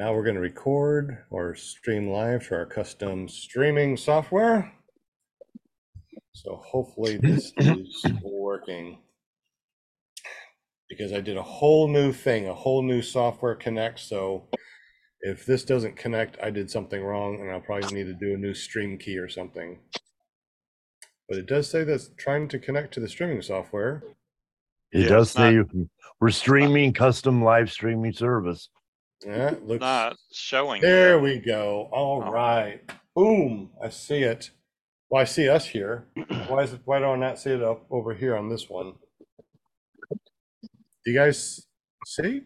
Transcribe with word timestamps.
now 0.00 0.14
we're 0.14 0.22
going 0.24 0.34
to 0.34 0.40
record 0.40 1.18
or 1.28 1.54
stream 1.54 2.08
live 2.08 2.48
to 2.48 2.54
our 2.54 2.64
custom 2.64 3.28
streaming 3.28 3.98
software. 3.98 4.72
So 6.32 6.56
hopefully 6.64 7.18
this 7.18 7.52
is 7.58 8.02
working. 8.22 8.96
Because 10.88 11.12
I 11.12 11.20
did 11.20 11.36
a 11.36 11.42
whole 11.42 11.86
new 11.86 12.14
thing, 12.14 12.48
a 12.48 12.54
whole 12.54 12.82
new 12.82 13.02
software 13.02 13.54
connect. 13.54 14.00
So 14.00 14.48
if 15.20 15.44
this 15.44 15.66
doesn't 15.66 15.98
connect, 15.98 16.38
I 16.42 16.48
did 16.48 16.70
something 16.70 17.02
wrong 17.02 17.38
and 17.42 17.50
I'll 17.50 17.60
probably 17.60 17.92
need 17.94 18.06
to 18.06 18.14
do 18.14 18.32
a 18.32 18.38
new 18.38 18.54
stream 18.54 18.96
key 18.96 19.18
or 19.18 19.28
something. 19.28 19.80
But 21.28 21.36
it 21.36 21.46
does 21.46 21.70
say 21.70 21.84
that's 21.84 22.08
trying 22.16 22.48
to 22.48 22.58
connect 22.58 22.94
to 22.94 23.00
the 23.00 23.08
streaming 23.08 23.42
software. 23.42 24.02
It 24.92 25.02
Yeah, 25.02 25.08
does 25.08 25.28
it's 25.28 25.38
not- 25.38 25.66
say 25.66 25.86
we're 26.22 26.30
streaming 26.30 26.94
custom 26.94 27.44
live 27.44 27.70
streaming 27.70 28.14
service. 28.14 28.70
Yeah, 29.24 29.50
it 29.50 29.66
looks. 29.66 29.80
Not 29.80 30.16
showing. 30.32 30.80
There 30.82 31.18
we 31.18 31.38
go. 31.38 31.88
All 31.92 32.22
Oh. 32.26 32.30
right. 32.30 32.80
Boom. 33.14 33.70
I 33.82 33.88
see 33.90 34.22
it. 34.22 34.50
Well, 35.10 35.20
I 35.20 35.24
see 35.24 35.48
us 35.48 35.66
here. 35.66 36.06
Why 36.48 36.62
is 36.62 36.72
it, 36.72 36.80
why 36.84 37.00
do 37.00 37.06
I 37.06 37.16
not 37.16 37.38
see 37.38 37.50
it 37.50 37.62
up 37.62 37.84
over 37.90 38.14
here 38.14 38.36
on 38.36 38.48
this 38.48 38.68
one? 38.70 38.94
Do 40.10 41.10
you 41.10 41.14
guys 41.14 41.66
see? 42.06 42.42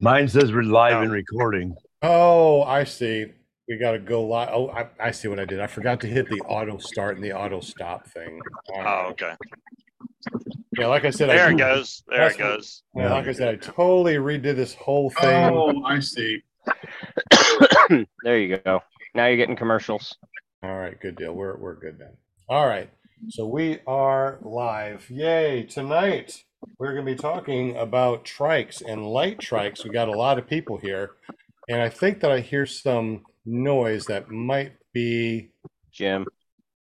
Mine 0.00 0.28
says 0.28 0.52
we're 0.52 0.62
live 0.62 1.00
and 1.02 1.12
recording. 1.12 1.74
Oh, 2.02 2.62
I 2.62 2.84
see. 2.84 3.26
We 3.68 3.76
got 3.78 3.92
to 3.92 3.98
go 3.98 4.24
live. 4.24 4.48
Oh, 4.52 4.68
I, 4.70 4.88
I 5.00 5.10
see 5.12 5.28
what 5.28 5.38
I 5.38 5.44
did. 5.44 5.60
I 5.60 5.66
forgot 5.66 6.00
to 6.00 6.06
hit 6.06 6.28
the 6.28 6.40
auto 6.40 6.78
start 6.78 7.16
and 7.16 7.24
the 7.24 7.32
auto 7.32 7.60
stop 7.60 8.06
thing. 8.08 8.40
All 8.74 8.82
Oh, 8.86 9.08
okay. 9.10 9.34
Yeah, 10.78 10.86
like 10.86 11.04
I 11.04 11.10
said, 11.10 11.30
I, 11.30 11.34
There 11.36 11.50
it 11.50 11.58
goes. 11.58 12.02
There 12.08 12.18
That's 12.18 12.34
it 12.36 12.42
what- 12.42 12.56
goes. 12.56 12.82
Yeah, 12.94 13.12
like 13.12 13.26
I 13.26 13.32
said, 13.32 13.48
I 13.48 13.56
totally 13.56 14.14
redid 14.14 14.56
this 14.56 14.74
whole 14.74 15.10
thing. 15.10 15.50
Oh, 15.54 15.82
I 15.84 16.00
see. 16.00 16.42
there 18.22 18.38
you 18.38 18.58
go. 18.58 18.80
Now 19.14 19.26
you're 19.26 19.36
getting 19.36 19.56
commercials. 19.56 20.16
All 20.62 20.76
right, 20.76 20.98
good 21.00 21.16
deal. 21.16 21.32
We're 21.34 21.56
we're 21.56 21.74
good 21.76 21.98
then. 21.98 22.16
All 22.48 22.66
right. 22.66 22.90
So 23.28 23.46
we 23.46 23.78
are 23.86 24.38
live. 24.42 25.08
Yay. 25.10 25.64
Tonight 25.64 26.44
we're 26.78 26.92
going 26.94 27.06
to 27.06 27.12
be 27.12 27.18
talking 27.18 27.76
about 27.76 28.24
trikes 28.24 28.82
and 28.86 29.06
light 29.06 29.38
trikes. 29.38 29.84
We 29.84 29.90
got 29.90 30.08
a 30.08 30.12
lot 30.16 30.38
of 30.38 30.46
people 30.48 30.76
here. 30.76 31.12
And 31.68 31.80
I 31.80 31.88
think 31.88 32.20
that 32.20 32.30
I 32.32 32.40
hear 32.40 32.66
some 32.66 33.22
noise 33.46 34.06
that 34.06 34.30
might 34.30 34.72
be 34.92 35.50
Jim, 35.92 36.26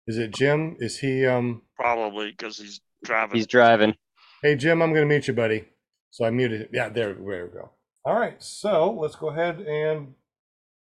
is 0.07 0.17
it 0.17 0.31
Jim? 0.31 0.75
Is 0.79 0.97
he 0.99 1.25
um 1.25 1.61
Probably 1.75 2.31
because 2.31 2.57
he's 2.57 2.81
driving. 3.05 3.35
he's 3.37 3.47
driving. 3.47 3.95
Hey 4.41 4.55
Jim, 4.55 4.81
I'm 4.81 4.93
going 4.93 5.07
to 5.07 5.13
meet 5.13 5.27
you, 5.27 5.33
buddy. 5.33 5.65
So 6.11 6.25
I 6.25 6.29
muted 6.29 6.61
it. 6.61 6.69
Yeah, 6.73 6.89
there, 6.89 7.13
there 7.13 7.45
we 7.45 7.51
go. 7.51 7.71
All 8.03 8.19
right. 8.19 8.41
So 8.41 8.91
let's 8.91 9.15
go 9.15 9.29
ahead 9.29 9.59
and 9.59 10.13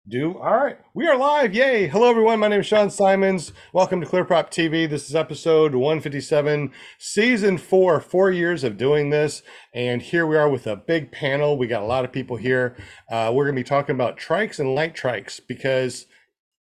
do. 0.08 0.38
All 0.38 0.56
right. 0.56 0.78
We 0.94 1.06
are 1.06 1.16
live. 1.16 1.54
Yay. 1.54 1.86
Hello, 1.86 2.08
everyone. 2.08 2.40
My 2.40 2.48
name 2.48 2.60
is 2.60 2.66
Sean 2.66 2.90
Simons. 2.90 3.52
Welcome 3.72 4.00
to 4.00 4.06
Clear 4.06 4.24
Prop 4.24 4.50
TV. 4.50 4.88
This 4.88 5.08
is 5.08 5.14
episode 5.14 5.74
157, 5.74 6.72
season 6.98 7.58
four, 7.58 8.00
four 8.00 8.30
years 8.30 8.64
of 8.64 8.78
doing 8.78 9.10
this. 9.10 9.42
And 9.74 10.00
here 10.00 10.26
we 10.26 10.36
are 10.36 10.48
with 10.48 10.66
a 10.66 10.76
big 10.76 11.12
panel. 11.12 11.58
We 11.58 11.66
got 11.66 11.82
a 11.82 11.86
lot 11.86 12.04
of 12.04 12.12
people 12.12 12.36
here. 12.36 12.76
Uh, 13.10 13.30
we're 13.34 13.44
going 13.44 13.56
to 13.56 13.60
be 13.60 13.68
talking 13.68 13.94
about 13.94 14.18
trikes 14.18 14.58
and 14.58 14.74
light 14.74 14.96
trikes 14.96 15.40
because. 15.46 16.06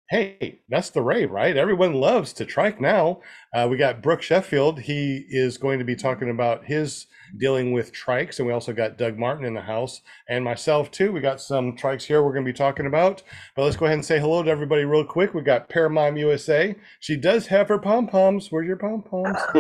Hey, 0.09 0.61
that's 0.69 0.91
the 0.91 1.03
rave, 1.03 1.33
right? 1.33 1.57
Everyone 1.57 1.95
loves 1.95 2.33
to 2.35 2.45
trike 2.45 2.81
now. 2.81 3.21
Uh, 3.53 3.67
we 3.69 3.77
got 3.77 4.03
Brooke 4.03 4.23
Sheffield. 4.23 4.79
He 4.79 5.27
is 5.29 5.59
going 5.59 5.81
to 5.81 5.85
be 5.85 5.97
talking 5.97 6.31
about 6.31 6.65
his 6.65 7.07
dealing 7.37 7.73
with 7.73 7.93
trikes, 7.93 8.39
and 8.39 8.47
we 8.47 8.53
also 8.53 8.73
got 8.73 8.99
Doug 8.99 9.19
Martin 9.19 9.45
in 9.45 9.55
the 9.55 9.63
house 9.63 10.03
and 10.29 10.45
myself 10.45 10.93
too. 10.93 11.11
We 11.11 11.21
got 11.21 11.41
some 11.41 11.77
trikes 11.77 12.05
here 12.05 12.23
we're 12.23 12.33
going 12.33 12.45
to 12.45 12.53
be 12.53 12.57
talking 12.57 12.87
about. 12.87 13.25
But 13.57 13.65
let's 13.65 13.77
go 13.77 13.87
ahead 13.87 13.99
and 13.99 14.05
say 14.05 14.21
hello 14.21 14.45
to 14.45 14.51
everybody 14.51 14.85
real 14.85 15.05
quick. 15.05 15.35
We 15.35 15.43
got 15.43 15.69
Paramount 15.69 16.19
USA. 16.19 16.77
She 17.01 17.17
does 17.17 17.49
have 17.49 17.67
her 17.67 17.79
pom 17.79 18.07
poms. 18.07 18.53
Where's 18.53 18.69
your 18.69 18.77
pom 18.77 19.03
poms? 19.03 19.39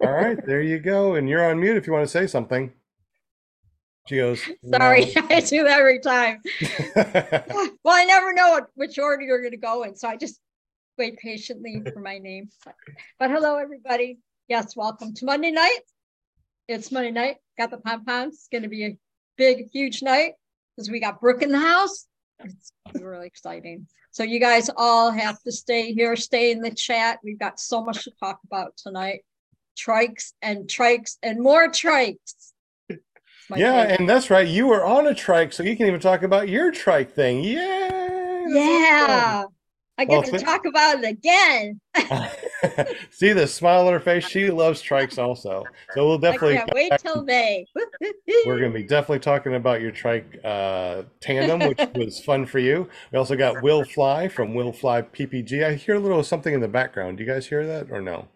All 0.00 0.12
right, 0.12 0.38
there 0.46 0.62
you 0.62 0.78
go. 0.78 1.14
And 1.16 1.28
you're 1.28 1.44
on 1.44 1.60
mute 1.60 1.76
if 1.76 1.86
you 1.86 1.92
want 1.92 2.06
to 2.06 2.10
say 2.10 2.26
something. 2.26 2.72
She 4.08 4.16
goes. 4.16 4.42
Sorry, 4.70 5.12
I 5.16 5.40
do 5.40 5.64
that 5.64 5.78
every 5.80 6.00
time. 6.00 6.40
Well, 7.84 7.96
I 7.96 8.04
never 8.04 8.32
know 8.32 8.50
what, 8.50 8.66
which 8.74 8.98
order 8.98 9.22
you're 9.22 9.42
gonna 9.42 9.56
go 9.56 9.82
in, 9.82 9.96
so 9.96 10.08
I 10.08 10.16
just 10.16 10.38
wait 10.98 11.18
patiently 11.18 11.82
for 11.92 12.00
my 12.00 12.18
name. 12.18 12.48
But- 12.64 12.74
But 13.18 13.30
hello, 13.30 13.56
everybody. 13.56 14.18
Yes, 14.48 14.76
welcome 14.76 15.14
to 15.14 15.24
Monday 15.24 15.50
night. 15.50 15.80
It's 16.68 16.92
Monday 16.92 17.10
night. 17.10 17.36
Got 17.58 17.70
the 17.70 17.78
pom 17.78 18.04
poms. 18.04 18.34
It's 18.34 18.48
gonna 18.52 18.68
be 18.68 18.84
a 18.86 18.96
big, 19.36 19.68
huge 19.72 20.02
night 20.02 20.34
because 20.76 20.90
we 20.90 21.00
got 21.00 21.20
Brooke 21.20 21.42
in 21.42 21.50
the 21.50 21.58
house. 21.58 22.06
It's 22.44 22.72
really 23.00 23.26
exciting. 23.26 23.86
So 24.12 24.22
you 24.24 24.38
guys 24.40 24.70
all 24.76 25.10
have 25.10 25.40
to 25.42 25.52
stay 25.52 25.92
here, 25.92 26.14
stay 26.16 26.50
in 26.52 26.60
the 26.60 26.70
chat. 26.70 27.18
We've 27.24 27.38
got 27.38 27.58
so 27.58 27.82
much 27.84 28.04
to 28.04 28.10
talk 28.20 28.40
about 28.44 28.76
tonight. 28.76 29.24
Trikes 29.76 30.32
and 30.42 30.68
trikes 30.68 31.16
and 31.22 31.40
more 31.40 31.68
trikes. 31.68 32.51
It's 33.42 33.50
my 33.50 33.56
yeah, 33.58 33.82
favorite. 33.82 34.00
and 34.00 34.08
that's 34.08 34.30
right. 34.30 34.46
You 34.46 34.66
were 34.68 34.84
on 34.84 35.06
a 35.06 35.14
trike, 35.14 35.52
so 35.52 35.62
you 35.62 35.76
can 35.76 35.86
even 35.86 36.00
talk 36.00 36.22
about 36.22 36.48
your 36.48 36.70
trike 36.72 37.12
thing. 37.14 37.42
Yay! 37.44 37.58
that's 37.58 38.54
Yeah, 38.54 39.44
I 39.98 40.04
Well, 40.04 40.22
get 40.22 40.30
to 40.32 40.38
thi- 40.38 40.44
talk 40.44 40.64
about 40.66 41.02
it 41.02 41.08
again. 41.08 41.80
See 43.10 43.32
the 43.32 43.46
smile 43.46 43.86
on 43.86 43.92
her 43.92 44.00
face. 44.00 44.24
She 44.26 44.50
loves 44.50 44.82
trikes 44.82 45.18
also. 45.18 45.64
So 45.94 46.06
we'll 46.06 46.18
definitely 46.18 46.54
I 46.58 46.60
can't 46.60 46.74
wait 46.74 46.92
till 46.98 47.22
May. 47.24 47.66
we're 48.46 48.58
going 48.58 48.72
to 48.72 48.78
be 48.78 48.84
definitely 48.84 49.18
talking 49.20 49.54
about 49.54 49.80
your 49.80 49.90
trike 49.90 50.38
uh, 50.44 51.02
tandem, 51.20 51.68
which 51.68 51.80
was 51.94 52.20
fun 52.20 52.46
for 52.46 52.58
you. 52.60 52.88
We 53.12 53.18
also 53.18 53.36
got 53.36 53.62
Will 53.62 53.84
Fly 53.84 54.28
from 54.28 54.54
Will 54.54 54.72
Fly 54.72 55.02
PPG. 55.02 55.64
I 55.64 55.74
hear 55.74 55.96
a 55.96 56.00
little 56.00 56.22
something 56.22 56.54
in 56.54 56.60
the 56.60 56.68
background. 56.68 57.18
Do 57.18 57.24
you 57.24 57.30
guys 57.30 57.46
hear 57.46 57.66
that 57.66 57.90
or 57.90 58.00
no? 58.00 58.28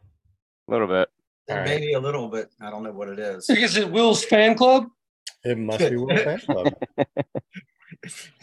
A 0.68 0.72
little 0.72 0.88
bit. 0.88 1.08
All 1.48 1.56
right. 1.56 1.64
Maybe 1.64 1.92
a 1.92 2.00
little 2.00 2.28
bit. 2.28 2.50
I 2.60 2.70
don't 2.70 2.82
know 2.82 2.90
what 2.92 3.08
it 3.08 3.18
is. 3.20 3.48
Is 3.48 3.76
it 3.76 3.90
Will's 3.90 4.24
fan 4.24 4.56
club? 4.56 4.88
It 5.46 5.58
must 5.58 5.78
be 5.78 5.96
Will 5.96 6.16
Fan 6.16 6.40
Club. 6.40 6.74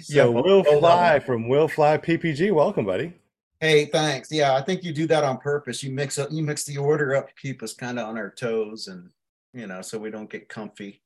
Yeah, 0.07 0.23
So 0.23 0.31
well, 0.31 0.43
Will 0.43 0.63
Fly 0.63 1.19
from 1.19 1.47
Will 1.49 1.67
Fly 1.67 1.97
PPG. 1.97 2.53
Welcome, 2.53 2.85
buddy. 2.85 3.13
Hey, 3.59 3.85
thanks. 3.85 4.31
Yeah, 4.31 4.55
I 4.55 4.61
think 4.61 4.83
you 4.83 4.93
do 4.93 5.07
that 5.07 5.23
on 5.23 5.37
purpose. 5.37 5.83
You 5.83 5.91
mix 5.91 6.17
up, 6.17 6.29
you 6.31 6.43
mix 6.43 6.63
the 6.63 6.77
order 6.77 7.15
up, 7.15 7.27
to 7.27 7.33
keep 7.35 7.61
us 7.61 7.73
kind 7.73 7.99
of 7.99 8.07
on 8.07 8.17
our 8.17 8.29
toes, 8.29 8.87
and 8.87 9.09
you 9.53 9.67
know, 9.67 9.81
so 9.81 9.97
we 9.97 10.11
don't 10.11 10.29
get 10.29 10.49
comfy. 10.49 11.01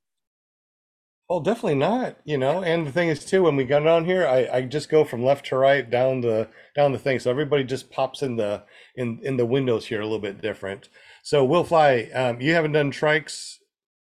Well, 1.29 1.39
definitely 1.39 1.75
not, 1.75 2.17
you 2.25 2.37
know. 2.37 2.63
And 2.63 2.87
the 2.87 2.91
thing 2.91 3.09
is 3.09 3.25
too, 3.25 3.43
when 3.43 3.55
we 3.55 3.65
got 3.65 3.85
on 3.85 4.05
here, 4.05 4.25
I, 4.25 4.47
I 4.53 4.61
just 4.61 4.89
go 4.89 5.03
from 5.03 5.23
left 5.23 5.47
to 5.47 5.57
right 5.57 5.87
down 5.89 6.21
the 6.21 6.47
down 6.75 6.91
the 6.91 6.99
thing, 6.99 7.19
so 7.19 7.31
everybody 7.31 7.63
just 7.63 7.89
pops 7.91 8.21
in 8.21 8.37
the 8.37 8.63
in 8.95 9.19
in 9.23 9.37
the 9.37 9.45
windows 9.45 9.85
here 9.87 10.01
a 10.01 10.05
little 10.05 10.19
bit 10.19 10.41
different. 10.41 10.89
So 11.23 11.43
Will 11.43 11.63
Fly, 11.63 12.09
um, 12.13 12.39
you 12.39 12.53
haven't 12.53 12.73
done 12.73 12.91
trikes 12.91 13.57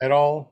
at 0.02 0.10
all. 0.10 0.51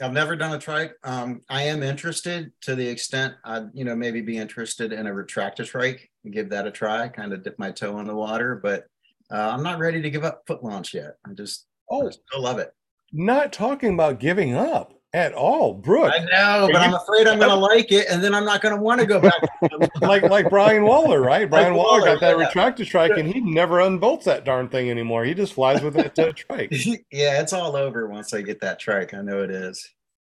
I've 0.00 0.12
never 0.12 0.36
done 0.36 0.52
a 0.54 0.58
trike. 0.58 0.92
Um, 1.04 1.40
I 1.48 1.62
am 1.62 1.82
interested 1.82 2.52
to 2.62 2.74
the 2.74 2.86
extent 2.86 3.34
I'd, 3.44 3.70
you 3.72 3.84
know, 3.84 3.96
maybe 3.96 4.20
be 4.20 4.36
interested 4.36 4.92
in 4.92 5.06
a 5.06 5.10
Retracta 5.10 5.64
trike 5.64 6.10
and 6.24 6.32
give 6.34 6.50
that 6.50 6.66
a 6.66 6.70
try, 6.70 7.08
kind 7.08 7.32
of 7.32 7.42
dip 7.42 7.58
my 7.58 7.70
toe 7.70 7.98
in 7.98 8.06
the 8.06 8.14
water, 8.14 8.60
but 8.62 8.86
uh, 9.32 9.50
I'm 9.52 9.62
not 9.62 9.78
ready 9.78 10.02
to 10.02 10.10
give 10.10 10.22
up 10.24 10.42
foot 10.46 10.62
launch 10.62 10.92
yet. 10.94 11.16
I 11.26 11.32
just, 11.32 11.66
I 11.90 11.94
Oh, 11.94 12.10
still 12.10 12.42
love 12.42 12.58
it. 12.58 12.72
not 13.12 13.52
talking 13.52 13.94
about 13.94 14.20
giving 14.20 14.54
up 14.54 14.92
at 15.16 15.32
all, 15.32 15.72
Brooke. 15.72 16.12
I 16.14 16.18
know, 16.18 16.68
but 16.70 16.82
I'm 16.82 16.92
afraid 16.92 17.26
I'm 17.26 17.38
going 17.38 17.48
to 17.48 17.56
like 17.56 17.90
it, 17.90 18.06
and 18.10 18.22
then 18.22 18.34
I'm 18.34 18.44
not 18.44 18.60
going 18.60 18.74
to 18.76 18.80
want 18.80 19.00
to 19.00 19.06
go 19.06 19.18
back. 19.18 19.40
like 20.02 20.22
like 20.24 20.50
Brian 20.50 20.84
Waller, 20.84 21.22
right? 21.22 21.48
Brian 21.48 21.74
Waller 21.74 22.00
Waller, 22.00 22.18
got 22.18 22.20
that 22.20 22.38
yeah. 22.38 22.46
Retracta 22.46 22.86
trike, 22.86 23.16
and 23.16 23.26
he 23.26 23.40
never 23.40 23.80
unbolts 23.80 24.26
that 24.26 24.44
darn 24.44 24.68
thing 24.68 24.90
anymore. 24.90 25.24
He 25.24 25.32
just 25.32 25.54
flies 25.54 25.80
with 25.80 25.94
that 25.94 26.14
trike. 26.36 26.70
yeah, 27.10 27.40
it's 27.40 27.54
all 27.54 27.76
over 27.76 28.08
once 28.08 28.34
I 28.34 28.42
get 28.42 28.60
that 28.60 28.78
trike. 28.78 29.14
I 29.14 29.22
know 29.22 29.42
it 29.42 29.50
is. 29.50 29.88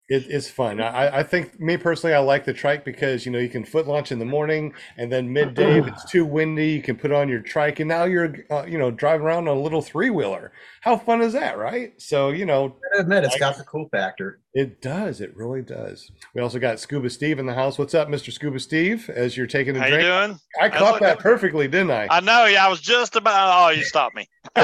It, 0.09 0.27
it's 0.31 0.49
fun. 0.49 0.81
I, 0.81 1.19
I 1.19 1.22
think 1.25 1.59
me 1.59 1.77
personally, 1.77 2.15
I 2.15 2.21
like 2.21 2.45
the 2.45 2.53
trike 2.53 2.84
because 2.84 3.27
you 3.27 3.33
know 3.33 3.41
you 3.41 3.48
can 3.48 3.65
foot 3.65 3.89
launch 3.89 4.13
in 4.13 4.21
the 4.21 4.25
morning, 4.25 4.72
and 4.97 5.10
then 5.10 5.33
midday 5.33 5.80
if 5.80 5.86
it's 5.89 6.09
too 6.09 6.25
windy, 6.25 6.69
you 6.69 6.80
can 6.80 6.95
put 6.95 7.10
on 7.10 7.28
your 7.28 7.41
trike, 7.41 7.80
and 7.80 7.89
now 7.89 8.04
you're 8.04 8.36
uh, 8.48 8.65
you 8.66 8.78
know 8.78 8.92
driving 8.92 9.27
around 9.27 9.48
on 9.48 9.57
a 9.57 9.60
little 9.60 9.83
three 9.83 10.10
wheeler. 10.10 10.53
How 10.80 10.97
fun 10.97 11.22
is 11.22 11.33
that, 11.33 11.59
right? 11.59 12.01
So 12.01 12.28
you 12.30 12.47
know 12.47 12.77
I 12.97 13.01
admit, 13.01 13.25
it's 13.25 13.36
got 13.36 13.59
the 13.59 13.65
cool 13.65 13.89
factor. 13.91 14.39
it 14.54 14.80
does. 14.80 15.21
It 15.21 15.36
really 15.36 15.63
does. 15.63 16.09
We 16.34 16.41
also 16.41 16.60
got 16.60 16.78
Scuba 16.78 17.10
Steve 17.10 17.41
in 17.41 17.47
the 17.47 17.54
house. 17.54 17.77
What's 17.77 17.92
up, 17.95 18.09
Mister 18.09 18.30
Scuba 18.30 18.60
Steve? 18.60 19.10
As 19.10 19.36
you're 19.36 19.48
taking 19.48 19.75
a 19.75 19.80
How 19.80 19.86
you 19.86 19.92
drink, 19.95 20.07
doing? 20.07 20.39
I 20.60 20.66
I 20.66 20.69
caught 20.69 20.92
looking- 20.92 21.09
that 21.09 21.19
perfectly, 21.19 21.66
didn't 21.66 21.91
I? 21.91 22.07
I 22.09 22.21
know. 22.21 22.45
Yeah, 22.45 22.65
I 22.65 22.69
was 22.69 22.80
just 22.80 23.16
about. 23.16 23.66
Oh, 23.66 23.71
you 23.71 23.83
stopped 23.83 24.15
me. 24.15 24.28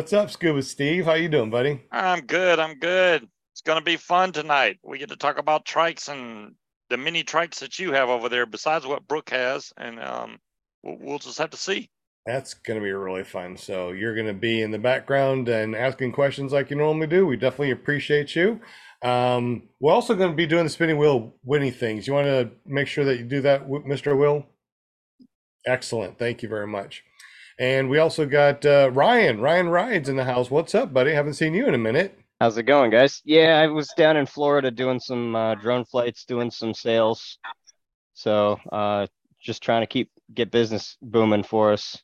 What's 0.00 0.14
up, 0.14 0.30
Scuba 0.30 0.62
Steve? 0.62 1.04
How 1.04 1.12
you 1.12 1.28
doing, 1.28 1.50
buddy? 1.50 1.82
I'm 1.92 2.20
good. 2.20 2.58
I'm 2.58 2.78
good. 2.78 3.28
It's 3.52 3.60
gonna 3.60 3.82
be 3.82 3.98
fun 3.98 4.32
tonight. 4.32 4.78
We 4.82 4.96
get 4.96 5.10
to 5.10 5.16
talk 5.16 5.36
about 5.36 5.66
trikes 5.66 6.08
and 6.08 6.54
the 6.88 6.96
mini 6.96 7.22
trikes 7.22 7.58
that 7.58 7.78
you 7.78 7.92
have 7.92 8.08
over 8.08 8.30
there, 8.30 8.46
besides 8.46 8.86
what 8.86 9.06
Brooke 9.06 9.28
has, 9.28 9.74
and 9.76 10.00
um, 10.00 10.38
we'll, 10.82 10.96
we'll 10.98 11.18
just 11.18 11.36
have 11.36 11.50
to 11.50 11.58
see. 11.58 11.90
That's 12.24 12.54
going 12.54 12.80
to 12.80 12.82
be 12.82 12.90
really 12.92 13.24
fun. 13.24 13.58
So 13.58 13.92
you're 13.92 14.14
going 14.14 14.26
to 14.26 14.32
be 14.32 14.62
in 14.62 14.70
the 14.70 14.78
background 14.78 15.50
and 15.50 15.76
asking 15.76 16.12
questions 16.12 16.50
like 16.50 16.70
you 16.70 16.76
normally 16.76 17.06
do. 17.06 17.26
We 17.26 17.36
definitely 17.36 17.72
appreciate 17.72 18.34
you. 18.34 18.58
Um, 19.02 19.64
we're 19.80 19.92
also 19.92 20.14
going 20.14 20.30
to 20.30 20.36
be 20.36 20.46
doing 20.46 20.64
the 20.64 20.70
spinning 20.70 20.96
wheel 20.96 21.34
winning 21.44 21.72
things. 21.72 22.06
You 22.06 22.14
want 22.14 22.26
to 22.26 22.50
make 22.64 22.88
sure 22.88 23.04
that 23.04 23.18
you 23.18 23.24
do 23.26 23.42
that, 23.42 23.68
Mr. 23.68 24.18
Will? 24.18 24.46
Excellent. 25.66 26.18
Thank 26.18 26.42
you 26.42 26.48
very 26.48 26.66
much. 26.66 27.04
And 27.58 27.90
we 27.90 27.98
also 27.98 28.26
got 28.26 28.64
uh, 28.64 28.90
Ryan. 28.92 29.40
Ryan 29.40 29.68
rides 29.68 30.08
in 30.08 30.16
the 30.16 30.24
house. 30.24 30.50
What's 30.50 30.74
up, 30.74 30.92
buddy? 30.92 31.12
Haven't 31.12 31.34
seen 31.34 31.54
you 31.54 31.66
in 31.66 31.74
a 31.74 31.78
minute. 31.78 32.18
How's 32.40 32.56
it 32.56 32.62
going, 32.62 32.90
guys? 32.90 33.20
Yeah, 33.24 33.60
I 33.60 33.66
was 33.66 33.92
down 33.96 34.16
in 34.16 34.24
Florida 34.24 34.70
doing 34.70 34.98
some 34.98 35.36
uh, 35.36 35.56
drone 35.56 35.84
flights, 35.84 36.24
doing 36.24 36.50
some 36.50 36.72
sales. 36.72 37.38
So 38.14 38.58
uh, 38.72 39.08
just 39.42 39.62
trying 39.62 39.82
to 39.82 39.86
keep 39.86 40.10
get 40.32 40.50
business 40.50 40.96
booming 41.02 41.42
for 41.42 41.72
us. 41.72 42.02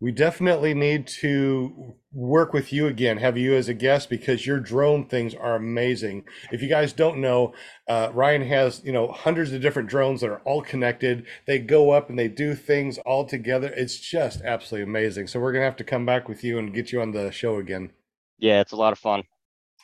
We 0.00 0.12
definitely 0.12 0.74
need 0.74 1.08
to 1.20 1.96
work 2.12 2.52
with 2.52 2.72
you 2.72 2.86
again, 2.86 3.18
have 3.18 3.36
you 3.36 3.54
as 3.54 3.68
a 3.68 3.74
guest 3.74 4.08
because 4.08 4.46
your 4.46 4.60
drone 4.60 5.06
things 5.06 5.34
are 5.34 5.56
amazing. 5.56 6.24
If 6.52 6.62
you 6.62 6.68
guys 6.68 6.92
don't 6.92 7.20
know, 7.20 7.52
uh, 7.88 8.10
Ryan 8.14 8.42
has, 8.42 8.80
you 8.84 8.92
know, 8.92 9.10
hundreds 9.10 9.52
of 9.52 9.60
different 9.60 9.88
drones 9.88 10.20
that 10.20 10.30
are 10.30 10.40
all 10.44 10.62
connected. 10.62 11.26
They 11.46 11.58
go 11.58 11.90
up 11.90 12.08
and 12.08 12.18
they 12.18 12.28
do 12.28 12.54
things 12.54 12.98
all 12.98 13.24
together. 13.24 13.72
It's 13.76 13.98
just 13.98 14.40
absolutely 14.42 14.88
amazing. 14.88 15.26
So 15.26 15.40
we're 15.40 15.52
going 15.52 15.62
to 15.62 15.66
have 15.66 15.76
to 15.76 15.84
come 15.84 16.06
back 16.06 16.28
with 16.28 16.44
you 16.44 16.58
and 16.58 16.72
get 16.72 16.92
you 16.92 17.00
on 17.00 17.10
the 17.10 17.32
show 17.32 17.56
again. 17.56 17.90
Yeah, 18.38 18.60
it's 18.60 18.72
a 18.72 18.76
lot 18.76 18.92
of 18.92 19.00
fun. 19.00 19.24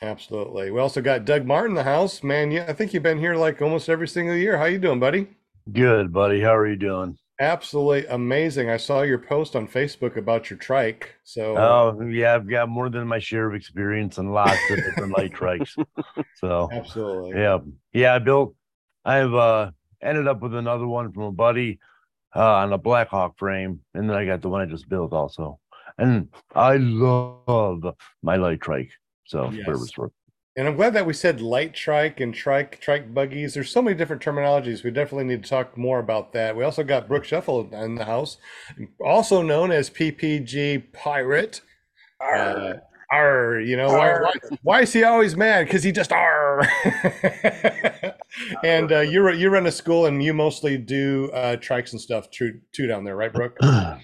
Absolutely. 0.00 0.70
We 0.70 0.80
also 0.80 1.00
got 1.00 1.24
Doug 1.24 1.44
Martin 1.44 1.72
in 1.72 1.76
the 1.76 1.82
house. 1.82 2.22
Man, 2.22 2.52
yeah, 2.52 2.66
I 2.68 2.72
think 2.72 2.94
you've 2.94 3.02
been 3.02 3.18
here 3.18 3.34
like 3.34 3.60
almost 3.60 3.88
every 3.88 4.08
single 4.08 4.36
year. 4.36 4.58
How 4.58 4.66
you 4.66 4.78
doing, 4.78 5.00
buddy? 5.00 5.28
Good, 5.72 6.12
buddy. 6.12 6.40
How 6.40 6.54
are 6.54 6.68
you 6.68 6.76
doing? 6.76 7.18
Absolutely 7.40 8.06
amazing. 8.06 8.70
I 8.70 8.76
saw 8.76 9.02
your 9.02 9.18
post 9.18 9.56
on 9.56 9.66
Facebook 9.66 10.16
about 10.16 10.50
your 10.50 10.58
trike. 10.58 11.16
So 11.24 11.56
Oh, 11.56 12.00
yeah, 12.08 12.34
I've 12.34 12.48
got 12.48 12.68
more 12.68 12.88
than 12.88 13.08
my 13.08 13.18
share 13.18 13.48
of 13.48 13.54
experience 13.54 14.18
and 14.18 14.32
lots 14.32 14.70
of 14.70 14.76
different 14.76 15.12
light 15.12 15.32
trikes. 15.32 15.70
So, 16.36 16.68
absolutely. 16.72 17.40
yeah, 17.40 17.58
yeah, 17.92 18.14
I 18.14 18.18
built, 18.18 18.54
I've 19.04 19.32
uh 19.34 19.70
ended 20.02 20.28
up 20.28 20.40
with 20.42 20.54
another 20.54 20.86
one 20.86 21.10
from 21.12 21.24
a 21.24 21.32
buddy 21.32 21.78
uh 22.36 22.54
on 22.56 22.72
a 22.72 22.78
Blackhawk 22.78 23.38
frame, 23.38 23.80
and 23.94 24.08
then 24.08 24.16
I 24.16 24.26
got 24.26 24.42
the 24.42 24.48
one 24.48 24.60
I 24.60 24.66
just 24.66 24.88
built 24.88 25.12
also. 25.12 25.58
And 25.98 26.28
I 26.54 26.76
love 26.76 27.94
my 28.22 28.36
light 28.36 28.60
trike. 28.60 28.90
So, 29.26 29.50
Yes. 29.50 29.66
it's 29.68 29.96
worth. 29.98 30.12
And 30.56 30.68
I'm 30.68 30.76
glad 30.76 30.94
that 30.94 31.04
we 31.04 31.14
said 31.14 31.40
light 31.40 31.74
trike 31.74 32.20
and 32.20 32.32
trike 32.32 32.80
trike 32.80 33.12
buggies. 33.12 33.54
There's 33.54 33.70
so 33.70 33.82
many 33.82 33.96
different 33.96 34.22
terminologies. 34.22 34.84
We 34.84 34.92
definitely 34.92 35.24
need 35.24 35.42
to 35.42 35.50
talk 35.50 35.76
more 35.76 35.98
about 35.98 36.32
that. 36.34 36.56
We 36.56 36.62
also 36.62 36.84
got 36.84 37.08
Brooke 37.08 37.24
Sheffield 37.24 37.74
in 37.74 37.96
the 37.96 38.04
house, 38.04 38.36
also 39.04 39.42
known 39.42 39.72
as 39.72 39.90
PPG 39.90 40.92
Pirate. 40.92 41.60
Uh, 42.20 42.74
R, 43.10 43.60
you 43.60 43.76
know, 43.76 43.88
why, 43.88 44.20
why, 44.20 44.32
why 44.62 44.80
is 44.82 44.92
he 44.92 45.02
always 45.02 45.36
mad? 45.36 45.66
Because 45.66 45.82
he 45.82 45.90
just 45.90 46.12
R. 46.12 46.62
and 48.64 48.92
uh, 48.92 49.00
you 49.00 49.28
you 49.32 49.50
run 49.50 49.66
a 49.66 49.72
school 49.72 50.06
and 50.06 50.22
you 50.22 50.32
mostly 50.32 50.78
do 50.78 51.30
uh, 51.32 51.56
trikes 51.56 51.92
and 51.92 52.00
stuff 52.00 52.30
too, 52.30 52.60
too 52.72 52.86
down 52.86 53.04
there, 53.04 53.16
right, 53.16 53.32
Brooke? 53.32 53.58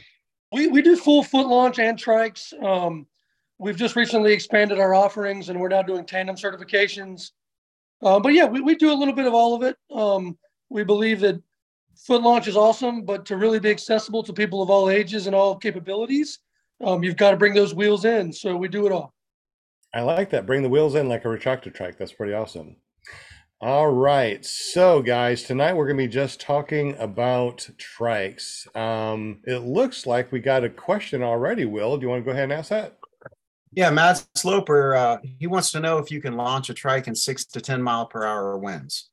We, 0.53 0.67
we 0.67 0.82
do 0.82 0.96
full 0.96 1.23
foot 1.23 1.46
launch 1.46 1.79
and 1.79 1.96
trikes. 1.96 2.53
Um, 2.61 3.06
we've 3.60 3.76
just 3.76 3.94
recently 3.94 4.32
expanded 4.32 4.80
our 4.80 4.94
offerings 4.94 5.50
and 5.50 5.60
we're 5.60 5.68
now 5.68 5.82
doing 5.82 6.04
tandem 6.04 6.34
certifications. 6.34 7.32
Uh, 8.02 8.18
but 8.18 8.32
yeah, 8.32 8.46
we, 8.46 8.62
we 8.62 8.74
do 8.74 8.90
a 8.90 8.94
little 8.94 9.14
bit 9.14 9.26
of 9.26 9.34
all 9.34 9.54
of 9.54 9.62
it. 9.62 9.76
Um, 9.94 10.38
we 10.70 10.82
believe 10.82 11.20
that 11.20 11.40
foot 11.94 12.22
launch 12.22 12.48
is 12.48 12.56
awesome, 12.56 13.04
but 13.04 13.26
to 13.26 13.36
really 13.36 13.60
be 13.60 13.70
accessible 13.70 14.22
to 14.22 14.32
people 14.32 14.62
of 14.62 14.70
all 14.70 14.88
ages 14.88 15.26
and 15.26 15.36
all 15.36 15.56
capabilities, 15.56 16.38
um, 16.82 17.04
you've 17.04 17.18
got 17.18 17.32
to 17.32 17.36
bring 17.36 17.52
those 17.52 17.74
wheels 17.74 18.06
in. 18.06 18.32
So 18.32 18.56
we 18.56 18.68
do 18.68 18.86
it 18.86 18.92
all. 18.92 19.12
I 19.92 20.00
like 20.00 20.30
that. 20.30 20.46
Bring 20.46 20.62
the 20.62 20.68
wheels 20.70 20.94
in 20.94 21.08
like 21.08 21.26
a 21.26 21.28
Retracta 21.28 21.74
track. 21.74 21.98
That's 21.98 22.12
pretty 22.12 22.32
awesome. 22.32 22.76
All 23.60 23.92
right. 23.92 24.42
So, 24.42 25.02
guys, 25.02 25.42
tonight 25.42 25.74
we're 25.74 25.86
going 25.86 25.98
to 25.98 26.04
be 26.04 26.08
just 26.08 26.40
talking 26.40 26.96
about 26.98 27.68
trikes. 27.76 28.74
Um, 28.74 29.40
it 29.44 29.58
looks 29.58 30.06
like 30.06 30.32
we 30.32 30.40
got 30.40 30.64
a 30.64 30.70
question 30.70 31.22
already, 31.22 31.66
Will. 31.66 31.98
Do 31.98 32.04
you 32.04 32.08
want 32.08 32.22
to 32.22 32.24
go 32.24 32.30
ahead 32.30 32.44
and 32.44 32.54
ask 32.54 32.70
that? 32.70 33.00
Yeah, 33.72 33.90
Matt 33.90 34.26
Sloper, 34.34 34.96
uh, 34.96 35.19
he 35.38 35.46
wants 35.46 35.70
to 35.72 35.81
know 35.81 35.99
if 35.99 36.11
you 36.11 36.20
can 36.20 36.37
launch 36.37 36.70
a 36.70 36.75
trike 36.75 37.06
in 37.06 37.14
six 37.14 37.44
to 37.46 37.61
10 37.61 37.81
mile 37.81 38.06
per 38.06 38.25
hour 38.25 38.58
winds. 38.58 39.11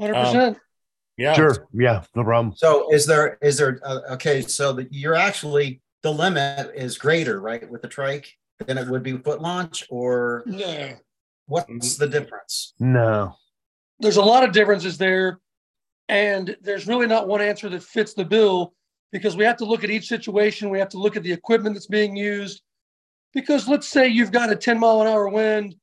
100%. 0.00 0.56
Yeah. 1.16 1.32
Sure. 1.32 1.66
Yeah, 1.72 2.04
no 2.14 2.24
problem. 2.24 2.54
So 2.56 2.92
is 2.92 3.06
there, 3.06 3.38
is 3.42 3.56
there, 3.56 3.80
uh, 3.82 4.00
okay, 4.12 4.42
so 4.42 4.72
that 4.74 4.92
you're 4.92 5.14
actually, 5.14 5.80
the 6.02 6.12
limit 6.12 6.70
is 6.74 6.98
greater, 6.98 7.40
right, 7.40 7.68
with 7.68 7.82
the 7.82 7.88
trike 7.88 8.32
than 8.66 8.78
it 8.78 8.88
would 8.88 9.02
be 9.02 9.16
foot 9.16 9.40
launch 9.40 9.84
or 9.88 10.44
no. 10.46 10.92
what's 11.46 11.96
the 11.96 12.08
difference? 12.08 12.74
No. 12.78 13.34
there's 14.00 14.16
a 14.16 14.22
lot 14.22 14.44
of 14.44 14.52
differences 14.52 14.98
there 14.98 15.40
and 16.08 16.56
there's 16.62 16.86
really 16.86 17.06
not 17.06 17.28
one 17.28 17.40
answer 17.40 17.68
that 17.68 17.82
fits 17.82 18.14
the 18.14 18.24
bill 18.24 18.74
because 19.12 19.36
we 19.36 19.44
have 19.44 19.56
to 19.58 19.64
look 19.64 19.84
at 19.84 19.90
each 19.90 20.06
situation 20.06 20.70
we 20.70 20.78
have 20.78 20.90
to 20.90 20.98
look 20.98 21.16
at 21.16 21.22
the 21.22 21.32
equipment 21.32 21.74
that's 21.74 21.86
being 21.86 22.16
used. 22.16 22.62
Because 23.32 23.68
let's 23.68 23.88
say 23.88 24.08
you've 24.08 24.32
got 24.32 24.50
a 24.50 24.56
10 24.56 24.78
mile 24.78 25.02
an 25.02 25.06
hour 25.06 25.28
wind 25.28 25.76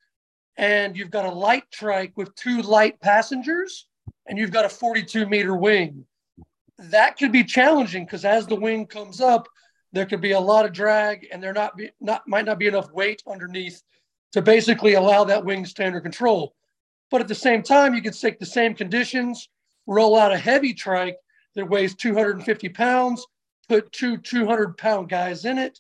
and 0.58 0.98
you've 0.98 1.12
got 1.12 1.26
a 1.26 1.32
light 1.32 1.64
trike 1.72 2.14
with 2.16 2.34
two 2.36 2.62
light 2.62 3.00
passengers 3.02 3.88
and 4.28 4.38
you've 4.38 4.52
got 4.52 4.66
a 4.66 4.70
42 4.70 5.28
meter 5.28 5.56
wing. 5.56 6.06
That 6.78 7.18
could 7.18 7.32
be 7.32 7.44
challenging 7.44 8.06
because 8.06 8.26
as 8.26 8.48
the 8.48 8.56
wing 8.56 8.88
comes 8.88 9.22
up 9.22 9.48
there 9.96 10.06
could 10.06 10.22
be 10.22 10.34
a 10.34 10.40
lot 10.40 10.66
of 10.66 10.74
drag 10.74 11.26
and 11.32 11.42
there 11.42 11.54
not 11.54 11.78
be 11.78 11.90
not 12.02 12.28
might 12.28 12.46
not 12.46 12.60
be 12.60 12.68
enough 12.68 12.92
weight 12.92 13.24
underneath 13.28 13.82
to 14.34 14.42
basically 14.42 14.96
allow 14.96 15.24
that 15.24 15.46
wing 15.46 15.64
to 15.64 15.86
under 15.86 16.02
control. 16.02 16.54
But 17.10 17.22
at 17.22 17.30
the 17.30 17.36
same 17.36 17.64
time, 17.64 17.96
you 17.96 18.02
could 18.02 18.20
take 18.20 18.38
the 18.38 18.46
same 18.46 18.76
conditions, 18.76 19.48
roll 19.88 20.18
out 20.18 20.34
a 20.34 20.38
heavy 20.38 20.74
trike 20.74 21.16
that 21.56 21.70
weighs 21.70 21.96
250 21.96 22.70
pounds, 22.70 23.26
put 23.68 23.92
two 23.92 24.18
200 24.18 24.78
pound 24.78 25.10
guys 25.10 25.46
in 25.46 25.58
it, 25.58 25.80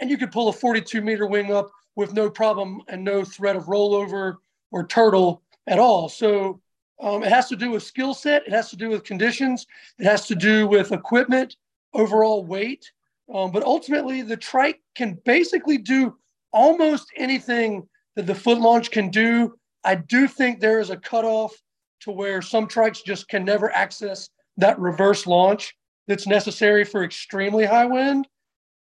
and 0.00 0.10
you 0.10 0.18
could 0.18 0.32
pull 0.32 0.48
a 0.48 0.52
42 0.52 1.00
meter 1.02 1.26
wing 1.26 1.52
up 1.52 1.70
with 1.96 2.12
no 2.14 2.30
problem 2.30 2.80
and 2.88 3.04
no 3.04 3.24
threat 3.24 3.56
of 3.56 3.66
rollover 3.66 4.36
or 4.70 4.86
turtle 4.86 5.42
at 5.66 5.78
all. 5.78 6.08
So 6.08 6.60
um, 7.00 7.22
it 7.22 7.30
has 7.30 7.48
to 7.48 7.56
do 7.56 7.70
with 7.70 7.82
skill 7.82 8.14
set, 8.14 8.46
it 8.46 8.52
has 8.52 8.70
to 8.70 8.76
do 8.76 8.88
with 8.88 9.04
conditions, 9.04 9.66
it 9.98 10.04
has 10.04 10.26
to 10.26 10.34
do 10.34 10.66
with 10.66 10.92
equipment, 10.92 11.56
overall 11.94 12.44
weight. 12.44 12.90
Um, 13.32 13.52
but 13.52 13.62
ultimately, 13.62 14.22
the 14.22 14.36
trike 14.36 14.80
can 14.94 15.18
basically 15.24 15.78
do 15.78 16.16
almost 16.52 17.08
anything 17.16 17.86
that 18.16 18.26
the 18.26 18.34
foot 18.34 18.58
launch 18.58 18.90
can 18.90 19.08
do 19.08 19.54
I 19.84 19.94
do 19.94 20.28
think 20.28 20.60
there 20.60 20.80
is 20.80 20.90
a 20.90 20.96
cutoff 20.96 21.54
to 22.00 22.10
where 22.10 22.42
some 22.42 22.66
trikes 22.66 23.04
just 23.04 23.28
can 23.28 23.44
never 23.44 23.74
access 23.74 24.28
that 24.60 24.78
reverse 24.78 25.26
launch 25.26 25.74
that's 26.06 26.26
necessary 26.26 26.84
for 26.84 27.04
extremely 27.04 27.64
high 27.64 27.86
wind. 27.86 28.26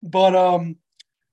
But 0.03 0.35
um, 0.35 0.77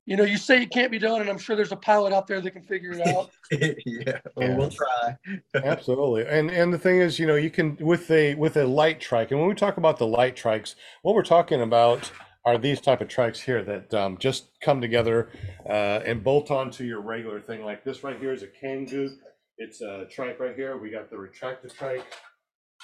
you 0.06 0.16
know, 0.16 0.24
you 0.24 0.38
say 0.38 0.62
it 0.62 0.70
can't 0.70 0.90
be 0.90 0.98
done, 0.98 1.20
and 1.20 1.28
I'm 1.28 1.38
sure 1.38 1.54
there's 1.54 1.72
a 1.72 1.76
pilot 1.76 2.14
out 2.14 2.26
there 2.26 2.40
that 2.40 2.50
can 2.50 2.62
figure 2.62 2.92
it 2.92 3.06
out. 3.06 3.30
Yeah, 3.86 4.20
well, 4.36 4.56
we'll 4.56 4.70
try. 4.70 5.16
Absolutely. 5.54 6.26
And 6.26 6.50
and 6.50 6.72
the 6.72 6.78
thing 6.78 6.98
is, 6.98 7.18
you 7.18 7.26
know, 7.26 7.36
you 7.36 7.50
can 7.50 7.76
with 7.80 8.10
a 8.10 8.34
with 8.34 8.56
a 8.56 8.66
light 8.66 9.00
trike, 9.00 9.30
and 9.30 9.40
when 9.40 9.48
we 9.48 9.54
talk 9.54 9.78
about 9.78 9.98
the 9.98 10.06
light 10.06 10.36
trikes, 10.36 10.74
what 11.02 11.14
we're 11.14 11.22
talking 11.22 11.62
about 11.62 12.10
are 12.44 12.58
these 12.58 12.80
type 12.80 13.00
of 13.00 13.08
trikes 13.08 13.38
here 13.38 13.62
that 13.62 13.92
um, 13.94 14.18
just 14.18 14.50
come 14.60 14.80
together 14.80 15.30
uh, 15.68 16.00
and 16.06 16.22
bolt 16.22 16.50
onto 16.50 16.84
your 16.84 17.00
regular 17.00 17.40
thing. 17.40 17.64
Like 17.64 17.84
this 17.84 18.04
right 18.04 18.18
here 18.18 18.32
is 18.32 18.42
a 18.42 18.46
Kangoo. 18.46 19.08
It's 19.56 19.80
a 19.80 20.06
trike 20.10 20.38
right 20.40 20.54
here. 20.54 20.76
We 20.76 20.90
got 20.90 21.10
the 21.10 21.16
Retracta 21.16 21.74
trike 21.74 22.04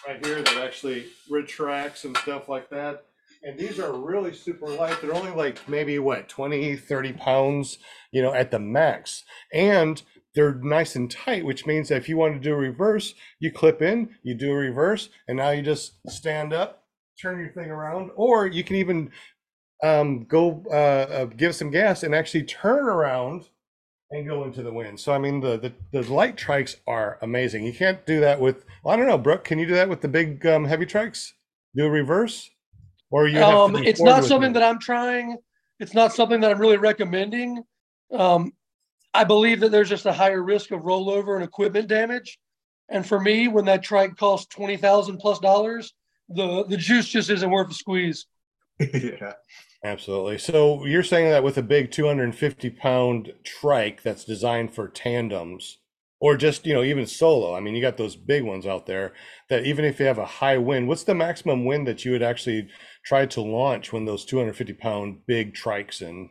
right 0.06 0.24
here 0.24 0.42
that 0.42 0.56
actually 0.58 1.06
retracts 1.30 2.04
and 2.04 2.16
stuff 2.18 2.48
like 2.48 2.70
that. 2.70 3.04
And 3.42 3.58
these 3.58 3.78
are 3.78 3.92
really 3.92 4.32
super 4.32 4.66
light. 4.66 5.00
They're 5.00 5.14
only 5.14 5.30
like 5.30 5.68
maybe 5.68 5.98
what, 5.98 6.28
20, 6.28 6.76
30 6.76 7.12
pounds, 7.12 7.78
you 8.10 8.22
know, 8.22 8.32
at 8.32 8.50
the 8.50 8.58
max. 8.58 9.24
And 9.52 10.02
they're 10.34 10.54
nice 10.54 10.96
and 10.96 11.10
tight, 11.10 11.44
which 11.44 11.66
means 11.66 11.88
that 11.88 11.96
if 11.96 12.08
you 12.08 12.16
want 12.16 12.34
to 12.34 12.40
do 12.40 12.54
a 12.54 12.56
reverse, 12.56 13.14
you 13.38 13.52
clip 13.52 13.82
in, 13.82 14.16
you 14.22 14.34
do 14.34 14.50
a 14.50 14.56
reverse, 14.56 15.10
and 15.28 15.36
now 15.36 15.50
you 15.50 15.62
just 15.62 15.94
stand 16.08 16.52
up, 16.52 16.84
turn 17.20 17.38
your 17.38 17.50
thing 17.50 17.70
around, 17.70 18.10
or 18.16 18.46
you 18.46 18.64
can 18.64 18.76
even 18.76 19.10
um, 19.82 20.24
go 20.24 20.64
uh, 20.70 21.12
uh, 21.12 21.24
give 21.26 21.54
some 21.54 21.70
gas 21.70 22.02
and 22.02 22.14
actually 22.14 22.44
turn 22.44 22.84
around 22.84 23.48
and 24.14 24.26
go 24.26 24.44
into 24.44 24.62
the 24.62 24.72
wind. 24.72 24.98
So 24.98 25.12
I 25.12 25.18
mean, 25.18 25.40
the 25.40 25.58
the, 25.58 25.72
the 25.90 26.12
light 26.12 26.36
trikes 26.36 26.76
are 26.86 27.18
amazing. 27.22 27.64
You 27.64 27.72
can't 27.72 28.04
do 28.06 28.20
that 28.20 28.40
with. 28.40 28.64
Well, 28.82 28.94
I 28.94 28.96
don't 28.96 29.08
know, 29.08 29.18
Brooke. 29.18 29.44
Can 29.44 29.58
you 29.58 29.66
do 29.66 29.74
that 29.74 29.88
with 29.88 30.00
the 30.00 30.08
big 30.08 30.46
um, 30.46 30.64
heavy 30.64 30.86
trikes? 30.86 31.32
Do 31.74 31.86
a 31.86 31.90
reverse, 31.90 32.48
or 33.10 33.26
you? 33.26 33.38
Have 33.38 33.54
Um, 33.54 33.72
move 33.72 33.86
it's 33.86 34.00
not 34.00 34.24
something 34.24 34.52
it? 34.52 34.54
that 34.54 34.62
I'm 34.62 34.78
trying. 34.78 35.36
It's 35.80 35.94
not 35.94 36.12
something 36.12 36.40
that 36.40 36.52
I'm 36.52 36.60
really 36.60 36.76
recommending. 36.76 37.62
Um, 38.12 38.52
I 39.12 39.24
believe 39.24 39.60
that 39.60 39.70
there's 39.72 39.88
just 39.88 40.06
a 40.06 40.12
higher 40.12 40.42
risk 40.42 40.70
of 40.70 40.82
rollover 40.82 41.34
and 41.34 41.44
equipment 41.44 41.88
damage. 41.88 42.38
And 42.88 43.06
for 43.06 43.18
me, 43.18 43.48
when 43.48 43.64
that 43.64 43.82
trike 43.82 44.16
costs 44.16 44.46
twenty 44.46 44.76
thousand 44.76 45.18
plus 45.18 45.40
dollars, 45.40 45.92
the 46.28 46.64
the 46.64 46.76
juice 46.76 47.08
just 47.08 47.30
isn't 47.30 47.50
worth 47.50 47.68
the 47.68 47.74
squeeze. 47.74 48.26
Yeah. 48.80 49.34
Absolutely. 49.84 50.38
So 50.38 50.86
you're 50.86 51.02
saying 51.02 51.30
that 51.30 51.44
with 51.44 51.58
a 51.58 51.62
big 51.62 51.90
250 51.90 52.70
pound 52.70 53.32
trike 53.44 54.02
that's 54.02 54.24
designed 54.24 54.74
for 54.74 54.88
tandems, 54.88 55.76
or 56.20 56.38
just 56.38 56.64
you 56.64 56.72
know 56.72 56.82
even 56.82 57.06
solo. 57.06 57.54
I 57.54 57.60
mean, 57.60 57.74
you 57.74 57.82
got 57.82 57.98
those 57.98 58.16
big 58.16 58.44
ones 58.44 58.66
out 58.66 58.86
there 58.86 59.12
that 59.50 59.66
even 59.66 59.84
if 59.84 60.00
you 60.00 60.06
have 60.06 60.16
a 60.16 60.24
high 60.24 60.56
wind, 60.56 60.88
what's 60.88 61.04
the 61.04 61.14
maximum 61.14 61.66
wind 61.66 61.86
that 61.86 62.02
you 62.02 62.12
would 62.12 62.22
actually 62.22 62.66
try 63.04 63.26
to 63.26 63.42
launch 63.42 63.92
when 63.92 64.06
those 64.06 64.24
250 64.24 64.72
pound 64.72 65.18
big 65.26 65.54
trikes 65.54 66.00
in? 66.00 66.30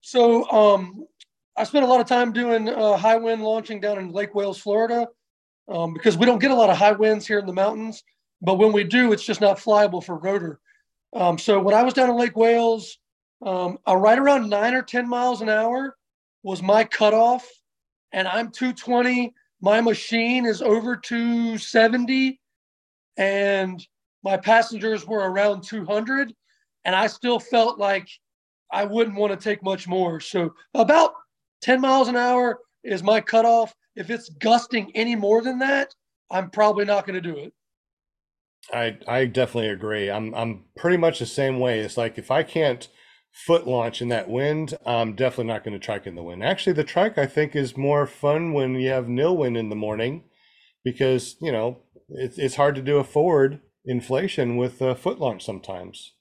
So 0.00 0.50
um, 0.50 1.06
I 1.56 1.62
spent 1.62 1.84
a 1.84 1.88
lot 1.88 2.00
of 2.00 2.08
time 2.08 2.32
doing 2.32 2.68
uh, 2.68 2.96
high 2.96 3.18
wind 3.18 3.42
launching 3.42 3.80
down 3.80 3.98
in 3.98 4.10
Lake 4.10 4.34
Wales, 4.34 4.58
Florida, 4.58 5.06
um, 5.68 5.94
because 5.94 6.16
we 6.16 6.26
don't 6.26 6.40
get 6.40 6.50
a 6.50 6.56
lot 6.56 6.70
of 6.70 6.76
high 6.76 6.90
winds 6.90 7.24
here 7.24 7.38
in 7.38 7.46
the 7.46 7.52
mountains. 7.52 8.02
But 8.42 8.58
when 8.58 8.72
we 8.72 8.82
do, 8.82 9.12
it's 9.12 9.22
just 9.22 9.40
not 9.40 9.58
flyable 9.58 10.02
for 10.02 10.16
rotor. 10.18 10.58
Um, 11.12 11.38
so 11.38 11.60
when 11.60 11.74
I 11.74 11.82
was 11.82 11.94
down 11.94 12.10
in 12.10 12.16
Lake 12.16 12.36
Wales, 12.36 12.98
um, 13.44 13.78
right 13.86 14.18
around 14.18 14.48
nine 14.48 14.74
or 14.74 14.82
10 14.82 15.08
miles 15.08 15.40
an 15.40 15.48
hour 15.48 15.96
was 16.42 16.62
my 16.62 16.84
cutoff. 16.84 17.48
And 18.12 18.28
I'm 18.28 18.50
220. 18.50 19.32
My 19.60 19.80
machine 19.80 20.46
is 20.46 20.62
over 20.62 20.96
270. 20.96 22.40
And 23.16 23.86
my 24.22 24.36
passengers 24.36 25.06
were 25.06 25.30
around 25.30 25.62
200. 25.62 26.34
And 26.84 26.94
I 26.94 27.06
still 27.06 27.38
felt 27.38 27.78
like 27.78 28.08
I 28.72 28.84
wouldn't 28.84 29.16
want 29.16 29.32
to 29.32 29.36
take 29.42 29.62
much 29.62 29.88
more. 29.88 30.20
So 30.20 30.54
about 30.74 31.12
10 31.62 31.80
miles 31.80 32.08
an 32.08 32.16
hour 32.16 32.60
is 32.84 33.02
my 33.02 33.20
cutoff. 33.20 33.74
If 33.96 34.10
it's 34.10 34.28
gusting 34.30 34.92
any 34.94 35.16
more 35.16 35.42
than 35.42 35.58
that, 35.58 35.94
I'm 36.30 36.50
probably 36.50 36.84
not 36.84 37.06
going 37.06 37.20
to 37.20 37.32
do 37.32 37.36
it. 37.38 37.52
I 38.72 38.98
I 39.08 39.26
definitely 39.26 39.70
agree. 39.70 40.10
I'm 40.10 40.34
I'm 40.34 40.64
pretty 40.76 40.96
much 40.96 41.18
the 41.18 41.26
same 41.26 41.58
way. 41.58 41.80
It's 41.80 41.96
like 41.96 42.18
if 42.18 42.30
I 42.30 42.42
can't 42.42 42.88
foot 43.32 43.66
launch 43.66 44.02
in 44.02 44.08
that 44.08 44.28
wind, 44.28 44.74
I'm 44.84 45.14
definitely 45.14 45.52
not 45.52 45.64
going 45.64 45.78
to 45.78 45.84
trike 45.84 46.06
in 46.06 46.14
the 46.14 46.22
wind. 46.22 46.44
Actually, 46.44 46.74
the 46.74 46.84
trike 46.84 47.18
I 47.18 47.26
think 47.26 47.56
is 47.56 47.76
more 47.76 48.06
fun 48.06 48.52
when 48.52 48.74
you 48.74 48.90
have 48.90 49.08
nil 49.08 49.36
wind 49.36 49.56
in 49.56 49.68
the 49.70 49.76
morning, 49.76 50.24
because 50.84 51.36
you 51.40 51.52
know 51.52 51.78
it's 52.08 52.38
it's 52.38 52.56
hard 52.56 52.74
to 52.76 52.82
do 52.82 52.98
a 52.98 53.04
forward 53.04 53.60
inflation 53.84 54.56
with 54.56 54.80
a 54.82 54.94
foot 54.94 55.18
launch 55.20 55.44
sometimes. 55.44 56.12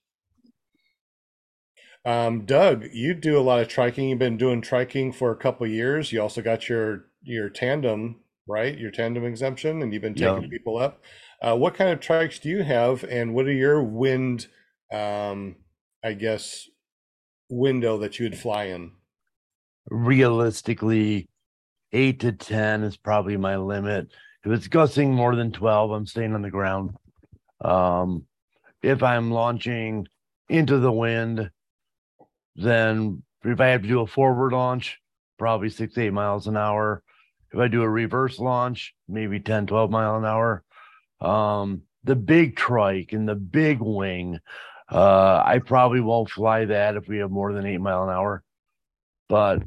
Um, 2.05 2.45
Doug, 2.45 2.85
you 2.93 3.13
do 3.13 3.37
a 3.37 3.41
lot 3.41 3.59
of 3.61 3.67
triking. 3.67 4.09
You've 4.09 4.19
been 4.19 4.37
doing 4.37 4.61
triking 4.61 5.13
for 5.13 5.31
a 5.31 5.35
couple 5.37 5.67
years. 5.67 6.11
You 6.11 6.21
also 6.21 6.41
got 6.41 6.69
your 6.69 7.05
your 7.21 7.49
tandem, 7.49 8.21
right? 8.47 8.77
Your 8.77 8.91
tandem 8.91 9.25
exemption, 9.25 9.81
and 9.81 9.93
you've 9.93 10.01
been 10.01 10.15
taking 10.15 10.43
Yeah. 10.43 10.49
people 10.49 10.77
up. 10.77 11.01
Uh, 11.41 11.55
what 11.55 11.73
kind 11.73 11.89
of 11.89 11.99
trikes 11.99 12.41
do 12.41 12.49
you 12.49 12.63
have, 12.63 13.03
and 13.05 13.33
what 13.33 13.45
are 13.45 13.53
your 13.53 13.81
wind, 13.81 14.47
um, 14.91 15.55
I 16.03 16.13
guess, 16.13 16.67
window 17.49 17.97
that 17.99 18.19
you 18.19 18.25
would 18.25 18.37
fly 18.37 18.65
in? 18.65 18.91
Realistically, 19.89 21.29
eight 21.93 22.19
to 22.19 22.31
10 22.31 22.83
is 22.83 22.97
probably 22.97 23.37
my 23.37 23.55
limit. 23.55 24.09
If 24.43 24.51
it's 24.51 24.67
gusting 24.67 25.13
more 25.13 25.35
than 25.35 25.51
12, 25.51 25.91
I'm 25.91 26.05
staying 26.05 26.33
on 26.33 26.41
the 26.41 26.49
ground. 26.49 26.95
Um, 27.61 28.25
if 28.81 29.03
I'm 29.03 29.31
launching 29.31 30.07
into 30.49 30.79
the 30.79 30.91
wind, 30.91 31.51
then 32.55 33.23
if 33.43 33.59
I 33.59 33.67
have 33.67 33.81
to 33.81 33.87
do 33.87 34.01
a 34.01 34.07
forward 34.07 34.51
launch, 34.51 34.99
probably 35.37 35.69
six, 35.69 35.97
eight 35.97 36.13
miles 36.13 36.47
an 36.47 36.57
hour. 36.57 37.03
If 37.51 37.59
I 37.59 37.67
do 37.67 37.81
a 37.81 37.89
reverse 37.89 38.37
launch, 38.37 38.93
maybe 39.07 39.39
10, 39.39 39.67
12 39.67 39.89
mile 39.89 40.17
an 40.17 40.25
hour. 40.25 40.63
Um, 41.21 41.83
the 42.03 42.15
big 42.15 42.55
trike 42.55 43.13
and 43.13 43.27
the 43.27 43.35
big 43.35 43.79
wing, 43.81 44.39
uh, 44.91 45.43
I 45.45 45.59
probably 45.59 46.01
won't 46.01 46.29
fly 46.29 46.65
that 46.65 46.95
if 46.95 47.07
we 47.07 47.17
have 47.17 47.31
more 47.31 47.53
than 47.53 47.65
eight 47.65 47.81
mile 47.81 48.03
an 48.03 48.09
hour. 48.09 48.43
But 49.27 49.63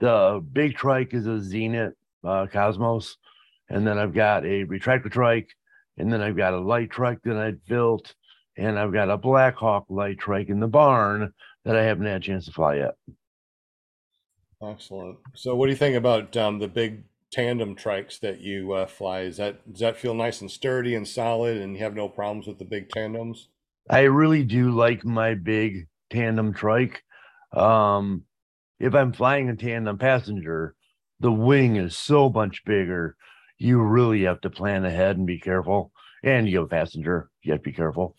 the 0.00 0.44
big 0.52 0.76
trike 0.76 1.14
is 1.14 1.26
a 1.26 1.38
Zenit 1.40 1.92
uh, 2.24 2.46
Cosmos, 2.52 3.16
and 3.68 3.86
then 3.86 3.98
I've 3.98 4.14
got 4.14 4.44
a 4.44 4.64
Retracta 4.64 5.10
trike, 5.10 5.50
and 5.96 6.12
then 6.12 6.20
I've 6.20 6.36
got 6.36 6.54
a 6.54 6.58
light 6.58 6.90
trike 6.90 7.20
that 7.24 7.36
I 7.36 7.52
built, 7.68 8.14
and 8.56 8.78
I've 8.78 8.92
got 8.92 9.10
a 9.10 9.16
Blackhawk 9.16 9.86
light 9.88 10.18
trike 10.18 10.48
in 10.48 10.60
the 10.60 10.68
barn 10.68 11.32
that 11.64 11.76
I 11.76 11.84
haven't 11.84 12.06
had 12.06 12.16
a 12.16 12.24
chance 12.24 12.46
to 12.46 12.52
fly 12.52 12.76
yet. 12.76 12.94
Excellent. 14.62 15.18
So, 15.34 15.54
what 15.54 15.66
do 15.66 15.72
you 15.72 15.78
think 15.78 15.96
about 15.96 16.36
um, 16.36 16.58
the 16.58 16.68
big 16.68 17.04
tandem 17.34 17.74
trikes 17.74 18.20
that 18.20 18.40
you 18.40 18.72
uh, 18.72 18.86
fly? 18.86 19.22
Is 19.22 19.38
that 19.38 19.72
does 19.72 19.80
that 19.80 19.96
feel 19.96 20.14
nice 20.14 20.40
and 20.40 20.50
sturdy 20.50 20.94
and 20.94 21.06
solid, 21.06 21.58
and 21.58 21.76
you 21.76 21.82
have 21.82 21.96
no 21.96 22.08
problems 22.08 22.46
with 22.46 22.58
the 22.58 22.64
big 22.64 22.88
tandems? 22.90 23.48
I 23.90 24.02
really 24.02 24.44
do 24.44 24.70
like 24.70 25.04
my 25.04 25.34
big 25.34 25.88
tandem 26.10 26.54
trike. 26.54 27.02
Um, 27.52 28.22
if 28.78 28.94
I'm 28.94 29.12
flying 29.12 29.48
a 29.48 29.56
tandem 29.56 29.98
passenger, 29.98 30.76
the 31.20 31.32
wing 31.32 31.76
is 31.76 31.96
so 31.96 32.30
much 32.30 32.64
bigger. 32.64 33.16
You 33.58 33.82
really 33.82 34.22
have 34.22 34.40
to 34.42 34.50
plan 34.50 34.84
ahead 34.84 35.16
and 35.16 35.26
be 35.26 35.40
careful. 35.40 35.92
And 36.22 36.48
you 36.48 36.58
have 36.58 36.66
a 36.66 36.68
passenger, 36.68 37.30
you 37.42 37.52
have 37.52 37.60
to 37.60 37.70
be 37.70 37.72
careful. 37.72 38.16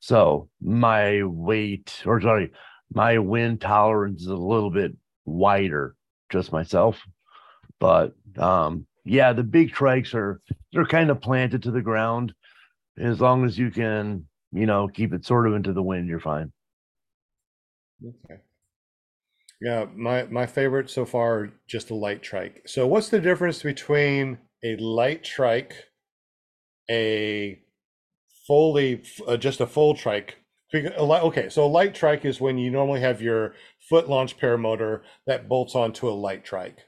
So 0.00 0.50
my 0.60 1.22
weight, 1.24 2.02
or 2.04 2.20
sorry, 2.20 2.52
my 2.92 3.18
wind 3.18 3.60
tolerance 3.60 4.22
is 4.22 4.28
a 4.28 4.36
little 4.36 4.70
bit 4.70 4.92
wider, 5.24 5.96
just 6.30 6.52
myself. 6.52 7.00
But 7.78 8.14
um, 8.38 8.86
yeah, 9.04 9.32
the 9.32 9.44
big 9.44 9.72
trikes 9.72 10.14
are 10.14 10.40
they're 10.72 10.86
kind 10.86 11.10
of 11.10 11.20
planted 11.20 11.62
to 11.64 11.70
the 11.70 11.82
ground. 11.82 12.34
As 12.98 13.20
long 13.20 13.44
as 13.44 13.58
you 13.58 13.70
can 13.70 14.26
you 14.52 14.66
know, 14.66 14.88
keep 14.88 15.12
it 15.12 15.24
sort 15.24 15.46
of 15.46 15.54
into 15.54 15.72
the 15.72 15.82
wind, 15.82 16.08
you're 16.08 16.20
fine. 16.20 16.52
Okay. 18.02 18.40
Yeah, 19.60 19.86
my 19.94 20.24
my 20.24 20.46
favorite 20.46 20.90
so 20.90 21.04
far 21.04 21.50
just 21.66 21.90
a 21.90 21.94
light 21.94 22.22
trike. 22.22 22.62
So, 22.66 22.86
what's 22.86 23.08
the 23.08 23.20
difference 23.20 23.62
between 23.62 24.38
a 24.62 24.76
light 24.76 25.24
trike, 25.24 25.86
a 26.90 27.60
fully 28.46 29.02
uh, 29.26 29.36
just 29.36 29.60
a 29.60 29.66
full 29.66 29.94
trike? 29.94 30.38
Okay, 30.74 31.48
so 31.48 31.64
a 31.64 31.66
light 31.66 31.94
trike 31.94 32.24
is 32.24 32.40
when 32.40 32.58
you 32.58 32.70
normally 32.70 33.00
have 33.00 33.22
your 33.22 33.54
foot 33.88 34.08
launch 34.08 34.38
paramotor 34.38 35.02
that 35.26 35.48
bolts 35.48 35.74
onto 35.74 36.08
a 36.08 36.10
light 36.10 36.44
trike. 36.44 36.84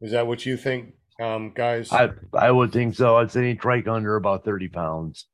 Is 0.00 0.12
that 0.12 0.26
what 0.26 0.44
you 0.44 0.56
think, 0.56 0.94
um, 1.20 1.52
guys? 1.54 1.90
I 1.92 2.10
I 2.34 2.50
would 2.50 2.72
think 2.72 2.94
so. 2.94 3.16
I'd 3.16 3.30
say 3.30 3.40
any 3.40 3.54
trike 3.54 3.88
under 3.88 4.16
about 4.16 4.44
30 4.44 4.68
pounds 4.68 5.26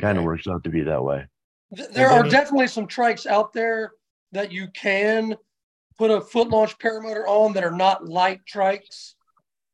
kind 0.00 0.18
of 0.18 0.24
works 0.24 0.46
out 0.46 0.62
to 0.64 0.70
be 0.70 0.82
that 0.82 1.02
way. 1.02 1.26
Th- 1.74 1.88
There 1.90 2.10
are 2.10 2.22
definitely 2.28 2.68
some 2.68 2.86
trikes 2.86 3.26
out 3.26 3.52
there 3.52 3.92
that 4.32 4.52
you 4.52 4.68
can 4.68 5.36
put 5.98 6.10
a 6.10 6.20
foot 6.20 6.48
launch 6.48 6.78
paramotor 6.78 7.24
on 7.26 7.52
that 7.54 7.64
are 7.64 7.70
not 7.70 8.06
light 8.06 8.40
trikes. 8.52 9.14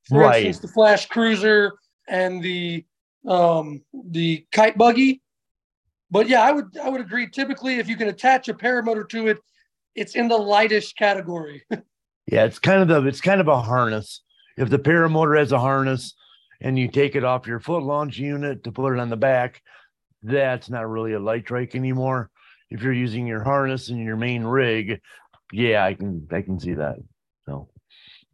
For 0.09 0.21
Right. 0.21 0.45
instance, 0.47 0.61
the 0.61 0.73
Flash 0.73 1.07
Cruiser 1.07 1.73
and 2.09 2.43
the 2.43 2.85
um, 3.27 3.83
the 3.93 4.47
Kite 4.53 4.79
Buggy. 4.79 5.21
But 6.13 6.29
yeah, 6.29 6.43
I 6.43 6.53
would 6.53 6.79
I 6.79 6.89
would 6.89 7.01
agree. 7.01 7.29
Typically, 7.29 7.77
if 7.81 7.89
you 7.89 7.97
can 7.97 8.07
attach 8.09 8.49
a 8.49 8.55
paramotor 8.55 9.09
to 9.09 9.27
it, 9.27 9.39
it's 9.97 10.15
in 10.15 10.29
the 10.29 10.37
lightest 10.39 10.97
category. 10.97 11.65
Yeah, 12.29 12.45
it's 12.45 12.59
kind 12.59 12.83
of 12.83 12.89
the 12.89 13.07
it's 13.09 13.21
kind 13.21 13.41
of 13.41 13.47
a 13.47 13.63
harness. 13.63 14.21
If 14.57 14.71
the 14.71 14.79
paramotor 14.79 15.39
has 15.39 15.53
a 15.53 15.59
harness 15.59 16.15
and 16.61 16.79
you 16.79 16.89
take 16.89 17.15
it 17.15 17.25
off 17.25 17.47
your 17.47 17.61
foot 17.61 17.83
launch 17.83 18.19
unit 18.19 18.65
to 18.65 18.73
put 18.73 18.93
it 18.93 18.99
on 18.99 19.11
the 19.11 19.17
back, 19.17 19.63
that's 20.23 20.71
not 20.71 20.89
really 20.89 21.13
a 21.13 21.21
light 21.21 21.47
trike 21.47 21.75
anymore. 21.75 22.31
If 22.71 22.83
you're 22.83 22.93
using 22.93 23.27
your 23.27 23.45
harness 23.45 23.91
and 23.91 24.03
your 24.03 24.17
main 24.17 24.45
rig, 24.45 25.01
yeah, 25.53 25.85
I 25.85 25.95
can 25.95 26.27
I 26.33 26.43
can 26.43 26.59
see 26.59 26.75
that. 26.75 26.97
So 27.47 27.69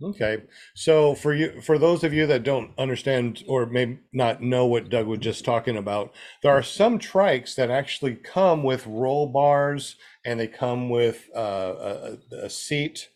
Okay, 0.03 0.43
so 0.75 1.15
for 1.15 1.33
you, 1.33 1.61
for 1.61 1.79
those 1.79 2.03
of 2.03 2.13
you 2.13 2.27
that 2.27 2.43
don't 2.43 2.77
understand 2.77 3.45
or 3.47 3.67
may 3.67 3.99
not 4.13 4.43
know 4.43 4.67
what 4.67 4.89
Doug 4.89 5.07
was 5.07 5.21
just 5.21 5.45
talking 5.45 5.77
about, 5.77 6.13
there 6.43 6.51
are 6.51 6.63
some 6.63 6.99
trikes 6.99 7.55
that 7.55 7.71
actually 7.71 8.17
come 8.17 8.65
with 8.65 8.87
roll 8.87 9.29
bars 9.29 9.95
and 10.25 10.41
they 10.41 10.49
come 10.49 10.89
with 10.89 11.29
uh, 11.37 12.17
a, 12.33 12.37
a 12.37 12.51
seat, 12.51 13.11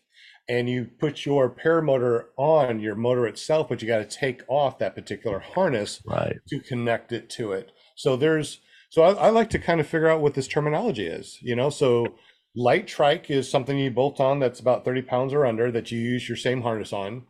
and 0.49 0.69
you 0.69 0.89
put 0.99 1.25
your 1.25 1.49
paramotor 1.49 2.25
on 2.37 2.79
your 2.79 2.95
motor 2.95 3.27
itself, 3.27 3.67
but 3.69 3.81
you 3.81 3.87
got 3.87 3.97
to 3.97 4.17
take 4.17 4.43
off 4.47 4.79
that 4.79 4.95
particular 4.95 5.39
harness 5.39 6.01
right. 6.05 6.37
to 6.47 6.59
connect 6.59 7.11
it 7.11 7.29
to 7.31 7.51
it. 7.51 7.71
So 7.95 8.15
there's 8.15 8.61
so 8.89 9.01
I, 9.01 9.27
I 9.27 9.29
like 9.29 9.49
to 9.51 9.59
kind 9.59 9.79
of 9.81 9.87
figure 9.87 10.07
out 10.07 10.21
what 10.21 10.33
this 10.33 10.47
terminology 10.47 11.05
is, 11.05 11.37
you 11.41 11.55
know. 11.55 11.69
So 11.69 12.15
light 12.55 12.87
trike 12.87 13.29
is 13.29 13.49
something 13.49 13.77
you 13.77 13.91
bolt 13.91 14.19
on 14.19 14.39
that's 14.39 14.59
about 14.59 14.85
30 14.85 15.01
pounds 15.01 15.33
or 15.33 15.45
under 15.45 15.71
that 15.71 15.91
you 15.91 15.99
use 15.99 16.27
your 16.27 16.37
same 16.37 16.61
harness 16.61 16.93
on. 16.93 17.23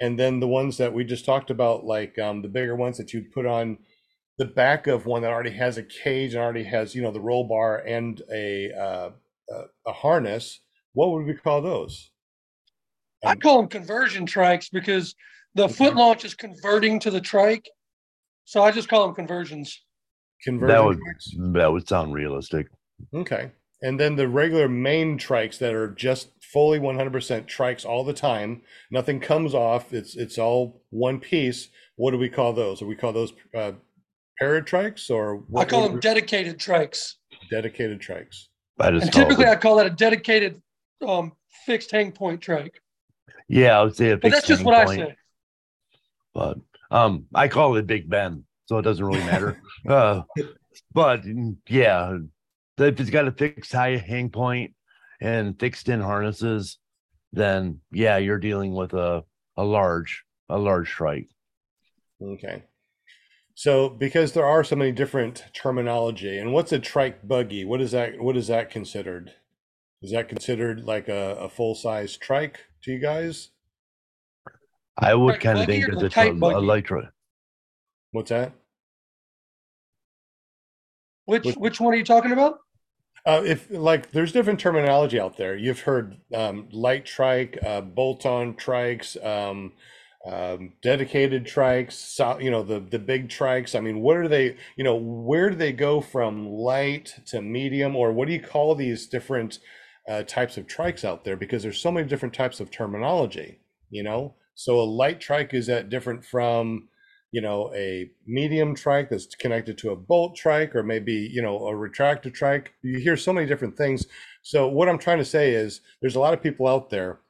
And 0.00 0.18
then 0.18 0.38
the 0.38 0.46
ones 0.46 0.76
that 0.76 0.92
we 0.92 1.04
just 1.04 1.24
talked 1.24 1.50
about, 1.50 1.84
like 1.84 2.18
um, 2.18 2.42
the 2.42 2.48
bigger 2.48 2.76
ones 2.76 2.98
that 2.98 3.12
you'd 3.12 3.32
put 3.32 3.46
on 3.46 3.78
the 4.36 4.44
back 4.44 4.86
of 4.86 5.06
one 5.06 5.22
that 5.22 5.32
already 5.32 5.50
has 5.50 5.78
a 5.78 5.82
cage 5.82 6.34
and 6.34 6.42
already 6.42 6.62
has, 6.64 6.94
you 6.94 7.02
know, 7.02 7.10
the 7.10 7.20
roll 7.20 7.48
bar 7.48 7.78
and 7.78 8.22
a 8.32 8.70
uh, 8.72 9.10
a, 9.50 9.62
a 9.86 9.92
harness. 9.92 10.60
What 10.92 11.10
would 11.10 11.26
we 11.26 11.34
call 11.34 11.62
those? 11.62 12.10
I 13.24 13.34
call 13.34 13.58
them 13.58 13.68
conversion 13.68 14.26
trikes 14.26 14.68
because 14.70 15.14
the 15.54 15.68
foot 15.68 15.94
launch 15.96 16.24
is 16.24 16.34
converting 16.34 17.00
to 17.00 17.10
the 17.10 17.20
trike. 17.20 17.68
So 18.44 18.62
I 18.62 18.70
just 18.70 18.88
call 18.88 19.06
them 19.06 19.14
conversions. 19.14 19.84
Conversion 20.44 20.74
That 20.74 20.84
would 20.84 20.98
trikes? 20.98 21.52
that 21.54 21.72
would 21.72 21.88
sound 21.88 22.14
realistic. 22.14 22.68
Okay. 23.14 23.50
And 23.82 23.98
then 23.98 24.16
the 24.16 24.28
regular 24.28 24.68
main 24.68 25.18
trikes 25.18 25.58
that 25.58 25.74
are 25.74 25.88
just 25.90 26.30
fully 26.42 26.78
100% 26.80 27.12
trikes 27.46 27.84
all 27.84 28.04
the 28.04 28.12
time. 28.12 28.62
Nothing 28.90 29.20
comes 29.20 29.54
off. 29.54 29.92
It's 29.92 30.16
it's 30.16 30.38
all 30.38 30.82
one 30.90 31.20
piece. 31.20 31.68
What 31.96 32.12
do 32.12 32.18
we 32.18 32.28
call 32.28 32.52
those? 32.52 32.78
Do 32.80 32.86
we 32.86 32.96
call 32.96 33.12
those 33.12 33.32
uh, 33.54 33.72
paratrikes 34.40 35.10
or 35.10 35.44
I 35.56 35.64
call 35.64 35.82
what 35.82 35.90
them 35.92 36.00
dedicated 36.00 36.58
trikes. 36.58 37.14
dedicated 37.50 38.00
trikes? 38.00 38.46
I 38.80 38.90
just 38.92 39.04
And 39.04 39.12
call 39.12 39.22
it 39.22 39.24
typically 39.26 39.44
a- 39.46 39.52
I 39.52 39.56
call 39.56 39.76
that 39.76 39.86
a 39.86 39.90
dedicated 39.90 40.60
um, 41.06 41.32
fixed 41.66 41.90
hang 41.90 42.12
point 42.12 42.40
trike. 42.40 42.80
Yeah, 43.48 43.78
I 43.78 43.84
would 43.84 43.96
say 43.96 44.10
a 44.10 44.16
big. 44.16 44.22
But 44.22 44.30
that's 44.32 44.46
just 44.46 44.60
hang 44.60 44.66
what 44.66 44.74
I 44.74 44.84
point, 44.84 45.00
say. 45.00 45.16
But 46.34 46.58
um, 46.90 47.26
I 47.34 47.48
call 47.48 47.76
it 47.76 47.86
Big 47.86 48.08
Ben, 48.08 48.44
so 48.66 48.78
it 48.78 48.82
doesn't 48.82 49.04
really 49.04 49.20
matter. 49.20 49.60
uh, 49.88 50.22
but 50.92 51.24
yeah, 51.68 52.18
if 52.78 53.00
it's 53.00 53.10
got 53.10 53.28
a 53.28 53.32
fixed 53.32 53.72
high 53.72 53.96
hang 53.96 54.30
point 54.30 54.74
and 55.20 55.58
fixed 55.58 55.88
in 55.88 56.00
harnesses, 56.00 56.78
then 57.32 57.80
yeah, 57.90 58.18
you're 58.18 58.38
dealing 58.38 58.74
with 58.74 58.94
a 58.94 59.24
a 59.56 59.64
large 59.64 60.24
a 60.48 60.58
large 60.58 60.88
trike. 60.88 61.28
Okay. 62.22 62.64
So 63.54 63.88
because 63.88 64.32
there 64.32 64.46
are 64.46 64.62
so 64.62 64.76
many 64.76 64.92
different 64.92 65.44
terminology, 65.52 66.38
and 66.38 66.52
what's 66.52 66.72
a 66.72 66.78
trike 66.78 67.26
buggy? 67.26 67.64
What 67.64 67.80
is 67.80 67.90
that? 67.90 68.20
What 68.20 68.36
is 68.36 68.46
that 68.46 68.70
considered? 68.70 69.32
Is 70.02 70.12
that 70.12 70.28
considered 70.28 70.84
like 70.84 71.08
a, 71.08 71.36
a 71.40 71.48
full 71.48 71.74
size 71.74 72.16
trike 72.16 72.60
to 72.84 72.92
you 72.92 72.98
guys? 73.00 73.50
I 74.96 75.14
would 75.14 75.40
Trike 75.40 75.42
kind 75.42 75.58
of 75.58 75.66
buggy 75.66 75.80
think 75.80 75.88
or 75.92 75.96
that 75.96 76.06
it's 76.06 76.14
a, 76.14 76.14
kite 76.14 76.32
a 76.32 76.34
buggy? 76.34 76.66
light 76.66 76.84
trike. 76.84 77.08
What's 78.12 78.30
that? 78.30 78.52
Which 81.26 81.44
Which- 81.44 81.56
which 81.56 81.80
one 81.80 81.94
are 81.94 81.96
you 81.96 82.04
talking 82.04 82.32
about? 82.32 82.60
Uh, 83.26 83.42
if 83.44 83.68
like 83.70 84.12
there's 84.12 84.32
different 84.32 84.60
terminology 84.60 85.20
out 85.20 85.36
there. 85.36 85.54
You've 85.56 85.80
heard 85.80 86.16
um, 86.32 86.68
light 86.72 87.04
trike, 87.04 87.58
uh, 87.66 87.80
bolt-on 87.82 88.54
trikes, 88.54 89.22
um, 89.26 89.72
um, 90.24 90.72
dedicated 90.82 91.44
trikes. 91.44 91.92
So, 91.92 92.38
you 92.38 92.50
know 92.50 92.62
the 92.62 92.80
the 92.80 92.98
big 92.98 93.28
trikes. 93.28 93.74
I 93.74 93.80
mean, 93.80 94.00
what 94.00 94.16
are 94.16 94.28
they? 94.28 94.56
You 94.76 94.84
know, 94.84 94.96
where 94.96 95.50
do 95.50 95.56
they 95.56 95.72
go 95.72 96.00
from 96.00 96.48
light 96.48 97.16
to 97.26 97.42
medium, 97.42 97.96
or 97.96 98.12
what 98.12 98.28
do 98.28 98.32
you 98.34 98.40
call 98.40 98.74
these 98.74 99.06
different 99.06 99.58
uh, 100.08 100.22
types 100.24 100.56
of 100.56 100.66
trikes 100.66 101.04
out 101.04 101.24
there? 101.24 101.36
Because 101.36 101.62
there's 101.62 101.80
so 101.80 101.92
many 101.92 102.08
different 102.08 102.34
types 102.34 102.60
of 102.60 102.70
terminology. 102.70 103.58
You 103.90 104.02
know, 104.02 104.34
so 104.54 104.80
a 104.80 104.82
light 104.82 105.20
trike 105.20 105.54
is 105.54 105.66
that 105.66 105.88
different 105.88 106.24
from 106.24 106.88
you 107.30 107.40
know, 107.42 107.72
a 107.74 108.10
medium 108.26 108.74
trike 108.74 109.10
that's 109.10 109.34
connected 109.34 109.76
to 109.78 109.90
a 109.90 109.96
bolt 109.96 110.34
trike 110.34 110.74
or 110.74 110.82
maybe, 110.82 111.12
you 111.12 111.42
know, 111.42 111.58
a 111.68 111.72
Retracta 111.72 112.32
trike. 112.32 112.72
You 112.82 112.98
hear 112.98 113.16
so 113.16 113.32
many 113.32 113.46
different 113.46 113.76
things. 113.76 114.06
So 114.42 114.66
what 114.66 114.88
I'm 114.88 114.98
trying 114.98 115.18
to 115.18 115.24
say 115.24 115.52
is 115.52 115.80
there's 116.00 116.16
a 116.16 116.20
lot 116.20 116.32
of 116.32 116.42
people 116.42 116.66
out 116.66 116.90
there 116.90 117.20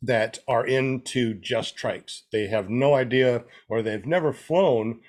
that 0.00 0.38
are 0.48 0.66
into 0.66 1.34
just 1.34 1.76
trikes. 1.76 2.22
They 2.32 2.46
have 2.46 2.70
no 2.70 2.94
idea 2.94 3.44
or 3.68 3.82
they've 3.82 4.06
never 4.06 4.32
flown 4.32 5.00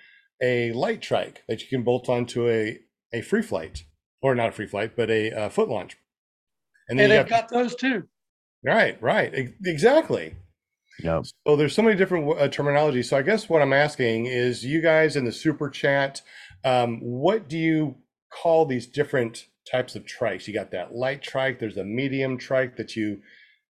a 0.41 0.74
light 0.74 1.01
trike 1.01 1.43
that 1.48 1.62
you 1.62 1.67
can 1.69 1.84
bolt 1.84 2.10
onto 2.10 2.50
a, 2.50 2.79
a 3.13 3.22
free 3.22 3.41
flight 3.41 3.84
or 4.22 4.36
not 4.36 4.50
a 4.50 4.51
free 4.51 4.67
flight, 4.67 4.95
but 4.98 5.10
a, 5.10 5.31
uh 5.31 5.50
foot 5.50 5.69
launch. 5.69 5.98
And 6.89 7.00
then 7.00 7.12
And 7.12 7.12
they've 7.12 7.27
got, 7.30 7.50
got 7.50 7.50
those 7.50 7.75
too. 7.75 8.04
right, 8.63 9.01
right, 9.01 9.34
exactly. 9.65 10.36
Yeah. 11.04 11.22
So 11.46 11.56
there's 11.56 11.75
so 11.75 11.82
many 11.82 11.96
different 11.98 12.39
uh, 12.39 12.48
terminology. 12.48 13.04
So 13.04 13.18
I 13.18 13.22
guess 13.22 13.50
what 13.50 13.62
I'm 13.62 13.74
asking 13.74 14.27
is, 14.27 14.63
you 14.63 14.82
guys 14.82 15.15
in 15.15 15.25
the 15.25 15.32
super 15.32 15.70
chat, 15.70 16.22
um, 16.63 17.00
what 17.01 17.50
do 17.50 17.58
you 17.58 17.96
call 18.32 18.65
these 18.65 18.88
different 18.88 19.48
types 19.70 19.96
of 19.96 20.06
trikes? 20.06 20.48
You 20.48 20.54
got 20.54 20.72
that 20.72 20.96
light 20.96 21.22
trike. 21.22 21.60
There's 21.60 21.77
a 21.77 21.84
medium 21.84 22.38
trike 22.38 22.77
that 22.77 22.96
you 22.96 23.22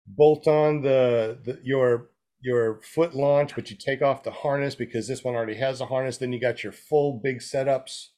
bolt 0.07 0.47
on 0.47 0.81
the, 0.81 1.39
the 1.43 1.59
your 1.63 2.09
your 2.41 2.79
foot 2.81 3.15
launch, 3.15 3.55
but 3.55 3.71
you 3.71 3.77
take 3.77 4.03
off 4.03 4.21
the 4.21 4.29
harness 4.31 4.75
because 4.75 5.07
this 5.07 5.23
one 5.23 5.33
already 5.33 5.55
has 5.55 5.81
a 5.81 5.87
harness. 5.87 6.17
Then 6.17 6.31
you 6.31 6.39
got 6.39 6.63
your 6.63 6.73
full 6.73 7.19
big 7.23 7.39
setups. 7.39 8.09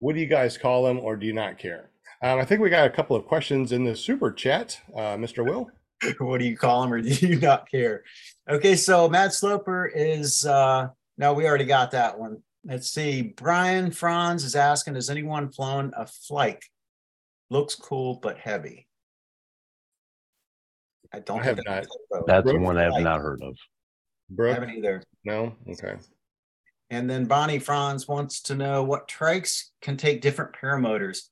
What 0.00 0.14
do 0.14 0.20
you 0.20 0.26
guys 0.26 0.58
call 0.58 0.84
them, 0.84 0.98
or 0.98 1.16
do 1.16 1.26
you 1.26 1.32
not 1.32 1.58
care? 1.58 1.90
Um, 2.20 2.38
I 2.40 2.44
think 2.44 2.60
we 2.60 2.70
got 2.70 2.86
a 2.86 2.90
couple 2.90 3.14
of 3.16 3.26
questions 3.26 3.72
in 3.72 3.84
the 3.84 3.94
super 3.94 4.32
chat, 4.32 4.80
uh, 4.94 5.16
Mr. 5.16 5.44
Will. 5.44 5.70
what 6.18 6.38
do 6.38 6.44
you 6.44 6.56
call 6.56 6.82
them 6.82 6.92
or 6.92 7.00
do 7.02 7.26
you 7.26 7.38
not 7.38 7.70
care? 7.70 8.04
Okay, 8.48 8.76
so 8.76 9.08
Matt 9.08 9.34
Sloper 9.34 9.86
is 9.86 10.46
uh 10.46 10.88
no, 11.16 11.32
we 11.34 11.46
already 11.46 11.64
got 11.64 11.90
that 11.92 12.18
one. 12.18 12.42
Let's 12.64 12.90
see. 12.90 13.22
Brian 13.22 13.90
Franz 13.90 14.44
is 14.44 14.54
asking, 14.54 14.94
has 14.94 15.10
anyone 15.10 15.50
flown 15.50 15.92
a 15.96 16.06
flight? 16.06 16.64
Looks 17.50 17.74
cool 17.74 18.20
but 18.22 18.38
heavy. 18.38 18.86
I 21.12 21.20
don't 21.20 21.40
I 21.40 21.44
have 21.44 21.56
think 21.56 21.68
not. 21.68 21.84
so. 21.84 22.24
That's 22.26 22.44
Brooke, 22.44 22.62
one 22.62 22.78
I 22.78 22.84
have 22.84 23.00
not 23.00 23.20
heard 23.20 23.42
of. 23.42 23.56
I 24.38 24.48
haven't 24.52 24.70
either. 24.70 25.02
No? 25.24 25.54
Okay. 25.68 25.94
And 26.90 27.08
then 27.08 27.24
Bonnie 27.24 27.58
Franz 27.58 28.06
wants 28.06 28.42
to 28.42 28.54
know 28.54 28.84
what 28.84 29.08
trikes 29.08 29.70
can 29.80 29.96
take 29.96 30.20
different 30.20 30.54
paramotors. 30.54 31.28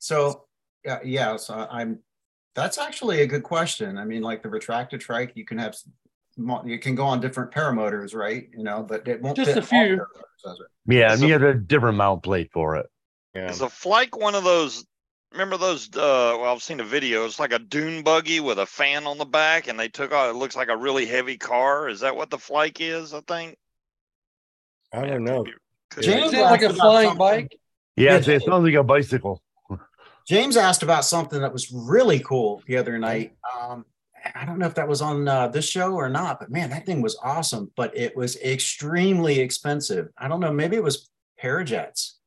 So, 0.00 0.46
yeah, 0.84 0.98
yeah, 1.04 1.36
so 1.36 1.66
I'm, 1.70 2.00
that's 2.54 2.78
actually 2.78 3.20
a 3.20 3.26
good 3.26 3.42
question. 3.44 3.96
I 3.98 4.04
mean, 4.04 4.22
like 4.22 4.42
the 4.42 4.48
retracted 4.48 5.00
trike, 5.00 5.32
you 5.36 5.44
can 5.44 5.58
have, 5.58 5.76
you 6.64 6.78
can 6.78 6.94
go 6.94 7.04
on 7.04 7.20
different 7.20 7.52
paramotors, 7.52 8.14
right? 8.14 8.48
You 8.56 8.64
know, 8.64 8.82
but 8.82 9.06
it 9.06 9.22
won't. 9.22 9.36
Just 9.36 9.52
fit 9.52 9.58
a 9.58 9.62
few. 9.62 9.96
does 10.44 10.58
it? 10.58 10.92
Yeah, 10.92 11.12
Is 11.12 11.20
and 11.20 11.28
you 11.28 11.34
have 11.34 11.42
a 11.42 11.54
different 11.54 11.98
mount 11.98 12.22
plate 12.22 12.50
for 12.52 12.76
it. 12.76 12.86
Yeah. 13.34 13.50
Is 13.50 13.60
a 13.60 13.68
flake 13.68 14.16
one 14.16 14.34
of 14.34 14.42
those? 14.42 14.84
Remember 15.32 15.56
those? 15.58 15.86
Uh, 15.88 16.34
well, 16.40 16.52
I've 16.52 16.62
seen 16.62 16.80
a 16.80 16.84
video. 16.84 17.24
It's 17.26 17.38
like 17.38 17.52
a 17.52 17.60
dune 17.60 18.02
buggy 18.02 18.40
with 18.40 18.58
a 18.58 18.66
fan 18.66 19.06
on 19.06 19.18
the 19.18 19.24
back, 19.26 19.68
and 19.68 19.78
they 19.78 19.88
took 19.88 20.12
out. 20.12 20.30
It 20.30 20.36
looks 20.36 20.56
like 20.56 20.68
a 20.68 20.76
really 20.76 21.06
heavy 21.06 21.36
car. 21.36 21.88
Is 21.88 22.00
that 22.00 22.16
what 22.16 22.30
the 22.30 22.38
flake 22.38 22.80
is? 22.80 23.14
I 23.14 23.20
think. 23.20 23.56
I 24.92 25.06
don't 25.06 25.22
know. 25.24 25.44
be- 25.44 25.52
could 25.90 26.04
James 26.04 26.32
be. 26.32 26.38
Is 26.38 26.42
it 26.42 26.42
like 26.42 26.62
a 26.62 26.72
flying 26.72 27.10
something- 27.10 27.18
bike? 27.18 27.58
Yeah, 27.96 28.18
Yeah, 28.18 28.34
it 28.34 28.42
sounds 28.42 28.64
like 28.64 28.74
a 28.74 28.82
bicycle. 28.82 29.42
James 30.30 30.56
asked 30.56 30.84
about 30.84 31.04
something 31.04 31.40
that 31.40 31.52
was 31.52 31.72
really 31.72 32.20
cool 32.20 32.62
the 32.68 32.76
other 32.76 32.96
night. 33.00 33.32
Um, 33.60 33.84
I 34.32 34.44
don't 34.44 34.60
know 34.60 34.66
if 34.66 34.76
that 34.76 34.86
was 34.86 35.02
on 35.02 35.26
uh, 35.26 35.48
this 35.48 35.68
show 35.68 35.94
or 35.94 36.08
not, 36.08 36.38
but 36.38 36.52
man, 36.52 36.70
that 36.70 36.86
thing 36.86 37.02
was 37.02 37.18
awesome. 37.20 37.72
But 37.74 37.96
it 37.96 38.16
was 38.16 38.36
extremely 38.36 39.40
expensive. 39.40 40.06
I 40.16 40.28
don't 40.28 40.38
know, 40.38 40.52
maybe 40.52 40.76
it 40.76 40.84
was 40.84 41.10
Parajet's 41.42 42.20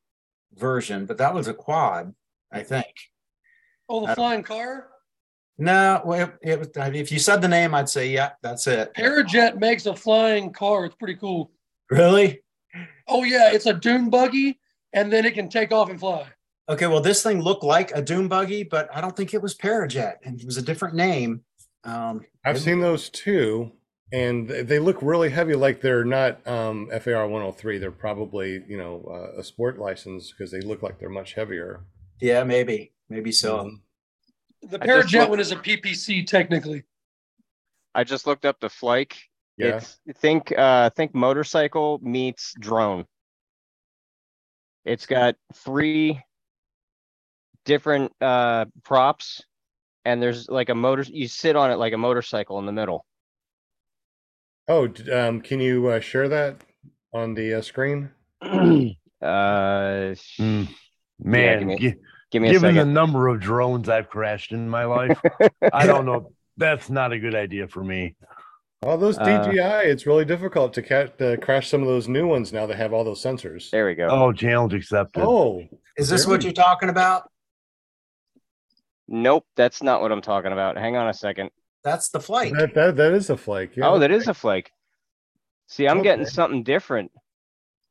version, 0.54 1.06
but 1.06 1.16
that 1.16 1.32
was 1.32 1.48
a 1.48 1.54
quad, 1.54 2.14
I 2.52 2.62
think. 2.62 2.92
Oh, 3.88 4.06
the 4.06 4.14
flying 4.14 4.42
car? 4.42 4.88
No, 5.56 6.02
well, 6.04 6.30
it, 6.42 6.50
it 6.50 6.58
was. 6.58 6.68
If 6.94 7.10
you 7.10 7.18
said 7.18 7.40
the 7.40 7.48
name, 7.48 7.74
I'd 7.74 7.88
say, 7.88 8.10
yeah, 8.10 8.32
that's 8.42 8.66
it. 8.66 8.92
Parajet 8.92 9.58
makes 9.58 9.86
a 9.86 9.96
flying 9.96 10.52
car. 10.52 10.84
It's 10.84 10.94
pretty 10.96 11.16
cool. 11.16 11.52
Really? 11.90 12.42
Oh 13.08 13.24
yeah, 13.24 13.50
it's 13.50 13.64
a 13.64 13.72
dune 13.72 14.10
buggy, 14.10 14.58
and 14.92 15.10
then 15.10 15.24
it 15.24 15.32
can 15.32 15.48
take 15.48 15.72
off 15.72 15.88
and 15.88 15.98
fly. 15.98 16.26
Okay, 16.68 16.86
well, 16.86 17.00
this 17.00 17.22
thing 17.22 17.42
looked 17.42 17.62
like 17.62 17.90
a 17.94 18.00
dune 18.00 18.26
buggy, 18.28 18.62
but 18.62 18.88
I 18.94 19.00
don't 19.00 19.14
think 19.14 19.34
it 19.34 19.42
was 19.42 19.54
Parajet, 19.54 20.14
and 20.24 20.40
it 20.40 20.46
was 20.46 20.56
a 20.56 20.62
different 20.62 20.94
name. 20.94 21.42
Um, 21.84 22.22
I've 22.44 22.58
seen 22.58 22.80
those 22.80 23.10
too, 23.10 23.72
and 24.12 24.48
they 24.48 24.78
look 24.78 24.96
really 25.02 25.28
heavy. 25.28 25.54
Like 25.54 25.82
they're 25.82 26.04
not 26.04 26.46
um, 26.46 26.88
FAR 27.00 27.28
103. 27.28 27.76
They're 27.78 27.90
probably 27.90 28.64
you 28.66 28.78
know 28.78 29.04
uh, 29.10 29.40
a 29.40 29.44
sport 29.44 29.78
license 29.78 30.32
because 30.32 30.50
they 30.50 30.60
look 30.60 30.82
like 30.82 30.98
they're 30.98 31.10
much 31.10 31.34
heavier. 31.34 31.84
Yeah, 32.20 32.44
maybe, 32.44 32.92
maybe 33.10 33.30
so. 33.30 33.64
Mhm. 33.64 33.80
The 34.70 34.78
Parajet 34.78 35.28
one 35.28 35.40
is 35.40 35.52
a 35.52 35.56
PPC 35.56 36.26
technically. 36.26 36.84
I 37.94 38.04
just 38.04 38.26
looked 38.26 38.46
up 38.46 38.60
the 38.60 38.70
flake. 38.70 39.28
Yeah. 39.58 39.76
It's 39.76 39.98
think 40.14 40.52
uh 40.56 40.88
think 40.90 41.14
motorcycle 41.14 42.00
meets 42.02 42.54
drone. 42.58 43.04
It's 44.86 45.04
got 45.04 45.36
three 45.52 46.20
different 47.64 48.12
uh 48.20 48.66
props 48.82 49.42
and 50.04 50.22
there's 50.22 50.48
like 50.48 50.68
a 50.68 50.74
motor 50.74 51.02
you 51.02 51.26
sit 51.28 51.56
on 51.56 51.70
it 51.70 51.76
like 51.76 51.92
a 51.92 51.98
motorcycle 51.98 52.58
in 52.58 52.66
the 52.66 52.72
middle. 52.72 53.04
Oh, 54.68 54.88
um, 55.12 55.40
can 55.42 55.60
you 55.60 55.88
uh, 55.88 56.00
share 56.00 56.28
that 56.28 56.62
on 57.12 57.34
the 57.34 57.54
uh, 57.54 57.60
screen? 57.62 58.10
uh 58.42 58.94
Mm, 60.40 60.66
give 60.66 60.66
Man, 61.18 61.66
me- 61.66 61.76
gi- 61.78 61.94
give 62.30 62.42
me 62.42 62.48
a 62.48 62.52
given 62.52 62.74
the 62.74 62.84
number 62.84 63.28
of 63.28 63.40
drones 63.40 63.88
I've 63.88 64.08
crashed 64.08 64.52
in 64.52 64.68
my 64.68 64.84
life, 64.84 65.20
I 65.72 65.86
don't 65.86 66.04
know. 66.06 66.32
That's 66.56 66.88
not 66.88 67.12
a 67.12 67.18
good 67.18 67.34
idea 67.34 67.66
for 67.68 67.82
me. 67.82 68.14
All 68.82 68.96
those 68.98 69.18
Uh, 69.18 69.24
DJI, 69.24 69.90
it's 69.90 70.06
really 70.06 70.24
difficult 70.24 70.72
to 70.74 70.82
ca- 70.82 71.24
uh, 71.24 71.36
crash 71.40 71.68
some 71.68 71.80
of 71.82 71.88
those 71.88 72.06
new 72.06 72.26
ones 72.26 72.52
now 72.52 72.66
that 72.66 72.76
have 72.76 72.92
all 72.92 73.02
those 73.02 73.22
sensors. 73.22 73.70
There 73.70 73.86
we 73.86 73.94
go. 73.94 74.08
Oh, 74.08 74.32
challenge 74.32 74.74
accepted. 74.74 75.22
Oh, 75.22 75.62
Is 75.96 76.08
this 76.08 76.26
what 76.26 76.34
Really? 76.34 76.44
you're 76.44 76.52
talking 76.52 76.90
about? 76.90 77.30
Nope, 79.08 79.46
that's 79.56 79.82
not 79.82 80.00
what 80.00 80.12
I'm 80.12 80.22
talking 80.22 80.52
about. 80.52 80.76
Hang 80.78 80.96
on 80.96 81.08
a 81.08 81.14
second. 81.14 81.50
That's 81.82 82.08
the 82.08 82.20
flight. 82.20 82.52
that, 82.56 82.74
that 82.74 82.96
that 82.96 83.12
is 83.12 83.28
a 83.30 83.36
flake. 83.36 83.76
Yeah. 83.76 83.88
Oh, 83.88 83.98
that 83.98 84.10
is 84.10 84.28
a 84.28 84.34
flake. 84.34 84.70
See, 85.66 85.86
I'm 85.86 86.02
getting 86.02 86.24
something 86.26 86.62
different. 86.62 87.10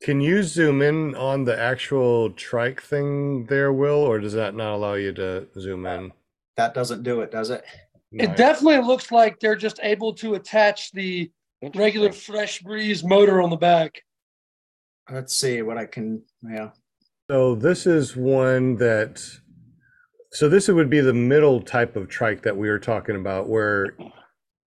Can 0.02 0.19
you 0.19 0.43
zoom 0.43 0.82
in 0.82 1.15
on 1.15 1.43
the 1.45 1.58
actual 1.58 2.32
trike 2.32 2.82
thing 2.82 3.45
there, 3.45 3.71
Will, 3.71 3.99
or 3.99 4.19
does 4.19 4.34
that 4.34 4.54
not 4.56 4.73
allow 4.73 4.95
you 4.95 5.13
to 5.13 5.47
zoom 5.60 5.86
in? 5.86 6.12
That 6.58 6.73
doesn't 6.73 7.04
do 7.04 7.21
it, 7.21 7.32
does 7.32 7.49
it? 7.52 7.63
It 8.12 8.28
Nice. 8.30 8.38
definitely 8.38 8.86
looks 8.86 9.12
like 9.12 9.39
they're 9.39 9.56
just 9.56 9.80
able 9.82 10.13
to 10.15 10.36
attach 10.36 10.91
the 10.91 11.32
regular 11.73 12.12
fresh 12.12 12.62
breeze 12.62 13.04
motor 13.04 13.41
on 13.41 13.49
the 13.49 13.56
back. 13.56 14.04
Let's 15.10 15.36
see 15.36 15.62
what 15.62 15.78
I 15.78 15.86
can, 15.86 16.21
yeah. 16.47 16.71
So 17.32 17.56
this 17.56 17.88
is 17.88 18.15
one 18.15 18.76
that, 18.76 19.23
so 20.34 20.50
this 20.50 20.67
would 20.67 20.89
be 20.89 21.00
the 21.00 21.13
middle 21.13 21.62
type 21.62 21.96
of 21.96 22.10
trike 22.10 22.41
that 22.43 22.58
we 22.58 22.69
were 22.69 22.80
talking 22.80 23.15
about, 23.15 23.48
where 23.50 23.96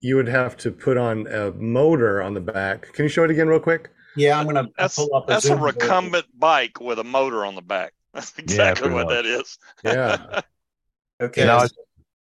you 0.02 0.16
would 0.16 0.28
have 0.28 0.56
to 0.58 0.72
put 0.72 0.98
on 0.98 1.28
a 1.28 1.52
motor 1.52 2.22
on 2.22 2.34
the 2.34 2.40
back. 2.42 2.94
Can 2.94 3.04
you 3.06 3.10
show 3.10 3.24
it 3.24 3.32
again 3.32 3.48
real 3.48 3.60
quick? 3.60 3.90
Yeah, 4.16 4.40
I'm 4.40 4.46
gonna 4.46 4.68
That's, 4.78 4.96
pull 4.96 5.14
up. 5.14 5.28
that's 5.28 5.44
a 5.46 5.50
Zoom 5.50 5.58
here. 5.58 5.68
recumbent 5.68 6.26
bike 6.40 6.80
with 6.80 7.00
a 7.00 7.04
motor 7.04 7.44
on 7.46 7.56
the 7.56 7.62
back. 7.62 7.94
That's 8.14 8.32
exactly 8.38 8.84
pretty 8.84 8.96
what 8.96 9.08
much. 9.08 9.16
that 9.16 9.26
is. 9.26 9.58
Yeah, 9.84 10.42
Okay. 11.22 11.46
Now 11.46 11.66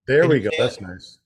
there 0.07 0.27
we 0.27 0.41
go. 0.41 0.49
see 0.49 0.57
That's 0.57 0.81
nice. 0.81 1.19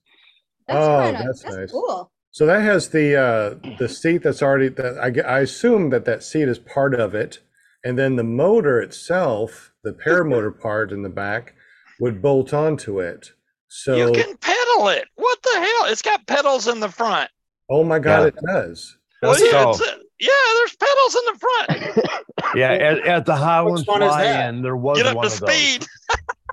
That's 0.68 0.86
Oh, 0.86 0.98
kind 1.00 1.16
of, 1.16 1.22
that's 1.26 1.42
that's 1.42 1.56
nice. 1.56 1.72
cool. 1.72 2.12
So 2.30 2.46
that 2.46 2.62
has 2.62 2.88
the 2.90 3.16
uh, 3.16 3.74
the 3.80 3.88
seat 3.88 4.18
that's 4.22 4.42
already 4.42 4.68
that 4.68 4.96
I, 4.98 5.20
I 5.38 5.40
assume 5.40 5.90
that 5.90 6.04
that 6.04 6.22
seat 6.22 6.48
is 6.48 6.60
part 6.60 6.94
of 6.94 7.16
it, 7.16 7.40
and 7.84 7.98
then 7.98 8.14
the 8.14 8.22
motor 8.22 8.80
itself, 8.80 9.72
the 9.82 9.92
paramotor 9.92 10.56
part 10.56 10.92
in 10.92 11.02
the 11.02 11.08
back, 11.08 11.54
would 12.00 12.20
bolt 12.22 12.52
onto 12.54 13.00
it. 13.00 13.30
So 13.68 13.94
You 13.96 14.12
can 14.12 14.36
pedal 14.38 14.88
it. 14.88 15.06
What 15.16 15.38
the 15.42 15.50
hell? 15.60 15.84
It's 15.92 16.02
got 16.02 16.26
pedals 16.26 16.66
in 16.66 16.80
the 16.80 16.88
front. 16.88 17.30
oh 17.70 17.84
my 17.84 17.98
god, 17.98 18.20
Yeah. 18.22 18.26
it 18.26 18.34
does. 18.46 18.96
Well, 19.22 19.32
Does 19.34 19.42
it? 19.42 19.52
yeah, 19.52 19.70
a- 19.70 20.00
yeah, 20.18 20.54
there's 20.56 20.76
pedals 20.76 21.14
in 21.14 21.32
the 21.32 21.38
front. 21.38 22.16
Yeah, 22.56 22.72
at, 22.72 23.06
at 23.06 23.26
the 23.26 23.36
Highlands 23.36 23.86
one 23.86 24.02
is 24.02 24.10
that? 24.10 24.14
fly-in, 24.16 24.62
there 24.62 24.74
was 24.76 24.96
Get 24.98 25.06
up 25.06 25.14
one 25.16 25.28
to 25.28 25.32
of 25.34 25.40
those. 25.40 25.52
speed. 25.56 25.86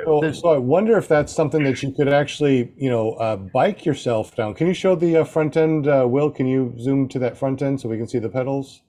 So, 0.05 0.33
so 0.33 0.49
I 0.49 0.59
wonder 0.59 0.99
if 0.99 1.07
that's 1.09 1.33
something 1.33 1.62
that 1.62 1.81
you 1.83 1.92
could 1.92 2.09
actually, 2.09 2.73
you 2.77 2.90
know, 2.90 3.12
uh, 3.12 3.37
bike 3.37 3.87
yourself 3.87 4.35
down. 4.35 4.53
Can 4.55 4.66
you 4.66 4.75
show 4.75 4.94
the 4.96 5.18
uh, 5.18 5.25
front 5.25 5.57
end, 5.57 5.87
uh, 5.87 6.07
Will? 6.09 6.29
Can 6.31 6.46
you 6.46 6.75
zoom 6.79 7.09
to 7.09 7.18
that 7.20 7.38
front 7.38 7.62
end 7.62 7.81
so 7.81 7.88
we 7.88 7.96
can 7.96 8.09
see 8.09 8.18
the 8.18 8.29
pedals? 8.29 8.83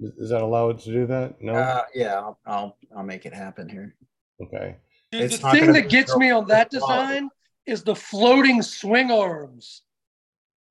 Does- 0.00 0.12
Does 0.12 0.28
that 0.30 0.42
allow 0.42 0.68
it 0.70 0.78
to 0.80 0.92
do 0.92 1.06
that? 1.06 1.40
No. 1.40 1.54
Uh, 1.54 1.82
yeah, 1.94 2.14
I'll, 2.16 2.38
I'll, 2.46 2.76
I'll 2.96 3.02
make 3.02 3.24
it 3.26 3.32
happen 3.32 3.66
here. 3.68 3.94
Okay. 4.42 4.76
Dude, 5.12 5.22
It's 5.22 5.38
the 5.38 5.50
thing 5.50 5.72
that 5.72 5.88
gets 5.88 6.16
me 6.16 6.30
on 6.30 6.46
that 6.48 6.70
quality. 6.70 7.14
design 7.14 7.30
is 7.66 7.82
the 7.82 7.94
floating 7.94 8.62
swing 8.62 9.10
arms. 9.10 9.82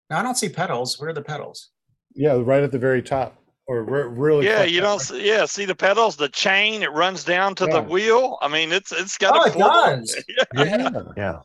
Now, 0.10 0.20
I 0.20 0.24
don't 0.24 0.36
see 0.36 0.50
pedals. 0.50 1.00
Where 1.00 1.10
are 1.10 1.14
the 1.14 1.22
pedals? 1.22 1.70
Yeah, 2.14 2.40
right 2.44 2.62
at 2.62 2.72
the 2.72 2.78
very 2.80 3.02
top, 3.02 3.38
or 3.68 3.84
re- 3.84 4.04
really. 4.04 4.46
Yeah, 4.46 4.64
you 4.64 4.82
don't. 4.82 5.00
See, 5.00 5.26
yeah, 5.28 5.46
see 5.46 5.66
the 5.66 5.76
pedals, 5.76 6.16
the 6.18 6.30
chain. 6.30 6.84
It 6.84 6.92
runs 6.92 7.24
down 7.24 7.56
to 7.56 7.66
Yeah. 7.66 7.74
the 7.76 7.82
wheel. 7.82 8.38
I 8.42 8.48
mean, 8.48 8.72
it's 8.72 8.92
it's 8.92 9.18
got 9.18 9.36
Oh, 9.36 9.44
a 9.44 9.48
it 9.50 9.58
does. 9.58 10.24
Yeah. 10.56 10.90
Yeah. 11.18 11.40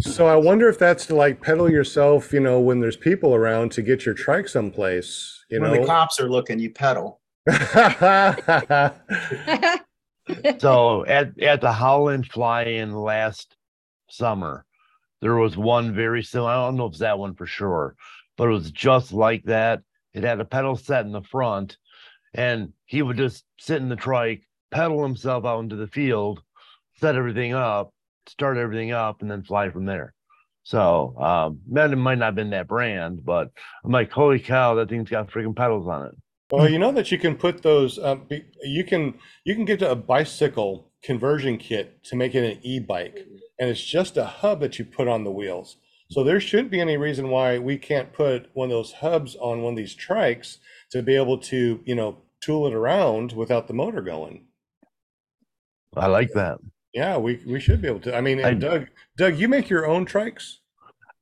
So 0.00 0.26
I 0.26 0.36
wonder 0.36 0.68
if 0.68 0.78
that's 0.78 1.06
to 1.06 1.14
like 1.14 1.40
pedal 1.40 1.70
yourself, 1.70 2.32
you 2.32 2.40
know, 2.40 2.58
when 2.60 2.80
there's 2.80 2.96
people 2.96 3.34
around 3.34 3.70
to 3.72 3.82
get 3.82 4.04
your 4.04 4.14
trike 4.14 4.48
someplace, 4.48 5.44
you 5.50 5.60
know. 5.60 5.70
When 5.70 5.80
the 5.82 5.86
cops 5.86 6.18
are 6.20 6.28
looking, 6.28 6.58
you 6.58 6.70
pedal. 6.70 7.20
So 10.58 11.04
at 11.04 11.38
at 11.40 11.60
the 11.60 11.72
Howland 11.72 12.26
fly-in 12.26 12.92
last 12.92 13.56
summer, 14.08 14.64
there 15.20 15.36
was 15.36 15.56
one 15.56 15.94
very 15.94 16.22
similar. 16.22 16.50
I 16.50 16.66
don't 16.66 16.76
know 16.76 16.86
if 16.86 16.92
it's 16.92 17.00
that 17.00 17.18
one 17.18 17.34
for 17.34 17.46
sure, 17.46 17.94
but 18.36 18.48
it 18.48 18.52
was 18.52 18.70
just 18.70 19.12
like 19.12 19.44
that. 19.44 19.82
It 20.12 20.24
had 20.24 20.40
a 20.40 20.44
pedal 20.44 20.76
set 20.76 21.04
in 21.04 21.12
the 21.12 21.22
front, 21.22 21.76
and 22.32 22.72
he 22.86 23.02
would 23.02 23.16
just 23.16 23.44
sit 23.58 23.82
in 23.82 23.88
the 23.88 23.96
trike, 23.96 24.42
pedal 24.70 25.02
himself 25.02 25.44
out 25.44 25.60
into 25.60 25.76
the 25.76 25.88
field, 25.88 26.42
set 26.96 27.16
everything 27.16 27.52
up, 27.52 27.92
start 28.26 28.56
everything 28.56 28.92
up, 28.92 29.22
and 29.22 29.30
then 29.30 29.42
fly 29.42 29.70
from 29.70 29.84
there. 29.86 30.14
So 30.62 31.16
um, 31.18 31.60
man, 31.68 31.92
it 31.92 31.96
might 31.96 32.18
not 32.18 32.26
have 32.26 32.34
been 32.34 32.50
that 32.50 32.68
brand, 32.68 33.24
but 33.24 33.50
I'm 33.84 33.92
like, 33.92 34.10
holy 34.10 34.38
cow, 34.40 34.76
that 34.76 34.88
thing's 34.88 35.10
got 35.10 35.30
freaking 35.30 35.56
pedals 35.56 35.86
on 35.86 36.06
it. 36.06 36.14
Well, 36.58 36.70
you 36.70 36.78
know 36.78 36.92
that 36.92 37.10
you 37.12 37.18
can 37.18 37.36
put 37.36 37.62
those. 37.62 37.98
Um, 37.98 38.24
be- 38.28 38.44
you 38.62 38.84
can 38.84 39.14
you 39.44 39.54
can 39.54 39.64
get 39.64 39.82
a 39.82 39.94
bicycle 39.94 40.90
conversion 41.02 41.58
kit 41.58 42.02
to 42.04 42.16
make 42.16 42.34
it 42.34 42.44
an 42.44 42.58
e-bike, 42.62 43.26
and 43.58 43.68
it's 43.70 43.84
just 43.84 44.16
a 44.16 44.24
hub 44.24 44.60
that 44.60 44.78
you 44.78 44.84
put 44.84 45.08
on 45.08 45.24
the 45.24 45.30
wheels. 45.30 45.76
So 46.10 46.22
there 46.22 46.40
shouldn't 46.40 46.70
be 46.70 46.80
any 46.80 46.96
reason 46.96 47.28
why 47.28 47.58
we 47.58 47.76
can't 47.78 48.12
put 48.12 48.48
one 48.54 48.66
of 48.66 48.72
those 48.76 48.92
hubs 48.92 49.36
on 49.36 49.62
one 49.62 49.72
of 49.72 49.76
these 49.76 49.96
trikes 49.96 50.58
to 50.90 51.02
be 51.02 51.16
able 51.16 51.38
to, 51.38 51.80
you 51.84 51.94
know, 51.94 52.18
tool 52.40 52.66
it 52.66 52.74
around 52.74 53.32
without 53.32 53.66
the 53.68 53.74
motor 53.74 54.02
going. 54.02 54.46
I 55.96 56.06
like 56.06 56.32
that. 56.34 56.58
Yeah, 56.92 57.16
we 57.18 57.40
we 57.46 57.58
should 57.60 57.82
be 57.82 57.88
able 57.88 58.00
to. 58.00 58.16
I 58.16 58.20
mean, 58.20 58.38
and 58.38 58.46
I- 58.64 58.68
Doug, 58.68 58.86
Doug, 59.16 59.36
you 59.38 59.48
make 59.48 59.68
your 59.68 59.86
own 59.86 60.06
trikes? 60.06 60.56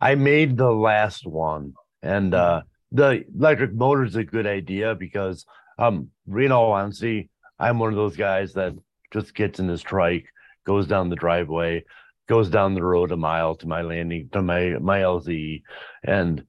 I 0.01 0.14
made 0.16 0.57
the 0.57 0.73
last 0.73 1.27
one, 1.27 1.75
and 2.03 2.35
uh, 2.35 2.62
the 2.92 3.24
electric 3.37 3.72
motor 3.74 4.05
is 4.05 4.16
a 4.16 4.24
good 4.24 4.46
idea 4.46 4.94
because, 4.94 5.44
um, 5.78 6.09
in 6.37 6.52
all 6.52 6.72
honesty, 6.72 7.31
I'm 7.59 7.78
one 7.78 7.90
of 7.90 7.96
those 7.96 8.16
guys 8.16 8.52
that 8.55 8.74
just 9.12 9.35
gets 9.35 9.59
in 9.61 9.68
his 9.68 9.83
trike, 9.83 10.26
goes 10.64 10.87
down 10.87 11.09
the 11.09 11.16
driveway, 11.16 11.85
goes 12.28 12.48
down 12.50 12.74
the 12.74 12.83
road 12.85 13.12
a 13.12 13.16
mile 13.16 13.55
to 13.57 13.66
my 13.66 13.83
landing 13.83 14.28
to 14.33 14.42
my 14.42 14.70
my 14.81 15.00
LZ, 15.00 15.62
and 16.05 16.44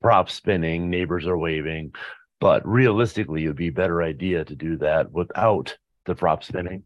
prop 0.00 0.30
spinning. 0.30 0.90
Neighbors 0.90 1.26
are 1.26 1.38
waving, 1.38 1.92
but 2.40 2.66
realistically, 2.66 3.44
it 3.44 3.48
would 3.48 3.56
be 3.56 3.68
a 3.68 3.72
better 3.72 4.02
idea 4.02 4.44
to 4.44 4.54
do 4.56 4.76
that 4.78 5.12
without 5.12 5.76
the 6.06 6.14
prop 6.14 6.42
spinning. 6.44 6.84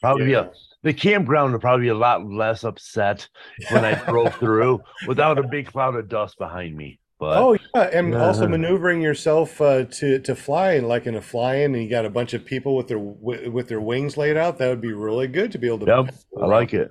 Probably 0.00 0.32
Yeah. 0.32 0.40
a, 0.46 0.50
the 0.82 0.92
campground 0.92 1.52
would 1.52 1.62
probably 1.62 1.84
be 1.86 1.88
a 1.88 1.94
lot 1.94 2.26
less 2.26 2.62
upset 2.64 3.26
when 3.70 3.84
I 3.84 3.94
drove 4.04 4.34
through 4.36 4.80
without 5.08 5.38
a 5.38 5.42
big 5.48 5.66
cloud 5.66 5.96
of 5.96 6.08
dust 6.08 6.38
behind 6.38 6.76
me. 6.76 6.98
But 7.24 7.38
Oh 7.38 7.56
yeah, 7.74 7.82
and 7.92 8.14
also 8.14 8.42
Uh-huh. 8.42 8.48
maneuvering 8.50 9.00
yourself 9.00 9.58
uh, 9.60 9.84
to 9.84 10.18
to 10.18 10.34
fly 10.34 10.78
like 10.78 11.06
in 11.06 11.14
a 11.14 11.22
fly-in, 11.22 11.74
and 11.74 11.82
you 11.82 11.88
got 11.88 12.04
a 12.04 12.10
bunch 12.10 12.34
of 12.34 12.44
people 12.44 12.76
with 12.76 12.88
their 12.88 12.98
wi- 12.98 13.48
with 13.48 13.68
their 13.68 13.80
wings 13.80 14.16
laid 14.18 14.36
out. 14.36 14.58
That 14.58 14.68
would 14.68 14.82
be 14.82 14.92
really 14.92 15.26
good 15.26 15.50
to 15.52 15.58
be 15.58 15.66
able 15.66 15.78
to. 15.80 15.86
Yep, 15.86 16.14
I 16.42 16.46
like 16.46 16.74
it. 16.74 16.90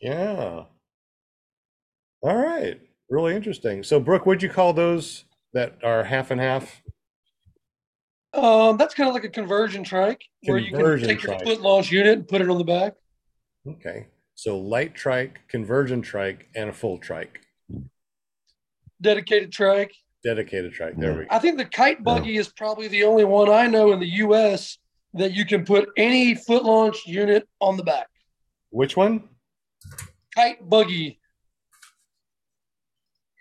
Yeah. 0.00 0.64
All 2.22 2.36
right. 2.36 2.80
Really 3.10 3.36
interesting. 3.36 3.82
So, 3.82 4.00
Brooke, 4.00 4.24
what'd 4.24 4.42
you 4.42 4.48
call 4.48 4.72
those 4.72 5.26
that 5.52 5.76
are 5.84 6.04
half 6.04 6.30
and 6.30 6.40
half? 6.40 6.80
Um, 8.32 8.78
that's 8.78 8.94
kind 8.94 9.08
of 9.08 9.14
like 9.14 9.24
a 9.24 9.28
conversion 9.28 9.84
trike 9.84 10.24
where 10.44 10.56
you 10.58 10.68
can 10.70 10.76
Conversion 10.78 11.08
take 11.08 11.22
your 11.22 11.38
foot 11.40 11.60
launch 11.60 11.92
unit 11.92 12.14
and 12.18 12.26
put 12.26 12.40
it 12.40 12.48
on 12.48 12.56
the 12.56 12.64
back. 12.64 12.94
Okay. 13.68 14.06
So, 14.34 14.58
light 14.58 14.94
trike, 14.94 15.40
conversion 15.48 16.00
trike, 16.00 16.48
and 16.56 16.70
a 16.70 16.72
full 16.72 16.98
trike, 16.98 17.40
Dedicated 19.00 19.52
track. 19.52 19.90
dedicated 20.22 20.72
track. 20.72 20.94
There 20.96 21.10
Yeah. 21.12 21.18
we 21.18 21.24
go. 21.24 21.28
I 21.30 21.38
think 21.38 21.58
the 21.58 21.66
kite 21.66 22.02
buggy 22.02 22.38
is 22.38 22.48
probably 22.48 22.88
the 22.88 23.04
only 23.04 23.24
one 23.24 23.50
I 23.50 23.66
know 23.66 23.92
in 23.92 24.00
the 24.00 24.08
US 24.24 24.78
that 25.12 25.32
you 25.32 25.44
can 25.44 25.64
put 25.66 25.88
any 25.98 26.34
foot 26.34 26.64
launch 26.64 27.06
unit 27.06 27.46
on 27.60 27.76
the 27.76 27.82
back. 27.84 28.06
Which 28.70 28.96
one? 28.96 29.28
Kite 30.34 30.66
buggy. 30.68 31.20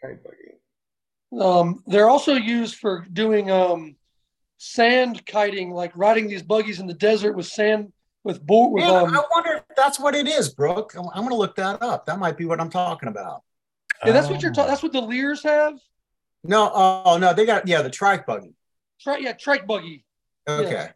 Kite 0.03 0.21
buggy. 0.23 1.41
Um, 1.41 1.83
they're 1.87 2.09
also 2.09 2.33
used 2.33 2.75
for 2.75 3.05
doing 3.13 3.49
um, 3.49 3.95
sand 4.57 5.25
kiting, 5.25 5.71
like 5.71 5.91
riding 5.95 6.27
these 6.27 6.43
buggies 6.43 6.79
in 6.79 6.87
the 6.87 6.93
desert 6.93 7.33
with 7.35 7.47
sand 7.47 7.91
with 8.23 8.45
boat 8.45 8.71
with 8.71 8.83
Man, 8.83 8.93
um. 8.93 9.15
I 9.15 9.23
wonder 9.33 9.53
if 9.53 9.63
that's 9.75 9.99
what 9.99 10.15
it 10.15 10.27
is, 10.27 10.53
Brooke. 10.53 10.93
I'm, 10.95 11.07
I'm 11.13 11.23
gonna 11.23 11.35
look 11.35 11.55
that 11.55 11.81
up. 11.81 12.05
That 12.05 12.19
might 12.19 12.37
be 12.37 12.45
what 12.45 12.59
I'm 12.61 12.69
talking 12.69 13.09
about. 13.09 13.41
Yeah, 14.05 14.11
that's 14.13 14.29
what 14.29 14.41
you're 14.41 14.51
Oh. 14.51 14.55
talking. 14.55 14.69
That's 14.69 14.83
what 14.83 14.91
the 14.91 15.01
Lears 15.01 15.43
have. 15.43 15.79
No, 16.43 16.71
oh 16.73 17.17
no, 17.17 17.33
they 17.33 17.45
got 17.45 17.67
yeah, 17.67 17.81
the 17.81 17.89
trike 17.89 18.25
buggy. 18.25 18.53
Tri- 18.99 19.17
yeah, 19.19 19.33
trike 19.33 19.65
buggy. 19.65 20.03
Okay. 20.47 20.89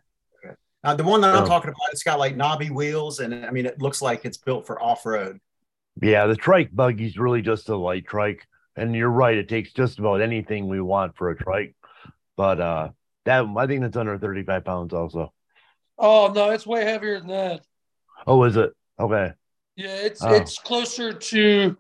Okay. 0.43 0.56
Uh, 0.84 0.93
the 0.96 1.04
one 1.04 1.22
that 1.22 1.34
I'm 1.36 1.43
Oh. 1.43 1.48
talking 1.48 1.70
about, 1.70 1.91
it's 1.91 2.04
got 2.04 2.20
like 2.20 2.36
knobby 2.36 2.70
wheels, 2.70 3.20
and 3.20 3.46
I 3.46 3.52
mean, 3.52 3.65
it 3.65 3.82
looks 3.82 4.02
like 4.02 4.26
it's 4.26 4.38
built 4.38 4.65
for 4.67 4.82
off 4.82 5.06
road. 5.06 5.39
Yeah, 6.02 6.28
the 6.28 6.36
trike 6.36 6.70
buggy's 6.76 7.17
really 7.17 7.41
just 7.41 7.70
a 7.70 7.76
light 7.76 8.06
trike. 8.08 8.46
And 8.76 8.96
you're 8.96 9.10
right, 9.10 9.36
it 9.38 9.50
takes 9.50 9.74
just 9.74 9.98
about 10.00 10.22
anything 10.22 10.67
we 10.67 10.80
want 10.82 11.15
for 11.17 11.30
a 11.30 11.36
trike. 11.36 11.76
But 12.36 12.60
uh 12.62 12.89
that 13.26 13.46
I 13.58 13.67
think 13.67 13.82
that's 13.82 13.98
under 13.98 14.17
35 14.17 14.63
pounds 14.63 14.93
also. 14.93 15.34
Oh 15.98 16.32
no, 16.34 16.52
it's 16.52 16.67
way 16.67 16.84
heavier 16.84 17.20
than 17.20 17.30
that. 17.30 17.62
Oh, 18.28 18.43
is 18.43 18.56
it? 18.58 18.72
Okay. 19.00 19.34
Yeah, 19.76 19.96
it's 19.96 20.24
Oh. 20.24 20.34
it's 20.34 20.60
closer 20.60 21.13
to. 21.13 21.78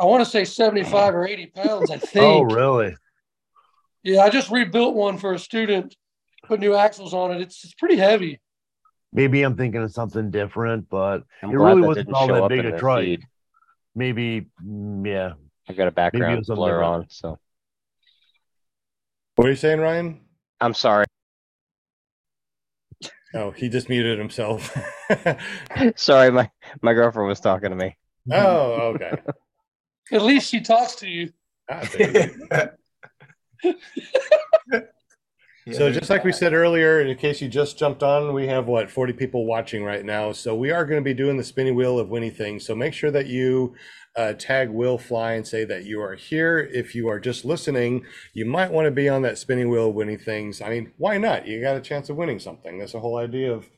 I 0.00 0.04
want 0.06 0.24
to 0.24 0.30
say 0.30 0.44
seventy-five 0.44 1.14
or 1.14 1.26
eighty 1.26 1.46
pounds. 1.46 1.90
I 1.90 1.98
think. 1.98 2.24
Oh, 2.24 2.40
really? 2.42 2.96
Yeah, 4.02 4.22
I 4.22 4.30
just 4.30 4.50
rebuilt 4.50 4.94
one 4.94 5.18
for 5.18 5.34
a 5.34 5.38
student. 5.38 5.94
Put 6.46 6.58
new 6.58 6.74
axles 6.74 7.12
on 7.12 7.32
it. 7.32 7.42
It's 7.42 7.62
it's 7.64 7.74
pretty 7.74 7.96
heavy. 7.96 8.40
Maybe 9.12 9.42
I'm 9.42 9.56
thinking 9.56 9.82
of 9.82 9.92
something 9.92 10.30
different, 10.30 10.88
but 10.88 11.24
I'm 11.42 11.50
it 11.50 11.56
really 11.56 11.82
wasn't 11.82 12.12
all 12.14 12.28
that 12.28 12.48
big 12.48 12.64
a 12.64 12.72
the 12.72 12.78
trike. 12.78 13.04
feed. 13.04 13.22
Maybe, 13.94 14.46
mm, 14.64 15.06
yeah. 15.06 15.32
I've 15.68 15.76
got 15.76 15.88
a 15.88 15.90
background 15.90 16.46
something 16.46 16.60
blur 16.60 16.78
different. 16.80 16.94
on, 16.94 17.06
so 17.10 17.38
What 19.34 19.46
are 19.48 19.50
you 19.50 19.56
saying, 19.56 19.80
Ryan? 19.80 20.20
I'm 20.60 20.74
sorry. 20.74 21.06
Oh, 23.34 23.50
he 23.50 23.68
just 23.68 23.88
muted 23.88 24.18
himself. 24.18 24.76
sorry, 25.96 26.30
my 26.30 26.50
my 26.82 26.94
girlfriend 26.94 27.28
was 27.28 27.40
talking 27.40 27.70
to 27.70 27.76
me. 27.76 27.96
oh, 28.32 28.94
okay. 28.94 29.12
At 30.12 30.22
least 30.22 30.50
she 30.50 30.60
talks 30.60 30.96
to 30.96 31.08
you. 31.08 31.30
There 31.68 32.10
you 32.10 32.48
go. 32.50 32.68
So 35.72 35.92
just 35.92 36.10
like 36.10 36.24
we 36.24 36.32
said 36.32 36.52
earlier, 36.52 37.02
in 37.02 37.16
case 37.16 37.40
you 37.40 37.48
just 37.48 37.78
jumped 37.78 38.02
on, 38.02 38.32
we 38.32 38.46
have 38.46 38.66
what 38.66 38.90
40 38.90 39.12
people 39.12 39.46
watching 39.46 39.84
right 39.84 40.04
now. 40.04 40.32
So 40.32 40.54
we 40.54 40.70
are 40.70 40.84
going 40.84 41.00
to 41.00 41.04
be 41.04 41.14
doing 41.14 41.36
the 41.36 41.44
spinning 41.44 41.74
wheel 41.74 41.98
of 41.98 42.08
winning 42.08 42.32
things. 42.32 42.66
So 42.66 42.74
make 42.74 42.94
sure 42.94 43.10
that 43.10 43.26
you 43.26 43.74
uh, 44.16 44.32
tag 44.32 44.70
Will 44.70 44.98
Fly 44.98 45.34
and 45.34 45.46
say 45.46 45.64
that 45.64 45.84
you 45.84 46.00
are 46.00 46.14
here. 46.14 46.58
If 46.58 46.94
you 46.94 47.08
are 47.08 47.20
just 47.20 47.44
listening, 47.44 48.04
you 48.32 48.46
might 48.46 48.72
want 48.72 48.86
to 48.86 48.90
be 48.90 49.08
on 49.08 49.22
that 49.22 49.38
spinning 49.38 49.68
wheel 49.68 49.90
of 49.90 49.94
winning 49.94 50.18
things. 50.18 50.60
I 50.60 50.70
mean, 50.70 50.92
why 50.96 51.18
not? 51.18 51.46
You 51.46 51.60
got 51.60 51.76
a 51.76 51.80
chance 51.80 52.08
of 52.08 52.16
winning 52.16 52.40
something. 52.40 52.78
That's 52.78 52.92
the 52.92 53.00
whole 53.00 53.18
idea 53.18 53.52
of. 53.52 53.68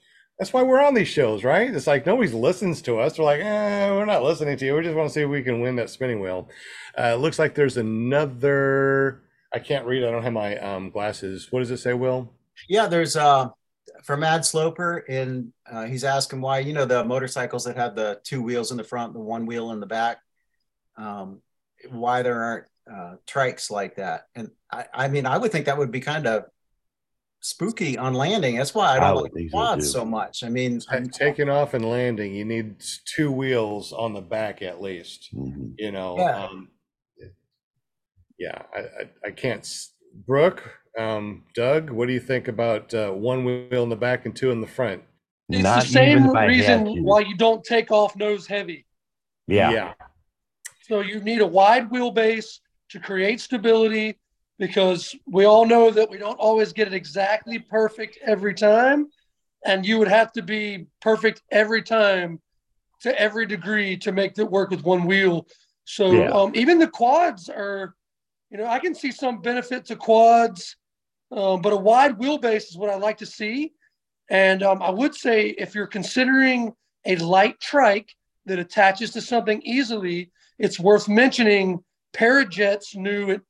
That's 0.43 0.53
why 0.53 0.65
we're 0.65 0.83
on 0.83 0.95
these 0.95 1.07
shows, 1.07 1.45
right? 1.45 1.73
It's 1.73 1.87
like 1.87 2.05
nobody 2.05 2.29
listens 2.29 2.83
to 2.83 2.99
us. 2.99 3.17
We're 3.17 3.27
like, 3.27 3.41
eh, 3.41 3.91
we're 3.91 4.05
not 4.05 4.25
listening 4.25 4.57
to 4.57 4.65
you. 4.65 4.75
We 4.75 4.83
just 4.83 4.97
want 4.97 5.09
to 5.09 5.15
see 5.15 5.21
if 5.21 5.29
we 5.29 5.41
can 5.41 5.61
win 5.61 5.77
that 5.77 5.89
spinning 5.89 6.19
wheel. 6.19 6.49
Uh, 6.99 7.15
looks 7.15 7.39
like 7.39 7.55
there's 7.55 7.77
another. 7.77 9.23
I 9.55 9.61
can't 9.61 9.87
read. 9.87 10.03
I 10.03 10.11
don't 10.11 10.25
have 10.25 10.33
my 10.33 10.59
um, 10.59 10.91
glasses. 10.91 11.47
What 11.53 11.61
does 11.61 11.71
it 11.71 11.77
say, 11.77 11.95
Will? 11.95 12.35
Yeah, 12.69 12.89
there's 12.89 13.15
uh 13.15 13.51
from 14.03 14.25
Ad 14.25 14.45
Sloper, 14.45 15.05
and 15.09 15.53
uh, 15.71 15.85
he's 15.85 16.03
asking 16.03 16.41
why 16.41 16.59
you 16.59 16.73
know 16.73 16.87
the 16.87 17.05
motorcycles 17.05 17.63
that 17.67 17.77
have 17.77 17.95
the 17.95 18.19
two 18.25 18.43
wheels 18.43 18.73
in 18.73 18.79
the 18.79 18.83
front, 18.83 19.13
the 19.13 19.21
one 19.21 19.47
wheel 19.47 19.71
in 19.71 19.79
the 19.79 19.87
back, 19.87 20.19
um, 20.97 21.41
why 21.89 22.23
there 22.23 22.43
aren't 22.43 22.67
uh, 22.93 23.15
trikes 23.29 23.71
like 23.71 23.95
that. 23.95 24.23
And 24.35 24.51
I, 24.73 24.87
I 24.93 25.07
mean, 25.07 25.25
I 25.25 25.39
would 25.39 25.53
think 25.53 25.67
that 25.67 25.79
would 25.79 25.93
be 25.93 26.01
kind 26.01 26.27
of 26.27 26.47
spooky 27.43 27.99
on 27.99 28.15
landing. 28.15 28.57
That's 28.57 28.75
why 28.75 28.95
I 28.95 28.97
I 28.97 29.01
don't 29.13 29.23
would 29.23 29.35
like 29.35 29.51
so, 29.51 29.51
quads 29.51 29.85
too. 29.85 29.91
so 29.99 30.05
much. 30.05 30.43
I 30.43 30.49
mean, 30.49 30.81
Ta- 30.81 31.01
taking 31.13 31.49
off 31.51 31.75
and 31.75 31.85
landing, 31.85 32.35
you 32.35 32.45
need 32.45 32.77
two 33.05 33.31
wheels 33.31 33.93
on 33.93 34.15
the 34.15 34.21
back 34.23 34.63
at 34.63 34.81
least. 34.81 35.29
Mhm. 35.35 35.75
You 35.77 35.91
know. 35.93 36.17
Yeah. 36.19 36.45
Um, 36.47 36.69
yeah, 38.39 38.63
I, 38.75 38.79
I, 38.81 39.11
I 39.27 39.31
can't. 39.31 39.61
s- 39.61 39.93
Brooke, 40.27 40.79
um, 40.99 41.45
Doug, 41.55 41.91
what 41.91 42.07
do 42.07 42.13
you 42.13 42.21
think 42.21 42.49
about 42.49 42.93
uh, 42.93 43.11
one 43.11 43.45
wheel 43.45 43.83
in 43.83 43.89
the 43.89 43.97
back 43.97 44.27
and 44.27 44.35
two 44.35 44.51
in 44.51 44.61
the 44.61 44.67
front? 44.67 45.03
It's 45.49 45.63
Not 45.63 45.83
the 45.83 45.89
same 45.89 46.19
even 46.19 46.31
if 46.31 46.35
I 46.37 46.43
had 46.43 46.49
reason 46.49 47.05
why 47.05 47.21
you 47.21 47.37
don't 47.37 47.65
take 47.65 47.91
off 47.91 48.15
nose 48.17 48.47
heavy. 48.47 48.87
Yeah. 49.47 49.71
Yeah. 49.71 49.93
So 50.89 51.01
you 51.01 51.21
need 51.21 51.41
a 51.41 51.47
wide 51.47 51.89
wheelbase 51.91 52.59
to 52.91 52.99
create 53.01 53.41
stability 53.41 54.19
because 54.59 55.15
we 55.27 55.45
all 55.45 55.67
know 55.67 55.91
that 55.91 56.11
we 56.11 56.19
don't 56.19 56.39
always 56.39 56.73
get 56.73 56.87
it 56.87 56.95
exactly 56.95 57.59
perfect 57.59 58.19
every 58.25 58.55
time. 58.55 59.09
And 59.65 59.87
you 59.87 59.99
would 59.99 60.09
have 60.09 60.33
to 60.33 60.43
be 60.43 60.87
perfect 61.01 61.43
every 61.51 61.83
time 61.83 62.41
to 63.03 63.21
every 63.21 63.47
degree 63.47 63.97
to 63.99 64.13
make 64.13 64.39
it 64.39 64.51
work 64.51 64.71
with 64.71 64.85
one 64.85 65.05
wheel. 65.07 65.47
So 65.85 66.13
Yeah. 66.13 66.31
um, 66.31 66.53
even 66.55 66.79
the 66.79 66.89
quads 66.89 67.49
are, 67.49 67.95
you 68.51 68.59
know, 68.59 68.67
I 68.67 68.79
can 68.79 68.95
see 68.95 69.11
some 69.11 69.41
benefit 69.41 69.85
to 69.87 69.97
quads, 69.97 70.77
um, 71.31 71.61
but 71.63 71.73
a 71.73 71.77
wide 71.77 72.19
wheelbase 72.19 72.69
is 72.69 72.77
what 72.77 72.91
I 72.91 72.97
like 72.97 73.19
to 73.19 73.27
see. 73.27 73.73
And 74.31 74.63
um, 74.63 74.83
I 74.83 74.91
would 74.91 75.15
say 75.15 75.49
if 75.49 75.75
you're 75.75 75.87
considering 75.87 76.73
a 77.05 77.17
light 77.17 77.59
trike 77.61 78.15
that 78.47 78.59
attaches 78.59 79.11
to 79.13 79.21
something 79.21 79.61
easily, 79.63 80.31
it's 80.59 80.79
worth 80.79 81.09
mentioning 81.09 81.83
Parajet's 82.15 82.95
new 82.95 83.41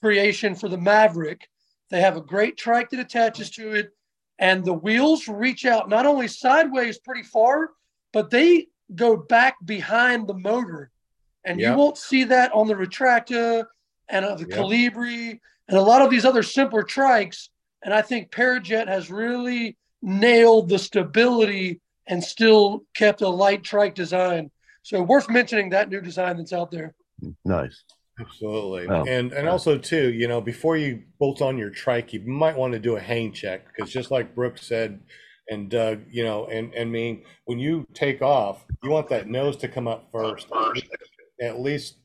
creation 0.00 0.54
for 0.54 0.68
the 0.68 0.78
Maverick. 0.78 1.48
They 1.90 2.00
have 2.00 2.16
a 2.16 2.22
great 2.22 2.56
trike 2.56 2.90
that 2.90 3.00
attaches 3.00 3.50
to 3.52 3.72
it, 3.72 3.90
and 4.38 4.64
the 4.64 4.74
wheels 4.74 5.28
reach 5.28 5.66
out 5.66 5.88
not 5.88 6.06
only 6.06 6.28
sideways 6.28 6.98
pretty 6.98 7.22
far, 7.22 7.70
but 8.12 8.30
they 8.30 8.68
go 8.94 9.16
back 9.16 9.56
behind 9.64 10.26
the 10.26 10.34
motor. 10.34 10.90
And 11.44 11.60
Yep. 11.60 11.70
you 11.70 11.78
won't 11.78 11.98
see 11.98 12.24
that 12.24 12.52
on 12.52 12.66
the 12.66 12.74
Retracta 12.74 13.66
and 14.08 14.24
the 14.24 14.46
Yep. 14.48 14.58
Calibri 14.58 15.40
and 15.68 15.78
a 15.78 15.82
lot 15.82 16.02
of 16.02 16.10
these 16.10 16.24
other 16.24 16.42
simpler 16.42 16.82
trikes. 16.82 17.48
And 17.82 17.94
I 17.94 18.02
think 18.02 18.30
Parajet 18.30 18.88
has 18.88 19.10
really 19.10 19.76
nailed 20.02 20.68
the 20.68 20.78
stability 20.78 21.80
and 22.06 22.22
still 22.22 22.84
kept 22.94 23.22
a 23.22 23.28
light 23.28 23.62
trike 23.62 23.94
design. 23.94 24.50
So 24.82 25.02
worth 25.02 25.30
mentioning 25.30 25.70
that 25.70 25.88
new 25.88 26.00
design 26.00 26.36
that's 26.38 26.52
out 26.52 26.70
there. 26.70 26.94
Nice. 27.44 27.84
Absolutely. 28.20 28.86
Oh, 28.88 29.04
and 29.06 29.32
and 29.32 29.48
also 29.48 29.78
too, 29.78 30.12
you 30.12 30.28
know, 30.28 30.40
before 30.40 30.76
you 30.76 31.02
bolt 31.18 31.40
on 31.42 31.56
your 31.58 31.70
trike, 31.70 32.12
you 32.12 32.20
might 32.20 32.56
want 32.56 32.72
to 32.72 32.78
do 32.78 32.96
a 32.96 33.00
hang 33.00 33.32
check 33.32 33.66
because 33.66 33.90
just 33.92 34.10
like 34.10 34.34
Brooke 34.34 34.58
said 34.58 35.00
and 35.48 35.68
Doug, 35.70 36.00
you 36.10 36.24
know, 36.24 36.46
and 36.46 36.72
and 36.74 36.90
me, 36.92 37.24
when 37.46 37.58
you 37.58 37.86
take 37.94 38.22
off, 38.22 38.64
you 38.82 38.90
want 38.90 39.08
that 39.08 39.28
nose 39.28 39.56
to 39.58 39.68
come 39.68 39.88
up 39.88 40.08
first, 40.12 40.48
at 41.40 41.60
least 41.60 41.96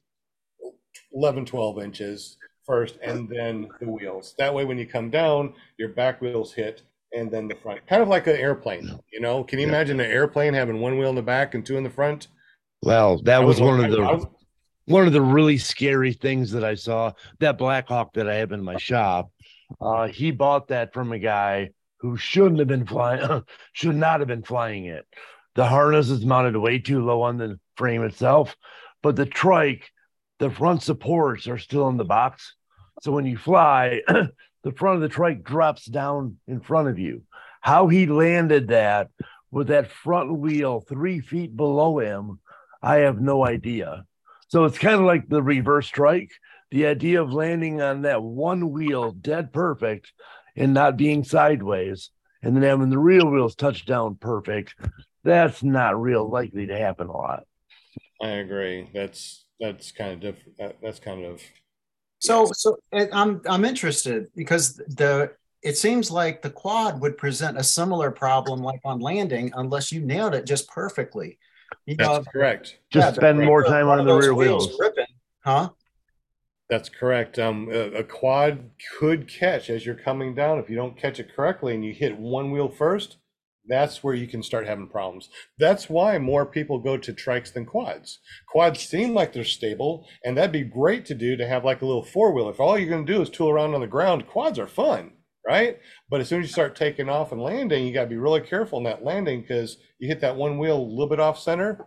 11, 1.13 1.45
12 1.45 1.79
inches 1.83 2.37
first, 2.65 2.97
and 3.03 3.29
then 3.29 3.69
the 3.79 3.89
wheels. 3.89 4.33
That 4.37 4.53
way, 4.53 4.65
when 4.65 4.77
you 4.77 4.87
come 4.87 5.09
down, 5.09 5.53
your 5.77 5.89
back 5.89 6.21
wheels 6.21 6.53
hit, 6.53 6.81
and 7.13 7.29
then 7.29 7.47
the 7.47 7.55
front. 7.55 7.85
Kind 7.87 8.01
of 8.01 8.07
like 8.07 8.27
an 8.27 8.35
airplane, 8.37 8.99
you 9.11 9.19
know. 9.19 9.43
Can 9.43 9.59
you 9.59 9.65
Yeah. 9.65 9.73
imagine 9.73 9.99
an 9.99 10.09
airplane 10.09 10.53
having 10.53 10.79
one 10.81 10.97
wheel 10.97 11.09
in 11.09 11.15
the 11.15 11.21
back 11.21 11.53
and 11.53 11.65
two 11.65 11.77
in 11.77 11.83
the 11.83 11.89
front? 11.89 12.27
Well, 12.81 13.21
that 13.23 13.41
I 13.41 13.45
was 13.45 13.59
would 13.61 13.67
one 13.67 13.85
of 13.85 13.91
the 13.91 14.01
I- 14.01 14.19
one 14.85 15.07
of 15.07 15.13
the 15.13 15.21
really 15.21 15.57
scary 15.57 16.13
things 16.13 16.51
that 16.51 16.63
I 16.63 16.75
saw. 16.75 17.11
That 17.39 17.57
Black 17.57 17.87
Hawk 17.87 18.13
that 18.13 18.29
I 18.29 18.35
have 18.35 18.51
in 18.51 18.63
my 18.63 18.77
shop, 18.77 19.31
uh, 19.81 20.07
he 20.07 20.31
bought 20.31 20.67
that 20.69 20.93
from 20.93 21.11
a 21.11 21.19
guy 21.19 21.71
who 21.99 22.17
shouldn't 22.17 22.59
have 22.59 22.67
been 22.67 22.85
flying, 22.85 23.43
should 23.73 23.95
not 23.95 24.19
have 24.19 24.27
been 24.27 24.43
flying 24.43 24.85
it. 24.85 25.05
The 25.55 25.65
harness 25.65 26.09
is 26.09 26.25
mounted 26.25 26.57
way 26.57 26.79
too 26.79 27.03
low 27.03 27.21
on 27.21 27.37
the 27.37 27.59
frame 27.77 28.03
itself, 28.03 28.55
but 29.01 29.15
the 29.15 29.25
trike, 29.25 29.91
the 30.39 30.49
front 30.49 30.83
supports 30.83 31.47
are 31.47 31.57
still 31.57 31.87
in 31.87 31.97
the 31.97 32.05
box. 32.05 32.55
So 33.01 33.11
when 33.11 33.25
you 33.25 33.37
fly, 33.37 34.01
the 34.07 34.71
front 34.75 34.97
of 34.97 35.01
the 35.01 35.09
trike 35.09 35.43
drops 35.43 35.85
down 35.85 36.37
in 36.47 36.59
front 36.59 36.89
of 36.89 36.99
you. 36.99 37.23
How 37.61 37.87
he 37.87 38.05
landed 38.05 38.67
that 38.67 39.09
with 39.49 39.67
that 39.67 39.91
front 39.91 40.37
wheel 40.37 40.81
three 40.81 41.21
feet 41.21 41.55
below 41.55 41.99
him, 41.99 42.39
I 42.81 42.97
have 42.97 43.19
no 43.19 43.45
idea. 43.45 44.05
So 44.47 44.65
it's 44.65 44.77
kind 44.77 44.95
of 44.95 45.01
like 45.01 45.27
the 45.27 45.41
reverse 45.41 45.87
strike. 45.87 46.31
The 46.71 46.87
idea 46.87 47.21
of 47.21 47.33
landing 47.33 47.81
on 47.81 48.03
that 48.03 48.23
one 48.23 48.71
wheel 48.71 49.11
dead 49.11 49.53
perfect 49.53 50.11
and 50.55 50.73
not 50.73 50.97
being 50.97 51.23
sideways, 51.23 52.09
and 52.41 52.55
then 52.55 52.63
having 52.63 52.89
the 52.89 52.97
real 52.99 53.29
wheels 53.29 53.55
touch 53.55 53.85
down 53.85 54.15
perfect. 54.15 54.75
That's 55.23 55.63
not 55.63 55.99
real 55.99 56.29
likely 56.29 56.67
to 56.67 56.77
happen 56.77 57.07
a 57.07 57.17
lot. 57.17 57.43
I 58.21 58.29
agree. 58.29 58.89
That's 58.93 59.45
that's 59.59 59.91
kind 59.91 60.11
of 60.13 60.19
different. 60.19 60.57
That, 60.57 60.77
that's 60.81 60.99
kind 60.99 61.25
of 61.25 61.41
So, 62.19 62.47
so 62.53 62.77
I'm 62.91 63.41
I'm 63.47 63.65
interested 63.65 64.27
because 64.35 64.75
the 64.75 65.31
it 65.61 65.77
seems 65.77 66.11
like 66.11 66.41
the 66.41 66.49
quad 66.49 67.01
would 67.01 67.17
present 67.17 67.57
a 67.57 67.63
similar 67.63 68.11
problem 68.11 68.61
like 68.61 68.79
on 68.85 68.99
landing 68.99 69.51
unless 69.55 69.91
you 69.91 70.01
nailed 70.01 70.35
it 70.35 70.45
just 70.45 70.69
perfectly. 70.69 71.39
You 71.85 71.95
know, 71.97 72.13
that's 72.15 72.27
correct. 72.27 72.77
Just 72.91 73.07
Yeah, 73.09 73.13
spend 73.13 73.39
more 73.39 73.63
the- 73.63 73.69
time 73.69 73.87
one 73.87 73.99
on 73.99 74.01
of 74.01 74.05
the 74.07 74.13
those 74.13 74.23
rear 74.25 74.33
wheels. 74.33 74.77
ripping, 74.79 75.05
huh? 75.43 75.69
That's 76.69 76.89
correct. 76.89 77.37
Um, 77.37 77.69
a, 77.71 77.91
a 77.99 78.03
quad 78.03 78.71
could 78.97 79.27
catch 79.27 79.69
as 79.69 79.85
you're 79.85 79.93
coming 79.95 80.33
down 80.33 80.57
if 80.57 80.69
you 80.69 80.75
don't 80.75 80.97
catch 80.97 81.19
it 81.19 81.33
correctly 81.35 81.75
and 81.75 81.85
you 81.85 81.93
hit 81.93 82.17
one 82.17 82.49
wheel 82.51 82.69
first. 82.69 83.17
That's 83.67 84.03
where 84.03 84.13
you 84.15 84.27
can 84.27 84.41
start 84.43 84.67
having 84.67 84.87
problems. 84.87 85.29
That's 85.57 85.89
why 85.89 86.17
more 86.19 86.45
people 86.45 86.77
go 86.79 86.97
to 86.97 87.13
trikes 87.13 87.51
than 87.53 87.65
quads. 87.65 88.19
Quads 88.47 88.79
seem 88.79 89.13
like 89.13 89.33
they're 89.33 89.43
stable, 89.43 90.07
and 90.23 90.37
that'd 90.37 90.51
be 90.51 90.61
great 90.63 91.05
to 91.07 91.15
do 91.15 91.35
to 91.35 91.47
have 91.47 91.65
like 91.65 91.81
a 91.81 91.85
little 91.85 92.03
four 92.03 92.31
wheel. 92.31 92.49
If 92.49 92.59
all 92.59 92.77
you're 92.77 92.89
going 92.89 93.05
to 93.05 93.13
do 93.13 93.21
is 93.23 93.29
tool 93.29 93.49
around 93.49 93.73
on 93.73 93.81
the 93.81 93.87
ground, 93.87 94.27
quads 94.27 94.59
are 94.59 94.67
fun, 94.67 95.13
right? 95.45 95.79
But 96.09 96.21
as 96.21 96.29
soon 96.29 96.41
as 96.41 96.47
you 96.47 96.53
start 96.53 96.75
taking 96.75 97.09
off 97.09 97.31
and 97.31 97.41
landing, 97.41 97.85
you 97.85 97.93
got 97.93 98.03
to 98.03 98.09
be 98.09 98.17
really 98.17 98.41
careful 98.41 98.77
in 98.79 98.83
that 98.85 99.03
landing 99.03 99.41
because 99.41 99.77
you 99.99 100.07
hit 100.07 100.21
that 100.21 100.35
one 100.35 100.57
wheel 100.57 100.77
a 100.77 100.81
little 100.81 101.07
bit 101.07 101.19
off 101.19 101.39
center. 101.39 101.85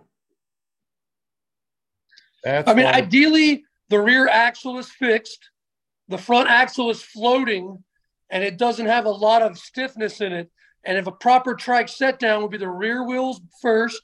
That's 2.44 2.68
I 2.68 2.74
mean, 2.74 2.86
ideally, 2.86 3.64
the 3.88 4.00
rear 4.00 4.28
axle 4.28 4.78
is 4.78 4.88
fixed, 4.88 5.50
the 6.08 6.18
front 6.18 6.48
axle 6.48 6.90
is 6.90 7.02
floating, 7.02 7.82
and 8.30 8.44
it 8.44 8.58
doesn't 8.58 8.86
have 8.86 9.06
a 9.06 9.10
lot 9.10 9.42
of 9.42 9.58
stiffness 9.58 10.20
in 10.20 10.32
it. 10.32 10.50
And 10.84 10.96
if 10.96 11.06
a 11.06 11.12
proper 11.12 11.54
trike 11.54 11.88
set 11.88 12.18
down 12.18 12.42
would 12.42 12.52
be 12.52 12.58
the 12.58 12.68
rear 12.68 13.04
wheels 13.04 13.40
first, 13.60 14.00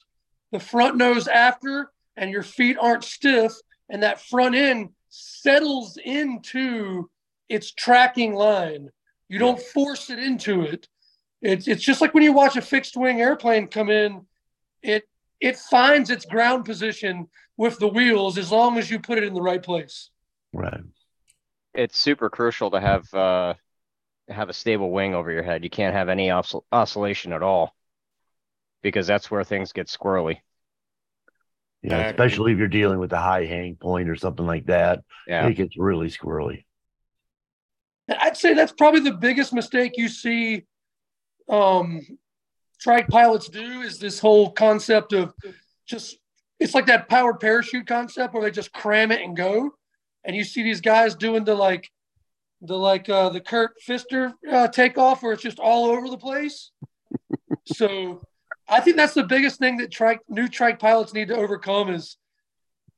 the 0.50 0.58
front 0.58 0.96
nose 0.96 1.28
after, 1.28 1.90
and 2.16 2.30
your 2.30 2.42
feet 2.42 2.76
aren't 2.80 3.04
stiff, 3.04 3.52
and 3.88 4.02
that 4.02 4.20
front 4.20 4.54
end 4.54 4.90
settles 5.08 5.96
into 6.04 7.08
its 7.48 7.72
tracking 7.72 8.34
line. 8.34 8.90
You 9.28 9.38
don't 9.38 9.60
force 9.60 10.10
it 10.10 10.18
into 10.18 10.62
it. 10.62 10.88
It's 11.40 11.68
it's 11.68 11.82
just 11.82 12.00
like 12.00 12.14
when 12.14 12.22
you 12.22 12.32
watch 12.32 12.56
a 12.56 12.62
fixed 12.62 12.96
wing 12.96 13.20
airplane 13.20 13.68
come 13.68 13.90
in, 13.90 14.26
it 14.82 15.04
it 15.40 15.56
finds 15.58 16.10
its 16.10 16.24
ground 16.24 16.64
position 16.64 17.28
with 17.56 17.78
the 17.78 17.88
wheels 17.88 18.38
as 18.38 18.50
long 18.50 18.78
as 18.78 18.90
you 18.90 18.98
put 18.98 19.18
it 19.18 19.24
in 19.24 19.34
the 19.34 19.42
right 19.42 19.62
place. 19.62 20.10
Right. 20.52 20.80
It's 21.74 21.98
super 21.98 22.30
crucial 22.30 22.70
to 22.70 22.80
have 22.80 23.12
uh 23.12 23.54
have 24.28 24.48
a 24.48 24.54
stable 24.54 24.90
wing 24.90 25.14
over 25.14 25.30
your 25.30 25.42
head. 25.42 25.64
You 25.64 25.70
can't 25.70 25.94
have 25.94 26.08
any 26.08 26.28
oscill- 26.28 26.64
oscillation 26.72 27.32
at 27.32 27.42
all 27.42 27.74
because 28.82 29.06
that's 29.06 29.30
where 29.30 29.44
things 29.44 29.72
get 29.72 29.88
squirrely. 29.88 30.38
Yeah, 31.82 32.08
especially 32.08 32.52
if 32.52 32.58
you're 32.58 32.68
dealing 32.68 32.98
with 32.98 33.12
a 33.12 33.18
high 33.18 33.44
hang 33.44 33.76
point 33.76 34.08
or 34.08 34.16
something 34.16 34.46
like 34.46 34.66
that. 34.66 35.00
Yeah. 35.26 35.46
It 35.46 35.54
gets 35.54 35.76
really 35.76 36.08
squirrely. 36.08 36.64
I'd 38.08 38.36
say 38.36 38.54
that's 38.54 38.72
probably 38.72 39.00
the 39.00 39.12
biggest 39.12 39.52
mistake 39.52 39.92
you 39.96 40.08
see 40.08 40.64
um, 41.48 42.00
trike 42.80 43.08
pilots 43.08 43.48
do 43.48 43.80
is 43.80 43.98
this 43.98 44.18
whole 44.18 44.52
concept 44.52 45.12
of 45.12 45.32
just 45.86 46.18
it's 46.60 46.74
like 46.74 46.86
that 46.86 47.08
powered 47.08 47.40
parachute 47.40 47.86
concept 47.86 48.34
where 48.34 48.42
they 48.42 48.50
just 48.50 48.72
cram 48.72 49.10
it 49.10 49.22
and 49.22 49.36
go. 49.36 49.74
And 50.24 50.36
you 50.36 50.44
see 50.44 50.62
these 50.62 50.80
guys 50.80 51.14
doing 51.14 51.44
the 51.44 51.54
like 51.54 51.90
the 52.60 52.76
like 52.76 53.08
uh, 53.08 53.30
the 53.30 53.40
Kurt 53.40 53.72
Fister 53.86 54.32
uh, 54.50 54.68
takeoff 54.68 55.22
where 55.22 55.32
it's 55.32 55.42
just 55.42 55.58
all 55.58 55.86
over 55.86 56.08
the 56.08 56.16
place. 56.16 56.70
so 57.66 58.22
I 58.68 58.80
think 58.80 58.96
that's 58.96 59.14
the 59.14 59.24
biggest 59.24 59.58
thing 59.58 59.78
that 59.78 59.90
trike 59.90 60.20
new 60.28 60.48
trike 60.48 60.78
pilots 60.78 61.12
need 61.12 61.28
to 61.28 61.36
overcome 61.36 61.90
is 61.90 62.16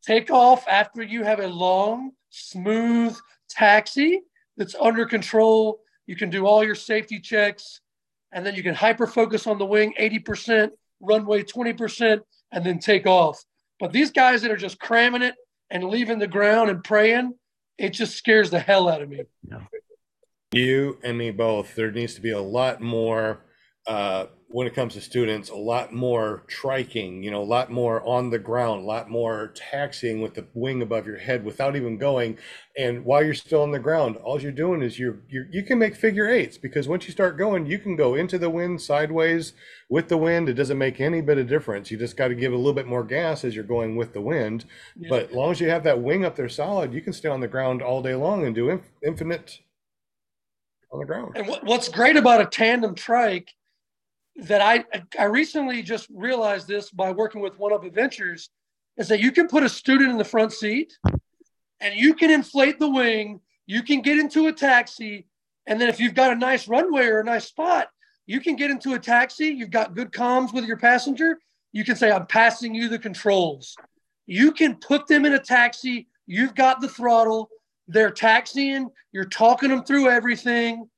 take 0.03 0.31
off 0.31 0.67
after 0.69 1.03
you 1.03 1.25
have 1.25 1.41
a 1.41 1.49
long, 1.49 2.13
smooth 2.31 3.17
taxi 3.49 4.23
that's 4.57 4.75
under 4.75 5.07
control. 5.07 5.81
You 6.07 6.17
can 6.17 6.31
do 6.31 6.47
all 6.47 6.65
your 6.65 6.75
safety 6.75 7.21
checks, 7.21 7.81
and 8.33 8.45
then 8.45 8.55
you 8.55 8.63
can 8.63 8.75
hyper 8.75 9.07
focus 9.07 9.47
on 9.47 9.59
the 9.59 9.67
wing 9.67 9.95
80%, 9.99 10.71
runway 11.01 11.43
20%, 11.43 12.21
and 12.53 12.65
then 12.65 12.79
take 12.79 13.07
off. 13.07 13.43
But 13.81 13.93
these 13.93 14.11
guys 14.11 14.43
that 14.43 14.51
are 14.51 14.57
just 14.57 14.79
cramming 14.79 15.23
it 15.23 15.35
and 15.71 15.85
leaving 15.85 16.19
the 16.19 16.27
ground 16.27 16.71
and 16.71 16.83
praying, 16.83 17.35
it 17.79 17.91
just 17.91 18.17
scares 18.17 18.51
the 18.51 18.61
hell 18.61 18.89
out 18.89 19.03
of 19.03 19.09
me. 19.09 19.23
Yeah. 19.49 19.61
You 20.53 20.99
and 21.03 21.19
me 21.19 21.33
both. 21.33 21.75
There 21.75 21.91
needs 21.91 22.15
to 22.15 22.21
be 22.21 22.31
a 22.31 22.41
lot 22.41 22.81
more 22.81 23.41
uh, 23.87 24.27
when 24.49 24.67
it 24.67 24.75
comes 24.75 24.95
to 24.95 25.01
students, 25.01 25.51
a 25.51 25.57
lot 25.57 25.93
more 25.93 26.45
triking, 26.49 27.23
you 27.23 27.31
know, 27.31 27.43
a 27.43 27.45
lot 27.45 27.71
more 27.71 28.01
on 28.07 28.31
the 28.31 28.39
ground, 28.39 28.83
a 28.83 28.87
lot 28.87 29.11
more 29.11 29.53
taxiing 29.55 30.21
with 30.21 30.35
the 30.35 30.47
wing 30.55 30.83
above 30.83 31.07
your 31.07 31.19
head 31.19 31.45
without 31.45 31.77
even 31.77 31.99
going. 31.99 32.39
And 32.77 33.05
while 33.05 33.25
you're 33.25 33.35
still 33.35 33.63
on 33.63 33.73
the 33.73 33.79
ground, 33.79 34.17
all 34.17 34.41
you're 34.41 34.53
doing 34.53 34.83
is 34.83 34.99
you're, 34.99 35.19
you're 35.29 35.47
you 35.51 35.63
can 35.63 35.79
make 35.79 35.95
figure 35.95 36.29
eights 36.29 36.59
because 36.59 36.89
once 36.89 37.07
you 37.07 37.13
start 37.13 37.39
going, 37.39 37.67
you 37.67 37.79
can 37.79 37.97
go 37.97 38.15
into 38.15 38.39
the 38.39 38.51
wind 38.51 38.81
sideways 38.81 39.53
with 39.89 40.09
the 40.09 40.17
wind. 40.17 40.49
It 40.49 40.55
doesn't 40.55 40.79
make 40.79 41.01
any 41.01 41.21
bit 41.21 41.39
of 41.39 41.49
difference. 41.49 41.91
You 41.91 41.99
just 41.99 42.17
got 42.17 42.29
to 42.29 42.35
give 42.35 42.53
a 42.53 42.57
little 42.57 42.73
bit 42.73 42.87
more 42.87 43.05
gas 43.05 43.45
as 43.45 43.55
you're 43.55 43.65
going 43.65 43.95
with 43.97 44.13
the 44.13 44.21
wind. 44.21 44.65
Yeah. 44.97 45.09
But 45.11 45.31
as 45.31 45.33
long 45.33 45.51
as 45.51 45.61
you 45.61 45.69
have 45.71 45.85
that 45.85 46.01
wing 46.01 46.25
up 46.25 46.35
there 46.35 46.49
solid, 46.49 46.93
you 46.93 47.03
can 47.03 47.13
stay 47.13 47.29
on 47.29 47.41
the 47.41 47.49
ground 47.49 47.83
all 47.83 48.01
day 48.03 48.15
long 48.15 48.45
and 48.45 48.55
do 48.55 48.71
inf- 48.71 48.91
infinite 49.05 49.61
on 50.93 51.01
the 51.01 51.07
ground. 51.07 51.33
And 51.37 51.47
what, 51.49 51.65
what's 51.65 51.89
great 51.89 52.17
about 52.17 52.41
a 52.41 52.47
tandem 52.47 52.95
trike 52.95 53.53
that 54.39 54.61
I 54.61 54.85
I 55.19 55.25
recently 55.25 55.83
just 55.83 56.09
realized 56.13 56.69
this 56.69 56.91
by 56.91 57.11
working 57.11 57.41
with 57.41 57.59
One 57.59 57.73
Up 57.73 57.85
Adventures 57.85 58.51
is 58.97 59.09
that 59.09 59.21
you 59.21 59.33
can 59.33 59.49
put 59.49 59.63
a 59.63 59.69
student 59.69 60.11
in 60.11 60.19
the 60.19 60.25
front 60.25 60.53
seat 60.53 60.93
and 61.81 61.95
you 61.95 62.15
can 62.15 62.31
inflate 62.31 62.79
the 62.79 62.91
wing, 62.91 63.41
you 63.67 63.83
can 63.83 64.01
get 64.01 64.19
into 64.19 64.47
a 64.47 64.53
taxi, 64.53 65.27
and 65.67 65.81
then 65.81 65.89
if 65.89 66.01
you've 66.01 66.15
got 66.15 66.33
a 66.33 66.37
nice 66.37 66.69
runway 66.69 67.07
or 67.07 67.21
a 67.21 67.25
nice 67.25 67.47
spot, 67.47 67.89
you 68.27 68.41
can 68.41 68.57
get 68.57 68.71
into 68.71 68.95
a 68.95 68.99
taxi, 68.99 69.47
you've 69.47 69.71
got 69.71 69.95
good 69.95 70.13
comms 70.13 70.53
with 70.53 70.65
your 70.65 70.77
passenger, 70.77 71.39
you 71.73 71.85
can 71.85 71.97
say 71.97 72.11
I'm 72.11 72.27
passing 72.27 72.75
you 72.75 72.89
the 72.89 72.99
controls. 72.99 73.77
You 74.27 74.53
can 74.53 74.77
put 74.77 75.07
them 75.07 75.25
in 75.25 75.35
a 75.35 75.39
taxi, 75.39 76.09
you've 76.27 76.55
got 76.55 76.81
the 76.81 76.89
throttle, 76.89 77.51
they're 77.89 78.11
taxiing, 78.11 78.91
you're 79.13 79.27
talking 79.27 79.69
them 79.69 79.85
through 79.85 80.09
everything, 80.09 80.89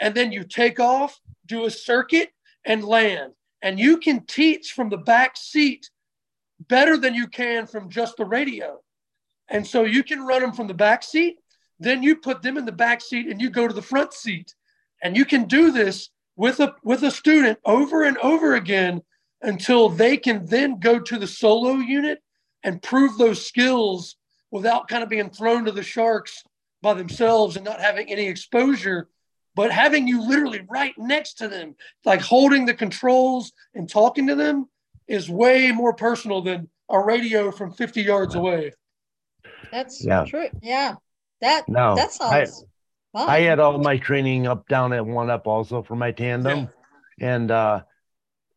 and 0.00 0.14
then 0.14 0.32
you 0.32 0.44
take 0.44 0.80
off, 0.80 1.18
do 1.46 1.64
a 1.66 1.70
circuit, 1.70 2.30
and 2.64 2.84
land. 2.84 3.32
And 3.62 3.78
you 3.78 3.98
can 3.98 4.26
teach 4.26 4.72
from 4.72 4.88
the 4.88 4.98
back 4.98 5.36
seat 5.36 5.90
better 6.68 6.96
than 6.96 7.14
you 7.14 7.26
can 7.26 7.66
from 7.66 7.90
just 7.90 8.16
the 8.16 8.24
radio. 8.24 8.80
And 9.48 9.66
so 9.66 9.84
you 9.84 10.02
can 10.02 10.26
run 10.26 10.42
them 10.42 10.52
from 10.52 10.66
the 10.66 10.74
back 10.74 11.02
seat, 11.02 11.36
then 11.78 12.02
you 12.02 12.16
put 12.16 12.42
them 12.42 12.56
in 12.56 12.64
the 12.64 12.72
back 12.72 13.00
seat 13.00 13.26
and 13.26 13.40
you 13.40 13.50
go 13.50 13.66
to 13.68 13.74
the 13.74 13.82
front 13.82 14.12
seat. 14.12 14.54
And 15.02 15.16
you 15.16 15.24
can 15.24 15.44
do 15.44 15.70
this 15.70 16.10
with 16.36 16.60
a 16.60 16.74
with 16.82 17.02
a 17.02 17.10
student 17.10 17.58
over 17.64 18.04
and 18.04 18.16
over 18.18 18.54
again 18.54 19.02
until 19.42 19.88
they 19.88 20.16
can 20.16 20.46
then 20.46 20.78
go 20.78 20.98
to 20.98 21.18
the 21.18 21.26
solo 21.26 21.74
unit 21.74 22.20
and 22.62 22.82
prove 22.82 23.18
those 23.18 23.46
skills 23.46 24.16
without 24.50 24.88
kind 24.88 25.02
of 25.02 25.08
being 25.08 25.30
thrown 25.30 25.64
to 25.64 25.72
the 25.72 25.82
sharks 25.82 26.42
by 26.80 26.94
themselves 26.94 27.56
and 27.56 27.64
not 27.64 27.80
having 27.80 28.10
any 28.10 28.26
exposure 28.26 29.08
but 29.54 29.70
having 29.70 30.08
you 30.08 30.26
literally 30.26 30.62
right 30.68 30.94
next 30.98 31.34
to 31.34 31.48
them 31.48 31.74
like 32.04 32.20
holding 32.20 32.66
the 32.66 32.74
controls 32.74 33.52
and 33.74 33.88
talking 33.88 34.26
to 34.26 34.34
them 34.34 34.68
is 35.08 35.28
way 35.28 35.70
more 35.72 35.94
personal 35.94 36.42
than 36.42 36.68
a 36.90 36.98
radio 36.98 37.50
from 37.50 37.72
50 37.72 38.02
yards 38.02 38.34
away 38.34 38.72
That's 39.70 40.04
Yeah. 40.04 40.24
true. 40.24 40.48
Yeah. 40.62 40.96
That 41.40 41.68
No, 41.68 41.94
that 41.96 42.10
I, 42.20 42.46
fun. 43.12 43.28
I 43.28 43.40
had 43.40 43.58
all 43.58 43.78
my 43.78 43.98
training 43.98 44.46
up 44.46 44.68
down 44.68 44.92
at 44.92 45.04
one 45.04 45.30
up 45.30 45.46
also 45.46 45.82
for 45.82 45.96
my 45.96 46.12
tandem. 46.12 46.68
And 47.20 47.50
uh 47.50 47.82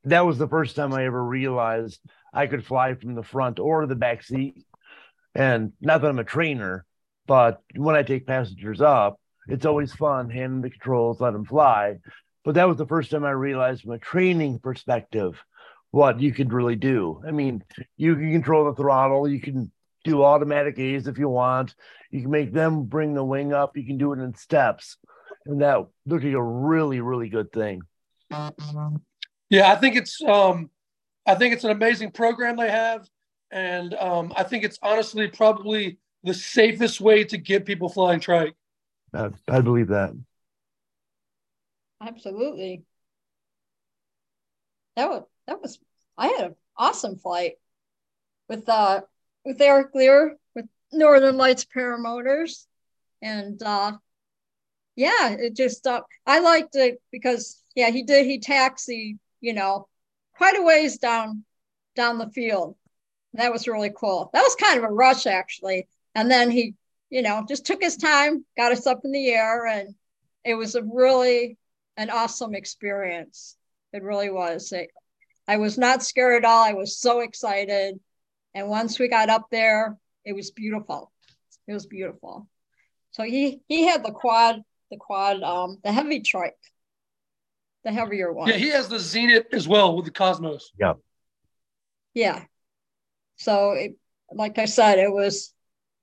that 0.05 0.25
was 0.25 0.37
the 0.37 0.47
first 0.47 0.75
time 0.75 0.93
I 0.93 1.05
ever 1.05 1.21
realized 1.21 1.99
I 2.33 2.47
could 2.47 2.65
fly 2.65 2.93
from 2.93 3.15
the 3.15 3.23
front 3.23 3.59
or 3.59 3.85
the 3.85 3.95
back 3.95 4.23
seat. 4.23 4.63
And 5.35 5.73
not 5.81 6.01
that 6.01 6.07
I'm 6.07 6.19
a 6.19 6.23
trainer, 6.23 6.85
but 7.25 7.61
when 7.75 7.95
I 7.95 8.03
take 8.03 8.25
passengers 8.25 8.79
up, 8.79 9.19
it's 9.47 9.65
always 9.65 9.93
fun 9.93 10.29
handing 10.29 10.61
the 10.61 10.69
controls, 10.69 11.19
let 11.21 11.33
them 11.33 11.45
fly. 11.45 11.97
But 12.43 12.55
that 12.55 12.67
was 12.67 12.77
the 12.77 12.87
first 12.87 13.11
time 13.11 13.25
I 13.25 13.31
realized 13.31 13.83
from 13.83 13.91
a 13.91 13.99
training 13.99 14.59
perspective 14.59 15.43
what 15.91 16.19
you 16.19 16.33
could 16.33 16.53
really 16.53 16.75
do. 16.75 17.21
I 17.27 17.31
mean, 17.31 17.63
you 17.95 18.15
can 18.15 18.31
control 18.31 18.65
the 18.65 18.75
throttle, 18.75 19.27
you 19.27 19.41
can 19.41 19.71
do 20.03 20.23
automatic 20.23 20.79
A's 20.79 21.07
if 21.07 21.17
you 21.17 21.29
want, 21.29 21.75
you 22.11 22.21
can 22.21 22.31
make 22.31 22.53
them 22.53 22.83
bring 22.83 23.13
the 23.13 23.23
wing 23.23 23.53
up, 23.53 23.75
you 23.75 23.85
can 23.85 23.97
do 23.97 24.13
it 24.13 24.19
in 24.19 24.33
steps. 24.35 24.97
And 25.45 25.61
that 25.61 25.85
looked 26.05 26.23
like 26.23 26.33
a 26.33 26.43
really, 26.43 27.01
really 27.01 27.29
good 27.29 27.51
thing. 27.51 27.81
yeah 29.49 29.71
i 29.71 29.75
think 29.75 29.95
it's 29.95 30.21
um 30.23 30.69
i 31.25 31.35
think 31.35 31.53
it's 31.53 31.63
an 31.63 31.71
amazing 31.71 32.11
program 32.11 32.57
they 32.57 32.69
have 32.69 33.07
and 33.51 33.93
um 33.95 34.33
i 34.35 34.43
think 34.43 34.63
it's 34.63 34.79
honestly 34.81 35.27
probably 35.27 35.97
the 36.23 36.33
safest 36.33 36.99
way 36.99 37.23
to 37.23 37.37
get 37.37 37.65
people 37.65 37.89
flying 37.89 38.19
trike 38.19 38.53
I, 39.13 39.29
I 39.47 39.61
believe 39.61 39.89
that. 39.89 40.13
Absolutely. 42.01 42.83
That 44.95 45.09
was 45.09 45.23
that 45.47 45.61
was 45.61 45.79
I 46.17 46.27
had 46.27 46.45
an 46.47 46.55
awesome 46.77 47.17
flight 47.17 47.53
with 48.49 48.67
uh 48.67 49.01
with 49.45 49.61
Eric 49.61 49.93
Lear 49.93 50.37
with 50.55 50.65
Northern 50.91 51.37
Lights 51.37 51.65
Paramotors. 51.65 52.65
And 53.21 53.61
uh 53.61 53.93
yeah, 54.95 55.29
it 55.39 55.55
just 55.55 55.85
uh 55.87 56.01
I 56.25 56.39
liked 56.39 56.75
it 56.75 57.01
because 57.11 57.63
yeah, 57.75 57.89
he 57.89 58.03
did 58.03 58.25
he 58.25 58.39
taxi, 58.39 59.19
you 59.41 59.53
know, 59.53 59.87
quite 60.35 60.57
a 60.57 60.61
ways 60.63 60.97
down 60.97 61.43
down 61.95 62.17
the 62.17 62.29
field. 62.29 62.75
That 63.33 63.51
was 63.51 63.67
really 63.67 63.91
cool. 63.95 64.29
That 64.33 64.41
was 64.41 64.55
kind 64.55 64.77
of 64.77 64.83
a 64.83 64.93
rush 64.93 65.25
actually. 65.27 65.87
And 66.15 66.31
then 66.31 66.49
he, 66.49 66.73
you 67.09 67.21
know, 67.21 67.45
just 67.47 67.65
took 67.65 67.81
his 67.81 67.97
time, 67.97 68.45
got 68.57 68.71
us 68.71 68.87
up 68.87 69.01
in 69.03 69.11
the 69.11 69.29
air 69.29 69.65
and 69.65 69.95
it 70.43 70.55
was 70.55 70.75
a 70.75 70.83
really 70.83 71.57
an 71.95 72.09
awesome 72.09 72.53
experience. 72.53 73.55
It 73.93 74.03
really 74.03 74.29
was. 74.29 74.71
It, 74.71 74.89
I 75.47 75.57
was 75.57 75.77
not 75.77 76.03
scared 76.03 76.43
at 76.43 76.49
all. 76.49 76.63
I 76.63 76.73
was 76.73 76.97
so 76.97 77.21
excited. 77.21 77.99
And 78.53 78.67
once 78.69 78.99
we 78.99 79.07
got 79.07 79.29
up 79.29 79.47
there, 79.51 79.97
it 80.25 80.33
was 80.33 80.51
beautiful. 80.51 81.11
It 81.67 81.73
was 81.73 81.85
beautiful. 81.85 82.47
So 83.11 83.23
he 83.23 83.61
he 83.67 83.85
had 83.85 84.03
the 84.05 84.11
quad, 84.11 84.61
the 84.91 84.97
quad, 84.97 85.41
um, 85.41 85.79
the 85.83 85.91
heavy 85.91 86.19
trike, 86.21 86.57
the 87.83 87.91
heavier 87.91 88.31
one. 88.31 88.49
yeah 88.49 88.55
he 88.55 88.69
has 88.69 88.89
the 88.89 88.99
zenith 88.99 89.47
as 89.53 89.67
well 89.67 89.95
with 89.95 90.05
the 90.05 90.11
cosmos 90.11 90.71
Yeah. 90.79 90.93
Yeah. 92.13 92.43
So 93.37 93.71
it, 93.71 93.95
like 94.31 94.57
I 94.57 94.65
said, 94.65 94.99
it 94.99 95.11
was 95.11 95.53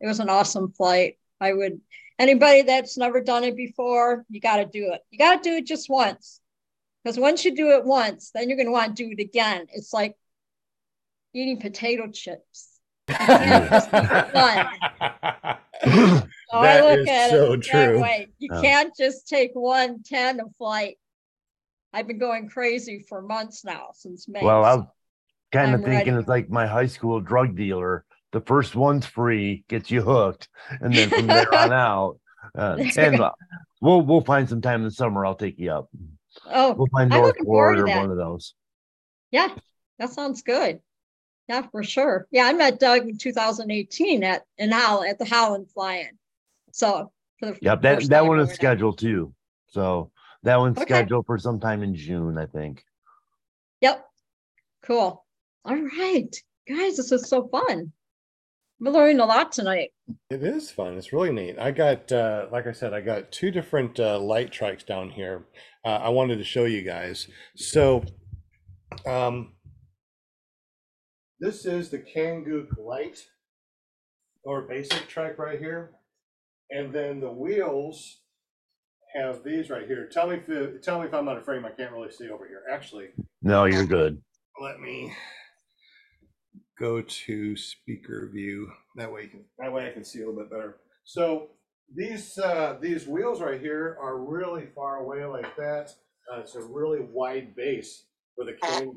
it 0.05 0.07
was 0.07 0.21
an 0.21 0.29
awesome 0.29 0.71
flight. 0.71 1.19
I 1.41 1.55
would 1.55 1.81
anybody 2.19 2.61
that's 2.61 2.99
never 2.99 3.23
done 3.23 3.43
it 3.43 3.57
before, 3.57 4.27
you 4.29 4.39
got 4.39 4.57
to 4.59 4.67
do 4.67 4.93
it. 4.93 5.01
You 5.11 5.19
got 5.19 5.43
to 5.43 5.49
do 5.51 5.57
it 5.57 5.67
just 5.67 5.89
once. 5.89 6.41
Because 7.03 7.19
once 7.19 7.43
you 7.45 7.57
do 7.57 7.71
it 7.71 7.85
once, 7.87 8.31
then 8.35 8.49
you're 8.49 8.57
going 8.59 8.67
to 8.67 8.73
want 8.73 8.95
to 8.97 9.03
do 9.05 9.11
it 9.11 9.21
again. 9.21 9.67
It's 9.73 9.95
like 9.95 10.15
eating 11.33 11.59
potato 11.59 12.09
chips. 12.11 12.81
You 13.09 13.15
can't 13.15 13.71
just. 13.71 13.91
So 16.51 16.59
I 16.61 16.81
look 16.83 17.01
is 17.01 17.09
at 17.09 17.31
so 17.31 17.53
it 17.55 17.63
true. 17.63 17.81
that 17.95 17.99
way. 18.01 18.29
You 18.39 18.49
Yeah. 18.53 18.61
can't 18.61 18.97
just 18.97 19.27
take 19.27 19.51
one 19.55 20.03
tandem 20.05 20.51
flight. 20.57 20.97
I've 21.93 22.07
been 22.07 22.19
going 22.19 22.49
crazy 22.49 23.05
for 23.09 23.23
months 23.23 23.65
now 23.65 23.89
since 23.95 24.29
May. 24.29 24.41
Well, 24.43 24.65
I 24.65 24.73
so- 24.75 24.77
was 24.81 24.87
kind 25.51 25.75
of 25.75 25.81
thinking 25.83 26.15
ready. 26.15 26.21
it's 26.21 26.29
like 26.29 26.49
my 26.51 26.67
high 26.67 26.87
school 26.87 27.21
drug 27.21 27.57
dealer. 27.57 28.05
The 28.35 28.41
first 28.41 28.75
one's 28.75 29.07
free, 29.07 29.63
gets 29.69 29.93
you 29.93 30.03
hooked, 30.03 30.49
and 30.81 30.93
then 30.93 31.09
from 31.09 31.29
there 31.29 31.55
on 31.55 31.73
out. 31.73 32.19
Uh, 32.53 32.79
and 32.97 33.21
uh, 33.21 33.31
we'll 33.81 34.03
we'll 34.03 34.23
find 34.25 34.49
some 34.49 34.61
time 34.61 34.81
in 34.81 34.85
the 34.87 34.91
summer. 34.91 35.25
I'll 35.25 35.37
take 35.37 35.57
you 35.57 35.71
up. 35.71 35.89
oh, 36.53 36.73
We'll 36.73 36.89
find 36.89 37.11
North 37.11 37.37
to 37.37 37.45
or 37.45 37.87
one 37.87 38.11
of 38.11 38.17
those. 38.17 38.55
Yeah, 39.31 39.55
that 40.01 40.11
sounds 40.11 40.43
good. 40.43 40.81
Yeah, 41.49 41.63
for 41.71 41.85
sure. 41.85 42.27
Yeah, 42.33 42.47
I 42.47 42.55
met 42.55 42.81
Doug 42.81 43.07
in 43.09 43.19
two 43.19 43.33
thousand 43.33 43.71
eighteen 43.71 44.25
at, 44.25 44.43
in 44.59 44.73
Holland, 44.73 45.11
at 45.11 45.19
the 45.21 45.25
Holland 45.27 45.71
Fly-In. 45.73 46.19
So. 46.73 47.13
for 47.39 47.53
the 47.53 47.59
Yep, 47.63 47.83
that, 47.83 48.03
that 48.09 48.27
one 48.27 48.41
is 48.41 48.51
scheduled 48.51 48.99
too. 48.99 49.33
So 49.69 50.11
that 50.43 50.59
one's 50.59 50.77
Okay. 50.79 50.87
scheduled 50.93 51.27
for 51.27 51.39
sometime 51.39 51.85
in 51.85 51.95
June, 51.95 52.37
I 52.37 52.47
think. 52.47 52.85
Yep. 53.81 54.05
Cool. 54.83 55.25
All 55.65 55.77
right, 55.77 56.35
guys, 56.69 56.97
this 56.97 57.13
is 57.13 57.29
so 57.29 57.47
fun. 57.47 57.93
We're 58.81 58.91
learning 58.93 59.21
a 59.21 59.25
lot 59.27 59.53
tonight. 59.53 59.91
It 60.31 60.43
is 60.43 60.71
fun. 60.71 60.95
It's 60.99 61.13
really 61.13 61.33
neat. 61.33 61.59
I 61.59 61.71
got, 61.71 62.11
uh, 62.11 62.47
like 62.51 62.67
I 62.67 62.73
said, 62.73 62.93
I 62.93 63.01
got 63.01 63.31
two 63.31 63.51
different 63.51 63.99
uh, 64.01 64.19
light 64.19 64.51
trikes 64.53 64.85
down 64.85 65.11
here. 65.11 65.47
Uh, 65.85 66.01
I 66.03 66.09
wanted 66.09 66.37
to 66.39 66.45
show 66.45 66.65
you 66.65 66.83
guys. 66.83 67.29
So, 67.57 68.05
um, 69.07 69.53
this 71.41 71.65
is 71.67 71.91
the 71.91 71.99
Kangook 71.99 72.69
Light 72.79 73.19
or 74.45 74.63
basic 74.63 75.09
trike 75.09 75.39
right 75.39 75.59
here, 75.59 75.93
and 76.71 76.93
then 76.93 77.21
the 77.21 77.31
wheels 77.31 78.21
have 79.15 79.45
these 79.45 79.71
right 79.71 79.87
here. 79.87 80.09
Tell 80.11 80.27
me 80.29 80.41
if 80.47 80.83
tell 80.83 81.01
me 81.01 81.07
if 81.07 81.15
I'm 81.15 81.29
out 81.29 81.37
of 81.39 81.45
frame. 81.45 81.65
I 81.65 81.71
can't 81.71 81.93
really 81.93 82.11
see 82.11 82.29
over 82.29 82.47
here. 82.47 82.63
Actually, 82.71 83.09
No, 83.43 83.65
you're 83.65 83.87
good. 83.87 84.21
let 84.61 84.81
me 84.81 85.13
go 86.79 87.03
to 87.03 87.57
speaker 87.57 88.29
view. 88.33 88.71
That 88.97 89.13
way 89.13 89.27
can, 89.27 89.45
that 89.59 89.73
way 89.73 89.89
I 89.89 89.93
can 89.93 90.05
see 90.05 90.23
a 90.23 90.27
little 90.27 90.41
bit 90.41 90.51
better. 90.51 90.77
So 91.05 91.49
these, 91.95 92.39
uh, 92.39 92.79
these 92.81 93.07
wheels 93.07 93.41
right 93.41 93.61
here 93.61 93.99
are 94.01 94.19
really 94.19 94.67
far 94.75 94.97
away 94.97 95.25
like 95.25 95.57
that. 95.57 95.95
Uh, 96.33 96.41
it's 96.41 96.55
a 96.55 96.63
really 96.63 97.01
wide 97.01 97.55
base 97.55 98.05
for 98.35 98.45
the 98.45 98.53
Kangoo. 98.53 98.97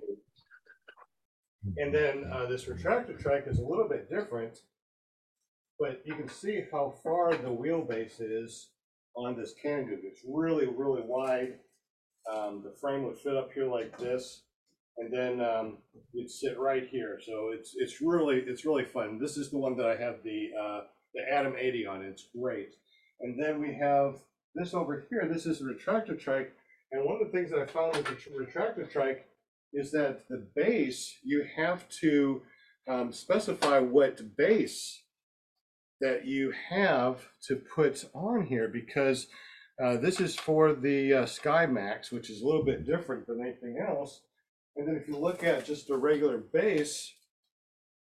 And 1.77 1.93
then, 1.93 2.31
uh, 2.31 2.45
this 2.45 2.65
Retracta 2.65 3.19
trike 3.19 3.45
is 3.47 3.59
a 3.59 3.65
little 3.65 3.89
bit 3.89 4.09
different. 4.09 4.59
But 5.79 6.01
you 6.05 6.15
can 6.15 6.29
see 6.29 6.63
how 6.71 6.95
far 7.03 7.35
the 7.35 7.49
wheelbase 7.49 8.19
is 8.19 8.69
on 9.15 9.37
this 9.37 9.53
Kangoo. 9.63 9.99
It's 10.03 10.21
really, 10.27 10.65
really 10.65 11.03
wide. 11.05 11.59
Um, 12.33 12.63
the 12.63 12.75
frame 12.79 13.03
would 13.03 13.17
fit 13.17 13.35
up 13.35 13.51
here 13.53 13.67
like 13.67 13.97
this 13.97 14.43
and 14.97 15.13
then 15.13 15.41
um, 15.41 15.77
you'd 16.13 16.29
sit 16.29 16.59
right 16.59 16.87
here. 16.89 17.19
So 17.25 17.51
it's 17.53 17.75
it's 17.77 18.01
really 18.01 18.43
it's 18.47 18.65
really 18.65 18.85
fun. 18.85 19.19
This 19.19 19.37
is 19.37 19.51
the 19.51 19.57
one 19.57 19.77
that 19.77 19.85
I 19.85 19.95
have 19.95 20.23
the 20.23 20.49
uh, 20.59 20.81
the 21.13 21.21
Atom 21.31 21.55
80 21.57 21.87
on. 21.87 22.01
It's 22.03 22.27
great. 22.37 22.75
And 23.21 23.41
then 23.41 23.59
we 23.59 23.73
have 23.75 24.15
this 24.55 24.73
over 24.73 25.05
here. 25.09 25.27
This 25.31 25.45
is 25.45 25.61
a 25.61 25.65
Retracta 25.65 26.19
trike. 26.19 26.53
And 26.91 27.03
one 27.03 27.19
of 27.19 27.25
the 27.25 27.37
things 27.37 27.51
that 27.51 27.59
I 27.59 27.65
found 27.65 27.95
with 27.95 28.05
the 28.05 28.15
tr- 28.15 28.29
Retracta 28.29 28.89
trike 28.89 29.27
is 29.73 29.91
that 29.91 30.27
the 30.29 30.47
base 30.55 31.17
you 31.23 31.45
have 31.55 31.87
to 32.01 32.41
um, 32.87 33.11
specify 33.11 33.79
what 33.79 34.37
base 34.37 35.01
that 35.99 36.25
you 36.25 36.53
have 36.69 37.19
to 37.47 37.55
put 37.55 38.05
on 38.13 38.45
here 38.45 38.67
because 38.67 39.27
uh, 39.83 39.97
this 39.97 40.19
is 40.19 40.35
for 40.35 40.73
the 40.73 41.13
uh, 41.13 41.25
Sky 41.25 41.65
Max, 41.65 42.11
which 42.11 42.29
is 42.29 42.41
a 42.41 42.45
little 42.45 42.63
bit 42.63 42.85
different 42.85 43.27
than 43.27 43.41
anything 43.41 43.77
else. 43.85 44.21
And 44.77 44.87
then 44.87 44.95
if 44.95 45.07
you 45.07 45.17
look 45.17 45.43
at 45.43 45.65
just 45.65 45.89
a 45.89 45.97
regular 45.97 46.37
base, 46.37 47.13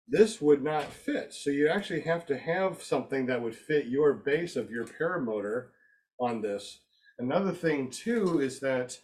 this 0.07 0.41
would 0.41 0.63
not 0.63 0.85
fit. 0.85 1.33
So 1.33 1.49
you 1.49 1.69
actually 1.69 2.01
have 2.01 2.25
to 2.25 2.37
have 2.37 2.83
something 2.83 3.27
that 3.27 3.41
would 3.41 3.55
fit 3.55 3.85
your 3.85 4.13
base 4.13 4.55
of 4.55 4.71
your 4.71 4.85
paramotor 4.85 5.67
on 6.19 6.41
this. 6.41 6.79
Another 7.19 7.51
thing 7.51 7.89
too 7.89 8.39
is 8.39 8.59
that 8.59 8.97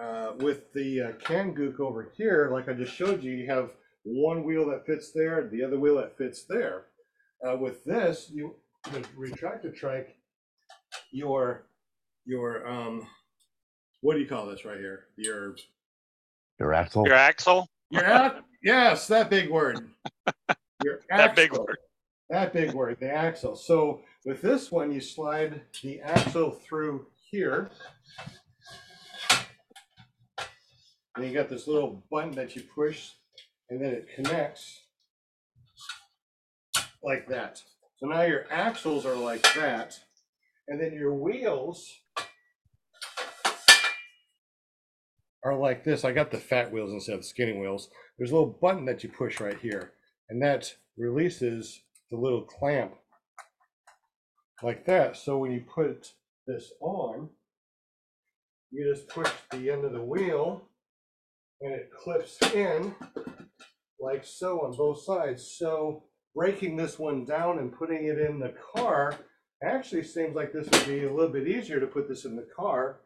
uh, 0.00 0.32
with 0.38 0.72
the 0.72 1.00
uh, 1.00 1.12
Kangook 1.12 1.78
over 1.78 2.10
here, 2.16 2.50
like 2.52 2.68
I 2.68 2.72
just 2.72 2.94
showed 2.94 3.22
you, 3.22 3.32
you 3.32 3.46
have 3.46 3.70
one 4.02 4.42
wheel 4.42 4.66
that 4.70 4.86
fits 4.86 5.12
there, 5.12 5.48
the 5.48 5.62
other 5.62 5.78
wheel 5.78 5.96
that 5.96 6.18
fits 6.18 6.44
there. 6.48 6.86
Uh, 7.46 7.56
with 7.56 7.84
this, 7.84 8.30
you 8.32 8.56
the 8.92 9.00
Retracta 9.16 9.74
trike, 9.74 10.16
your 11.12 11.66
your 12.24 12.66
um, 12.66 13.06
what 14.00 14.14
do 14.14 14.20
you 14.20 14.26
call 14.26 14.46
this 14.46 14.64
right 14.64 14.78
here? 14.78 15.04
Your 15.16 15.56
Your 16.58 16.72
axle. 16.72 17.04
Your 17.06 17.14
axle, 17.14 17.68
your 17.90 18.04
ac- 18.06 18.44
yes, 18.62 19.06
that 19.08 19.30
big 19.30 19.50
word. 19.50 19.88
Your 20.84 21.00
that 21.10 21.34
big 21.34 21.52
word. 21.52 21.78
That 22.30 22.52
big 22.52 22.72
word, 22.72 22.98
the 23.00 23.10
axle. 23.10 23.56
So 23.56 24.00
with 24.24 24.40
this 24.40 24.70
one, 24.72 24.92
you 24.92 25.00
slide 25.00 25.60
the 25.82 26.00
axle 26.00 26.50
through 26.50 27.06
here. 27.30 27.70
And 31.16 31.26
you 31.26 31.32
got 31.32 31.48
this 31.48 31.68
little 31.68 32.02
button 32.10 32.32
that 32.32 32.56
you 32.56 32.62
push, 32.62 33.10
and 33.70 33.80
then 33.80 33.92
it 33.92 34.08
connects 34.14 34.80
like 37.04 37.28
that. 37.28 37.62
So 37.98 38.06
now 38.06 38.22
your 38.22 38.46
axles 38.50 39.06
are 39.06 39.14
like 39.14 39.42
that, 39.54 39.98
and 40.66 40.80
then 40.80 40.92
your 40.92 41.14
wheels 41.14 41.88
are 45.44 45.56
like 45.56 45.84
this. 45.84 46.04
I 46.04 46.12
got 46.12 46.30
the 46.30 46.38
fat 46.38 46.72
wheels 46.72 46.92
instead 46.92 47.16
of 47.16 47.24
skinny 47.24 47.58
wheels. 47.58 47.90
There's 48.18 48.30
a 48.30 48.34
little 48.34 48.58
button 48.60 48.86
that 48.86 49.02
you 49.02 49.10
push 49.10 49.40
right 49.40 49.58
here, 49.60 49.92
and 50.28 50.42
that 50.42 50.74
releases 50.96 51.82
the 52.10 52.16
little 52.16 52.42
clamp 52.42 52.94
like 54.62 54.86
that. 54.86 55.16
So 55.16 55.38
when 55.38 55.52
you 55.52 55.62
put 55.62 56.12
this 56.46 56.72
on, 56.80 57.28
you 58.70 58.92
just 58.92 59.08
push 59.08 59.30
the 59.50 59.70
end 59.70 59.84
of 59.84 59.92
the 59.92 60.02
wheel 60.02 60.68
and 61.60 61.72
it 61.72 61.90
clips 61.92 62.38
in 62.54 62.94
like 64.00 64.24
so 64.24 64.62
on 64.62 64.76
both 64.76 65.02
sides. 65.02 65.56
So 65.58 66.04
breaking 66.34 66.76
this 66.76 66.98
one 66.98 67.24
down 67.24 67.58
and 67.58 67.72
putting 67.72 68.06
it 68.06 68.18
in 68.18 68.38
the 68.40 68.54
car 68.74 69.16
actually 69.62 70.02
seems 70.02 70.34
like 70.34 70.52
this 70.52 70.68
would 70.70 70.86
be 70.86 71.04
a 71.04 71.12
little 71.12 71.32
bit 71.32 71.48
easier 71.48 71.80
to 71.80 71.86
put 71.86 72.08
this 72.08 72.24
in 72.24 72.36
the 72.36 72.46
car 72.56 73.00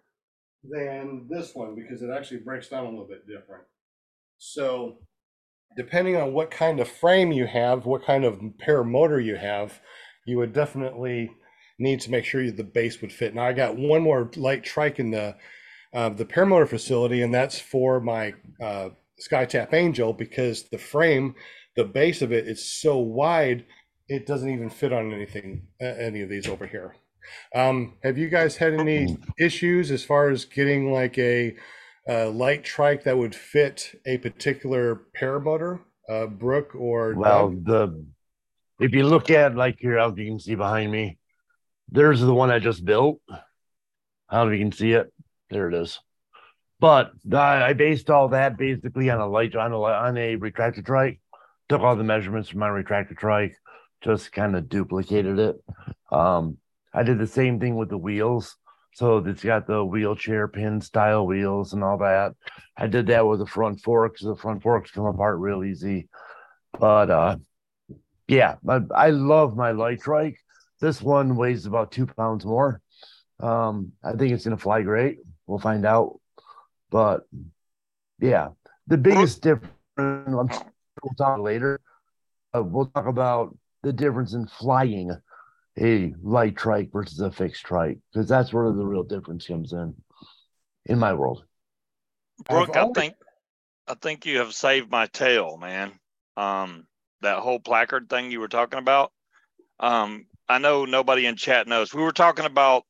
than 0.65 1.27
this 1.29 1.55
one 1.55 1.75
because 1.75 2.03
it 2.03 2.11
actually 2.11 2.41
breaks 2.41 2.69
down 2.69 2.85
a 2.85 2.91
little 2.91 3.07
bit 3.07 3.27
different. 3.27 3.65
So 4.39 4.99
depending 5.77 6.17
on 6.17 6.33
what 6.33 6.51
kind 6.51 6.81
of 6.81 6.89
frame 6.89 7.33
you 7.33 7.47
have, 7.47 7.87
what 7.87 8.05
kind 8.05 8.25
of 8.25 8.41
paramotor 8.65 9.25
you 9.25 9.37
have, 9.37 9.81
you 10.27 10.39
would 10.39 10.53
definitely 10.53 11.31
need 11.79 12.01
to 12.01 12.11
make 12.11 12.25
sure 12.25 12.51
the 12.51 12.65
base 12.65 13.01
would 13.01 13.13
fit. 13.13 13.35
Now 13.35 13.45
I 13.45 13.53
got 13.53 13.77
one 13.77 14.03
more 14.03 14.31
light 14.37 14.65
trike 14.65 14.99
in 14.99 15.11
the 15.11 15.37
uh, 15.95 16.11
the 16.11 16.25
paramotor 16.27 16.69
facility, 16.69 17.23
and 17.23 17.33
that's 17.33 17.59
for 17.59 17.99
my 17.99 18.35
uh, 18.61 18.91
SkyTap 19.27 19.73
Angel 19.73 20.13
because 20.13 20.69
the 20.69 20.77
frame, 20.77 21.35
the 21.77 21.85
base 21.85 22.21
of 22.21 22.31
it 22.31 22.47
is 22.47 22.71
so 22.81 22.99
wide, 22.99 23.65
it 24.07 24.27
doesn't 24.27 24.51
even 24.51 24.69
fit 24.69 24.93
on 24.93 25.13
anything, 25.13 25.67
any 25.81 26.21
of 26.21 26.29
these 26.29 26.47
over 26.47 26.67
here. 26.67 26.95
Um, 27.55 27.95
have 28.03 28.19
you 28.19 28.29
guys 28.29 28.57
had 28.57 28.75
any 28.75 29.17
issues 29.39 29.91
as 29.91 30.05
far 30.05 30.29
as 30.29 30.45
getting 30.45 30.93
like 30.93 31.19
a, 31.19 31.57
uh 32.09 32.31
light 32.31 32.65
trike 32.65 33.05
that 33.05 33.19
would 33.19 33.35
fit 33.35 34.01
a 34.07 34.17
particular 34.19 35.03
paramotor, 35.21 35.81
uh, 36.09 36.27
Brooke 36.27 36.75
or 36.75 37.15
Well, 37.15 37.51
Doug? 37.51 37.65
the 37.65 38.07
if 38.81 38.93
you 38.93 39.05
look 39.05 39.31
at 39.31 39.57
like 39.57 39.77
here, 39.79 39.99
as 39.99 40.17
you 40.17 40.27
can 40.27 40.41
see 40.41 40.55
behind 40.55 40.91
me, 40.91 41.19
there's 41.91 42.21
the 42.21 42.33
one 42.33 42.51
I 42.51 42.61
just 42.61 42.85
built. 42.85 43.21
I 43.31 44.37
don't 44.37 44.47
know 44.49 44.53
if 44.53 44.59
you 44.59 44.65
can 44.65 44.73
see 44.73 44.93
it. 44.93 45.13
There 45.51 45.69
it 45.69 45.75
is. 45.75 46.01
But 46.81 47.13
I 47.33 47.69
I 47.69 47.73
based 47.73 48.09
all 48.09 48.29
that 48.29 48.57
basically 48.57 49.11
on 49.11 49.21
a 49.21 49.27
light 49.27 49.57
on 49.57 49.73
a 49.73 49.81
on 49.81 50.17
a 50.17 50.37
Retracta 50.37 50.85
trike. 50.85 51.21
Took 51.69 51.83
all 51.83 51.97
the 51.97 52.05
measurements 52.05 52.49
from 52.49 52.61
my 52.61 52.69
Retracta 52.69 53.17
trike, 53.19 53.57
just 54.03 54.33
kind 54.33 54.57
of 54.57 54.69
duplicated 54.69 55.39
it. 55.39 55.57
Um, 56.11 56.59
I 56.99 57.05
did 57.05 57.21
the 57.21 57.29
same 57.29 57.61
thing 57.61 57.77
with 57.77 57.91
the 57.91 57.97
wheels. 57.97 58.57
So 58.95 59.19
it's 59.19 59.45
got 59.45 59.69
the 59.69 59.85
wheelchair 59.85 60.49
pin 60.49 60.81
style 60.81 61.25
wheels 61.25 61.73
and 61.73 61.85
all 61.85 61.99
that. 61.99 62.33
I 62.77 62.89
did 62.89 63.07
that 63.07 63.25
with 63.25 63.39
the 63.39 63.47
front 63.47 63.81
forks. 63.81 64.21
The 64.21 64.35
front 64.35 64.65
forks 64.65 64.91
come 64.91 65.05
apart 65.05 65.39
real 65.39 65.63
easy. 65.63 66.09
But 66.77 67.09
uh 67.09 67.37
yeah, 68.27 68.57
I, 68.69 68.81
I 68.93 69.11
love 69.11 69.57
my 69.57 69.71
light 69.71 70.01
trike. 70.01 70.39
This 70.81 71.01
one 71.01 71.37
weighs 71.37 71.67
about 71.67 71.93
two 71.93 72.07
pounds 72.07 72.45
more. 72.45 72.81
Um, 73.39 73.93
I 74.03 74.15
think 74.15 74.33
it's 74.33 74.43
gonna 74.45 74.57
fly 74.57 74.83
great. 74.83 75.19
We'll 75.47 75.61
find 75.61 75.87
out. 75.87 76.19
But 76.91 77.21
yeah, 78.19 78.49
the 78.89 78.99
biggest 78.99 79.41
difference 79.43 79.73
I'm 79.97 80.35
we'll 80.35 81.15
talk 81.17 81.39
later. 81.39 81.81
Uh, 82.53 82.65
we'll 82.65 82.87
talk 82.87 83.07
about 83.07 83.57
the 83.85 83.93
difference 83.93 84.35
in 84.35 84.49
flying 84.49 85.13
a 85.81 86.15
light 86.23 86.57
trike 86.57 86.91
versus 86.93 87.21
a 87.21 87.31
fixed 87.31 87.65
trike 87.65 87.99
because 88.13 88.29
that's 88.29 88.53
where 88.53 88.67
the 88.67 88.85
real 88.85 89.05
difference 89.05 89.47
comes 89.47 89.73
in 89.73 89.95
in 90.87 90.99
my 90.99 91.13
world. 91.13 91.45
Brooke, 92.49 92.77
I 92.77 92.89
think, 92.93 93.15
I 93.87 93.95
think 93.95 94.27
you 94.27 94.39
have 94.39 94.53
saved 94.53 94.91
my 94.91 95.07
tail, 95.07 95.57
man. 95.57 95.93
Um, 96.37 96.87
that 97.21 97.39
whole 97.39 97.59
placard 97.59 98.09
thing 98.09 98.31
you 98.31 98.41
were 98.41 98.49
talking 98.49 98.79
about. 98.79 99.13
Um, 99.81 100.27
I 100.49 100.59
know 100.59 100.85
nobody 100.85 101.27
in 101.27 101.37
chat 101.37 101.67
knows. 101.67 101.93
We 101.93 102.03
were 102.03 102.13
talking 102.13 102.47
about 102.47 102.85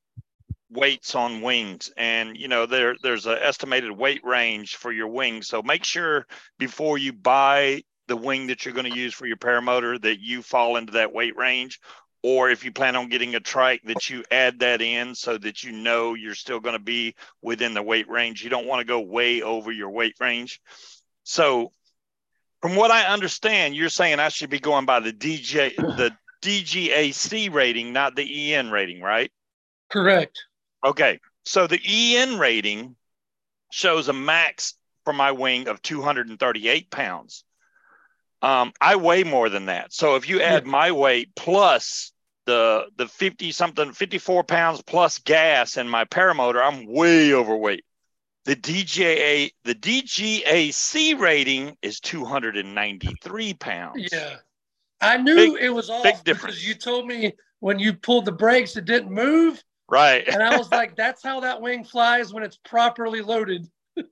weights 0.71 1.15
on 1.15 1.41
wings 1.41 1.91
and 1.97 2.37
you 2.37 2.47
know 2.47 2.67
there 2.67 2.95
there's 3.03 3.25
an 3.25 3.39
estimated 3.41 3.91
weight 3.91 4.23
range 4.23 4.77
for 4.77 4.93
your 4.93 5.09
wings 5.09 5.49
so 5.49 5.63
make 5.63 5.83
sure 5.83 6.27
before 6.59 6.99
you 6.99 7.11
buy 7.11 7.83
the 8.07 8.17
wing 8.17 8.47
that 8.47 8.65
you're 8.65 8.75
going 8.75 8.91
to 8.91 8.99
use 8.99 9.15
for 9.15 9.27
your 9.27 9.39
paramotor 9.39 10.01
that 10.01 10.21
you 10.21 10.43
fall 10.43 10.77
into 10.77 10.93
that 10.93 11.13
weight 11.13 11.35
range 11.37 11.81
or 12.23 12.51
if 12.51 12.65
you 12.65 12.73
plan 12.73 12.97
on 12.97 13.09
getting 13.09 13.35
a 13.35 13.41
trike 13.41 13.83
that 13.85 14.11
you 14.11 14.25
add 14.31 14.59
that 14.61 14.83
in 14.83 15.15
so 15.15 15.39
that 15.39 15.63
you 15.63 15.73
know 15.73 16.15
you're 16.15 16.35
still 16.35 16.61
going 16.61 16.75
to 16.75 16.83
be 16.83 17.15
within 17.43 17.75
the 17.75 17.83
weight 17.83 18.09
range 18.09 18.43
you 18.43 18.51
don't 18.51 18.67
want 18.67 18.81
to 18.81 18.85
go 18.85 19.01
way 19.01 19.43
over 19.43 19.71
your 19.71 19.91
weight 19.91 20.15
range 20.21 20.61
so 21.23 21.71
from 22.61 22.77
what 22.77 22.91
i 22.91 23.05
understand 23.05 23.75
you're 23.77 23.89
saying 23.89 24.19
i 24.19 24.29
should 24.29 24.51
be 24.51 24.61
going 24.61 24.87
by 24.87 25.01
the 25.01 25.13
dj 25.13 25.75
the 25.77 26.13
dgac 26.43 27.53
rating 27.53 27.93
not 27.93 28.17
the 28.17 28.55
en 28.55 28.71
rating 28.71 29.01
right 29.01 29.31
Correct. 29.89 30.45
Okay, 30.85 31.21
so 31.45 31.67
the 31.67 31.81
EN 31.85 32.39
rating 32.39 32.97
shows 33.71 34.09
a 34.09 34.13
max 34.13 34.75
for 35.05 35.13
my 35.13 35.33
wing 35.33 35.69
of 35.69 35.83
238 35.83 36.91
pounds. 36.91 37.45
Um, 38.41 38.73
I 38.81 38.97
weigh 38.97 39.25
more 39.25 39.49
than 39.49 39.67
that. 39.67 39.93
So 39.93 40.17
if 40.17 40.29
you 40.29 40.41
add 40.41 40.67
my 40.67 40.93
weight 40.93 41.35
plus 41.35 42.13
the 42.47 42.87
the 42.97 43.09
50 43.09 43.53
something 43.53 43.93
54 43.93 44.45
pounds 44.45 44.83
plus 44.83 45.19
gas 45.19 45.77
in 45.77 45.89
my 45.89 46.05
paramotor, 46.05 46.63
I'm 46.63 46.87
way 46.87 47.35
overweight. 47.35 47.85
The 48.45 48.57
DJA 48.57 49.51
the 49.65 49.75
DGAC 49.75 51.19
rating 51.19 51.77
is 51.83 52.01
293 52.01 53.55
pounds. 53.55 54.09
Yeah. 54.13 54.37
I 55.01 55.17
knew 55.17 55.35
Big- 55.35 55.63
it 55.63 55.71
was 55.71 55.91
off 55.91 56.03
big 56.03 56.25
because 56.25 56.67
you 56.67 56.75
told 56.75 57.07
me 57.07 57.35
when 57.61 57.79
you 57.79 57.93
pulled 57.93 58.25
the 58.25 58.33
brakes, 58.33 58.77
it 58.77 58.85
didn't 58.85 59.11
move. 59.11 59.63
Right. 59.89 60.27
And 60.29 60.43
I 60.43 60.57
was 60.57 60.71
like, 60.73 60.97
that's 60.97 61.23
how 61.23 61.41
that 61.41 61.61
wing 61.61 61.85
flies 61.85 62.33
when 62.33 62.43
it's 62.43 62.57
properly 62.57 63.21
loaded. 63.21 63.67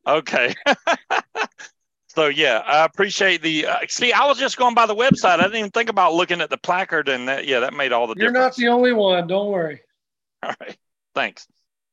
Okay. 0.06 0.54
so 2.16 2.26
yeah, 2.28 2.62
I 2.66 2.84
appreciate 2.84 3.42
the. 3.42 3.66
Uh, 3.66 3.76
see, 3.88 4.12
I 4.12 4.26
was 4.26 4.38
just 4.38 4.56
going 4.56 4.74
by 4.74 4.86
the 4.86 4.94
website. 4.94 5.38
I 5.38 5.42
didn't 5.42 5.56
even 5.56 5.70
think 5.70 5.90
about 5.90 6.14
looking 6.14 6.40
at 6.40 6.50
the 6.50 6.56
placard, 6.56 7.08
and 7.08 7.28
that 7.28 7.46
yeah, 7.46 7.60
that 7.60 7.74
made 7.74 7.92
all 7.92 8.06
the 8.06 8.14
difference. 8.14 8.32
You're 8.34 8.42
not 8.42 8.56
the 8.56 8.68
only 8.68 8.92
one. 8.92 9.26
Don't 9.26 9.50
worry. 9.50 9.80
All 10.42 10.52
right. 10.60 10.76
Thanks. 11.14 11.46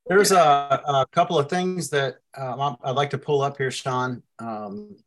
There's 0.07 0.31
a, 0.33 0.37
a 0.85 1.05
couple 1.13 1.37
of 1.39 1.49
things 1.49 1.89
that 1.91 2.15
um, 2.37 2.59
I'm- 2.59 2.75
I'd 2.83 2.95
like 2.95 3.09
to 3.11 3.17
pull 3.17 3.41
up 3.41 3.57
here, 3.57 3.71
Sean. 3.71 4.21
Um, 4.39 4.97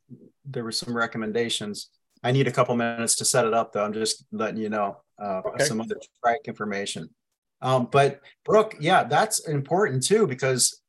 there 0.46 0.64
were 0.64 0.72
some 0.72 0.96
recommendations. 0.96 1.90
I 2.22 2.32
need 2.32 2.48
a 2.48 2.50
couple 2.50 2.74
minutes 2.76 3.14
to 3.16 3.24
set 3.26 3.44
it 3.46 3.52
up, 3.52 3.72
though. 3.72 3.84
I'm 3.84 3.92
just 3.92 4.24
letting 4.32 4.56
you 4.60 4.70
know 4.70 4.98
uh, 5.22 5.42
Okay. 5.44 5.64
some 5.64 5.80
other 5.82 5.96
strike 6.18 6.40
information. 6.46 7.10
Um, 7.60 7.88
but 7.92 8.20
Brooke, 8.44 8.74
yeah, 8.80 9.04
that's 9.04 9.40
important 9.48 10.02
too 10.02 10.26
because 10.26 10.80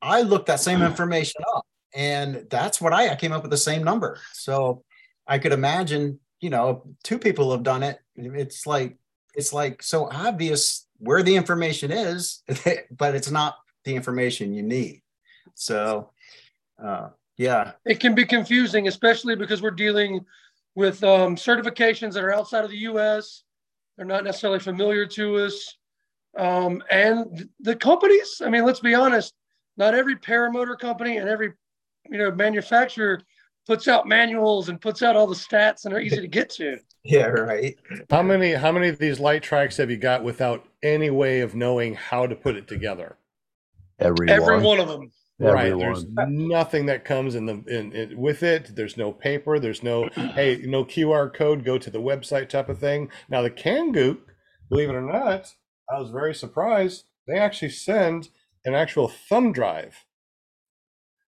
I 0.00 0.22
looked 0.22 0.46
that 0.46 0.60
same 0.60 0.82
information 0.90 1.42
up, 1.54 1.66
and 1.94 2.46
that's 2.50 2.80
what 2.80 2.92
I, 2.92 3.10
I 3.10 3.16
came 3.16 3.32
up 3.32 3.42
with 3.42 3.50
the 3.50 3.56
same 3.56 3.84
number. 3.84 4.18
So 4.32 4.82
I 5.26 5.38
could 5.38 5.52
imagine, 5.52 6.18
you 6.40 6.50
know, 6.50 6.84
two 7.02 7.18
people 7.18 7.52
have 7.52 7.62
done 7.62 7.82
it. 7.82 7.98
It's 8.16 8.66
like 8.66 8.96
it's 9.34 9.52
like 9.52 9.82
so 9.82 10.08
obvious 10.10 10.86
where 10.98 11.22
the 11.22 11.36
information 11.36 11.90
is, 11.90 12.42
but 12.90 13.14
it's 13.14 13.30
not 13.30 13.56
the 13.84 13.94
information 13.94 14.54
you 14.54 14.62
need. 14.62 15.02
So, 15.54 16.10
uh, 16.82 17.08
yeah, 17.36 17.72
It 17.84 17.98
can 17.98 18.14
be 18.14 18.24
confusing, 18.24 18.86
especially 18.86 19.34
because 19.34 19.60
we're 19.60 19.70
dealing 19.70 20.24
with 20.76 21.02
um, 21.02 21.36
certifications 21.36 22.14
that 22.14 22.24
are 22.24 22.32
outside 22.34 22.64
of 22.64 22.70
the 22.70 22.78
US. 22.78 23.42
They're 23.96 24.06
not 24.06 24.24
necessarily 24.24 24.60
familiar 24.60 25.06
to 25.06 25.38
us. 25.38 25.76
Um, 26.36 26.82
and 26.90 27.48
the 27.60 27.76
companies, 27.76 28.40
I 28.44 28.50
mean, 28.50 28.64
let's 28.64 28.80
be 28.80 28.94
honest, 28.94 29.32
not 29.76 29.94
every 29.94 30.16
paramotor 30.16 30.78
company 30.78 31.18
and 31.18 31.28
every 31.28 31.52
you 32.10 32.18
know 32.18 32.30
manufacturer 32.30 33.20
puts 33.66 33.88
out 33.88 34.06
manuals 34.06 34.68
and 34.68 34.80
puts 34.80 35.02
out 35.02 35.16
all 35.16 35.26
the 35.26 35.34
stats 35.34 35.84
and 35.84 35.94
are 35.94 36.00
easy 36.00 36.20
to 36.20 36.28
get 36.28 36.50
to. 36.50 36.78
yeah, 37.04 37.26
right. 37.26 37.76
How 38.10 38.22
many 38.22 38.52
how 38.52 38.72
many 38.72 38.88
of 38.88 38.98
these 38.98 39.20
light 39.20 39.42
tracks 39.42 39.76
have 39.78 39.90
you 39.90 39.96
got 39.96 40.22
without 40.22 40.66
any 40.82 41.10
way 41.10 41.40
of 41.40 41.54
knowing 41.54 41.94
how 41.94 42.26
to 42.26 42.34
put 42.34 42.56
it 42.56 42.68
together? 42.68 43.16
Everyone. 43.98 44.28
Every 44.28 44.60
one 44.60 44.80
of 44.80 44.88
them. 44.88 45.10
Right. 45.40 45.76
There's 45.76 46.06
nothing 46.28 46.86
that 46.86 47.04
comes 47.04 47.34
in 47.34 47.46
the 47.46 47.64
in, 47.66 47.92
in 47.92 48.16
with 48.16 48.42
it. 48.42 48.76
There's 48.76 48.96
no 48.96 49.12
paper. 49.12 49.58
There's 49.58 49.82
no 49.82 50.08
hey, 50.14 50.62
no 50.64 50.84
QR 50.84 51.32
code. 51.32 51.64
Go 51.64 51.78
to 51.78 51.90
the 51.90 51.98
website 51.98 52.48
type 52.48 52.68
of 52.68 52.78
thing. 52.78 53.10
Now 53.28 53.42
the 53.42 53.50
Kangook, 53.50 54.18
believe 54.68 54.90
it 54.90 54.94
or 54.94 55.02
not, 55.02 55.52
I 55.90 55.98
was 55.98 56.10
very 56.10 56.34
surprised. 56.34 57.04
They 57.26 57.38
actually 57.38 57.70
send 57.70 58.28
an 58.64 58.74
actual 58.74 59.08
thumb 59.08 59.52
drive 59.52 60.04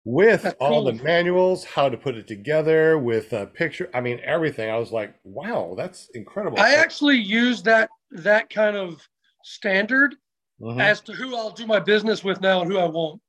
with 0.07 0.43
That's 0.45 0.57
all 0.61 0.85
the 0.85 0.93
manuals, 1.03 1.65
how 1.65 1.89
to 1.89 1.97
put 1.97 2.15
it 2.15 2.29
together, 2.29 2.97
with 2.97 3.33
a 3.33 3.45
picture. 3.47 3.91
I 3.93 4.01
mean 4.01 4.21
everything. 4.25 4.71
I 4.71 4.79
was 4.79 4.93
like, 4.93 5.13
wow, 5.25 5.75
that's 5.77 6.09
incredible. 6.15 6.61
I 6.61 6.75
actually 6.75 7.17
use 7.17 7.61
that 7.65 7.91
that 8.13 8.49
kind 8.49 8.77
of 8.77 9.03
standard 9.43 10.15
Mhm. 10.63 10.81
as 10.81 11.01
to 11.03 11.13
who 11.13 11.37
I'll 11.37 11.51
do 11.51 11.67
my 11.67 11.81
business 11.81 12.23
with 12.23 12.41
now 12.41 12.63
and 12.63 12.71
who 12.71 12.79
I 12.79 12.85
won't. 12.87 13.21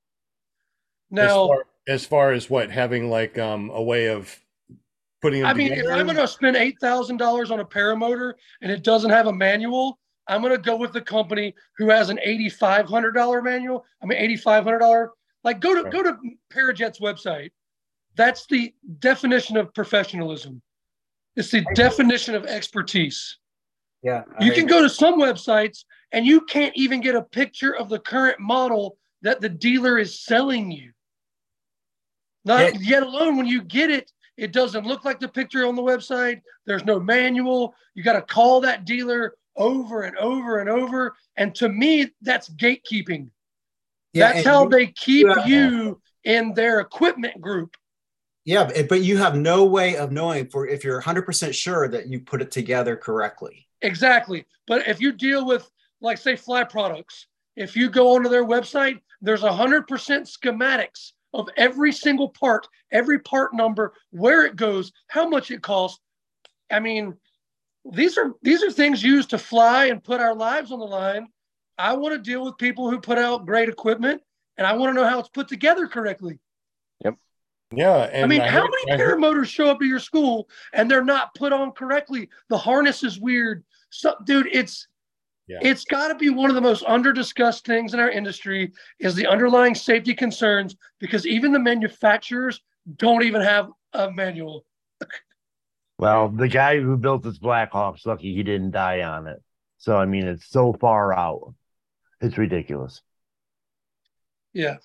as 1.11 1.15
Now, 1.15 1.47
far, 1.47 1.65
as 1.87 2.05
far 2.05 2.31
as 2.31 2.47
what 2.47 2.69
having 2.69 3.09
like 3.09 3.39
um 3.39 3.71
a 3.71 3.81
way 3.81 4.05
of 4.09 4.39
putting 5.23 5.41
them 5.41 5.49
I 5.49 5.53
mean, 5.55 5.71
if. 5.71 5.87
I'm 5.87 6.05
going 6.05 6.15
to 6.17 6.27
spend 6.27 6.55
eight 6.57 6.77
thousand 6.79 7.17
dollars 7.17 7.49
on 7.49 7.59
a 7.59 7.65
paramotor 7.65 8.35
and 8.61 8.71
it 8.71 8.83
doesn't 8.83 9.09
have 9.09 9.25
a 9.25 9.33
manual, 9.33 9.97
I'm 10.27 10.41
going 10.41 10.53
to 10.53 10.61
go 10.61 10.75
with 10.75 10.93
the 10.93 11.01
company 11.01 11.55
who 11.77 11.89
has 11.89 12.09
an 12.11 12.19
eighty-five 12.21 12.85
hundred 12.87 13.13
dollar 13.13 13.41
manual. 13.41 13.83
I 14.03 14.05
mean, 14.05 14.19
eighty-five 14.19 14.63
hundred 14.63 14.79
dollar. 14.79 15.09
Like, 15.47 15.61
go 15.61 15.73
to 15.73 15.83
Right. 15.83 15.91
go 15.93 16.03
to 16.03 16.17
Parajet's 16.49 16.99
website. 16.99 17.51
That's 18.15 18.45
the 18.47 18.73
definition 18.99 19.55
of 19.55 19.73
professionalism. 19.73 20.61
It's 21.37 21.51
the 21.51 21.65
definition 21.73 22.35
of 22.35 22.45
expertise. 22.45 23.37
Yeah, 24.03 24.25
You 24.41 24.51
I- 24.51 24.55
can 24.55 24.65
go 24.65 24.81
to 24.81 24.89
some 24.89 25.17
websites 25.17 25.85
and 26.11 26.25
you 26.25 26.41
can't 26.41 26.75
even 26.75 26.99
get 26.99 27.15
a 27.15 27.21
picture 27.21 27.73
of 27.73 27.87
the 27.87 27.97
current 27.97 28.41
model 28.41 28.97
that 29.21 29.39
the 29.39 29.47
dealer 29.47 29.97
is 29.97 30.19
selling 30.21 30.69
you. 30.69 30.91
Not 32.43 32.73
Yeah. 32.73 32.79
yet 32.81 33.03
alone 33.03 33.37
when 33.37 33.47
you 33.47 33.61
get 33.61 33.89
it, 33.89 34.11
it 34.35 34.51
doesn't 34.51 34.85
look 34.85 35.05
like 35.05 35.21
the 35.21 35.29
picture 35.29 35.65
on 35.65 35.77
the 35.77 35.81
website. 35.81 36.41
There's 36.65 36.83
no 36.83 36.99
manual. 36.99 37.73
You 37.93 38.03
got 38.03 38.13
to 38.19 38.21
call 38.21 38.59
that 38.61 38.83
dealer 38.83 39.37
over 39.55 40.01
and 40.01 40.17
over 40.17 40.59
and 40.59 40.69
over. 40.69 41.15
And 41.37 41.55
to 41.55 41.69
me, 41.69 42.11
that's 42.21 42.49
gatekeeping. 42.49 43.31
Yeah, 44.17 44.33
that's 44.33 44.45
how 44.45 44.63
you- 44.63 44.69
they 44.69 44.87
keep 44.87 45.27
have- 45.27 45.47
you 45.47 46.01
in 46.23 46.53
their 46.53 46.79
equipment 46.79 47.39
group. 47.41 47.75
Yeah, 48.45 48.65
but- 48.65 48.87
but 48.89 49.01
you 49.01 49.17
have 49.17 49.35
no 49.35 49.65
way 49.65 49.97
of 49.97 50.11
knowing 50.11 50.49
for 50.49 50.67
if 50.67 50.83
you're 50.83 50.99
100% 50.99 51.53
sure 51.53 51.87
that 51.89 52.07
you 52.07 52.21
put 52.21 52.41
it 52.41 52.51
together 52.51 52.95
correctly. 52.95 53.67
Exactly. 53.81 54.45
But 54.65 54.87
if 54.87 54.99
you 55.01 55.11
deal 55.11 55.45
with, 55.45 55.69
like, 56.01 56.17
say, 56.17 56.35
fly 56.35 56.63
products, 56.63 57.27
if 57.55 57.75
you 57.75 57.89
go 57.89 58.15
onto 58.15 58.29
their 58.29 58.45
website, 58.45 58.99
there's 59.21 59.43
100% 59.43 60.27
schematics 60.27 61.11
of 61.33 61.49
every 61.57 61.91
single 61.91 62.29
part, 62.29 62.67
every 62.91 63.19
part 63.19 63.53
number, 63.53 63.93
where 64.11 64.45
it 64.45 64.55
goes, 64.55 64.91
how 65.07 65.27
much 65.27 65.51
it 65.51 65.61
costs. 65.61 65.99
I 66.71 66.79
mean, 66.79 67.17
these 67.91 68.17
are 68.17 68.33
these 68.41 68.63
are 68.63 68.71
things 68.71 69.03
used 69.03 69.29
to 69.29 69.37
fly 69.37 69.85
and 69.85 70.03
put 70.03 70.19
our 70.19 70.35
lives 70.35 70.71
on 70.71 70.79
the 70.79 70.85
line. 70.85 71.27
I 71.77 71.93
want 71.93 72.13
to 72.13 72.19
deal 72.19 72.43
with 72.43 72.57
people 72.57 72.89
who 72.89 72.99
put 72.99 73.17
out 73.17 73.45
great 73.45 73.69
equipment, 73.69 74.21
and 74.57 74.65
I 74.65 74.73
want 74.73 74.89
to 74.89 74.93
know 75.01 75.07
how 75.07 75.19
it's 75.19 75.29
put 75.29 75.47
together 75.47 75.87
correctly. 75.87 76.39
Yep. 77.03 77.15
Yeah, 77.71 78.03
and 78.11 78.23
I 78.23 78.27
mean, 78.27 78.41
how 78.41 78.61
heard- 78.61 78.69
many 78.85 78.91
I 78.91 78.97
heard- 79.03 79.19
paramotors 79.19 79.47
show 79.47 79.69
up 79.69 79.77
at 79.81 79.87
your 79.87 79.99
school 79.99 80.49
and 80.73 80.89
they're 80.89 81.03
not 81.03 81.35
put 81.35 81.53
on 81.53 81.71
correctly? 81.73 82.29
The 82.49 82.57
harness 82.57 83.03
is 83.03 83.19
weird. 83.19 83.63
So, 83.89 84.15
dude, 84.25 84.47
it's 84.51 84.87
Yeah. 85.47 85.59
it's 85.61 85.85
got 85.85 86.07
to 86.09 86.15
be 86.15 86.29
one 86.29 86.49
of 86.49 86.55
the 86.55 86.61
most 86.61 86.83
under 86.87 87.13
discussed 87.13 87.65
things 87.65 87.93
in 87.93 87.99
our 87.99 88.09
industry 88.09 88.73
is 88.99 89.15
the 89.15 89.27
underlying 89.27 89.75
safety 89.75 90.13
concerns 90.13 90.75
because 90.99 91.25
even 91.27 91.51
the 91.51 91.59
manufacturers 91.59 92.61
don't 92.97 93.23
even 93.23 93.41
have 93.41 93.69
a 93.93 94.11
manual. 94.11 94.65
Well, 95.99 96.29
the 96.29 96.47
guy 96.47 96.79
who 96.79 96.95
built 96.95 97.23
this 97.23 97.39
Blackhawk's 97.39 98.05
lucky 98.05 98.31
he 98.35 98.43
didn't 98.43 98.69
die 98.69 99.01
on 99.01 99.25
it. 99.25 99.41
So 99.79 99.97
I 99.97 100.05
mean, 100.05 100.27
it's 100.27 100.47
so 100.47 100.73
far 100.73 101.11
out. 101.11 101.55
It's 102.21 102.37
ridiculous. 102.37 103.01
Yeah, 104.53 104.77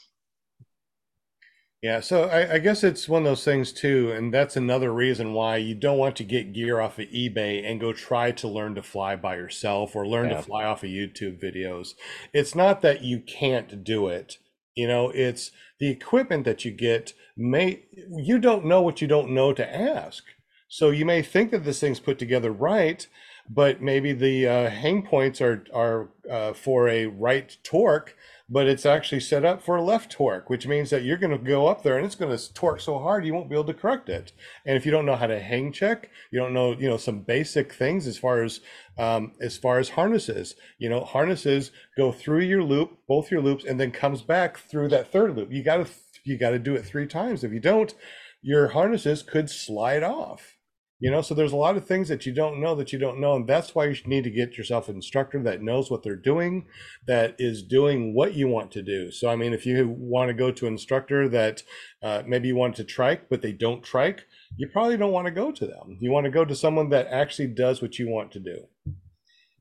Yeah, 1.82 1.98
so 1.98 2.24
I, 2.24 2.54
I 2.54 2.58
guess 2.58 2.84
it's 2.84 3.08
one 3.08 3.22
of 3.22 3.26
those 3.26 3.44
things 3.44 3.72
too, 3.72 4.12
and 4.12 4.32
that's 4.32 4.56
another 4.56 4.92
reason 4.92 5.32
why 5.32 5.56
you 5.56 5.74
don't 5.74 5.98
want 5.98 6.14
to 6.16 6.24
get 6.24 6.52
gear 6.52 6.80
off 6.80 6.98
of 7.00 7.08
eBay 7.08 7.68
and 7.68 7.80
go 7.80 7.92
try 7.92 8.30
to 8.32 8.46
learn 8.48 8.76
to 8.76 8.82
fly 8.84 9.16
by 9.16 9.34
yourself 9.34 9.96
or 9.96 10.06
learn 10.06 10.30
Yeah. 10.30 10.36
to 10.36 10.42
fly 10.42 10.64
off 10.64 10.84
of 10.84 10.90
YouTube 10.90 11.42
videos. 11.42 11.94
It's 12.32 12.54
not 12.54 12.82
that 12.82 13.02
you 13.02 13.18
can't 13.20 13.82
do 13.82 14.06
it. 14.06 14.38
You 14.76 14.86
know, 14.86 15.10
it's 15.10 15.50
the 15.80 15.88
equipment 15.88 16.44
that 16.44 16.64
you 16.64 16.70
get 16.70 17.14
may 17.36 17.82
you 18.16 18.38
don't 18.38 18.64
know 18.64 18.80
what 18.80 19.02
you 19.02 19.08
don't 19.08 19.30
know 19.32 19.52
to 19.52 19.74
ask. 19.76 20.24
So 20.68 20.90
you 20.90 21.04
may 21.04 21.20
think 21.22 21.50
that 21.50 21.64
this 21.64 21.80
thing's 21.80 22.00
put 22.00 22.18
together 22.18 22.52
right, 22.52 23.06
but 23.54 23.82
maybe 23.82 24.12
the 24.12 24.48
uh, 24.48 24.70
hang 24.70 25.02
points 25.02 25.40
are 25.40 25.64
are 25.74 26.08
uh, 26.30 26.52
for 26.52 26.88
a 26.88 27.06
right 27.06 27.56
torque, 27.62 28.16
but 28.48 28.66
it's 28.66 28.86
actually 28.86 29.20
set 29.20 29.44
up 29.44 29.62
for 29.62 29.76
a 29.76 29.82
left 29.82 30.10
torque, 30.10 30.48
which 30.48 30.66
means 30.66 30.88
that 30.90 31.02
you're 31.02 31.18
going 31.18 31.36
to 31.36 31.44
go 31.44 31.66
up 31.66 31.82
there 31.82 31.96
and 31.96 32.06
it's 32.06 32.14
going 32.14 32.34
to 32.34 32.54
torque 32.54 32.80
so 32.80 32.98
hard 32.98 33.26
you 33.26 33.34
won't 33.34 33.50
be 33.50 33.54
able 33.54 33.64
to 33.64 33.74
correct 33.74 34.08
it. 34.08 34.32
And 34.64 34.76
if 34.76 34.86
you 34.86 34.92
don't 34.92 35.04
know 35.04 35.16
how 35.16 35.26
to 35.26 35.40
hang 35.40 35.72
check, 35.72 36.08
you 36.30 36.40
don't 36.40 36.54
know, 36.54 36.72
you 36.72 36.88
know, 36.88 36.96
some 36.96 37.20
basic 37.20 37.74
things 37.74 38.06
as 38.06 38.16
far 38.16 38.42
as 38.42 38.60
um, 38.96 39.32
as 39.40 39.58
far 39.58 39.78
as 39.78 39.90
harnesses. 39.90 40.54
You 40.78 40.88
know, 40.88 41.04
harnesses 41.04 41.72
go 41.96 42.10
through 42.10 42.42
your 42.42 42.62
loop, 42.62 42.98
both 43.06 43.30
your 43.30 43.42
loops, 43.42 43.64
and 43.64 43.78
then 43.78 43.90
comes 43.90 44.22
back 44.22 44.56
through 44.56 44.88
that 44.88 45.12
third 45.12 45.36
loop. 45.36 45.52
You 45.52 45.62
got 45.62 45.86
to 45.86 45.92
you 46.24 46.38
got 46.38 46.50
to 46.50 46.58
do 46.58 46.74
it 46.74 46.86
three 46.86 47.06
times. 47.06 47.44
If 47.44 47.52
you 47.52 47.60
don't, 47.60 47.94
your 48.40 48.68
harnesses 48.68 49.22
could 49.22 49.50
slide 49.50 50.02
off 50.02 50.56
you 51.02 51.10
know 51.10 51.20
so 51.20 51.34
there's 51.34 51.52
a 51.52 51.56
lot 51.56 51.76
of 51.76 51.84
things 51.84 52.08
that 52.08 52.24
you 52.26 52.32
don't 52.32 52.60
know 52.60 52.76
that 52.76 52.92
you 52.92 52.98
don't 52.98 53.18
know 53.18 53.34
and 53.34 53.48
that's 53.48 53.74
why 53.74 53.86
you 53.86 53.96
need 54.06 54.22
to 54.22 54.30
get 54.30 54.56
yourself 54.56 54.88
an 54.88 54.94
instructor 54.94 55.42
that 55.42 55.60
knows 55.60 55.90
what 55.90 56.04
they're 56.04 56.14
doing 56.14 56.64
that 57.08 57.34
is 57.40 57.64
doing 57.64 58.14
what 58.14 58.34
you 58.34 58.46
want 58.46 58.70
to 58.70 58.82
do. 58.82 59.10
So 59.10 59.28
i 59.28 59.34
mean 59.34 59.52
if 59.52 59.66
you 59.66 59.88
want 59.98 60.28
to 60.28 60.34
go 60.34 60.52
to 60.52 60.66
an 60.66 60.74
instructor 60.74 61.28
that 61.28 61.64
uh, 62.02 62.22
maybe 62.24 62.46
you 62.46 62.54
want 62.54 62.76
to 62.76 62.84
trike 62.84 63.28
but 63.28 63.42
they 63.42 63.52
don't 63.52 63.82
trike 63.82 64.26
you 64.56 64.68
probably 64.68 64.96
don't 64.96 65.12
want 65.12 65.26
to 65.26 65.32
go 65.32 65.50
to 65.50 65.66
them. 65.66 65.96
You 66.00 66.10
want 66.10 66.24
to 66.24 66.30
go 66.30 66.44
to 66.44 66.54
someone 66.54 66.90
that 66.90 67.08
actually 67.08 67.48
does 67.48 67.80
what 67.80 67.98
you 67.98 68.08
want 68.08 68.32
to 68.32 68.40
do. 68.40 68.66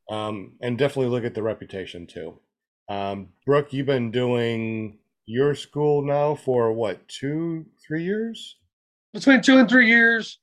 Um, 0.09 0.57
and 0.61 0.77
definitely 0.77 1.09
look 1.09 1.23
at 1.23 1.33
the 1.33 1.43
reputation 1.43 2.05
too. 2.05 2.39
Um, 2.89 3.29
brooke 3.45 3.71
you've 3.71 3.85
been 3.85 4.11
doing 4.11 4.99
your 5.25 5.55
school 5.55 6.01
now 6.01 6.35
for 6.35 6.71
what 6.73 7.07
two 7.07 7.65
three 7.87 8.03
years? 8.03 8.57
Between 9.13 9.41
two 9.41 9.57
and 9.57 9.69
three 9.69 9.87
years. 9.87 10.39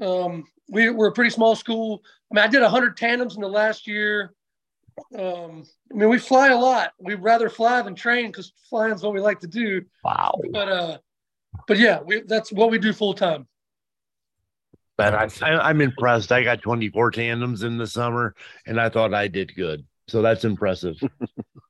Um, 0.00 0.44
we, 0.68 0.90
we're 0.90 1.08
a 1.08 1.12
pretty 1.12 1.30
small 1.30 1.56
school. 1.56 2.02
I 2.30 2.34
mean, 2.34 2.44
I 2.44 2.48
did 2.48 2.62
100 2.62 2.96
tandems 2.96 3.36
in 3.36 3.42
the 3.42 3.48
last 3.48 3.86
year. 3.86 4.34
Um, 5.16 5.64
I 5.92 5.96
mean, 5.96 6.08
we 6.08 6.18
fly 6.18 6.48
a 6.48 6.56
lot. 6.56 6.92
We'd 6.98 7.22
rather 7.22 7.48
fly 7.48 7.80
than 7.82 7.94
train 7.94 8.26
because 8.26 8.52
flying 8.68 8.92
is 8.92 9.02
what 9.02 9.14
we 9.14 9.20
like 9.20 9.40
to 9.40 9.46
do. 9.46 9.82
Wow. 10.04 10.34
But 10.50 10.68
uh, 10.68 10.98
but 11.66 11.78
yeah, 11.78 12.00
we, 12.04 12.22
that's 12.22 12.52
what 12.52 12.70
we 12.70 12.78
do 12.78 12.92
full 12.92 13.14
time. 13.14 13.46
But 14.96 15.14
I, 15.14 15.28
I, 15.46 15.68
I'm 15.68 15.80
impressed. 15.80 16.32
I 16.32 16.42
got 16.42 16.62
24 16.62 17.12
tandems 17.12 17.62
in 17.62 17.78
the 17.78 17.86
summer, 17.86 18.34
and 18.66 18.80
I 18.80 18.88
thought 18.88 19.14
I 19.14 19.28
did 19.28 19.54
good. 19.54 19.86
So 20.08 20.22
that's 20.22 20.44
impressive. 20.44 21.00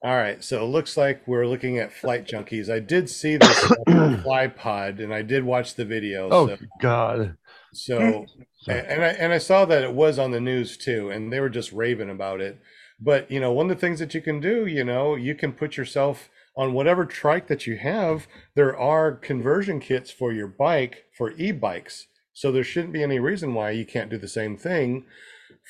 All 0.00 0.14
right, 0.16 0.44
so 0.44 0.64
it 0.64 0.68
looks 0.68 0.96
like 0.96 1.26
we're 1.26 1.46
looking 1.46 1.78
at 1.78 1.92
flight 1.92 2.24
junkies. 2.24 2.72
I 2.72 2.78
did 2.78 3.10
see 3.10 3.36
this 3.36 3.58
fly 4.22 4.46
pod, 4.46 5.00
and 5.00 5.12
I 5.12 5.22
did 5.22 5.42
watch 5.42 5.74
the 5.74 5.84
video. 5.84 6.28
oh 6.30 6.46
so, 6.46 6.58
God. 6.80 7.36
so 7.72 7.98
hmm. 7.98 8.70
and 8.70 8.86
and 8.86 9.04
I 9.04 9.08
and 9.08 9.32
I 9.32 9.38
saw 9.38 9.64
that 9.64 9.82
it 9.82 9.92
was 9.92 10.16
on 10.16 10.30
the 10.30 10.40
news 10.40 10.76
too, 10.76 11.10
and 11.10 11.32
they 11.32 11.40
were 11.40 11.48
just 11.48 11.72
raving 11.72 12.10
about 12.10 12.40
it. 12.40 12.60
But 13.00 13.28
you 13.28 13.40
know, 13.40 13.52
one 13.52 13.68
of 13.68 13.76
the 13.76 13.80
things 13.80 13.98
that 13.98 14.14
you 14.14 14.20
can 14.20 14.38
do, 14.40 14.66
you 14.66 14.84
know, 14.84 15.16
you 15.16 15.34
can 15.34 15.52
put 15.52 15.76
yourself 15.76 16.28
on 16.56 16.74
whatever 16.74 17.04
trike 17.04 17.48
that 17.48 17.66
you 17.66 17.76
have. 17.78 18.28
There 18.54 18.78
are 18.78 19.12
conversion 19.12 19.80
kits 19.80 20.12
for 20.12 20.32
your 20.32 20.48
bike 20.48 21.06
for 21.16 21.32
e-bikes, 21.32 22.06
so 22.32 22.52
there 22.52 22.62
shouldn't 22.62 22.92
be 22.92 23.02
any 23.02 23.18
reason 23.18 23.52
why 23.52 23.70
you 23.70 23.84
can't 23.84 24.10
do 24.10 24.18
the 24.18 24.28
same 24.28 24.56
thing 24.56 25.06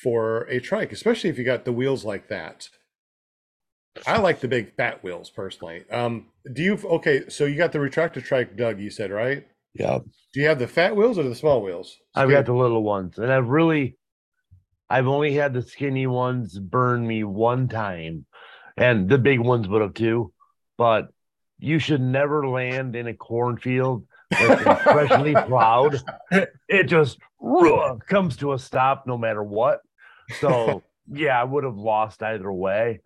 for 0.03 0.41
a 0.43 0.59
trike, 0.59 0.91
especially 0.91 1.31
if 1.31 1.39
you 1.39 1.43
got 1.43 1.65
the 1.65 1.73
wheels 1.73 2.05
like 2.05 2.29
that. 2.29 2.69
I 4.07 4.17
like 4.19 4.39
the 4.39 4.47
big 4.47 4.75
fat 4.75 5.03
wheels 5.03 5.29
personally. 5.29 5.83
Um, 5.91 6.27
do 6.53 6.63
you 6.63 6.75
okay? 6.83 7.27
So 7.29 7.45
you 7.45 7.57
got 7.57 7.71
the 7.71 7.79
Retracta 7.79 8.23
trike, 8.23 8.55
Doug? 8.55 8.79
You 8.79 8.89
said 8.89 9.11
right? 9.11 9.45
Yeah. 9.73 9.99
Do 10.33 10.39
you 10.39 10.47
have 10.47 10.59
the 10.59 10.67
fat 10.67 10.95
wheels 10.95 11.17
or 11.17 11.23
the 11.23 11.35
small 11.35 11.61
wheels? 11.61 11.97
I've 12.15 12.29
got 12.29 12.45
the 12.45 12.53
little 12.53 12.83
ones, 12.83 13.17
and 13.17 13.31
I've 13.31 13.47
really, 13.47 13.97
I've 14.89 15.07
only 15.07 15.33
had 15.33 15.53
the 15.53 15.61
skinny 15.61 16.07
ones 16.07 16.57
burn 16.57 17.05
me 17.05 17.23
one 17.23 17.67
time, 17.67 18.25
and 18.77 19.09
the 19.09 19.17
big 19.17 19.39
ones 19.39 19.67
would 19.67 19.81
have 19.81 19.93
too. 19.93 20.31
But 20.77 21.09
you 21.57 21.79
should 21.79 22.01
never 22.01 22.47
land 22.47 22.95
in 22.95 23.07
a 23.07 23.13
cornfield 23.13 24.05
that's 24.29 24.83
freshly 24.83 25.33
plowed. 25.47 26.01
It 26.67 26.85
just 26.85 27.19
comes 28.07 28.37
to 28.37 28.53
a 28.53 28.59
stop 28.59 29.05
no 29.07 29.17
matter 29.17 29.43
what. 29.43 29.81
So 30.39 30.83
yeah, 31.11 31.39
I 31.39 31.43
would 31.43 31.63
have 31.63 31.77
lost 31.77 32.23
either 32.23 32.51
way. 32.51 33.01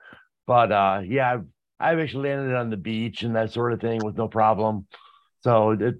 But 0.45 0.71
uh, 0.71 1.01
yeah, 1.05 1.33
I've, 1.33 1.45
I've 1.79 1.99
actually 1.99 2.29
landed 2.29 2.55
on 2.55 2.69
the 2.69 2.77
beach 2.77 3.23
and 3.23 3.35
that 3.35 3.51
sort 3.51 3.73
of 3.73 3.81
thing 3.81 4.01
with 4.03 4.17
no 4.17 4.27
problem. 4.27 4.87
So 5.41 5.71
it, 5.71 5.95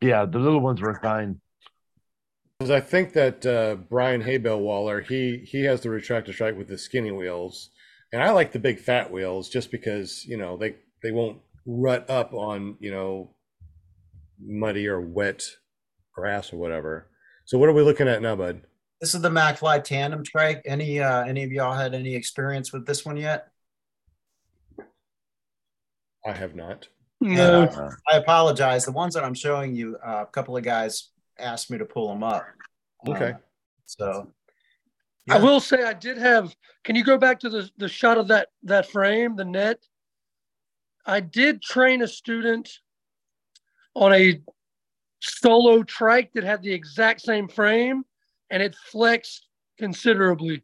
yeah, 0.00 0.24
the 0.26 0.38
little 0.38 0.60
ones 0.60 0.80
were 0.80 0.98
fine. 1.02 1.40
Because 2.58 2.70
I 2.70 2.80
think 2.80 3.12
that 3.12 3.44
uh, 3.44 3.76
Brian 3.76 4.22
Haybell 4.22 4.60
Waller, 4.60 5.00
he 5.00 5.38
he 5.46 5.64
has 5.64 5.82
the 5.82 5.90
Retracta 5.90 6.32
strike 6.32 6.56
with 6.56 6.68
the 6.68 6.78
skinny 6.78 7.10
wheels, 7.10 7.70
and 8.12 8.22
I 8.22 8.30
like 8.30 8.52
the 8.52 8.58
big 8.58 8.78
fat 8.78 9.10
wheels 9.10 9.50
just 9.50 9.70
because 9.70 10.24
you 10.24 10.38
know 10.38 10.56
they 10.56 10.76
they 11.02 11.10
won't 11.10 11.38
rut 11.66 12.08
up 12.08 12.32
on 12.32 12.76
you 12.80 12.90
know 12.90 13.30
muddy 14.40 14.86
or 14.86 15.00
wet 15.00 15.42
grass 16.14 16.52
or 16.52 16.56
whatever. 16.56 17.08
So 17.44 17.58
what 17.58 17.68
are 17.68 17.74
we 17.74 17.82
looking 17.82 18.08
at 18.08 18.22
now, 18.22 18.36
bud? 18.36 18.62
This 19.00 19.14
is 19.14 19.20
the 19.20 19.30
MacFly 19.30 19.84
tandem 19.84 20.24
trike. 20.24 20.62
Any, 20.64 21.00
uh, 21.00 21.24
any 21.24 21.44
of 21.44 21.52
y'all 21.52 21.74
had 21.74 21.94
any 21.94 22.14
experience 22.14 22.72
with 22.72 22.86
this 22.86 23.04
one 23.04 23.16
yet? 23.16 23.48
I 26.26 26.32
have 26.32 26.54
not. 26.54 26.88
No, 27.20 27.62
Uh, 27.64 27.90
I 28.12 28.16
apologize. 28.18 28.84
The 28.84 28.92
ones 28.92 29.14
that 29.14 29.24
I'm 29.24 29.34
showing 29.34 29.74
you, 29.74 29.96
uh, 30.04 30.22
a 30.22 30.30
couple 30.30 30.56
of 30.56 30.62
guys 30.64 31.10
asked 31.38 31.70
me 31.70 31.78
to 31.78 31.84
pull 31.84 32.08
them 32.08 32.22
up. 32.22 32.44
Okay. 33.08 33.32
Uh, 33.32 33.38
So. 33.84 34.32
I 35.28 35.38
will 35.38 35.60
say 35.60 35.82
I 35.82 35.92
did 35.92 36.18
have. 36.18 36.54
Can 36.84 36.94
you 36.94 37.02
go 37.04 37.18
back 37.18 37.40
to 37.40 37.48
the 37.48 37.68
the 37.78 37.88
shot 37.88 38.16
of 38.18 38.28
that 38.28 38.48
that 38.64 38.90
frame, 38.90 39.34
the 39.36 39.44
net? 39.44 39.78
I 41.04 41.18
did 41.20 41.62
train 41.62 42.02
a 42.02 42.08
student 42.08 42.68
on 43.94 44.12
a 44.14 44.40
solo 45.20 45.82
trike 45.82 46.32
that 46.34 46.44
had 46.44 46.62
the 46.62 46.72
exact 46.72 47.20
same 47.22 47.48
frame, 47.48 48.04
and 48.50 48.62
it 48.62 48.76
flexed 48.76 49.48
considerably. 49.78 50.56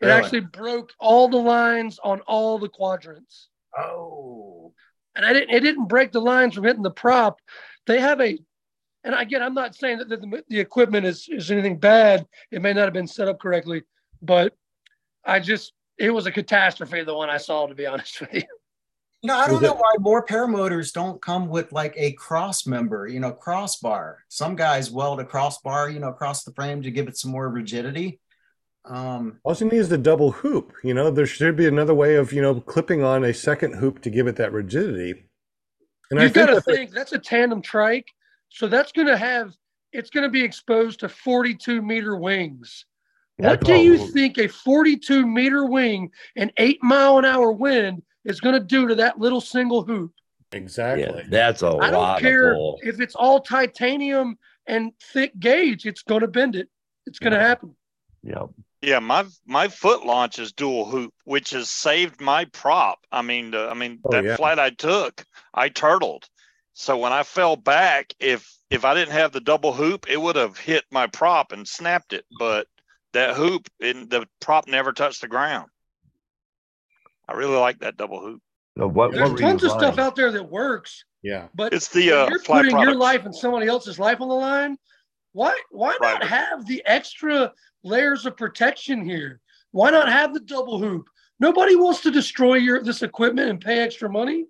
It 0.00 0.06
Really? 0.06 0.12
actually 0.12 0.40
broke 0.40 0.92
all 0.98 1.28
the 1.28 1.36
lines 1.36 1.98
on 2.02 2.20
all 2.22 2.58
the 2.58 2.68
quadrants. 2.68 3.48
Oh, 3.78 4.35
and 5.16 5.24
I 5.24 5.32
didn't. 5.32 5.50
It 5.50 5.60
didn't 5.60 5.86
break 5.86 6.12
the 6.12 6.20
lines 6.20 6.54
from 6.54 6.64
hitting 6.64 6.82
the 6.82 6.90
prop. 6.90 7.40
They 7.86 8.00
have 8.00 8.20
a, 8.20 8.38
and 9.02 9.14
again, 9.14 9.42
I'm 9.42 9.54
not 9.54 9.74
saying 9.74 9.98
that 9.98 10.08
the, 10.08 10.44
the 10.48 10.60
equipment 10.60 11.06
is 11.06 11.26
is 11.28 11.50
anything 11.50 11.78
bad. 11.78 12.26
It 12.50 12.62
may 12.62 12.72
not 12.72 12.84
have 12.84 12.92
been 12.92 13.08
set 13.08 13.28
up 13.28 13.40
correctly, 13.40 13.82
but 14.22 14.54
I 15.24 15.40
just 15.40 15.72
it 15.98 16.10
was 16.10 16.26
a 16.26 16.32
catastrophe. 16.32 17.02
The 17.02 17.14
one 17.14 17.30
I 17.30 17.38
saw, 17.38 17.66
to 17.66 17.74
be 17.74 17.86
honest 17.86 18.20
with 18.20 18.34
you. 18.34 18.42
you 19.22 19.28
know, 19.28 19.36
I 19.36 19.48
don't 19.48 19.62
know 19.62 19.74
why 19.74 19.94
more 19.98 20.24
paramotors 20.24 20.92
don't 20.92 21.20
come 21.20 21.48
with 21.48 21.72
like 21.72 21.94
a 21.96 22.12
cross 22.12 22.66
member, 22.66 23.08
you 23.08 23.18
know, 23.18 23.32
crossbar. 23.32 24.18
Some 24.28 24.54
guys 24.54 24.90
weld 24.90 25.20
a 25.20 25.24
crossbar, 25.24 25.88
you 25.88 25.98
know, 25.98 26.10
across 26.10 26.44
the 26.44 26.52
frame 26.52 26.82
to 26.82 26.90
give 26.90 27.08
it 27.08 27.16
some 27.16 27.30
more 27.30 27.48
rigidity. 27.48 28.20
Um, 28.86 29.40
All 29.44 29.54
you 29.54 29.66
need 29.66 29.78
is 29.78 29.88
the 29.88 29.98
double 29.98 30.30
hoop. 30.30 30.72
You 30.84 30.94
know, 30.94 31.10
there 31.10 31.26
should 31.26 31.56
be 31.56 31.66
another 31.66 31.94
way 31.94 32.14
of 32.16 32.32
you 32.32 32.40
know 32.42 32.60
clipping 32.60 33.02
on 33.02 33.24
a 33.24 33.34
second 33.34 33.74
hoop 33.74 34.00
to 34.02 34.10
give 34.10 34.26
it 34.26 34.36
that 34.36 34.52
rigidity. 34.52 35.24
And 36.10 36.20
You've 36.20 36.32
got 36.32 36.46
to 36.46 36.54
that 36.56 36.64
think 36.64 36.92
that's 36.92 37.12
a 37.12 37.18
tandem 37.18 37.62
trike, 37.62 38.06
so 38.48 38.68
that's 38.68 38.92
going 38.92 39.08
to 39.08 39.16
have 39.16 39.52
it's 39.92 40.10
going 40.10 40.22
to 40.24 40.30
be 40.30 40.42
exposed 40.42 41.00
to 41.00 41.08
42 41.08 41.82
meter 41.82 42.16
wings. 42.16 42.84
What 43.38 43.60
do 43.60 43.74
you 43.76 43.98
think 44.12 44.38
a 44.38 44.46
42 44.48 45.26
meter 45.26 45.66
wing 45.66 46.10
and 46.36 46.52
eight 46.58 46.78
mile 46.82 47.18
an 47.18 47.24
hour 47.24 47.52
wind 47.52 48.02
is 48.24 48.40
going 48.40 48.54
to 48.54 48.60
do 48.64 48.86
to 48.88 48.94
that 48.96 49.18
little 49.18 49.40
single 49.40 49.84
hoop? 49.84 50.12
exactly. 50.52 51.02
Yeah, 51.04 51.22
that's 51.28 51.62
a 51.62 51.68
I 51.76 51.90
don't 51.90 52.00
lot 52.02 52.20
care 52.20 52.52
of 52.52 52.56
pull. 52.56 52.80
if 52.82 53.00
it's 53.00 53.14
all 53.16 53.40
titanium 53.40 54.38
and 54.66 54.92
thick 55.12 55.38
gauge, 55.40 55.86
it's 55.86 56.02
going 56.02 56.20
to 56.22 56.28
bend 56.28 56.54
it. 56.56 56.68
It's 57.06 57.18
going 57.18 57.32
to 57.32 57.38
Yeah. 57.38 57.46
happen. 57.48 57.76
Yep. 58.22 58.50
Yeah, 58.86 59.00
my 59.00 59.24
my 59.44 59.66
foot 59.66 60.06
launch 60.06 60.38
is 60.38 60.52
dual 60.52 60.84
hoop, 60.84 61.12
which 61.24 61.50
has 61.50 61.68
saved 61.68 62.20
my 62.20 62.44
prop. 62.44 63.00
I 63.10 63.20
mean, 63.20 63.50
the, 63.50 63.68
I 63.68 63.74
mean 63.74 63.98
Oh, 64.04 64.12
that 64.12 64.24
yeah. 64.24 64.36
flight 64.36 64.60
I 64.60 64.70
took, 64.70 65.24
I 65.52 65.70
turtled. 65.70 66.28
So 66.72 66.96
when 66.96 67.12
I 67.12 67.24
fell 67.24 67.56
back, 67.56 68.14
if 68.20 68.48
if 68.70 68.84
I 68.84 68.94
didn't 68.94 69.14
have 69.14 69.32
the 69.32 69.40
double 69.40 69.72
hoop, 69.72 70.08
it 70.08 70.20
would 70.20 70.36
have 70.36 70.56
hit 70.56 70.84
my 70.92 71.08
prop 71.08 71.50
and 71.50 71.66
snapped 71.66 72.12
it. 72.12 72.26
But 72.38 72.68
that 73.12 73.34
hoop 73.34 73.66
and 73.80 74.08
the 74.08 74.28
prop 74.40 74.68
never 74.68 74.92
touched 74.92 75.20
the 75.20 75.26
ground. 75.26 75.68
I 77.28 77.32
really 77.32 77.56
like 77.56 77.80
that 77.80 77.96
double 77.96 78.20
hoop. 78.20 78.40
So 78.78 78.86
what, 78.86 79.10
There's 79.10 79.32
what 79.32 79.40
tons 79.40 79.62
you 79.64 79.68
of 79.68 79.74
stuff 79.74 79.98
out 79.98 80.14
there 80.14 80.30
that 80.30 80.48
works, 80.48 81.04
Yeah. 81.24 81.48
but 81.56 81.72
It's 81.72 81.88
the 81.88 82.12
uh, 82.12 82.28
you're 82.28 82.38
fly 82.38 82.62
putting 82.62 82.78
your 82.78 82.94
life 82.94 83.24
and 83.24 83.34
somebody 83.34 83.66
else's 83.66 83.98
life 83.98 84.20
on 84.20 84.28
the 84.28 84.34
line. 84.34 84.76
Why 85.36 85.54
why 85.70 85.98
not 86.00 86.24
have 86.24 86.66
the 86.66 86.82
extra 86.86 87.52
layers 87.84 88.24
of 88.24 88.38
protection 88.38 89.04
here? 89.04 89.42
Why 89.70 89.90
not 89.90 90.08
have 90.08 90.32
the 90.32 90.40
double 90.40 90.78
hoop? 90.78 91.10
Nobody 91.40 91.76
wants 91.76 92.00
to 92.02 92.10
destroy 92.10 92.54
your 92.54 92.82
this 92.82 93.02
equipment 93.02 93.50
and 93.50 93.60
pay 93.60 93.80
extra 93.80 94.08
money. 94.08 94.46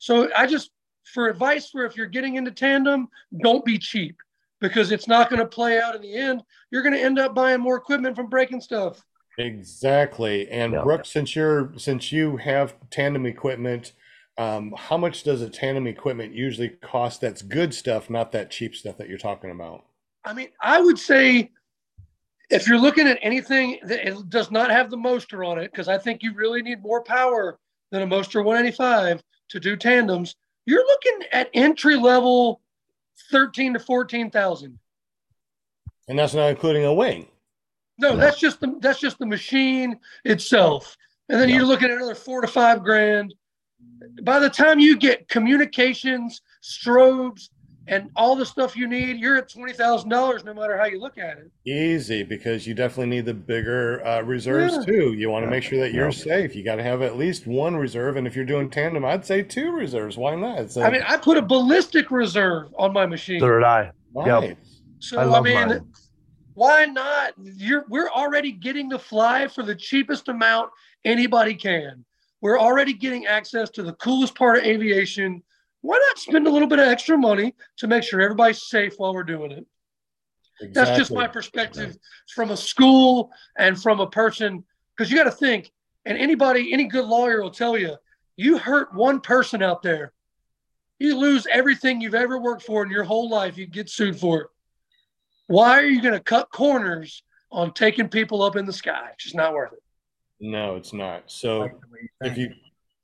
So 0.00 0.28
I 0.36 0.48
just 0.48 0.72
for 1.04 1.28
advice 1.28 1.70
for 1.70 1.84
if 1.84 1.96
you're 1.96 2.06
getting 2.06 2.34
into 2.34 2.50
tandem, 2.50 3.06
don't 3.44 3.64
be 3.64 3.78
cheap 3.78 4.16
because 4.60 4.90
it's 4.90 5.06
not 5.06 5.30
going 5.30 5.38
to 5.38 5.46
play 5.46 5.80
out 5.80 5.94
in 5.94 6.02
the 6.02 6.12
end. 6.12 6.42
You're 6.72 6.82
going 6.82 6.94
to 6.94 7.00
end 7.00 7.20
up 7.20 7.32
buying 7.32 7.60
more 7.60 7.76
equipment 7.76 8.16
from 8.16 8.28
breaking 8.28 8.60
stuff. 8.60 9.04
Exactly. 9.38 10.48
And 10.50 10.72
Yeah. 10.72 10.82
Brooke, 10.82 11.06
since 11.06 11.36
you're 11.36 11.72
since 11.76 12.10
you 12.10 12.38
have 12.38 12.74
tandem 12.90 13.24
equipment, 13.24 13.92
um, 14.36 14.74
how 14.76 14.96
much 14.96 15.22
does 15.22 15.42
a 15.42 15.48
tandem 15.48 15.86
equipment 15.86 16.34
usually 16.34 16.70
cost? 16.70 17.20
That's 17.20 17.40
good 17.40 17.72
stuff, 17.72 18.10
not 18.10 18.32
that 18.32 18.50
cheap 18.50 18.74
stuff 18.74 18.98
that 18.98 19.08
you're 19.08 19.16
talking 19.16 19.52
about. 19.52 19.84
I 20.24 20.32
mean, 20.32 20.48
I 20.60 20.80
would 20.80 20.98
say 20.98 21.50
if 22.50 22.66
you're 22.68 22.78
looking 22.78 23.06
at 23.08 23.18
anything 23.22 23.78
that 23.84 24.28
does 24.30 24.50
not 24.50 24.70
have 24.70 24.90
the 24.90 24.96
Moster 24.96 25.44
on 25.44 25.58
it, 25.58 25.70
because 25.70 25.88
I 25.88 25.98
think 25.98 26.22
you 26.22 26.32
really 26.34 26.62
need 26.62 26.82
more 26.82 27.02
power 27.02 27.58
than 27.90 28.02
a 28.02 28.06
Moster 28.06 28.42
185 28.42 29.22
to 29.50 29.60
do 29.60 29.76
tandems, 29.76 30.36
you're 30.66 30.84
looking 30.86 31.26
at 31.32 31.50
entry 31.54 31.96
level 31.96 32.60
13 33.30 33.74
to 33.74 33.78
14,000. 33.78 34.78
And 36.08 36.18
that's 36.18 36.34
not 36.34 36.48
including 36.50 36.84
a 36.84 36.92
wing. 36.94 37.28
No, 37.98 38.10
No. 38.12 38.16
that's 38.16 38.40
just 38.40 38.60
the 38.60 38.76
that's 38.80 38.98
just 39.00 39.18
the 39.18 39.26
machine 39.26 39.98
itself. 40.24 40.96
And 41.28 41.40
then 41.40 41.48
Yeah. 41.48 41.56
you're 41.56 41.64
looking 41.66 41.90
at 41.90 41.96
another 41.96 42.14
four 42.14 42.40
to 42.40 42.48
five 42.48 42.82
grand. 42.82 43.34
By 44.22 44.38
the 44.38 44.50
time 44.50 44.78
you 44.80 44.96
get 44.96 45.28
communications, 45.28 46.42
strobes, 46.62 47.50
and 47.86 48.08
all 48.16 48.34
the 48.34 48.46
stuff 48.46 48.76
you 48.76 48.86
need, 48.88 49.18
you're 49.18 49.36
at 49.36 49.50
twenty 49.50 49.72
thousand 49.72 50.08
dollars 50.08 50.42
no 50.44 50.54
matter 50.54 50.76
how 50.78 50.86
you 50.86 50.98
look 50.98 51.18
at 51.18 51.38
it. 51.38 51.50
Easy, 51.66 52.22
because 52.22 52.66
you 52.66 52.74
definitely 52.74 53.14
need 53.14 53.26
the 53.26 53.34
bigger 53.34 54.04
uh, 54.06 54.22
reserves 54.22 54.74
Yeah. 54.74 54.84
too. 54.84 55.12
You 55.12 55.28
want 55.30 55.42
to 55.42 55.46
Yeah. 55.46 55.50
make 55.50 55.62
sure 55.64 55.80
that 55.80 55.92
you're 55.92 56.06
Yeah. 56.06 56.10
safe. 56.10 56.56
You 56.56 56.64
got 56.64 56.76
to 56.76 56.82
have 56.82 57.02
at 57.02 57.16
least 57.18 57.46
one 57.46 57.76
reserve, 57.76 58.16
and 58.16 58.26
if 58.26 58.34
you're 58.34 58.44
doing 58.46 58.70
tandem, 58.70 59.04
I'd 59.04 59.26
say 59.26 59.42
two 59.42 59.70
reserves. 59.72 60.16
Why 60.16 60.34
not? 60.34 60.60
It's 60.60 60.76
I 60.76 60.90
mean, 60.90 61.02
I 61.06 61.16
put 61.18 61.36
a 61.36 61.42
ballistic 61.42 62.10
reserve 62.10 62.68
on 62.78 62.92
my 62.92 63.04
machine. 63.06 63.40
So 63.40 63.48
did 63.48 63.62
I. 63.64 63.90
nice. 64.14 64.54
So 65.00 65.18
I 65.18 65.38
I, 65.38 65.40
mean, 65.42 65.54
mine. 65.68 65.80
why 66.54 66.86
not? 66.86 67.34
You're 67.42 67.84
we're 67.90 68.08
already 68.08 68.52
getting 68.52 68.88
to 68.90 68.98
fly 68.98 69.46
for 69.48 69.62
the 69.62 69.74
cheapest 69.74 70.28
amount 70.28 70.70
anybody 71.04 71.54
can. 71.54 72.04
We're 72.40 72.58
already 72.58 72.92
getting 72.94 73.26
access 73.26 73.68
to 73.70 73.82
the 73.82 73.92
coolest 73.94 74.34
part 74.34 74.58
of 74.58 74.64
aviation. 74.64 75.42
Why 75.84 75.98
not 75.98 76.18
spend 76.18 76.46
a 76.46 76.50
little 76.50 76.66
bit 76.66 76.78
of 76.78 76.88
extra 76.88 77.18
money 77.18 77.54
to 77.76 77.86
make 77.86 78.04
sure 78.04 78.18
everybody's 78.22 78.62
safe 78.62 78.94
while 78.96 79.12
we're 79.12 79.22
doing 79.22 79.50
it? 79.50 79.66
That's 80.72 80.96
just 80.96 81.12
my 81.12 81.28
perspective 81.28 81.98
from 82.34 82.52
a 82.52 82.56
school 82.56 83.30
and 83.58 83.78
from 83.80 84.00
a 84.00 84.08
person. 84.08 84.64
Because 84.96 85.12
you 85.12 85.18
got 85.18 85.24
to 85.24 85.30
think, 85.30 85.70
and 86.06 86.16
anybody, 86.16 86.72
any 86.72 86.84
good 86.84 87.04
lawyer 87.04 87.42
will 87.42 87.50
tell 87.50 87.76
you, 87.76 87.96
you 88.34 88.56
hurt 88.56 88.94
one 88.94 89.20
person 89.20 89.62
out 89.62 89.82
there, 89.82 90.14
you 90.98 91.18
lose 91.18 91.46
everything 91.52 92.00
you've 92.00 92.14
ever 92.14 92.40
worked 92.40 92.62
for 92.62 92.82
in 92.82 92.90
your 92.90 93.04
whole 93.04 93.28
life. 93.28 93.58
You 93.58 93.66
get 93.66 93.90
sued 93.90 94.18
for 94.18 94.40
it. 94.40 94.46
Why 95.48 95.78
are 95.78 95.86
you 95.86 96.00
going 96.00 96.14
to 96.14 96.20
cut 96.20 96.50
corners 96.50 97.24
on 97.52 97.74
taking 97.74 98.08
people 98.08 98.42
up 98.42 98.56
in 98.56 98.64
the 98.64 98.72
sky? 98.72 99.10
It's 99.12 99.24
just 99.24 99.36
not 99.36 99.52
worth 99.52 99.74
it. 99.74 99.82
No, 100.40 100.76
it's 100.76 100.94
not. 100.94 101.24
So 101.26 101.58
Like 101.58 101.72
the 101.72 101.86
way 101.92 101.98
you 102.22 102.30
if 102.30 102.38
you 102.38 102.54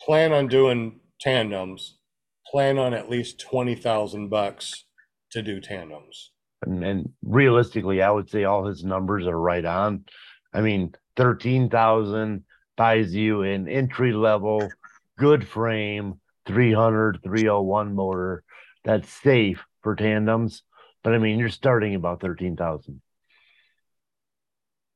plan 0.01 0.33
on 0.33 0.47
doing 0.47 0.99
tandems, 1.21 1.99
plan 2.51 2.79
on 2.79 2.95
at 2.95 3.09
least 3.09 3.41
twenty 3.41 3.75
thousand 3.75 4.29
bucks 4.29 4.85
to 5.31 5.43
do 5.43 5.61
tandems. 5.61 6.33
And, 6.63 6.85
and 6.85 7.09
realistically, 7.23 8.03
I 8.03 8.11
would 8.11 8.29
say 8.29 8.45
all 8.45 8.67
his 8.67 8.85
numbers 8.85 9.27
are 9.27 9.39
right 9.39 9.65
on. 9.65 10.05
I 10.53 10.61
mean, 10.61 10.95
thirteen 11.17 11.71
thousand 11.71 12.45
buys 12.77 13.15
you 13.15 13.43
an 13.43 13.69
entry 13.69 14.13
level, 14.13 14.69
good 15.19 15.47
frame, 15.47 16.21
300, 16.47 17.21
301 17.23 17.95
motor 17.95 18.43
that's 18.85 19.09
safe 19.23 19.63
for 19.83 19.95
tandems. 19.95 20.63
But 21.03 21.15
I 21.15 21.19
mean, 21.19 21.39
you're 21.39 21.49
starting 21.49 21.95
about 21.95 22.21
thirteen 22.21 22.57
thousand. 22.57 23.01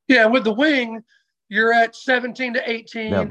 Yeah, 0.08 0.26
with 0.26 0.44
the 0.44 0.52
wing, 0.52 1.02
you're 1.48 1.72
at 1.72 1.96
17 1.96 2.54
to 2.54 2.70
18. 2.70 3.12
Yep. 3.12 3.30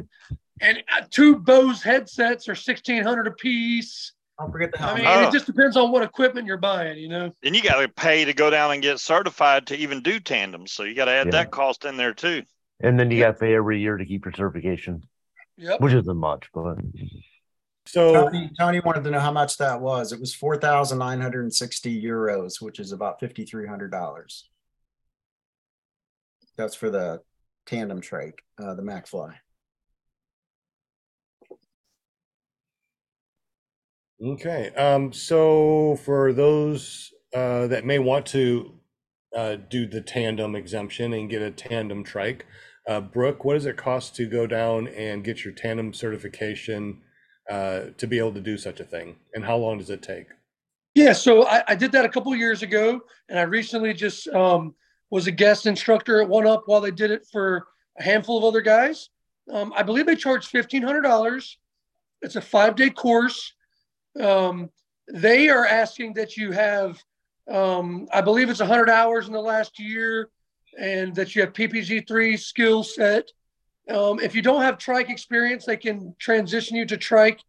And 0.63 0.77
uh, 0.97 1.03
two 1.11 1.35
Bose 1.35 1.83
headsets 1.83 2.47
are 2.47 2.53
1600 2.53 3.27
a 3.27 3.31
piece. 3.31 4.13
Don't 4.39 4.49
forget 4.49 4.71
the 4.71 4.81
I 4.81 4.95
mean, 4.95 5.05
Oh. 5.05 5.27
it 5.27 5.31
just 5.33 5.45
depends 5.45 5.75
on 5.75 5.91
what 5.91 6.03
equipment 6.03 6.47
you're 6.47 6.57
buying, 6.57 6.97
you 6.97 7.09
know? 7.09 7.31
And 7.43 7.53
you 7.53 7.61
got 7.61 7.81
to 7.81 7.89
pay 7.89 8.23
to 8.25 8.33
go 8.33 8.49
down 8.49 8.71
and 8.71 8.81
get 8.81 8.99
certified 8.99 9.67
to 9.67 9.75
even 9.75 10.01
do 10.01 10.21
tandems. 10.21 10.71
So 10.71 10.83
you 10.83 10.95
got 10.95 11.05
to 11.05 11.11
add 11.11 11.27
Yeah. 11.27 11.31
that 11.31 11.51
cost 11.51 11.83
in 11.83 11.97
there 11.97 12.13
too. 12.13 12.43
And 12.79 12.97
then 12.97 13.11
you 13.11 13.19
got 13.19 13.33
to 13.33 13.33
pay 13.33 13.53
every 13.53 13.81
year 13.81 13.97
to 13.97 14.05
keep 14.05 14.23
your 14.25 14.33
certification, 14.33 15.03
Yep. 15.57 15.81
which 15.81 15.93
isn't 15.93 16.17
much, 16.17 16.49
but 16.53 16.77
So 17.85 18.13
Tony, 18.13 18.49
Tony 18.57 18.79
wanted 18.79 19.03
to 19.03 19.11
know 19.11 19.19
how 19.19 19.31
much 19.33 19.57
that 19.57 19.81
was. 19.81 20.13
It 20.13 20.19
was 20.21 20.33
four 20.33 20.55
thousand 20.57 20.97
nine 20.97 21.19
hundred 21.19 21.41
and 21.41 21.53
sixty 21.53 22.01
euros, 22.01 22.61
which 22.61 22.79
is 22.79 22.93
about 22.93 23.19
fifty 23.19 23.43
three 23.43 23.67
hundred 23.67 23.91
dollars. 23.91 24.49
That's 26.55 26.75
for 26.75 26.89
the 26.89 27.19
tandem 27.65 27.99
trike, 27.99 28.41
uh, 28.57 28.75
the 28.75 28.81
MacFly. 28.81 29.33
Okay, 34.23 34.69
um, 34.75 35.11
so 35.11 35.97
for 36.03 36.33
those 36.33 37.11
uh, 37.33 37.67
that 37.67 37.85
may 37.85 37.99
want 37.99 38.25
to 38.27 38.73
uh, 39.35 39.57
do 39.69 39.85
the 39.85 40.01
tandem 40.01 40.55
exemption 40.55 41.13
and 41.13 41.29
get 41.29 41.41
a 41.41 41.51
tandem 41.51 42.03
trike, 42.03 42.45
uh, 42.87 43.01
Brooke, 43.01 43.45
what 43.45 43.53
does 43.53 43.65
it 43.65 43.77
cost 43.77 44.15
to 44.15 44.25
go 44.27 44.45
down 44.45 44.87
and 44.89 45.23
get 45.23 45.43
your 45.43 45.53
tandem 45.53 45.93
certification 45.93 47.01
uh, 47.49 47.85
to 47.97 48.07
be 48.07 48.17
able 48.19 48.33
to 48.33 48.41
do 48.41 48.57
such 48.57 48.79
a 48.79 48.83
thing? 48.83 49.15
And 49.33 49.43
how 49.43 49.57
long 49.57 49.77
does 49.77 49.89
it 49.89 50.01
take? 50.01 50.27
Yeah, 50.95 51.13
so 51.13 51.47
I, 51.47 51.63
I 51.69 51.75
did 51.75 51.91
that 51.93 52.05
a 52.05 52.09
couple 52.09 52.35
years 52.35 52.61
ago, 52.61 53.01
and 53.29 53.39
I 53.39 53.43
recently 53.43 53.93
just 53.93 54.27
um, 54.29 54.75
was 55.09 55.27
a 55.27 55.31
guest 55.31 55.65
instructor 55.65 56.21
at 56.21 56.29
One 56.29 56.45
Up 56.45 56.63
while 56.67 56.81
they 56.81 56.91
did 56.91 57.09
it 57.09 57.25
for 57.31 57.67
a 57.97 58.03
handful 58.03 58.37
of 58.37 58.43
other 58.43 58.61
guys. 58.61 59.09
Um, 59.51 59.73
I 59.75 59.83
believe 59.83 60.05
they 60.05 60.15
charge 60.15 60.45
fifteen 60.47 60.83
hundred 60.83 61.01
dollars. 61.01 61.57
It's 62.21 62.35
a 62.35 62.41
five 62.41 62.75
day 62.75 62.89
course. 62.89 63.53
Um, 64.19 64.69
they 65.11 65.49
are 65.49 65.65
asking 65.65 66.13
that 66.13 66.37
you 66.37 66.51
have, 66.51 67.01
um, 67.49 68.07
I 68.13 68.21
believe 68.21 68.49
it's 68.49 68.59
hundred 68.59 68.89
hours 68.89 69.27
in 69.27 69.33
the 69.33 69.41
last 69.41 69.79
year, 69.79 70.29
and 70.79 71.13
that 71.15 71.35
you 71.35 71.41
have 71.41 71.53
PPG 71.53 72.07
three 72.07 72.37
skill 72.37 72.83
set. 72.83 73.29
Um, 73.89 74.19
if 74.19 74.33
you 74.33 74.41
don't 74.41 74.61
have 74.61 74.77
trike 74.77 75.09
experience, 75.09 75.65
they 75.65 75.77
can 75.77 76.15
transition 76.19 76.77
you 76.77 76.85
to 76.85 76.97
trike, 76.97 77.41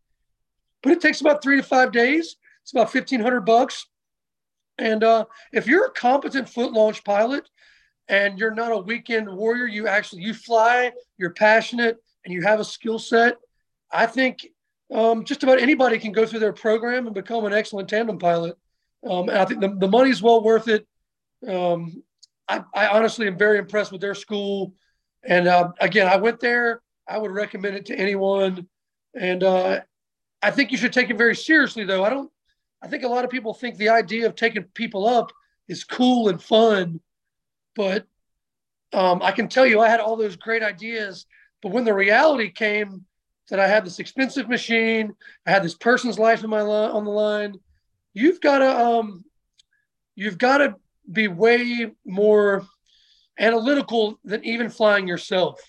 but 0.82 0.92
it 0.92 1.00
takes 1.00 1.20
about 1.20 1.42
three 1.42 1.56
to 1.56 1.62
five 1.62 1.92
days. 1.92 2.36
It's 2.62 2.72
about 2.72 2.90
fifteen 2.90 3.20
hundred 3.20 3.42
bucks. 3.42 3.86
And 4.78 5.04
uh, 5.04 5.26
if 5.52 5.66
you're 5.66 5.86
a 5.86 5.92
competent 5.92 6.48
foot 6.48 6.72
launch 6.72 7.04
pilot 7.04 7.48
and 8.08 8.38
you're 8.38 8.54
not 8.54 8.72
a 8.72 8.78
weekend 8.78 9.28
warrior, 9.28 9.66
you 9.66 9.86
actually 9.86 10.22
you 10.22 10.34
fly, 10.34 10.90
you're 11.16 11.30
passionate, 11.30 11.98
and 12.24 12.34
you 12.34 12.42
have 12.42 12.58
a 12.58 12.64
skill 12.64 12.98
set. 12.98 13.36
I 13.92 14.06
think 14.06 14.46
um, 14.92 15.24
just 15.24 15.42
about 15.42 15.60
anybody 15.60 15.98
can 15.98 16.12
go 16.12 16.26
through 16.26 16.40
their 16.40 16.52
program 16.52 17.06
and 17.06 17.14
become 17.14 17.44
an 17.44 17.52
excellent 17.52 17.88
tandem 17.88 18.18
pilot. 18.18 18.56
Um, 19.08 19.28
I 19.30 19.44
think 19.44 19.60
the, 19.60 19.68
the 19.68 19.88
money's 19.88 20.22
well 20.22 20.42
worth 20.42 20.68
it. 20.68 20.86
Um, 21.46 22.02
I, 22.48 22.62
I 22.74 22.88
honestly 22.88 23.26
am 23.26 23.38
very 23.38 23.58
impressed 23.58 23.92
with 23.92 24.00
their 24.00 24.14
school. 24.14 24.74
And 25.22 25.48
uh, 25.48 25.72
again, 25.80 26.06
I 26.06 26.16
went 26.16 26.40
there. 26.40 26.82
I 27.08 27.18
would 27.18 27.30
recommend 27.30 27.76
it 27.76 27.86
to 27.86 27.98
anyone. 27.98 28.66
And 29.14 29.42
uh, 29.42 29.80
I 30.42 30.50
think 30.50 30.72
you 30.72 30.78
should 30.78 30.92
take 30.92 31.10
it 31.10 31.18
very 31.18 31.36
seriously, 31.36 31.84
though. 31.84 32.04
I 32.04 32.10
don't. 32.10 32.30
I 32.82 32.88
think 32.88 33.02
a 33.02 33.08
lot 33.08 33.24
of 33.24 33.30
people 33.30 33.54
think 33.54 33.76
the 33.76 33.88
idea 33.88 34.26
of 34.26 34.34
taking 34.34 34.64
people 34.74 35.06
up 35.06 35.32
is 35.68 35.84
cool 35.84 36.28
and 36.28 36.42
fun, 36.42 37.00
but 37.74 38.06
um, 38.92 39.22
I 39.22 39.32
can 39.32 39.48
tell 39.48 39.64
you 39.64 39.80
I 39.80 39.88
had 39.88 40.00
all 40.00 40.16
those 40.16 40.36
great 40.36 40.62
ideas, 40.62 41.24
but 41.62 41.72
when 41.72 41.84
the 41.84 41.94
reality 41.94 42.50
came 42.50 43.06
that 43.50 43.60
I 43.60 43.68
had 43.68 43.84
this 43.84 43.98
expensive 43.98 44.48
machine, 44.48 45.14
I 45.46 45.50
had 45.50 45.62
this 45.62 45.74
person's 45.74 46.18
life 46.18 46.44
in 46.44 46.50
my 46.50 46.62
li- 46.62 46.90
on 46.90 47.04
the 47.04 47.10
line, 47.10 47.56
you've 48.14 48.40
got 48.40 48.58
to 48.58 48.78
um, 48.78 49.24
you've 50.14 50.38
got 50.38 50.58
to 50.58 50.76
be 51.10 51.28
way 51.28 51.90
more 52.06 52.66
analytical 53.38 54.18
than 54.24 54.44
even 54.44 54.70
flying 54.70 55.06
yourself. 55.06 55.60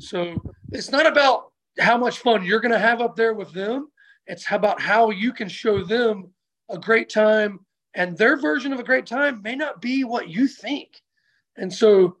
So 0.00 0.40
it's 0.72 0.90
not 0.90 1.06
about 1.06 1.52
how 1.78 1.98
much 1.98 2.18
fun 2.18 2.44
you're 2.44 2.60
going 2.60 2.72
to 2.72 2.78
have 2.78 3.00
up 3.00 3.16
there 3.16 3.34
with 3.34 3.52
them. 3.52 3.88
It's 4.26 4.44
about 4.50 4.80
how 4.80 5.10
you 5.10 5.32
can 5.32 5.48
show 5.48 5.82
them 5.84 6.30
a 6.68 6.78
great 6.78 7.08
time, 7.08 7.60
and 7.94 8.16
their 8.16 8.36
version 8.38 8.72
of 8.72 8.78
a 8.78 8.84
great 8.84 9.06
time 9.06 9.42
may 9.42 9.56
not 9.56 9.80
be 9.80 10.04
what 10.04 10.28
you 10.28 10.46
think. 10.46 11.00
And 11.56 11.72
so, 11.72 12.16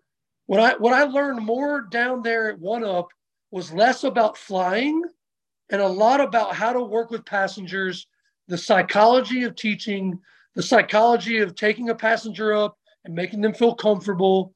what 0.46 0.58
I 0.60 0.76
what 0.76 0.92
I 0.92 1.04
learned 1.04 1.40
more 1.44 1.82
down 1.82 2.22
there 2.22 2.50
at 2.50 2.58
One 2.58 2.82
Up 2.84 3.08
was 3.50 3.72
less 3.72 4.04
about 4.04 4.36
flying, 4.36 5.02
and 5.70 5.80
a 5.80 5.88
lot 5.88 6.20
about 6.20 6.54
how 6.54 6.72
to 6.72 6.82
work 6.82 7.10
with 7.10 7.24
passengers, 7.24 8.06
the 8.48 8.58
psychology 8.58 9.44
of 9.44 9.54
teaching, 9.54 10.18
the 10.54 10.62
psychology 10.62 11.38
of 11.38 11.54
taking 11.54 11.90
a 11.90 11.94
passenger 11.94 12.52
up 12.52 12.76
and 13.04 13.14
making 13.14 13.40
them 13.40 13.54
feel 13.54 13.74
comfortable. 13.74 14.52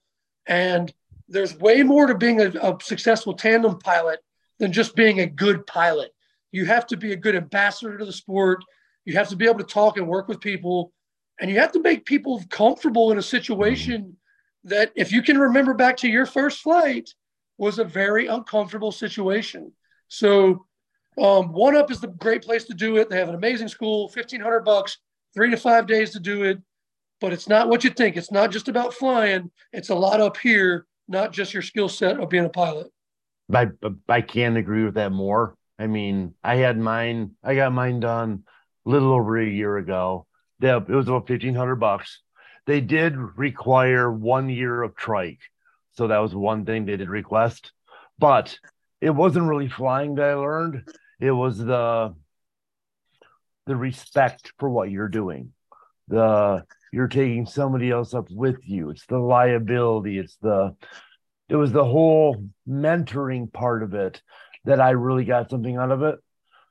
And 0.46 0.92
there's 1.28 1.56
way 1.56 1.82
more 1.82 2.06
to 2.06 2.14
being 2.14 2.40
a, 2.40 2.48
a 2.48 2.76
successful 2.82 3.34
tandem 3.34 3.78
pilot 3.78 4.20
than 4.58 4.72
just 4.72 4.94
being 4.94 5.20
a 5.20 5.26
good 5.26 5.66
pilot. 5.66 6.12
You 6.52 6.64
have 6.66 6.86
to 6.88 6.96
be 6.96 7.12
a 7.12 7.16
good 7.16 7.36
ambassador 7.36 7.96
to 7.96 8.04
the 8.04 8.12
sport. 8.12 8.64
You 9.04 9.14
have 9.14 9.28
to 9.28 9.36
be 9.36 9.46
able 9.46 9.58
to 9.58 9.64
talk 9.64 9.96
and 9.96 10.08
work 10.08 10.28
with 10.28 10.40
people. 10.40 10.92
And 11.40 11.50
you 11.50 11.58
have 11.58 11.72
to 11.72 11.80
make 11.80 12.04
people 12.04 12.42
comfortable 12.50 13.10
in 13.10 13.18
a 13.18 13.22
situation 13.22 14.16
that 14.64 14.92
if 14.94 15.12
you 15.12 15.22
can 15.22 15.38
remember 15.38 15.74
back 15.74 15.96
to 15.98 16.08
your 16.08 16.26
first 16.26 16.60
flight, 16.60 17.12
was 17.58 17.78
a 17.78 17.84
very 17.84 18.26
uncomfortable 18.26 18.92
situation. 18.92 19.72
So 20.08 20.66
um, 21.20 21.52
one 21.52 21.76
up 21.76 21.90
is 21.90 22.00
the 22.00 22.08
great 22.08 22.42
place 22.42 22.64
to 22.64 22.74
do 22.74 22.96
it. 22.96 23.08
They 23.08 23.18
have 23.18 23.28
an 23.28 23.34
amazing 23.34 23.68
school, 23.68 24.04
1500 24.04 24.60
bucks, 24.60 24.98
three 25.34 25.50
to 25.50 25.56
five 25.56 25.86
days 25.86 26.10
to 26.12 26.20
do 26.20 26.44
it. 26.44 26.58
But 27.20 27.32
it's 27.32 27.48
not 27.48 27.68
what 27.68 27.84
you 27.84 27.90
think. 27.90 28.16
It's 28.16 28.32
not 28.32 28.50
just 28.50 28.68
about 28.68 28.92
flying. 28.92 29.50
It's 29.72 29.90
a 29.90 29.94
lot 29.94 30.20
up 30.20 30.36
here, 30.36 30.86
not 31.08 31.32
just 31.32 31.54
your 31.54 31.62
skill 31.62 31.88
set 31.88 32.18
of 32.18 32.28
being 32.28 32.44
a 32.44 32.50
pilot. 32.50 32.88
I 33.52 33.68
I 34.08 34.20
can't 34.20 34.56
agree 34.56 34.84
with 34.84 34.94
that 34.94 35.12
more. 35.12 35.56
I 35.78 35.86
mean, 35.86 36.34
I 36.42 36.56
had 36.56 36.78
mine. 36.78 37.32
I 37.42 37.54
got 37.54 37.72
mine 37.72 38.00
done 38.00 38.44
a 38.84 38.90
little 38.90 39.12
over 39.12 39.38
a 39.38 39.46
year 39.46 39.76
ago. 39.76 40.26
It 40.60 40.88
was 40.88 41.08
about 41.08 41.28
fifteen 41.28 41.54
hundred 41.54 41.76
bucks. 41.76 42.20
They 42.66 42.80
did 42.80 43.16
require 43.16 44.10
one 44.10 44.48
year 44.48 44.82
of 44.82 44.96
trike, 44.96 45.40
so 45.94 46.08
that 46.08 46.18
was 46.18 46.34
one 46.34 46.64
thing 46.64 46.84
they 46.84 46.96
did 46.96 47.08
request. 47.08 47.72
But 48.18 48.58
it 49.00 49.10
wasn't 49.10 49.48
really 49.48 49.68
flying 49.68 50.14
that 50.16 50.30
I 50.30 50.34
learned. 50.34 50.88
It 51.20 51.32
was 51.32 51.58
the 51.58 52.14
the 53.66 53.76
respect 53.76 54.52
for 54.58 54.68
what 54.68 54.90
you're 54.90 55.08
doing. 55.08 55.52
The 56.08 56.64
you're 56.92 57.08
taking 57.08 57.46
somebody 57.46 57.90
else 57.90 58.14
up 58.14 58.26
with 58.30 58.58
you. 58.62 58.90
It's 58.90 59.06
the 59.06 59.18
liability. 59.18 60.18
It's 60.18 60.36
the 60.36 60.76
it 61.48 61.56
was 61.56 61.72
the 61.72 61.84
whole 61.84 62.44
mentoring 62.68 63.52
part 63.52 63.82
of 63.82 63.94
it 63.94 64.22
that 64.64 64.80
I 64.80 64.90
really 64.90 65.24
got 65.24 65.50
something 65.50 65.76
out 65.76 65.90
of 65.90 66.02
it. 66.02 66.18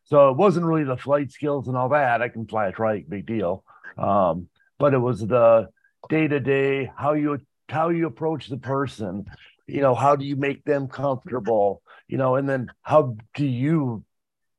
So 0.05 0.29
it 0.29 0.37
wasn't 0.37 0.65
really 0.65 0.83
the 0.83 0.97
flight 0.97 1.31
skills 1.31 1.67
and 1.67 1.77
all 1.77 1.89
that. 1.89 2.21
I 2.21 2.29
can 2.29 2.47
fly 2.47 2.67
a 2.67 2.71
trike, 2.71 3.05
big 3.07 3.25
deal. 3.25 3.63
Um, 3.97 4.47
but 4.79 4.93
it 4.93 4.97
was 4.97 5.19
the 5.21 5.69
day 6.09 6.27
to 6.27 6.39
day 6.39 6.91
how 6.95 7.13
you 7.13 7.39
how 7.73 7.89
you 7.89 8.07
approach 8.07 8.47
the 8.47 8.57
person. 8.57 9.25
You 9.67 9.81
know, 9.81 9.95
how 9.95 10.15
do 10.15 10.25
you 10.25 10.35
make 10.35 10.63
them 10.63 10.87
comfortable? 10.87 11.81
You 12.07 12.17
know, 12.17 12.35
and 12.35 12.47
then 12.47 12.71
how 12.81 13.17
do 13.33 13.45
you 13.45 14.03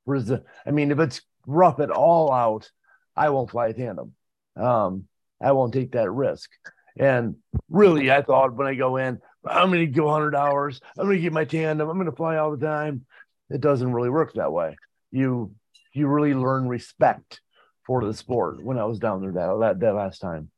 resist? 0.07 0.43
I 0.67 0.71
mean, 0.71 0.91
if 0.91 0.99
it's 0.99 1.21
rough 1.47 1.81
at 1.81 1.91
all 1.91 2.33
out, 2.33 2.71
I 3.17 3.31
won't 3.31 3.51
fly 3.51 3.69
a 3.69 3.73
tandem. 3.73 4.15
Um, 4.57 5.07
I 5.41 5.53
won't 5.53 5.73
take 5.73 5.93
that 5.93 6.11
risk. 6.11 6.51
And 6.97 7.37
really, 7.69 8.11
I 8.11 8.23
thought 8.23 8.55
when 8.55 8.67
I 8.67 8.75
go 8.75 8.97
in, 8.97 9.21
I'm 9.45 9.71
going 9.71 9.81
to 9.81 9.87
go 9.87 10.07
100 10.07 10.35
hours. 10.35 10.81
I'm 10.99 11.07
going 11.07 11.17
to 11.17 11.23
get 11.23 11.33
my 11.33 11.45
tandem. 11.45 11.89
I'm 11.89 11.97
going 11.97 12.11
to 12.11 12.17
fly 12.17 12.37
all 12.37 12.57
the 12.57 12.65
time. 12.65 13.05
It 13.51 13.61
doesn't 13.61 13.93
really 13.93 14.11
work 14.11 14.35
that 14.35 14.53
way. 14.53 14.77
You 15.11 15.55
you 15.93 16.09
really 16.09 16.35
learn 16.35 16.67
respect 16.67 17.41
for 17.87 18.05
the 18.05 18.15
sport. 18.15 18.65
When 18.65 18.79
I 18.79 18.85
was 18.85 18.99
down 18.99 19.21
there 19.21 19.33
that 19.33 19.59
that, 19.61 19.81
that 19.81 19.95
last 19.95 20.21
time. 20.21 20.51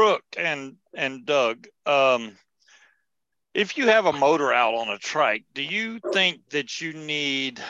Brooke 0.00 0.24
and 0.38 0.76
and 0.94 1.26
Doug, 1.26 1.66
um, 1.84 2.34
if 3.52 3.76
you 3.76 3.88
have 3.88 4.06
a 4.06 4.14
motor 4.14 4.50
out 4.50 4.72
on 4.72 4.88
a 4.88 4.96
trike, 4.96 5.44
do 5.52 5.62
you 5.62 6.00
think 6.10 6.40
that 6.52 6.80
you 6.80 6.94
need 6.94 7.62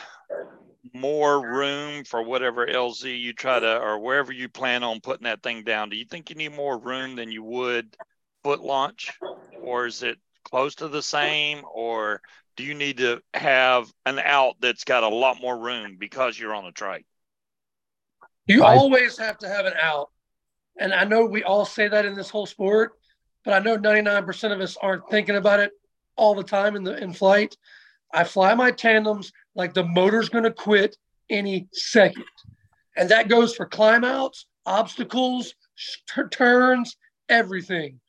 more 0.93 1.45
room 1.45 2.05
for 2.05 2.23
whatever 2.23 2.65
LZ 2.65 3.19
you 3.19 3.33
try 3.33 3.59
to 3.59 3.77
or 3.81 3.99
wherever 3.99 4.31
you 4.31 4.47
plan 4.47 4.81
on 4.81 5.01
putting 5.01 5.25
that 5.25 5.43
thing 5.43 5.65
down? 5.65 5.89
Do 5.89 5.97
you 5.97 6.05
think 6.05 6.29
you 6.29 6.37
need 6.37 6.55
more 6.55 6.79
room 6.79 7.17
than 7.17 7.33
you 7.33 7.43
would 7.43 7.97
foot 8.45 8.61
launch, 8.61 9.11
or 9.61 9.85
is 9.85 10.01
it 10.01 10.17
close 10.45 10.75
to 10.75 10.87
the 10.87 11.03
same, 11.03 11.65
or 11.69 12.21
do 12.55 12.63
you 12.63 12.75
need 12.75 12.99
to 12.99 13.21
have 13.33 13.91
an 14.05 14.19
out 14.19 14.55
that's 14.61 14.85
got 14.85 15.03
a 15.03 15.09
lot 15.09 15.41
more 15.41 15.59
room 15.59 15.97
because 15.99 16.39
you're 16.39 16.55
on 16.55 16.65
a 16.65 16.71
trike? 16.71 17.05
You 18.45 18.63
always 18.63 19.17
have 19.17 19.37
to 19.39 19.49
have 19.49 19.65
an 19.65 19.73
out. 19.81 20.10
And 20.79 20.93
I 20.93 21.03
know 21.03 21.25
we 21.25 21.43
all 21.43 21.65
say 21.65 21.87
that 21.87 22.05
in 22.05 22.15
this 22.15 22.29
whole 22.29 22.45
sport, 22.45 22.93
but 23.43 23.53
I 23.53 23.59
know 23.59 23.77
99% 23.77 24.51
of 24.51 24.61
us 24.61 24.77
aren't 24.81 25.09
thinking 25.09 25.35
about 25.35 25.59
it 25.59 25.71
all 26.15 26.35
the 26.35 26.43
time 26.43 26.75
in 26.75 26.83
the 26.83 26.97
in 27.01 27.13
flight. 27.13 27.55
I 28.13 28.23
fly 28.23 28.53
my 28.55 28.71
tandems 28.71 29.31
like 29.55 29.73
the 29.73 29.83
motor's 29.85 30.29
going 30.29 30.43
to 30.43 30.51
quit 30.51 30.97
any 31.29 31.67
second. 31.71 32.25
And 32.97 33.09
that 33.09 33.29
goes 33.29 33.55
for 33.55 33.65
climb 33.65 34.03
outs, 34.03 34.45
obstacles, 34.65 35.55
t- 36.13 36.21
turns, 36.29 36.97
everything. 37.29 37.99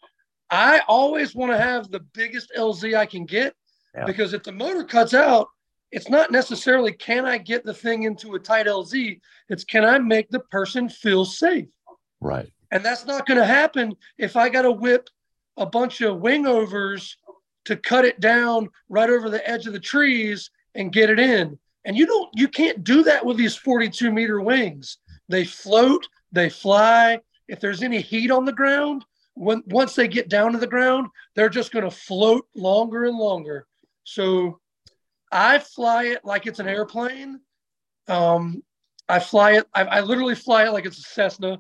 I 0.51 0.83
always 0.89 1.35
want 1.35 1.53
to 1.53 1.59
have 1.59 1.91
the 1.91 2.01
biggest 2.01 2.53
LZ 2.59 2.97
I 2.97 3.07
can 3.07 3.25
get 3.25 3.55
Yeah. 3.95 4.05
because 4.05 4.33
if 4.35 4.43
the 4.43 4.53
motor 4.53 4.85
cuts 4.85 5.15
out, 5.15 5.49
it's 5.93 6.09
not 6.09 6.31
necessarily 6.31 6.93
can 6.93 7.25
I 7.27 7.39
get 7.39 7.65
the 7.65 7.75
thing 7.75 8.03
into 8.05 8.35
a 8.35 8.39
tight 8.41 8.67
LZ, 8.67 9.21
it's 9.49 9.65
can 9.65 9.85
I 9.85 9.99
make 9.99 10.29
the 10.31 10.41
person 10.41 10.89
feel 10.89 11.25
safe? 11.25 11.69
Right. 12.23 12.53
And 12.71 12.85
that's 12.85 13.05
not 13.05 13.27
going 13.27 13.39
to 13.39 13.45
happen 13.45 13.95
if 14.17 14.37
I 14.37 14.49
got 14.49 14.63
to 14.63 14.71
whip 14.71 15.09
a 15.57 15.67
bunch 15.67 16.01
of 16.01 16.21
wingovers 16.21 17.17
to 17.67 17.77
cut 17.77 18.05
it 18.05 18.21
down 18.21 18.71
right 18.89 19.11
over 19.11 19.29
the 19.29 19.47
edge 19.49 19.67
of 19.67 19.73
the 19.73 19.81
trees 19.81 20.51
and 20.75 20.93
get 20.93 21.11
it 21.11 21.19
in. 21.19 21.59
And 21.85 21.97
you 21.97 22.07
don't, 22.07 22.31
you 22.35 22.49
can't 22.49 22.83
do 22.85 23.03
that 23.03 23.27
with 23.27 23.37
these 23.37 23.57
42 23.57 24.11
meter 24.11 24.41
wings. 24.41 24.99
They 25.29 25.45
float, 25.45 26.07
they 26.31 26.49
fly. 26.49 27.21
If 27.49 27.61
there's 27.61 27.83
any 27.83 28.01
heat 28.01 28.31
on 28.31 28.45
the 28.45 28.53
ground, 28.53 29.05
when 29.35 29.63
once 29.67 29.95
they 29.95 30.09
get 30.09 30.29
down 30.29 30.53
to 30.53 30.59
the 30.59 30.67
ground, 30.67 31.09
they're 31.35 31.49
just 31.49 31.73
going 31.73 31.85
to 31.85 31.91
float 31.91 32.47
longer 32.55 33.05
and 33.05 33.19
longer. 33.19 33.67
So 34.05 34.61
I 35.31 35.59
fly 35.59 36.05
it 36.05 36.25
like 36.25 36.47
it's 36.47 36.61
an 36.61 36.69
airplane. 36.69 37.41
Um, 38.09 38.63
I 39.09 39.19
fly 39.19 39.53
it, 39.53 39.67
I, 39.75 39.83
I 39.85 40.01
literally 40.01 40.35
fly 40.35 40.67
it 40.67 40.71
like 40.71 40.87
it's 40.87 40.99
a 40.99 41.03
Cessna 41.03 41.59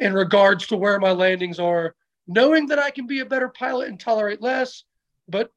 in 0.00 0.12
regards 0.12 0.66
to 0.68 0.76
where 0.76 0.98
my 0.98 1.12
landings 1.12 1.58
are, 1.58 1.94
knowing 2.26 2.66
that 2.66 2.78
I 2.78 2.90
can 2.90 3.06
be 3.06 3.20
a 3.20 3.26
better 3.26 3.48
pilot 3.48 3.88
and 3.88 3.98
tolerate 3.98 4.42
less, 4.42 4.84
but 5.28 5.50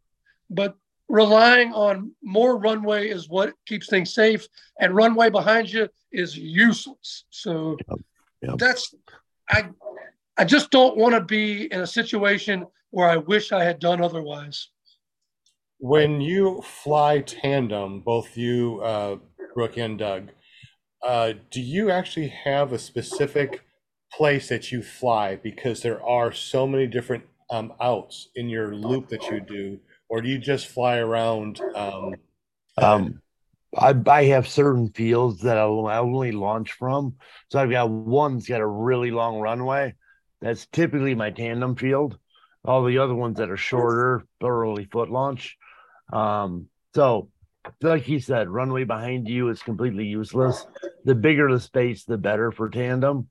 but 0.49 0.75
relying 1.07 1.73
on 1.73 2.11
more 2.21 2.57
runway 2.57 3.09
is 3.09 3.29
what 3.29 3.53
keeps 3.65 3.89
things 3.89 4.13
safe, 4.13 4.47
and 4.79 4.95
runway 4.95 5.29
behind 5.29 5.71
you 5.71 5.89
is 6.11 6.37
useless. 6.37 7.25
So 7.29 7.77
Yep. 7.89 7.99
Yep. 8.41 8.57
that's 8.57 8.95
I 9.49 9.69
I 10.37 10.45
just 10.45 10.71
don't 10.71 10.95
want 10.95 11.15
to 11.15 11.21
be 11.21 11.71
in 11.71 11.81
a 11.81 11.87
situation 11.87 12.65
where 12.91 13.09
I 13.09 13.17
wish 13.17 13.51
I 13.51 13.63
had 13.63 13.79
done 13.79 14.01
otherwise. 14.01 14.69
When 15.79 16.21
you 16.21 16.61
fly 16.61 17.19
tandem, 17.21 18.01
both 18.01 18.35
you, 18.37 18.81
uh, 18.81 19.17
Brooke 19.53 19.77
and 19.77 19.97
Doug, 19.97 20.29
uh, 21.05 21.33
do 21.51 21.61
you 21.61 21.91
actually 21.91 22.27
have 22.29 22.73
a 22.73 22.79
specific 22.79 23.63
place 24.11 24.49
that 24.49 24.71
you 24.71 24.81
fly 24.81 25.35
because 25.35 25.81
there 25.81 26.03
are 26.03 26.31
so 26.31 26.67
many 26.67 26.87
different 26.87 27.23
um, 27.49 27.73
outs 27.81 28.29
in 28.35 28.49
your 28.49 28.75
loop 28.75 29.09
that 29.09 29.29
you 29.29 29.39
do, 29.39 29.79
or 30.07 30.21
do 30.21 30.29
you 30.29 30.37
just 30.37 30.67
fly 30.67 30.97
around? 30.97 31.59
Um, 31.75 32.15
Um, 32.77 33.21
I 33.77 33.93
I 34.07 34.23
have 34.25 34.47
certain 34.47 34.91
fields 34.93 35.41
that 35.41 35.57
I'll, 35.57 35.87
only 35.87 36.31
launch 36.31 36.73
from. 36.73 37.15
So 37.51 37.59
I've 37.59 37.69
got 37.69 37.89
one 37.89 38.35
that's 38.35 38.47
got 38.47 38.61
a 38.61 38.67
really 38.67 39.11
long 39.11 39.39
runway. 39.39 39.95
That's 40.41 40.65
typically 40.67 41.15
my 41.15 41.31
tandem 41.31 41.75
field. 41.75 42.17
All 42.65 42.83
the 42.83 42.97
other 42.97 43.15
ones 43.15 43.37
that 43.37 43.49
are 43.49 43.57
shorter, 43.57 44.25
thoroughly 44.41 44.85
foot 44.85 45.09
launch. 45.09 45.57
Um, 46.11 46.67
so 46.95 47.29
like 47.81 48.03
he 48.03 48.19
said, 48.19 48.49
runway 48.49 48.83
behind 48.83 49.27
you 49.27 49.49
is 49.49 49.61
completely 49.61 50.05
useless. 50.05 50.65
The 51.05 51.15
bigger 51.15 51.51
the 51.51 51.59
space, 51.59 52.05
the 52.05 52.17
better 52.17 52.51
for 52.51 52.69
tandem. 52.69 53.29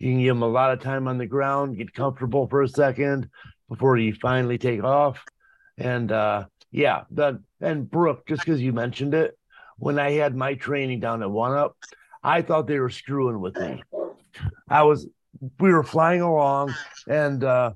You 0.00 0.10
can 0.10 0.20
give 0.20 0.34
them 0.34 0.42
a 0.42 0.48
lot 0.48 0.72
of 0.72 0.80
time 0.80 1.06
on 1.06 1.18
the 1.18 1.26
ground, 1.26 1.76
get 1.78 1.94
comfortable 1.94 2.48
for 2.48 2.62
a 2.62 2.68
second 2.68 3.28
before 3.68 3.96
you 3.96 4.14
finally 4.14 4.58
take 4.58 4.82
off. 4.82 5.22
And 5.78 6.10
uh 6.10 6.46
yeah, 6.72 7.02
and 7.60 7.90
Brooke, 7.90 8.26
just 8.26 8.44
because 8.44 8.60
you 8.60 8.72
mentioned 8.72 9.14
it, 9.14 9.36
when 9.76 9.98
I 9.98 10.12
had 10.12 10.36
my 10.36 10.54
training 10.54 11.00
down 11.00 11.22
at 11.22 11.30
One 11.30 11.56
Up, 11.56 11.76
I 12.22 12.42
thought 12.42 12.66
they 12.66 12.78
were 12.78 12.90
screwing 12.90 13.40
with 13.40 13.56
me. 13.56 13.82
I 14.68 14.84
was, 14.84 15.08
we 15.58 15.72
were 15.72 15.82
flying 15.82 16.20
along, 16.20 16.74
and 17.08 17.42
uh, 17.42 17.72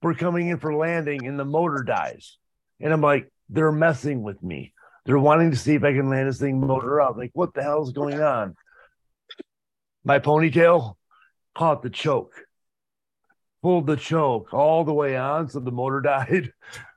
we're 0.00 0.14
coming 0.14 0.48
in 0.48 0.58
for 0.58 0.74
landing, 0.74 1.26
and 1.26 1.38
the 1.38 1.44
motor 1.44 1.82
dies, 1.82 2.38
and 2.80 2.92
I'm 2.92 3.02
like, 3.02 3.30
they're 3.50 3.72
messing 3.72 4.22
with 4.22 4.42
me. 4.42 4.72
They're 5.04 5.18
wanting 5.18 5.50
to 5.50 5.56
see 5.56 5.74
if 5.74 5.84
I 5.84 5.92
can 5.92 6.08
land 6.08 6.28
this 6.28 6.38
thing 6.38 6.60
motor 6.60 7.00
up. 7.00 7.18
Like, 7.18 7.32
what 7.34 7.52
the 7.52 7.62
hell 7.62 7.82
is 7.82 7.92
going 7.92 8.22
on? 8.22 8.56
My 10.02 10.18
ponytail 10.18 10.96
caught 11.54 11.82
the 11.82 11.90
choke, 11.90 12.32
pulled 13.62 13.86
the 13.86 13.96
choke 13.96 14.52
all 14.52 14.84
the 14.84 14.92
way 14.92 15.16
on, 15.16 15.48
so 15.48 15.60
the 15.60 15.70
motor 15.72 16.00
died. 16.02 16.52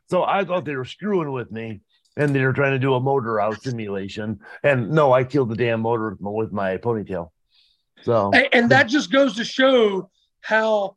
So 0.10 0.24
I 0.24 0.43
thought 0.45 0.66
they 0.66 0.76
were 0.76 0.86
screwing 0.86 1.32
with 1.32 1.51
me 1.51 1.82
and 2.16 2.34
they 2.34 2.43
were 2.43 2.53
trying 2.53 2.72
to 2.72 2.80
do 2.80 2.93
a 2.93 2.99
motor 2.99 3.39
out 3.39 3.62
simulation. 3.62 4.39
And 4.64 4.91
no, 4.91 5.12
I 5.14 5.24
killed 5.24 5.49
the 5.49 5.55
damn 5.55 5.82
motor 5.82 6.10
with 6.12 6.22
my, 6.22 6.30
with 6.32 6.51
my 6.51 6.78
ponytail. 6.78 7.30
So 8.03 8.32
And, 8.34 8.47
and 8.53 8.70
that 8.70 8.88
just 8.88 9.12
goes 9.12 9.36
to 9.36 9.43
show 9.43 10.10
how 10.41 10.95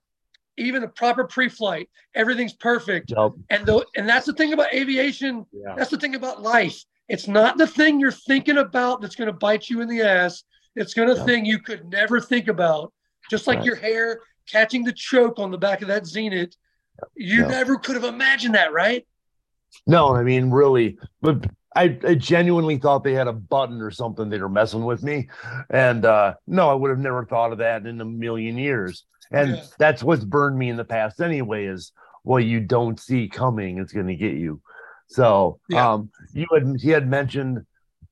even 0.57 0.85
a 0.85 0.89
proper 0.89 1.25
pre-flight, 1.25 1.89
everything's 2.15 2.53
perfect. 2.53 3.11
yep, 3.17 3.33
And 3.49 3.67
the, 3.67 3.85
and 3.97 4.09
that's 4.09 4.27
the 4.27 4.33
thing 4.35 4.53
about 4.53 4.73
aviation. 4.75 5.47
yeah. 5.53 5.75
That's 5.77 5.91
the 5.91 5.97
thing 5.99 6.15
about 6.15 6.43
life. 6.43 6.83
It's 7.09 7.27
not 7.27 7.59
the 7.59 7.67
thing 7.67 7.99
you're 7.99 8.13
thinking 8.13 8.59
about 8.59 9.01
that's 9.01 9.17
going 9.17 9.27
to 9.27 9.33
bite 9.33 9.69
you 9.69 9.81
in 9.81 9.89
the 9.89 10.03
ass. 10.03 10.45
It's 10.77 10.95
going 10.95 11.09
to 11.09 11.17
Yeah. 11.17 11.25
thing 11.25 11.45
you 11.45 11.59
could 11.59 11.87
never 11.91 12.21
think 12.21 12.47
about. 12.49 12.93
Just 13.31 13.47
like 13.47 13.59
Right. 13.59 13.67
your 13.67 13.77
hair 13.77 14.21
catching 14.49 14.83
the 14.85 14.93
choke 14.93 15.39
on 15.39 15.51
the 15.51 15.59
back 15.59 15.81
of 15.81 15.89
that 15.89 16.07
zenith. 16.07 16.57
You 17.15 17.47
never 17.47 17.79
could 17.79 17.95
have 17.95 18.05
imagined 18.05 18.57
that, 18.57 18.73
right? 18.73 19.07
No, 19.87 20.15
I 20.15 20.23
mean 20.23 20.51
really, 20.51 20.99
but 21.23 21.47
I, 21.75 21.97
I 22.07 22.15
genuinely 22.17 22.77
thought 22.77 23.05
they 23.05 23.15
had 23.15 23.29
a 23.29 23.33
button 23.33 23.81
or 23.81 23.93
something 23.93 24.29
they 24.29 24.41
were 24.41 24.49
messing 24.49 24.85
with 24.85 25.03
me, 25.05 25.29
and 25.71 26.05
uh 26.05 26.35
no, 26.47 26.69
I 26.69 26.75
would 26.75 26.91
have 26.91 26.99
never 26.99 27.25
thought 27.25 27.53
of 27.53 27.59
that 27.59 27.87
in 27.87 28.01
a 28.01 28.05
million 28.05 28.59
years. 28.59 29.05
And 29.31 29.53
Yeah. 29.53 29.65
that's 29.79 30.03
what's 30.03 30.25
burned 30.25 30.59
me 30.59 30.69
in 30.69 30.77
the 30.77 30.85
past 30.85 31.21
anyway. 31.21 31.67
Is 31.67 31.93
what 32.25 32.45
you 32.45 32.61
don't 32.61 32.99
see 32.99 33.29
coming 33.29 33.79
is 33.79 33.93
going 33.93 34.09
to 34.09 34.17
get 34.17 34.35
you. 34.35 34.61
So 35.09 35.61
Yeah. 35.69 35.93
um, 35.93 36.11
you 36.33 36.47
had 36.53 36.77
he 36.81 36.91
had 36.91 37.09
mentioned 37.09 37.65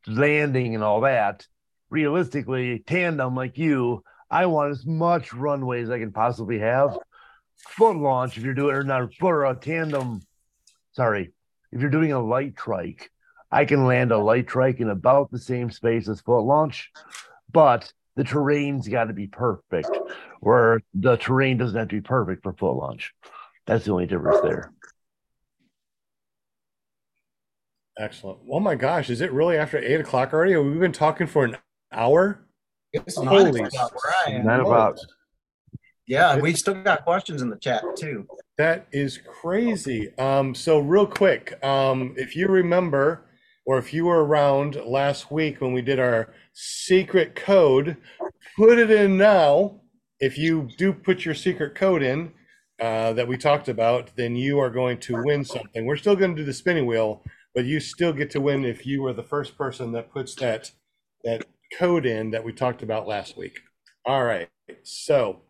landing 0.06 0.76
and 0.76 0.84
all 0.84 1.00
that. 1.00 1.46
Realistically, 1.90 2.84
tandem 2.86 3.34
like 3.34 3.58
you, 3.58 4.04
I 4.30 4.46
want 4.46 4.72
as 4.72 4.84
much 4.86 5.32
runway 5.32 5.82
as 5.82 5.90
I 5.90 5.98
can 5.98 6.12
possibly 6.12 6.58
have. 6.58 6.96
Foot 7.56 7.96
launch, 7.96 8.36
if 8.36 8.44
you're 8.44 8.54
doing 8.54 8.76
or 8.76 8.84
not 8.84 9.14
for 9.14 9.46
a 9.46 9.54
tandem, 9.54 10.20
sorry, 10.92 11.32
if 11.72 11.80
you're 11.80 11.90
doing 11.90 12.12
a 12.12 12.20
light 12.20 12.56
trike, 12.56 13.10
I 13.50 13.64
can 13.64 13.86
land 13.86 14.12
a 14.12 14.18
light 14.18 14.46
trike 14.46 14.80
in 14.80 14.90
about 14.90 15.30
the 15.30 15.38
same 15.38 15.70
space 15.70 16.08
as 16.08 16.20
foot 16.20 16.40
launch, 16.40 16.90
but 17.50 17.92
the 18.16 18.24
terrain's 18.24 18.88
got 18.88 19.04
to 19.04 19.14
be 19.14 19.26
perfect. 19.26 19.90
Where 20.40 20.80
the 20.94 21.16
terrain 21.16 21.56
doesn't 21.56 21.76
have 21.76 21.88
to 21.88 21.96
be 21.96 22.00
perfect 22.00 22.42
for 22.42 22.52
foot 22.52 22.76
launch. 22.76 23.12
That's 23.66 23.84
the 23.84 23.92
only 23.92 24.06
difference 24.06 24.40
there. 24.42 24.72
Excellent. 27.98 28.38
Oh 28.48 28.60
my 28.60 28.76
gosh, 28.76 29.10
is 29.10 29.20
it 29.20 29.32
really 29.32 29.56
after 29.56 29.78
eight 29.78 30.00
o'clock 30.00 30.32
already? 30.32 30.56
We've 30.56 30.78
been 30.78 30.92
talking 30.92 31.26
for 31.26 31.44
an 31.44 31.56
hour. 31.90 32.47
It's 32.92 33.16
Holy 33.16 33.60
nine 33.60 33.66
o'clock 33.66 33.92
where 33.94 34.14
I 34.26 34.30
am. 34.30 34.46
Nine 34.46 34.60
o'clock. 34.60 34.96
Yeah, 36.06 36.38
we 36.38 36.54
still 36.54 36.74
got 36.82 37.04
questions 37.04 37.42
in 37.42 37.50
the 37.50 37.58
chat 37.58 37.82
too. 37.96 38.26
That 38.56 38.86
is 38.92 39.18
crazy. 39.18 40.16
Um, 40.18 40.54
so 40.54 40.78
real 40.78 41.06
quick, 41.06 41.62
um, 41.62 42.14
if 42.16 42.34
you 42.34 42.48
remember, 42.48 43.26
or 43.66 43.78
if 43.78 43.92
you 43.92 44.06
were 44.06 44.24
around 44.24 44.76
last 44.76 45.30
week 45.30 45.60
when 45.60 45.74
we 45.74 45.82
did 45.82 45.98
our 45.98 46.32
secret 46.54 47.34
code, 47.34 47.98
put 48.56 48.78
it 48.78 48.90
in 48.90 49.18
now. 49.18 49.82
If 50.18 50.38
you 50.38 50.68
do 50.78 50.92
put 50.94 51.24
your 51.24 51.34
secret 51.34 51.74
code 51.74 52.02
in 52.02 52.32
uh, 52.80 53.12
that 53.12 53.28
we 53.28 53.36
talked 53.36 53.68
about, 53.68 54.10
then 54.16 54.34
you 54.34 54.58
are 54.58 54.70
going 54.70 54.98
to 55.00 55.22
win 55.22 55.44
something. 55.44 55.84
We're 55.84 55.96
still 55.96 56.16
going 56.16 56.34
to 56.34 56.42
do 56.42 56.46
the 56.46 56.54
spinning 56.54 56.86
wheel, 56.86 57.22
but 57.54 57.66
you 57.66 57.80
still 57.80 58.14
get 58.14 58.30
to 58.30 58.40
win 58.40 58.64
if 58.64 58.86
you 58.86 59.02
were 59.02 59.12
the 59.12 59.22
first 59.22 59.58
person 59.58 59.92
that 59.92 60.10
puts 60.10 60.34
that 60.36 60.72
that 61.24 61.44
code 61.76 62.06
in 62.06 62.30
that 62.30 62.44
we 62.44 62.52
talked 62.52 62.82
about 62.82 63.06
last 63.06 63.36
week. 63.36 63.58
All 64.06 64.24
right, 64.24 64.48
so 64.84 65.42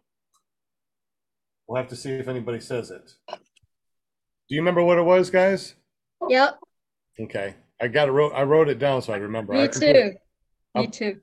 we'll 1.67 1.77
have 1.81 1.89
to 1.89 1.97
see 1.97 2.11
if 2.13 2.29
anybody 2.29 2.61
says 2.61 2.91
it. 2.91 3.13
Do 3.29 4.55
you 4.55 4.61
remember 4.61 4.83
what 4.83 4.99
it 4.99 5.03
was, 5.03 5.31
guys? 5.31 5.75
Yep, 6.29 6.59
Okay, 7.21 7.55
I 7.81 7.89
got 7.89 8.09
it. 8.09 8.13
Wrote 8.13 8.33
I 8.35 8.43
wrote 8.43 8.69
it 8.69 8.79
down 8.79 9.03
so 9.03 9.13
I 9.13 9.17
remember. 9.19 9.53
Me 9.53 9.69
can 9.69 9.81
put 9.81 9.83
it- 9.83 9.93
too. 9.95 10.09
Me 10.11 10.19
I'll- 10.85 10.87
too. 10.91 11.21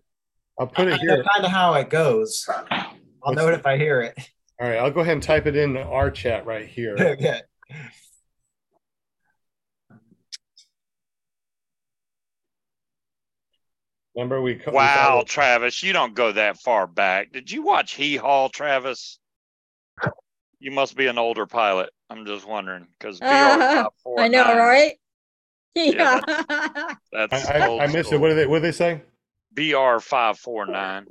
I'll 0.57 0.67
put 0.67 0.87
it 0.87 0.93
I 0.93 0.97
here. 0.97 1.23
kind 1.33 1.45
of 1.45 1.51
how 1.51 1.73
it 1.73 1.89
goes. 1.89 2.47
I'll 2.71 3.33
know 3.33 3.49
it 3.49 3.55
if 3.55 3.65
I 3.65 3.77
hear 3.77 3.99
it. 4.01 4.17
All 4.61 4.69
right, 4.69 4.77
I'll 4.77 4.91
go 4.91 5.01
ahead 5.01 5.13
and 5.13 5.23
type 5.23 5.47
it 5.47 5.55
in 5.57 5.75
our 5.75 6.09
chat 6.09 6.45
right 6.45 6.65
here. 6.67 6.95
Okay. 6.99 7.41
Remember 14.15 14.41
we? 14.41 14.55
co- 14.55 14.71
we 14.71 14.77
Wow, 14.77 15.17
found- 15.17 15.27
Travis, 15.27 15.83
you 15.83 15.93
don't 15.93 16.15
go 16.15 16.31
that 16.31 16.57
far 16.61 16.87
back. 16.87 17.31
Did 17.31 17.51
you 17.51 17.63
watch 17.63 17.93
Hee 17.93 18.15
Haw, 18.15 18.47
Travis? 18.47 19.19
You 20.59 20.71
must 20.71 20.95
be 20.95 21.07
an 21.07 21.17
older 21.17 21.45
pilot. 21.45 21.89
I'm 22.09 22.25
just 22.25 22.47
wondering 22.47 22.87
because 22.97 23.21
Uh, 23.21 23.25
I 24.17 24.27
know, 24.27 24.57
right? 24.57 24.93
Yeah. 25.75 26.21
Yeah, 26.25 26.93
That's 27.11 27.33
I, 27.49 27.59
I, 27.59 27.67
old 27.67 27.81
I 27.81 27.87
missed 27.87 28.13
it. 28.13 28.17
What 28.19 28.29
did 28.29 28.37
they? 28.37 28.47
What 28.47 28.61
did 28.61 28.67
they 28.69 28.71
say? 28.71 29.01
BR 29.53 29.99
five 29.99 30.39
four 30.39 30.65
nine. 30.65 31.05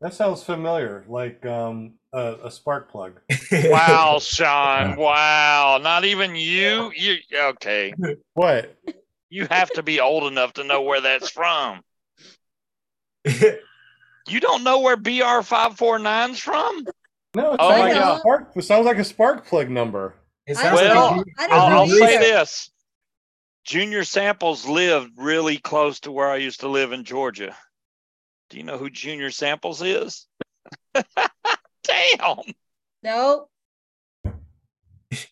That 0.00 0.14
sounds 0.14 0.42
familiar, 0.42 1.04
like 1.08 1.46
um 1.46 1.94
a, 2.12 2.36
a 2.44 2.50
spark 2.50 2.90
plug. 2.90 3.20
Wow, 3.52 4.18
Sean. 4.22 4.96
Wow. 4.96 5.78
Not 5.80 6.04
even 6.04 6.34
you. 6.34 6.90
You 6.96 7.18
okay? 7.36 7.94
What? 8.34 8.76
You 9.28 9.46
have 9.48 9.70
to 9.72 9.82
be 9.84 10.00
old 10.00 10.24
enough 10.24 10.54
to 10.54 10.64
know 10.64 10.82
where 10.82 11.00
that's 11.00 11.30
from. 11.30 11.82
You 14.28 14.38
don't 14.38 14.62
know 14.62 14.80
where 14.80 14.96
BR 14.96 15.40
five 15.42 15.76
four 15.76 15.98
nine's 15.98 16.38
from? 16.38 16.84
No, 17.34 17.54
it 17.54 17.60
Oh 17.60 17.70
sounds 17.70 17.80
my 17.80 17.92
like 17.92 17.96
a 18.16 18.18
spark. 18.20 18.52
It 18.54 18.62
sounds 18.62 18.86
like 18.86 18.98
a 18.98 19.04
spark 19.04 19.46
plug 19.46 19.70
number. 19.70 20.14
It 20.46 20.56
sounds 20.56 20.78
don't 20.80 20.86
like 20.88 20.94
Well, 20.94 21.24
a- 21.38 21.42
I 21.42 21.46
don't 21.48 21.72
I'll, 21.72 21.78
I'll 21.80 21.86
say 21.88 22.18
this. 22.18 22.70
Junior 23.64 24.04
Samples 24.04 24.66
lived 24.68 25.12
really 25.16 25.56
close 25.58 26.00
to 26.00 26.12
where 26.12 26.28
I 26.28 26.36
used 26.36 26.60
to 26.60 26.68
live 26.68 26.92
in 26.92 27.02
Georgia. 27.04 27.56
Do 28.50 28.56
you 28.58 28.62
know 28.62 28.78
who 28.78 28.90
Junior 28.90 29.30
Samples 29.30 29.82
is? 29.82 30.26
Damn. 30.94 32.38
No. 33.02 33.48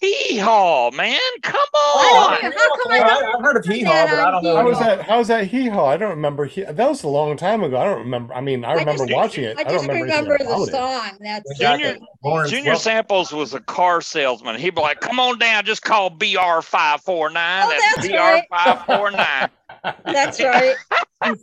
Hee 0.01 0.39
haw, 0.39 0.91
man. 0.91 1.21
Come 1.43 1.55
on. 1.75 2.41
don't. 2.43 2.53
How 2.53 2.77
come 2.83 2.93
I 2.93 2.97
I- 2.97 3.09
don't? 3.09 3.37
I've 3.37 3.43
heard 3.43 3.57
of 3.59 3.65
hee 3.65 3.85
haw, 3.85 4.07
but 4.09 4.19
I 4.19 4.31
don't 4.33 4.43
know. 4.43 4.57
How 4.57 4.65
was 4.65 4.79
that? 4.81 5.03
How's 5.03 5.29
that 5.29 5.47
hee 5.47 5.69
haw? 5.69 5.87
I 5.87 5.97
don't 5.97 6.11
remember. 6.11 6.47
He, 6.47 6.63
that 6.63 6.77
was 6.89 7.05
a 7.05 7.09
long 7.09 7.37
time 7.37 7.63
ago. 7.63 7.79
I 7.79 7.85
don't 7.85 8.01
remember. 8.01 8.35
I 8.35 8.41
mean, 8.41 8.65
I 8.65 8.71
I 8.71 8.75
remember 8.75 9.07
just- 9.07 9.13
watching 9.17 9.45
it. 9.45 9.57
I 9.57 9.63
don't 9.63 9.73
just 9.75 9.87
remember, 9.87 10.05
remember 10.07 10.39
the 10.39 10.45
about 10.47 10.69
it. 10.69 10.71
song. 10.73 11.11
That's 11.21 11.59
Junior- 11.61 11.93
the 11.95 12.07
Lawrence 12.25 12.51
Junior 12.51 12.73
Welk- 12.73 12.79
Samples 12.79 13.33
was 13.33 13.55
a 13.55 13.61
car 13.61 14.01
salesman. 14.01 14.57
He'd 14.59 14.75
be 14.75 14.81
like, 14.81 15.01
come 15.01 15.21
on 15.21 15.39
down, 15.39 15.65
just 15.65 15.83
call 15.83 16.11
BR 16.11 16.61
five 16.61 17.01
four 17.03 17.31
nine. 17.31 17.63
Oh, 17.67 17.69
That's 17.71 18.09
that's 18.09 18.49
BR 18.49 18.55
five 18.57 18.85
four 18.85 19.11
nine. 19.13 19.49
that's 20.05 20.41
right. 20.43 20.75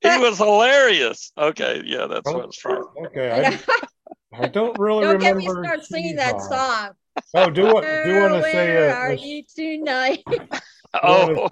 He 0.00 0.16
was 0.18 0.38
hilarious. 0.38 1.32
Okay, 1.36 1.82
yeah, 1.84 2.06
that's 2.06 2.24
what 2.32 2.44
it's 2.44 2.58
from. 2.60 2.84
Okay, 3.06 3.58
I, 4.32 4.42
I 4.44 4.46
don't 4.46 4.78
really 4.78 5.04
remember. 5.04 5.24
Don't 5.24 5.40
get 5.40 5.48
me 5.56 5.64
start 5.64 5.84
singing 5.84 6.14
that 6.14 6.40
song. 6.40 6.90
Oh, 7.34 7.50
do 7.50 7.66
what? 7.66 7.82
Do 7.82 8.20
want 8.20 8.34
to 8.34 8.42
say? 8.42 8.66
Where 8.74 8.90
Uh, 8.90 8.94
are 8.94 9.08
a- 9.10 9.16
you 9.16 9.42
tonight? 9.54 10.24
Oh, 11.02 11.50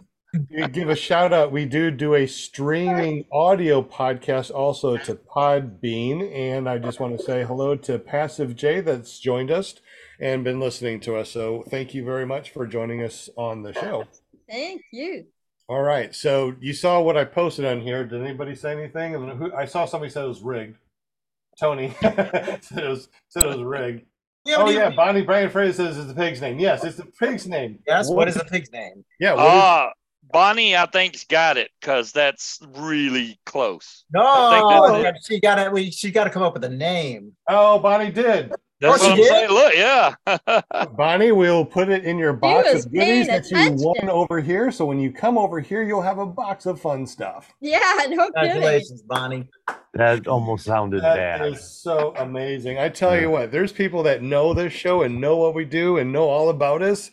you 0.50 0.66
give 0.68 0.88
a 0.88 0.96
shout 0.96 1.32
out. 1.32 1.52
We 1.52 1.66
do 1.66 1.90
do 1.90 2.14
a 2.14 2.26
streaming 2.26 3.26
audio 3.30 3.82
podcast 3.82 4.50
also 4.50 4.96
to 4.96 5.14
Podbean, 5.14 6.32
and 6.34 6.68
I 6.68 6.78
just 6.78 7.00
want 7.00 7.18
to 7.18 7.22
say 7.24 7.44
hello 7.44 7.76
to 7.76 7.98
Passive 7.98 8.56
J 8.56 8.80
that's 8.80 9.18
joined 9.18 9.50
us 9.50 9.74
and 10.18 10.42
been 10.42 10.58
listening 10.58 11.00
to 11.00 11.16
us. 11.16 11.30
So 11.30 11.64
thank 11.68 11.92
you 11.94 12.02
very 12.04 12.24
much 12.26 12.50
for 12.50 12.66
joining 12.66 13.02
us 13.02 13.28
on 13.36 13.62
the 13.62 13.74
show. 13.74 14.04
Thank 14.50 14.80
you. 14.92 15.26
All 15.68 15.82
right, 15.82 16.14
so 16.14 16.54
you 16.60 16.72
saw 16.72 17.00
what 17.00 17.16
I 17.16 17.24
posted 17.24 17.64
on 17.66 17.80
here. 17.82 18.04
Did 18.04 18.22
anybody 18.22 18.54
say 18.54 18.72
anything? 18.72 19.14
And 19.14 19.30
who- 19.38 19.54
I 19.54 19.66
saw 19.66 19.84
somebody 19.84 20.10
said 20.10 20.24
it 20.24 20.28
was 20.28 20.40
rigged. 20.42 20.76
Tony 21.60 21.94
said 22.00 22.60
it 22.70 22.88
was 22.88 23.08
said 23.28 23.44
it 23.44 23.48
was 23.48 23.62
rigged. 23.62 24.06
Yeah, 24.46 24.56
Oh 24.56 24.62
what 24.62 24.66
do 24.68 24.74
you- 24.74 24.78
yeah, 24.80 24.90
Bonnie 24.90 25.22
Brian 25.22 25.50
Fraser 25.50 25.72
says 25.72 25.98
it's 25.98 26.06
the 26.06 26.14
pig's 26.14 26.40
name. 26.40 26.58
Yes, 26.60 26.84
it's 26.84 26.96
the 26.96 27.06
pig's 27.06 27.46
name. 27.48 27.80
Yes, 27.86 28.08
what 28.08 28.28
is 28.28 28.34
the 28.36 28.44
pig's 28.44 28.70
name? 28.70 29.04
Yeah. 29.18 29.34
What 29.34 29.44
is, 29.46 29.50
uh, 29.62 29.86
Bonnie, 30.32 30.76
I 30.76 30.86
think's 30.86 31.24
got 31.24 31.56
it 31.56 31.70
because 31.80 32.12
that's 32.12 32.60
really 32.76 33.38
close. 33.44 34.04
No, 34.12 34.22
I 34.24 35.12
she 35.26 35.40
got 35.40 35.56
to 35.56 35.70
we 35.70 35.90
she 35.90 36.10
got 36.10 36.24
to 36.24 36.30
come 36.30 36.42
up 36.42 36.54
with 36.54 36.64
a 36.64 36.68
name. 36.68 37.32
oh, 37.48 37.78
Bonnie 37.80 38.10
did. 38.12 38.52
That's 38.78 39.02
Oh, 39.02 39.08
what 39.08 39.10
I'm 39.12 39.16
she 39.16 39.22
did? 39.22 39.28
saying. 39.30 39.50
Look, 39.50 39.74
yeah. 39.74 40.84
Bonnie, 40.96 41.32
we'll 41.32 41.64
put 41.64 41.88
it 41.88 42.04
in 42.04 42.18
your 42.18 42.34
box 42.34 42.84
of 42.84 42.92
goodies 42.92 43.26
paying 43.26 43.26
that 43.28 43.50
you 43.50 43.72
won 43.84 44.10
over 44.10 44.38
here. 44.40 44.70
So 44.70 44.84
when 44.84 45.00
you 45.00 45.10
come 45.10 45.38
over 45.38 45.60
here, 45.60 45.82
you'll 45.82 46.02
have 46.02 46.18
a 46.18 46.26
box 46.26 46.66
of 46.66 46.78
fun 46.80 47.06
stuff. 47.06 47.52
Yeah, 47.60 47.78
no 47.80 48.04
kidding. 48.06 48.18
Congratulations, 48.34 49.02
Bonnie. 49.02 49.48
That 49.96 50.26
almost 50.26 50.64
sounded 50.66 51.02
That 51.02 51.16
bad. 51.16 51.46
is 51.48 51.64
so 51.82 52.14
amazing. 52.16 52.78
I 52.78 52.88
tell 52.88 53.18
you 53.18 53.30
what, 53.30 53.50
there's 53.52 53.72
people 53.72 54.02
that 54.04 54.22
know 54.22 54.52
this 54.54 54.72
show 54.72 55.02
and 55.02 55.20
know 55.20 55.36
what 55.36 55.54
we 55.54 55.64
do 55.64 55.96
and 55.98 56.12
know 56.12 56.28
all 56.28 56.48
about 56.50 56.82
us. 56.82 57.10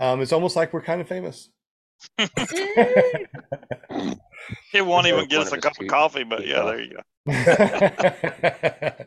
Um, 0.00 0.20
it's 0.20 0.32
almost 0.32 0.56
like 0.56 0.72
we're 0.72 0.82
kind 0.82 1.00
of 1.00 1.08
famous. 1.08 1.48
It 4.74 4.84
won't 4.84 5.06
even 5.06 5.20
One 5.20 5.28
get 5.28 5.40
us 5.40 5.52
a 5.52 5.58
cup 5.58 5.72
of 5.72 5.78
teeth. 5.78 5.88
coffee, 5.90 6.24
but 6.24 6.46
yeah, 6.46 6.64
there 6.64 6.80
you 6.82 6.90
go. 6.90 7.00
Excellent. 7.32 8.98
Good 8.98 9.06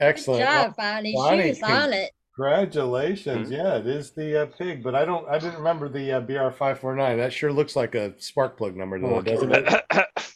Excellent. 0.00 0.42
job, 0.42 0.76
Bonnie. 0.76 1.14
Bonnie, 1.14 1.42
She 1.54 1.60
was 1.60 1.70
on 1.70 1.92
it. 1.92 2.10
Congratulations. 2.34 3.50
Yeah, 3.50 3.76
it 3.76 3.86
is 3.86 4.10
the 4.12 4.42
uh, 4.42 4.46
pig, 4.46 4.82
but 4.82 4.96
I 4.96 5.04
don't 5.04 5.28
I 5.28 5.38
didn't 5.38 5.58
remember 5.58 5.88
the 5.88 6.12
uh, 6.14 6.20
BR549. 6.22 7.16
That 7.18 7.32
sure 7.32 7.52
looks 7.52 7.76
like 7.76 7.94
a 7.94 8.14
spark 8.20 8.56
plug 8.58 8.74
number 8.76 8.98
though, 8.98 9.22
doesn't 9.22 9.52
it? 9.54 9.82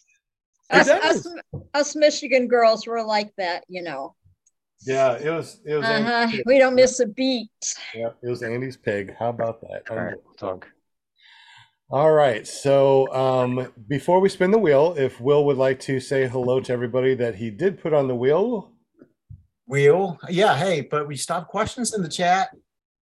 Us, 0.70 0.88
us, 0.88 1.26
us 1.74 1.96
Michigan 1.96 2.46
girls 2.46 2.86
were 2.86 3.02
like 3.02 3.32
that, 3.36 3.64
you 3.68 3.82
know. 3.82 4.14
Yeah, 4.86 5.18
it 5.18 5.30
was 5.30 5.60
it 5.64 5.74
was 5.74 5.84
Uh-huh. 5.84 6.42
We 6.46 6.58
don't 6.58 6.74
miss 6.74 7.00
a 7.00 7.06
beat. 7.06 7.50
Yeah, 7.94 8.10
it 8.22 8.28
was 8.28 8.42
Andy's 8.42 8.76
pig. 8.76 9.14
How 9.18 9.30
about 9.30 9.60
that? 9.62 9.82
All 9.90 9.96
right, 9.96 10.14
talk. 10.38 10.68
All 11.90 12.12
right. 12.12 12.46
So 12.46 13.12
um, 13.14 13.72
before 13.88 14.20
we 14.20 14.28
spin 14.28 14.50
the 14.50 14.58
wheel, 14.58 14.94
if 14.98 15.20
Will 15.20 15.46
would 15.46 15.56
like 15.56 15.80
to 15.80 16.00
say 16.00 16.28
hello 16.28 16.60
to 16.60 16.72
everybody 16.72 17.14
that 17.14 17.36
he 17.36 17.50
did 17.50 17.80
put 17.80 17.94
on 17.94 18.08
the 18.08 18.14
wheel. 18.14 18.72
Wheel. 19.66 20.18
Yeah, 20.28 20.56
hey, 20.56 20.82
but 20.82 21.08
we 21.08 21.16
stopped 21.16 21.48
questions 21.48 21.94
in 21.94 22.02
the 22.02 22.08
chat. 22.08 22.50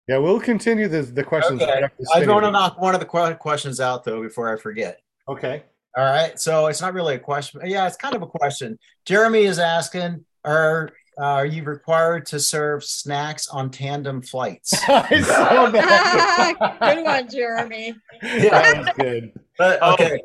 Yeah, 0.09 0.19
we'll 0.19 0.41
continue 0.41 0.89
the 0.89 1.03
the 1.03 1.23
questions. 1.23 1.63
Okay. 1.63 1.83
right 1.83 1.85
I 1.85 2.17
spinning 2.17 2.31
want 2.31 2.47
to 2.47 2.51
knock 2.51 2.81
one 2.81 2.95
of 2.95 3.01
the 3.01 3.37
questions 3.37 3.81
out 3.81 4.03
though 4.03 4.23
before 4.23 4.53
I 4.53 4.59
forget. 4.59 5.01
Okay. 5.29 5.63
All 5.97 6.05
right, 6.05 6.39
so 6.39 6.67
it's 6.67 6.81
not 6.81 6.95
really 6.95 7.17
a 7.17 7.19
question. 7.19 7.61
Yeah, 7.65 7.87
it's 7.87 7.97
kind 7.97 8.15
of 8.15 8.23
a 8.23 8.27
question. 8.27 8.79
Jeremy 9.07 9.43
is 9.45 9.59
asking, 9.59 10.25
are 10.45 10.91
are 11.19 11.45
you 11.45 11.65
required 11.65 12.25
to 12.27 12.41
serve 12.41 12.83
snacks 12.85 13.49
on 13.49 13.71
tandem 13.71 14.23
flights? 14.23 14.73
I 14.89 15.21
saw 15.21 15.69
that. 15.71 16.77
Good 16.81 17.05
one, 17.05 17.29
Jeremy. 17.29 17.95
That 18.23 18.79
was 18.79 18.89
good. 18.97 19.33
But 19.59 19.79
Oh. 19.83 19.95
okay. 19.95 20.21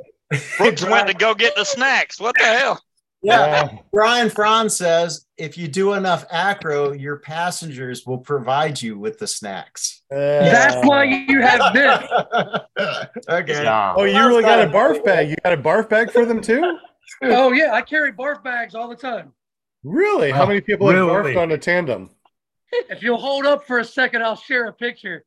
Brooks 0.57 0.86
went 0.86 1.07
to 1.07 1.13
go 1.13 1.34
get 1.34 1.55
the 1.55 1.66
snacks. 1.66 2.20
What 2.20 2.36
the 2.38 2.45
hell? 2.45 2.82
Yeah, 3.26 3.78
Brian 3.91 4.30
Franz 4.30 4.76
says 4.78 5.26
if 5.38 5.57
you 5.57 5.67
do 5.67 5.93
enough 5.93 6.26
acro, 6.32 6.91
your 6.91 7.17
passengers 7.17 8.05
will 8.05 8.19
provide 8.19 8.82
you 8.82 8.97
with 8.97 9.19
the 9.19 9.28
snacks. 9.28 10.01
That's 10.09 10.86
why 10.88 11.03
you 11.03 11.41
have 11.41 11.73
this. 11.73 12.09
okay. 13.30 13.63
Yeah. 13.63 13.93
Oh, 13.97 14.03
you 14.03 14.17
really 14.26 14.43
got 14.43 14.61
a 14.61 14.69
barf 14.69 15.03
bag? 15.03 15.30
You 15.30 15.36
got 15.43 15.53
a 15.53 15.57
barf 15.57 15.89
bag 15.89 16.11
for 16.11 16.26
them 16.26 16.41
too? 16.41 16.78
Oh 17.21 17.53
yeah, 17.53 17.71
I 17.71 17.82
carry 17.82 18.11
barf 18.11 18.43
bags 18.43 18.73
all 18.73 18.89
the 18.89 18.95
time. 18.95 19.32
Really? 19.84 20.32
How 20.32 20.45
many 20.45 20.59
people 20.59 20.88
have 20.88 20.95
really? 20.97 21.34
barfed 21.34 21.41
on 21.41 21.51
a 21.51 21.57
tandem? 21.57 22.09
If 22.89 23.03
you'll 23.03 23.19
hold 23.19 23.45
up 23.45 23.65
for 23.65 23.78
a 23.78 23.86
second, 23.86 24.23
I'll 24.23 24.36
share 24.36 24.65
a 24.65 24.73
picture. 24.73 25.23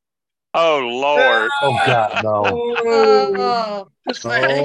Oh 0.55 0.79
Lord. 0.79 1.51
Oh 1.63 1.79
God, 1.87 2.23
no. 2.23 2.65
Oh, 2.87 3.89
Just 4.07 4.25
like 4.25 4.43
hang 4.43 4.65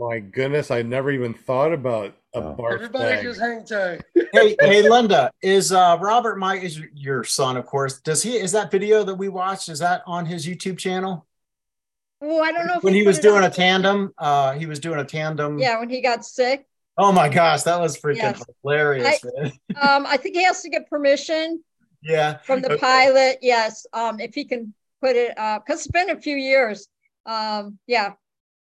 Oh 0.00 0.08
my 0.10 0.18
goodness! 0.20 0.70
I 0.70 0.82
never 0.82 1.10
even 1.10 1.34
thought 1.34 1.72
about 1.72 2.14
a 2.34 2.38
Oh. 2.40 2.56
barf 2.58 2.74
Everybody 2.74 3.14
bag. 3.16 3.22
just 3.24 3.40
hang 3.40 3.64
tight. 3.64 4.02
hey, 4.32 4.56
hey, 4.60 4.88
Linda, 4.88 5.30
is 5.42 5.72
uh 5.72 5.96
Robert 6.00 6.38
Mike 6.38 6.62
is 6.62 6.80
your 6.94 7.24
son, 7.24 7.56
of 7.56 7.66
course. 7.66 8.00
Does 8.00 8.22
he 8.22 8.36
is 8.36 8.52
that 8.52 8.70
video 8.70 9.04
that 9.04 9.14
we 9.14 9.28
watched? 9.28 9.68
Is 9.68 9.78
that 9.80 10.02
on 10.06 10.26
his 10.26 10.46
YouTube 10.46 10.78
channel? 10.78 11.26
oh, 12.20 12.40
I 12.42 12.52
don't 12.52 12.66
know. 12.66 12.76
if 12.76 12.82
When 12.84 12.94
he 12.94 13.00
put 13.02 13.08
was 13.08 13.18
doing 13.18 13.42
a 13.44 13.50
tandem, 13.50 14.12
uh, 14.18 14.52
he 14.52 14.66
was 14.66 14.78
doing 14.80 15.00
a 15.00 15.04
tandem. 15.04 15.58
Yeah, 15.58 15.80
when 15.80 15.88
he 15.90 16.00
got 16.02 16.24
sick. 16.24 16.66
Oh 16.98 17.10
my 17.10 17.28
gosh, 17.30 17.62
that 17.62 17.80
was 17.80 17.96
freaking 17.98 18.16
Yes. 18.16 18.44
hilarious, 18.62 19.24
man. 19.24 19.52
Um, 19.80 20.06
I 20.06 20.18
think 20.18 20.36
he 20.36 20.44
has 20.44 20.60
to 20.62 20.68
get 20.68 20.88
permission 20.90 21.64
Yeah. 22.02 22.38
from 22.38 22.60
the 22.60 22.72
Okay. 22.72 22.80
pilot. 22.80 23.38
Yes. 23.40 23.86
Um, 23.94 24.20
if 24.20 24.34
he 24.34 24.44
can 24.44 24.74
put 25.02 25.16
it 25.16 25.36
uh 25.38 25.58
because 25.58 25.80
it's 25.80 25.88
been 25.88 26.10
a 26.10 26.20
few 26.20 26.36
years. 26.36 26.88
Um, 27.26 27.78
yeah. 27.86 28.12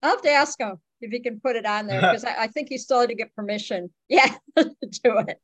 I'll 0.02 0.10
have 0.10 0.22
to 0.22 0.30
ask 0.30 0.60
him 0.60 0.76
if 1.00 1.10
he 1.10 1.20
can 1.20 1.40
put 1.40 1.56
it 1.56 1.66
on 1.66 1.86
there 1.86 2.00
because 2.02 2.24
I, 2.24 2.44
I 2.44 2.46
think 2.48 2.68
he 2.68 2.78
still 2.78 3.00
had 3.00 3.08
to 3.08 3.14
get 3.14 3.34
permission. 3.34 3.90
Yeah, 4.08 4.32
to 4.56 4.64
do 4.82 5.18
it. 5.18 5.40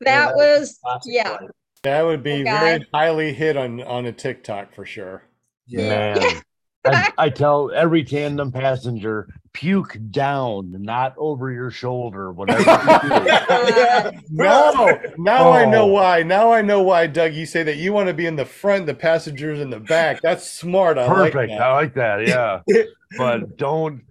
That 0.00 0.04
that 0.04 0.34
was 0.34 0.78
Classic 0.82 1.12
yeah. 1.12 1.36
flight. 1.36 1.50
That 1.82 2.02
would 2.02 2.22
be 2.22 2.40
Oh, 2.40 2.44
very 2.44 2.86
highly 2.92 3.32
hit 3.32 3.56
on 3.56 3.82
on 3.82 4.06
a 4.06 4.12
TikTok 4.12 4.74
for 4.74 4.86
sure. 4.86 5.22
Yeah. 5.66 6.14
Man. 6.14 6.42
I, 6.94 7.12
I 7.18 7.28
tell 7.30 7.70
every 7.74 8.04
tandem 8.04 8.50
passenger, 8.52 9.28
puke 9.52 9.98
down, 10.10 10.72
not 10.82 11.14
over 11.18 11.50
your 11.50 11.70
shoulder, 11.70 12.32
whatever 12.32 12.60
you 12.60 12.66
do. 12.66 13.28
Yeah. 13.78 14.10
No, 14.30 15.00
now 15.18 15.50
I 15.52 15.64
know 15.64 15.82
Oh. 15.84 15.86
why. 15.86 16.22
Now 16.22 16.52
I 16.52 16.62
know 16.62 16.82
why, 16.82 17.06
Doug. 17.06 17.34
You 17.34 17.46
say 17.46 17.62
that 17.62 17.76
you 17.76 17.92
want 17.92 18.08
to 18.08 18.14
be 18.14 18.26
in 18.26 18.36
the 18.36 18.44
front, 18.44 18.86
the 18.86 18.94
passengers 18.94 19.60
in 19.60 19.70
the 19.70 19.80
back. 19.80 20.20
That's 20.22 20.48
smart. 20.48 20.98
I 20.98 21.06
like 21.06 21.32
Perfect. 21.32 21.52
that. 21.52 21.60
I 21.62 21.72
like 21.74 21.94
that. 21.94 22.26
Yeah. 22.26 22.60
But 23.16 23.56
don't 23.56 24.02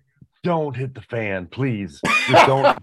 don't 0.44 0.76
hit 0.76 0.94
the 0.94 1.02
fan, 1.02 1.48
please. 1.48 2.00
Just 2.30 2.48
don't 2.48 2.78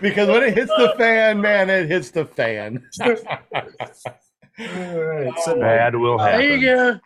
because 0.00 0.28
when 0.28 0.42
it 0.42 0.54
hits 0.54 0.70
the 0.76 0.94
fan, 0.96 1.40
man, 1.40 1.68
it 1.70 1.88
hits 1.88 2.10
the 2.10 2.24
fan. 2.24 2.82
All 3.02 3.10
right, 5.00 5.32
so 5.44 5.54
oh, 5.56 5.60
bad 5.60 5.94
will 5.94 6.18
happen. 6.18 6.38
There 6.40 6.56
you 6.56 6.66
go. 6.66 7.00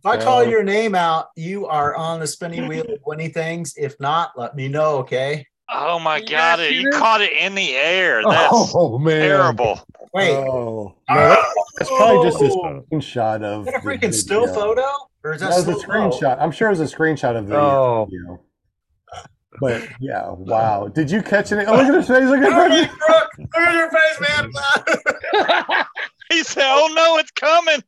If 0.00 0.06
I 0.06 0.16
call 0.16 0.42
your 0.42 0.62
name 0.62 0.94
out, 0.94 1.26
you 1.36 1.66
are 1.66 1.94
on 1.94 2.20
the 2.20 2.26
spinning 2.26 2.66
wheel 2.66 2.86
of 2.90 3.00
winning 3.04 3.32
things. 3.32 3.74
If 3.76 4.00
not, 4.00 4.32
let 4.34 4.56
me 4.56 4.66
know, 4.66 4.96
okay? 5.00 5.46
Oh 5.70 5.98
my 5.98 6.16
You 6.16 6.24
God! 6.26 6.58
guys 6.58 6.72
You 6.72 6.90
caught 6.92 7.20
it 7.20 7.32
in 7.32 7.54
the 7.54 7.74
air. 7.74 8.22
That's 8.28 8.72
Oh 8.74 8.98
man. 8.98 9.20
terrible. 9.20 9.78
Wait, 10.14 10.36
Oh, 10.36 10.96
no, 11.10 11.36
that's 11.76 11.90
probably 11.90 12.28
just 12.28 12.42
a 12.42 12.46
Oh. 12.46 12.82
screenshot 12.90 13.42
of. 13.44 13.66
is 13.68 13.72
that 13.72 13.80
a 13.80 13.86
the 13.86 13.90
freaking 13.90 14.14
still 14.14 14.46
photo? 14.48 14.82
Or 15.22 15.34
is 15.34 15.40
that, 15.42 15.50
That 15.50 15.56
was 15.56 15.68
a 15.68 15.74
still 15.74 15.82
photo? 15.82 16.10
screenshot. 16.10 16.40
I'm 16.40 16.50
sure 16.50 16.68
it 16.68 16.78
was 16.78 16.80
a 16.80 16.96
screenshot 16.96 17.36
of 17.36 17.46
the 17.46 17.56
Oh. 17.56 18.06
video. 18.10 18.40
But 19.60 19.82
yeah, 20.00 20.30
wow. 20.30 20.88
Did 20.88 21.10
you 21.10 21.22
catch 21.22 21.52
it? 21.52 21.68
Oh, 21.68 21.76
look 21.76 21.86
at 21.88 21.94
his 21.94 22.08
face. 22.08 22.24
Look 22.26 22.40
at 22.42 22.50
Look 22.56 22.72
his 22.72 22.86
at 22.86 22.98
Brooke. 22.98 23.30
Look 23.38 23.56
at 23.56 23.74
your 23.74 23.90
face, 23.90 24.20
man. 25.60 25.84
He 26.32 26.44
said, 26.44 26.62
"Oh 26.64 26.88
no, 26.94 27.18
it's 27.18 27.32
coming." 27.32 27.82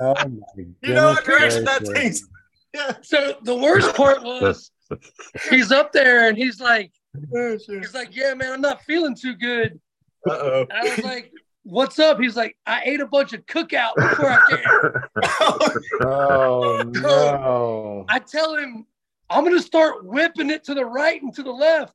Oh 0.00 0.14
my 0.14 0.24
goodness. 0.54 0.76
you 0.82 0.94
know 0.94 1.10
what 1.10 1.24
direction 1.24 1.64
that 1.64 1.84
gracious. 1.84 2.26
thing's. 2.72 3.06
so 3.06 3.36
the 3.42 3.54
worst 3.54 3.94
part 3.94 4.22
was 4.22 4.70
he's 5.50 5.72
up 5.72 5.92
there 5.92 6.28
and 6.28 6.36
he's 6.36 6.60
like, 6.60 6.92
Oh, 7.34 7.56
he's 7.66 7.94
like, 7.94 8.14
yeah, 8.14 8.34
man, 8.34 8.52
I'm 8.52 8.60
not 8.60 8.82
feeling 8.82 9.14
too 9.16 9.34
good. 9.34 9.80
Uh-oh. 10.28 10.66
And 10.68 10.72
I 10.72 10.82
was 10.82 11.04
like, 11.04 11.32
what's 11.62 11.98
up? 11.98 12.20
He's 12.20 12.36
like, 12.36 12.56
I 12.66 12.82
ate 12.84 13.00
a 13.00 13.06
bunch 13.06 13.32
of 13.32 13.44
cookout 13.46 13.94
before 13.96 14.30
I 14.30 14.46
came. 14.50 15.72
Oh 16.02 16.82
no. 16.86 18.04
I 18.08 18.18
tell 18.18 18.54
him 18.56 18.86
I'm 19.30 19.44
gonna 19.44 19.60
start 19.60 20.04
whipping 20.04 20.50
it 20.50 20.64
to 20.64 20.74
the 20.74 20.84
right 20.84 21.20
and 21.20 21.34
to 21.34 21.42
the 21.42 21.52
left. 21.52 21.94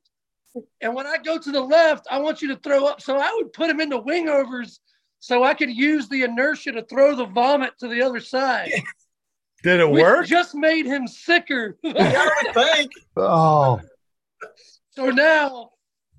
And 0.82 0.94
when 0.94 1.06
I 1.06 1.16
go 1.16 1.38
to 1.38 1.50
the 1.50 1.60
left, 1.60 2.06
I 2.10 2.18
want 2.18 2.42
you 2.42 2.48
to 2.48 2.56
throw 2.56 2.84
up. 2.84 3.00
So 3.00 3.16
I 3.16 3.32
would 3.36 3.52
put 3.52 3.70
him 3.70 3.80
into 3.80 3.98
wing 3.98 4.28
overs 4.28 4.80
so 5.22 5.44
I 5.44 5.54
could 5.54 5.70
use 5.70 6.08
the 6.08 6.24
inertia 6.24 6.72
to 6.72 6.82
throw 6.82 7.14
the 7.14 7.26
vomit 7.26 7.78
to 7.78 7.86
the 7.86 8.02
other 8.02 8.18
side. 8.18 8.72
Did 9.62 9.78
it 9.78 9.88
work? 9.88 10.26
just 10.26 10.52
made 10.56 10.84
him 10.84 11.06
sicker. 11.06 11.78
I 11.84 12.42
would 12.44 12.54
think. 12.54 12.90
Oh, 13.16 13.80
so 14.90 15.10
now 15.10 15.70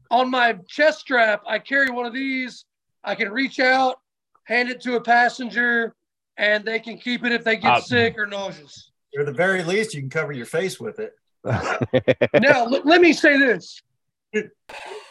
on 0.10 0.32
my 0.32 0.54
chest 0.70 1.02
strap, 1.02 1.44
I 1.46 1.60
carry 1.60 1.90
one 1.90 2.06
of 2.06 2.14
these. 2.14 2.64
I 3.04 3.16
can 3.16 3.30
reach 3.30 3.60
out, 3.60 4.00
hand 4.46 4.70
it 4.70 4.80
to 4.84 4.96
a 4.96 5.02
passenger, 5.02 5.96
and 6.38 6.64
they 6.64 6.80
can 6.80 6.98
keep 6.98 7.26
it 7.26 7.34
if 7.34 7.44
they 7.44 7.58
get 7.58 7.74
Uh, 7.74 7.82
sick 7.82 8.18
or 8.18 8.26
nauseous. 8.26 8.90
Or 9.18 9.20
at 9.20 9.26
the 9.26 9.34
very 9.34 9.64
least, 9.66 9.94
you 9.94 10.00
can 10.00 10.10
cover 10.10 10.32
your 10.32 10.46
face 10.46 10.80
with 10.80 11.00
it. 11.00 11.14
now 12.42 12.64
let, 12.66 12.86
let 12.86 13.02
me 13.02 13.12
say 13.12 13.38
this 13.38 13.82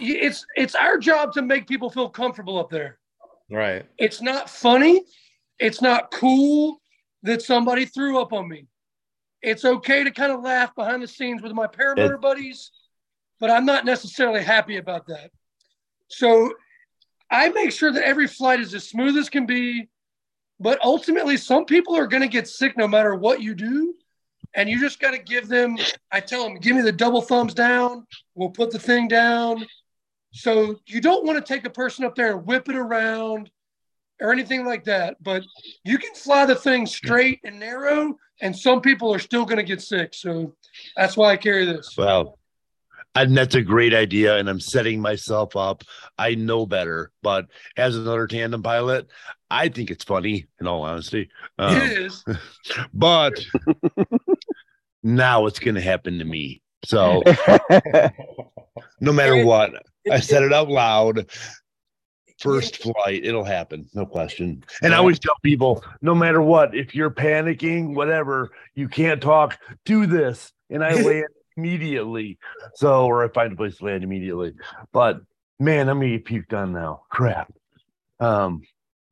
it's 0.00 0.46
it's 0.56 0.74
our 0.74 0.96
job 0.96 1.34
to 1.34 1.42
make 1.42 1.68
people 1.68 1.90
feel 1.90 2.08
comfortable 2.08 2.58
up 2.58 2.70
there 2.70 2.98
Right. 3.52 3.84
it's 3.98 4.22
not 4.22 4.48
funny. 4.48 5.04
It's 5.58 5.82
not 5.82 6.10
cool 6.10 6.80
that 7.22 7.42
somebody 7.42 7.84
threw 7.84 8.18
up 8.18 8.32
on 8.32 8.48
me. 8.48 8.66
It's 9.42 9.64
okay 9.64 10.02
to 10.04 10.10
kind 10.10 10.32
of 10.32 10.42
laugh 10.42 10.74
behind 10.74 11.02
the 11.02 11.08
scenes 11.08 11.42
with 11.42 11.52
my 11.52 11.66
It- 11.66 12.20
buddies 12.20 12.70
but 13.40 13.50
i'm 13.50 13.66
not 13.66 13.84
necessarily 13.84 14.40
happy 14.40 14.76
about 14.76 15.06
that. 15.08 15.30
So 16.08 16.54
i 17.30 17.48
make 17.48 17.72
sure 17.72 17.92
that 17.92 18.06
every 18.06 18.28
flight 18.28 18.60
is 18.60 18.72
as 18.74 18.88
smooth 18.88 19.16
as 19.16 19.28
can 19.28 19.46
be 19.46 19.88
but 20.60 20.78
ultimately 20.84 21.36
some 21.36 21.64
people 21.64 21.96
are 21.96 22.06
going 22.06 22.22
to 22.22 22.28
get 22.28 22.46
sick 22.46 22.76
no 22.76 22.86
matter 22.86 23.16
what 23.16 23.42
you 23.42 23.54
do 23.54 23.94
and 24.54 24.68
you 24.68 24.78
just 24.78 25.00
got 25.00 25.10
to 25.10 25.18
give 25.18 25.48
them 25.48 25.76
i 26.12 26.20
tell 26.20 26.44
them 26.44 26.54
give 26.56 26.76
me 26.76 26.82
the 26.82 26.92
double 26.92 27.20
thumbs 27.22 27.54
down. 27.54 28.06
We'll 28.34 28.50
put 28.50 28.70
the 28.70 28.78
thing 28.78 29.08
down 29.08 29.66
so 30.32 30.76
you 30.86 31.00
don't 31.00 31.24
want 31.24 31.38
to 31.38 31.52
take 31.52 31.64
a 31.64 31.70
person 31.70 32.04
up 32.04 32.14
there 32.14 32.36
and 32.36 32.46
whip 32.46 32.68
it 32.68 32.76
around 32.76 33.50
or 34.20 34.32
anything 34.32 34.64
like 34.64 34.84
that 34.84 35.16
but 35.22 35.42
you 35.84 35.98
can 35.98 36.14
fly 36.14 36.44
the 36.44 36.54
thing 36.54 36.86
straight 36.86 37.40
and 37.44 37.58
narrow 37.58 38.16
and 38.40 38.56
some 38.56 38.80
people 38.80 39.12
are 39.12 39.18
still 39.18 39.44
going 39.44 39.56
to 39.56 39.62
get 39.62 39.80
sick 39.80 40.14
so 40.14 40.54
that's 40.96 41.16
why 41.16 41.32
i 41.32 41.36
carry 41.36 41.64
this 41.64 41.94
well. 41.96 42.38
And 43.14 43.36
that's 43.36 43.54
a 43.54 43.60
great 43.60 43.92
idea, 43.92 44.38
and 44.38 44.48
I'm 44.48 44.60
setting 44.60 44.98
myself 44.98 45.54
up. 45.54 45.84
I 46.16 46.34
know 46.34 46.64
better, 46.64 47.10
but 47.22 47.46
as 47.76 47.94
another 47.94 48.26
tandem 48.26 48.62
pilot, 48.62 49.08
I 49.50 49.68
think 49.68 49.90
it's 49.90 50.04
funny. 50.04 50.46
In 50.60 50.66
all 50.66 50.82
honesty, 50.82 51.28
um, 51.58 51.76
it 51.76 51.92
is 51.92 52.24
but 52.94 53.38
now 55.02 55.46
it's 55.46 55.58
going 55.58 55.74
to 55.74 55.82
happen 55.82 56.18
to 56.20 56.24
me. 56.24 56.62
So 56.84 57.22
no 59.00 59.12
matter 59.12 59.44
what, 59.44 59.72
I 60.10 60.20
said 60.20 60.42
it 60.42 60.52
out 60.52 60.68
loud. 60.68 61.26
First 62.40 62.82
flight, 62.82 63.24
it'll 63.24 63.44
happen, 63.44 63.88
no 63.94 64.04
question. 64.04 64.64
And 64.82 64.92
I 64.92 64.96
always 64.96 65.20
tell 65.20 65.36
people, 65.44 65.84
no 66.00 66.12
matter 66.12 66.42
what, 66.42 66.74
if 66.74 66.92
you're 66.92 67.10
panicking, 67.10 67.94
whatever, 67.94 68.50
you 68.74 68.88
can't 68.88 69.22
talk, 69.22 69.58
do 69.84 70.06
this, 70.06 70.52
and 70.68 70.82
I 70.82 70.94
land 71.02 71.28
immediately. 71.56 72.38
So, 72.74 73.06
or 73.06 73.24
I 73.24 73.28
find 73.28 73.52
a 73.52 73.56
place 73.56 73.76
to 73.78 73.84
land 73.84 74.02
immediately. 74.02 74.54
But 74.92 75.20
man, 75.60 75.88
I'm 75.88 76.00
gonna 76.00 76.18
get 76.18 76.24
puked 76.24 76.52
on 76.52 76.72
now. 76.72 77.02
Crap. 77.10 77.52
Um, 78.18 78.62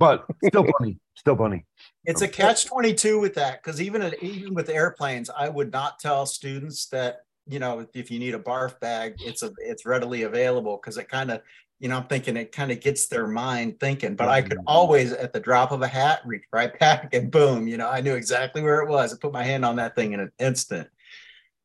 but 0.01 0.27
still 0.45 0.67
funny, 0.79 0.99
still 1.15 1.37
funny. 1.37 1.65
It's 2.05 2.23
a 2.23 2.29
catch 2.29 2.67
22 2.67 3.21
with 3.21 3.35
that 3.35 3.63
because 3.63 3.81
even 3.81 4.03
at, 4.03 4.21
even 4.23 4.55
with 4.55 4.69
airplanes, 4.69 5.31
I 5.31 5.49
would 5.49 5.71
not 5.71 6.01
tell 6.01 6.27
students 6.27 6.87
that 6.87 7.27
you 7.51 7.59
know, 7.59 7.87
if 7.95 8.11
you 8.11 8.19
need 8.19 8.35
a 8.35 8.39
barf 8.39 8.79
bag, 8.81 9.15
it's 9.19 9.43
a, 9.43 9.53
it's 9.59 9.85
readily 9.85 10.23
available 10.23 10.79
because 10.81 10.97
it 10.97 11.09
kind 11.09 11.31
of, 11.31 11.43
you 11.81 11.89
know, 11.89 11.97
I'm 11.97 12.05
thinking 12.05 12.37
it 12.37 12.53
kind 12.53 12.71
of 12.71 12.81
gets 12.81 13.09
their 13.09 13.27
mind 13.27 13.81
thinking, 13.81 14.15
but 14.15 14.29
I 14.29 14.43
could 14.43 14.59
always 14.67 15.13
at 15.13 15.33
the 15.33 15.41
drop 15.41 15.73
of 15.73 15.83
a 15.83 15.89
hat 15.89 16.21
reach 16.25 16.45
right 16.53 16.79
back 16.79 17.13
and 17.15 17.31
boom, 17.31 17.67
you 17.67 17.77
know, 17.77 17.89
I 17.89 18.01
knew 18.01 18.15
exactly 18.15 18.63
where 18.63 18.83
it 18.83 18.89
was. 18.89 19.13
I 19.13 19.17
put 19.21 19.33
my 19.33 19.43
hand 19.43 19.65
on 19.65 19.77
that 19.77 19.97
thing 19.97 20.13
in 20.13 20.21
an 20.21 20.31
instant. 20.39 20.89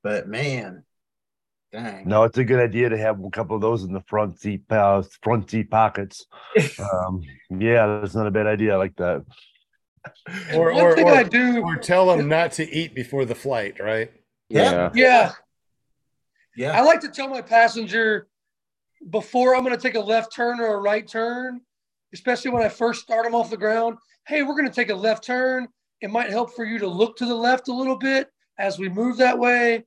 But 0.03 0.28
man, 0.28 0.84
dang. 1.72 2.07
No, 2.07 2.24
it's 2.24 2.38
a 2.38 2.44
good 2.44 2.60
idea 2.60 2.90
to 2.90 2.98
have 2.98 3.24
a 3.24 3.30
couple 3.30 3.56
of 3.56 3.62
those 3.62 3.84
in 3.84 3.94
the 3.94 4.03
front 4.07 4.40
seat, 4.40 4.64
uh, 4.72 5.03
front 5.22 5.49
seat 5.49 5.70
pockets. 5.70 6.26
um, 6.80 7.22
yeah, 7.49 7.99
that's 7.99 8.16
not 8.16 8.28
a 8.28 8.32
bad 8.32 8.48
idea. 8.48 8.74
I 8.74 8.78
like 8.78 8.95
that. 8.95 9.24
Or, 10.53 10.72
One 10.72 10.84
or, 10.84 10.95
thing 10.95 11.07
or, 11.07 11.14
I 11.14 11.24
do, 11.24 11.62
or 11.64 11.76
tell 11.76 12.06
them 12.06 12.28
not 12.28 12.52
to 12.53 12.70
eat 12.70 12.94
before 12.94 13.26
the 13.26 13.36
flight, 13.36 13.80
right? 13.80 14.12
Yeah. 14.49 14.91
yeah, 14.94 15.32
I 15.32 15.44
Yeah. 16.56 16.77
I 16.77 16.82
like 16.82 17.02
to 17.02 17.10
tell 17.10 17.27
my 17.27 17.41
passenger 17.41 18.27
before 19.10 19.56
I'm 19.56 19.64
going 19.64 19.76
to 19.76 19.82
take 19.82 19.95
a 19.95 19.99
left 19.99 20.34
turn 20.34 20.60
or 20.60 20.76
a 20.76 20.80
right 20.80 21.07
turn, 21.07 21.61
especially 22.14 22.52
when 22.52 22.64
I 22.64 22.69
first 22.69 23.02
start 23.02 23.26
them 23.26 23.36
off 23.36 23.49
the 23.49 23.57
ground. 23.57 23.98
Hey, 24.27 24.44
we're 24.44 24.56
going 24.56 24.68
to 24.68 24.73
take 24.73 24.90
a 24.90 24.95
left 24.95 25.23
turn. 25.23 25.68
It 26.02 26.10
might 26.10 26.30
help 26.30 26.56
for 26.56 26.65
you 26.65 26.80
to 26.80 26.88
look 26.88 27.18
to 27.18 27.26
the 27.26 27.36
left 27.36 27.68
a 27.68 27.73
little 27.73 27.98
bit 27.98 28.30
as 28.57 28.80
we 28.80 28.90
move 28.90 29.18
that 29.18 29.38
way. 29.38 29.86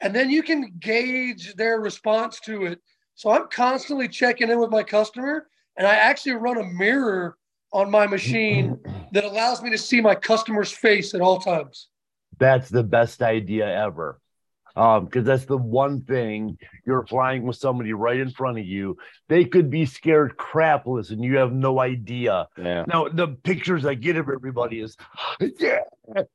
And 0.00 0.14
then 0.14 0.30
you 0.30 0.42
can 0.42 0.72
gauge 0.80 1.54
their 1.54 1.80
response 1.80 2.40
to 2.40 2.66
it. 2.66 2.80
So 3.14 3.30
I'm 3.30 3.48
constantly 3.48 4.08
checking 4.08 4.50
in 4.50 4.58
with 4.58 4.70
my 4.70 4.82
customer, 4.82 5.48
and 5.76 5.86
I 5.86 5.94
actually 5.94 6.32
run 6.32 6.58
a 6.58 6.64
mirror 6.64 7.36
on 7.72 7.90
my 7.90 8.06
machine 8.06 8.78
that 9.12 9.24
allows 9.24 9.62
me 9.62 9.70
to 9.70 9.78
see 9.78 10.00
my 10.00 10.14
customer's 10.14 10.72
face 10.72 11.14
at 11.14 11.20
all 11.20 11.38
times. 11.38 11.88
That's 12.38 12.68
the 12.68 12.82
best 12.82 13.22
idea 13.22 13.66
ever. 13.66 14.20
Um, 14.74 15.04
because 15.04 15.24
that's 15.24 15.44
the 15.44 15.56
one 15.58 16.00
thing 16.02 16.56
you're 16.86 17.06
flying 17.06 17.42
with 17.42 17.56
somebody 17.56 17.92
right 17.92 18.18
in 18.18 18.30
front 18.30 18.58
of 18.58 18.64
you. 18.64 18.96
They 19.28 19.44
could 19.44 19.68
be 19.68 19.84
scared 19.84 20.36
crapless 20.38 21.10
and 21.10 21.22
you 21.22 21.36
have 21.36 21.52
no 21.52 21.78
idea. 21.78 22.48
Yeah. 22.56 22.84
Now 22.86 23.08
the 23.08 23.28
pictures 23.28 23.84
I 23.84 23.94
get 23.94 24.16
of 24.16 24.28
everybody 24.30 24.80
is 24.80 24.96
yeah. 25.58 25.80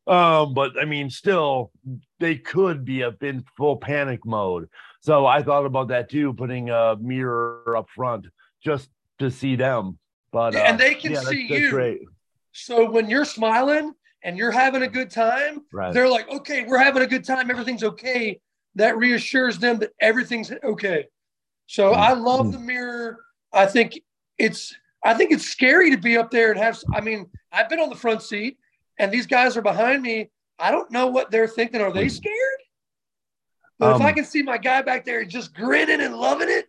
Um, 0.05 0.53
but 0.53 0.79
I 0.79 0.85
mean 0.85 1.09
still 1.09 1.71
they 2.19 2.35
could 2.35 2.85
be 2.85 3.03
up 3.03 3.23
in 3.23 3.43
full 3.57 3.77
panic 3.77 4.25
mode. 4.25 4.69
So 5.01 5.25
I 5.25 5.41
thought 5.41 5.65
about 5.65 5.87
that 5.89 6.09
too, 6.09 6.33
putting 6.33 6.69
a 6.69 6.95
mirror 6.99 7.75
up 7.75 7.89
front 7.95 8.27
just 8.63 8.89
to 9.19 9.31
see 9.31 9.55
them. 9.55 9.97
But 10.31 10.53
Yeah, 10.53 10.59
uh, 10.59 10.63
and 10.65 10.79
they 10.79 10.93
can 10.93 11.11
yeah, 11.11 11.17
that's- 11.19 11.33
see 11.33 11.47
that's 11.49 11.61
you. 11.61 11.69
great. 11.71 12.01
So 12.51 12.89
when 12.89 13.09
you're 13.09 13.25
smiling 13.25 13.93
and 14.27 14.37
you're 14.37 14.51
having 14.51 14.81
a 14.83 14.87
good 14.89 15.09
time, 15.09 15.61
Right. 15.71 15.93
they're 15.93 16.09
like, 16.09 16.29
okay, 16.29 16.65
we're 16.65 16.77
having 16.77 17.01
a 17.01 17.07
good 17.07 17.23
time. 17.23 17.49
Everything's 17.49 17.83
okay. 17.83 18.41
That 18.75 18.97
reassures 18.97 19.57
them 19.57 19.79
that 19.79 19.91
everything's 20.01 20.51
okay. 20.51 21.07
So 21.65 21.93
I 21.93 22.11
love 22.11 22.51
the 22.51 22.59
mirror. 22.59 23.19
I 23.53 23.65
think 23.65 23.99
it's 24.37 24.75
I 25.03 25.13
think 25.13 25.31
it's 25.31 25.45
scary 25.45 25.91
to 25.91 25.97
be 25.97 26.17
up 26.17 26.29
there 26.29 26.51
and 26.51 26.59
have. 26.59 26.77
I 26.93 26.99
mean, 27.01 27.29
I've 27.53 27.69
been 27.69 27.79
on 27.79 27.89
the 27.89 27.95
front 27.95 28.21
seat, 28.21 28.57
and 28.99 29.11
these 29.11 29.25
guys 29.25 29.55
are 29.55 29.61
behind 29.61 30.03
me. 30.03 30.29
I 30.59 30.71
don't 30.71 30.91
know 30.91 31.07
what 31.07 31.31
they're 31.31 31.47
thinking. 31.47 31.79
Are 31.81 31.91
they 31.93 32.09
scared? 32.09 32.35
But 33.79 33.95
if 33.95 34.01
I 34.01 34.09
Um, 34.09 34.15
can 34.15 34.25
see 34.25 34.41
my 34.43 34.57
guy 34.57 34.81
back 34.81 35.05
there 35.05 35.23
just 35.23 35.53
grinning 35.55 36.01
and 36.01 36.15
loving 36.17 36.49
it, 36.49 36.65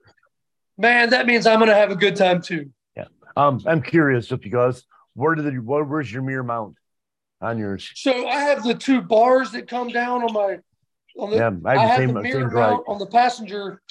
man, 0.76 1.10
that 1.10 1.26
means 1.26 1.46
I'm 1.46 1.58
gonna 1.58 1.74
have 1.74 1.90
a 1.90 1.96
good 1.96 2.14
time 2.16 2.40
too. 2.40 2.70
Yeah, 2.96 3.06
um, 3.36 3.60
I'm 3.66 3.82
curious 3.82 4.28
just 4.28 4.42
because 4.42 4.86
where 5.14 5.34
did 5.34 5.44
the 5.46 5.58
what 5.58 5.88
where's 5.88 6.12
your 6.12 6.22
mirror 6.22 6.44
mount 6.44 6.76
on 7.40 7.58
yours? 7.58 7.90
So 7.94 8.26
I 8.26 8.40
have 8.40 8.62
the 8.64 8.74
two 8.74 9.00
bars 9.00 9.52
that 9.52 9.68
come 9.68 9.88
down 9.88 10.22
on 10.22 10.32
my 10.32 10.58
on 11.18 11.30
the 11.30 11.36
Yeah, 11.36 11.50
I 11.64 11.74
I 11.74 11.78
have 11.78 12.00
have 12.00 12.08
the 12.08 12.14
the 12.14 12.22
mirror 12.22 12.50
same 12.50 12.80
on 12.86 12.98
the 12.98 13.06
passenger. 13.06 13.82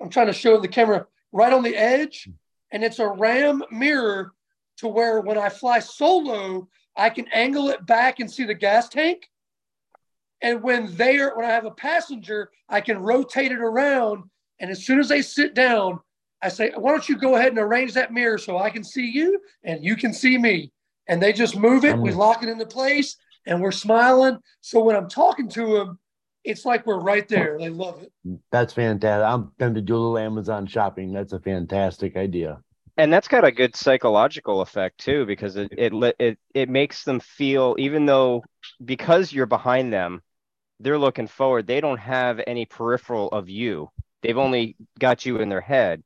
I'm 0.00 0.10
trying 0.10 0.26
to 0.26 0.32
show 0.32 0.60
the 0.60 0.68
camera 0.68 1.06
right 1.32 1.52
on 1.52 1.62
the 1.62 1.76
edge, 1.76 2.28
and 2.72 2.84
it's 2.84 2.98
a 2.98 3.08
ram 3.08 3.62
mirror 3.70 4.32
to 4.78 4.88
where 4.88 5.20
when 5.20 5.38
I 5.38 5.48
fly 5.48 5.78
solo, 5.78 6.68
I 6.96 7.10
can 7.10 7.26
angle 7.32 7.68
it 7.68 7.86
back 7.86 8.20
and 8.20 8.30
see 8.30 8.44
the 8.44 8.54
gas 8.54 8.88
tank. 8.88 9.30
And 10.42 10.62
when 10.62 10.94
they 10.96 11.18
are 11.18 11.36
when 11.36 11.46
I 11.46 11.50
have 11.50 11.64
a 11.64 11.70
passenger, 11.70 12.50
I 12.68 12.80
can 12.80 12.98
rotate 12.98 13.52
it 13.52 13.60
around. 13.60 14.24
And 14.60 14.70
as 14.70 14.84
soon 14.84 15.00
as 15.00 15.08
they 15.08 15.22
sit 15.22 15.54
down, 15.54 16.00
I 16.42 16.48
say, 16.48 16.72
"Why 16.76 16.90
don't 16.90 17.08
you 17.08 17.16
go 17.16 17.36
ahead 17.36 17.48
and 17.48 17.58
arrange 17.58 17.94
that 17.94 18.12
mirror 18.12 18.38
so 18.38 18.58
I 18.58 18.70
can 18.70 18.84
see 18.84 19.06
you 19.06 19.40
and 19.64 19.84
you 19.84 19.96
can 19.96 20.12
see 20.12 20.36
me?" 20.36 20.72
And 21.08 21.22
they 21.22 21.32
just 21.32 21.56
move 21.56 21.84
it. 21.84 21.96
We 21.98 22.12
lock 22.12 22.42
it 22.42 22.48
into 22.48 22.66
place, 22.66 23.16
and 23.46 23.62
we're 23.62 23.72
smiling. 23.72 24.38
So 24.60 24.82
when 24.82 24.96
I'm 24.96 25.08
talking 25.08 25.48
to 25.50 25.78
them, 25.78 25.98
it's 26.44 26.64
like 26.64 26.86
we're 26.86 27.00
right 27.00 27.28
there. 27.28 27.58
They 27.58 27.68
love 27.68 28.02
it. 28.02 28.12
That's 28.50 28.72
fantastic. 28.72 29.26
I'm 29.26 29.52
going 29.58 29.74
to 29.74 29.80
do 29.80 29.94
a 29.94 29.98
little 29.98 30.18
Amazon 30.18 30.66
shopping. 30.66 31.12
That's 31.12 31.32
a 31.32 31.40
fantastic 31.40 32.16
idea. 32.16 32.60
And 32.96 33.12
that's 33.12 33.28
got 33.28 33.44
a 33.44 33.52
good 33.52 33.76
psychological 33.76 34.62
effect 34.62 34.98
too, 34.98 35.26
because 35.26 35.56
it 35.56 35.72
it 35.76 35.92
it 36.18 36.38
it 36.54 36.68
makes 36.68 37.04
them 37.04 37.20
feel 37.20 37.76
even 37.78 38.06
though 38.06 38.42
because 38.82 39.32
you're 39.32 39.46
behind 39.46 39.92
them, 39.92 40.22
they're 40.80 40.98
looking 40.98 41.26
forward. 41.26 41.66
They 41.66 41.80
don't 41.80 41.98
have 41.98 42.40
any 42.46 42.64
peripheral 42.64 43.28
of 43.28 43.48
you. 43.48 43.90
They've 44.22 44.38
only 44.38 44.76
got 44.98 45.26
you 45.26 45.38
in 45.38 45.48
their 45.50 45.60
head. 45.60 46.02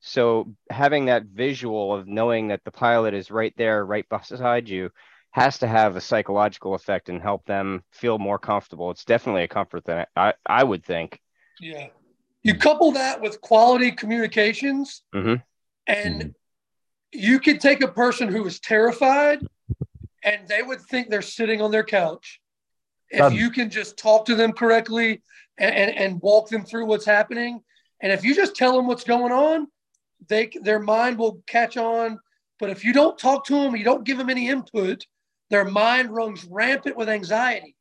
So 0.00 0.54
having 0.70 1.06
that 1.06 1.24
visual 1.24 1.94
of 1.94 2.08
knowing 2.08 2.48
that 2.48 2.64
the 2.64 2.70
pilot 2.70 3.14
is 3.14 3.30
right 3.30 3.54
there, 3.56 3.84
right 3.84 4.08
beside 4.08 4.68
you, 4.68 4.90
has 5.32 5.58
to 5.58 5.68
have 5.68 5.94
a 5.94 6.00
psychological 6.00 6.74
effect 6.74 7.08
and 7.08 7.20
help 7.22 7.44
them 7.46 7.84
feel 7.92 8.18
more 8.18 8.38
comfortable. 8.38 8.90
It's 8.90 9.04
definitely 9.04 9.44
a 9.44 9.48
comfort 9.48 9.84
thing. 9.84 10.04
I 10.16 10.34
I 10.46 10.64
would 10.64 10.84
think. 10.84 11.20
Yeah. 11.60 11.88
You 12.42 12.54
couple 12.56 12.90
that 12.92 13.20
with 13.20 13.40
quality 13.42 13.92
communications, 13.92 15.02
Mhm. 15.14 15.42
and 15.86 16.34
you 17.12 17.38
could 17.38 17.60
take 17.60 17.82
a 17.82 17.88
person 17.88 18.28
who 18.28 18.46
is 18.46 18.58
terrified 18.58 19.46
and 20.22 20.48
they 20.48 20.62
would 20.62 20.80
think 20.80 21.08
they're 21.08 21.22
sitting 21.22 21.60
on 21.60 21.70
their 21.70 21.84
couch. 21.84 22.40
If 23.10 23.20
Um, 23.20 23.34
you 23.34 23.50
can 23.50 23.68
just 23.70 23.98
talk 23.98 24.24
to 24.26 24.34
them 24.34 24.52
correctly 24.52 25.22
and, 25.58 25.74
and, 25.74 25.96
and 25.96 26.22
walk 26.22 26.48
them 26.48 26.64
through 26.64 26.86
what's 26.86 27.04
happening, 27.04 27.62
and 28.00 28.12
if 28.12 28.24
you 28.24 28.34
just 28.34 28.56
tell 28.56 28.76
them 28.76 28.86
what's 28.86 29.04
going 29.04 29.32
on, 29.32 29.68
they 30.28 30.50
their 30.62 30.78
mind 30.78 31.18
will 31.18 31.42
catch 31.46 31.76
on. 31.76 32.18
But 32.58 32.70
if 32.70 32.84
you 32.84 32.92
don't 32.92 33.18
talk 33.18 33.44
to 33.46 33.54
them, 33.54 33.74
you 33.74 33.84
don't 33.84 34.04
give 34.04 34.18
them 34.18 34.30
any 34.30 34.48
input, 34.48 35.06
their 35.48 35.64
mind 35.64 36.10
runs 36.10 36.44
rampant 36.44 36.96
with 36.96 37.08
anxiety. 37.08 37.74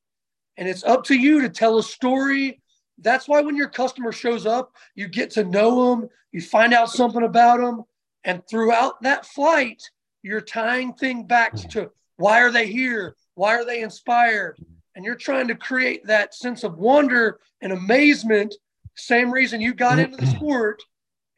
And 0.57 0.67
it's 0.67 0.83
up 0.83 1.03
to 1.05 1.15
you 1.15 1.41
to 1.41 1.49
tell 1.49 1.77
a 1.77 1.83
story. 1.83 2.61
That's 2.97 3.27
why 3.27 3.41
when 3.41 3.55
your 3.55 3.69
customer 3.69 4.11
shows 4.11 4.45
up, 4.45 4.71
you 4.95 5.07
get 5.07 5.31
to 5.31 5.43
know 5.43 5.89
them, 5.89 6.09
you 6.31 6.41
find 6.41 6.73
out 6.73 6.89
something 6.89 7.23
about 7.23 7.59
them, 7.59 7.83
and 8.23 8.45
throughout 8.49 9.01
that 9.03 9.25
flight, 9.25 9.81
you're 10.21 10.41
tying 10.41 10.93
thing 10.93 11.25
back 11.25 11.53
mm-hmm. 11.55 11.69
to 11.69 11.91
why 12.17 12.41
are 12.41 12.51
they 12.51 12.67
here? 12.67 13.15
Why 13.35 13.55
are 13.55 13.65
they 13.65 13.81
inspired? 13.81 14.57
And 14.95 15.05
you're 15.05 15.15
trying 15.15 15.47
to 15.47 15.55
create 15.55 16.05
that 16.07 16.35
sense 16.35 16.65
of 16.65 16.77
wonder 16.77 17.39
and 17.61 17.71
amazement. 17.71 18.53
Same 18.95 19.31
reason 19.31 19.61
you 19.61 19.73
got 19.73 19.93
mm-hmm. 19.93 20.13
into 20.13 20.17
the 20.17 20.27
sport. 20.27 20.83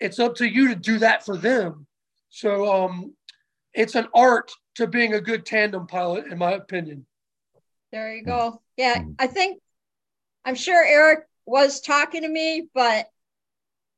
It's 0.02 0.20
up 0.20 0.36
to 0.36 0.46
you 0.46 0.68
to 0.70 0.76
do 0.76 0.98
that 1.00 1.24
for 1.24 1.38
them. 1.38 1.86
So 2.30 2.86
um, 2.86 3.14
it's 3.74 3.96
an 3.96 4.08
art 4.16 4.52
to 4.76 4.88
being 4.88 5.14
a 5.14 5.22
good 5.22 5.46
tandem 5.46 5.86
pilot, 5.86 6.26
in 6.26 6.38
my 6.38 6.54
opinion. 6.54 7.06
There 7.92 8.14
you 8.14 8.24
go. 8.24 8.62
Yeah, 8.78 9.00
Mm. 9.00 9.16
I 9.20 9.28
think 9.28 9.62
I'm 10.44 10.56
sure 10.56 10.84
Eric 10.84 11.26
was 11.46 11.82
talking 11.82 12.24
to 12.24 12.28
me, 12.28 12.68
but 12.74 13.08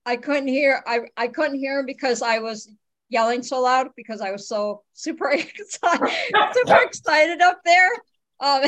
I 0.05 0.17
couldn't 0.17 0.49
hear 0.49 0.83
I, 0.85 1.01
I 1.15 1.29
couldn't 1.29 1.59
hear 1.59 1.79
him 1.79 1.85
because 1.85 2.21
I 2.21 2.39
was 2.39 2.69
yelling 3.09 3.43
so 3.43 3.61
loud 3.61 3.89
because 3.95 4.19
I 4.19 4.31
was 4.31 4.47
so 4.47 4.83
super 4.93 5.29
excited, 5.31 6.09
super 6.53 6.81
excited 6.81 7.41
up 7.41 7.61
there. 7.63 7.91
Um 8.41 8.63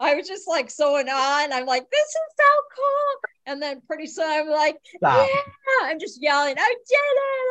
I 0.00 0.14
was 0.14 0.28
just 0.28 0.46
like 0.48 0.70
so 0.70 0.96
in 0.98 1.08
awe 1.08 1.42
and 1.44 1.52
I'm 1.52 1.66
like, 1.66 1.86
this 1.90 2.06
is 2.06 2.14
so 2.36 2.44
cool. 2.76 3.30
And 3.46 3.62
then 3.62 3.80
pretty 3.86 4.06
soon 4.06 4.28
I'm 4.28 4.48
like, 4.48 4.76
Stop. 4.96 5.28
yeah, 5.28 5.42
I'm 5.88 5.98
just 5.98 6.22
yelling, 6.22 6.54
I 6.58 6.68
did 6.88 6.94
it, 6.94 7.48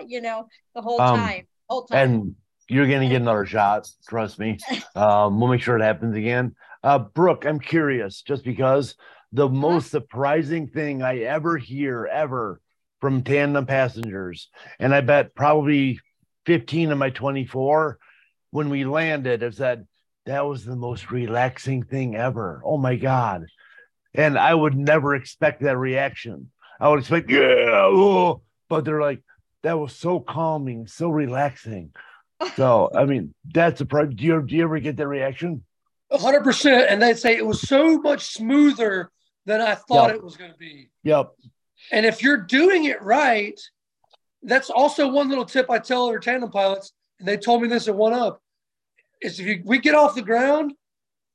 ah, 0.00 0.04
you 0.06 0.20
know, 0.20 0.48
the 0.74 0.80
whole 0.82 1.00
Um, 1.00 1.18
time. 1.18 1.46
Whole 1.68 1.84
time. 1.84 2.10
And 2.10 2.34
you're 2.68 2.86
going 2.86 3.02
to 3.02 3.08
get 3.08 3.20
another 3.20 3.46
shot. 3.46 3.88
Trust 4.08 4.38
me. 4.38 4.58
Um, 4.96 5.40
we'll 5.40 5.50
make 5.50 5.60
sure 5.60 5.76
it 5.76 5.82
happens 5.82 6.16
again. 6.16 6.54
Uh, 6.84 7.00
Brooke, 7.00 7.44
I'm 7.44 7.58
curious 7.58 8.22
just 8.22 8.44
because 8.44 8.94
the 9.32 9.48
most 9.48 9.90
surprising 9.90 10.68
thing 10.68 11.02
I 11.02 11.18
ever 11.22 11.56
hear 11.56 12.06
ever 12.06 12.60
from 13.00 13.22
tandem 13.24 13.66
passengers, 13.66 14.48
and 14.78 14.94
I 14.94 15.00
bet 15.00 15.34
probably 15.34 15.98
15 16.46 16.92
of 16.92 16.98
my 16.98 17.10
24 17.10 17.98
when 18.52 18.70
we 18.70 18.84
landed 18.84 19.42
is 19.42 19.56
that 19.58 19.80
that 20.26 20.46
was 20.46 20.64
the 20.64 20.76
most 20.76 21.10
relaxing 21.10 21.82
thing 21.82 22.16
ever. 22.16 22.62
Oh 22.64 22.78
my 22.78 22.96
God. 22.96 23.44
And 24.14 24.38
I 24.38 24.54
would 24.54 24.74
never 24.76 25.14
expect 25.14 25.62
that 25.62 25.76
reaction. 25.76 26.50
I 26.80 26.88
would 26.88 27.00
expect, 27.00 27.30
yeah, 27.30 27.40
oh, 27.90 28.42
but 28.68 28.84
they're 28.84 29.00
like, 29.00 29.22
that 29.62 29.78
was 29.78 29.94
so 29.94 30.20
calming, 30.20 30.86
so 30.86 31.08
relaxing. 31.08 31.92
So, 32.56 32.90
I 32.94 33.06
mean, 33.06 33.32
that's 33.54 33.80
a 33.80 33.86
pro. 33.86 34.04
Do 34.06 34.22
you, 34.22 34.42
do 34.42 34.54
you 34.54 34.64
ever 34.64 34.78
get 34.78 34.96
that 34.98 35.06
reaction? 35.06 35.64
hundred 36.12 36.42
percent. 36.44 36.86
And 36.90 37.00
they 37.00 37.14
say 37.14 37.36
it 37.36 37.46
was 37.46 37.60
so 37.62 37.98
much 37.98 38.26
smoother 38.34 39.10
than 39.46 39.62
I 39.62 39.76
thought 39.76 40.08
Yep. 40.08 40.16
it 40.16 40.24
was 40.24 40.36
going 40.36 40.50
to 40.52 40.58
be. 40.58 40.90
Yep. 41.04 41.30
And 41.90 42.04
if 42.04 42.22
you're 42.22 42.36
doing 42.36 42.84
it 42.84 43.00
right, 43.00 43.58
that's 44.42 44.68
also 44.68 45.08
one 45.08 45.28
little 45.30 45.46
tip 45.46 45.70
I 45.70 45.78
tell 45.78 46.06
other 46.08 46.18
tandem 46.18 46.50
pilots, 46.50 46.92
and 47.18 47.26
they 47.26 47.36
told 47.38 47.62
me 47.62 47.68
this 47.68 47.88
at 47.88 47.94
One 47.94 48.12
Up, 48.12 48.42
is 49.20 49.40
if 49.40 49.46
you, 49.46 49.62
we 49.64 49.78
get 49.78 49.94
off 49.94 50.14
the 50.14 50.22
ground 50.22 50.72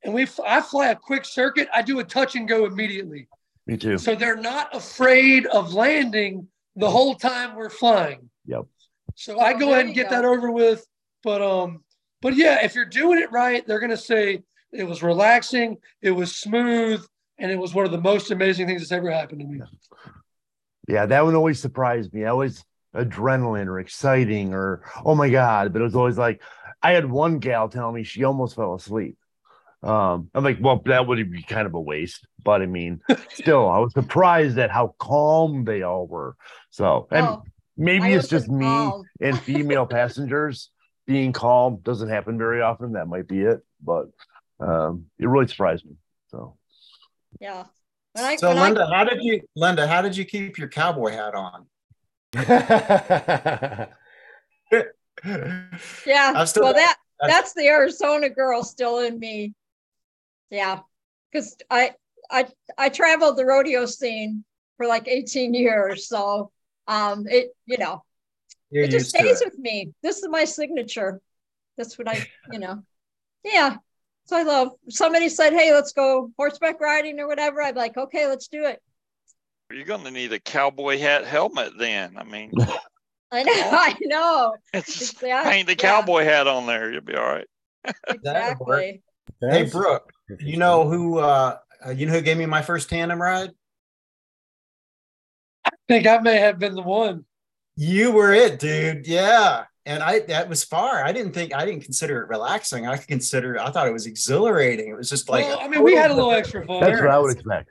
and 0.03 0.13
we 0.13 0.27
I 0.45 0.61
fly 0.61 0.89
a 0.89 0.95
quick 0.95 1.25
circuit, 1.25 1.67
I 1.73 1.81
do 1.81 1.99
a 1.99 2.03
touch 2.03 2.35
and 2.35 2.47
go 2.47 2.65
immediately. 2.65 3.27
Me 3.67 3.77
too. 3.77 3.97
So 3.97 4.15
they're 4.15 4.35
not 4.35 4.75
afraid 4.75 5.45
of 5.47 5.73
landing 5.73 6.47
the 6.75 6.89
whole 6.89 7.15
time 7.15 7.55
we're 7.55 7.69
flying. 7.69 8.29
Yep. 8.45 8.65
So 9.15 9.39
I 9.39 9.53
go 9.53 9.59
there 9.59 9.73
ahead 9.73 9.85
and 9.87 9.95
get 9.95 10.09
go. 10.09 10.15
that 10.15 10.25
over 10.25 10.51
with. 10.51 10.85
But 11.23 11.41
um, 11.41 11.83
but 12.21 12.35
yeah, 12.35 12.63
if 12.63 12.75
you're 12.75 12.85
doing 12.85 13.19
it 13.19 13.31
right, 13.31 13.65
they're 13.67 13.79
gonna 13.79 13.97
say 13.97 14.43
it 14.71 14.83
was 14.83 15.03
relaxing, 15.03 15.77
it 16.01 16.11
was 16.11 16.35
smooth, 16.35 17.05
and 17.37 17.51
it 17.51 17.57
was 17.57 17.73
one 17.73 17.85
of 17.85 17.91
the 17.91 18.01
most 18.01 18.31
amazing 18.31 18.67
things 18.67 18.81
that's 18.81 18.91
ever 18.91 19.11
happened 19.11 19.41
to 19.41 19.47
me. 19.47 19.61
Yeah, 20.87 21.05
that 21.05 21.23
one 21.23 21.35
always 21.35 21.59
surprised 21.59 22.13
me. 22.13 22.25
I 22.25 22.29
Always 22.29 22.63
adrenaline 22.95 23.67
or 23.67 23.79
exciting 23.79 24.53
or 24.53 24.81
oh 25.05 25.15
my 25.15 25.29
god. 25.29 25.73
But 25.73 25.81
it 25.81 25.85
was 25.85 25.95
always 25.95 26.17
like 26.17 26.41
I 26.81 26.91
had 26.93 27.09
one 27.09 27.39
gal 27.39 27.69
tell 27.69 27.91
me 27.91 28.03
she 28.03 28.23
almost 28.23 28.55
fell 28.55 28.73
asleep. 28.75 29.17
Um, 29.81 30.29
I'm 30.33 30.43
like, 30.43 30.57
well, 30.59 30.81
that 30.85 31.07
would 31.07 31.31
be 31.31 31.41
kind 31.43 31.65
of 31.65 31.73
a 31.73 31.79
waste. 31.79 32.25
But 32.43 32.61
I 32.61 32.65
mean, 32.65 33.01
still, 33.33 33.69
I 33.69 33.79
was 33.79 33.93
surprised 33.93 34.57
at 34.57 34.71
how 34.71 34.95
calm 34.99 35.63
they 35.65 35.81
all 35.83 36.05
were. 36.07 36.35
So, 36.69 37.07
and 37.11 37.27
Oh, 37.27 37.43
maybe 37.77 38.05
I 38.05 38.09
it's 38.17 38.27
just 38.27 38.47
wasn't 38.49 38.59
me 38.59 38.75
calm. 38.75 39.03
and 39.21 39.39
female 39.39 39.85
passengers 39.97 40.69
being 41.07 41.31
calm 41.33 41.79
doesn't 41.81 42.09
happen 42.09 42.37
very 42.37 42.61
often. 42.61 42.93
That 42.93 43.07
might 43.07 43.27
be 43.27 43.41
it, 43.41 43.61
but 43.83 44.07
um, 44.59 45.05
it 45.17 45.27
really 45.27 45.47
surprised 45.47 45.85
me. 45.85 45.93
So, 46.29 46.57
Yeah. 47.39 47.65
I, 48.17 48.35
So 48.35 48.49
when 48.49 48.57
I- 48.57 48.61
Linda, 48.65 48.87
how 48.91 49.03
did 49.05 49.23
you, 49.23 49.41
Linda, 49.55 49.87
how 49.87 50.01
did 50.01 50.15
you 50.17 50.25
keep 50.25 50.57
your 50.57 50.67
cowboy 50.67 51.11
hat 51.11 51.33
on? 51.35 51.65
yeah. 55.25 56.33
I'm 56.35 56.47
still- 56.47 56.63
well, 56.63 56.73
that 56.73 56.97
that's- 57.19 57.35
that's 57.41 57.53
the 57.53 57.67
Arizona 57.67 58.29
girl 58.29 58.63
still 58.63 58.99
in 58.99 59.19
me. 59.19 59.53
Yeah, 60.49 60.79
because 61.31 61.57
I 61.69 61.93
I 62.31 62.47
I 62.77 62.89
traveled 62.89 63.37
the 63.37 63.45
rodeo 63.45 63.85
scene 63.85 64.43
for 64.77 64.87
like 64.87 65.07
18 65.07 65.53
years, 65.53 66.07
so 66.07 66.51
um, 66.87 67.27
it 67.27 67.55
you 67.65 67.77
know 67.77 68.03
You're 68.71 68.85
it 68.85 68.91
just 68.91 69.09
stays 69.09 69.41
it. 69.41 69.45
with 69.45 69.59
me. 69.59 69.91
This 70.01 70.17
is 70.19 70.27
my 70.29 70.45
signature. 70.45 71.21
That's 71.77 71.97
what 71.97 72.07
I 72.07 72.25
you 72.51 72.59
know. 72.59 72.83
Yeah. 73.43 73.77
So 74.25 74.37
I 74.37 74.43
love. 74.43 74.73
Somebody 74.89 75.27
said, 75.27 75.53
"Hey, 75.53 75.73
let's 75.73 75.91
go 75.91 76.31
horseback 76.37 76.79
riding 76.79 77.19
or 77.19 77.27
whatever." 77.27 77.61
I'm 77.63 77.75
like, 77.75 77.97
"Okay, 77.97 78.27
let's 78.27 78.47
do 78.47 78.65
it." 78.65 78.81
You're 79.71 79.85
gonna 79.85 80.11
need 80.11 80.33
a 80.33 80.39
cowboy 80.39 80.97
hat 80.99 81.25
helmet 81.25 81.73
then. 81.77 82.15
I 82.17 82.23
mean, 82.23 82.51
I 83.31 83.43
know. 83.43 83.53
I 83.55 83.97
know. 84.01 84.55
it's 84.73 85.11
Exactly. 85.11 85.51
paint 85.51 85.67
the 85.67 85.73
yeah, 85.73 85.77
cowboy 85.77 86.23
hat 86.23 86.47
on 86.47 86.65
there. 86.65 86.91
You'll 86.91 87.01
be 87.01 87.15
all 87.15 87.25
right. 87.25 87.47
Exactly. 88.07 89.01
Hey, 89.41 89.63
Brooke, 89.69 90.11
you 90.39 90.57
know 90.57 90.87
who, 90.89 91.19
uh, 91.19 91.57
uh, 91.85 91.91
you 91.91 92.05
know 92.05 92.13
who 92.13 92.21
gave 92.21 92.37
me 92.37 92.45
my 92.45 92.61
first 92.61 92.89
tandem 92.89 93.21
ride? 93.21 93.51
I 95.65 95.69
think 95.87 96.07
I 96.07 96.17
may 96.19 96.37
have 96.37 96.59
been 96.59 96.75
the 96.75 96.81
one. 96.81 97.25
You 97.75 98.11
were 98.11 98.33
it, 98.33 98.59
dude. 98.59 99.07
Yeah. 99.07 99.65
And 99.85 100.03
I, 100.03 100.19
that 100.27 100.49
was 100.49 100.63
far. 100.63 101.03
I 101.03 101.11
didn't 101.13 101.31
think, 101.31 101.55
I 101.55 101.65
didn't 101.65 101.83
consider 101.83 102.21
it 102.21 102.27
relaxing. 102.29 102.85
I 102.85 102.97
consider, 102.97 103.59
I 103.59 103.71
thought 103.71 103.87
it 103.87 103.93
was 103.93 104.05
exhilarating. 104.07 104.89
It 104.89 104.97
was 104.97 105.09
just 105.09 105.29
like, 105.29 105.45
well, 105.45 105.59
I 105.61 105.67
mean, 105.67 105.83
we 105.83 105.95
had 105.95 106.11
a 106.11 106.13
little 106.13 106.31
extra 106.33 106.65
fun. 106.65 106.81
that's 106.81 106.99
what 106.99 107.09
I 107.09 107.17
would 107.17 107.31
expect. 107.35 107.69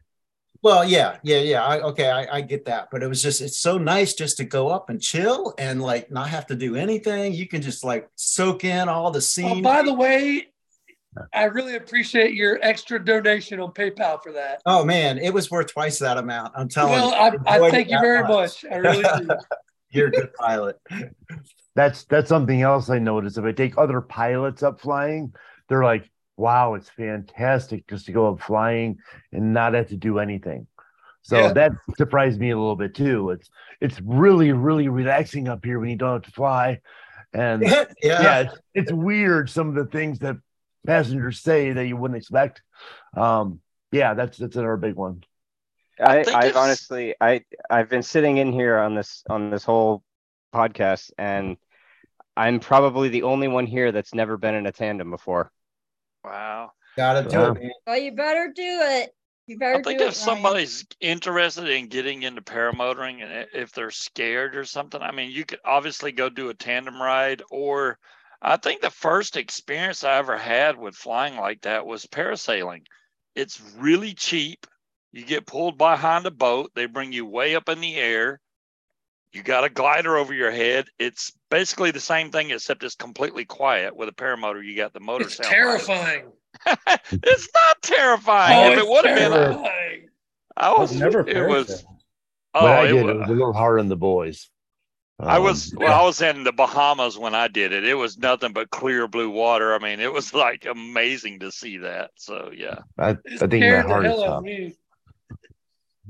Well, 0.63 0.85
yeah, 0.85 1.19
yeah, 1.23 1.39
yeah. 1.39 1.65
I, 1.65 1.81
okay, 1.83 2.11
I, 2.11 2.39
I 2.39 2.41
get 2.41 2.65
that, 2.65 2.89
but 2.91 3.03
it 3.03 3.07
was 3.09 3.23
just 3.23 3.41
it's 3.41 3.57
so 3.59 3.79
nice 3.79 4.15
just 4.15 4.39
to 4.39 4.45
go 4.45 4.69
up 4.69 4.91
and 4.91 5.01
chill 5.01 5.55
and 5.57 5.81
like 5.81 6.11
not 6.11 6.29
have 6.29 6.47
to 6.49 6.57
do 6.57 6.75
anything. 6.75 7.33
You 7.33 7.47
can 7.47 7.63
just 7.63 7.85
like 7.85 8.09
soak 8.17 8.65
in 8.65 8.89
all 8.89 9.11
the 9.13 9.19
Oh, 9.19 9.21
scene. 9.21 9.63
by 9.63 9.83
the 9.83 9.95
way, 9.95 10.49
I 11.33 11.45
really 11.45 11.77
appreciate 11.77 12.35
your 12.35 12.59
extra 12.63 13.03
donation 13.05 13.61
on 13.61 13.71
PayPal 13.73 14.23
for 14.23 14.33
that. 14.33 14.61
oh 14.67 14.85
man, 14.85 15.19
it 15.19 15.33
was 15.33 15.51
worth 15.51 15.73
twice 15.73 16.01
that 16.01 16.17
amount. 16.19 16.53
I'm 16.57 16.69
telling 16.69 16.93
Well, 16.93 17.11
you. 17.11 17.41
I, 17.47 17.57
I 17.67 17.71
thank 17.71 17.89
you 17.89 17.97
that 17.97 18.03
very 18.03 18.23
much. 18.27 18.65
I 18.71 18.77
really 18.77 19.05
do. 19.19 19.29
You're 19.91 20.09
a 20.09 20.11
good 20.11 20.35
pilot. 20.35 20.77
That's 21.75 22.05
that's 22.05 22.29
something 22.29 22.61
else 22.63 22.91
I 22.91 22.99
noticed. 22.99 23.39
If 23.39 23.45
I 23.45 23.53
take 23.53 23.79
other 23.79 24.01
pilots 24.01 24.63
up 24.63 24.81
flying, 24.81 25.33
they're 25.69 25.85
like, 25.85 26.11
"Wow, 26.39 26.75
it's 26.75 26.89
fantastic 26.89 27.87
just 27.89 28.07
to 28.07 28.13
go 28.13 28.33
up 28.33 28.41
flying 28.41 28.99
and 29.33 29.53
not 29.53 29.75
have 29.75 29.89
to 29.89 29.97
do 29.97 30.19
anything." 30.19 30.67
So 31.23 31.39
Yeah. 31.39 31.53
that 31.53 31.73
surprised 31.99 32.41
me 32.41 32.51
a 32.51 32.57
little 32.59 32.77
bit 32.77 32.95
too. 32.95 33.31
It's 33.31 33.51
it's 33.81 34.01
really 34.03 34.53
really 34.53 34.89
relaxing 34.89 35.49
up 35.49 35.65
here 35.65 35.79
when 35.79 35.91
you 35.91 35.97
don't 35.97 36.15
have 36.15 36.23
to 36.23 36.31
fly, 36.31 36.81
and 37.33 37.63
yeah. 37.63 37.85
yeah, 38.03 38.41
it's, 38.41 38.55
it's 38.75 38.93
weird 38.93 39.51
some 39.51 39.69
of 39.69 39.75
the 39.75 39.87
things 39.87 40.21
that 40.21 40.37
passengers 40.87 41.41
say 41.41 41.73
that 41.73 41.87
you 41.87 41.97
wouldn't 41.97 42.17
expect. 42.17 42.63
Um, 43.17 43.61
yeah, 43.93 44.15
that's 44.15 44.39
that's 44.39 44.57
another 44.57 44.77
big 44.77 44.95
one. 44.95 45.25
I, 46.01 46.23
think 46.23 46.37
I 46.37 46.41
it's- 46.47 46.57
honestly, 46.57 47.15
I, 47.21 47.43
I've 47.69 47.89
been 47.89 48.05
sitting 48.05 48.37
in 48.37 48.53
here 48.53 48.79
on 48.79 48.95
this 48.95 49.25
on 49.29 49.51
this 49.51 49.65
whole 49.65 50.05
podcast, 50.55 51.11
and 51.19 51.57
I'm 52.37 52.61
probably 52.61 53.09
the 53.09 53.25
only 53.25 53.49
one 53.49 53.67
here 53.67 53.91
that's 53.91 54.15
never 54.15 54.37
been 54.37 54.55
in 54.55 54.67
a 54.67 54.73
tandem 54.73 55.11
before. 55.11 55.51
Wow. 56.29 56.73
Gotta 56.97 57.29
do 57.29 57.37
Yeah. 57.37 57.53
it, 57.53 57.55
man. 57.55 57.71
Well, 57.87 57.99
you 57.99 58.13
better 58.13 58.53
do 58.55 58.63
it. 58.83 59.11
You 59.47 59.59
better 59.59 59.79
I 59.79 59.83
think 59.83 59.99
do 59.99 60.05
if 60.05 60.13
it. 60.13 60.19
Ryan. 60.19 60.37
somebody's 60.37 60.87
interested 61.01 61.69
in 61.69 61.89
getting 61.89 62.23
into 62.23 62.43
paramotoring 62.43 63.23
and 63.23 63.47
if 63.55 63.73
they're 63.73 63.91
scared 63.91 64.57
or 64.57 64.65
something, 64.65 65.01
I 65.01 65.11
mean, 65.13 65.31
you 65.31 65.47
could 65.47 65.61
obviously 65.65 66.13
go 66.13 66.29
do 66.29 66.51
a 66.51 66.55
tandem 66.55 67.01
ride. 67.01 67.43
Or 67.51 67.99
I 68.43 68.59
think 68.59 68.83
the 68.83 68.91
first 68.91 69.37
experience 69.37 70.05
I 70.05 70.19
ever 70.19 70.37
had 70.37 70.77
with 70.77 70.95
flying 70.95 71.37
like 71.37 71.63
that 71.63 71.87
was 71.87 72.05
parasailing. 72.07 72.83
It's 73.35 73.61
really 73.77 74.13
cheap. 74.15 74.67
You 75.13 75.25
get 75.25 75.47
pulled 75.47 75.79
behind 75.79 76.27
a 76.27 76.31
boat, 76.31 76.73
they 76.75 76.85
bring 76.85 77.13
you 77.13 77.25
way 77.25 77.55
up 77.55 77.71
in 77.71 77.81
the 77.81 77.97
air. 77.97 78.41
You 79.33 79.43
got 79.43 79.65
a 79.65 79.69
glider 79.69 80.17
over 80.17 80.33
your 80.33 80.51
head. 80.51 80.87
It's 80.99 81.33
basically 81.51 81.91
the 81.91 82.01
same 82.01 82.31
thing, 82.31 82.51
except 82.51 82.83
it's 82.83 82.95
completely 82.95 83.45
quiet. 83.45 83.95
With 83.95 84.09
a 84.09 84.13
paramotor, 84.13 84.65
you 84.65 84.77
got 84.77 84.93
the 84.95 85.01
motor 85.01 85.27
It's 85.27 85.37
sound. 85.37 85.51
terrifying. 85.51 86.33
it's 87.13 87.49
not 87.55 87.83
terrifying. 87.83 88.57
Oh, 88.59 88.73
if 88.73 88.79
it 88.79 88.89
would 88.89 89.05
have 89.05 89.17
been, 89.19 89.31
terrifying. 89.33 90.09
I 90.57 90.71
I've 90.73 90.79
was 90.79 90.97
never 90.99 91.29
It 91.29 91.47
was. 91.49 91.85
Oh, 92.55 92.63
What 92.65 92.73
I 92.73 92.85
it 92.87 92.93
did, 92.93 93.05
wa- 93.05 93.11
it 93.11 93.17
was 93.19 93.29
a 93.29 93.33
little 93.33 93.53
hard 93.53 93.81
on 93.81 93.89
the 93.89 93.97
boys. 93.97 94.49
I 95.21 95.37
Um, 95.37 95.43
was 95.45 95.75
well, 95.77 96.01
I 96.01 96.05
was 96.05 96.23
in 96.23 96.45
the 96.45 96.53
Bahamas 96.53 97.19
when 97.19 97.35
I 97.35 97.49
did 97.49 97.73
it. 97.73 97.85
It 97.85 97.95
was 97.95 98.17
nothing 98.19 98.53
but 98.53 98.71
clear 98.71 99.07
blue 99.09 99.29
water. 99.31 99.75
I 99.75 99.79
mean, 99.79 100.01
it 100.01 100.13
was 100.13 100.33
like 100.33 100.65
amazing 100.65 101.41
to 101.41 101.53
see 101.53 101.79
that. 101.79 102.13
So 102.17 102.51
yeah. 102.55 102.79
I, 102.97 103.11
I 103.11 103.17
It 103.25 103.51
think 103.51 103.69
my 103.69 103.83
scared 103.83 103.89
the 103.89 103.89
heart 103.89 104.07
is 104.07 104.13
hell 104.13 104.25
out 104.25 104.33
of 104.37 104.41
stopped. 104.41 104.47
me. 104.47 104.75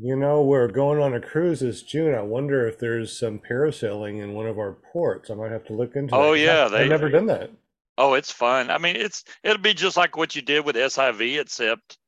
You 0.01 0.15
know, 0.17 0.43
we're 0.43 0.69
going 0.69 1.01
on 1.03 1.15
a 1.15 1.21
cruise 1.21 1.61
this 1.61 1.83
June. 1.83 2.15
I 2.15 2.23
wonder 2.23 2.67
if 2.69 2.79
there's 2.79 3.19
some 3.19 3.41
parasailing 3.41 4.23
in 4.23 4.35
one 4.35 4.47
of 4.47 4.59
our 4.59 4.73
ports. 4.93 5.31
I 5.31 5.35
might 5.35 5.51
have 5.51 5.65
to 5.67 5.73
look 5.73 5.97
into 5.97 6.15
Oh, 6.15 6.33
that. 6.33 6.39
yeah, 6.39 6.65
I've 6.67 6.71
they- 6.71 6.89
never 6.89 7.09
done 7.09 7.27
that. 7.27 7.51
Oh, 7.97 8.15
it's 8.15 8.31
fun. 8.31 8.71
I 8.71 8.79
mean, 8.79 8.95
it's 8.95 9.25
it'll 9.43 9.59
be 9.61 9.75
just 9.75 9.97
like 9.97 10.17
what 10.17 10.37
you 10.37 10.43
did 10.43 10.65
with 10.65 10.77
SIV, 10.77 11.41
except 11.41 11.99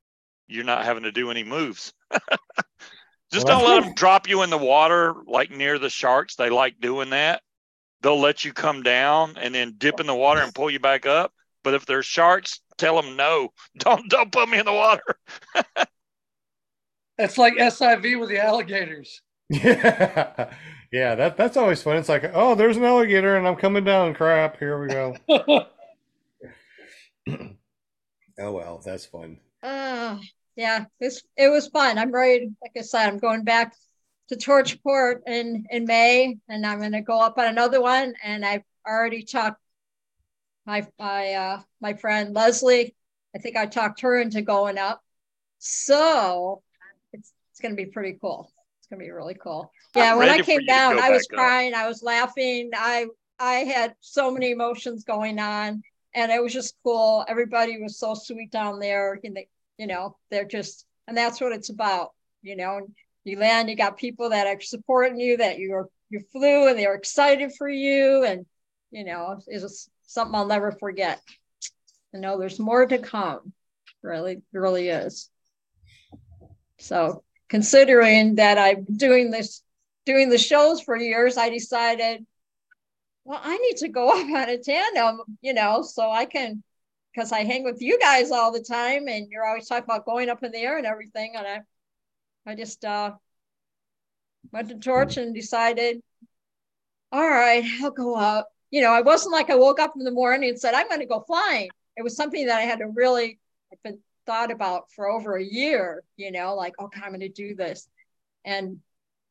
you're 0.47 0.63
not 0.65 0.85
having 0.85 1.03
to 1.03 1.11
do 1.11 1.33
any 1.33 1.43
moves. 1.43 1.93
just 3.33 3.47
Well, 3.47 3.59
don't 3.61 3.69
let 3.69 3.83
them 3.83 3.95
drop 3.95 4.29
you 4.29 4.43
in 4.43 4.51
the 4.51 4.59
water 4.59 5.15
like 5.27 5.51
near 5.51 5.81
the 5.81 5.91
sharks. 5.91 6.37
They 6.37 6.49
like 6.49 6.81
doing 6.81 7.11
that. 7.11 7.43
They'll 8.03 8.21
let 8.21 8.45
you 8.45 8.53
come 8.53 8.85
down 8.85 9.37
and 9.37 9.53
then 9.53 9.75
dip 9.79 9.99
in 9.99 10.07
the 10.07 10.15
water 10.15 10.41
and 10.43 10.55
pull 10.55 10.71
you 10.71 10.79
back 10.79 11.07
up. 11.07 11.33
But 11.65 11.75
if 11.75 11.87
there's 11.87 12.07
sharks, 12.07 12.61
tell 12.79 13.01
them 13.03 13.17
no. 13.17 13.49
Don't 13.79 14.09
don't 14.09 14.31
put 14.31 14.49
me 14.49 14.61
in 14.61 14.67
the 14.67 14.73
water. 14.73 15.03
That's 17.21 17.37
like 17.37 17.59
SIV 17.59 18.19
with 18.19 18.31
the 18.31 18.43
alligators. 18.43 19.21
Yeah, 19.51 20.55
yeah. 20.93 21.15
That 21.15 21.37
that's 21.37 21.59
always 21.59 21.83
fun. 21.83 21.99
It's 21.99 22.09
like, 22.09 22.31
oh, 22.33 22.55
there's 22.55 22.79
an 22.79 22.85
alligator, 22.85 23.37
and 23.37 23.47
I'm 23.47 23.57
coming 23.57 23.85
down. 23.85 24.15
Crap. 24.15 24.59
Here 24.59 24.81
we 24.81 24.89
go. 24.89 25.17
Oh 28.43 28.53
well, 28.53 28.81
that's 28.83 29.05
fun. 29.05 29.39
Uh, 29.63 30.17
yeah, 30.57 30.87
this 30.99 31.23
it 31.37 31.51
was 31.51 31.69
fun. 31.69 31.99
I'm 31.99 32.11
ready. 32.11 32.51
Like 32.63 32.73
I 32.75 32.81
said, 32.81 33.07
I'm 33.07 33.19
going 33.19 33.45
back 33.45 33.75
to 34.29 34.37
Torchport 34.37 35.21
in 35.27 35.67
in 35.71 35.85
May, 35.85 36.39
and 36.49 36.65
I'm 36.65 36.79
going 36.79 36.93
to 36.93 37.03
go 37.03 37.21
up 37.21 37.37
on 37.37 37.49
another 37.49 37.83
one. 37.83 38.15
And 38.25 38.47
I've 38.47 38.63
already 38.89 39.25
talked 39.25 39.61
my 40.65 40.87
my 40.99 41.35
uh 41.35 41.63
my 41.83 41.93
friend 41.93 42.33
Leslie. 42.35 42.95
I 43.37 43.39
think 43.41 43.57
I 43.57 43.67
talked 43.67 44.01
her 44.01 44.19
into 44.19 44.41
going 44.41 44.79
up. 44.79 45.03
So 45.59 46.63
it's 47.61 47.69
going 47.69 47.77
to 47.77 47.85
be 47.85 47.91
pretty 47.91 48.17
cool. 48.19 48.51
It's 48.79 48.89
going 48.89 49.01
to 49.01 49.05
be 49.05 49.11
really 49.11 49.35
cool. 49.35 49.71
Yeah, 49.95 50.13
I'm 50.13 50.19
when 50.19 50.31
I 50.31 50.41
came 50.41 50.65
down, 50.65 50.99
I 50.99 51.11
was 51.11 51.27
back 51.27 51.39
up. 51.39 51.45
crying. 51.45 51.75
I 51.75 51.87
was 51.87 52.03
laughing. 52.03 52.71
I 52.75 53.07
I 53.39 53.57
had 53.65 53.95
so 54.01 54.31
many 54.31 54.53
emotions 54.53 55.05
going 55.05 55.39
on 55.39 55.83
and 56.15 56.33
it 56.33 56.43
was 56.43 56.55
just 56.55 56.75
cool. 56.83 57.25
Everybody 57.29 57.79
was 57.83 57.99
so 57.99 58.15
sweet 58.15 58.51
down 58.51 58.79
there. 58.79 59.21
And 59.23 59.37
they, 59.37 59.49
you 59.77 59.87
know, 59.87 60.17
they're 60.31 60.47
just 60.47 60.87
And 61.07 61.15
that's 61.15 61.39
what 61.39 61.53
it's 61.53 61.69
about, 61.69 62.13
you 62.41 62.57
know. 62.57 62.79
And 62.79 62.89
you 63.25 63.39
land, 63.39 63.69
you 63.69 63.77
got 63.77 63.99
people 63.99 64.31
that 64.31 64.47
are 64.47 64.61
supporting 64.61 65.21
you, 65.21 65.37
that 65.37 65.59
you're 65.59 65.91
you 66.09 66.21
flew 66.33 66.69
and 66.69 66.79
they're 66.79 66.95
excited 66.95 67.53
for 67.59 67.69
you. 67.69 68.25
And 68.25 68.47
you 68.91 69.05
know, 69.05 69.39
it's 69.47 69.63
just 69.63 69.91
something 70.07 70.35
I'll 70.35 70.47
never 70.47 70.73
forget. 70.73 71.21
You 72.15 72.21
know, 72.21 72.39
there's 72.39 72.59
more 72.59 72.87
to 72.87 72.97
come. 72.97 73.53
Really, 74.03 74.41
really 74.51 74.89
is. 74.89 75.29
So 76.79 77.23
considering 77.51 78.37
that 78.37 78.57
I'm 78.57 78.85
doing 78.85 79.31
this, 79.31 79.63
doing 80.07 80.31
the 80.31 80.39
shows 80.39 80.81
for 80.81 80.97
years, 80.97 81.37
I 81.37 81.51
decided, 81.51 82.25
well, 83.25 83.41
I 83.43 83.59
need 83.59 83.77
to 83.79 83.89
go 83.89 84.09
up 84.19 84.25
on 84.25 84.49
a 84.49 84.57
tandem, 84.57 85.21
you 85.43 85.53
know, 85.53 85.83
so 85.83 86.11
I 86.11 86.25
can, 86.25 86.63
because 87.13 87.33
I 87.33 87.41
hang 87.41 87.65
with 87.65 87.83
you 87.83 87.99
guys 87.99 88.31
all 88.31 88.53
the 88.53 88.63
time, 88.63 89.09
and 89.09 89.29
you're 89.31 89.45
always 89.45 89.67
talking 89.67 89.85
about 89.85 90.07
going 90.07 90.31
up 90.31 90.43
in 90.45 90.53
the 90.53 90.59
air 90.59 90.79
and 90.79 90.87
everything, 90.87 91.35
and 91.37 91.47
I, 91.47 91.61
I 92.51 92.55
just 92.55 92.85
uh, 92.85 93.13
went 94.53 94.69
to 94.69 94.77
Torch 94.77 95.17
and 95.17 95.35
decided, 95.35 96.01
all 97.13 97.29
right, 97.29 97.65
I'll 97.83 97.91
go 97.91 98.15
up. 98.15 98.49
You 98.71 98.81
know, 98.83 98.93
I 98.93 99.01
wasn't 99.01 99.33
like 99.33 99.51
I 99.51 99.57
woke 99.57 99.81
up 99.81 99.95
in 99.97 100.05
the 100.05 100.13
morning 100.13 100.49
and 100.49 100.61
said 100.61 100.75
I'm 100.75 100.87
going 100.87 101.01
to 101.01 101.07
go 101.07 101.25
flying. 101.27 101.69
It 101.97 102.03
was 102.03 102.15
something 102.15 102.47
that 102.47 102.59
I 102.59 102.63
had 102.63 102.79
to 102.79 102.87
really 102.87 103.41
I've 103.73 103.83
been 103.83 103.99
thought 104.31 104.53
about 104.53 104.91
for 104.95 105.09
over 105.09 105.37
a 105.37 105.45
year, 105.45 106.05
you 106.17 106.31
know, 106.31 106.55
like, 106.55 106.75
okay, 106.81 107.01
I'm 107.03 107.11
going 107.11 107.21
to 107.21 107.29
do 107.29 107.55
this. 107.57 107.89
And 108.45 108.79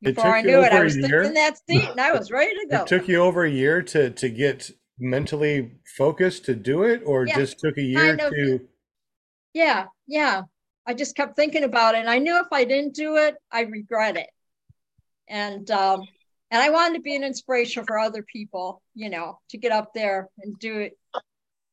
before 0.01 0.25
I 0.25 0.41
knew 0.41 0.61
it, 0.61 0.73
I 0.73 0.83
was 0.83 0.95
in 0.95 1.33
that 1.35 1.57
seat 1.67 1.83
and 1.89 1.99
I 1.99 2.11
was 2.11 2.31
ready 2.31 2.51
to 2.51 2.67
go. 2.71 2.81
It 2.83 2.87
took 2.87 3.07
you 3.07 3.17
over 3.17 3.45
a 3.45 3.49
year 3.49 3.81
to 3.81 4.09
to 4.09 4.29
get 4.29 4.71
mentally 4.99 5.71
focused 5.97 6.45
to 6.45 6.55
do 6.55 6.83
it, 6.83 7.01
or 7.05 7.25
Yeah, 7.25 7.37
just 7.37 7.59
took 7.59 7.77
a 7.77 7.81
year 7.81 8.17
kind 8.17 8.21
of. 8.21 8.33
to. 8.33 8.59
yeah, 9.53 9.85
yeah. 10.07 10.43
I 10.85 10.93
just 10.93 11.15
kept 11.15 11.35
thinking 11.35 11.63
about 11.63 11.95
it. 11.95 11.99
And 11.99 12.09
I 12.09 12.17
knew 12.17 12.37
if 12.37 12.47
I 12.51 12.63
didn't 12.65 12.95
do 12.95 13.15
it, 13.17 13.35
I'd 13.51 13.71
regret 13.71 14.17
it. 14.17 14.29
And 15.27 15.69
um, 15.71 16.01
and 16.51 16.61
I 16.61 16.69
wanted 16.71 16.95
to 16.95 17.01
be 17.01 17.15
an 17.15 17.23
inspiration 17.23 17.85
for 17.85 17.99
other 17.99 18.23
people, 18.23 18.81
you 18.95 19.09
know, 19.09 19.39
to 19.49 19.57
get 19.57 19.71
up 19.71 19.93
there 19.93 20.29
and 20.41 20.57
do 20.59 20.79
it 20.79 20.97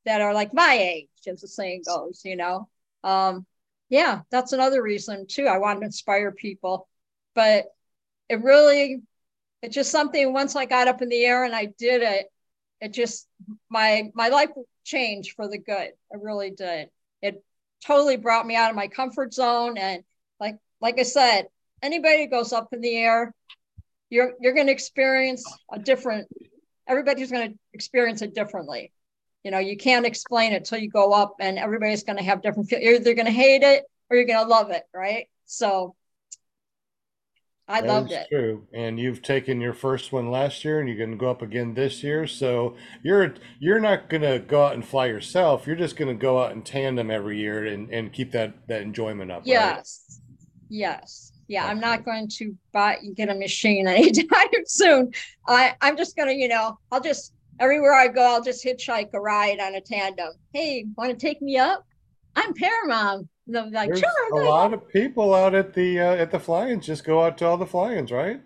that 0.05 0.20
are 0.20 0.35
like 0.35 0.55
my 0.55 0.78
age, 0.81 1.09
as 1.27 1.40
the 1.40 1.48
saying 1.48 1.82
goes, 1.86 2.23
you 2.24 2.36
know. 2.36 2.69
Um, 3.07 3.47
yeah, 3.89 4.23
that's 4.31 4.53
another 4.53 4.83
reason 4.83 5.27
too. 5.28 5.47
I 5.47 5.59
want 5.59 5.81
to 5.81 5.87
inspire 5.87 6.33
people. 6.33 6.89
But 7.35 7.66
it 8.28 8.43
really 8.43 9.03
it's 9.62 9.74
just 9.74 9.91
something 9.91 10.33
once 10.33 10.57
I 10.57 10.66
got 10.66 10.89
up 10.89 11.03
in 11.03 11.09
the 11.09 11.24
air 11.24 11.45
and 11.45 11.55
I 11.55 11.66
did 11.78 12.03
it, 12.03 12.27
it 12.81 12.93
just 12.93 13.28
my 13.70 14.11
my 14.15 14.28
life 14.28 14.51
changed 14.85 15.35
for 15.37 15.49
the 15.49 15.59
good. 15.59 15.89
It 16.11 16.20
really 16.20 16.51
did. 16.51 16.91
It 17.23 17.45
totally 17.85 18.16
brought 18.16 18.47
me 18.47 18.57
out 18.57 18.70
of 18.70 18.77
my 18.77 18.89
comfort 18.89 19.33
zone 19.33 19.78
and 19.78 20.03
like 20.41 20.57
like 20.81 20.99
I 20.99 21.05
said, 21.05 21.47
anybody 21.83 22.24
who 22.24 22.31
goes 22.31 22.53
up 22.53 22.69
in 22.73 22.81
the 22.81 22.97
air, 22.97 23.33
you're 24.11 24.33
you're 24.41 24.55
going 24.55 24.66
to 24.66 24.73
experience 24.73 25.45
a 25.73 25.78
different 25.78 26.28
everybody's 26.89 27.31
going 27.31 27.53
to 27.53 27.59
experience 27.73 28.23
it 28.23 28.35
differently. 28.35 28.93
You 29.47 29.52
know, 29.52 29.60
you 29.60 29.77
can't 29.77 30.05
explain 30.05 30.52
it 30.52 30.64
till 30.64 30.78
you 30.78 30.90
go 30.90 31.12
up 31.12 31.36
and 31.39 31.56
everybody's 31.56 32.02
going 32.02 32.18
to 32.18 32.24
have 32.24 32.43
different 32.43 32.68
feel. 32.68 32.81
You're 32.81 32.97
either 32.97 33.14
going 33.14 33.27
to 33.27 33.32
hate 33.32 33.62
it 33.62 33.85
or 34.10 34.16
you're 34.16 34.27
going 34.27 34.44
to 34.44 34.51
love 34.51 34.73
it, 34.73 34.82
right? 34.93 35.28
So 35.44 35.94
I 37.68 37.81
That 37.81 37.86
loved 37.86 38.10
it. 38.10 38.27
True, 38.28 38.66
and 38.74 38.98
you've 38.98 39.23
taken 39.23 39.60
your 39.60 39.73
first 39.73 40.10
one 40.10 40.32
last 40.32 40.64
year, 40.64 40.81
and 40.81 40.89
you're 40.89 40.98
going 40.98 41.12
to 41.12 41.16
go 41.16 41.31
up 41.31 41.43
again 41.43 41.74
this 41.74 42.02
year. 42.02 42.27
So 42.27 42.74
you're 43.05 43.35
you're 43.60 43.78
not 43.78 44.09
going 44.09 44.23
to 44.23 44.40
go 44.40 44.64
out 44.64 44.74
and 44.74 44.85
fly 44.85 45.06
yourself. 45.06 45.64
You're 45.64 45.77
just 45.77 45.94
going 45.94 46.09
to 46.09 46.20
go 46.20 46.43
out 46.43 46.51
in 46.51 46.62
tandem 46.62 47.09
every 47.09 47.39
year 47.39 47.66
and 47.66 47.89
and 47.90 48.12
keep 48.12 48.32
that 48.32 48.66
that 48.66 48.82
enjoyment 48.82 49.31
up. 49.31 49.43
right? 49.43 49.47
Yes. 49.47 50.20
Yes. 50.68 51.31
Yeah, 51.47 51.66
I'm 51.66 51.78
not 51.78 52.05
going 52.05 52.27
to 52.39 52.56
buy 52.73 52.98
get 53.14 53.28
a 53.28 53.35
machine 53.36 53.86
anytime 53.89 54.48
soon. 54.64 55.12
I 55.47 55.77
I'm 55.81 55.97
just 55.97 56.16
gonna, 56.16 56.32
you 56.32 56.48
know, 56.48 56.81
I'll 56.90 57.01
just 57.01 57.32
everywhere 57.61 57.95
I 57.95 58.09
go, 58.09 58.23
I'll 58.23 58.43
just 58.43 58.65
hitchhike 58.65 59.12
a 59.15 59.20
ride 59.20 59.61
on 59.61 59.74
a 59.74 59.81
tandem. 59.81 60.33
Hey, 60.53 60.87
want 60.97 61.11
to 61.11 61.16
take 61.16 61.41
me 61.43 61.57
up? 61.59 61.85
I'm 62.35 62.55
Paramount. 62.55 63.28
And 63.47 63.70
be 63.70 63.77
like, 63.77 63.89
There's 63.89 64.01
sure. 64.01 64.41
a 64.43 64.45
lot 64.45 64.74
of 64.74 64.89
people 64.89 65.33
out 65.35 65.55
at 65.55 65.73
the 65.73 66.01
uh, 66.01 66.15
at 66.15 66.31
the 66.31 66.41
fly-ins. 66.41 66.85
Just 66.85 67.05
go 67.05 67.23
out 67.23 67.39
to 67.39 67.47
all 67.47 67.57
the 67.57 67.66
fly-ins, 67.66 68.11
right? 68.11 68.41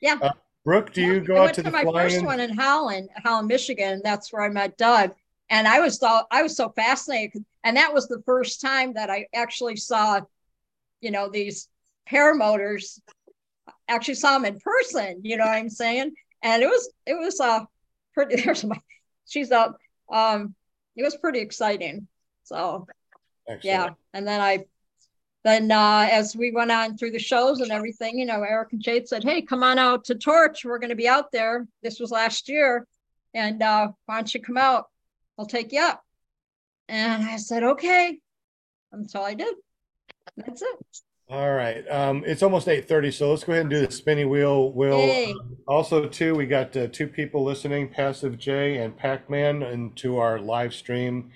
Yeah. 0.00 0.18
Uh, 0.20 0.30
Brooke, 0.64 0.92
do 0.92 1.00
Yeah, 1.00 1.14
you 1.14 1.20
go 1.20 1.36
I 1.36 1.38
out 1.38 1.44
went 1.44 1.54
to 1.54 1.62
the 1.62 1.70
my 1.70 1.82
fly-ins? 1.82 2.12
first 2.14 2.24
one 2.26 2.40
in 2.40 2.50
Holland, 2.56 3.08
Holland, 3.24 3.48
Michigan. 3.48 4.02
That's 4.04 4.32
where 4.32 4.42
I 4.42 4.48
met 4.50 4.76
Doug. 4.76 5.14
And 5.50 5.66
I 5.66 5.80
was 5.80 5.98
so 5.98 6.22
I 6.30 6.42
was 6.42 6.56
so 6.56 6.68
fascinated. 6.70 7.44
And 7.64 7.76
that 7.78 7.92
was 7.94 8.06
the 8.06 8.22
first 8.26 8.60
time 8.60 8.92
that 8.94 9.08
I 9.10 9.26
actually 9.34 9.76
saw, 9.76 10.20
you 11.00 11.10
know, 11.10 11.30
these 11.30 11.68
paramotors 12.10 13.00
actually 13.88 14.14
saw 14.14 14.34
them 14.38 14.44
in 14.44 14.60
person, 14.60 15.20
you 15.24 15.36
know 15.36 15.44
what 15.44 15.56
I'm 15.56 15.70
saying? 15.70 16.14
And 16.42 16.62
it 16.62 16.66
was 16.66 16.92
it 17.06 17.14
was 17.18 17.40
uh 17.40 17.60
pretty 18.18 18.42
there's 18.42 18.64
my 18.64 18.80
she's 19.26 19.52
up. 19.52 19.76
Um 20.12 20.54
it 20.96 21.04
was 21.04 21.16
pretty 21.16 21.38
exciting. 21.38 22.08
So 22.42 22.86
yeah. 23.62 23.90
And 24.12 24.26
then 24.26 24.40
I 24.40 24.64
then 25.44 25.70
uh, 25.70 26.08
as 26.10 26.36
we 26.36 26.50
went 26.50 26.72
on 26.72 26.96
through 26.96 27.12
the 27.12 27.18
shows 27.18 27.60
and 27.60 27.70
everything, 27.70 28.18
you 28.18 28.26
know, 28.26 28.42
Eric 28.42 28.72
and 28.72 28.82
Jade 28.82 29.08
said, 29.08 29.22
Hey, 29.22 29.40
come 29.40 29.62
on 29.62 29.78
out 29.78 30.04
to 30.06 30.16
Torch. 30.16 30.64
We're 30.64 30.80
going 30.80 30.90
to 30.90 30.96
be 30.96 31.08
out 31.08 31.30
there. 31.30 31.66
This 31.82 32.00
was 32.00 32.10
last 32.10 32.48
year. 32.48 32.86
And 33.34 33.62
uh, 33.62 33.88
why 34.06 34.16
don't 34.16 34.34
you 34.34 34.40
come 34.40 34.56
out? 34.56 34.86
I'll 35.38 35.46
take 35.46 35.72
you 35.72 35.80
up. 35.80 36.02
And 36.88 37.22
I 37.22 37.36
said, 37.36 37.62
Okay. 37.62 38.18
Until 38.90 39.22
I 39.22 39.34
did. 39.34 39.54
That's 40.36 40.62
it. 40.62 41.02
All 41.30 41.52
right. 41.52 41.86
Um, 41.90 42.24
it's 42.26 42.42
almost 42.42 42.68
8:30, 42.68 43.12
so 43.12 43.30
let's 43.30 43.44
go 43.44 43.52
ahead 43.52 43.62
and 43.62 43.70
do 43.70 43.84
the 43.84 43.92
spinny 43.92 44.24
wheel. 44.24 44.72
Will 44.72 44.98
Yay. 44.98 45.34
also 45.66 46.08
too, 46.08 46.34
we 46.34 46.46
got 46.46 46.74
uh, 46.74 46.86
two 46.86 47.06
people 47.06 47.44
listening, 47.44 47.90
Passive 47.90 48.38
J 48.38 48.78
and 48.78 48.96
Pac-Man, 48.96 49.62
into 49.62 50.16
our 50.16 50.38
live 50.38 50.72
stream, 50.72 51.30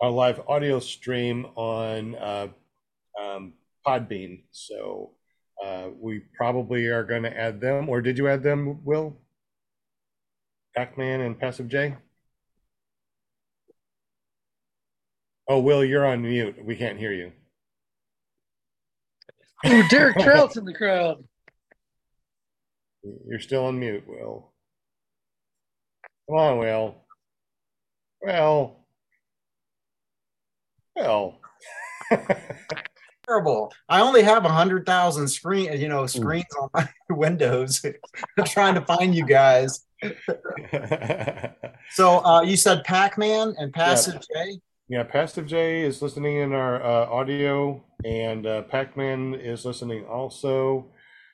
our 0.00 0.10
live 0.10 0.40
audio 0.48 0.80
stream 0.80 1.46
on 1.54 2.16
uh, 2.16 2.48
um, 3.22 3.52
Podbean. 3.86 4.42
So 4.50 5.12
uh, 5.64 5.90
we 5.96 6.22
probably 6.36 6.86
are 6.86 7.04
going 7.04 7.22
to 7.22 7.36
add 7.36 7.60
them, 7.60 7.88
or 7.88 8.02
did 8.02 8.18
you 8.18 8.26
add 8.26 8.42
them, 8.42 8.84
Will? 8.84 9.16
Pac-Man 10.74 11.20
and 11.20 11.38
Passive 11.38 11.68
J? 11.68 11.94
Oh, 15.48 15.60
Will, 15.60 15.84
you're 15.84 16.04
on 16.04 16.22
mute. 16.22 16.64
We 16.64 16.74
can't 16.74 16.98
hear 16.98 17.12
you. 17.12 17.30
Ooh, 19.64 19.88
Derek 19.88 20.18
Trout's 20.20 20.56
in 20.56 20.64
the 20.64 20.74
crowd. 20.74 21.24
You're 23.28 23.40
still 23.40 23.66
on 23.66 23.78
mute, 23.78 24.04
Will. 24.06 24.52
Come 26.28 26.38
on, 26.38 26.58
Will. 26.58 26.96
Well. 28.20 28.84
Well. 30.96 31.40
Terrible. 33.26 33.72
I 33.88 34.00
only 34.00 34.22
have 34.22 34.44
a 34.44 34.48
hundred 34.48 34.86
thousand 34.86 35.28
screen, 35.28 35.80
you 35.80 35.88
know, 35.88 36.06
screens 36.06 36.46
on 36.60 36.68
my 36.74 36.88
windows. 37.10 37.84
I'm 38.38 38.44
trying 38.44 38.74
to 38.74 38.82
find 38.82 39.14
you 39.14 39.26
guys. 39.26 39.84
So 41.90 42.24
uh, 42.24 42.42
you 42.42 42.56
said 42.56 42.84
Pac-Man 42.84 43.54
and 43.58 43.72
Passive 43.72 44.20
J. 44.20 44.60
yeah, 44.88 45.02
Passive 45.02 45.46
J 45.46 45.82
is 45.82 46.00
listening 46.02 46.36
in 46.36 46.52
our 46.52 46.82
uh, 46.82 47.06
audio, 47.06 47.82
and 48.04 48.46
uh, 48.46 48.62
Pac-Man 48.62 49.34
is 49.34 49.64
listening 49.64 50.04
also. 50.06 50.86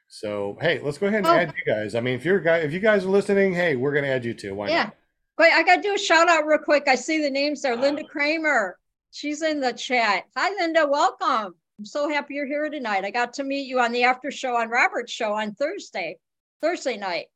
So 0.09 0.59
hey, 0.61 0.79
let's 0.83 0.99
go 0.99 1.07
ahead 1.07 1.21
and 1.21 1.27
Oh. 1.27 1.35
add 1.35 1.55
you 1.57 1.73
guys. 1.73 1.95
I 1.95 2.01
mean, 2.01 2.15
if 2.15 2.25
you're 2.25 2.41
guy, 2.41 2.59
if 2.59 2.73
you 2.73 2.81
guys 2.81 3.05
are 3.05 3.09
listening, 3.11 3.55
hey, 3.55 3.77
we're 3.77 3.95
gonna 3.95 4.09
add 4.09 4.25
you 4.25 4.35
too. 4.35 4.55
Why 4.55 4.67
not? 4.67 4.73
Yeah. 4.73 4.83
not? 4.85 4.97
Wait, 5.39 5.53
I 5.53 5.63
got 5.63 5.77
to 5.77 5.83
do 5.83 5.95
a 5.95 5.99
shout 5.99 6.29
out 6.29 6.47
real 6.47 6.59
quick. 6.59 6.85
I 6.87 6.95
see 6.95 7.21
the 7.23 7.31
names 7.31 7.63
there. 7.63 7.75
Linda 7.75 8.05
Kramer. 8.05 8.79
She's 9.13 9.41
in 9.43 9.61
the 9.61 9.73
chat. 9.73 10.25
Hi, 10.37 10.51
Linda. 10.51 10.87
Welcome. 10.87 11.55
I'm 11.79 11.85
so 11.87 12.09
happy 12.11 12.35
you're 12.35 12.47
here 12.47 12.69
tonight. 12.69 13.07
I 13.07 13.11
got 13.11 13.33
to 13.35 13.45
meet 13.45 13.67
you 13.67 13.81
on 13.81 13.93
the 13.93 14.05
after 14.05 14.31
show 14.31 14.57
on 14.57 14.69
Robert's 14.69 15.11
show 15.11 15.33
on 15.33 15.55
Thursday, 15.55 16.19
Thursday 16.61 16.99
night. 16.99 17.27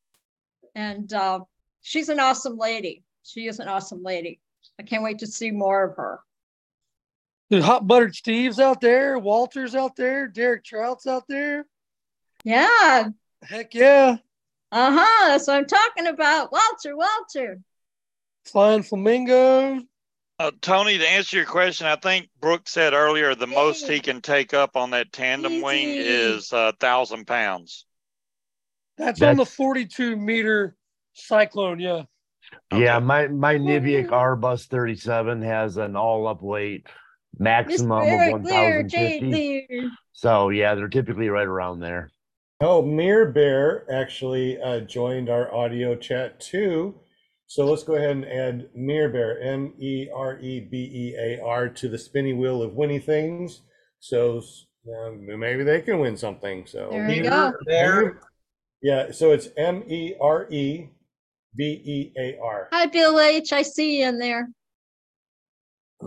And 0.74 1.10
uh, 1.14 1.40
she's 1.80 2.10
an 2.10 2.20
awesome 2.20 2.59
lady. 2.59 3.02
She 3.24 3.48
is 3.48 3.60
an 3.60 3.68
awesome 3.68 4.02
lady. 4.02 4.40
I 4.78 4.82
can't 4.82 5.03
wait 5.03 5.20
to 5.20 5.27
see 5.27 5.51
more 5.51 5.85
of 5.85 5.97
her. 5.97 6.20
The 7.51 7.62
hot 7.62 7.86
buttered 7.86 8.15
Steve's 8.15 8.59
out 8.59 8.81
there, 8.81 9.19
Walter's 9.19 9.74
out 9.74 9.97
there, 9.97 10.27
Derek 10.27 10.65
Trout's 10.65 11.07
out 11.07 11.24
there. 11.28 11.65
Yeah. 12.44 13.11
Heck 13.43 13.74
yeah. 13.74 14.16
Uh 14.73 14.93
huh. 14.93 15.28
That's 15.28 15.47
what 15.47 15.57
I'm 15.57 15.66
talking 15.66 16.07
about. 16.09 16.51
Walter, 16.53 16.97
Walter. 16.97 17.61
Flying 18.44 18.82
flamingo. 18.82 19.81
Uh, 20.39 20.51
Tony, 20.61 20.98
to 20.98 21.09
answer 21.09 21.39
your 21.39 21.47
question, 21.47 21.86
I 21.86 21.97
think 21.97 22.28
Brooke 22.40 22.69
said 22.69 22.93
earlier 22.93 23.35
the 23.35 23.47
most 23.47 23.89
he 23.89 24.01
can 24.01 24.20
take 24.20 24.53
up 24.53 24.77
on 24.77 24.90
that 24.90 25.11
tandem 25.12 25.62
wing 25.62 25.89
is 25.89 26.53
a 26.53 26.74
thousand 26.78 27.27
pounds. 27.27 27.86
That's 28.98 29.23
on 29.23 29.36
the 29.36 29.47
42 29.47 30.16
meter 30.16 30.77
cyclone. 31.15 31.81
Yeah. 31.81 32.03
Yeah, 32.74 32.99
my 32.99 33.28
my 33.28 33.57
Woo. 33.57 33.66
Niviuk 33.66 34.12
R 34.12 34.37
Bus 34.37 34.66
37 34.66 35.43
has 35.43 35.77
an 35.77 35.97
all 35.97 36.27
up 36.27 36.43
weight 36.43 36.87
maximum 37.39 38.05
Very 38.05 38.33
of 38.33 38.43
clear, 38.43 38.83
Jade 38.83 39.23
1050. 39.23 39.91
So 40.12 40.49
yeah, 40.49 40.74
they're 40.74 40.89
typically 40.89 41.28
right 41.28 41.47
around 41.47 41.81
there. 41.81 42.11
Oh, 42.61 42.81
Mirror 42.81 43.33
Bear 43.33 43.87
actually 43.93 44.59
uh, 44.62 44.81
joined 44.81 45.28
our 45.28 45.55
audio 45.55 45.95
chat 45.95 46.41
too. 46.41 46.95
So 47.49 47.66
let's 47.66 47.85
go 47.85 47.95
ahead 47.95 48.11
and 48.11 48.24
add 48.24 48.70
Mirror 48.74 49.11
Bear, 49.11 49.41
M 49.41 49.74
E 49.78 50.09
R 50.15 50.39
E 50.39 50.61
B 50.61 50.91
E 50.93 51.16
A 51.19 51.45
R, 51.45 51.69
to 51.69 51.89
the 51.89 51.99
spinning 51.99 52.39
wheel 52.39 52.62
of 52.62 52.73
winning 52.73 53.01
things. 53.03 53.61
So 54.01 54.43
um, 54.89 55.27
maybe 55.39 55.62
they 55.65 55.83
can 55.83 55.99
win 56.01 56.16
something. 56.16 56.66
So 56.66 56.89
There 56.91 57.07
we 57.07 57.20
go. 57.20 57.53
Mirror 57.66 58.03
Bear. 58.12 58.20
yeah, 58.83 59.12
so 59.12 59.33
it's 59.33 59.49
M 59.57 59.85
E 59.87 60.15
R 60.20 60.49
E 60.51 60.89
B 61.57 61.83
E 61.85 62.12
A 62.19 62.39
R. 62.43 62.69
Hi, 62.73 62.87
Bill 62.87 63.19
H. 63.19 63.53
I 63.53 63.62
see 63.62 64.01
you 64.01 64.09
in 64.09 64.19
there. 64.19 64.49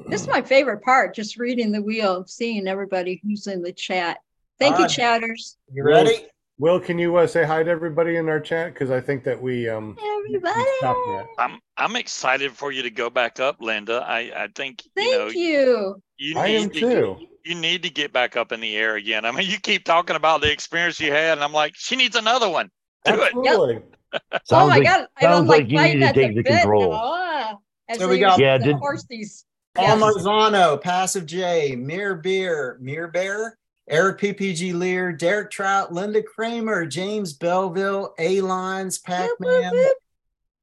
This 0.08 0.22
is 0.22 0.28
my 0.28 0.42
favorite 0.42 0.84
part, 0.84 1.16
just 1.16 1.38
reading 1.38 1.72
the 1.72 1.82
wheel, 1.82 2.26
seeing 2.28 2.68
everybody 2.68 3.20
who's 3.24 3.48
in 3.48 3.62
the 3.62 3.74
chat. 3.74 4.20
Thank 4.60 4.78
you, 4.78 4.84
Alright. 4.84 4.92
chatters. 4.92 5.58
You 5.74 5.84
ready? 5.84 6.28
Will, 6.60 6.80
can 6.80 7.00
you 7.00 7.16
uh, 7.16 7.26
say 7.26 7.46
hi 7.46 7.64
to 7.64 7.70
everybody 7.70 8.18
in 8.18 8.28
our 8.28 8.40
chat? 8.40 8.74
Because 8.74 8.92
I 8.92 9.00
think 9.00 9.24
that 9.24 9.42
we 9.42 9.70
um 9.70 9.98
Everybody. 10.00 10.66
stopped 10.78 11.00
that. 11.08 11.28
I'm 11.38 11.60
I'm 11.78 11.96
excited 11.96 12.52
for 12.52 12.72
you 12.72 12.84
to 12.84 12.92
go 12.92 13.10
back 13.10 13.40
up, 13.40 13.62
Linda. 13.62 14.04
I 14.06 14.32
I 14.36 14.48
think 14.54 14.84
you 14.96 15.10
know 15.12 15.26
Thank 15.26 15.36
you. 15.36 16.02
you 16.18 16.38
I 16.38 16.48
am 16.48 16.64
need 16.64 16.74
to 16.74 16.80
too. 16.80 17.18
you 17.46 17.56
need 17.56 17.84
to 17.84 17.90
get 17.90 18.12
back 18.12 18.36
up 18.36 18.52
in 18.52 18.60
the 18.60 18.76
air 18.76 18.96
again. 18.96 19.24
I 19.26 19.32
mean, 19.32 19.50
you 19.50 19.58
keep 19.58 19.86
talking 19.86 20.18
about 20.18 20.42
the 20.42 20.52
experience 20.52 21.00
you 21.00 21.12
had, 21.12 21.38
and 21.38 21.44
I'm 21.44 21.54
like, 21.54 21.76
she 21.76 21.96
needs 21.96 22.18
another 22.18 22.50
one. 22.50 22.70
Do 23.06 23.14
it. 23.14 23.34
Absolutely. 23.36 23.82
Oh 24.52 24.68
my 24.68 24.78
like, 24.78 24.84
God. 24.84 25.08
I'm 25.18 25.22
sounds 25.22 25.48
like 25.50 25.62
like 25.64 25.72
you 25.72 25.78
fighting 25.78 26.00
need 26.00 26.08
to 26.08 26.14
take 26.14 26.36
the 26.36 26.44
control. 26.44 26.92
now, 26.92 27.62
as 27.88 28.00
So 28.00 28.08
we 28.08 28.20
got- 28.20 28.40
Yeah, 28.40 28.58
the 28.58 28.66
did- 28.66 28.76
horse 28.78 29.06
these. 29.10 29.46
Paul 29.76 30.00
Yes. 30.00 30.02
Marzano, 30.02 30.82
Passive 30.82 31.26
J, 31.28 31.76
Mirror 31.76 32.16
Beer, 32.16 32.78
Mirror 32.82 33.08
Bear, 33.10 33.58
Eric 33.88 34.20
PPG 34.20 34.74
Lear, 34.74 35.12
Derek 35.12 35.52
Trout, 35.52 35.94
Linda 35.94 36.22
Kramer, 36.24 36.86
James 36.88 37.34
Belleville, 37.34 38.14
A 38.20 38.42
Lines, 38.42 38.98
Pac 38.98 39.30
Whoop, 39.40 39.40
whoop, 39.40 39.74
Man. 39.74 39.86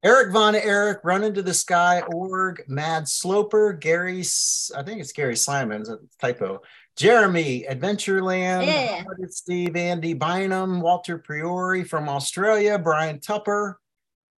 Eric 0.04 0.32
Von 0.32 0.54
Eric, 0.54 1.00
Run 1.04 1.24
Into 1.24 1.42
the 1.42 1.54
Sky, 1.54 2.02
Org, 2.12 2.62
Mad 2.68 3.08
Sloper, 3.08 3.72
Gary, 3.72 4.20
I 4.76 4.82
think 4.82 5.00
it's 5.00 5.12
Gary 5.12 5.36
Simons, 5.36 5.88
a 5.88 5.98
typo. 6.20 6.62
Jeremy, 6.96 7.66
Adventureland, 7.68 8.66
Yeah. 8.66 9.04
Steve, 9.28 9.76
Andy 9.76 10.14
Bynum, 10.14 10.80
Walter 10.80 11.18
Priori 11.18 11.84
from 11.84 12.08
Australia, 12.08 12.78
Brian 12.78 13.20
Tupper, 13.20 13.78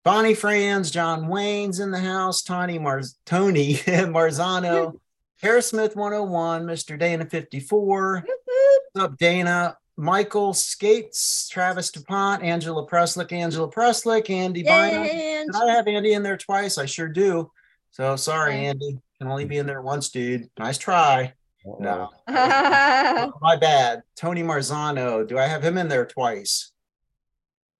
Bonnie 0.04 0.34
Franz, 0.34 0.90
John 0.90 1.28
Wayne's 1.28 1.78
in 1.80 1.90
the 1.90 2.00
house, 2.00 2.42
Tony 2.42 2.78
Mars, 2.78 3.16
Tony 3.24 3.74
Marzano, 3.86 4.98
Harris 5.40 5.68
Smith 5.68 5.94
101, 5.94 6.64
Mr. 6.66 6.98
Dana 6.98 7.24
54, 7.26 8.14
Whoop, 8.14 8.24
whoop. 8.26 8.82
What's 8.92 9.04
up, 9.04 9.18
Dana? 9.18 9.76
Michael 9.96 10.54
Skates, 10.54 11.48
Travis 11.48 11.90
DuPont, 11.90 12.42
Angela 12.42 12.86
Preslick, 12.88 13.32
Angela 13.32 13.68
Preslick, 13.70 14.30
Andy 14.30 14.62
Bynum. 14.62 15.02
Did 15.04 15.54
I 15.56 15.70
have 15.72 15.88
Andy 15.88 16.12
in 16.12 16.22
there 16.22 16.36
twice? 16.36 16.78
I 16.78 16.86
sure 16.86 17.08
do. 17.08 17.50
So 17.90 18.14
sorry, 18.16 18.54
Andy. 18.66 19.00
Can 19.18 19.28
only 19.28 19.44
be 19.44 19.58
in 19.58 19.66
there 19.66 19.82
once, 19.82 20.10
dude. 20.10 20.48
Nice 20.56 20.78
try. 20.78 21.34
No, 21.80 22.10
my 22.28 23.56
bad. 23.60 24.02
Tony 24.16 24.42
Marzano. 24.42 25.26
Do 25.26 25.38
I 25.38 25.46
have 25.46 25.62
him 25.62 25.78
in 25.78 25.88
there 25.88 26.06
twice? 26.06 26.72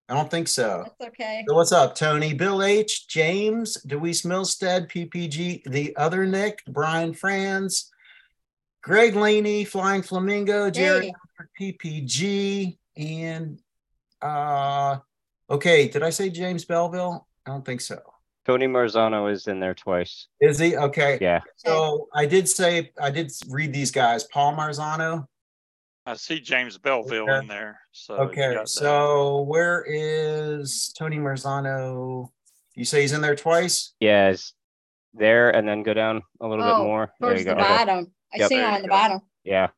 I 0.09 0.15
don't 0.15 0.31
think 0.31 0.49
so. 0.49 0.85
That's 0.99 1.11
okay. 1.11 1.45
So 1.47 1.55
what's 1.55 1.73
up, 1.73 1.95
Tony? 1.95 2.33
Bill 2.33 2.63
H, 2.63 3.09
James, 3.09 3.77
Deweese 3.87 4.25
Milstead, 4.25 4.91
PPG, 4.91 5.65
the 5.71 5.95
other 5.97 6.25
Nick, 6.25 6.63
Brian 6.67 7.13
Franz, 7.13 7.91
Greg 8.83 9.15
Laney, 9.15 9.65
Flying 9.65 10.03
Flamingo, 10.03 10.71
Jerry 10.71 11.13
Hey, 11.59 11.75
PPG, 11.77 12.79
and 12.97 13.61
uh 14.23 14.99
okay, 15.51 15.89
did 15.89 16.03
I 16.03 16.11
say 16.11 16.31
James 16.31 16.65
Belleville? 16.65 17.27
I 17.47 17.51
don't 17.51 17.65
think 17.65 17.81
so. 17.81 18.01
Tony 18.49 18.67
Marzano 18.67 19.31
is 19.31 19.47
in 19.47 19.61
there 19.61 19.75
twice. 19.75 20.27
Is 20.41 20.59
he? 20.59 20.75
Okay. 20.75 21.19
Yeah. 21.21 21.41
So 21.57 22.09
I 22.15 22.25
did 22.25 22.49
say 22.49 22.93
I 22.99 23.11
did 23.11 23.31
read 23.51 23.75
these 23.75 23.91
guys. 23.91 24.25
Paul 24.25 24.55
Marzano. 24.57 25.27
I 26.07 26.15
see 26.15 26.41
James 26.41 26.79
Belleville 26.79 27.25
Okay. 27.29 27.39
in 27.41 27.47
there. 27.47 27.79
So 27.93 28.15
Okay, 28.15 28.55
got 28.55 28.61
that. 28.61 28.69
so 28.71 29.43
where 29.43 29.85
is 29.87 30.95
Tony 30.97 31.19
Marzano? 31.19 32.31
You 32.75 32.87
say 32.87 33.03
he's 33.03 33.13
in 33.13 33.21
there 33.21 33.37
twice? 33.37 33.93
Yeah, 34.01 34.35
there 35.13 35.51
and 35.55 35.69
then 35.69 35.83
go 35.83 35.93
down 35.93 36.23
a 36.41 36.47
little 36.49 36.65
Oh, 36.65 36.79
bit 36.79 36.85
more. 36.87 37.13
There 37.21 37.29
towards 37.31 37.41
you 37.45 37.49
the 37.51 37.55
go. 37.55 37.61
Okay. 37.61 37.69
bottom. 37.69 38.13
I 38.33 38.39
Yep. 38.39 38.49
see 38.49 38.55
him 38.55 38.61
you 38.63 38.67
on 38.67 38.83
the 38.83 38.89
go. 38.89 38.95
bottom. 38.95 39.21
Yeah. 39.45 39.69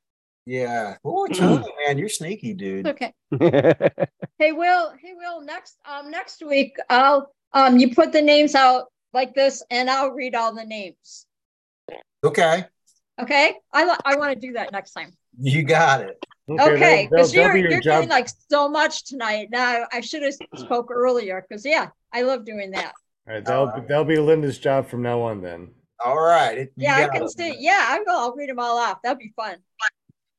Yeah. 0.46 0.96
Oh, 1.04 1.26
Tony, 1.26 1.66
man, 1.86 1.98
you're 1.98 2.08
sneaky, 2.08 2.54
dude. 2.54 2.86
Okay. 2.86 3.12
Hey, 4.38 4.52
Will, 4.52 4.92
hey, 5.02 5.12
Will, 5.14 5.42
next, 5.42 5.76
um, 5.84 6.10
next 6.10 6.42
week, 6.42 6.74
I'll, 6.88 7.30
um, 7.52 7.78
you 7.78 7.94
put 7.94 8.12
the 8.12 8.22
names 8.22 8.54
out 8.54 8.86
like 9.12 9.34
this 9.34 9.62
and 9.70 9.90
I'll 9.90 10.10
read 10.12 10.34
all 10.34 10.54
the 10.54 10.64
names. 10.64 11.26
Okay, 12.22 12.64
Okay? 13.20 13.54
I, 13.72 13.84
li- 13.84 13.96
I 14.04 14.16
want 14.16 14.32
to 14.38 14.46
do 14.46 14.52
that 14.54 14.72
next 14.72 14.92
time. 14.92 15.12
you 15.38 15.62
got 15.62 16.02
it. 16.02 16.22
Okay, 16.48 17.06
because 17.10 17.32
that'll 17.32 17.44
you're, 17.46 17.54
be 17.54 17.60
your 17.60 17.70
you're 17.72 17.80
job. 17.80 17.98
doing 18.00 18.08
like 18.08 18.28
so 18.50 18.68
much 18.68 19.04
tonight. 19.04 19.48
Now, 19.50 19.84
I 19.92 20.00
should 20.00 20.22
have 20.22 20.34
spoke 20.56 20.90
earlier 20.90 21.44
because 21.48 21.64
yeah, 21.64 21.88
I 22.12 22.22
love 22.22 22.44
doing 22.44 22.72
that. 22.72 22.92
All 23.28 23.34
right, 23.34 23.44
that'll 23.44 23.66
be, 23.68 23.80
that'll 23.86 24.04
be 24.04 24.18
Linda's 24.18 24.58
job 24.58 24.88
from 24.88 25.02
now 25.02 25.20
on. 25.22 25.40
Then. 25.42 25.68
All 26.04 26.18
right. 26.20 26.58
it- 26.58 26.72
Yeah, 26.76 26.96
I 26.96 27.08
can 27.08 27.22
it. 27.24 27.30
stay. 27.30 27.54
Yeah, 27.58 27.84
I 27.88 28.00
will. 28.00 28.16
I'll 28.18 28.34
read 28.34 28.48
them 28.50 28.58
all 28.58 28.76
off. 28.78 28.98
That'd 29.02 29.18
be 29.18 29.32
fun. 29.36 29.56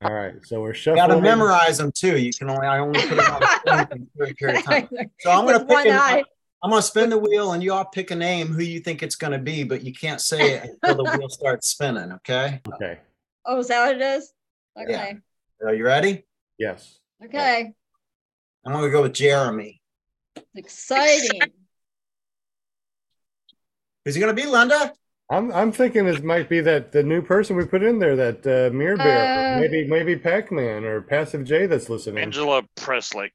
All 0.04 0.12
right, 0.14 0.34
so 0.44 0.62
we're 0.62 0.70
You 0.70 0.74
shuffling. 0.74 1.08
gotta 1.08 1.22
memorize 1.22 1.78
them 1.78 1.92
too. 1.94 2.18
You 2.18 2.32
can 2.34 2.50
only, 2.50 2.66
I 2.68 2.80
only 2.80 3.00
put 3.08 3.18
them 3.18 3.20
on 3.20 3.40
the 3.40 3.48
screen 3.88 4.08
for 4.18 4.24
a 4.24 4.28
short 4.28 4.38
period 4.38 4.58
of 4.60 4.64
time. 4.66 4.90
So 5.20 5.32
I'm 5.32 5.46
gonna 5.46 5.60
With 5.60 5.68
pick, 5.68 5.78
one 5.78 5.88
an- 5.88 5.94
eye. 5.98 6.24
I'm 6.64 6.70
gonna 6.70 6.82
spin 6.82 7.10
the 7.10 7.18
wheel 7.18 7.54
and 7.54 7.64
you 7.64 7.74
all 7.74 7.86
pick 7.86 8.12
a 8.12 8.16
name 8.16 8.48
who 8.48 8.62
you 8.62 8.80
think 8.80 9.02
it's 9.02 9.16
gonna 9.16 9.40
be, 9.40 9.64
but 9.64 9.84
you 9.84 9.94
can't 9.94 10.22
say 10.22 10.54
it 10.54 10.70
until 10.84 11.04
the 11.04 11.18
wheel 11.18 11.30
starts 11.30 11.70
spinning, 11.70 12.12
okay? 12.14 12.62
Okay. 12.74 13.00
Oh, 13.46 13.60
is 13.60 13.68
that 13.70 13.86
what 13.88 13.96
it 13.96 14.02
is? 14.02 14.32
Okay. 14.80 15.18
Are 15.66 15.74
you 15.74 15.84
ready? 15.86 16.24
Yes. 16.60 17.00
Okay. 17.24 17.74
I'm 18.66 18.74
gonna 18.74 18.92
go 18.92 19.02
with 19.02 19.14
Jeremy. 19.14 19.82
Exciting. 20.56 21.42
Who's 24.06 24.16
he 24.16 24.22
gonna 24.22 24.34
be, 24.34 24.46
Linda? 24.46 24.94
I'm 25.32 25.52
I'm 25.52 25.72
thinking 25.72 26.08
it 26.08 26.24
might 26.24 26.50
be 26.50 26.60
that 26.62 26.92
the 26.92 27.02
new 27.02 27.22
person 27.22 27.56
we 27.56 27.66
put 27.66 27.82
in 27.82 27.98
there, 28.00 28.16
that 28.16 28.46
uh, 28.46 28.74
Mirror 28.74 28.98
Bear, 28.98 29.56
Uh, 29.56 29.60
maybe 29.60 29.88
maybe 29.88 30.16
Pac-Man 30.16 30.84
or 30.84 31.02
Passive 31.02 31.44
J 31.44 31.66
that's 31.66 31.90
listening. 31.90 32.24
Angela 32.24 32.64
Presley. 32.76 33.34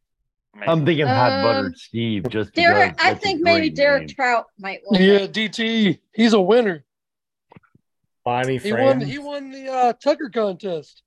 Maybe. 0.57 0.69
I'm 0.71 0.85
thinking 0.87 1.07
hot 1.07 1.33
Um, 1.33 1.43
buttered 1.43 1.79
Steve. 1.79 2.29
Just 2.29 2.53
Derek, 2.55 2.93
because 2.93 3.07
I 3.07 3.11
that's 3.13 3.25
a 3.25 3.27
think 3.27 3.41
maybe 3.43 3.69
great 3.69 3.77
Derek 3.77 4.01
name. 4.03 4.09
Trout 4.11 4.47
might 4.59 4.81
win. 4.87 5.01
Yeah, 5.03 5.09
it. 5.19 5.33
DT. 5.33 5.99
He's 6.15 6.33
a 6.33 6.41
winner. 6.41 6.85
Bonnie 8.25 8.59
He 8.59 8.73
won. 8.73 8.81
Franz. 8.99 9.05
He 9.07 9.19
won 9.19 9.51
the 9.51 9.69
uh, 9.73 9.93
Tucker 9.95 10.31
contest. 10.31 11.03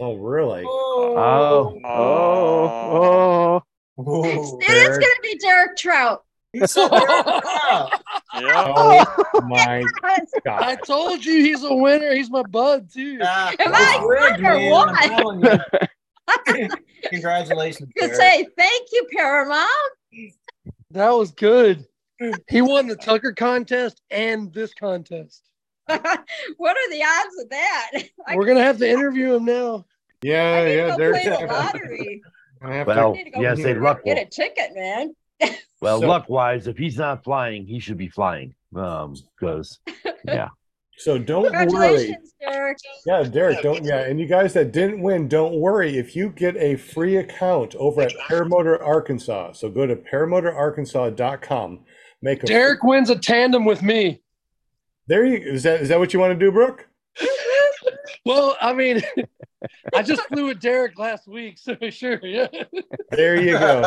Oh, 0.00 0.14
really? 0.16 0.64
Oh, 0.66 1.78
oh, 1.84 1.86
oh. 1.86 3.62
Whoa. 3.96 4.24
It 4.24 4.38
is 4.38 4.66
Derek. 4.66 5.00
gonna 5.00 5.14
be 5.22 5.38
Derek 5.38 5.76
Trout. 5.76 6.24
He 6.52 6.66
said 6.66 6.88
Derek 6.88 7.06
Trout. 7.06 8.02
Yeah. 8.32 9.04
Oh 9.34 9.40
my 9.48 9.82
I 10.04 10.20
God! 10.44 10.78
told 10.86 11.24
you 11.24 11.32
he's 11.44 11.64
a 11.64 11.74
winner. 11.74 12.14
He's 12.14 12.30
my 12.30 12.42
bud 12.42 12.88
too. 12.92 13.18
Ah, 13.22 13.48
Am 13.48 13.56
it's 13.58 13.68
I 13.68 14.04
rigged, 14.06 14.36
winner? 14.42 14.54
man, 14.54 14.70
What? 14.70 14.88
I'm 14.92 15.08
telling 15.10 15.40
you. 15.44 15.58
Congratulations. 17.10 17.90
You 17.94 18.08
could 18.08 18.16
say 18.16 18.46
thank 18.56 18.88
you, 18.92 19.06
Paramount. 19.16 19.68
That 20.90 21.10
was 21.10 21.30
good. 21.32 21.86
He 22.48 22.60
won 22.62 22.86
the 22.86 22.96
Tucker 22.96 23.32
contest 23.32 24.00
and 24.10 24.52
this 24.52 24.74
contest. 24.74 25.42
what 25.86 26.00
are 26.00 26.90
the 26.90 27.02
odds 27.02 27.42
of 27.42 27.50
that? 27.50 27.90
I, 28.26 28.36
We're 28.36 28.46
gonna 28.46 28.62
have 28.62 28.78
to 28.78 28.88
interview 28.88 29.34
him 29.34 29.44
now. 29.44 29.84
Yeah, 30.22 30.52
I 30.52 30.64
need 30.64 30.70
to 30.70 30.76
yeah. 30.76 30.88
go 30.90 30.96
Derek. 30.98 31.22
play 31.22 31.46
the 31.46 31.52
lottery. 31.52 32.22
I 32.62 32.74
have 32.74 32.86
Well, 32.86 33.12
to. 33.12 33.16
need 33.18 33.24
to 33.24 33.30
go 33.30 33.40
yeah, 33.40 33.54
get 33.54 33.62
say 33.62 33.72
a- 33.72 33.80
luck. 33.80 34.04
Get 34.04 34.18
a 34.18 34.26
ticket, 34.26 34.74
man. 34.74 35.14
Well, 35.80 36.00
So- 36.00 36.06
luck 36.08 36.28
wise, 36.28 36.66
if 36.66 36.76
he's 36.76 36.98
not 36.98 37.24
flying, 37.24 37.66
he 37.66 37.80
should 37.80 37.96
be 37.96 38.08
flying. 38.08 38.54
Um, 38.76 39.16
because 39.38 39.80
yeah, 40.24 40.48
So 41.00 41.18
don't 41.18 41.50
worry. 41.72 42.16
Derek. 42.40 42.78
Yeah, 43.06 43.22
Derek, 43.22 43.62
don't. 43.62 43.82
Yeah, 43.84 44.00
and 44.00 44.20
you 44.20 44.26
guys 44.26 44.52
that 44.52 44.72
didn't 44.72 45.00
win, 45.00 45.28
don't 45.28 45.54
worry. 45.54 45.96
If 45.96 46.14
you 46.14 46.28
get 46.28 46.56
a 46.56 46.76
free 46.76 47.16
account 47.16 47.74
over 47.76 48.02
at 48.02 48.12
Paramotor 48.28 48.82
Arkansas, 48.82 49.52
so 49.52 49.70
go 49.70 49.86
to 49.86 49.96
paramotorarkansas.com. 49.96 51.80
Make 52.22 52.42
a 52.42 52.46
Derek 52.46 52.82
wins 52.82 53.08
a 53.08 53.18
tandem 53.18 53.64
with 53.64 53.82
me. 53.82 54.20
There 55.06 55.24
you 55.24 55.38
is 55.38 55.62
that 55.62 55.80
is 55.80 55.88
that 55.88 55.98
what 55.98 56.12
you 56.12 56.20
want 56.20 56.38
to 56.38 56.38
do, 56.38 56.52
Brooke? 56.52 56.86
Well, 58.26 58.56
I 58.60 58.74
mean, 58.74 59.00
I 59.94 60.02
just 60.02 60.22
flew 60.28 60.46
with 60.46 60.60
Derek 60.60 60.98
last 60.98 61.26
week, 61.26 61.58
so 61.58 61.76
sure, 61.90 62.20
yeah. 62.24 62.48
There 63.10 63.40
you 63.40 63.58
go. 63.58 63.82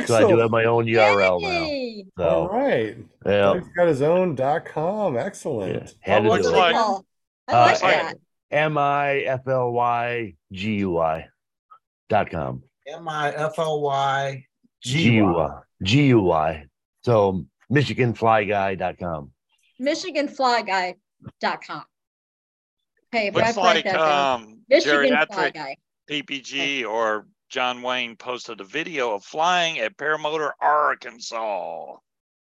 So 0.06 0.14
I 0.16 0.20
do 0.28 0.38
have 0.38 0.50
my 0.50 0.64
own 0.64 0.84
URL 0.86 1.40
now. 1.40 1.48
Yay. 1.48 2.04
All 2.18 2.48
So 2.48 2.52
right. 2.52 2.96
yeah, 3.24 3.54
He's 3.54 3.68
got 3.76 3.88
his 3.88 4.02
own 4.02 4.34
dot 4.34 4.66
com. 4.66 5.14
yeah, 5.14 5.24
Excellent. 5.24 5.94
had 6.00 6.24
to 6.24 6.28
looks 6.28 6.46
do 6.46 6.52
like- 6.52 6.76
Cool. 6.76 7.06
I 7.48 7.52
Uh, 7.52 7.56
like 7.66 7.82
like- 7.82 7.94
that. 7.94 8.16
M 8.50 8.76
I 8.76 9.20
F 9.20 9.48
L 9.48 9.72
Y 9.72 10.34
G 10.52 10.74
U 10.80 10.98
I 10.98 11.28
dot 12.10 12.28
com. 12.30 12.62
M 12.86 13.08
I 13.08 13.32
F 13.32 13.58
L 13.58 13.80
Y 13.80 14.44
G 14.82 15.04
G 15.04 15.12
U 15.14 15.32
Y. 15.32 15.46
I 15.46 15.60
G 15.82 16.06
U 16.08 16.30
I. 16.30 16.66
So 17.02 17.46
MichiganFlyGuy.com. 17.72 19.32
MichiganFlyGuy.com. 19.80 21.82
Hey, 23.12 23.30
Looks 23.30 23.52
Brad, 23.52 23.56
like 23.56 23.84
that 23.84 23.92
down. 23.92 24.40
um, 24.42 24.58
Michigan 24.70 25.08
Fly 25.30 25.50
geriatric 25.50 25.54
Guy. 25.54 25.76
PPG 26.10 26.86
or 26.88 27.26
John 27.50 27.82
Wayne 27.82 28.16
posted 28.16 28.60
a 28.62 28.64
video 28.64 29.14
of 29.14 29.22
flying 29.22 29.78
at 29.80 29.98
Paramotor, 29.98 30.52
Arkansas. 30.60 31.96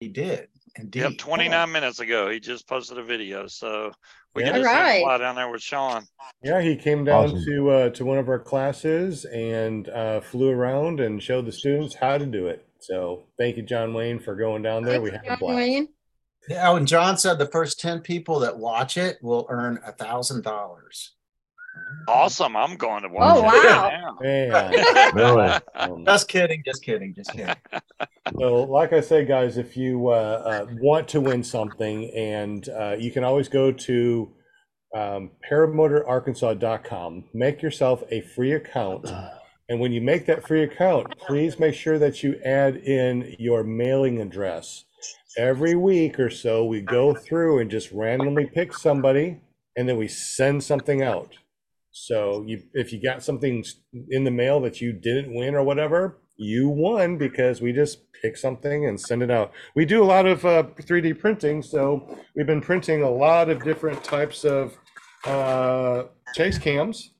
He 0.00 0.08
did 0.08 0.48
indeed. 0.76 1.00
Yep, 1.00 1.12
29 1.18 1.72
minutes 1.72 2.00
ago. 2.00 2.28
He 2.28 2.40
just 2.40 2.68
posted 2.68 2.98
a 2.98 3.02
video. 3.02 3.46
So 3.46 3.90
we 4.34 4.42
Yeah. 4.42 4.52
can 4.52 4.60
just 4.62 4.74
Alright. 4.74 5.02
fly 5.02 5.18
down 5.18 5.34
there 5.36 5.50
with 5.50 5.62
Sean. 5.62 6.04
Yeah, 6.42 6.60
he 6.60 6.76
came 6.76 7.04
down 7.04 7.24
Awesome. 7.30 7.44
to 7.44 7.70
uh, 7.70 7.90
to 7.90 8.04
one 8.04 8.18
of 8.18 8.28
our 8.28 8.38
classes 8.38 9.24
and 9.24 9.88
uh, 9.88 10.20
flew 10.20 10.50
around 10.50 11.00
and 11.00 11.22
showed 11.22 11.46
the 11.46 11.52
students 11.52 11.94
how 11.94 12.18
to 12.18 12.26
do 12.26 12.48
it. 12.48 12.66
So 12.80 13.24
thank 13.38 13.56
you, 13.56 13.62
John 13.62 13.94
Wayne, 13.94 14.18
for 14.20 14.34
going 14.36 14.62
down 14.62 14.84
there. 14.84 15.00
we 15.00 15.10
Thanks, 15.10 15.26
had 15.26 15.32
a 15.36 15.36
John 15.36 15.38
blast. 15.40 15.56
Wayne. 15.56 15.88
Yeah, 16.48 16.74
and 16.76 16.86
John 16.88 17.16
said 17.18 17.38
the 17.38 17.46
first 17.46 17.78
ten 17.80 18.00
people 18.00 18.40
that 18.40 18.56
watch 18.58 18.96
it 18.96 19.18
will 19.22 19.46
earn 19.50 19.78
a 19.86 19.92
thousand 19.92 20.42
dollars. 20.42 21.12
Awesome. 22.08 22.56
I'm 22.56 22.76
going 22.76 23.02
to 23.02 23.08
watch 23.08 23.36
Oh, 23.36 23.40
it 23.40 23.44
wow. 23.44 23.90
now. 23.90 24.18
Yeah. 24.22 25.10
Really? 25.14 25.58
Um, 25.74 26.04
Just 26.06 26.28
kidding, 26.28 26.62
just 26.64 26.82
kidding, 26.84 27.14
just 27.14 27.32
kidding. 27.32 27.54
So, 28.38 28.62
like 28.64 28.92
I 28.92 29.00
said, 29.00 29.26
guys, 29.28 29.56
if 29.58 29.76
you 29.76 30.08
uh, 30.08 30.12
uh, 30.12 30.66
want 30.80 31.08
to 31.08 31.20
win 31.20 31.42
something, 31.44 32.10
and 32.14 32.68
uh, 32.68 32.96
you 32.98 33.10
can 33.10 33.24
always 33.24 33.48
go 33.48 33.70
to 33.72 34.32
um, 34.94 35.30
paramotorarkansas.com, 35.50 37.24
make 37.32 37.62
yourself 37.62 38.02
a 38.10 38.20
free 38.22 38.52
account. 38.52 39.10
And 39.68 39.78
when 39.80 39.92
you 39.92 40.00
make 40.00 40.26
that 40.26 40.46
free 40.46 40.62
account, 40.64 41.16
please 41.18 41.58
make 41.58 41.74
sure 41.74 41.98
that 41.98 42.22
you 42.22 42.40
add 42.44 42.76
in 42.76 43.36
your 43.38 43.62
mailing 43.62 44.20
address. 44.20 44.84
Every 45.40 45.74
week 45.74 46.20
or 46.20 46.28
so, 46.28 46.66
we 46.66 46.82
go 46.82 47.14
through 47.14 47.60
and 47.60 47.70
just 47.70 47.90
randomly 47.92 48.44
pick 48.44 48.74
somebody, 48.74 49.40
and 49.74 49.88
then 49.88 49.96
we 49.96 50.06
send 50.06 50.62
something 50.62 51.02
out. 51.02 51.38
So 51.92 52.44
you, 52.46 52.62
if 52.74 52.92
you 52.92 53.00
got 53.02 53.22
something 53.22 53.64
in 54.10 54.24
the 54.24 54.30
mail 54.30 54.60
that 54.60 54.82
you 54.82 54.92
didn't 54.92 55.34
win 55.34 55.54
or 55.54 55.62
whatever, 55.62 56.18
you 56.36 56.68
won 56.68 57.16
because 57.16 57.62
we 57.62 57.72
just 57.72 58.12
pick 58.20 58.36
something 58.36 58.84
and 58.84 59.00
send 59.00 59.22
it 59.22 59.30
out. 59.30 59.52
We 59.74 59.86
do 59.86 60.02
a 60.02 60.04
lot 60.04 60.26
of 60.26 60.44
uh, 60.44 60.64
3D 60.78 61.18
printing, 61.18 61.62
so 61.62 62.18
we've 62.36 62.46
been 62.46 62.60
printing 62.60 63.02
a 63.02 63.10
lot 63.10 63.48
of 63.48 63.64
different 63.64 64.04
types 64.04 64.44
of 64.44 64.76
uh, 65.24 66.02
chase 66.34 66.58
cams, 66.58 67.12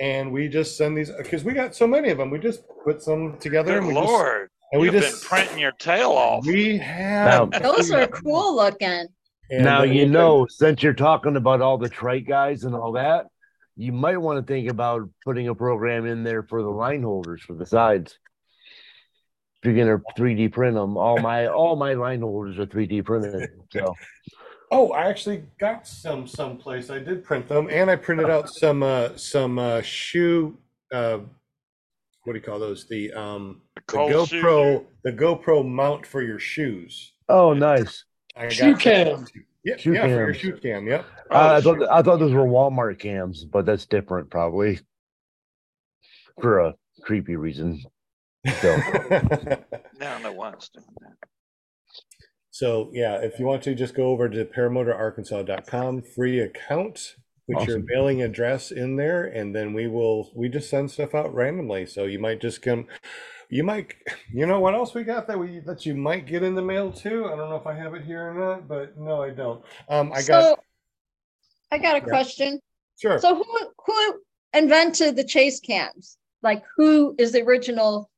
and 0.00 0.32
we 0.32 0.48
just 0.48 0.78
send 0.78 0.96
these 0.96 1.10
because 1.18 1.44
we 1.44 1.52
got 1.52 1.74
so 1.74 1.86
many 1.86 2.08
of 2.08 2.16
them. 2.16 2.30
We 2.30 2.38
just 2.38 2.62
put 2.82 3.02
some 3.02 3.36
together 3.38 3.74
Good 3.74 3.78
and 3.80 3.88
we 3.88 3.92
just 3.92 4.06
Lord. 4.06 4.48
And 4.72 4.80
we 4.80 4.90
You've 4.90 5.00
just 5.02 5.22
been 5.22 5.28
printing 5.28 5.58
your 5.58 5.72
tail 5.72 6.10
off. 6.10 6.46
we 6.46 6.78
have 6.78 7.50
Those 7.62 7.90
are 7.90 8.06
cool 8.06 8.56
looking. 8.56 9.06
And 9.50 9.64
now 9.64 9.82
you 9.82 10.04
we- 10.04 10.10
know, 10.10 10.46
since 10.48 10.82
you're 10.82 10.92
talking 10.92 11.36
about 11.36 11.60
all 11.62 11.78
the 11.78 11.88
trike 11.88 12.26
guys 12.26 12.64
and 12.64 12.74
all 12.74 12.92
that, 12.92 13.26
you 13.76 13.92
might 13.92 14.16
want 14.18 14.44
to 14.44 14.52
think 14.52 14.68
about 14.70 15.08
putting 15.24 15.48
a 15.48 15.54
program 15.54 16.04
in 16.06 16.24
there 16.24 16.42
for 16.42 16.62
the 16.62 16.68
line 16.68 17.02
holders 17.02 17.42
for 17.42 17.54
the 17.54 17.64
sides. 17.66 18.18
If 19.62 19.72
you're 19.74 19.84
gonna 19.86 20.02
3D 20.16 20.52
print 20.52 20.74
them, 20.74 20.96
all 20.96 21.18
my 21.18 21.46
all 21.46 21.74
my 21.76 21.94
line 21.94 22.20
holders 22.20 22.58
are 22.58 22.66
3D 22.66 23.04
printed. 23.04 23.50
So 23.72 23.94
Oh, 24.70 24.90
I 24.92 25.08
actually 25.08 25.44
got 25.58 25.86
some 25.86 26.26
someplace. 26.26 26.90
I 26.90 26.98
did 26.98 27.24
print 27.24 27.48
them, 27.48 27.68
and 27.70 27.90
I 27.90 27.96
printed 27.96 28.28
out 28.28 28.50
some 28.50 28.82
uh, 28.82 29.16
some 29.16 29.58
uh, 29.58 29.80
shoe. 29.80 30.58
Uh, 30.92 31.20
what 32.24 32.34
do 32.34 32.38
you 32.38 32.44
call 32.44 32.58
those? 32.58 32.86
The 32.86 33.10
um, 33.14 33.62
the 33.67 33.67
Cold 33.88 34.28
shoe. 34.28 34.42
GoPro, 34.42 34.84
the 35.04 35.12
GoPro 35.12 35.66
mount 35.66 36.06
for 36.06 36.22
your 36.22 36.38
shoes. 36.38 37.12
oh 37.28 37.52
nice. 37.52 38.04
I 38.36 38.48
Shoe 38.48 38.72
got 38.72 38.80
cam. 38.80 39.26
Yeah, 39.64 39.76
Shoe 39.76 39.94
yeah, 39.94 40.02
for 40.02 40.08
your 40.08 40.34
shoe 40.34 40.56
cam. 40.62 40.86
Yep. 40.86 41.04
Oh, 41.30 41.36
Uh, 41.36 41.38
I 41.38 41.56
the 41.56 41.62
thought 41.62 41.78
shoe- 41.78 41.88
I 41.90 42.02
thought 42.02 42.18
those 42.20 42.32
were 42.32 42.44
Walmart 42.46 42.98
cams, 43.00 43.44
but 43.44 43.66
that's 43.66 43.86
different 43.86 44.30
probably 44.30 44.78
for 46.40 46.60
a 46.60 46.74
creepy 47.02 47.34
reason. 47.36 47.82
So 48.60 48.76
No, 49.98 50.18
no 50.22 50.32
one's 50.32 50.68
doing 50.68 50.86
that. 51.00 51.28
So 52.50 52.90
yeah, 52.92 53.16
if 53.16 53.38
you 53.38 53.46
want 53.46 53.62
to, 53.64 53.74
just 53.74 53.94
go 53.94 54.06
over 54.08 54.28
to 54.28 54.44
paramotorarkansas.com, 54.44 56.02
free 56.14 56.40
account, 56.40 57.16
put 57.52 57.66
your 57.66 57.82
mailing 57.84 58.22
address 58.22 58.70
in 58.70 58.96
there, 58.96 59.24
and 59.24 59.54
then 59.54 59.72
we 59.74 59.88
will 59.88 60.30
we 60.34 60.48
just 60.48 60.70
send 60.70 60.90
stuff 60.90 61.14
out 61.14 61.34
randomly. 61.34 61.86
So 61.86 62.04
you 62.04 62.18
might 62.18 62.40
just 62.40 62.62
come, 62.62 62.86
you 63.48 63.64
might, 63.64 63.94
you 64.32 64.46
know 64.46 64.60
what 64.60 64.74
else 64.74 64.94
we 64.94 65.04
got 65.04 65.26
that 65.28 65.38
we 65.38 65.60
that 65.60 65.86
you 65.86 65.94
might 65.94 66.26
get 66.26 66.42
in 66.42 66.54
the 66.54 66.62
mail 66.62 66.92
too. 66.92 67.26
I 67.26 67.36
don't 67.36 67.50
know 67.50 67.56
if 67.56 67.66
I 67.66 67.74
have 67.74 67.94
it 67.94 68.04
here 68.04 68.30
or 68.30 68.34
not, 68.34 68.68
but 68.68 68.98
no, 68.98 69.22
I 69.22 69.30
don't. 69.30 69.64
Um, 69.88 70.12
I 70.12 70.22
got 70.22 70.44
So 70.44 70.56
I 71.70 71.78
got 71.78 71.96
a 71.96 72.00
Yeah. 72.00 72.08
question. 72.10 72.60
sure. 72.98 73.18
So 73.18 73.36
who 73.36 73.72
who 73.86 74.22
invented 74.52 75.16
the 75.16 75.24
chase 75.24 75.60
cams? 75.60 76.18
Like 76.42 76.64
who 76.76 77.14
is 77.18 77.32
the 77.32 77.42
original 77.42 78.10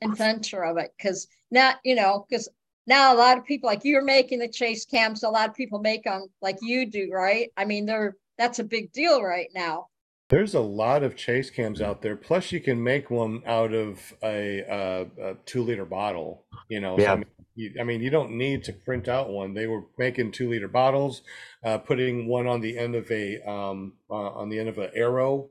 inventor 0.00 0.64
of 0.64 0.78
it? 0.78 0.92
Because 0.96 1.28
now, 1.50 1.74
you 1.84 1.94
know, 1.94 2.26
because 2.28 2.48
now 2.86 3.14
a 3.14 3.18
lot 3.18 3.38
of 3.38 3.44
people 3.44 3.68
like 3.68 3.84
you're 3.84 4.04
making 4.04 4.40
the 4.40 4.48
chase 4.48 4.84
cams, 4.86 5.22
a 5.22 5.28
lot 5.30 5.48
of 5.48 5.54
people 5.54 5.80
make 5.80 6.04
them 6.04 6.26
like 6.42 6.58
you 6.62 6.86
do, 6.86 7.10
right? 7.12 7.50
I 7.56 7.64
mean, 7.66 7.86
they're 7.86 8.16
that's 8.38 8.58
a 8.58 8.64
big 8.64 8.92
deal 8.92 9.22
right 9.22 9.50
now. 9.54 9.88
There's 10.30 10.54
a 10.54 10.60
lot 10.60 11.02
of 11.02 11.16
chase 11.16 11.50
cams 11.50 11.82
out 11.82 12.02
there. 12.02 12.14
Plus, 12.14 12.52
you 12.52 12.60
can 12.60 12.82
make 12.82 13.10
one 13.10 13.42
out 13.46 13.74
of 13.74 14.14
a, 14.22 14.62
uh, 14.62 15.04
a 15.30 15.34
two 15.44 15.64
liter 15.64 15.84
bottle. 15.84 16.44
You 16.68 16.80
know, 16.80 16.96
so, 16.96 17.04
I, 17.04 17.16
mean, 17.16 17.24
you, 17.56 17.74
I 17.80 17.82
mean, 17.82 18.00
you 18.00 18.10
don't 18.10 18.32
need 18.32 18.62
to 18.64 18.72
print 18.72 19.08
out 19.08 19.28
one. 19.28 19.54
They 19.54 19.66
were 19.66 19.82
making 19.98 20.30
two 20.30 20.48
liter 20.48 20.68
bottles, 20.68 21.22
uh, 21.64 21.78
putting 21.78 22.28
one 22.28 22.46
on 22.46 22.60
the 22.60 22.78
end 22.78 22.94
of 22.94 23.10
a 23.10 23.40
um, 23.42 23.94
uh, 24.08 24.14
on 24.14 24.48
the 24.48 24.60
end 24.60 24.68
of 24.68 24.78
an 24.78 24.90
arrow. 24.94 25.50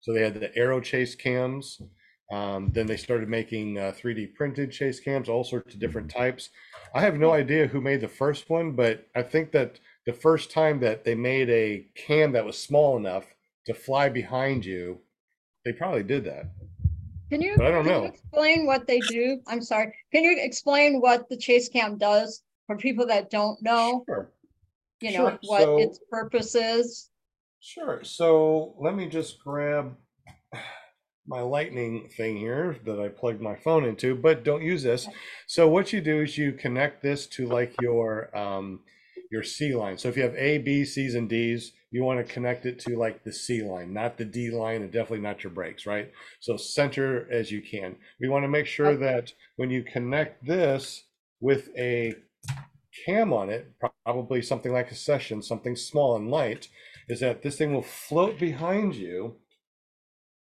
So 0.00 0.12
they 0.12 0.22
had 0.22 0.34
the 0.34 0.56
arrow 0.56 0.80
chase 0.80 1.16
cams. 1.16 1.82
Um, 2.30 2.70
then 2.72 2.86
they 2.86 2.96
started 2.96 3.28
making 3.28 3.78
uh, 3.78 3.92
3D 3.96 4.34
printed 4.34 4.70
chase 4.72 5.00
cams, 5.00 5.28
all 5.28 5.44
sorts 5.44 5.74
of 5.74 5.80
different 5.80 6.10
types. 6.10 6.50
I 6.94 7.00
have 7.00 7.18
no 7.18 7.32
idea 7.32 7.66
who 7.66 7.80
made 7.80 8.00
the 8.00 8.08
first 8.08 8.50
one, 8.50 8.72
but 8.72 9.06
I 9.14 9.22
think 9.22 9.52
that 9.52 9.78
the 10.06 10.12
first 10.12 10.50
time 10.50 10.80
that 10.80 11.04
they 11.04 11.14
made 11.14 11.50
a 11.50 11.86
cam 11.94 12.32
that 12.32 12.44
was 12.44 12.58
small 12.58 12.96
enough 12.96 13.26
to 13.66 13.74
fly 13.74 14.08
behind 14.08 14.64
you, 14.64 14.98
they 15.64 15.72
probably 15.72 16.02
did 16.02 16.24
that. 16.24 16.46
Can 17.30 17.42
you, 17.42 17.54
But 17.56 17.66
I 17.66 17.70
don't 17.72 17.84
can 17.84 17.92
you 17.94 18.00
know. 18.02 18.06
explain 18.06 18.66
what 18.66 18.86
they 18.86 19.00
do? 19.00 19.40
I'm 19.48 19.60
sorry. 19.60 19.92
Can 20.12 20.22
you 20.22 20.36
explain 20.40 21.00
what 21.00 21.28
the 21.28 21.36
chase 21.36 21.68
cam 21.68 21.98
does 21.98 22.42
for 22.66 22.76
people 22.76 23.04
that 23.08 23.30
don't 23.30 23.60
know? 23.62 24.04
Sure. 24.08 24.30
You 25.00 25.10
know, 25.12 25.30
Sure. 25.30 25.38
what 25.46 25.62
So- 25.62 25.78
its 25.78 25.98
purpose 26.10 26.54
is? 26.54 27.10
Sure. 27.60 28.04
So 28.04 28.76
let 28.78 28.94
me 28.94 29.08
just 29.08 29.40
grab 29.42 29.96
my 31.26 31.40
lightning 31.40 32.08
thing 32.16 32.36
here 32.36 32.76
that 32.84 33.00
I 33.00 33.08
plugged 33.08 33.40
my 33.40 33.56
phone 33.56 33.84
into, 33.84 34.14
but 34.14 34.44
don't 34.44 34.62
use 34.62 34.84
this. 34.84 35.08
So 35.48 35.66
what 35.68 35.92
you 35.92 36.00
do 36.00 36.22
is 36.22 36.38
you 36.38 36.52
connect 36.52 37.02
this 37.02 37.26
to 37.28 37.46
like 37.46 37.74
your 37.80 38.34
um 38.36 38.84
your 39.32 39.42
C 39.42 39.74
line. 39.74 39.98
So 39.98 40.08
if 40.08 40.16
you 40.16 40.22
have 40.22 40.36
A, 40.36 40.58
B, 40.58 40.84
C's, 40.84 41.16
and 41.16 41.28
D's, 41.28 41.72
you 41.96 42.04
want 42.04 42.24
to 42.24 42.32
connect 42.32 42.66
it 42.66 42.78
to 42.80 42.98
like 42.98 43.24
the 43.24 43.32
C 43.32 43.62
line, 43.62 43.94
not 43.94 44.18
the 44.18 44.24
D 44.26 44.50
line, 44.50 44.82
and 44.82 44.92
definitely 44.92 45.20
not 45.20 45.42
your 45.42 45.50
brakes, 45.50 45.86
right? 45.86 46.12
So 46.40 46.58
center 46.58 47.26
as 47.32 47.50
you 47.50 47.62
can. 47.62 47.96
We 48.20 48.28
want 48.28 48.44
to 48.44 48.48
make 48.48 48.66
sure 48.66 48.94
Okay. 48.94 49.04
that 49.04 49.32
when 49.56 49.70
you 49.70 49.82
connect 49.82 50.46
this 50.46 51.04
with 51.40 51.70
a 51.76 52.14
cam 53.06 53.32
on 53.32 53.48
it, 53.48 53.72
probably 54.04 54.42
something 54.42 54.72
like 54.72 54.90
a 54.90 54.94
session, 54.94 55.40
something 55.40 55.74
small 55.74 56.16
and 56.16 56.30
light, 56.30 56.68
is 57.08 57.20
that 57.20 57.42
this 57.42 57.56
thing 57.56 57.72
will 57.72 57.82
float 57.82 58.38
behind 58.38 58.94
you 58.94 59.36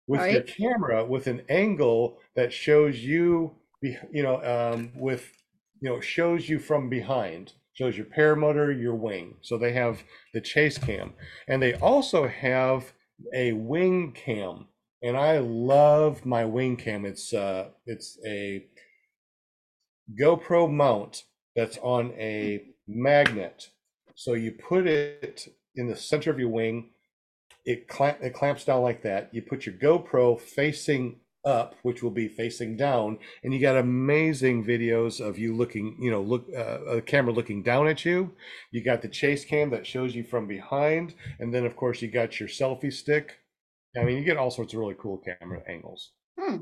with 0.07 0.31
your 0.31 0.43
camera 0.43 1.05
with 1.05 1.27
an 1.27 1.43
angle 1.49 2.19
that 2.37 2.53
shows 2.53 2.99
you, 2.99 3.57
you 3.83 4.23
know, 4.23 4.43
um, 4.45 4.93
with, 4.95 5.33
you 5.81 5.89
know, 5.89 6.01
shows 6.01 6.49
you 6.49 6.59
from 6.59 6.91
behind, 6.91 7.53
shows 7.79 7.97
your 7.97 8.07
paramotor, 8.07 8.77
your 8.77 8.97
wing. 8.97 9.37
So 9.41 9.57
they 9.57 9.73
have 9.73 10.03
the 10.35 10.41
chase 10.41 10.79
cam, 10.79 11.13
and 11.47 11.63
they 11.63 11.75
also 11.75 12.27
have 12.27 12.93
a 13.33 13.53
wing 13.53 14.11
cam, 14.13 14.67
and 15.01 15.17
I 15.17 15.39
love 15.39 16.27
my 16.27 16.45
wing 16.45 16.77
cam. 16.77 17.05
It's 17.05 17.33
uh, 17.33 17.69
it's 17.87 18.19
a 18.27 18.67
GoPro 20.21 20.69
mount 20.69 21.23
that's 21.55 21.79
on 21.79 22.11
a 22.19 22.65
magnet. 22.89 23.71
So 24.17 24.33
you 24.33 24.51
put 24.51 24.89
it 24.89 25.47
in 25.77 25.87
the 25.87 25.95
center 25.95 26.33
of 26.33 26.41
your 26.41 26.49
wing, 26.49 26.91
it 27.65 27.87
clamp 27.87 28.19
it 28.21 28.35
clamps 28.35 28.65
down 28.65 28.83
like 28.83 29.03
that. 29.03 29.33
You 29.33 29.43
put 29.43 29.67
your 29.67 29.77
GoPro 29.77 30.41
facing 30.41 31.21
up, 31.45 31.75
which 31.83 32.03
will 32.03 32.11
be 32.11 32.29
facing 32.29 32.77
down, 32.77 33.19
and 33.43 33.55
you 33.55 33.61
got 33.61 33.77
amazing 33.77 34.65
videos 34.65 35.21
of 35.21 35.39
you 35.39 35.55
looking, 35.55 35.97
you 36.01 36.11
know, 36.11 36.21
look 36.21 36.47
uh, 36.57 36.85
a 36.87 37.01
camera 37.03 37.33
looking 37.33 37.63
down 37.63 37.87
at 37.89 38.05
you. 38.05 38.33
You 38.71 38.83
got 38.83 39.03
the 39.03 39.09
chase 39.09 39.45
cam 39.45 39.71
that 39.71 39.87
shows 39.87 40.15
you 40.15 40.25
from 40.25 40.47
behind, 40.47 41.15
and 41.39 41.53
then 41.55 41.65
of 41.65 41.77
course 41.77 42.03
you 42.03 42.09
got 42.09 42.39
your 42.41 42.49
selfie 42.49 42.93
stick. 42.93 43.39
I 43.97 44.05
mean, 44.05 44.19
you 44.19 44.25
get 44.25 44.37
all 44.37 44.51
sorts 44.51 44.73
of 44.75 44.79
really 44.81 44.97
cool 44.99 45.19
camera 45.19 45.63
angles. 45.69 46.13
Hmm. 46.39 46.57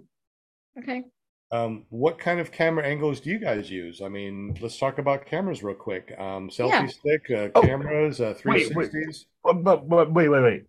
Okay. 0.79 1.05
Um, 1.53 1.85
what 1.91 2.19
kind 2.19 2.41
of 2.41 2.51
camera 2.51 2.85
angles 2.85 3.21
do 3.21 3.31
you 3.31 3.39
guys 3.39 3.71
use? 3.71 4.03
I 4.03 4.09
mean, 4.09 4.57
let's 4.61 4.79
talk 4.79 4.99
about 4.99 5.27
cameras 5.27 5.63
real 5.63 5.75
quick. 5.77 6.13
Um, 6.19 6.49
selfie 6.51 6.71
Yeah. 6.71 6.87
stick, 6.87 7.31
uh, 7.31 7.49
Oh. 7.55 7.63
cameras, 7.63 8.21
uh, 8.21 8.35
Wait, 8.45 8.75
wait. 8.75 8.91
360s. 8.91 9.27
But, 9.45 9.63
but, 9.63 9.89
but 9.89 10.13
wait, 10.13 10.29
wait, 10.29 10.43
wait. 10.43 10.63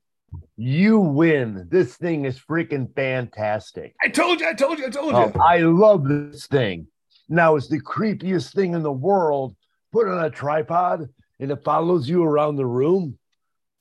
You 0.56 1.00
win. 1.00 1.68
This 1.70 1.96
thing 1.96 2.26
is 2.26 2.40
freaking 2.40 2.94
fantastic. 2.96 3.96
I 4.02 4.10
told 4.10 4.40
you, 4.40 4.48
I 4.48 4.54
told 4.54 4.80
you, 4.80 4.88
I 4.88 4.90
told 4.90 5.12
you. 5.12 5.18
Um, 5.18 5.34
I 5.42 5.60
love 5.60 6.08
this 6.08 6.48
thing. 6.48 6.88
Now 7.30 7.56
it's 7.56 7.68
the 7.68 7.82
creepiest 7.82 8.54
thing 8.54 8.74
in 8.74 8.84
the 8.84 8.92
world. 8.92 9.56
Put 9.92 10.08
on 10.08 10.24
a 10.24 10.30
tripod 10.30 11.10
and 11.40 11.52
it 11.52 11.64
follows 11.64 12.10
you 12.10 12.24
around 12.24 12.56
the 12.56 12.66
room. 12.66 13.18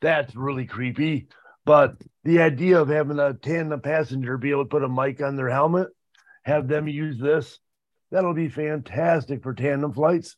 That's 0.01 0.35
really 0.37 0.67
creepy. 0.67 1.29
But 1.65 1.97
the 2.25 2.43
idea 2.43 2.81
of 2.81 2.89
having 2.89 3.19
a 3.19 3.35
tandem 3.35 3.81
passenger 3.81 4.37
be 4.37 4.51
able 4.51 4.65
to 4.65 4.69
put 4.69 4.85
a 4.85 4.89
mic 4.89 5.21
on 5.21 5.37
their 5.37 5.51
helmet, 5.51 5.89
have 6.45 6.69
them 6.69 6.87
use 6.87 7.19
this, 7.19 7.59
that'll 8.11 8.35
be 8.35 8.49
fantastic 8.49 9.43
for 9.43 9.53
tandem 9.53 9.93
flights. 9.93 10.37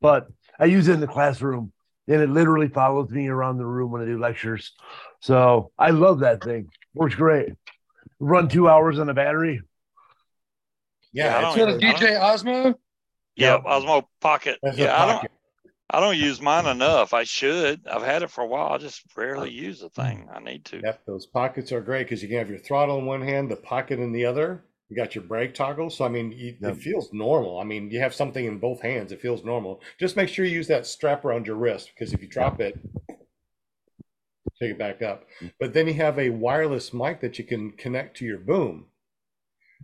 But 0.00 0.28
I 0.58 0.66
use 0.66 0.88
it 0.88 0.94
in 0.94 1.00
the 1.00 1.06
classroom 1.06 1.72
and 2.06 2.20
it 2.20 2.30
literally 2.30 2.68
follows 2.68 3.10
me 3.10 3.28
around 3.28 3.58
the 3.58 3.66
room 3.66 3.90
when 3.90 4.02
I 4.02 4.06
do 4.06 4.18
lectures. 4.18 4.72
So 5.22 5.70
I 5.78 5.90
love 5.90 6.20
that 6.20 6.42
thing. 6.42 6.68
Works 6.94 7.14
great. 7.14 7.50
Run 8.18 8.48
two 8.48 8.68
hours 8.68 8.98
on 8.98 9.08
a 9.08 9.14
battery. 9.14 9.62
Yeah, 11.12 11.36
I 11.36 11.40
yeah, 11.40 11.48
it's 11.48 11.56
don't 11.56 11.82
So 11.82 12.02
DJ 12.02 12.20
Osmo, 12.20 12.74
Yep, 13.36 13.64
Osmo 13.64 14.04
Pocket. 14.20 14.58
That's 14.62 14.78
a 14.78 14.82
Yeah, 14.82 15.02
I 15.02 15.06
don't. 15.06 15.30
I 15.94 16.00
don't 16.00 16.16
use 16.16 16.40
mine 16.40 16.64
enough. 16.66 17.12
I 17.12 17.24
should. 17.24 17.86
I've 17.86 18.02
had 18.02 18.22
it 18.22 18.30
for 18.30 18.42
a 18.42 18.46
while. 18.46 18.72
I 18.72 18.78
just 18.78 19.02
rarely 19.14 19.50
use 19.50 19.80
the 19.80 19.90
thing. 19.90 20.26
I 20.34 20.40
need 20.40 20.64
to. 20.66 20.80
Yep, 20.82 21.02
those 21.06 21.26
pockets 21.26 21.70
are 21.70 21.82
great 21.82 22.04
because 22.04 22.22
you 22.22 22.28
can 22.28 22.38
have 22.38 22.48
your 22.48 22.58
throttle 22.58 22.98
in 22.98 23.04
one 23.04 23.20
hand, 23.20 23.50
the 23.50 23.56
pocket 23.56 23.98
in 23.98 24.10
the 24.10 24.24
other. 24.24 24.64
You 24.88 24.96
got 24.96 25.14
your 25.14 25.24
brake 25.24 25.54
toggle, 25.54 25.90
so 25.90 26.04
I 26.04 26.08
mean, 26.08 26.32
you, 26.32 26.56
Yep. 26.60 26.72
it 26.72 26.82
feels 26.82 27.12
normal. 27.12 27.58
I 27.58 27.64
mean, 27.64 27.90
you 27.90 28.00
have 28.00 28.14
something 28.14 28.44
in 28.44 28.58
both 28.58 28.80
hands; 28.80 29.12
it 29.12 29.20
feels 29.20 29.44
normal. 29.44 29.82
Just 30.00 30.16
make 30.16 30.28
sure 30.30 30.44
you 30.44 30.52
use 30.52 30.68
that 30.68 30.86
strap 30.86 31.24
around 31.24 31.46
your 31.46 31.56
wrist 31.56 31.90
because 31.94 32.12
if 32.14 32.22
you 32.22 32.28
drop 32.28 32.60
it, 32.60 32.78
take 34.62 34.72
it 34.72 34.78
back 34.78 35.02
up. 35.02 35.24
But 35.58 35.74
then 35.74 35.86
you 35.88 35.94
have 35.94 36.18
a 36.18 36.30
wireless 36.30 36.92
mic 36.92 37.20
that 37.20 37.38
you 37.38 37.44
can 37.44 37.72
connect 37.72 38.16
to 38.18 38.24
your 38.24 38.38
boom 38.38 38.86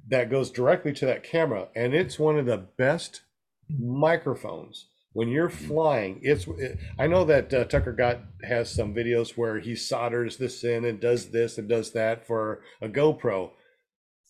that 0.06 0.30
goes 0.30 0.50
directly 0.50 0.92
to 0.94 1.06
that 1.06 1.24
camera, 1.24 1.68
and 1.74 1.94
it's 1.94 2.18
one 2.18 2.38
of 2.38 2.46
the 2.46 2.56
best 2.56 3.22
microphones. 3.68 4.86
When 5.12 5.28
you're 5.28 5.50
flying 5.50 6.20
it's 6.22 6.46
it, 6.46 6.78
i 6.98 7.06
know 7.06 7.24
that 7.24 7.52
uh, 7.52 7.64
Tucker 7.64 7.92
Gott 7.92 8.20
has 8.44 8.70
some 8.70 8.94
videos 8.94 9.36
where 9.36 9.58
he 9.58 9.74
solders 9.74 10.36
this 10.36 10.62
in 10.62 10.84
and 10.84 11.00
does 11.00 11.30
this 11.30 11.58
and 11.58 11.68
does 11.68 11.92
that 11.92 12.26
for 12.26 12.60
a 12.80 12.88
gopro. 12.88 13.50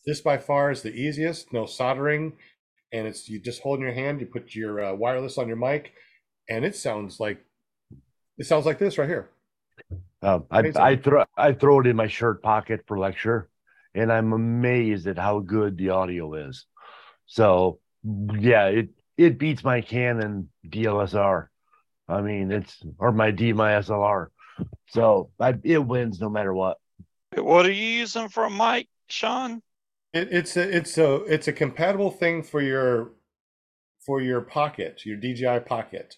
This 0.07 0.20
by 0.23 0.39
far 0.39 0.70
is 0.70 0.83
the 0.83 0.95
easiest 0.95 1.53
no 1.53 1.66
soldering 1.66 2.35
and 2.93 3.07
it's 3.07 3.29
you 3.29 3.39
just 3.39 3.62
hold 3.62 3.81
in 3.81 3.85
your 3.85 3.95
hand 3.95 4.20
you 4.20 4.27
put 4.27 4.55
your 4.55 4.83
uh, 4.83 4.95
wireless 4.95 5.37
on 5.37 5.49
your 5.49 5.57
mic 5.57 5.93
and 6.49 6.65
it 6.65 6.75
sounds 6.75 7.20
like 7.20 7.45
it 8.39 8.47
sounds 8.47 8.65
like 8.65 8.79
this 8.79 8.97
right 8.97 9.09
here 9.09 9.29
Um, 10.23 10.47
I, 10.51 10.73
I 10.77 10.97
throw 10.97 11.24
I 11.36 11.53
throw 11.53 11.81
it 11.81 11.86
in 11.86 11.97
my 11.97 12.09
shirt 12.09 12.43
pocket 12.43 12.85
for 12.86 12.99
lecture, 12.99 13.49
and 13.95 14.12
I'm 14.12 14.32
amazed 14.32 15.07
at 15.07 15.19
how 15.19 15.40
good 15.40 15.77
the 15.77 15.90
audio 15.90 16.35
is. 16.35 16.66
So 17.27 17.78
yeah, 18.05 18.66
it 18.66 18.89
it 19.16 19.39
beats 19.39 19.62
my 19.62 19.81
Canon 19.81 20.51
DLSR. 20.66 21.49
I 22.09 22.20
mean, 22.20 22.51
it's 22.51 22.82
or 22.99 23.12
my 23.12 23.31
D 23.31 23.53
my 23.53 23.73
SLR. 23.73 24.28
So 24.89 25.31
I, 25.39 25.55
it 25.62 25.78
wins 25.78 26.20
no 26.20 26.28
matter 26.28 26.53
what. 26.53 26.78
What 27.36 27.66
are 27.66 27.70
you 27.70 27.85
using 28.01 28.28
for 28.28 28.45
a 28.45 28.51
mic, 28.51 28.89
Sean? 29.09 29.62
it, 30.12 30.28
it's 30.32 30.57
a 30.57 30.77
it's 30.77 30.99
a 30.99 31.15
it's 31.24 31.49
a 31.49 31.53
compatible 31.53 32.11
thing 32.11 32.43
for 32.43 32.61
your 32.61 33.12
for 34.01 34.20
your 34.20 34.40
pocket 34.40 35.05
your 35.05 35.19
dji 35.19 35.65
pocket 35.66 36.16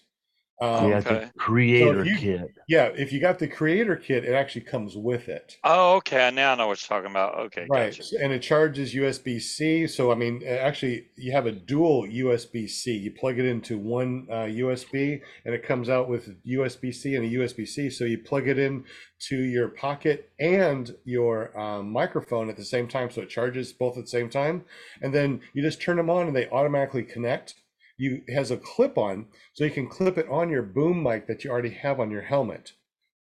um, 0.61 0.89
yeah, 0.89 0.97
it's 0.97 1.05
okay. 1.07 1.23
a 1.25 1.31
creator 1.39 2.05
you- 2.05 2.17
kit. 2.17 2.51
yeah 2.67 2.85
if 2.95 3.11
you 3.11 3.19
got 3.19 3.39
the 3.39 3.47
creator 3.47 3.95
kit 3.95 4.23
it 4.25 4.33
actually 4.33 4.61
comes 4.61 4.95
with 4.95 5.27
it 5.27 5.57
Oh, 5.63 5.95
okay. 5.97 6.31
Now 6.31 6.53
I 6.53 6.55
know 6.55 6.67
what 6.67 6.81
you're 6.81 6.97
talking 6.97 7.11
about. 7.11 7.37
Okay, 7.47 7.67
Right, 7.69 7.95
gotcha. 7.95 8.15
and 8.23 8.33
it 8.33 8.41
charges 8.41 8.93
USB 8.95 9.39
C. 9.39 9.85
So 9.87 10.11
I 10.11 10.15
mean, 10.15 10.41
uh, 10.43 10.49
actually, 10.49 11.07
you 11.15 11.31
have 11.31 11.45
a 11.45 11.51
dual 11.51 12.07
USB 12.07 12.67
C. 12.67 12.97
You 12.97 13.11
plug 13.11 13.37
it 13.37 13.45
into 13.45 13.77
one 13.77 14.27
uh, 14.31 14.45
USB, 14.47 15.21
and 15.45 15.53
it 15.53 15.63
comes 15.63 15.87
out 15.87 16.09
with 16.09 16.43
USB 16.43 16.91
C 16.91 17.15
and 17.15 17.25
a 17.25 17.29
USB 17.29 17.65
C. 17.67 17.89
So 17.91 18.05
you 18.05 18.17
plug 18.17 18.47
it 18.47 18.57
in 18.57 18.83
to 19.29 19.35
your 19.37 19.69
pocket 19.69 20.31
and 20.39 20.95
your 21.05 21.57
um, 21.59 21.91
microphone 21.91 22.49
at 22.49 22.57
the 22.57 22.65
same 22.65 22.87
time, 22.87 23.11
so 23.11 23.21
it 23.21 23.29
charges 23.29 23.71
both 23.71 23.97
at 23.97 24.05
the 24.05 24.09
same 24.09 24.29
time. 24.29 24.63
And 25.01 25.13
then 25.13 25.41
you 25.53 25.61
just 25.61 25.81
turn 25.81 25.97
them 25.97 26.09
on, 26.09 26.27
and 26.27 26.35
they 26.35 26.49
automatically 26.49 27.03
connect. 27.03 27.53
You 28.01 28.23
has 28.33 28.49
a 28.49 28.57
clip 28.57 28.97
on, 28.97 29.27
so 29.53 29.63
you 29.63 29.69
can 29.69 29.87
clip 29.87 30.17
it 30.17 30.27
on 30.27 30.49
your 30.49 30.63
boom 30.63 31.03
mic 31.03 31.27
that 31.27 31.43
you 31.43 31.51
already 31.51 31.69
have 31.69 31.99
on 31.99 32.09
your 32.09 32.23
helmet, 32.23 32.73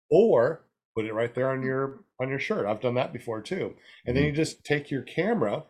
or 0.09 0.65
put 0.95 1.07
it 1.07 1.13
right 1.13 1.35
there 1.35 1.51
on 1.51 1.63
your 1.65 2.05
on 2.21 2.29
your 2.29 2.39
shirt. 2.39 2.67
I've 2.67 2.81
done 2.81 2.95
that 2.95 3.13
before 3.13 3.41
too. 3.41 3.75
And 4.07 4.17
then 4.17 4.25
you 4.25 4.33
just 4.33 4.63
take 4.65 4.89
your 4.91 5.03
camera 5.03 5.65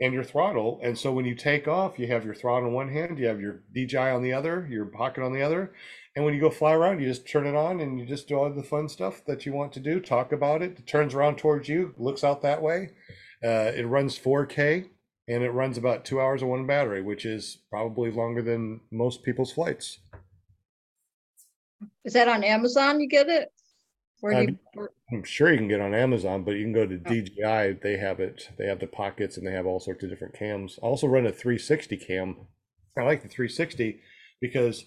and 0.00 0.12
your 0.12 0.24
throttle. 0.24 0.80
And 0.82 0.98
so 0.98 1.12
when 1.12 1.26
you 1.26 1.36
take 1.36 1.68
off, 1.68 1.96
you 1.96 2.08
have 2.08 2.24
your 2.24 2.34
throttle 2.34 2.68
in 2.68 2.74
one 2.74 2.92
hand, 2.92 3.20
you 3.20 3.26
have 3.26 3.40
your 3.40 3.62
DJI 3.72 3.96
on 3.96 4.22
the 4.22 4.32
other, 4.32 4.66
your 4.68 4.86
pocket 4.86 5.22
on 5.22 5.32
the 5.32 5.42
other. 5.42 5.72
And 6.16 6.24
when 6.24 6.34
you 6.34 6.40
go 6.40 6.50
fly 6.50 6.72
around, 6.72 7.00
you 7.00 7.06
just 7.06 7.28
turn 7.28 7.46
it 7.46 7.54
on 7.54 7.80
and 7.80 8.00
you 8.00 8.06
just 8.06 8.26
do 8.26 8.34
all 8.34 8.50
the 8.50 8.62
fun 8.62 8.88
stuff 8.88 9.22
that 9.26 9.46
you 9.46 9.52
want 9.52 9.72
to 9.74 9.80
do. 9.80 10.00
Talk 10.00 10.32
about 10.32 10.60
it. 10.60 10.78
It 10.78 10.86
turns 10.86 11.14
around 11.14 11.38
towards 11.38 11.68
you, 11.68 11.94
looks 11.98 12.24
out 12.24 12.42
that 12.42 12.62
way. 12.62 12.90
Uh, 13.44 13.70
it 13.76 13.86
runs 13.86 14.18
4K 14.18 14.88
and 15.28 15.42
it 15.42 15.50
runs 15.50 15.76
about 15.76 16.04
two 16.04 16.20
hours 16.20 16.42
on 16.42 16.48
one 16.48 16.66
battery, 16.66 17.02
which 17.02 17.24
is 17.24 17.58
probably 17.70 18.10
longer 18.10 18.42
than 18.42 18.80
most 18.90 19.22
people's 19.22 19.52
flights. 19.52 19.98
Is 22.04 22.12
that 22.12 22.28
on 22.28 22.44
Amazon? 22.44 23.00
You 23.00 23.08
get 23.08 23.28
it? 23.28 23.50
Where 24.20 24.32
do 24.46 24.52
Um, 24.52 24.58
you? 24.74 24.88
I'm 25.12 25.24
sure 25.24 25.50
you 25.50 25.58
can 25.58 25.68
get 25.68 25.80
on 25.80 25.94
Amazon, 25.94 26.42
but 26.42 26.52
you 26.52 26.64
can 26.64 26.72
go 26.72 26.86
to 26.86 26.96
DJI. 26.96 27.78
They 27.82 27.96
have 27.98 28.18
it. 28.20 28.50
They 28.56 28.66
have 28.66 28.80
the 28.80 28.86
pockets 28.86 29.36
and 29.36 29.46
they 29.46 29.52
have 29.52 29.66
all 29.66 29.80
sorts 29.80 30.02
of 30.02 30.10
different 30.10 30.34
cams. 30.34 30.78
I 30.82 30.86
also 30.86 31.06
run 31.06 31.26
a 31.26 31.32
360 31.32 31.96
cam. 31.98 32.46
I 32.98 33.02
like 33.02 33.22
the 33.22 33.28
360 33.28 34.00
because 34.40 34.84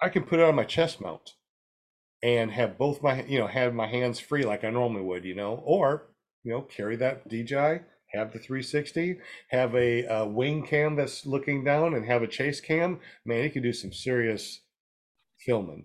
I 0.00 0.08
can 0.08 0.24
put 0.24 0.40
it 0.40 0.44
on 0.44 0.54
my 0.54 0.64
chest 0.64 1.00
mount 1.00 1.32
and 2.22 2.50
have 2.50 2.78
both 2.78 3.02
my, 3.02 3.24
you 3.24 3.38
know, 3.38 3.46
have 3.46 3.74
my 3.74 3.86
hands 3.86 4.18
free 4.20 4.44
like 4.44 4.64
I 4.64 4.70
normally 4.70 5.02
would, 5.02 5.24
you 5.24 5.34
know, 5.34 5.62
or, 5.64 6.08
you 6.44 6.52
know, 6.52 6.62
carry 6.62 6.96
that 6.96 7.28
DJI, 7.28 7.80
have 8.12 8.32
the 8.32 8.38
360, 8.38 9.18
have 9.50 9.74
a, 9.74 10.06
uh 10.06 10.24
wing 10.26 10.64
cam 10.66 10.96
that's 10.96 11.26
looking 11.26 11.64
down 11.64 11.94
and 11.94 12.06
have 12.06 12.22
a 12.22 12.26
chase 12.26 12.60
cam. 12.60 13.00
Man, 13.24 13.44
you 13.44 13.50
can 13.50 13.62
do 13.62 13.72
some 13.72 13.92
serious 13.92 14.60
filming. 15.44 15.84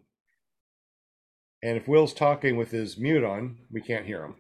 And 1.64 1.78
if 1.78 1.88
Will's 1.88 2.14
talking 2.14 2.58
with 2.58 2.72
his 2.72 2.98
mute 2.98 3.24
on, 3.24 3.58
we 3.72 3.82
can't 3.82 4.06
hear 4.06 4.24
him. 4.26 4.36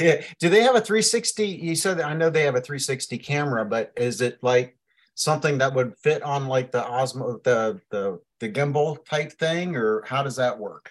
Yeah. 0.00 0.22
Do 0.40 0.48
they 0.48 0.62
have 0.62 0.74
a 0.74 0.80
360? 0.80 1.46
You 1.46 1.76
said 1.76 2.00
I 2.00 2.12
know 2.14 2.28
they 2.28 2.42
have 2.42 2.56
a 2.56 2.60
360 2.60 3.18
camera, 3.18 3.64
but 3.64 3.92
is 3.96 4.20
it 4.20 4.38
like 4.42 4.76
something 5.14 5.58
that 5.58 5.74
would 5.74 5.96
fit 6.02 6.22
on 6.22 6.48
like 6.48 6.72
the 6.72 6.82
Osmo, 6.82 7.42
the 7.44 7.80
the 7.90 8.20
the 8.40 8.48
gimbal 8.50 9.04
type 9.06 9.32
thing, 9.38 9.76
or 9.76 10.02
how 10.04 10.22
does 10.24 10.36
that 10.36 10.58
work? 10.58 10.90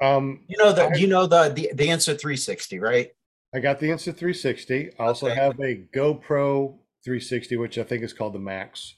Um, 0.00 0.44
You 0.48 0.56
know 0.56 0.72
the 0.72 0.84
I- 0.84 0.94
you 0.94 1.08
know 1.08 1.26
the 1.26 1.48
the 1.48 1.72
the 1.74 1.88
Insta 1.88 2.18
360, 2.18 2.78
right? 2.78 3.10
I 3.54 3.60
got 3.60 3.78
the 3.78 3.88
Insta 3.88 4.06
360. 4.06 4.90
I 4.98 5.04
also 5.04 5.26
Okay. 5.28 5.36
have 5.36 5.58
a 5.60 5.76
GoPro 5.94 6.76
360, 7.04 7.56
which 7.56 7.78
I 7.78 7.84
think 7.84 8.02
is 8.02 8.12
called 8.12 8.34
the 8.34 8.40
Max. 8.40 8.96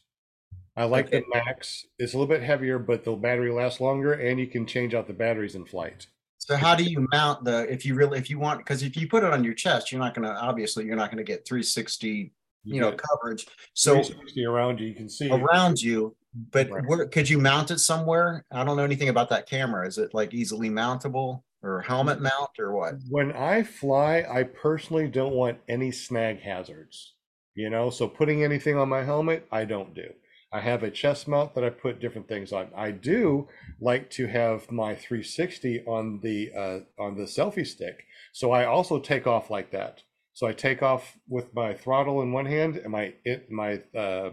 I 0.76 0.84
like 0.84 1.10
the 1.10 1.22
Max. 1.32 1.86
It's 1.98 2.14
a 2.14 2.18
little 2.18 2.34
bit 2.34 2.42
heavier, 2.42 2.78
but 2.78 3.04
the 3.04 3.14
battery 3.14 3.50
lasts 3.52 3.80
longer, 3.80 4.14
and 4.14 4.40
you 4.40 4.46
can 4.46 4.66
change 4.66 4.94
out 4.94 5.06
the 5.06 5.12
batteries 5.12 5.54
in 5.54 5.64
flight. 5.66 6.06
So 6.38 6.56
how 6.56 6.74
do 6.74 6.84
you 6.84 7.06
mount 7.12 7.44
the 7.44 7.70
if 7.70 7.84
you 7.84 7.94
really 7.94 8.18
if 8.18 8.30
you 8.30 8.38
want 8.38 8.58
because 8.60 8.82
if 8.82 8.96
you 8.96 9.08
put 9.08 9.24
it 9.24 9.32
on 9.32 9.42
your 9.42 9.54
chest, 9.54 9.90
you're 9.90 10.00
not 10.00 10.14
gonna 10.14 10.36
obviously 10.40 10.84
you're 10.84 10.96
not 10.96 11.10
gonna 11.10 11.24
get 11.24 11.46
360 11.46 12.32
you 12.64 12.80
know 12.80 12.92
coverage. 12.92 13.46
So 13.74 13.94
360 13.94 14.44
around 14.44 14.80
you, 14.80 14.86
you 14.86 14.94
can 14.94 15.08
see. 15.08 15.30
around 15.30 15.82
you, 15.82 16.14
but 16.52 16.70
Right. 16.70 16.84
where 16.86 17.06
could 17.08 17.28
you 17.28 17.38
mount 17.38 17.70
it 17.70 17.78
somewhere? 17.80 18.44
I 18.52 18.64
don't 18.64 18.76
know 18.76 18.84
anything 18.84 19.08
about 19.08 19.28
that 19.30 19.48
camera. 19.48 19.86
Is 19.86 19.98
it 19.98 20.14
like 20.14 20.34
easily 20.34 20.68
mountable 20.70 21.42
or 21.66 21.80
helmet 21.80 22.20
mount 22.20 22.58
or 22.58 22.72
what? 22.72 22.94
When 23.10 23.32
I 23.32 23.62
fly, 23.62 24.24
I 24.28 24.44
personally 24.44 25.08
don't 25.08 25.34
want 25.34 25.58
any 25.68 25.90
snag 25.90 26.40
hazards. 26.40 27.14
You 27.54 27.70
know, 27.70 27.88
so 27.90 28.06
putting 28.06 28.44
anything 28.44 28.76
on 28.76 28.88
my 28.88 29.02
helmet, 29.02 29.46
I 29.50 29.64
don't 29.64 29.94
do. 29.94 30.08
I 30.52 30.60
have 30.60 30.82
a 30.82 30.90
chest 30.90 31.26
mount 31.26 31.54
that 31.54 31.64
I 31.64 31.70
put 31.70 32.00
different 32.00 32.28
things 32.28 32.52
on. 32.52 32.68
I 32.76 32.90
do 32.90 33.48
like 33.80 34.10
to 34.10 34.26
have 34.26 34.70
my 34.70 34.94
360 34.94 35.84
on 35.86 36.20
the 36.22 36.50
uh, 36.56 37.02
on 37.02 37.16
the 37.16 37.24
selfie 37.24 37.66
stick, 37.66 38.04
so 38.32 38.52
I 38.52 38.66
also 38.66 39.00
take 39.00 39.26
off 39.26 39.50
like 39.50 39.70
that. 39.72 40.02
So 40.34 40.46
I 40.46 40.52
take 40.52 40.82
off 40.82 41.16
with 41.28 41.54
my 41.54 41.74
throttle 41.74 42.22
in 42.22 42.30
one 42.30 42.46
hand 42.46 42.76
and 42.76 42.92
my 42.92 43.14
it 43.24 43.50
my 43.50 43.82
uh, 43.94 44.30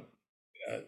uh, 0.69 0.80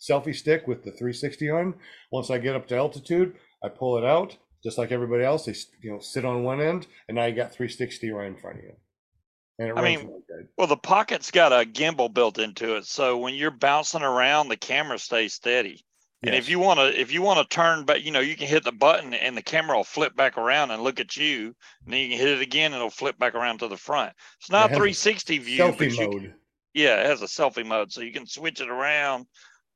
selfie 0.00 0.34
stick 0.34 0.66
with 0.66 0.84
the 0.84 0.90
360 0.90 1.50
on. 1.50 1.74
Once 2.12 2.28
I 2.28 2.38
get 2.38 2.56
up 2.56 2.68
to 2.68 2.76
altitude, 2.76 3.36
I 3.62 3.68
pull 3.68 3.96
it 3.98 4.04
out 4.04 4.36
just 4.62 4.78
like 4.78 4.92
everybody 4.92 5.24
else. 5.24 5.44
They 5.44 5.54
you 5.82 5.92
know 5.92 6.00
sit 6.00 6.24
on 6.24 6.42
one 6.42 6.60
end, 6.60 6.86
and 7.08 7.16
now 7.16 7.26
you 7.26 7.34
got 7.34 7.52
360 7.52 8.10
right 8.10 8.26
in 8.26 8.36
front 8.36 8.58
of 8.58 8.64
you. 8.64 8.72
And 9.58 9.68
it 9.70 9.76
I 9.76 9.82
mean, 9.82 9.98
really 10.06 10.22
good. 10.28 10.48
Well, 10.56 10.68
the 10.68 10.76
pocket's 10.76 11.30
got 11.30 11.52
a 11.52 11.64
gimbal 11.64 12.12
built 12.12 12.38
into 12.38 12.76
it, 12.76 12.86
so 12.86 13.18
when 13.18 13.34
you're 13.34 13.50
bouncing 13.50 14.02
around, 14.02 14.48
the 14.48 14.56
camera 14.56 14.98
stays 14.98 15.34
steady. 15.34 15.84
And 16.22 16.34
if 16.34 16.48
you 16.48 16.58
want 16.58 16.80
to, 16.80 17.00
if 17.00 17.12
you 17.12 17.22
want 17.22 17.38
to 17.48 17.54
turn 17.54 17.84
back, 17.84 18.04
you 18.04 18.10
know, 18.10 18.18
you 18.18 18.36
can 18.36 18.48
hit 18.48 18.64
the 18.64 18.72
button 18.72 19.14
and 19.14 19.36
the 19.36 19.42
camera 19.42 19.76
will 19.76 19.84
flip 19.84 20.16
back 20.16 20.36
around 20.36 20.72
and 20.72 20.82
look 20.82 20.98
at 20.98 21.16
you. 21.16 21.54
And 21.84 21.94
then 21.94 22.00
you 22.00 22.08
can 22.08 22.18
hit 22.18 22.38
it 22.38 22.42
again 22.42 22.72
and 22.72 22.76
it'll 22.76 22.90
flip 22.90 23.16
back 23.18 23.36
around 23.36 23.58
to 23.58 23.68
the 23.68 23.76
front. 23.76 24.12
It's 24.40 24.50
not 24.50 24.72
a 24.72 24.74
360 24.74 25.38
view. 25.38 25.60
selfie 25.60 25.96
mode. 25.96 26.22
can- 26.22 26.34
yeah, 26.74 27.00
it 27.00 27.06
has 27.06 27.22
a 27.22 27.26
selfie 27.26 27.64
mode, 27.64 27.92
so 27.92 28.00
you 28.00 28.12
can 28.12 28.26
switch 28.26 28.60
it 28.60 28.68
around, 28.68 29.26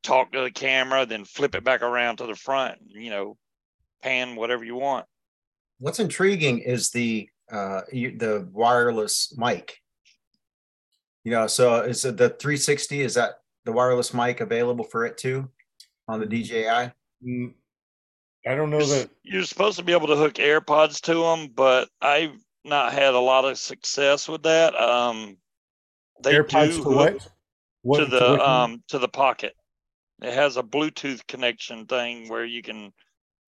talk 0.03 0.33
to 0.33 0.43
the 0.43 0.51
camera, 0.51 1.07
then 1.07 1.25
flip 1.25 1.55
it 1.55 1.65
back 1.65 1.83
around 1.83 2.17
to 2.17 2.27
the 2.27 2.35
front. 2.35 2.79
You 2.87 3.11
know, 3.11 3.37
pan 4.03 4.37
whatever 4.37 4.65
you 4.65 4.77
want. 4.77 5.07
What's 5.79 6.01
intriguing 6.01 6.59
is 6.59 6.91
the 6.91 7.29
uh 7.51 7.83
the 7.91 8.49
wireless 8.53 9.35
mic. 9.37 9.79
You 11.25 11.33
know, 11.33 11.47
so 11.47 11.83
is 11.83 12.05
it 12.05 12.17
the 12.17 12.31
360? 12.31 13.01
Is 13.01 13.15
that 13.15 13.41
the 13.65 13.73
wireless 13.73 14.13
mic 14.13 14.41
available 14.41 14.85
for 14.85 15.05
it 15.07 15.17
too 15.17 15.49
on 16.09 16.21
the 16.21 16.27
DJI? 16.27 16.93
Mm, 17.25 17.55
I 18.47 18.55
don't 18.57 18.71
know 18.71 18.79
You're, 18.79 18.87
that. 18.87 19.11
you're 19.23 19.45
supposed 19.45 19.79
to 19.79 19.85
be 19.85 19.93
able 19.93 20.09
to 20.09 20.17
hook 20.17 20.35
AirPods 20.35 21.01
to 21.03 21.15
them, 21.15 21.53
but 21.55 21.89
I've 22.01 22.37
not 22.65 22.93
had 22.93 23.15
a 23.15 23.21
lot 23.21 23.45
of 23.45 23.57
success 23.59 24.29
with 24.29 24.43
that. 24.43 24.75
Um, 24.75 25.37
they 26.23 26.35
AirPods 26.35 26.77
do 26.77 26.83
to 26.83 26.89
what? 26.89 27.29
What 27.83 27.99
to 27.99 28.05
to 28.05 28.11
the 28.11 28.31
which 28.33 28.41
one? 28.41 28.49
um 28.49 28.83
to 28.89 28.99
the 28.99 29.09
pocket. 29.09 29.55
It 30.23 30.33
has 30.33 30.57
a 30.57 30.63
Bluetooth 30.63 31.27
connection 31.27 31.87
thing 31.87 32.29
where 32.29 32.45
you 32.45 32.63
can 32.63 32.93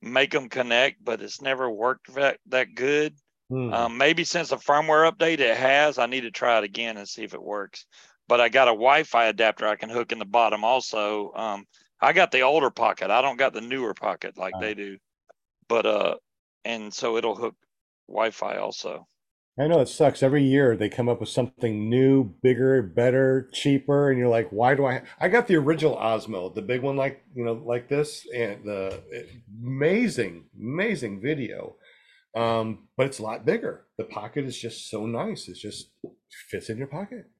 make 0.04 0.30
them 0.30 0.48
connect, 0.48 1.04
but 1.04 1.22
it's 1.22 1.40
never 1.40 1.70
worked 1.70 2.14
that 2.14 2.38
that 2.48 2.74
good. 2.74 3.14
Hmm. 3.48 3.72
Um, 3.72 3.98
maybe 3.98 4.24
since 4.24 4.48
the 4.50 4.56
firmware 4.56 5.10
update 5.10 5.40
it 5.40 5.56
has. 5.56 5.98
I 5.98 6.06
need 6.06 6.22
to 6.22 6.30
try 6.30 6.58
it 6.58 6.64
again 6.64 6.96
and 6.96 7.08
see 7.08 7.24
if 7.24 7.34
it 7.34 7.42
works. 7.42 7.86
But 8.26 8.40
I 8.40 8.48
got 8.48 8.68
a 8.68 8.72
Wi-Fi 8.72 9.26
adapter 9.26 9.66
I 9.68 9.76
can 9.76 9.90
hook 9.90 10.12
in 10.12 10.18
the 10.18 10.24
bottom 10.24 10.64
also. 10.64 11.32
Um, 11.34 11.66
I 12.00 12.12
got 12.12 12.30
the 12.30 12.40
older 12.40 12.70
pocket. 12.70 13.10
I 13.10 13.20
don't 13.20 13.36
got 13.36 13.52
the 13.52 13.60
newer 13.60 13.94
pocket 13.94 14.38
like 14.38 14.54
Ah. 14.56 14.60
they 14.60 14.74
do. 14.74 14.96
But 15.68 15.86
uh, 15.86 16.16
and 16.64 16.92
so 16.92 17.16
it'll 17.16 17.36
hook 17.36 17.54
Wi-Fi 18.08 18.56
also. 18.56 19.06
I 19.58 19.68
know 19.68 19.80
it 19.80 19.88
sucks. 19.88 20.22
Every 20.22 20.42
year 20.42 20.76
they 20.76 20.88
come 20.88 21.08
up 21.08 21.20
with 21.20 21.28
something 21.28 21.88
new, 21.88 22.24
bigger, 22.42 22.82
better, 22.82 23.48
cheaper, 23.52 24.10
and 24.10 24.18
you're 24.18 24.28
like, 24.28 24.48
why 24.50 24.74
do 24.74 24.84
I? 24.84 25.02
I 25.20 25.28
got 25.28 25.46
the 25.46 25.54
original 25.56 25.96
Osmo, 25.96 26.52
the 26.52 26.62
big 26.62 26.82
one, 26.82 26.96
like 26.96 27.22
you 27.34 27.44
know, 27.44 27.52
like 27.52 27.88
this, 27.88 28.26
and 28.34 28.64
the 28.64 29.00
amazing, 29.62 30.46
amazing 30.58 31.20
video. 31.22 31.76
Um, 32.34 32.88
but 32.96 33.06
it's 33.06 33.20
a 33.20 33.22
lot 33.22 33.46
bigger. 33.46 33.86
The 33.96 34.04
pocket 34.04 34.44
is 34.44 34.58
just 34.58 34.90
so 34.90 35.06
nice. 35.06 35.48
It 35.48 35.56
just 35.56 35.90
fits 36.50 36.68
in 36.68 36.78
your 36.78 36.88
pocket. 36.88 37.30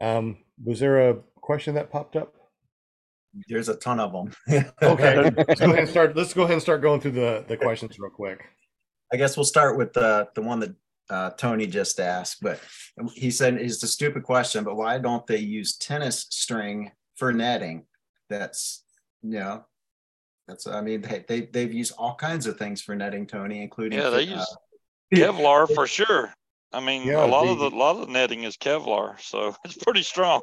Um, 0.00 0.38
was 0.64 0.80
there 0.80 1.10
a 1.10 1.16
question 1.36 1.74
that 1.74 1.90
popped 1.90 2.16
up? 2.16 2.34
There's 3.48 3.68
a 3.68 3.76
ton 3.76 4.00
of 4.00 4.12
them. 4.12 4.32
Okay, 4.82 5.30
let's 5.48 5.60
go 5.60 5.66
ahead 5.66 5.78
and 5.78 5.88
start. 5.88 6.16
Let's 6.16 6.32
go 6.32 6.42
ahead 6.42 6.54
and 6.54 6.62
start 6.62 6.80
going 6.80 7.02
through 7.02 7.12
the 7.12 7.44
the 7.46 7.58
questions 7.58 7.98
real 7.98 8.10
quick. 8.10 8.42
I 9.12 9.16
guess 9.16 9.36
we'll 9.36 9.44
start 9.44 9.76
with 9.76 9.92
the 9.92 10.28
the 10.34 10.42
one 10.42 10.60
that 10.60 10.74
uh, 11.10 11.30
Tony 11.30 11.66
just 11.66 12.00
asked, 12.00 12.38
but 12.40 12.60
he 13.14 13.30
said 13.30 13.54
it's 13.54 13.82
a 13.82 13.88
stupid 13.88 14.22
question, 14.22 14.64
but 14.64 14.76
why 14.76 14.98
don't 14.98 15.26
they 15.26 15.38
use 15.38 15.76
tennis 15.76 16.26
string 16.30 16.90
for 17.16 17.32
netting? 17.32 17.84
That's 18.30 18.84
you 19.22 19.38
know, 19.38 19.64
that's 20.48 20.66
I 20.66 20.80
mean 20.80 21.02
they, 21.02 21.24
they 21.28 21.40
they've 21.42 21.72
used 21.72 21.92
all 21.98 22.14
kinds 22.14 22.46
of 22.46 22.56
things 22.56 22.80
for 22.80 22.94
netting, 22.96 23.26
Tony, 23.26 23.62
including 23.62 23.98
Yeah, 23.98 24.10
they 24.10 24.26
uh, 24.28 24.36
use 24.36 24.56
Kevlar 25.14 25.72
for 25.72 25.86
sure. 25.86 26.32
I 26.72 26.80
mean, 26.80 27.06
Yeah, 27.06 27.24
a 27.24 27.26
lot 27.26 27.46
of 27.46 27.58
the- 27.58 27.68
the 27.68 27.76
lot 27.76 27.96
of 27.96 28.08
netting 28.08 28.44
is 28.44 28.56
Kevlar, 28.56 29.20
so 29.20 29.54
it's 29.64 29.76
pretty 29.76 30.02
strong. 30.02 30.40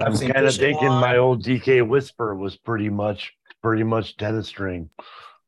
I'm 0.00 0.16
kind 0.16 0.46
of 0.46 0.54
thinking 0.54 0.88
my 0.88 1.16
old 1.16 1.44
DK 1.44 1.86
Whisper 1.86 2.36
was 2.36 2.56
pretty 2.56 2.88
much 2.88 3.32
pretty 3.60 3.82
much 3.82 4.16
tennis 4.16 4.46
string. 4.46 4.88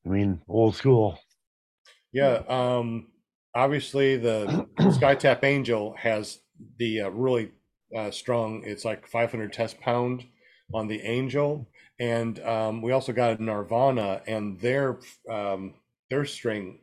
I 0.05 0.09
mean, 0.09 0.41
old 0.49 0.75
school. 0.75 1.19
Yeah, 2.13 2.43
um, 2.49 3.09
obviously 3.55 4.17
the 4.17 4.67
SkyTap 4.79 5.45
Angel 5.45 5.95
has 5.99 6.41
the 6.79 7.03
uh, 7.03 7.09
really 7.11 7.53
uh, 7.97 8.11
strong. 8.11 8.63
It's 8.65 8.85
like 8.85 9.07
500 9.07 9.53
test 9.53 9.81
pound 9.81 10.25
on 10.75 10.89
the 10.89 11.01
Angel, 11.03 11.69
and 11.99 12.39
um, 12.41 12.83
we 12.83 12.93
also 12.93 13.13
got 13.13 13.39
a 13.39 13.43
Nirvana, 13.43 14.23
and 14.27 14.59
their 14.61 14.99
um, 15.31 15.75
their 16.11 16.25
string, 16.25 16.81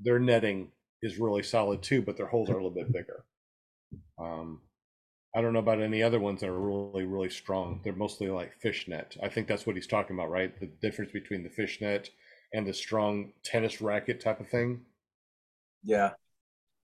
their 0.00 0.18
netting 0.18 0.72
is 1.02 1.18
really 1.18 1.42
solid 1.42 1.82
too, 1.82 2.02
but 2.02 2.16
their 2.16 2.26
holes 2.26 2.48
are 2.50 2.54
a 2.54 2.56
little 2.56 2.70
bit 2.70 2.92
bigger. 2.92 3.24
Um, 4.18 4.60
I 5.36 5.42
don't 5.42 5.52
know 5.52 5.60
about 5.60 5.82
any 5.82 6.02
other 6.02 6.20
ones 6.20 6.40
that 6.40 6.48
are 6.50 6.58
really 6.60 7.04
really 7.06 7.30
strong. 7.30 7.80
They're 7.84 7.94
mostly 7.94 8.28
like 8.28 8.54
fishnet. 8.60 9.16
I 9.22 9.28
think 9.28 9.48
that's 9.48 9.66
what 9.66 9.76
he's 9.76 9.86
talking 9.86 10.16
about, 10.16 10.30
right? 10.30 10.58
The 10.58 10.66
difference 10.66 11.12
between 11.12 11.42
the 11.42 11.50
fishnet 11.50 12.10
and 12.56 12.66
a 12.68 12.72
strong 12.72 13.32
tennis 13.44 13.82
racket 13.82 14.18
type 14.18 14.40
of 14.40 14.48
thing. 14.48 14.80
yeah, 15.84 16.12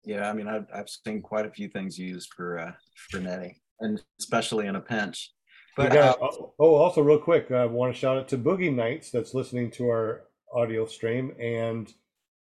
yeah. 0.03 0.27
I 0.27 0.33
mean, 0.33 0.47
I've 0.47 0.65
I've 0.73 0.89
seen 0.89 1.21
quite 1.21 1.45
a 1.45 1.51
few 1.51 1.69
things 1.69 1.97
used 1.97 2.33
for 2.35 2.57
uh, 2.57 2.71
for 2.95 3.19
netting, 3.19 3.55
and 3.79 4.01
especially 4.19 4.65
in 4.65 4.75
a 4.75 4.81
pinch. 4.81 5.31
But 5.77 5.93
got, 5.93 6.21
uh, 6.21 6.27
oh, 6.59 6.75
also 6.75 7.01
real 7.01 7.19
quick, 7.19 7.51
I 7.51 7.65
want 7.65 7.93
to 7.93 7.99
shout 7.99 8.17
out 8.17 8.27
to 8.29 8.37
Boogie 8.37 8.73
Nights 8.73 9.11
that's 9.11 9.35
listening 9.35 9.69
to 9.71 9.87
our 9.89 10.23
audio 10.53 10.87
stream 10.87 11.33
and 11.39 11.93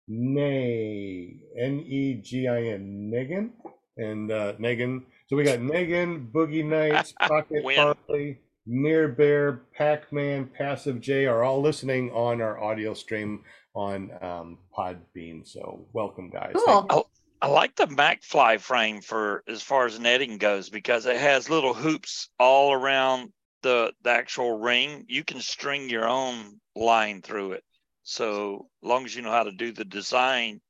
Nay 0.06 1.36
N 1.58 1.80
E 1.86 2.20
G 2.22 2.46
I 2.46 2.62
N 2.64 3.10
Negan 3.12 3.50
and 3.96 4.30
uh, 4.30 4.52
Negan. 4.60 5.04
So 5.28 5.36
we 5.36 5.42
got 5.42 5.58
Negan, 5.58 6.30
Boogie 6.30 6.64
Nights, 6.64 7.14
Pocket 7.20 7.64
Win. 7.64 8.36
Harley, 8.66 8.78
Near 8.78 9.08
Bear, 9.08 9.62
Pac 9.76 10.12
Man, 10.12 10.46
Passive 10.46 11.00
J 11.00 11.26
are 11.26 11.42
all 11.42 11.60
listening 11.60 12.10
on 12.10 12.40
our 12.40 12.62
audio 12.62 12.94
stream 12.94 13.44
on 13.74 14.10
um, 14.22 14.58
Podbean. 14.76 15.46
So 15.46 15.86
welcome, 15.92 16.30
guys. 16.30 16.54
Thank 16.54 16.88
Cool. 16.88 17.10
I 17.42 17.48
like 17.48 17.76
the 17.76 17.86
MacFly 17.86 18.58
frame 18.60 19.02
for 19.02 19.44
as 19.46 19.62
far 19.62 19.84
as 19.84 20.00
netting 20.00 20.38
goes 20.38 20.70
because 20.70 21.04
it 21.04 21.18
has 21.18 21.50
little 21.50 21.74
hoops 21.74 22.30
all 22.38 22.72
around 22.72 23.32
the 23.62 23.92
the 24.02 24.10
actual 24.10 24.58
ring. 24.58 25.04
You 25.08 25.22
can 25.22 25.40
string 25.40 25.90
your 25.90 26.08
own 26.08 26.60
line 26.74 27.20
through 27.20 27.52
it. 27.52 27.64
So 28.04 28.68
long 28.82 29.04
as 29.04 29.14
you 29.14 29.22
know 29.22 29.32
how 29.32 29.42
to 29.42 29.52
do 29.52 29.72
the 29.72 29.84
design, 29.84 30.60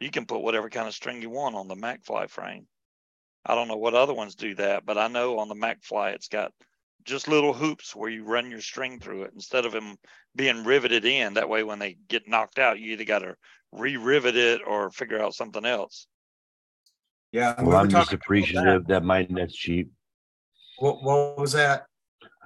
you 0.00 0.10
can 0.10 0.26
put 0.26 0.42
whatever 0.42 0.68
kind 0.68 0.88
of 0.88 0.94
string 0.94 1.22
you 1.22 1.30
want 1.30 1.54
on 1.54 1.68
the 1.68 1.76
MacFly 1.76 2.28
frame. 2.28 2.66
I 3.44 3.54
don't 3.54 3.68
know 3.68 3.76
what 3.76 3.94
other 3.94 4.14
ones 4.14 4.34
do 4.34 4.56
that, 4.56 4.84
but 4.84 4.98
I 4.98 5.06
know 5.06 5.38
on 5.38 5.48
the 5.48 5.54
MacFly 5.54 6.14
it's 6.14 6.28
got 6.28 6.52
just 7.06 7.28
little 7.28 7.52
hoops 7.54 7.94
where 7.94 8.10
you 8.10 8.24
run 8.24 8.50
your 8.50 8.60
string 8.60 8.98
through 8.98 9.22
it 9.22 9.30
instead 9.34 9.64
of 9.64 9.72
them 9.72 9.96
being 10.34 10.64
riveted 10.64 11.04
in. 11.04 11.34
That 11.34 11.48
way, 11.48 11.62
when 11.62 11.78
they 11.78 11.96
get 12.08 12.28
knocked 12.28 12.58
out, 12.58 12.80
you 12.80 12.92
either 12.92 13.04
got 13.04 13.20
to 13.20 13.36
re-rivet 13.72 14.36
it 14.36 14.60
or 14.66 14.90
figure 14.90 15.22
out 15.22 15.34
something 15.34 15.64
else. 15.64 16.06
yeah, 17.32 17.54
and 17.56 17.66
we 17.66 17.72
Well, 17.72 17.82
I'm 17.82 17.88
just 17.88 18.10
talking 18.10 18.16
about 18.16 18.20
that. 18.20 18.24
appreciative 18.26 18.86
that 18.88 19.04
my 19.04 19.26
net's 19.30 19.54
cheap. 19.54 19.90
What, 20.78 21.02
what 21.02 21.38
was 21.38 21.52
that? 21.52 21.86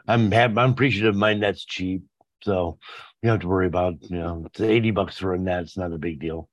I'm 0.06 0.30
hap- 0.30 0.56
I'm 0.58 0.72
appreciative 0.72 1.16
my 1.16 1.34
net's 1.34 1.64
cheap, 1.64 2.02
so 2.42 2.78
you 3.22 3.28
don't 3.28 3.34
have 3.36 3.40
to 3.40 3.48
worry 3.48 3.66
about 3.66 3.94
you 4.02 4.18
know 4.18 4.44
it's 4.46 4.60
80 4.60 4.90
bucks 4.90 5.16
for 5.18 5.34
a 5.34 5.38
net. 5.38 5.62
It's 5.62 5.78
not 5.78 5.92
a 5.92 5.98
big 5.98 6.20
deal. 6.20 6.48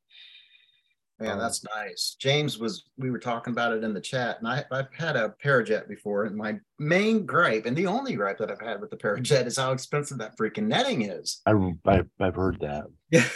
Man, 1.19 1.31
Um, 1.31 1.39
that's 1.39 1.63
nice. 1.75 2.15
James 2.19 2.59
was, 2.59 2.85
we 2.97 3.09
were 3.09 3.19
talking 3.19 3.51
about 3.51 3.73
it 3.73 3.83
in 3.83 3.93
the 3.93 4.01
chat 4.01 4.37
and 4.39 4.47
I, 4.47 4.63
I've 4.71 4.93
had 4.93 5.15
a 5.15 5.33
Parajet 5.43 5.87
before 5.87 6.25
and 6.25 6.35
my 6.35 6.59
main 6.77 7.25
gripe 7.25 7.65
and 7.65 7.75
the 7.75 7.87
only 7.87 8.13
gripe 8.13 8.37
that 8.37 8.51
I've 8.51 8.61
had 8.61 8.79
with 8.79 8.91
the 8.91 8.97
Parajet 8.97 9.47
is 9.47 9.57
how 9.57 9.71
expensive 9.71 10.19
that 10.19 10.37
freaking 10.37 10.67
netting 10.67 11.03
is. 11.03 11.41
I, 11.45 11.53
I 11.85 12.03
I've 12.19 12.35
heard 12.35 12.59
that. 12.61 12.85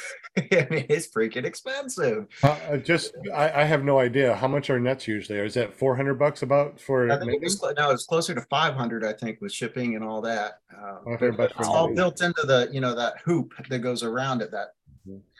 Yeah, 0.49 0.65
I 0.69 0.73
mean, 0.73 0.85
it's 0.87 1.09
freaking 1.09 1.43
expensive. 1.43 2.25
Uh, 2.41 2.57
uh, 2.69 2.77
just, 2.77 3.13
I, 3.33 3.51
I 3.51 3.63
have 3.65 3.83
no 3.83 3.99
idea 3.99 4.33
how 4.33 4.47
much 4.47 4.69
are 4.69 4.79
nets 4.79 5.05
usually. 5.05 5.37
Are. 5.39 5.43
Is 5.43 5.55
that 5.55 5.73
400 5.73 6.13
bucks 6.13 6.41
about 6.41 6.79
for 6.79 7.11
I 7.11 7.19
think 7.19 7.33
it 7.33 7.41
was, 7.41 7.61
no, 7.77 7.91
it's 7.91 8.05
closer 8.05 8.33
to 8.33 8.41
five 8.49 8.73
hundred, 8.73 9.03
I 9.03 9.11
think, 9.11 9.41
with 9.41 9.51
shipping 9.51 9.95
and 9.97 10.05
all 10.05 10.21
that. 10.21 10.59
Uh, 10.73 10.99
500 11.03 11.35
but 11.35 11.51
It's 11.51 11.67
all 11.67 11.87
netting. 11.87 11.95
built 11.95 12.21
into 12.21 12.43
the, 12.45 12.69
you 12.71 12.79
know, 12.79 12.95
that 12.95 13.15
hoop 13.25 13.53
that 13.67 13.79
goes 13.79 14.03
around 14.03 14.41
it, 14.41 14.51
that. 14.51 14.69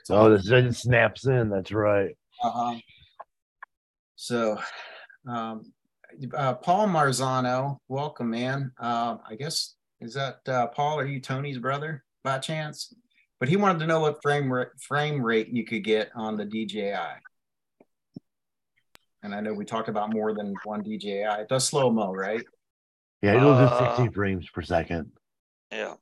Oh, 0.10 0.30
this 0.36 0.50
it 0.50 0.74
snaps 0.76 1.26
in. 1.26 1.50
That's 1.50 1.72
right. 1.72 2.18
Uh-huh. 2.44 2.76
So, 4.16 4.60
um, 5.28 5.72
uh, 6.36 6.56
Paul 6.56 6.88
Marzano, 6.88 7.78
welcome, 7.88 8.30
man. 8.32 8.72
Uh, 8.80 9.18
I 9.28 9.36
guess 9.36 9.76
is 10.00 10.14
that 10.16 10.40
uh, 10.48 10.68
Paul? 10.68 11.00
Are 11.00 11.06
you 11.06 11.20
Tony's 11.22 11.60
brother 11.60 12.04
by 12.24 12.40
chance? 12.40 12.94
But 13.40 13.50
he 13.50 13.56
wanted 13.58 13.80
to 13.80 13.88
know 13.88 14.02
what 14.02 14.22
frame 14.22 14.52
rate 14.52 14.68
frame 14.80 15.22
rate 15.22 15.50
you 15.50 15.66
could 15.66 15.84
get 15.84 16.10
on 16.16 16.38
the 16.38 16.46
DJI. 16.46 16.94
And 19.24 19.36
I 19.36 19.40
know 19.40 19.54
we 19.54 19.66
talked 19.66 19.90
about 19.90 20.12
more 20.12 20.34
than 20.34 20.54
one 20.64 20.82
DJI. 20.82 21.24
It 21.42 21.50
does 21.50 21.68
slow 21.68 21.92
mo, 21.92 22.12
right? 22.12 22.44
Yeah, 23.22 23.34
it 23.38 23.40
goes 23.40 23.58
Uh, 23.58 23.86
at 23.86 23.98
60 23.98 24.14
frames 24.14 24.50
per 24.50 24.64
second. 24.64 25.12
Yeah. 25.72 25.94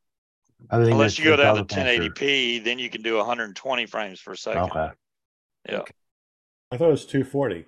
I 0.70 0.78
think 0.78 0.92
Unless 0.92 1.20
you 1.20 1.26
go 1.26 1.36
down 1.36 1.56
to 1.56 1.64
1080p, 1.64 2.64
then 2.64 2.80
you 2.80 2.90
can 2.90 3.02
do 3.02 3.18
120 3.18 3.86
frames 3.86 4.22
per 4.22 4.36
second. 4.36 4.64
Okay. 4.64 4.90
I 6.72 6.78
thought 6.78 6.88
it 6.88 6.92
was 6.92 7.06
240 7.06 7.66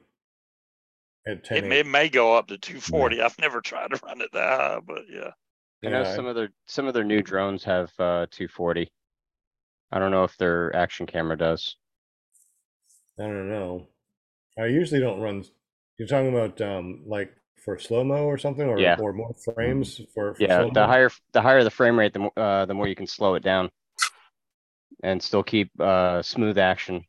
at 1.28 1.44
10. 1.44 1.58
It 1.58 1.68
may, 1.68 1.80
it 1.80 1.88
may 1.88 2.10
go 2.10 2.36
up 2.36 2.48
to 2.48 2.58
240. 2.58 3.22
I've 3.22 3.38
never 3.40 3.62
tried 3.66 3.92
to 3.92 4.00
run 4.06 4.22
it 4.22 4.32
that 4.34 4.60
high, 4.60 4.80
but 4.86 5.04
yeah. 5.10 5.32
I 5.84 5.90
know 5.90 6.04
Yeah, 6.04 6.16
some 6.16 6.28
of 6.28 6.36
their, 6.36 6.50
some 6.68 6.88
of 6.88 6.94
their 6.94 7.04
new 7.04 7.22
drones 7.24 7.64
have, 7.64 7.92
uh, 8.00 8.28
two 8.30 8.48
forty. 8.48 8.92
I 9.92 10.00
don't 10.00 10.12
know 10.12 10.24
if 10.24 10.38
their 10.38 10.76
action 10.76 11.06
camera 11.08 11.38
does. 11.38 11.76
I 13.20 13.24
don't 13.24 13.50
know. 13.50 13.88
I 14.60 14.66
usually 14.68 15.00
don't 15.00 15.22
run. 15.22 15.44
You're 15.98 16.08
talking 16.08 16.30
about 16.30 16.62
um 16.62 17.04
like 17.06 17.34
for 17.64 17.78
slow 17.78 18.04
mo 18.04 18.26
or 18.26 18.38
something, 18.38 18.68
or 18.68 18.80
Yeah. 18.80 18.98
or 18.98 19.14
more 19.14 19.34
frames 19.34 20.02
for, 20.14 20.34
for 20.36 20.42
Yeah, 20.42 20.58
slow-mo? 20.58 20.74
the 20.74 20.88
higher, 20.88 21.12
the 21.34 21.42
higher 21.42 21.64
the 21.64 21.70
frame 21.72 21.98
rate, 22.00 22.14
the 22.14 22.20
more, 22.20 22.34
uh, 22.38 22.66
the 22.66 22.74
more 22.74 22.88
you 22.88 22.96
can 22.96 23.08
slow 23.08 23.36
it 23.36 23.44
down. 23.44 23.70
And 25.04 25.22
still 25.22 25.44
keep, 25.44 25.72
uh, 25.80 26.22
smooth 26.22 26.58
action. 26.58 27.06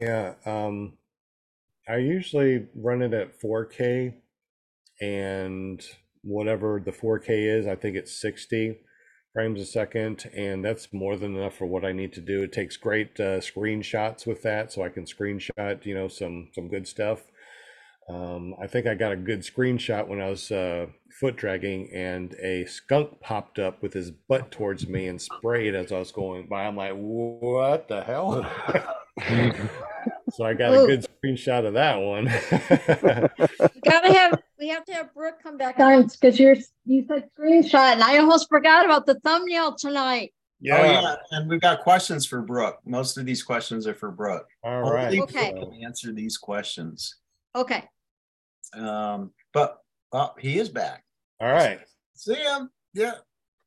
Yeah, 0.00 0.34
um, 0.44 0.94
I 1.88 1.96
usually 1.96 2.66
run 2.74 3.02
it 3.02 3.14
at 3.14 3.40
4K, 3.40 4.14
and 5.00 5.84
whatever 6.22 6.82
the 6.84 6.92
4K 6.92 7.58
is, 7.60 7.66
I 7.66 7.76
think 7.76 7.96
it's 7.96 8.20
60 8.20 8.78
frames 9.32 9.60
a 9.60 9.66
second, 9.66 10.30
and 10.34 10.64
that's 10.64 10.92
more 10.92 11.16
than 11.16 11.36
enough 11.36 11.54
for 11.56 11.66
what 11.66 11.84
I 11.84 11.92
need 11.92 12.12
to 12.14 12.20
do. 12.20 12.42
It 12.42 12.52
takes 12.52 12.76
great 12.76 13.18
uh, 13.20 13.40
screenshots 13.40 14.26
with 14.26 14.42
that, 14.42 14.72
so 14.72 14.82
I 14.82 14.88
can 14.88 15.04
screenshot, 15.04 15.84
you 15.84 15.94
know, 15.94 16.08
some 16.08 16.48
some 16.54 16.68
good 16.68 16.88
stuff. 16.88 17.22
Um, 18.08 18.54
I 18.62 18.66
think 18.66 18.86
I 18.86 18.94
got 18.94 19.12
a 19.12 19.16
good 19.16 19.40
screenshot 19.40 20.08
when 20.08 20.20
I 20.20 20.30
was 20.30 20.50
uh, 20.50 20.86
foot 21.20 21.36
dragging, 21.36 21.90
and 21.92 22.34
a 22.42 22.64
skunk 22.66 23.20
popped 23.20 23.58
up 23.58 23.82
with 23.82 23.92
his 23.92 24.10
butt 24.10 24.50
towards 24.50 24.88
me 24.88 25.06
and 25.06 25.20
sprayed 25.20 25.74
as 25.74 25.92
I 25.92 25.98
was 25.98 26.12
going 26.12 26.46
by. 26.48 26.64
I'm 26.64 26.76
like, 26.76 26.94
what 26.94 27.88
the 27.88 28.02
hell? 28.02 28.50
so 30.32 30.44
I 30.44 30.54
got 30.54 30.72
a 30.72 30.86
good 30.86 31.06
screenshot 31.24 31.66
of 31.66 31.74
that 31.74 31.96
one. 31.96 32.24
We 32.24 33.80
gotta 33.90 34.12
have, 34.12 34.42
we 34.58 34.68
have 34.68 34.84
to 34.86 34.92
have 34.92 35.14
Brooke 35.14 35.42
come 35.42 35.56
back 35.56 35.78
on 35.78 36.06
because 36.06 36.38
you're, 36.38 36.56
you 36.84 37.04
said 37.08 37.28
screenshot 37.38 37.92
and 37.92 38.02
I 38.02 38.18
almost 38.18 38.48
forgot 38.48 38.84
about 38.84 39.06
the 39.06 39.18
thumbnail 39.20 39.74
tonight. 39.76 40.32
Oh, 40.62 40.64
yeah. 40.64 41.16
And 41.32 41.48
we've 41.50 41.60
got 41.60 41.82
questions 41.82 42.26
for 42.26 42.40
Brooke. 42.40 42.78
Most 42.84 43.18
of 43.18 43.26
these 43.26 43.42
questions 43.42 43.86
are 43.86 43.94
for 43.94 44.10
Brooke. 44.10 44.48
All 44.62 44.86
Only 44.86 44.92
right. 44.92 45.20
Okay. 45.20 45.52
Brooke 45.52 45.72
can 45.72 45.84
Answer 45.84 46.12
these 46.12 46.38
questions. 46.38 47.16
Okay, 47.54 47.84
Um, 48.74 49.32
but 49.54 49.78
oh, 50.12 50.32
he 50.38 50.58
is 50.58 50.68
back. 50.68 51.04
All 51.40 51.50
right. 51.50 51.80
See 52.14 52.34
him? 52.34 52.70
Yeah. 52.92 53.14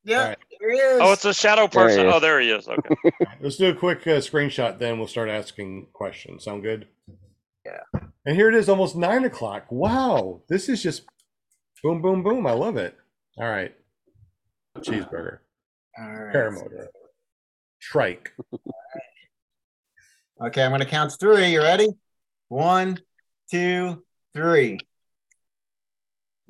Yeah. 0.04 0.20
Alright. 0.20 0.38
There 0.60 0.72
he 0.72 0.78
is. 0.78 1.00
Oh, 1.02 1.12
it's 1.12 1.24
a 1.24 1.34
shadow 1.34 1.68
person. 1.68 2.06
is. 2.06 2.14
Oh, 2.14 2.20
there 2.20 2.40
he 2.40 2.50
is. 2.50 2.68
Okay. 2.68 2.94
Let's 3.40 3.56
do 3.56 3.70
a 3.70 3.74
quick 3.74 4.06
uh, 4.06 4.20
screenshot, 4.20 4.78
then 4.78 4.98
we'll 4.98 5.08
start 5.08 5.28
asking 5.28 5.88
questions. 5.92 6.44
Sound 6.44 6.62
good? 6.62 6.86
Yeah. 7.64 8.00
And 8.24 8.36
here 8.36 8.48
it 8.48 8.54
is, 8.54 8.68
almost 8.68 8.96
nine 8.96 9.24
o'clock. 9.24 9.66
Wow, 9.70 10.42
this 10.48 10.68
is 10.68 10.82
just 10.82 11.04
boom, 11.82 12.00
boom, 12.02 12.22
boom. 12.22 12.46
I 12.46 12.52
love 12.52 12.76
it. 12.76 12.96
All 13.38 13.48
right. 13.48 13.74
Cheeseburger, 14.78 15.38
All 15.98 16.06
right. 16.10 16.34
paramotor, 16.34 16.86
trike. 17.80 18.32
Okay, 20.42 20.62
I'm 20.62 20.70
gonna 20.70 20.86
count 20.86 21.12
three. 21.20 21.52
You 21.52 21.60
ready? 21.60 21.88
One, 22.48 22.98
two, 23.50 24.02
three. 24.32 24.78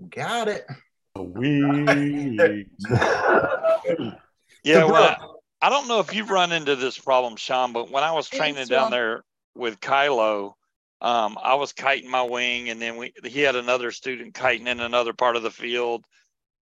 Got 0.08 0.48
it. 0.48 0.66
Sweet. 1.16 2.66
Yeah. 4.62 4.84
Well, 4.84 5.16
Brooke, 5.16 5.40
I 5.62 5.70
don't 5.70 5.88
know 5.88 6.00
if 6.00 6.14
you've 6.14 6.30
run 6.30 6.52
into 6.52 6.76
this 6.76 6.98
problem, 6.98 7.36
Sean, 7.36 7.72
but 7.72 7.90
when 7.90 8.02
I 8.02 8.12
was 8.12 8.28
training 8.28 8.54
Thanks, 8.56 8.70
down 8.70 8.84
Rob. 8.84 8.92
there 8.92 9.24
with 9.54 9.80
Kylo, 9.80 10.52
um, 11.00 11.38
I 11.42 11.54
was 11.54 11.72
kiting 11.72 12.10
my 12.10 12.22
wing, 12.22 12.68
and 12.68 12.80
then 12.80 12.96
we 12.96 13.12
he 13.24 13.40
had 13.40 13.56
another 13.56 13.90
student 13.90 14.34
kiting 14.34 14.66
in 14.66 14.80
another 14.80 15.12
part 15.12 15.36
of 15.36 15.42
the 15.42 15.50
field, 15.50 16.04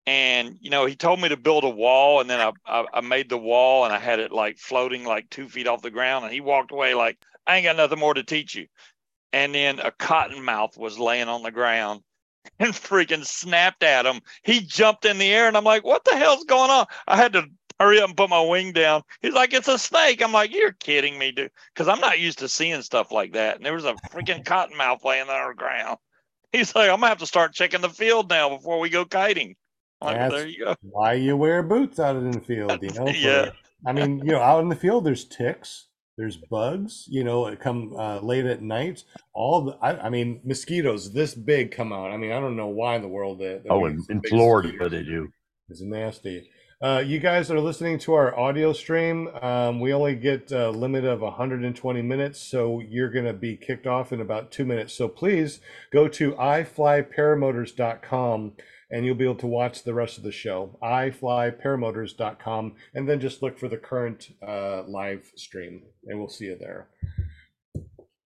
and 0.06 0.56
you 0.60 0.70
know 0.70 0.86
he 0.86 0.96
told 0.96 1.20
me 1.20 1.28
to 1.28 1.36
build 1.36 1.64
a 1.64 1.70
wall, 1.70 2.20
and 2.20 2.30
then 2.30 2.40
I, 2.40 2.52
I 2.66 2.86
I 2.94 3.00
made 3.00 3.28
the 3.28 3.38
wall, 3.38 3.84
and 3.84 3.92
I 3.92 3.98
had 3.98 4.20
it 4.20 4.32
like 4.32 4.58
floating 4.58 5.04
like 5.04 5.28
two 5.30 5.48
feet 5.48 5.66
off 5.66 5.82
the 5.82 5.90
ground, 5.90 6.24
and 6.24 6.32
he 6.32 6.40
walked 6.40 6.72
away 6.72 6.94
like 6.94 7.18
I 7.46 7.56
ain't 7.56 7.64
got 7.64 7.76
nothing 7.76 7.98
more 7.98 8.14
to 8.14 8.22
teach 8.22 8.54
you, 8.54 8.66
and 9.32 9.54
then 9.54 9.80
a 9.80 9.90
cottonmouth 9.90 10.78
was 10.78 10.98
laying 10.98 11.28
on 11.28 11.42
the 11.42 11.50
ground. 11.50 12.02
And 12.60 12.72
freaking 12.72 13.24
snapped 13.24 13.82
at 13.84 14.06
him. 14.06 14.20
He 14.42 14.60
jumped 14.60 15.04
in 15.04 15.18
the 15.18 15.32
air, 15.32 15.46
and 15.48 15.56
I'm 15.56 15.64
like, 15.64 15.84
"What 15.84 16.04
the 16.04 16.16
hell's 16.16 16.44
going 16.44 16.70
on?" 16.70 16.86
I 17.06 17.16
had 17.16 17.32
to 17.34 17.44
hurry 17.78 18.00
up 18.00 18.08
and 18.08 18.16
put 18.16 18.30
my 18.30 18.40
wing 18.40 18.72
down. 18.72 19.02
He's 19.20 19.34
like, 19.34 19.52
it's 19.52 19.68
a 19.68 19.78
snake. 19.78 20.22
I'm 20.22 20.32
like, 20.32 20.52
you're 20.52 20.72
kidding 20.72 21.18
me, 21.18 21.30
dude. 21.32 21.50
Because 21.72 21.88
I'm 21.88 22.00
not 22.00 22.18
used 22.18 22.40
to 22.40 22.48
seeing 22.48 22.82
stuff 22.82 23.12
like 23.12 23.32
that. 23.34 23.56
And 23.56 23.64
there 23.64 23.74
was 23.74 23.84
a 23.84 23.94
freaking 24.10 24.44
cottonmouth 24.44 25.04
laying 25.04 25.28
on 25.28 25.48
the 25.48 25.54
ground. 25.54 25.98
He's 26.52 26.74
like, 26.74 26.90
I'm 26.90 26.96
gonna 26.96 27.08
have 27.08 27.18
to 27.18 27.26
start 27.26 27.54
checking 27.54 27.80
the 27.82 27.90
field 27.90 28.30
now 28.30 28.48
before 28.56 28.80
we 28.80 28.88
go 28.88 29.04
kiting. 29.04 29.54
Like, 30.00 30.16
well, 30.16 30.30
there 30.30 30.46
you 30.46 30.64
go. 30.64 30.76
Why 30.82 31.12
you 31.14 31.36
wear 31.36 31.62
boots 31.62 32.00
out 32.00 32.16
in 32.16 32.30
the 32.30 32.40
field? 32.40 32.82
You 32.82 32.88
know. 32.90 33.06
for- 33.06 33.10
Yeah. 33.12 33.50
I 33.86 33.92
mean, 33.92 34.18
you 34.18 34.32
know, 34.32 34.40
out 34.40 34.60
in 34.60 34.68
the 34.68 34.76
field, 34.76 35.04
there's 35.04 35.24
ticks, 35.24 35.87
there's 36.18 36.36
bugs. 36.36 37.06
You 37.08 37.24
know, 37.24 37.46
it 37.46 37.60
come 37.60 37.94
uh, 37.96 38.20
late 38.20 38.44
at 38.44 38.60
night. 38.60 39.04
All 39.32 39.66
the, 39.66 39.78
I, 39.80 40.06
I 40.06 40.10
mean, 40.10 40.40
mosquitoes 40.44 41.14
this 41.14 41.34
big 41.34 41.70
come 41.70 41.92
out. 41.92 42.10
I 42.10 42.18
mean, 42.18 42.32
I 42.32 42.40
don't 42.40 42.56
know 42.56 42.66
why 42.66 42.96
in 42.96 43.02
the 43.02 43.08
world 43.08 43.38
that. 43.38 43.62
Oh, 43.70 43.86
in, 43.86 44.04
in 44.10 44.20
Florida 44.28 44.68
mosquitoes. 44.68 44.90
they 44.90 45.04
do. 45.04 45.32
It's 45.70 45.80
nasty. 45.80 46.50
Uh, 46.80 47.02
you 47.04 47.18
guys 47.18 47.50
are 47.50 47.58
listening 47.58 47.98
to 47.98 48.14
our 48.14 48.38
audio 48.38 48.72
stream. 48.72 49.26
Um, 49.42 49.80
we 49.80 49.92
only 49.92 50.14
get 50.14 50.52
a 50.52 50.70
limit 50.70 51.04
of 51.04 51.22
120 51.22 52.02
minutes, 52.02 52.40
so 52.40 52.78
you're 52.80 53.10
going 53.10 53.24
to 53.24 53.32
be 53.32 53.56
kicked 53.56 53.88
off 53.88 54.12
in 54.12 54.20
about 54.20 54.52
two 54.52 54.64
minutes. 54.64 54.94
So 54.94 55.08
please 55.08 55.60
go 55.92 56.06
to 56.08 56.30
iflyparamotors.com 56.32 58.52
and 58.90 59.04
you'll 59.04 59.14
be 59.14 59.24
able 59.24 59.34
to 59.36 59.46
watch 59.46 59.82
the 59.84 59.94
rest 59.94 60.16
of 60.18 60.24
the 60.24 60.32
show. 60.32 60.76
iflyparamotors.com 60.82 62.74
and 62.94 63.08
then 63.08 63.20
just 63.20 63.42
look 63.42 63.58
for 63.58 63.68
the 63.68 63.76
current 63.76 64.30
uh, 64.46 64.82
live 64.84 65.30
stream 65.36 65.82
and 66.06 66.18
we'll 66.18 66.28
see 66.28 66.46
you 66.46 66.56
there. 66.58 66.88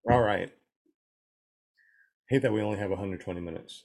All 0.09 0.21
right. 0.21 0.51
Hate 2.29 2.41
that 2.43 2.53
we 2.53 2.61
only 2.61 2.79
have 2.79 2.89
120 2.89 3.39
minutes. 3.41 3.83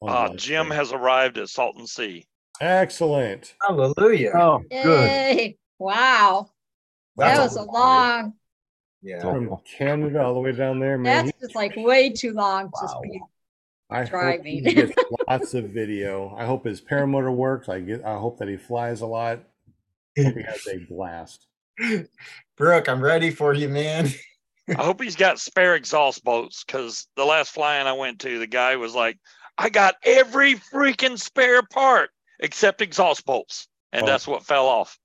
on 0.00 0.08
Uh, 0.10 0.28
Jim 0.36 0.66
stream. 0.66 0.70
has 0.70 0.92
arrived 0.92 1.38
at 1.38 1.48
Salton 1.48 1.86
Sea. 1.86 2.24
Excellent. 2.60 3.54
Hallelujah. 3.60 4.32
Oh, 4.34 4.58
good. 4.70 4.84
yay, 4.84 5.58
wow, 5.78 6.48
that 7.16 7.38
was 7.38 7.56
a 7.56 7.62
long, 7.62 8.34
Yeah. 9.02 9.20
From 9.20 9.56
Canada 9.76 10.22
all 10.22 10.34
the 10.34 10.40
way 10.40 10.52
down 10.52 10.78
there, 10.78 10.96
man. 10.98 11.26
that's 11.26 11.38
just 11.40 11.54
like 11.56 11.74
way 11.76 12.10
too 12.10 12.32
long 12.32 12.66
to 12.66 12.70
Wow. 12.86 13.00
be. 13.02 13.20
I 13.92 14.04
hope 14.04 14.44
he 14.44 14.60
gets 14.60 14.94
lots 15.28 15.54
of 15.54 15.70
video. 15.70 16.34
I 16.36 16.44
hope 16.44 16.64
his 16.64 16.80
paramotor 16.80 17.34
works. 17.34 17.68
I 17.68 17.80
get. 17.80 18.04
I 18.04 18.16
hope 18.16 18.38
that 18.38 18.48
he 18.48 18.56
flies 18.56 19.00
a 19.00 19.06
lot. 19.06 19.40
Hope 20.18 20.34
he 20.34 20.42
has 20.42 20.66
a 20.66 20.78
blast. 20.88 21.46
Brooke, 22.56 22.88
I'm 22.88 23.02
ready 23.02 23.30
for 23.30 23.54
you, 23.54 23.68
man. 23.68 24.08
I 24.68 24.82
hope 24.84 25.02
he's 25.02 25.16
got 25.16 25.40
spare 25.40 25.74
exhaust 25.74 26.22
bolts 26.22 26.64
because 26.64 27.06
the 27.16 27.24
last 27.24 27.50
flying 27.50 27.86
I 27.86 27.92
went 27.92 28.20
to, 28.20 28.38
the 28.38 28.46
guy 28.46 28.76
was 28.76 28.94
like, 28.94 29.18
I 29.58 29.68
got 29.68 29.96
every 30.04 30.54
freaking 30.54 31.18
spare 31.18 31.62
part 31.62 32.10
except 32.40 32.80
exhaust 32.80 33.24
bolts. 33.26 33.68
And 33.92 34.04
Oh. 34.04 34.06
that's 34.06 34.26
what 34.26 34.44
fell 34.44 34.66
off. 34.68 34.98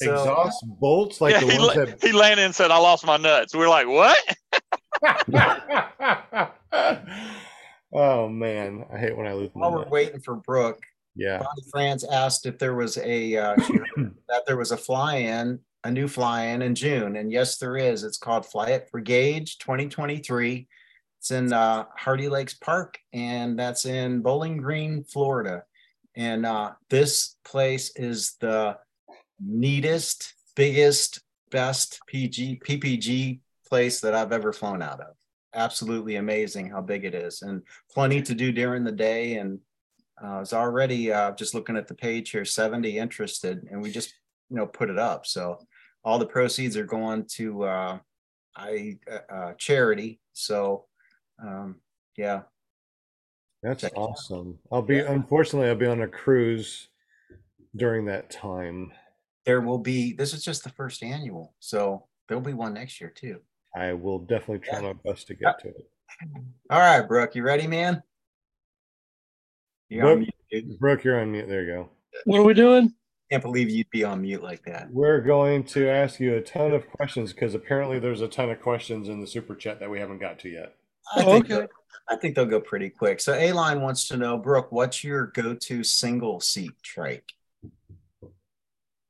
So, 0.00 0.12
exhaust 0.14 0.64
bolts 0.80 1.20
like 1.20 1.34
yeah, 1.34 1.40
the 1.40 1.46
he, 1.52 1.58
ones 1.58 1.76
la- 1.76 1.84
that. 1.84 2.02
he 2.02 2.12
landed 2.12 2.44
and 2.44 2.54
said, 2.54 2.70
I 2.70 2.78
lost 2.78 3.04
my 3.04 3.16
nuts. 3.16 3.54
We 3.54 3.64
are 3.64 3.68
like, 3.68 3.86
what? 3.88 4.16
oh 7.92 8.28
man, 8.28 8.84
I 8.92 8.98
hate 8.98 9.16
when 9.16 9.26
I 9.26 9.32
lose 9.32 9.50
my. 9.54 9.62
while 9.62 9.72
we're 9.72 9.78
nuts. 9.80 9.90
waiting 9.90 10.20
for 10.20 10.36
Brooke, 10.36 10.80
Yeah. 11.16 11.38
Bonnie 11.38 11.64
France 11.70 12.04
asked 12.04 12.46
if 12.46 12.58
there 12.58 12.74
was 12.74 12.96
a 12.98 13.36
uh, 13.36 13.56
that 14.28 14.44
there 14.46 14.56
was 14.56 14.72
a 14.72 14.76
fly-in, 14.76 15.58
a 15.84 15.90
new 15.90 16.08
fly-in 16.08 16.62
in 16.62 16.74
June, 16.74 17.16
and 17.16 17.32
yes, 17.32 17.58
there 17.58 17.76
is. 17.76 18.04
It's 18.04 18.18
called 18.18 18.46
Fly 18.46 18.68
It 18.70 18.88
for 18.90 19.00
Gauge 19.00 19.58
2023. 19.58 20.68
It's 21.20 21.30
in 21.32 21.52
uh, 21.52 21.86
Hardee 21.96 22.28
Lakes 22.28 22.54
Park, 22.54 22.98
and 23.12 23.58
that's 23.58 23.84
in 23.84 24.20
Bowling 24.22 24.58
Green, 24.58 25.02
Florida. 25.04 25.64
And 26.14 26.46
uh, 26.46 26.72
this 26.90 27.36
place 27.44 27.92
is 27.96 28.36
the 28.40 28.76
neatest, 29.40 30.34
biggest, 30.56 31.20
best 31.50 32.00
PG 32.06 32.60
PPG 32.64 33.40
place 33.66 34.00
that 34.00 34.14
I've 34.14 34.32
ever 34.32 34.52
flown 34.52 34.82
out 34.82 35.00
of. 35.00 35.14
absolutely 35.54 36.16
amazing 36.16 36.68
how 36.68 36.80
big 36.80 37.04
it 37.04 37.14
is 37.14 37.40
and 37.42 37.62
plenty 37.90 38.20
to 38.22 38.34
do 38.34 38.52
during 38.52 38.84
the 38.84 38.92
day 38.92 39.36
and 39.36 39.58
uh, 40.22 40.40
it's 40.40 40.52
already 40.52 41.10
uh, 41.12 41.32
just 41.32 41.54
looking 41.54 41.76
at 41.76 41.86
the 41.88 41.94
page 41.94 42.30
here 42.30 42.44
70 42.44 42.98
interested 42.98 43.66
and 43.70 43.80
we 43.80 43.90
just 43.90 44.12
you 44.50 44.56
know 44.56 44.66
put 44.66 44.90
it 44.90 44.98
up 44.98 45.24
so 45.24 45.58
all 46.04 46.18
the 46.18 46.26
proceeds 46.26 46.76
are 46.76 46.84
going 46.84 47.24
to 47.24 47.62
uh, 47.64 47.98
I 48.56 48.98
uh, 49.10 49.34
uh, 49.34 49.52
charity 49.54 50.20
so 50.32 50.84
um, 51.42 51.76
yeah 52.16 52.42
That's 53.62 53.82
Check 53.82 53.92
awesome. 53.96 54.58
I'll 54.70 54.82
be 54.82 54.96
Yeah. 54.96 55.10
unfortunately 55.12 55.68
I'll 55.68 55.76
be 55.76 55.86
on 55.86 56.02
a 56.02 56.08
cruise 56.08 56.88
during 57.74 58.04
that 58.06 58.30
time. 58.30 58.92
There 59.46 59.60
will 59.60 59.78
be 59.78 60.12
this 60.12 60.34
is 60.34 60.44
just 60.44 60.64
the 60.64 60.70
first 60.70 61.02
annual 61.02 61.54
so 61.60 62.06
there'll 62.28 62.42
be 62.42 62.54
one 62.54 62.74
next 62.74 63.00
year 63.00 63.10
too 63.10 63.40
I 63.76 63.92
will 63.92 64.18
definitely 64.20 64.60
try 64.60 64.80
Yeah. 64.80 64.92
my 64.92 65.10
best 65.10 65.26
to 65.28 65.34
get 65.34 65.58
to 65.60 65.68
it. 65.68 65.90
all 66.70 66.78
right 66.80 67.06
brooke 67.06 67.34
you 67.34 67.42
ready 67.42 67.66
man 67.66 68.02
you're 69.88 70.06
on 70.06 70.16
Brooke? 70.18 70.28
mute. 70.50 70.78
Brooke, 70.78 71.04
you're 71.04 71.18
on 71.20 71.32
mute. 71.32 71.48
There 71.48 71.62
you 71.64 71.72
go. 71.72 71.88
What 72.24 72.40
are 72.40 72.44
we 72.44 72.52
doing? 72.54 72.92
can't 73.30 73.42
believe 73.42 73.68
you'd 73.70 73.88
be 73.90 74.04
on 74.04 74.22
mute 74.22 74.42
like 74.42 74.62
that 74.64 74.90
We're 74.90 75.20
going 75.20 75.64
to 75.64 75.88
ask 75.88 76.18
you 76.20 76.34
a 76.36 76.40
ton 76.40 76.72
of 76.72 76.88
questions 76.90 77.32
because 77.32 77.54
apparently 77.54 77.98
there's 77.98 78.22
a 78.22 78.28
ton 78.28 78.50
of 78.50 78.60
questions 78.60 79.08
in 79.08 79.20
the 79.20 79.26
super 79.26 79.54
chat 79.54 79.80
that 79.80 79.90
we 79.90 79.98
haven't 79.98 80.18
got 80.18 80.38
to 80.40 80.48
yet. 80.48 80.74
I 81.14 81.22
Oh, 81.22 81.32
think 81.32 81.44
okay. 81.46 81.54
they'll- 81.54 81.68
I 82.10 82.16
think 82.16 82.34
they'll 82.34 82.46
go 82.46 82.58
pretty 82.60 82.88
quick. 82.88 83.20
So 83.20 83.34
A 83.34 83.52
line 83.52 83.82
wants 83.82 84.08
to 84.08 84.16
know, 84.16 84.38
Brooke, 84.38 84.72
what's 84.72 85.04
your 85.04 85.26
go-to 85.26 85.84
single 85.84 86.40
seat 86.40 86.70
trike? 86.82 87.32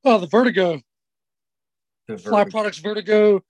Oh, 0.05 0.19
the 0.19 0.27
Vertigo. 0.27 0.81
The 2.07 2.19
Fly 2.19 2.45
Products 2.45 2.79
Vertigo, 2.79 3.45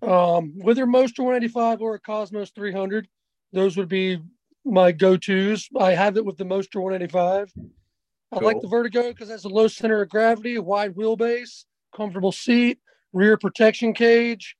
um, 0.00 0.52
whether 0.56 0.86
Moster 0.86 1.22
185 1.22 1.80
or 1.82 1.94
a 1.94 1.98
Cosmos 1.98 2.50
300, 2.50 3.08
those 3.52 3.76
would 3.76 3.88
be 3.88 4.20
my 4.64 4.92
go-tos. 4.92 5.68
I 5.78 5.92
have 5.92 6.16
it 6.16 6.24
with 6.24 6.36
the 6.36 6.44
Moster 6.44 6.80
185. 6.80 7.52
I 8.32 8.38
like 8.38 8.60
the 8.60 8.68
Vertigo 8.68 9.08
because 9.08 9.30
it 9.30 9.32
has 9.32 9.44
a 9.44 9.48
low 9.48 9.66
center 9.66 10.02
of 10.02 10.10
gravity, 10.10 10.54
a 10.56 10.62
wide 10.62 10.94
wheelbase, 10.94 11.64
comfortable 11.94 12.32
seat, 12.32 12.78
rear 13.12 13.36
protection 13.36 13.92
cage. 13.94 14.56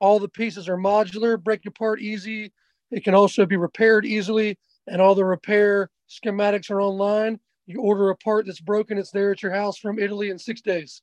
All 0.00 0.18
the 0.18 0.28
pieces 0.28 0.68
are 0.68 0.76
modular, 0.76 1.42
break 1.42 1.64
apart 1.66 2.00
easy. 2.00 2.52
It 2.90 3.04
can 3.04 3.14
also 3.14 3.46
be 3.46 3.56
repaired 3.56 4.04
easily, 4.04 4.58
and 4.86 5.00
all 5.00 5.14
the 5.14 5.24
repair 5.24 5.90
schematics 6.08 6.70
are 6.70 6.82
online. 6.82 7.40
You 7.70 7.80
order 7.82 8.10
a 8.10 8.16
part 8.16 8.46
that's 8.46 8.60
broken, 8.60 8.98
it's 8.98 9.12
there 9.12 9.30
at 9.30 9.42
your 9.44 9.52
house 9.52 9.78
from 9.78 10.00
Italy 10.00 10.30
in 10.30 10.38
six 10.38 10.60
days. 10.60 11.02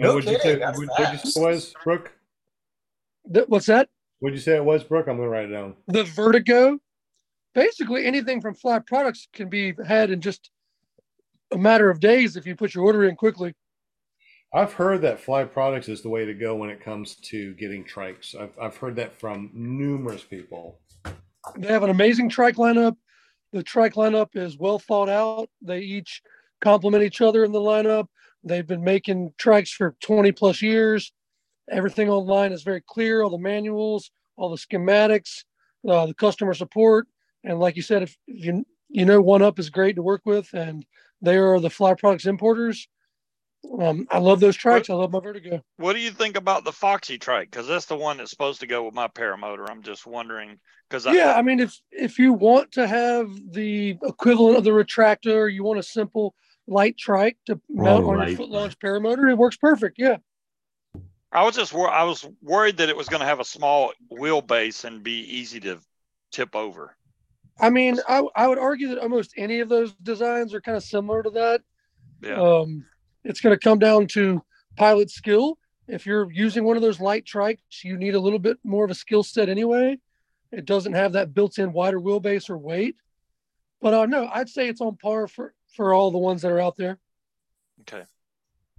And 0.00 0.08
what'd 0.12 0.28
you 0.28 0.40
say? 0.40 0.56
that's 0.56 0.76
What, 0.76 0.88
what'd 0.98 1.12
you 1.24 1.30
say 1.30 1.40
it 1.40 1.44
was, 1.44 1.74
Brooke? 1.84 2.12
Th- 3.32 3.46
What's 3.46 3.66
that? 3.66 3.88
What'd 4.18 4.36
you 4.36 4.42
say 4.42 4.56
it 4.56 4.64
was, 4.64 4.82
Brooke? 4.82 5.06
I'm 5.06 5.18
gonna 5.18 5.28
write 5.28 5.44
it 5.44 5.52
down. 5.52 5.76
the 5.86 6.02
vertigo 6.02 6.78
basically 7.54 8.06
anything 8.06 8.40
from 8.40 8.54
fly 8.54 8.78
products 8.80 9.28
can 9.32 9.48
be 9.48 9.74
had 9.86 10.10
in 10.10 10.20
just 10.20 10.50
a 11.52 11.58
matter 11.58 11.90
of 11.90 11.98
days 12.00 12.36
if 12.36 12.46
you 12.46 12.54
put 12.54 12.74
your 12.74 12.84
order 12.84 13.04
in 13.08 13.14
quickly 13.16 13.54
I've 14.52 14.72
heard 14.72 15.02
that 15.02 15.20
Fly 15.20 15.44
Products 15.44 15.88
is 15.88 16.02
the 16.02 16.08
way 16.08 16.24
to 16.24 16.34
go 16.34 16.56
when 16.56 16.70
it 16.70 16.82
comes 16.82 17.14
to 17.30 17.54
getting 17.54 17.84
trikes. 17.84 18.34
I've, 18.34 18.50
I've 18.60 18.76
heard 18.76 18.96
that 18.96 19.16
from 19.20 19.48
numerous 19.54 20.24
people. 20.24 20.80
they 21.56 21.68
have 21.68 21.84
an 21.84 21.90
amazing 21.90 22.28
trike 22.28 22.56
lineup 22.56 22.96
the 23.52 23.62
trike 23.62 23.94
lineup 23.94 24.36
is 24.36 24.58
well 24.58 24.78
thought 24.78 25.08
out. 25.08 25.48
They 25.62 25.80
each 25.80 26.22
complement 26.60 27.04
each 27.04 27.20
other 27.20 27.44
in 27.44 27.52
the 27.52 27.60
lineup. 27.60 28.06
They've 28.44 28.66
been 28.66 28.84
making 28.84 29.34
trikes 29.38 29.70
for 29.70 29.96
20 30.00 30.32
plus 30.32 30.62
years. 30.62 31.12
Everything 31.70 32.08
online 32.08 32.52
is 32.52 32.62
very 32.62 32.82
clear 32.86 33.22
all 33.22 33.30
the 33.30 33.38
manuals 33.38 34.10
all 34.40 34.48
the 34.48 34.56
schematics 34.56 35.44
uh, 35.88 36.06
the 36.06 36.14
customer 36.14 36.54
support. 36.54 37.06
And 37.44 37.58
like 37.58 37.76
you 37.76 37.82
said 37.82 38.02
if 38.02 38.16
you 38.26 38.64
you 38.88 39.04
know 39.04 39.20
one 39.20 39.42
up 39.42 39.58
is 39.58 39.70
great 39.70 39.96
to 39.96 40.02
work 40.02 40.22
with 40.24 40.52
and 40.52 40.84
they 41.22 41.36
are 41.36 41.60
the 41.60 41.70
fly 41.70 41.94
products 41.94 42.26
importers 42.26 42.88
um, 43.78 44.06
i 44.10 44.18
love 44.18 44.40
those 44.40 44.56
trikes 44.56 44.88
i 44.90 44.94
love 44.94 45.12
my 45.12 45.20
vertigo 45.20 45.62
What 45.76 45.92
do 45.94 46.00
you 46.00 46.10
think 46.10 46.36
about 46.36 46.64
the 46.64 46.72
Foxy 46.72 47.18
trike? 47.18 47.50
Because 47.50 47.66
that's 47.66 47.86
the 47.86 47.96
one 47.96 48.16
that's 48.16 48.30
supposed 48.30 48.60
to 48.60 48.66
go 48.66 48.84
with 48.84 48.94
my 48.94 49.08
paramotor. 49.08 49.68
I'm 49.70 49.82
just 49.82 50.06
wondering 50.06 50.58
because 50.88 51.06
yeah 51.06 51.34
i 51.36 51.42
mean 51.42 51.60
if 51.60 51.78
if 51.90 52.18
you 52.18 52.32
want 52.32 52.72
to 52.72 52.86
have 52.86 53.28
the 53.52 53.96
equivalent 54.02 54.56
of 54.58 54.64
the 54.64 54.70
Retracta 54.70 55.52
you 55.52 55.62
want 55.64 55.78
a 55.78 55.82
simple 55.82 56.34
light 56.66 56.96
trike 56.96 57.36
to 57.46 57.60
mount 57.68 58.04
on 58.06 58.28
your 58.28 58.36
foot 58.36 58.48
launch 58.50 58.78
paramotor 58.78 59.30
it 59.30 59.36
works 59.38 59.56
perfect 59.56 59.96
yeah 59.98 60.16
I 61.32 61.44
was 61.44 61.54
just 61.54 61.72
wor- 61.72 61.90
I 61.90 62.02
was 62.04 62.26
worried 62.42 62.78
that 62.78 62.88
it 62.88 62.96
was 62.96 63.08
going 63.08 63.20
to 63.20 63.26
have 63.26 63.38
a 63.38 63.44
small 63.44 63.92
wheelbase 64.12 64.84
and 64.84 65.02
be 65.02 65.20
easy 65.20 65.60
to 65.60 65.78
tip 66.32 66.56
over. 66.56 66.96
i 67.60 67.70
mean 67.70 67.98
I, 68.08 68.22
I 68.34 68.46
would 68.48 68.58
argue 68.58 68.88
that 68.88 68.98
almost 68.98 69.34
any 69.36 69.60
of 69.60 69.68
those 69.68 69.92
designs 69.94 70.54
are 70.54 70.60
kind 70.60 70.76
of 70.76 70.82
similar 70.82 71.22
to 71.22 71.30
that 71.30 71.62
Yeah. 72.22 72.40
um 72.40 72.84
it's 73.24 73.40
going 73.40 73.54
to 73.54 73.62
come 73.62 73.78
down 73.78 74.06
to 74.06 74.42
pilot 74.76 75.10
skill 75.10 75.58
if 75.88 76.06
you're 76.06 76.30
using 76.30 76.64
one 76.64 76.76
of 76.76 76.82
those 76.82 77.00
light 77.00 77.24
trikes 77.24 77.82
you 77.82 77.96
need 77.96 78.14
a 78.14 78.20
little 78.20 78.38
bit 78.38 78.56
more 78.64 78.84
of 78.84 78.90
a 78.90 78.94
skill 78.94 79.22
set 79.22 79.48
anyway 79.48 79.98
it 80.52 80.64
doesn't 80.64 80.94
have 80.94 81.12
that 81.12 81.34
built-in 81.34 81.72
wider 81.72 82.00
wheelbase 82.00 82.48
or 82.48 82.58
weight 82.58 82.96
but 83.80 83.92
uh, 83.92 84.06
no 84.06 84.28
i'd 84.34 84.48
say 84.48 84.68
it's 84.68 84.80
on 84.80 84.96
par 84.96 85.26
for 85.26 85.54
for 85.74 85.92
all 85.92 86.10
the 86.10 86.18
ones 86.18 86.42
that 86.42 86.52
are 86.52 86.60
out 86.60 86.76
there 86.76 86.98
Okay. 87.80 88.04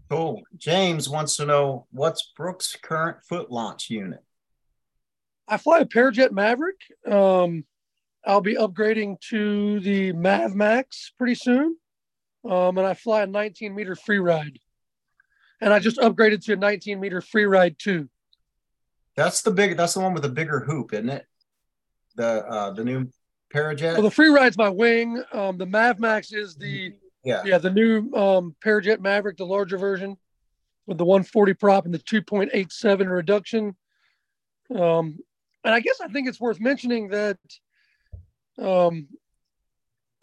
Cool. 0.09 0.41
James 0.57 1.09
wants 1.09 1.37
to 1.37 1.45
know, 1.45 1.87
what's 1.91 2.31
Brooke's 2.35 2.75
current 2.81 3.23
foot 3.23 3.51
launch 3.51 3.89
unit? 3.89 4.23
I 5.47 5.57
fly 5.57 5.79
a 5.79 5.85
Parajet 5.85 6.31
Maverick. 6.31 6.79
Um, 7.09 7.65
I'll 8.25 8.41
be 8.41 8.55
upgrading 8.55 9.19
to 9.29 9.79
the 9.79 10.11
Mav 10.13 10.53
Max 10.53 11.11
pretty 11.17 11.35
soon. 11.35 11.77
Um, 12.43 12.77
and 12.77 12.87
I 12.87 12.93
fly 12.93 13.21
a 13.21 13.27
19 13.27 13.75
meter 13.75 13.95
free 13.95 14.19
ride. 14.19 14.57
And 15.61 15.71
I 15.71 15.79
just 15.79 15.97
upgraded 15.97 16.43
to 16.45 16.53
a 16.53 16.55
19 16.55 16.99
meter 16.99 17.21
free 17.21 17.45
ride 17.45 17.77
too. 17.77 18.09
That's 19.15 19.41
the 19.41 19.51
big, 19.51 19.77
that's 19.77 19.93
the 19.93 19.99
one 19.99 20.13
with 20.13 20.23
the 20.23 20.29
bigger 20.29 20.59
hoop, 20.61 20.93
isn't 20.93 21.09
it? 21.09 21.25
The, 22.15 22.45
uh, 22.47 22.71
the 22.71 22.83
new 22.83 23.07
Parajet? 23.53 23.93
Well, 23.93 24.01
the 24.01 24.11
free 24.11 24.29
ride's 24.29 24.57
my 24.57 24.69
wing. 24.69 25.21
Um, 25.33 25.57
the 25.57 25.65
Mav 25.65 25.99
Max 25.99 26.31
is 26.31 26.55
the 26.55 26.93
Yeah. 27.23 27.43
yeah 27.45 27.57
the 27.57 27.69
new 27.69 28.11
um, 28.13 28.55
Parajet 28.63 29.01
Maverick, 29.01 29.37
the 29.37 29.45
larger 29.45 29.77
version 29.77 30.17
with 30.87 30.97
the 30.97 31.05
140 31.05 31.53
prop 31.53 31.85
and 31.85 31.93
the 31.93 31.99
2.87 31.99 33.09
reduction. 33.09 33.75
Um, 34.73 35.19
and 35.63 35.73
I 35.73 35.79
guess 35.79 36.01
I 36.01 36.07
think 36.07 36.27
it's 36.27 36.39
worth 36.39 36.59
mentioning 36.59 37.09
that 37.09 37.37
um, 38.57 39.07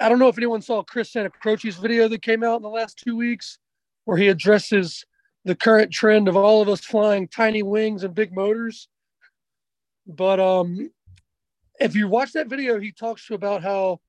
I 0.01 0.09
don't 0.09 0.19
know 0.19 0.29
if 0.29 0.39
anyone 0.39 0.63
saw 0.63 0.83
Chris 0.83 1.13
Santacroce's 1.13 1.77
video 1.77 2.07
that 2.09 2.23
came 2.23 2.45
out 2.45 2.57
in 2.57 2.63
the 2.63 2.69
last 2.69 2.99
two 2.99 3.17
weeks, 3.17 3.59
where 4.05 4.17
he 4.17 4.29
addresses 4.29 5.05
the 5.45 5.57
current 5.57 5.93
trend 5.93 6.29
of 6.29 6.37
all 6.37 6.63
of 6.63 6.69
us 6.69 6.85
flying 6.85 7.27
tiny 7.27 7.63
wings 7.63 8.05
and 8.05 8.15
big 8.15 8.33
motors. 8.33 8.89
But 10.07 10.41
um, 10.41 10.91
if 11.81 11.97
you 11.97 12.09
watch 12.09 12.33
that 12.33 12.49
video, 12.49 12.79
he 12.79 12.93
talks 12.93 13.31
about 13.31 13.63
how, 13.63 14.01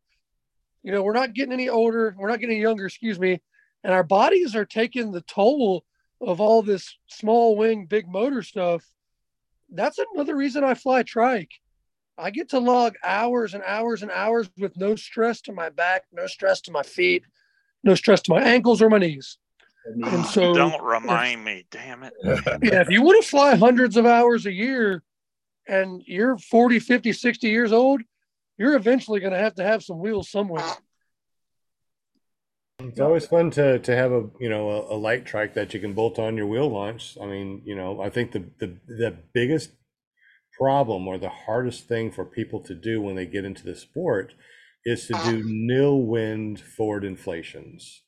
you 0.84 0.92
know, 0.92 1.02
we're 1.02 1.14
not 1.14 1.34
getting 1.34 1.54
any 1.54 1.70
older, 1.70 2.16
we're 2.18 2.30
not 2.30 2.40
getting 2.40 2.62
younger, 2.62 2.86
excuse 2.86 3.20
me, 3.20 3.42
and 3.84 3.94
our 3.94 4.04
bodies 4.04 4.56
are 4.56 4.66
taking 4.66 5.12
the 5.12 5.22
toll 5.22 5.84
of 6.22 6.40
all 6.40 6.62
this 6.62 6.98
small 7.08 7.56
wing, 7.56 7.86
big 7.86 8.08
motor 8.08 8.44
stuff. 8.44 8.86
That's 9.72 10.00
another 10.14 10.36
reason 10.36 10.64
I 10.64 10.74
fly 10.74 11.04
trike. 11.04 11.52
I 12.20 12.32
get 12.32 12.50
to 12.50 12.60
log 12.60 12.96
hours 13.04 13.54
and 13.54 13.64
hours 13.66 14.04
and 14.04 14.12
hours 14.12 14.50
with 14.58 14.76
no 14.78 14.96
stress 14.96 15.42
to 15.42 15.54
my 15.54 15.70
back, 15.70 16.04
no 16.12 16.28
stress 16.28 16.60
to 16.62 16.72
my 16.72 16.84
feet, 16.84 17.24
no 17.84 17.96
stress 17.96 18.22
to 18.24 18.32
my 18.32 18.42
ankles 18.42 18.82
or 18.82 18.90
my 18.90 18.98
knees. 18.98 19.38
And 19.86 20.26
so, 20.26 20.54
Don't 20.54 20.84
remind 20.84 21.44
me, 21.44 21.66
damn 21.72 22.04
it. 22.04 22.14
yeah, 22.62 22.82
if 22.82 22.90
you 22.90 23.02
want 23.02 23.24
to 23.24 23.28
fly 23.28 23.56
hundreds 23.56 23.96
of 23.96 24.06
hours 24.06 24.46
a 24.46 24.52
year 24.52 25.02
and 25.68 26.04
you're 26.06 26.38
40, 26.38 26.80
50, 26.80 27.14
60 27.14 27.48
years 27.48 27.72
old, 27.72 28.02
you're 28.58 28.76
eventually 28.76 29.22
going 29.22 29.34
to 29.34 29.40
have 29.40 29.56
to 29.56 29.64
have 29.64 29.84
some 29.84 30.00
wheels 30.00 30.30
somewhere. 30.30 30.66
It's 32.80 33.00
always 33.00 33.26
fun 33.26 33.52
to 33.52 33.80
to 33.80 33.96
have 33.96 34.12
a 34.14 34.30
you 34.40 34.48
know 34.48 34.70
a, 34.70 34.96
a 34.96 34.98
light 34.98 35.26
trike 35.26 35.54
that 35.56 35.74
you 35.74 35.82
can 35.82 35.94
bolt 35.94 36.18
on 36.18 36.38
your 36.38 36.48
wheel 36.48 36.70
launch. 36.70 37.18
I 37.22 37.26
mean, 37.26 37.62
you 37.66 37.76
know, 37.76 38.02
I 38.02 38.10
think 38.10 38.32
the 38.32 38.46
the 38.60 38.78
the 38.88 39.18
biggest 39.34 39.72
problem 40.60 41.08
or 41.08 41.18
the 41.18 41.30
hardest 41.30 41.88
thing 41.88 42.12
for 42.12 42.26
people 42.26 42.60
to 42.62 42.76
do 42.76 43.02
when 43.02 43.16
they 43.16 43.26
get 43.26 43.46
into 43.46 43.64
the 43.64 43.76
sport 43.76 44.34
is 44.86 45.08
to 45.08 45.14
do 45.14 45.42
ah. 45.44 45.48
nil 45.48 46.02
wind 46.02 46.60
forward 46.60 47.04
inflations. 47.04 48.02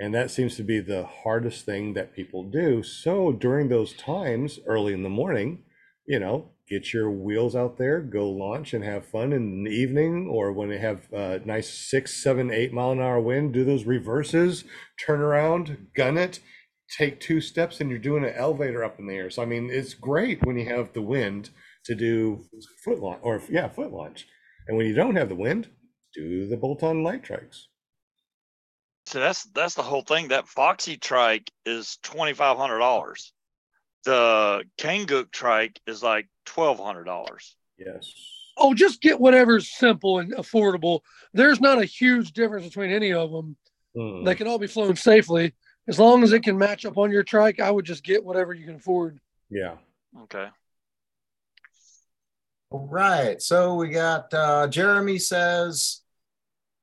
And 0.00 0.14
that 0.14 0.30
seems 0.30 0.56
to 0.56 0.62
be 0.62 0.78
the 0.78 1.04
hardest 1.04 1.64
thing 1.64 1.94
that 1.94 2.14
people 2.14 2.48
do. 2.48 2.84
So 2.84 3.32
during 3.32 3.68
those 3.68 3.92
times, 3.94 4.60
early 4.64 4.92
in 4.92 5.02
the 5.02 5.08
morning, 5.08 5.64
you 6.06 6.20
know, 6.20 6.50
get 6.68 6.92
your 6.92 7.10
wheels 7.10 7.56
out 7.56 7.78
there, 7.78 8.00
go 8.00 8.30
launch 8.30 8.72
and 8.72 8.84
have 8.84 9.06
fun 9.06 9.32
in 9.32 9.64
the 9.64 9.70
evening, 9.70 10.28
or 10.30 10.52
when 10.52 10.68
they 10.68 10.78
have 10.78 11.12
a 11.12 11.40
nice 11.44 11.68
six, 11.68 12.22
seven, 12.22 12.50
eight 12.50 12.72
mile 12.72 12.92
an 12.92 13.00
hour 13.00 13.20
wind, 13.20 13.52
do 13.52 13.64
those 13.64 13.84
reverses, 13.84 14.64
turn 15.04 15.20
around, 15.20 15.88
gun 15.96 16.16
it, 16.16 16.38
take 16.96 17.18
two 17.18 17.40
steps, 17.40 17.80
and 17.80 17.90
you're 17.90 17.98
doing 17.98 18.24
an 18.24 18.34
elevator 18.34 18.84
up 18.84 19.00
in 19.00 19.06
the 19.06 19.14
air. 19.14 19.30
So 19.30 19.42
I 19.42 19.46
mean, 19.46 19.68
it's 19.70 19.94
great 19.94 20.44
when 20.46 20.56
you 20.56 20.66
have 20.66 20.92
the 20.92 21.02
wind 21.02 21.50
to 21.88 21.94
do 21.94 22.44
foot 22.84 23.00
launch 23.00 23.20
or 23.22 23.42
yeah, 23.50 23.68
foot 23.68 23.92
launch. 23.92 24.26
And 24.68 24.76
when 24.76 24.86
you 24.86 24.94
don't 24.94 25.16
have 25.16 25.28
the 25.28 25.34
wind, 25.34 25.68
do 26.14 26.46
the 26.46 26.56
bolt-on 26.56 27.02
light 27.02 27.24
trikes. 27.24 27.62
So 29.06 29.20
that's 29.20 29.44
that's 29.54 29.74
the 29.74 29.82
whole 29.82 30.02
thing. 30.02 30.28
That 30.28 30.48
Foxy 30.48 30.98
trike 30.98 31.50
is 31.64 31.98
twenty 32.02 32.34
five 32.34 32.58
hundred 32.58 32.78
dollars. 32.78 33.32
The 34.04 34.64
Kangook 34.78 35.30
trike 35.32 35.80
is 35.86 36.02
like 36.02 36.28
twelve 36.44 36.78
hundred 36.78 37.04
dollars. 37.04 37.56
Yes. 37.78 38.12
Oh, 38.58 38.74
just 38.74 39.00
get 39.00 39.20
whatever's 39.20 39.70
simple 39.70 40.18
and 40.18 40.34
affordable. 40.34 41.00
There's 41.32 41.60
not 41.60 41.80
a 41.80 41.84
huge 41.84 42.32
difference 42.32 42.66
between 42.66 42.90
any 42.90 43.12
of 43.12 43.30
them. 43.30 43.56
Hmm. 43.96 44.24
They 44.24 44.34
can 44.34 44.46
all 44.46 44.58
be 44.58 44.66
flown 44.66 44.96
safely. 44.96 45.54
As 45.86 45.98
long 45.98 46.22
as 46.22 46.32
it 46.32 46.42
can 46.42 46.58
match 46.58 46.84
up 46.84 46.98
on 46.98 47.10
your 47.10 47.22
trike, 47.22 47.60
I 47.60 47.70
would 47.70 47.86
just 47.86 48.04
get 48.04 48.22
whatever 48.22 48.52
you 48.52 48.66
can 48.66 48.74
afford. 48.74 49.20
Yeah. 49.48 49.76
Okay. 50.24 50.48
All 52.70 52.86
right, 52.90 53.40
so 53.40 53.74
we 53.76 53.88
got 53.88 54.32
uh 54.34 54.68
Jeremy 54.68 55.18
says, 55.18 56.02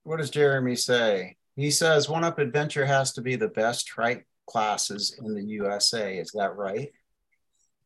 what 0.04 0.18
does 0.18 0.30
Jeremy 0.30 0.76
say? 0.76 1.38
He 1.56 1.72
says 1.72 2.10
one 2.10 2.24
up 2.24 2.40
adventure 2.40 2.86
has 2.86 3.14
to 3.14 3.22
be 3.22 3.36
the 3.36 3.48
best 3.48 3.86
trike 3.86 4.28
classes 4.48 5.20
in 5.24 5.36
the 5.36 5.44
USA. 5.44 6.18
Is 6.18 6.32
that 6.32 6.56
right? 6.56 6.92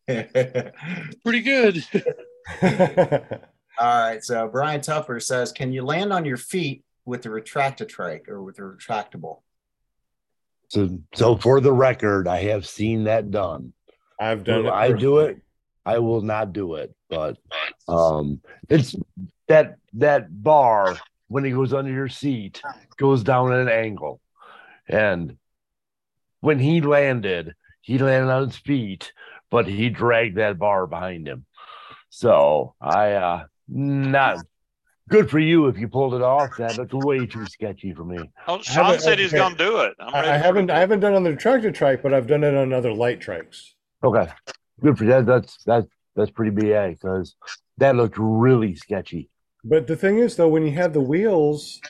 Pretty 1.24 1.42
good. 1.42 1.84
All 3.80 4.04
right, 4.04 4.24
so 4.24 4.48
Brian 4.48 4.82
Tupper 4.82 5.20
says, 5.20 5.52
can 5.52 5.72
you 5.72 5.84
land 5.84 6.12
on 6.12 6.26
your 6.26 6.38
feet 6.38 6.84
with 7.06 7.22
the 7.22 7.30
Retracta 7.30 7.88
trike 7.88 8.28
or 8.28 8.44
with 8.44 8.58
the 8.58 8.64
retractable? 8.64 9.42
So, 10.68 11.00
so 11.14 11.38
for 11.38 11.62
the 11.62 11.72
record, 11.72 12.28
I 12.28 12.44
have 12.44 12.68
seen 12.68 13.06
that 13.06 13.32
done. 13.32 13.74
I've 14.20 14.44
done 14.44 14.64
Will 14.64 14.70
it. 14.70 14.74
I 14.74 14.92
do 14.92 15.20
it? 15.20 15.42
I 15.86 16.00
will 16.00 16.22
not 16.22 16.54
do 16.54 16.76
it, 16.76 16.94
but 17.10 17.38
um, 17.88 18.42
it's 18.70 18.96
that 19.48 19.78
that 19.94 20.28
bar 20.44 20.98
when 21.28 21.46
it 21.46 21.52
goes 21.52 21.74
under 21.74 21.92
your 21.92 22.08
seat 22.10 22.62
goes 22.98 23.24
down 23.24 23.52
at 23.54 23.60
an 23.60 23.70
angle, 23.70 24.20
and 24.88 25.38
when 26.42 26.60
he 26.60 26.82
landed, 26.82 27.56
he 27.82 27.98
landed 27.98 28.32
on 28.32 28.48
his 28.48 28.56
feet, 28.58 29.12
but 29.50 29.68
he 29.68 29.90
dragged 29.90 30.38
that 30.38 30.58
bar 30.58 30.88
behind 30.88 31.28
him. 31.28 31.46
So 32.10 32.76
I 32.82 33.12
uh 33.14 33.44
not 33.68 34.40
good 35.10 35.30
for 35.30 35.40
you 35.40 35.68
if 35.68 35.78
you 35.78 35.88
pulled 35.88 36.14
it 36.14 36.22
off. 36.22 36.58
That 36.58 36.76
that's 36.76 36.94
way 36.94 37.26
too 37.26 37.46
sketchy 37.48 37.94
for 37.94 38.04
me. 38.06 38.18
Oh, 38.48 38.62
Sean 38.62 38.86
haven't- 38.86 39.02
said 39.02 39.20
he's 39.20 39.30
okay. 39.34 39.38
gonna 39.38 39.56
do 39.56 39.80
it. 39.82 39.94
I'm 40.00 40.16
I, 40.16 40.34
I 40.36 40.38
haven't 40.38 40.70
it. 40.70 40.74
I 40.74 40.80
haven't 40.80 41.00
done 41.02 41.14
it 41.14 41.18
on 41.18 41.24
the 41.24 41.36
tractor 41.36 41.72
trike, 41.72 42.02
but 42.02 42.14
I've 42.14 42.28
done 42.28 42.44
it 42.44 42.56
on 42.56 42.74
other 42.74 42.94
light 42.94 43.20
trikes. 43.20 43.72
Okay, 44.04 44.28
good 44.82 44.98
for 44.98 45.06
that. 45.06 45.26
That's 45.26 45.58
that's 45.66 45.88
that's 46.20 46.32
pretty 46.32 46.52
ba 46.52 46.90
because 46.90 47.36
that 47.78 47.96
looked 47.96 48.18
really 48.20 48.76
sketchy. 48.76 49.30
But 49.64 49.88
the 49.88 49.96
thing 49.96 50.20
is, 50.20 50.36
though, 50.36 50.48
when 50.48 50.66
you 50.66 50.72
have 50.74 50.94
the 50.94 51.02
wheels, 51.02 51.82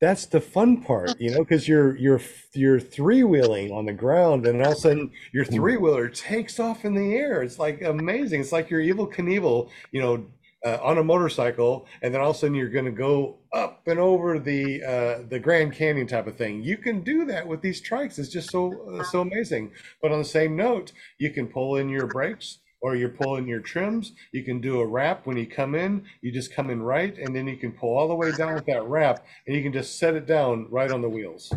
that's 0.00 0.26
the 0.26 0.40
fun 0.40 0.82
part, 0.82 1.18
you 1.18 1.30
know, 1.30 1.38
because 1.38 1.66
you're 1.66 1.96
you're 1.96 2.20
you're 2.52 2.78
three 2.78 3.24
wheeling 3.24 3.72
on 3.72 3.86
the 3.86 3.92
ground, 3.92 4.46
and 4.46 4.60
all 4.62 4.72
of 4.72 4.76
a 4.76 4.80
sudden 4.80 5.10
your 5.32 5.44
three 5.44 5.76
wheeler 5.76 6.08
takes 6.08 6.60
off 6.60 6.84
in 6.84 6.94
the 6.94 7.14
air. 7.14 7.42
It's 7.42 7.58
like 7.58 7.82
amazing. 7.82 8.42
It's 8.42 8.52
like 8.52 8.70
you're 8.70 8.82
Evel 8.82 9.12
Knievel, 9.12 9.70
you 9.92 10.02
know, 10.02 10.26
uh, 10.64 10.78
on 10.82 10.98
a 10.98 11.04
motorcycle, 11.04 11.86
and 12.02 12.12
then 12.12 12.20
all 12.20 12.30
of 12.30 12.36
a 12.36 12.38
sudden 12.38 12.54
you're 12.54 12.68
going 12.68 12.84
to 12.84 12.90
go 12.90 13.38
up 13.54 13.88
and 13.88 13.98
over 13.98 14.38
the 14.38 14.82
uh, 14.84 15.22
the 15.28 15.38
Grand 15.38 15.72
Canyon 15.72 16.06
type 16.06 16.26
of 16.26 16.36
thing. 16.36 16.62
You 16.62 16.76
can 16.76 17.02
do 17.02 17.24
that 17.24 17.46
with 17.46 17.62
these 17.62 17.80
trikes. 17.80 18.18
It's 18.18 18.28
just 18.28 18.50
so 18.50 19.00
uh, 19.00 19.02
so 19.02 19.22
amazing. 19.22 19.72
But 20.02 20.12
on 20.12 20.18
the 20.18 20.24
same 20.24 20.56
note, 20.56 20.92
you 21.18 21.30
can 21.30 21.46
pull 21.46 21.76
in 21.76 21.88
your 21.88 22.06
brakes 22.06 22.58
or 22.86 22.94
you're 22.94 23.08
pulling 23.08 23.48
your 23.48 23.58
trims. 23.58 24.12
You 24.30 24.44
can 24.44 24.60
do 24.60 24.78
a 24.78 24.86
wrap 24.86 25.26
when 25.26 25.36
you 25.36 25.44
come 25.44 25.74
in. 25.74 26.04
You 26.20 26.30
just 26.30 26.54
come 26.54 26.70
in 26.70 26.80
right, 26.80 27.18
and 27.18 27.34
then 27.34 27.48
you 27.48 27.56
can 27.56 27.72
pull 27.72 27.98
all 27.98 28.06
the 28.06 28.14
way 28.14 28.30
down 28.30 28.54
with 28.54 28.64
that 28.66 28.84
wrap, 28.84 29.26
and 29.44 29.56
you 29.56 29.62
can 29.62 29.72
just 29.72 29.98
set 29.98 30.14
it 30.14 30.24
down 30.24 30.68
right 30.70 30.92
on 30.92 31.02
the 31.02 31.08
wheels. 31.08 31.52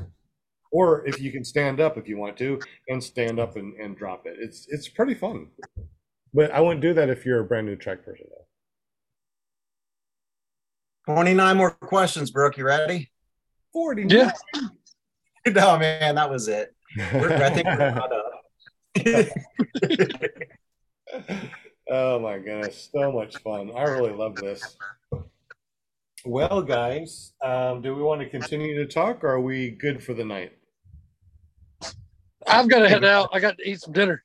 Or 0.72 1.06
if 1.06 1.22
you 1.22 1.32
can 1.32 1.46
stand 1.46 1.80
up 1.80 2.00
if 2.00 2.08
you 2.08 2.18
want 2.18 2.36
to, 2.38 2.60
and 2.88 3.04
stand 3.04 3.40
up 3.40 3.58
and, 3.58 3.76
and 3.76 3.96
drop 3.96 4.26
it. 4.26 4.38
It's 4.40 4.66
it's 4.70 4.88
pretty 4.90 5.14
fun. 5.14 5.50
But 6.34 6.50
I 6.50 6.62
wouldn't 6.62 6.82
do 6.82 6.96
that 6.96 7.10
if 7.12 7.28
you're 7.28 7.42
a 7.42 7.46
brand 7.46 7.68
new 7.68 7.76
track 7.76 8.04
person 8.04 8.26
though. 11.06 11.14
29 11.14 11.58
more 11.58 11.72
questions, 11.72 12.32
Brooke. 12.32 12.58
You 12.58 12.66
ready? 12.66 13.12
40. 13.74 14.06
Yeah. 14.10 14.32
No, 15.48 15.80
man, 15.80 16.16
that 16.16 16.30
was 16.30 16.50
it. 16.50 16.76
We're, 17.14 17.34
I 17.34 17.50
think 17.50 17.66
we're 17.66 17.94
caught 17.94 18.12
up. 18.12 18.34
oh 21.90 22.20
my 22.20 22.38
goodness, 22.38 22.90
so 22.94 23.12
much 23.12 23.38
fun. 23.38 23.72
I 23.76 23.84
really 23.84 24.14
love 24.14 24.36
this. 24.36 24.78
Well, 26.26 26.62
guys, 26.62 27.34
um, 27.44 27.82
do 27.82 27.96
we 27.96 28.02
want 28.02 28.22
to 28.22 28.30
continue 28.30 28.76
to 28.76 28.86
talk 28.86 29.24
or 29.24 29.30
are 29.30 29.42
we 29.42 29.72
good 29.72 30.04
for 30.04 30.14
the 30.14 30.26
night? 30.26 30.52
I've 32.48 32.68
got 32.68 32.80
to 32.80 32.90
head 32.90 33.06
out. 33.06 33.30
I 33.32 33.40
got 33.40 33.58
to 33.58 33.70
eat 33.70 33.80
some 33.82 33.94
dinner. 33.94 34.24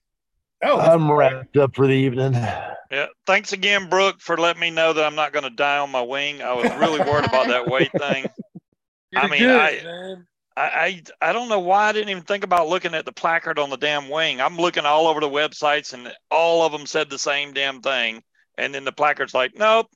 Oh, 0.62 0.78
I'm 0.80 1.10
wrapped 1.10 1.56
up 1.56 1.74
for 1.76 1.86
the 1.86 1.92
evening. 1.92 2.32
Yeah. 2.32 3.06
Thanks 3.26 3.52
again, 3.52 3.88
Brooke, 3.88 4.20
for 4.20 4.36
letting 4.36 4.60
me 4.60 4.70
know 4.70 4.92
that 4.92 5.04
I'm 5.04 5.14
not 5.16 5.32
gonna 5.32 5.50
die 5.50 5.78
on 5.78 5.90
my 5.90 6.00
wing. 6.02 6.42
I 6.42 6.52
was 6.52 6.70
really 6.78 7.00
worried 7.00 7.24
about 7.26 7.48
that 7.48 7.66
weight 7.66 7.90
thing. 7.92 8.26
You're 9.10 9.22
I 9.22 9.28
mean, 9.28 9.40
good, 9.40 9.60
I- 9.60 9.82
man. 9.82 10.26
I, 10.56 11.02
I 11.20 11.28
I 11.30 11.32
don't 11.32 11.48
know 11.48 11.60
why 11.60 11.88
I 11.88 11.92
didn't 11.92 12.10
even 12.10 12.22
think 12.22 12.44
about 12.44 12.68
looking 12.68 12.94
at 12.94 13.04
the 13.04 13.12
placard 13.12 13.58
on 13.58 13.70
the 13.70 13.76
damn 13.76 14.08
wing. 14.08 14.40
I'm 14.40 14.56
looking 14.56 14.86
all 14.86 15.06
over 15.08 15.20
the 15.20 15.28
websites 15.28 15.92
and 15.92 16.12
all 16.30 16.64
of 16.64 16.72
them 16.72 16.86
said 16.86 17.10
the 17.10 17.18
same 17.18 17.52
damn 17.52 17.80
thing. 17.80 18.22
And 18.56 18.72
then 18.74 18.84
the 18.84 18.92
placard's 18.92 19.34
like, 19.34 19.56
nope, 19.56 19.88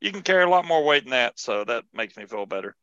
you 0.00 0.10
can 0.10 0.22
carry 0.22 0.44
a 0.44 0.48
lot 0.48 0.64
more 0.64 0.84
weight 0.84 1.04
than 1.04 1.10
that. 1.10 1.38
So 1.38 1.64
that 1.64 1.84
makes 1.92 2.16
me 2.16 2.24
feel 2.24 2.46
better. 2.46 2.74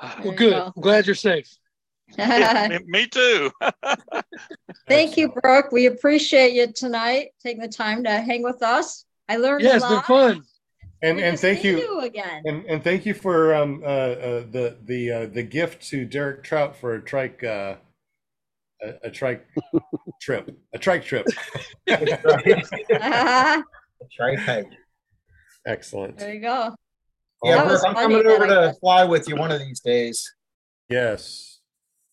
Well, 0.00 0.18
There 0.18 0.32
you 0.32 0.38
good. 0.38 0.52
go. 0.54 0.72
I'm 0.76 0.82
glad 0.82 1.06
you're 1.06 1.14
safe. 1.14 1.48
Yeah, 2.18 2.68
me, 2.68 2.78
me 2.86 3.06
too. 3.06 3.50
Thank 4.88 5.16
you, 5.16 5.28
Brooke. 5.28 5.70
We 5.70 5.86
appreciate 5.86 6.52
you 6.52 6.72
tonight, 6.72 7.28
taking 7.40 7.62
the 7.62 7.68
time 7.68 8.02
to 8.04 8.10
hang 8.10 8.42
with 8.42 8.62
us. 8.62 9.04
I 9.28 9.36
learned 9.36 9.64
Yeah, 9.64 9.76
a 9.76 9.76
it's 9.76 9.86
been 9.86 10.02
fun. 10.02 10.42
And 11.02 11.16
Good 11.18 11.24
and 11.24 11.38
thank 11.40 11.60
see 11.62 11.68
you, 11.70 12.00
again. 12.00 12.42
and 12.44 12.64
and 12.66 12.84
thank 12.84 13.06
you 13.06 13.14
for 13.14 13.54
um 13.54 13.82
uh, 13.82 13.86
uh 13.86 14.40
the 14.50 14.76
the 14.84 15.10
uh, 15.12 15.26
the 15.26 15.42
gift 15.42 15.82
to 15.88 16.04
Derek 16.04 16.42
Trout 16.44 16.76
for 16.76 16.94
a 16.94 17.02
trike 17.02 17.42
uh 17.42 17.76
a, 18.82 18.94
a 19.04 19.10
trike 19.10 19.46
trip 20.20 20.50
a 20.74 20.78
trike 20.78 21.04
trip. 21.04 21.26
Ah, 23.00 23.62
Try 24.12 24.34
hike. 24.36 24.70
Excellent. 25.66 26.16
there 26.18 26.32
you 26.34 26.40
go. 26.40 26.74
Yeah, 27.44 27.56
That 27.56 27.66
was 27.66 27.84
I'm 27.84 27.94
funny 27.94 28.14
coming 28.14 28.26
that 28.26 28.32
over 28.34 28.44
I 28.44 28.48
to 28.48 28.54
guess. 28.68 28.78
fly 28.78 29.04
with 29.04 29.28
you 29.28 29.36
one 29.36 29.50
of 29.52 29.60
these 29.60 29.80
days. 29.80 30.34
Yes. 30.88 31.58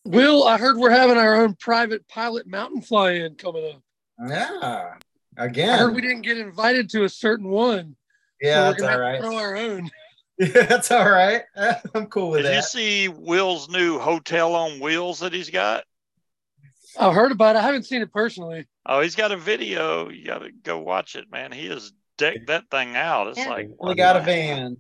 Will, 0.06 0.46
I 0.46 0.58
heard 0.58 0.78
we're 0.78 0.90
having 0.90 1.18
our 1.18 1.36
own 1.36 1.56
private 1.56 2.08
pilot 2.08 2.46
mountain 2.48 2.82
fly 2.82 3.12
in 3.12 3.36
coming 3.36 3.74
up. 3.74 3.82
Yeah. 4.30 4.94
Again. 5.38 5.70
I 5.70 5.78
heard 5.78 5.86
Again. 5.88 5.96
we 5.96 6.02
didn't 6.02 6.22
get 6.24 6.38
invited 6.38 6.90
to 6.92 7.04
a 7.04 7.10
certain 7.10 7.48
one. 7.50 7.96
Yeah, 8.42 8.56
so 8.56 8.64
that's 8.72 8.82
gonna 8.82 8.94
all 8.94 9.00
have 9.00 9.00
to 9.00 9.04
right. 9.04 9.22
throw 9.22 9.38
our 9.38 9.56
own. 9.56 9.90
Yeah, 10.40 10.68
that's 10.68 10.92
all 10.92 11.10
right. 11.10 11.42
I'm 11.96 12.06
cool 12.06 12.30
with 12.30 12.44
Did 12.44 12.54
you 12.56 12.62
see 12.62 13.08
Will's 13.08 13.70
new 13.70 13.98
hotel 13.98 14.54
on 14.54 14.80
wheels 14.80 15.22
that 15.22 15.34
he's 15.34 15.50
got? 15.50 15.84
I've 17.00 17.16
heard 17.16 17.32
about 17.32 17.56
it. 17.56 17.60
I 17.60 17.64
haven't 17.64 17.88
seen 17.88 18.04
it 18.04 18.14
personally. 18.14 18.68
Oh, 18.86 19.02
he's 19.02 19.16
got 19.16 19.32
a 19.32 19.38
video. 19.38 20.10
You 20.10 20.24
got 20.24 20.44
to 20.44 20.52
go 20.52 20.78
watch 20.78 21.16
it, 21.16 21.26
man. 21.32 21.52
He 21.52 21.66
has 21.70 21.92
decked 22.20 22.46
that 22.48 22.70
thing 22.70 22.96
out. 22.96 23.30
It's 23.30 23.40
Yeah. 23.40 23.50
like, 23.50 23.70
We 23.82 23.96
got 23.96 24.16
a 24.16 24.20
van. 24.20 24.78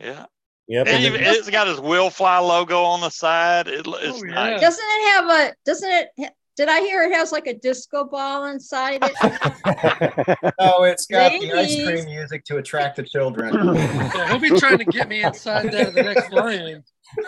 yeah. 0.00 0.26
Yep. 0.66 0.86
And 0.88 1.04
and 1.14 1.16
it's 1.26 1.48
got 1.48 1.68
his 1.68 1.78
Will 1.80 2.10
Fly 2.10 2.38
logo 2.38 2.82
on 2.82 3.02
the 3.02 3.10
side. 3.10 3.68
It, 3.68 3.86
oh, 3.86 3.94
it's 4.00 4.20
Oh, 4.20 4.24
yeah. 4.26 4.34
nice. 4.34 4.60
Doesn't 4.60 4.84
it 4.84 5.10
have 5.12 5.28
a, 5.30 5.54
doesn't 5.64 5.90
it, 5.90 6.08
ha- 6.18 6.30
did 6.56 6.68
I 6.68 6.80
hear 6.80 7.02
it 7.04 7.12
has 7.12 7.32
like 7.32 7.46
a 7.46 7.54
disco 7.54 8.04
ball 8.04 8.46
inside 8.46 9.00
it? 9.02 9.16
Oh, 10.58 10.84
it's 10.84 11.06
got 11.06 11.32
the 11.40 11.52
ice 11.52 11.74
cream 11.82 12.04
music 12.06 12.44
to 12.44 12.58
attract 12.58 12.96
the 12.96 13.02
children. 13.02 13.54
Yeah, 14.14 14.28
he'll 14.28 14.38
be 14.38 14.50
trying 14.58 14.78
to 14.78 14.84
get 14.84 15.08
me 15.08 15.22
inside 15.22 15.72
that 15.72 15.94
the 15.94 16.02
next 16.02 16.28
fly-in. 16.28 16.82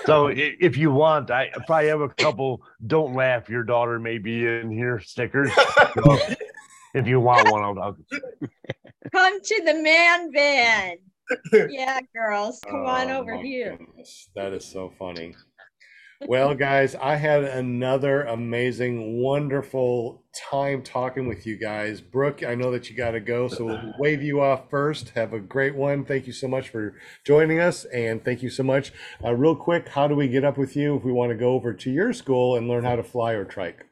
So 0.06 0.28
if 0.28 0.76
you 0.76 0.90
want, 0.92 1.30
I 1.30 1.50
probably 1.66 1.88
have 1.88 2.00
a 2.00 2.08
couple. 2.10 2.62
Don't 2.86 3.14
laugh, 3.14 3.48
your 3.48 3.62
daughter 3.64 3.98
may 3.98 4.18
be 4.18 4.46
in 4.46 4.70
here 4.70 5.00
stickers. 5.00 5.50
So 5.94 6.18
if 6.94 7.06
you 7.06 7.20
want 7.20 7.50
one, 7.50 7.62
I'll. 7.62 7.78
I'll 7.80 7.96
Come 9.12 9.40
to 9.40 9.62
the 9.64 9.74
man 9.74 10.32
van. 10.32 10.96
Yeah, 11.70 12.00
girls, 12.14 12.60
come 12.66 12.84
on 12.86 13.10
Oh, 13.10 13.20
over 13.20 13.36
here. 13.36 13.76
goodness, 13.78 14.28
That 14.36 14.52
is 14.52 14.64
so 14.64 14.92
funny. 14.98 15.34
Well, 16.20 16.54
guys, 16.54 16.94
I 16.94 17.16
had 17.16 17.44
another 17.44 18.22
amazing, 18.22 19.20
wonderful 19.20 20.22
time 20.50 20.82
talking 20.82 21.28
with 21.28 21.46
you 21.46 21.56
guys. 21.56 22.00
Brooke, 22.00 22.42
I 22.42 22.54
know 22.54 22.70
that 22.70 22.88
you 22.88 22.96
got 22.96 23.12
to 23.12 23.20
go, 23.20 23.48
so 23.48 23.66
we'll 23.66 23.94
wave 23.98 24.22
you 24.22 24.40
off 24.40 24.70
first. 24.70 25.10
Have 25.10 25.32
a 25.32 25.40
great 25.40 25.74
one. 25.74 26.04
Thank 26.04 26.26
you 26.26 26.32
so 26.32 26.48
much 26.48 26.68
for 26.68 26.94
joining 27.24 27.60
us, 27.60 27.84
and 27.86 28.24
thank 28.24 28.42
you 28.42 28.50
so 28.50 28.62
much. 28.62 28.92
Uh, 29.22 29.34
real 29.34 29.56
quick, 29.56 29.88
how 29.88 30.08
do 30.08 30.14
we 30.14 30.28
get 30.28 30.44
up 30.44 30.56
with 30.56 30.76
you 30.76 30.96
if 30.96 31.04
we 31.04 31.12
want 31.12 31.30
to 31.30 31.36
go 31.36 31.52
over 31.52 31.72
to 31.74 31.90
your 31.90 32.12
school 32.12 32.56
and 32.56 32.68
learn 32.68 32.84
how 32.84 32.96
to 32.96 33.02
fly 33.02 33.32
or 33.32 33.44
trike? 33.44 33.86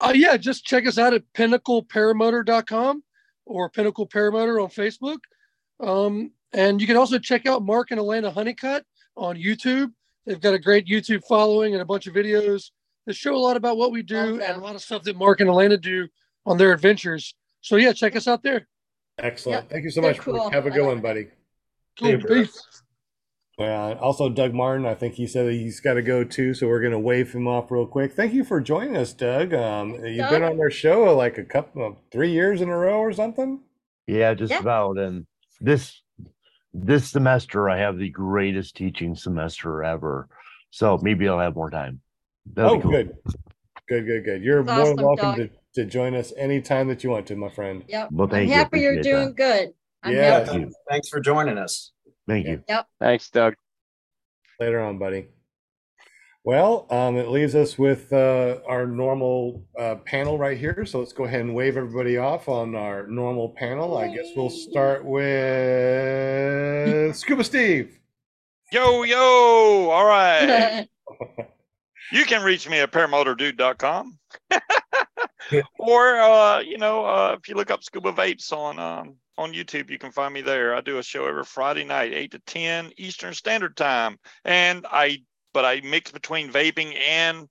Uh, 0.00 0.12
yeah, 0.14 0.36
just 0.36 0.64
check 0.64 0.86
us 0.86 0.98
out 0.98 1.14
at 1.14 1.30
pinnacleparamotor.com 1.34 3.02
or 3.46 3.68
Pinnacle 3.68 4.06
Paramotor 4.06 4.62
on 4.62 4.70
Facebook. 4.70 5.18
Um, 5.80 6.32
and 6.52 6.80
you 6.80 6.86
can 6.86 6.96
also 6.96 7.18
check 7.18 7.46
out 7.46 7.62
Mark 7.62 7.90
and 7.90 7.98
Elena 7.98 8.30
Honeycutt 8.30 8.84
on 9.16 9.36
YouTube. 9.36 9.92
They've 10.26 10.40
got 10.40 10.54
a 10.54 10.58
great 10.58 10.86
YouTube 10.86 11.22
following 11.28 11.72
and 11.72 11.82
a 11.82 11.84
bunch 11.84 12.06
of 12.06 12.14
videos 12.14 12.70
that 13.06 13.14
show 13.14 13.34
a 13.34 13.38
lot 13.38 13.56
about 13.56 13.76
what 13.76 13.90
we 13.92 14.02
do 14.02 14.16
Love 14.16 14.40
and 14.40 14.56
a 14.56 14.60
lot 14.60 14.74
of 14.74 14.82
stuff 14.82 15.02
that 15.04 15.16
Mark 15.16 15.40
and 15.40 15.48
Elena 15.48 15.76
do 15.76 16.08
on 16.46 16.58
their 16.58 16.72
adventures. 16.72 17.34
So 17.62 17.76
yeah, 17.76 17.92
check 17.92 18.16
us 18.16 18.28
out 18.28 18.42
there. 18.42 18.68
Excellent. 19.18 19.64
Yep, 19.64 19.70
Thank 19.70 19.84
you 19.84 19.90
so 19.90 20.00
they're 20.00 20.10
much. 20.12 20.20
cool. 20.20 20.50
Have 20.50 20.66
a 20.66 20.70
good 20.70 20.86
one, 20.86 21.00
buddy. 21.00 21.28
Cool. 21.98 22.18
Peace. 22.22 22.62
Uh, 23.58 23.92
also, 24.00 24.30
Doug 24.30 24.54
Martin, 24.54 24.86
I 24.86 24.94
think 24.94 25.14
he 25.14 25.26
said 25.26 25.52
he's 25.52 25.80
got 25.80 25.94
to 25.94 26.02
go 26.02 26.24
too, 26.24 26.54
so 26.54 26.66
we're 26.66 26.80
going 26.80 26.92
to 26.92 26.98
wave 26.98 27.30
him 27.34 27.46
off 27.46 27.70
real 27.70 27.86
quick. 27.86 28.14
Thank 28.14 28.32
you 28.32 28.42
for 28.42 28.58
joining 28.58 28.96
us, 28.96 29.12
Doug. 29.12 29.52
Um, 29.52 30.02
you've 30.02 30.30
been 30.30 30.42
on 30.42 30.58
our 30.58 30.70
show 30.70 31.14
like 31.14 31.36
a 31.36 31.44
couple 31.44 31.86
of 31.86 31.96
three 32.10 32.30
years 32.32 32.62
in 32.62 32.70
a 32.70 32.76
row 32.76 32.98
or 33.00 33.12
something. 33.12 33.60
Yeah, 34.06 34.32
just 34.32 34.52
Yeah. 34.52 34.60
about. 34.60 34.96
And 34.96 35.26
this 35.60 36.00
this 36.72 37.10
semester 37.10 37.68
I 37.68 37.78
have 37.78 37.98
the 37.98 38.10
greatest 38.10 38.76
teaching 38.76 39.14
semester 39.14 39.82
ever. 39.82 40.28
So 40.70 40.98
maybe 41.02 41.28
I'll 41.28 41.38
have 41.38 41.56
more 41.56 41.70
time. 41.70 42.00
That'll 42.52 42.76
oh, 42.76 42.80
cool. 42.80 42.90
good, 42.90 43.16
good, 43.88 44.06
good, 44.06 44.24
good. 44.24 44.42
You're 44.42 44.62
That's 44.62 44.76
more 44.76 44.84
awesome, 44.84 44.96
than 44.96 45.06
welcome 45.06 45.36
to, 45.36 45.50
to 45.74 45.84
join 45.84 46.14
us 46.14 46.32
anytime 46.36 46.88
that 46.88 47.02
you 47.04 47.10
want 47.10 47.26
to, 47.26 47.36
my 47.36 47.50
friend. 47.50 47.84
Yep. 47.88 48.08
Well, 48.12 48.28
thank 48.28 48.32
I'm 48.32 48.38
thank 48.38 48.48
you. 48.48 48.54
happy 48.54 48.80
you're 48.80 48.92
Appreciate 48.92 49.12
doing 49.12 49.34
good. 49.34 49.74
I'm 50.02 50.12
Yes. 50.12 50.48
happy. 50.48 50.60
you. 50.60 50.72
Thanks 50.88 51.08
for 51.08 51.20
joining 51.20 51.58
us. 51.58 51.92
Thank 52.26 52.46
you. 52.46 52.62
Yep. 52.68 52.86
Thanks, 53.00 53.30
Doug. 53.30 53.54
Later 54.58 54.80
on, 54.80 54.98
buddy. 54.98 55.28
Well, 56.42 56.86
um, 56.90 57.16
it 57.16 57.28
leaves 57.28 57.54
us 57.54 57.78
with 57.78 58.10
uh, 58.14 58.60
our 58.66 58.86
normal 58.86 59.62
uh, 59.78 59.96
panel 60.06 60.38
right 60.38 60.56
here. 60.56 60.86
So 60.86 60.98
let's 60.98 61.12
go 61.12 61.24
ahead 61.24 61.42
and 61.42 61.54
wave 61.54 61.76
everybody 61.76 62.16
off 62.16 62.48
on 62.48 62.74
our 62.74 63.06
normal 63.06 63.50
panel. 63.50 63.98
I 63.98 64.08
guess 64.08 64.28
we'll 64.34 64.48
start 64.48 65.04
with 65.04 67.14
Scuba 67.14 67.44
Steve. 67.44 67.98
Yo, 68.72 69.02
yo. 69.02 69.90
All 69.90 70.06
right. 70.06 70.88
you 72.12 72.24
can 72.24 72.42
reach 72.42 72.68
me 72.68 72.80
at 72.80 72.90
paramotordude.com. 72.90 74.18
or 75.78 76.20
uh, 76.20 76.60
you 76.60 76.78
know, 76.78 77.04
uh, 77.04 77.36
if 77.38 77.48
you 77.48 77.54
look 77.54 77.70
up 77.70 77.82
Scuba 77.82 78.12
Vapes 78.12 78.52
on 78.52 78.78
um, 78.78 79.16
on 79.36 79.52
YouTube, 79.52 79.90
you 79.90 79.98
can 79.98 80.12
find 80.12 80.32
me 80.32 80.40
there. 80.40 80.74
I 80.74 80.80
do 80.80 80.98
a 80.98 81.02
show 81.02 81.26
every 81.26 81.44
Friday 81.44 81.84
night, 81.84 82.14
eight 82.14 82.30
to 82.32 82.38
ten 82.40 82.92
Eastern 82.96 83.34
Standard 83.34 83.76
Time, 83.76 84.18
and 84.44 84.86
I 84.90 85.18
but 85.52 85.64
I 85.64 85.80
mix 85.82 86.10
between 86.10 86.50
vaping 86.50 86.94
and 87.08 87.48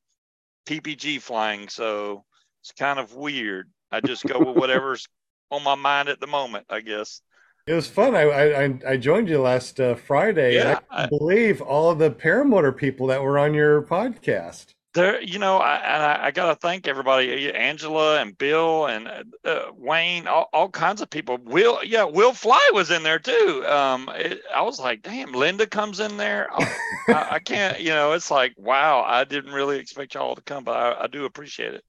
PPG 0.65 1.21
flying, 1.21 1.67
so 1.69 2.23
it's 2.61 2.71
kind 2.71 2.99
of 2.99 3.13
weird. 3.13 3.69
I 3.91 4.01
just 4.01 4.23
go 4.25 4.39
with 4.39 4.57
whatever's 4.57 5.07
on 5.51 5.63
my 5.63 5.75
mind 5.75 6.09
at 6.09 6.19
the 6.19 6.27
moment, 6.27 6.65
I 6.69 6.81
guess. 6.81 7.21
It 7.67 7.73
was 7.73 7.87
fun. 7.87 8.15
I 8.15 8.23
I, 8.23 8.79
I 8.93 8.97
joined 8.97 9.29
you 9.29 9.41
last 9.41 9.79
uh, 9.79 9.95
Friday. 9.95 10.55
Yeah, 10.55 10.79
I 10.89 11.03
I- 11.03 11.07
believe 11.07 11.61
all 11.61 11.91
of 11.91 11.99
the 11.99 12.09
paramotor 12.09 12.75
people 12.75 13.07
that 13.07 13.21
were 13.21 13.37
on 13.37 13.53
your 13.53 13.83
podcast. 13.83 14.73
There 14.93 15.21
you 15.21 15.37
know 15.37 15.57
i 15.57 15.75
and 15.75 16.03
i, 16.03 16.25
I 16.27 16.31
gotta 16.31 16.55
thank 16.55 16.87
everybody 16.87 17.53
angela 17.53 18.19
and 18.19 18.35
bill 18.37 18.87
and 18.87 19.07
uh, 19.07 19.23
uh, 19.47 19.65
wayne 19.75 20.25
all, 20.27 20.49
all 20.51 20.69
kinds 20.69 21.01
of 21.01 21.09
people 21.09 21.37
will 21.43 21.79
yeah 21.83 22.03
will 22.05 22.33
fly 22.33 22.69
was 22.73 22.89
in 22.89 23.03
there 23.03 23.19
too 23.19 23.63
um 23.67 24.09
it, 24.15 24.41
i 24.53 24.61
was 24.63 24.79
like 24.79 25.01
damn 25.03 25.31
linda 25.31 25.67
comes 25.67 25.99
in 25.99 26.17
there 26.17 26.47
I, 26.51 26.75
I, 27.09 27.27
I 27.35 27.39
can't 27.45 27.79
you 27.79 27.89
know 27.89 28.13
it's 28.13 28.31
like 28.31 28.53
wow 28.57 29.03
i 29.05 29.23
didn't 29.25 29.53
really 29.53 29.77
expect 29.77 30.15
y'all 30.15 30.35
to 30.35 30.41
come 30.41 30.63
but 30.63 30.75
i, 30.75 31.03
I 31.03 31.07
do 31.07 31.25
appreciate 31.25 31.73
it 31.75 31.83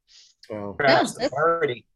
Well, 0.51 0.75
Perhaps 0.75 1.15
the 1.15 1.21
that's- 1.21 1.33
party. 1.33 1.87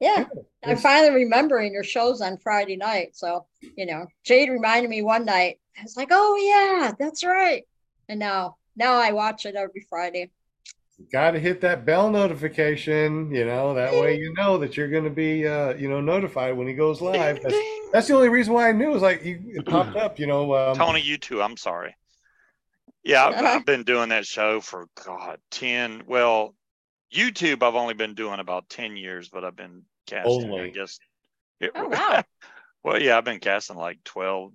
Yeah, 0.00 0.24
I'm 0.64 0.78
finally 0.78 1.14
remembering 1.14 1.72
your 1.72 1.84
shows 1.84 2.20
on 2.20 2.36
Friday 2.38 2.76
night. 2.76 3.14
So, 3.14 3.46
you 3.76 3.86
know, 3.86 4.06
Jade 4.24 4.50
reminded 4.50 4.90
me 4.90 5.00
one 5.00 5.24
night. 5.24 5.60
I 5.78 5.82
was 5.84 5.96
like, 5.96 6.08
oh 6.10 6.34
yeah, 6.34 6.90
that's 6.98 7.22
right. 7.22 7.62
And 8.08 8.18
now, 8.18 8.56
now 8.76 8.94
I 8.94 9.12
watch 9.12 9.46
it 9.46 9.54
every 9.54 9.86
Friday. 9.88 10.30
got 11.12 11.32
to 11.32 11.38
hit 11.40 11.60
that 11.62 11.84
bell 11.84 12.10
notification. 12.10 13.34
You 13.34 13.44
know 13.44 13.74
that 13.74 13.92
way 14.00 14.16
you 14.16 14.32
know 14.34 14.58
that 14.58 14.76
you're 14.76 14.88
going 14.90 15.04
to 15.04 15.10
be 15.10 15.46
uh, 15.46 15.74
you 15.74 15.88
know 15.88 16.00
notified 16.00 16.56
when 16.56 16.66
he 16.68 16.74
goes 16.74 17.00
live. 17.00 17.40
That's, 17.42 17.56
that's 17.92 18.08
the 18.08 18.14
only 18.14 18.28
reason 18.28 18.52
why 18.52 18.68
I 18.68 18.72
knew. 18.72 18.90
Was 18.90 19.02
like 19.02 19.24
you, 19.24 19.40
it 19.54 19.66
popped 19.66 19.96
up. 19.96 20.18
You 20.18 20.26
know, 20.26 20.54
um, 20.54 20.76
tony 20.76 21.00
you 21.00 21.18
too 21.18 21.42
i'm 21.42 21.56
sorry 21.56 21.94
yeah 23.04 23.26
I've, 23.26 23.44
I've 23.44 23.66
been 23.66 23.82
doing 23.82 24.10
that 24.10 24.26
show 24.26 24.60
for 24.60 24.86
god 25.04 25.38
10 25.50 26.04
well 26.06 26.54
youtube 27.12 27.62
i've 27.62 27.74
only 27.74 27.94
been 27.94 28.14
doing 28.14 28.38
about 28.40 28.68
10 28.68 28.96
years 28.96 29.28
but 29.28 29.44
i've 29.44 29.56
been 29.56 29.82
casting 30.06 30.54
i 30.58 30.68
guess 30.70 30.98
It- 31.60 31.72
Oh, 31.74 31.88
wow. 31.88 32.22
well 32.84 33.00
yeah 33.02 33.18
i've 33.18 33.24
been 33.24 33.40
casting 33.40 33.76
like 33.76 33.98
12 34.04 34.52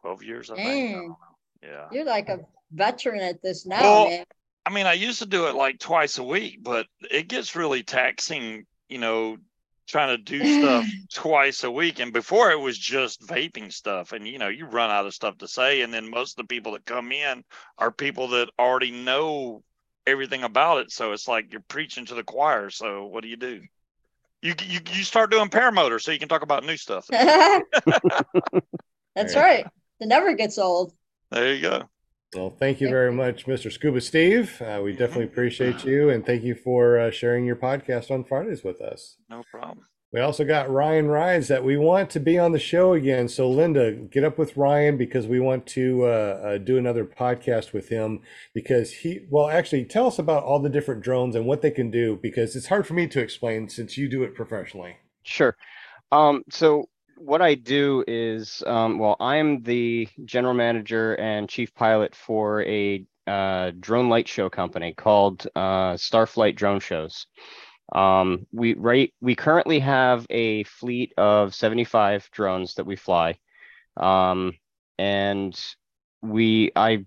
12 0.00 0.22
years 0.22 0.50
i 0.50 0.54
think 0.54 0.68
I 0.68 0.92
don't 0.94 1.08
know. 1.08 1.16
yeah 1.62 1.86
You're 1.90 2.04
like 2.04 2.28
a 2.28 2.38
veteran 2.72 3.20
at 3.20 3.42
this 3.42 3.66
now, 3.66 3.82
Well, 3.82 4.04
man. 4.04 4.24
i 4.66 4.70
mean 4.70 4.86
i 4.86 4.92
used 4.92 5.20
to 5.20 5.26
do 5.26 5.46
it 5.46 5.54
like 5.54 5.78
twice 5.78 6.18
a 6.18 6.24
week 6.24 6.58
but 6.62 6.86
it 7.10 7.28
gets 7.28 7.56
really 7.56 7.82
taxing 7.82 8.66
you 8.88 8.98
know 8.98 9.36
trying 9.88 10.16
to 10.16 10.22
do 10.22 10.44
stuff 10.44 10.86
twice 11.12 11.64
a 11.64 11.70
week 11.70 11.98
and 11.98 12.12
before 12.12 12.50
it 12.50 12.60
was 12.60 12.78
just 12.78 13.26
vaping 13.26 13.72
stuff 13.72 14.12
and 14.12 14.26
you 14.28 14.38
know 14.38 14.48
you 14.48 14.66
run 14.66 14.90
out 14.90 15.06
of 15.06 15.14
stuff 15.14 15.36
to 15.38 15.48
say 15.48 15.80
and 15.82 15.92
then 15.92 16.10
most 16.10 16.38
of 16.38 16.44
the 16.44 16.54
people 16.54 16.72
that 16.72 16.84
come 16.84 17.10
in 17.12 17.42
are 17.78 17.90
people 17.90 18.28
that 18.28 18.48
already 18.58 18.90
know 18.90 19.62
everything 20.06 20.44
about 20.44 20.78
it 20.78 20.90
so 20.92 21.12
it's 21.12 21.28
like 21.28 21.52
you're 21.52 21.64
preaching 21.68 22.04
to 22.06 22.14
the 22.14 22.24
choir 22.24 22.70
so 22.70 23.06
what 23.06 23.22
do 23.22 23.28
you 23.28 23.36
do 23.36 23.60
you 24.42 24.54
you, 24.66 24.80
you 24.92 25.04
start 25.04 25.30
doing 25.30 25.48
paramotor 25.48 26.00
so 26.00 26.12
you 26.12 26.18
can 26.18 26.28
talk 26.28 26.42
about 26.42 26.64
new 26.64 26.76
stuff 26.76 27.06
That's 29.16 29.34
Right. 29.34 29.36
right. 29.36 29.66
It 30.00 30.06
never 30.06 30.34
gets 30.34 30.58
old. 30.58 30.92
there 31.30 31.54
you 31.54 31.62
go 31.62 31.88
Well, 32.34 32.54
thank 32.56 32.80
you 32.80 32.88
very 32.88 33.12
much, 33.12 33.46
Mr. 33.46 33.72
Scuba 33.72 34.00
Steve. 34.00 34.62
Uh, 34.62 34.80
we 34.82 34.92
definitely 34.96 35.24
appreciate 35.24 35.84
you, 35.84 36.10
and 36.10 36.24
thank 36.24 36.44
you 36.44 36.54
for 36.54 36.98
uh, 36.98 37.10
sharing 37.10 37.44
your 37.44 37.56
podcast 37.56 38.10
on 38.10 38.22
Fridays 38.22 38.62
with 38.62 38.80
us. 38.80 39.16
no 39.28 39.42
problem 39.50 39.84
We 40.12 40.20
also 40.20 40.44
got 40.44 40.70
Ryan 40.70 41.08
Rides 41.08 41.48
that 41.48 41.64
we 41.64 41.76
want 41.76 42.08
to 42.10 42.20
be 42.20 42.38
on 42.38 42.52
the 42.52 42.60
show 42.60 42.92
again. 42.92 43.26
So, 43.26 43.50
Linda, 43.50 43.92
get 43.92 44.22
up 44.22 44.38
with 44.38 44.56
Ryan 44.56 44.96
because 44.96 45.26
we 45.26 45.40
want 45.40 45.66
to 45.68 46.04
uh, 46.04 46.06
uh, 46.06 46.58
do 46.58 46.78
another 46.78 47.04
podcast 47.04 47.72
with 47.72 47.88
him 47.88 48.20
because 48.54 48.92
he, 48.92 49.26
well, 49.28 49.48
actually, 49.48 49.84
tell 49.84 50.06
us 50.06 50.20
about 50.20 50.44
all 50.44 50.60
the 50.60 50.68
different 50.68 51.02
drones 51.02 51.34
and 51.34 51.46
what 51.46 51.62
they 51.62 51.72
can 51.72 51.90
do 51.90 52.16
because 52.22 52.54
it's 52.54 52.68
hard 52.68 52.86
for 52.86 52.94
me 52.94 53.08
to 53.08 53.20
explain 53.20 53.68
since 53.68 53.98
you 53.98 54.08
do 54.08 54.22
it 54.22 54.36
professionally. 54.36 54.98
Sure. 55.24 55.56
Um, 56.12 56.44
so 56.48 56.88
what 57.20 57.42
I 57.42 57.54
do 57.54 58.02
is, 58.08 58.62
um, 58.66 58.98
well, 58.98 59.16
I'm 59.20 59.62
the 59.62 60.08
general 60.24 60.54
manager 60.54 61.14
and 61.16 61.48
chief 61.48 61.74
pilot 61.74 62.14
for 62.14 62.62
a 62.62 63.04
uh, 63.26 63.72
drone 63.78 64.08
light 64.08 64.26
show 64.26 64.48
company 64.48 64.94
called 64.94 65.46
uh, 65.54 65.94
Starflight 65.94 66.56
Drone 66.56 66.80
Shows. 66.80 67.26
Um, 67.92 68.46
we 68.52 68.74
right 68.74 69.12
we 69.20 69.34
currently 69.34 69.80
have 69.80 70.26
a 70.30 70.64
fleet 70.64 71.12
of 71.18 71.54
75 71.54 72.28
drones 72.32 72.74
that 72.74 72.86
we 72.86 72.96
fly, 72.96 73.38
um, 73.96 74.54
and 74.98 75.60
we 76.22 76.70
I 76.74 77.04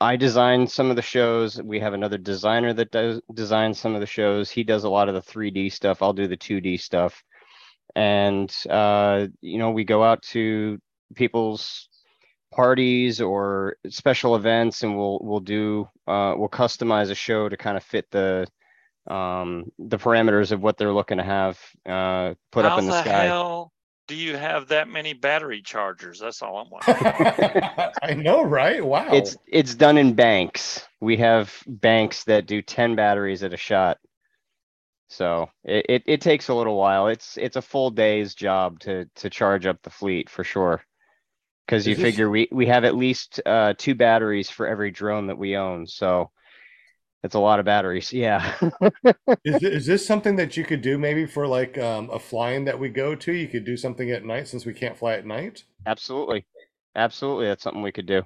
I 0.00 0.16
design 0.16 0.66
some 0.66 0.90
of 0.90 0.96
the 0.96 1.02
shows. 1.02 1.62
We 1.62 1.80
have 1.80 1.94
another 1.94 2.18
designer 2.18 2.74
that 2.74 2.90
does 2.90 3.20
designs 3.32 3.78
some 3.78 3.94
of 3.94 4.00
the 4.00 4.06
shows. 4.06 4.50
He 4.50 4.64
does 4.64 4.84
a 4.84 4.90
lot 4.90 5.08
of 5.08 5.14
the 5.14 5.22
3D 5.22 5.72
stuff. 5.72 6.02
I'll 6.02 6.12
do 6.12 6.26
the 6.26 6.36
2D 6.36 6.80
stuff 6.80 7.22
and 7.94 8.54
uh, 8.68 9.26
you 9.40 9.58
know 9.58 9.70
we 9.70 9.84
go 9.84 10.02
out 10.02 10.22
to 10.22 10.78
people's 11.14 11.88
parties 12.52 13.20
or 13.20 13.76
special 13.88 14.36
events 14.36 14.82
and 14.82 14.96
we'll 14.96 15.18
we'll 15.22 15.40
do 15.40 15.88
uh, 16.06 16.34
we'll 16.36 16.48
customize 16.48 17.10
a 17.10 17.14
show 17.14 17.48
to 17.48 17.56
kind 17.56 17.76
of 17.76 17.82
fit 17.82 18.06
the 18.10 18.46
um, 19.08 19.70
the 19.78 19.98
parameters 19.98 20.52
of 20.52 20.62
what 20.62 20.76
they're 20.76 20.92
looking 20.92 21.18
to 21.18 21.24
have 21.24 21.58
uh, 21.86 22.34
put 22.52 22.64
How 22.64 22.72
up 22.72 22.78
in 22.78 22.86
the, 22.86 23.02
sky. 23.02 23.24
hell 23.24 23.72
do 24.08 24.16
you 24.16 24.36
have 24.36 24.68
that 24.68 24.88
many 24.88 25.14
battery 25.14 25.62
chargers? 25.62 26.18
That's 26.18 26.42
all 26.42 26.58
i'm 26.58 26.70
wondering. 26.70 27.64
I 28.02 28.14
know, 28.14 28.42
right? 28.42 28.84
Wow. 28.84 29.08
it's 29.12 29.36
it's 29.46 29.74
done 29.74 29.96
in 29.96 30.14
banks. 30.14 30.86
We 31.00 31.16
have 31.18 31.52
banks 31.66 32.24
that 32.24 32.46
do 32.46 32.62
10 32.62 32.94
batteries 32.94 33.42
at 33.42 33.54
a 33.54 33.56
shot 33.56 33.98
so 35.12 35.48
it, 35.64 35.86
it, 35.88 36.02
it 36.06 36.20
takes 36.20 36.48
a 36.48 36.54
little 36.54 36.76
while 36.78 37.08
it's 37.08 37.36
it's 37.38 37.56
a 37.56 37.62
full 37.62 37.90
day's 37.90 38.34
job 38.34 38.80
to 38.80 39.06
to 39.14 39.30
charge 39.30 39.66
up 39.66 39.80
the 39.82 39.90
fleet 39.90 40.30
for 40.30 40.44
sure 40.44 40.82
because 41.66 41.86
you 41.86 41.96
this- 41.96 41.96
figure 41.96 42.30
we 42.30 42.48
we 42.52 42.66
have 42.66 42.84
at 42.84 42.96
least 42.96 43.40
uh 43.46 43.74
two 43.78 43.94
batteries 43.94 44.50
for 44.50 44.66
every 44.66 44.90
drone 44.90 45.28
that 45.28 45.38
we 45.38 45.56
own 45.56 45.86
so 45.86 46.30
it's 47.24 47.36
a 47.36 47.40
lot 47.40 47.60
of 47.60 47.66
batteries 47.66 48.12
yeah 48.14 48.54
is, 49.44 49.62
is 49.62 49.86
this 49.86 50.06
something 50.06 50.36
that 50.36 50.56
you 50.56 50.64
could 50.64 50.82
do 50.82 50.98
maybe 50.98 51.26
for 51.26 51.46
like 51.46 51.78
um, 51.78 52.10
a 52.10 52.18
flying 52.18 52.64
that 52.64 52.78
we 52.78 52.88
go 52.88 53.14
to? 53.14 53.32
You 53.32 53.48
could 53.48 53.64
do 53.64 53.76
something 53.76 54.10
at 54.10 54.24
night 54.24 54.48
since 54.48 54.64
we 54.66 54.74
can't 54.74 54.96
fly 54.96 55.14
at 55.14 55.26
night. 55.26 55.64
absolutely 55.86 56.44
absolutely 56.96 57.46
that's 57.46 57.62
something 57.62 57.82
we 57.82 57.92
could 57.92 58.06
do 58.06 58.22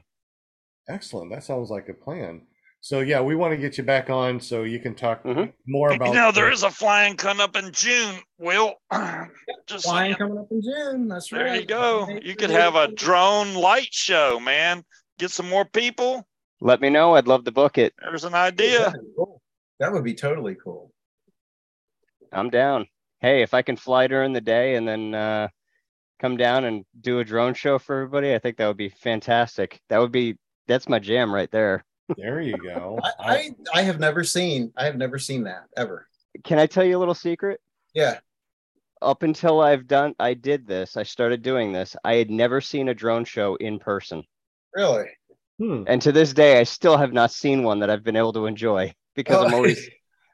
Excellent. 0.88 1.30
That 1.30 1.44
sounds 1.44 1.70
like 1.70 1.88
a 1.88 1.94
plan. 1.94 2.46
So 2.86 3.00
yeah, 3.00 3.20
we 3.20 3.34
want 3.34 3.50
to 3.50 3.56
get 3.56 3.76
you 3.76 3.82
back 3.82 4.10
on 4.10 4.38
so 4.38 4.62
you 4.62 4.78
can 4.78 4.94
talk 4.94 5.24
Mhm. 5.24 5.52
more 5.66 5.90
about. 5.90 6.06
You 6.06 6.14
know, 6.14 6.30
there 6.30 6.52
is 6.52 6.62
a 6.62 6.70
flying 6.70 7.16
coming 7.16 7.42
up 7.42 7.56
in 7.56 7.72
June, 7.72 8.14
Will. 8.38 8.74
Just 9.66 9.86
Flying 9.86 10.10
saying. 10.10 10.14
coming 10.14 10.38
up 10.38 10.46
in 10.52 10.62
June, 10.62 11.08
that's 11.08 11.32
right. 11.32 11.38
There 11.46 11.56
you 11.56 11.66
go. 11.66 12.08
You 12.22 12.36
could 12.36 12.50
have 12.50 12.76
a 12.76 12.86
drone 12.86 13.54
light 13.54 13.88
show, 13.92 14.38
man. 14.38 14.84
Get 15.18 15.32
some 15.32 15.48
more 15.48 15.64
people. 15.64 16.28
Let 16.60 16.80
me 16.80 16.88
know. 16.88 17.16
I'd 17.16 17.26
love 17.26 17.42
to 17.46 17.50
book 17.50 17.76
it. 17.76 17.92
There's 18.00 18.22
an 18.22 18.34
idea. 18.34 18.78
that'd 18.84 19.00
cool. 19.16 19.42
That 19.80 19.92
would 19.92 20.04
be 20.04 20.14
totally 20.14 20.54
cool. 20.54 20.92
I'm 22.32 22.50
down. 22.50 22.86
Hey, 23.18 23.42
if 23.42 23.52
I 23.52 23.62
can 23.62 23.74
fly 23.74 24.06
during 24.06 24.32
the 24.32 24.40
day 24.40 24.76
and 24.76 24.86
then 24.86 25.12
uh, 25.12 25.48
come 26.20 26.36
down 26.36 26.62
and 26.62 26.84
do 27.00 27.18
a 27.18 27.24
drone 27.24 27.54
show 27.54 27.80
for 27.80 27.96
everybody, 27.96 28.32
I 28.32 28.38
think 28.38 28.58
that 28.58 28.68
would 28.68 28.76
be 28.76 28.90
fantastic. 28.90 29.80
That 29.88 29.98
would 29.98 30.12
be 30.12 30.36
that's 30.68 30.88
my 30.88 31.00
jam 31.00 31.34
right 31.34 31.50
there. 31.50 31.84
There 32.16 32.40
you 32.40 32.56
go. 32.58 32.98
I, 33.02 33.10
I, 33.18 33.54
I 33.74 33.82
have 33.82 33.98
never 33.98 34.22
seen, 34.24 34.72
I 34.76 34.84
have 34.84 34.96
never 34.96 35.18
seen 35.18 35.44
that 35.44 35.64
ever. 35.76 36.06
Can 36.44 36.58
I 36.58 36.66
tell 36.66 36.84
you 36.84 36.96
a 36.96 37.00
little 37.00 37.14
secret? 37.14 37.60
Yeah. 37.94 38.18
Up 39.02 39.22
until 39.22 39.60
I've 39.60 39.86
done, 39.86 40.14
I 40.18 40.34
did 40.34 40.66
this. 40.66 40.96
I 40.96 41.02
started 41.02 41.42
doing 41.42 41.72
this. 41.72 41.96
I 42.04 42.14
had 42.14 42.30
never 42.30 42.60
seen 42.60 42.88
a 42.88 42.94
drone 42.94 43.24
show 43.24 43.56
in 43.56 43.78
person, 43.78 44.22
Really? 44.74 45.06
Hmm. 45.58 45.84
and 45.86 46.02
to 46.02 46.12
this 46.12 46.32
day, 46.34 46.60
I 46.60 46.64
still 46.64 46.96
have 46.98 47.12
not 47.14 47.32
seen 47.32 47.62
one 47.62 47.78
that 47.80 47.88
I've 47.90 48.04
been 48.04 48.16
able 48.16 48.32
to 48.34 48.46
enjoy 48.46 48.92
because 49.14 49.42
I'm 49.44 49.52
Oh. 49.54 49.56
always 49.56 49.88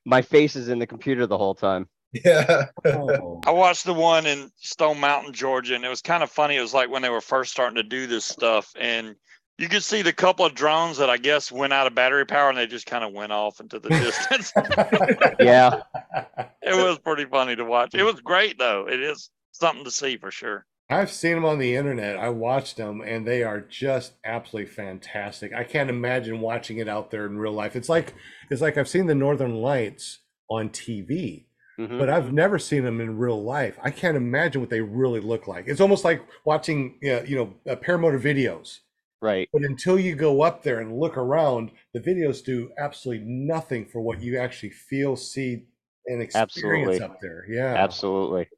my 0.04 0.20
face 0.20 0.56
is 0.56 0.68
in 0.68 0.78
the 0.80 0.86
computer 0.86 1.26
the 1.26 1.38
whole 1.38 1.54
time. 1.54 1.88
Yeah. 2.12 2.66
Oh. 2.84 3.40
I 3.46 3.52
watched 3.52 3.84
the 3.86 3.94
one 3.94 4.26
in 4.26 4.50
Stone 4.56 5.00
Mountain, 5.00 5.32
Georgia, 5.32 5.74
and 5.76 5.84
it 5.84 5.88
was 5.88 6.02
kind 6.02 6.22
of 6.22 6.30
funny. 6.30 6.56
It 6.56 6.60
was 6.60 6.74
like 6.74 6.90
when 6.90 7.00
they 7.02 7.08
were 7.08 7.20
first 7.22 7.52
starting 7.52 7.76
to 7.76 7.82
do 7.82 8.06
this 8.06 8.24
stuff, 8.26 8.70
and 8.78 9.14
you 9.62 9.68
could 9.68 9.84
see 9.84 10.02
the 10.02 10.12
couple 10.12 10.44
of 10.44 10.56
drones 10.56 10.98
that 10.98 11.08
I 11.08 11.18
guess 11.18 11.52
went 11.52 11.72
out 11.72 11.86
of 11.86 11.94
battery 11.94 12.26
power 12.26 12.48
and 12.48 12.58
they 12.58 12.66
just 12.66 12.84
kind 12.84 13.04
of 13.04 13.12
went 13.12 13.30
off 13.30 13.60
into 13.60 13.78
the 13.78 13.90
distance. 13.90 14.52
Yeah, 15.38 15.82
it 16.62 16.74
was 16.74 16.98
pretty 16.98 17.26
funny 17.26 17.54
to 17.54 17.64
watch. 17.64 17.94
It 17.94 18.02
was 18.02 18.20
great 18.20 18.58
though. 18.58 18.88
It 18.88 19.00
is 19.00 19.30
something 19.52 19.84
to 19.84 19.90
see 19.90 20.16
for 20.16 20.32
sure. 20.32 20.66
I've 20.90 21.12
seen 21.12 21.36
them 21.36 21.44
on 21.44 21.58
the 21.58 21.76
internet. 21.76 22.16
I 22.16 22.28
watched 22.28 22.76
them, 22.76 23.02
and 23.02 23.26
they 23.26 23.44
are 23.44 23.60
just 23.60 24.14
absolutely 24.24 24.70
fantastic. 24.70 25.52
I 25.54 25.62
can't 25.62 25.90
imagine 25.90 26.40
watching 26.40 26.78
it 26.78 26.88
out 26.88 27.12
there 27.12 27.26
in 27.26 27.38
real 27.38 27.52
life. 27.52 27.76
It's 27.76 27.88
like 27.88 28.14
it's 28.50 28.60
like 28.60 28.76
I've 28.76 28.88
seen 28.88 29.06
the 29.06 29.14
Northern 29.14 29.54
Lights 29.54 30.18
on 30.50 30.70
TV, 30.70 31.44
mhm. 31.78 31.98
but 31.98 32.10
I've 32.10 32.32
never 32.32 32.58
seen 32.58 32.82
them 32.82 33.00
in 33.00 33.16
real 33.16 33.42
life. 33.42 33.78
I 33.80 33.90
can't 33.90 34.16
imagine 34.16 34.60
what 34.60 34.70
they 34.70 34.80
really 34.80 35.20
look 35.20 35.46
like. 35.46 35.66
It's 35.68 35.80
almost 35.80 36.04
like 36.04 36.20
watching, 36.44 36.98
uh, 37.04 37.22
you 37.22 37.36
know, 37.36 37.72
uh, 37.72 37.76
paramotor 37.76 38.20
videos. 38.20 38.80
Right. 39.22 39.48
But 39.52 39.62
until 39.62 39.98
you 39.98 40.14
go 40.14 40.42
up 40.42 40.62
there 40.62 40.80
and 40.80 40.98
look 40.98 41.16
around, 41.16 41.70
the 41.94 42.00
videos 42.00 42.44
do 42.44 42.70
absolutely 42.78 43.24
nothing 43.26 43.86
for 43.86 44.00
what 44.00 44.20
you 44.20 44.38
actually 44.38 44.70
feel, 44.70 45.16
see, 45.16 45.64
and 46.06 46.20
experience 46.20 47.00
Absolutely. 47.00 47.00
up 47.00 47.20
there. 47.20 47.46
Yeah. 47.48 47.74
Absolutely. 47.74 48.48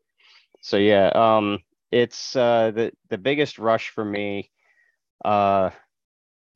So 0.63 0.77
yeah, 0.77 1.09
um 1.15 1.61
it's 1.95 2.35
uh 2.35 2.73
the 2.75 2.93
the 3.09 3.19
biggest 3.19 3.59
rush 3.59 3.91
for 3.91 4.05
me 4.05 4.51
uh 5.25 5.71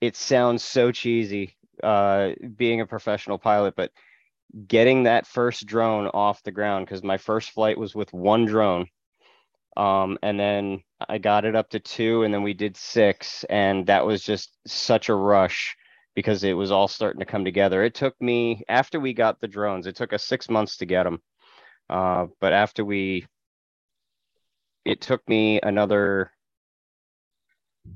it 0.01 0.17
sounds 0.17 0.65
so 0.65 0.91
cheesy 0.91 1.57
uh 1.83 2.31
being 2.57 2.81
a 2.81 2.87
professional 2.87 3.39
pilot 3.39 3.75
but 3.77 3.93
getting 4.67 5.05
that 5.05 5.27
first 5.27 5.65
drone 5.65 6.09
off 6.09 6.43
the 6.43 6.51
ground 6.51 6.87
because 6.87 7.05
my 7.05 7.19
first 7.19 7.51
flight 7.51 7.79
was 7.79 7.95
with 7.95 8.13
one 8.13 8.47
drone 8.47 8.87
um 9.79 10.19
and 10.23 10.39
then 10.39 10.83
I 11.09 11.19
got 11.19 11.45
it 11.45 11.57
up 11.57 11.71
to 11.71 11.81
two 11.81 12.25
and 12.25 12.35
then 12.35 12.43
we 12.43 12.53
did 12.53 12.77
six 12.77 13.45
and 13.45 13.87
that 13.87 14.05
was 14.05 14.23
just 14.23 14.53
such 14.67 15.09
a 15.09 15.15
rush 15.15 15.77
because 16.15 16.45
it 16.45 16.53
was 16.53 16.71
all 16.71 16.89
starting 16.89 17.21
to 17.21 17.27
come 17.27 17.45
together. 17.45 17.83
It 17.85 17.95
took 17.95 18.21
me 18.21 18.63
after 18.69 18.99
we 19.01 19.15
got 19.15 19.41
the 19.41 19.49
drones, 19.49 19.87
it 19.87 19.97
took 19.97 20.13
us 20.13 20.25
six 20.25 20.51
months 20.51 20.79
to 20.79 20.87
get 20.87 21.05
them. 21.05 21.23
Uh, 21.89 22.27
but 22.41 22.53
after 22.53 22.85
we, 22.85 23.27
it 24.85 25.01
took 25.01 25.27
me 25.29 25.61
another 25.63 26.33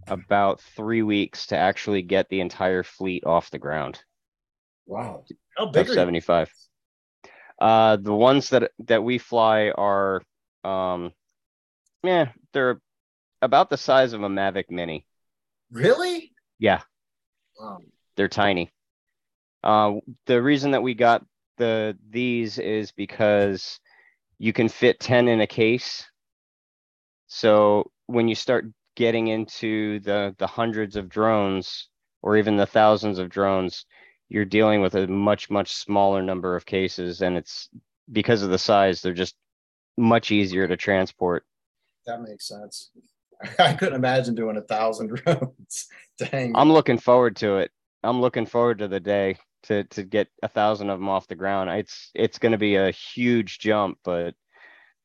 about 0.06 0.60
three 0.60 1.02
weeks 1.02 1.46
to 1.48 1.56
actually 1.56 2.02
get 2.02 2.28
the 2.28 2.40
entire 2.40 2.82
fleet 2.82 3.24
off 3.26 3.50
the 3.50 3.58
ground 3.58 4.02
Wow. 4.86 5.24
How 5.56 5.66
big 5.66 5.88
75. 5.88 6.52
Uh, 7.58 7.96
the 7.96 8.14
ones 8.14 8.50
that 8.50 8.72
that 8.86 9.04
we 9.04 9.18
fly 9.18 9.70
are, 9.70 10.22
um, 10.64 11.12
yeah, 12.02 12.32
they're 12.52 12.80
about 13.40 13.70
the 13.70 13.76
size 13.76 14.12
of 14.12 14.22
a 14.22 14.28
Mavic 14.28 14.70
Mini. 14.70 15.06
Really? 15.70 16.32
Yeah, 16.58 16.82
Wow. 17.58 17.80
they're 18.16 18.28
tiny. 18.28 18.72
Uh, 19.64 19.94
the 20.26 20.42
reason 20.42 20.72
that 20.72 20.82
we 20.82 20.94
got 20.94 21.24
the 21.58 21.96
these 22.10 22.58
is 22.58 22.92
because 22.92 23.78
you 24.38 24.52
can 24.52 24.68
fit 24.68 24.98
10 25.00 25.28
in 25.28 25.40
a 25.40 25.46
case. 25.46 26.04
So 27.28 27.90
when 28.06 28.28
you 28.28 28.34
start 28.34 28.66
getting 28.96 29.28
into 29.28 30.00
the 30.00 30.34
the 30.38 30.46
hundreds 30.46 30.96
of 30.96 31.08
drones 31.08 31.88
or 32.22 32.36
even 32.36 32.56
the 32.56 32.66
thousands 32.66 33.18
of 33.18 33.28
drones, 33.30 33.86
you're 34.28 34.44
dealing 34.44 34.80
with 34.80 34.94
a 34.94 35.06
much 35.06 35.50
much 35.50 35.72
smaller 35.72 36.22
number 36.22 36.56
of 36.56 36.66
cases 36.66 37.22
and 37.22 37.36
it's 37.36 37.68
because 38.10 38.42
of 38.42 38.50
the 38.50 38.58
size, 38.58 39.00
they're 39.00 39.14
just 39.14 39.36
much 39.96 40.30
easier 40.30 40.66
to 40.68 40.76
transport. 40.76 41.44
That 42.06 42.22
makes 42.22 42.48
sense. 42.48 42.90
I 43.58 43.74
couldn't 43.74 43.94
imagine 43.94 44.34
doing 44.34 44.56
a 44.56 44.62
thousand 44.62 45.08
drones. 45.14 45.88
Dang. 46.18 46.54
I'm 46.54 46.72
looking 46.72 46.98
forward 46.98 47.36
to 47.36 47.56
it. 47.56 47.70
I'm 48.02 48.20
looking 48.20 48.46
forward 48.46 48.78
to 48.78 48.88
the 48.88 49.00
day 49.00 49.36
to 49.64 49.84
to 49.84 50.02
get 50.02 50.28
a 50.42 50.48
thousand 50.48 50.90
of 50.90 50.98
them 50.98 51.08
off 51.08 51.28
the 51.28 51.34
ground. 51.34 51.70
It's 51.70 52.10
it's 52.14 52.38
going 52.38 52.52
to 52.52 52.58
be 52.58 52.76
a 52.76 52.90
huge 52.90 53.58
jump, 53.58 53.98
but 54.04 54.34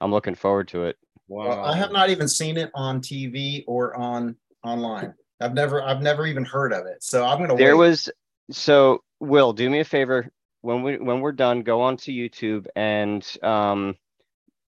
I'm 0.02 0.12
looking 0.12 0.36
forward 0.36 0.68
to 0.70 0.86
it. 0.86 0.98
Wow. 1.28 1.48
Well, 1.50 1.66
I 1.66 1.76
have 1.76 1.92
not 1.92 2.10
even 2.10 2.28
seen 2.28 2.58
it 2.58 2.72
on 2.74 3.02
TV 3.02 3.64
or 3.68 3.96
on 3.96 4.36
online. 4.64 5.14
I've 5.40 5.54
never, 5.54 5.84
I've 5.84 6.02
never 6.02 6.26
even 6.26 6.46
heard 6.46 6.74
of 6.74 6.88
it. 6.88 7.04
So 7.04 7.26
I'm 7.26 7.40
gonna. 7.40 7.56
There 7.56 7.78
wait. 7.78 7.90
was 7.90 8.10
so 8.50 9.04
Will, 9.20 9.54
do 9.54 9.70
me 9.70 9.80
a 9.80 9.86
favor 9.86 10.32
when 10.62 10.84
we 10.84 10.98
when 10.98 11.22
we're 11.22 11.32
done, 11.32 11.62
go 11.62 11.82
onto 11.82 12.12
YouTube 12.12 12.68
and 12.76 13.26
um 13.44 13.96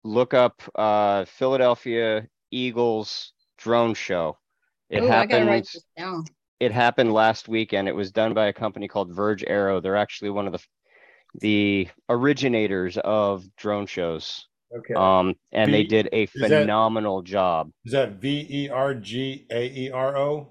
look 0.09 0.33
up 0.33 0.61
uh 0.75 1.25
Philadelphia 1.25 2.27
Eagles 2.51 3.33
drone 3.57 3.93
show. 3.93 4.37
It 4.89 5.03
Ooh, 5.03 5.09
I 5.09 5.25
gotta 5.27 5.45
write 5.45 5.51
happened 5.51 5.65
this 5.65 5.83
down. 5.97 6.25
it 6.59 6.71
happened 6.71 7.13
last 7.13 7.47
weekend. 7.47 7.87
It 7.87 7.95
was 7.95 8.11
done 8.11 8.33
by 8.33 8.47
a 8.47 8.53
company 8.53 8.87
called 8.87 9.13
Verge 9.13 9.43
Aero. 9.45 9.79
They're 9.79 9.95
actually 9.95 10.31
one 10.31 10.47
of 10.47 10.53
the 10.53 10.59
the 11.35 11.87
originators 12.09 12.97
of 12.97 13.45
drone 13.55 13.85
shows. 13.85 14.47
Okay. 14.75 14.93
Um, 14.95 15.35
and 15.51 15.71
they 15.73 15.83
did 15.83 16.09
a 16.11 16.23
is 16.23 16.31
that- 16.35 16.49
phenomenal 16.49 17.21
job. 17.21 17.71
Is 17.85 17.91
that 17.93 18.13
V 18.13 18.47
E 18.49 18.69
R 18.69 18.95
G 18.95 19.45
A 19.51 19.65
E 19.65 19.91
R 19.91 20.17
O? 20.17 20.47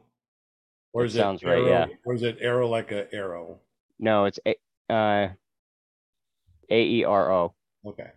Or 0.93 1.02
That 1.02 1.06
is 1.06 1.16
it 1.16 1.18
sounds 1.18 1.43
right, 1.44 1.64
yeah. 1.64 1.86
Or 2.05 2.14
is 2.14 2.22
it 2.22 2.39
arrow 2.40 2.68
like 2.68 2.90
a 2.93 3.12
arrow? 3.12 3.59
No, 3.98 4.24
it's 4.26 4.39
a 4.47 4.55
uh 4.89 5.28
A 6.70 6.82
E 6.82 7.05
R 7.05 7.32
O. 7.32 7.55
Okay. 7.85 8.10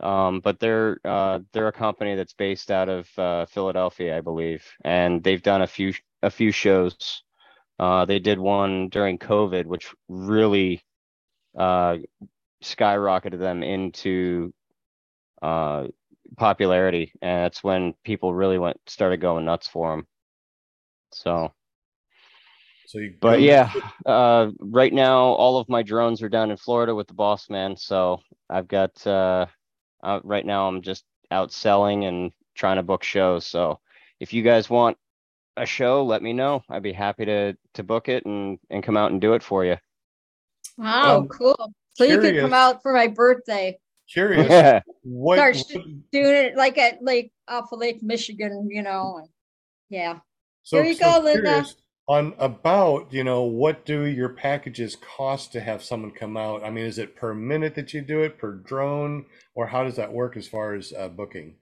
Um, 0.00 0.40
but 0.40 0.60
they're 0.60 0.98
uh 1.04 1.40
they're 1.52 1.68
a 1.68 1.72
company 1.72 2.14
that's 2.14 2.34
based 2.34 2.70
out 2.70 2.88
of 2.88 3.08
uh 3.18 3.46
Philadelphia, 3.46 4.16
I 4.16 4.20
believe, 4.20 4.64
and 4.84 5.22
they've 5.22 5.42
done 5.42 5.62
a 5.62 5.66
few 5.66 5.92
a 6.22 6.30
few 6.30 6.52
shows. 6.52 7.22
Uh, 7.78 8.04
they 8.04 8.18
did 8.18 8.38
one 8.38 8.88
during 8.88 9.18
COVID, 9.18 9.66
which 9.66 9.94
really 10.08 10.82
uh 11.58 11.98
skyrocketed 12.62 13.38
them 13.38 13.62
into 13.62 14.52
uh 15.42 15.86
popularity, 16.36 17.12
and 17.22 17.44
that's 17.44 17.64
when 17.64 17.94
people 18.04 18.34
really 18.34 18.58
went 18.58 18.78
started 18.86 19.20
going 19.20 19.44
nuts 19.44 19.68
for 19.68 19.90
them. 19.90 20.06
So. 21.12 21.52
So 22.86 22.98
you 22.98 23.14
But 23.20 23.42
yeah, 23.42 23.70
uh, 24.06 24.50
right 24.60 24.92
now 24.92 25.18
all 25.18 25.58
of 25.58 25.68
my 25.68 25.82
drones 25.82 26.22
are 26.22 26.28
down 26.30 26.50
in 26.50 26.56
Florida 26.56 26.94
with 26.94 27.06
the 27.06 27.14
boss 27.14 27.50
man. 27.50 27.76
So 27.76 28.20
I've 28.48 28.68
got 28.68 29.06
uh, 30.02 30.20
right 30.24 30.44
now 30.46 30.68
I'm 30.68 30.82
just 30.82 31.04
out 31.30 31.52
selling 31.52 32.04
and 32.04 32.32
trying 32.54 32.76
to 32.76 32.82
book 32.82 33.02
shows. 33.04 33.46
So 33.46 33.80
if 34.20 34.32
you 34.32 34.42
guys 34.42 34.68
want 34.70 34.96
a 35.56 35.66
show, 35.66 36.04
let 36.04 36.22
me 36.22 36.32
know. 36.32 36.62
I'd 36.68 36.82
be 36.82 36.92
happy 36.92 37.24
to 37.26 37.56
to 37.74 37.82
book 37.82 38.08
it 38.08 38.24
and 38.26 38.58
and 38.70 38.82
come 38.82 38.96
out 38.96 39.10
and 39.12 39.20
do 39.20 39.34
it 39.34 39.42
for 39.42 39.64
you. 39.64 39.76
Wow, 40.76 41.18
Um, 41.18 41.28
cool. 41.28 41.72
So 41.94 42.04
you 42.04 42.14
could 42.16 42.22
curious- 42.34 42.42
come 42.42 42.54
out 42.54 42.80
for 42.82 42.92
my 42.92 43.08
birthday, 43.08 43.78
curious. 44.10 44.48
Yeah. 44.48 44.80
What, 45.02 45.36
Start 45.36 45.56
what- 45.74 46.10
doing 46.12 46.34
it 46.34 46.56
like 46.56 46.78
at 46.78 47.02
Lake, 47.02 47.32
off 47.48 47.72
of 47.72 47.78
Lake 47.80 48.02
Michigan, 48.02 48.68
you 48.70 48.82
know, 48.82 49.18
and 49.18 49.28
yeah. 49.88 50.18
so, 50.62 50.76
Here 50.76 50.86
you 50.86 50.94
so 50.94 51.20
go, 51.20 51.24
Linda. 51.24 51.64
On 52.08 52.32
about, 52.38 53.12
you 53.12 53.22
know, 53.22 53.42
what 53.42 53.84
do 53.84 54.04
your 54.04 54.30
packages 54.30 54.96
cost 54.96 55.52
to 55.52 55.60
have 55.60 55.84
someone 55.84 56.10
come 56.10 56.38
out? 56.38 56.64
I 56.64 56.70
mean, 56.70 56.86
is 56.86 56.98
it 56.98 57.14
per 57.14 57.34
minute 57.34 57.74
that 57.74 57.92
you 57.92 58.00
do 58.00 58.22
it, 58.22 58.38
per 58.38 58.52
drone, 58.52 59.26
or 59.54 59.66
how 59.66 59.84
does 59.84 59.96
that 59.96 60.10
work 60.10 60.34
as 60.34 60.48
far 60.48 60.74
as 60.74 60.94
uh, 60.98 61.08
booking? 61.08 61.56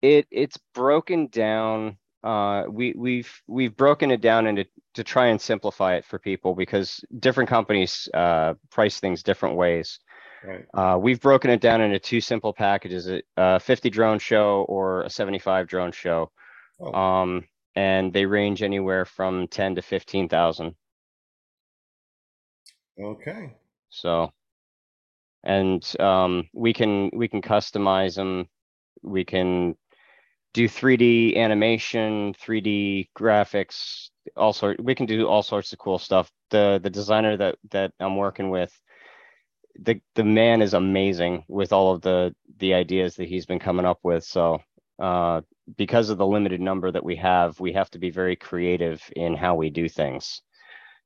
It 0.00 0.28
it's 0.30 0.56
broken 0.72 1.26
down. 1.26 1.98
Uh, 2.22 2.64
we 2.70 2.94
we've 2.96 3.42
we've 3.48 3.76
broken 3.76 4.12
it 4.12 4.20
down 4.20 4.46
into 4.46 4.66
to 4.94 5.02
try 5.02 5.26
and 5.26 5.40
simplify 5.40 5.96
it 5.96 6.04
for 6.04 6.20
people 6.20 6.54
because 6.54 7.04
different 7.18 7.50
companies 7.50 8.08
uh, 8.14 8.54
price 8.70 9.00
things 9.00 9.24
different 9.24 9.56
ways. 9.56 9.98
Right. 10.44 10.64
Uh, 10.74 10.96
we've 10.96 11.20
broken 11.20 11.50
it 11.50 11.60
down 11.60 11.80
into 11.80 11.98
two 11.98 12.20
simple 12.20 12.52
packages: 12.52 13.08
a 13.08 13.20
a 13.36 13.58
50 13.58 13.90
drone 13.90 14.20
show 14.20 14.64
or 14.68 15.02
a 15.02 15.10
75 15.10 15.66
drone 15.66 15.90
show. 15.90 16.30
Oh. 16.78 16.92
Um, 16.92 17.44
and 17.78 18.12
they 18.12 18.26
range 18.26 18.64
anywhere 18.64 19.04
from 19.04 19.46
10 19.46 19.76
to 19.76 19.82
15,000. 19.82 20.74
Okay. 23.00 23.54
So, 23.88 24.32
and 25.44 25.80
um, 26.00 26.48
we 26.52 26.72
can 26.72 27.10
we 27.14 27.28
can 27.28 27.40
customize 27.40 28.16
them. 28.16 28.48
We 29.02 29.24
can 29.24 29.76
do 30.54 30.68
3D 30.68 31.36
animation, 31.36 32.34
3D 32.34 33.10
graphics, 33.16 34.08
all 34.36 34.52
sort. 34.52 34.82
We 34.82 34.96
can 34.96 35.06
do 35.06 35.28
all 35.28 35.44
sorts 35.44 35.72
of 35.72 35.78
cool 35.78 36.00
stuff. 36.00 36.28
The 36.50 36.80
the 36.82 36.90
designer 36.90 37.36
that 37.36 37.58
that 37.70 37.92
I'm 38.00 38.16
working 38.16 38.50
with, 38.50 38.72
the 39.80 40.00
the 40.16 40.24
man 40.24 40.62
is 40.62 40.74
amazing 40.74 41.44
with 41.46 41.72
all 41.72 41.94
of 41.94 42.00
the 42.00 42.34
the 42.56 42.74
ideas 42.74 43.14
that 43.16 43.28
he's 43.28 43.46
been 43.46 43.60
coming 43.60 43.86
up 43.86 44.00
with. 44.02 44.24
So, 44.24 44.58
uh, 44.98 45.42
because 45.76 46.10
of 46.10 46.18
the 46.18 46.26
limited 46.26 46.60
number 46.60 46.90
that 46.90 47.04
we 47.04 47.16
have, 47.16 47.58
we 47.60 47.72
have 47.72 47.90
to 47.90 47.98
be 47.98 48.10
very 48.10 48.36
creative 48.36 49.02
in 49.14 49.34
how 49.34 49.54
we 49.54 49.70
do 49.70 49.88
things. 49.88 50.42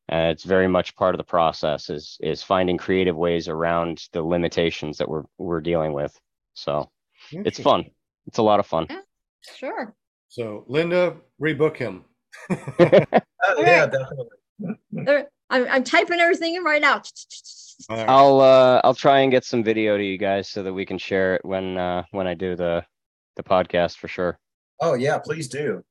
And 0.09 0.31
it's 0.31 0.45
very 0.45 0.69
much 0.69 0.97
part 0.97 1.15
of 1.15 1.19
the 1.19 1.25
process 1.25 1.89
is 1.89 2.19
is 2.21 2.43
finding 2.43 2.77
creative 2.77 3.17
ways 3.17 3.49
around 3.49 4.09
the 4.13 4.23
limitations 4.23 4.99
that 4.99 5.09
we're 5.09 5.25
we're 5.39 5.61
dealing 5.61 5.93
with. 5.93 6.19
So 6.55 6.91
it's 7.31 7.61
fun. 7.61 7.85
It's 8.27 8.39
a 8.39 8.43
lot 8.43 8.61
of 8.61 8.67
fun. 8.67 8.89
Sure. 9.57 9.95
So 10.29 10.65
Linda, 10.67 11.17
rebook 11.41 11.77
him. 11.77 12.05
Oh, 13.45 13.61
yeah, 13.61 13.87
definitely. 13.87 15.27
I'm, 15.51 15.67
I'm 15.69 15.85
typing 15.85 16.21
everything 16.21 16.55
in 16.55 16.63
right 16.63 16.81
now. 16.81 17.03
All 17.91 17.97
right. 17.97 18.09
I'll 18.09 18.41
uh 18.41 18.81
I'll 18.85 18.95
try 18.95 19.21
and 19.21 19.33
get 19.33 19.45
some 19.45 19.65
video 19.65 19.97
to 19.97 20.05
you 20.05 20.17
guys 20.17 20.49
so 20.49 20.63
that 20.63 20.73
we 20.73 20.87
can 20.87 20.97
share 20.97 21.35
it 21.35 21.45
when 21.45 21.77
uh 21.77 22.05
when 22.13 22.29
I 22.29 22.35
do 22.35 22.55
the 22.55 22.85
the 23.37 23.43
podcast 23.43 23.97
for 23.97 24.09
sure. 24.09 24.39
Oh, 24.81 24.95
yeah, 24.95 25.19
please 25.19 25.49
do. 25.49 25.85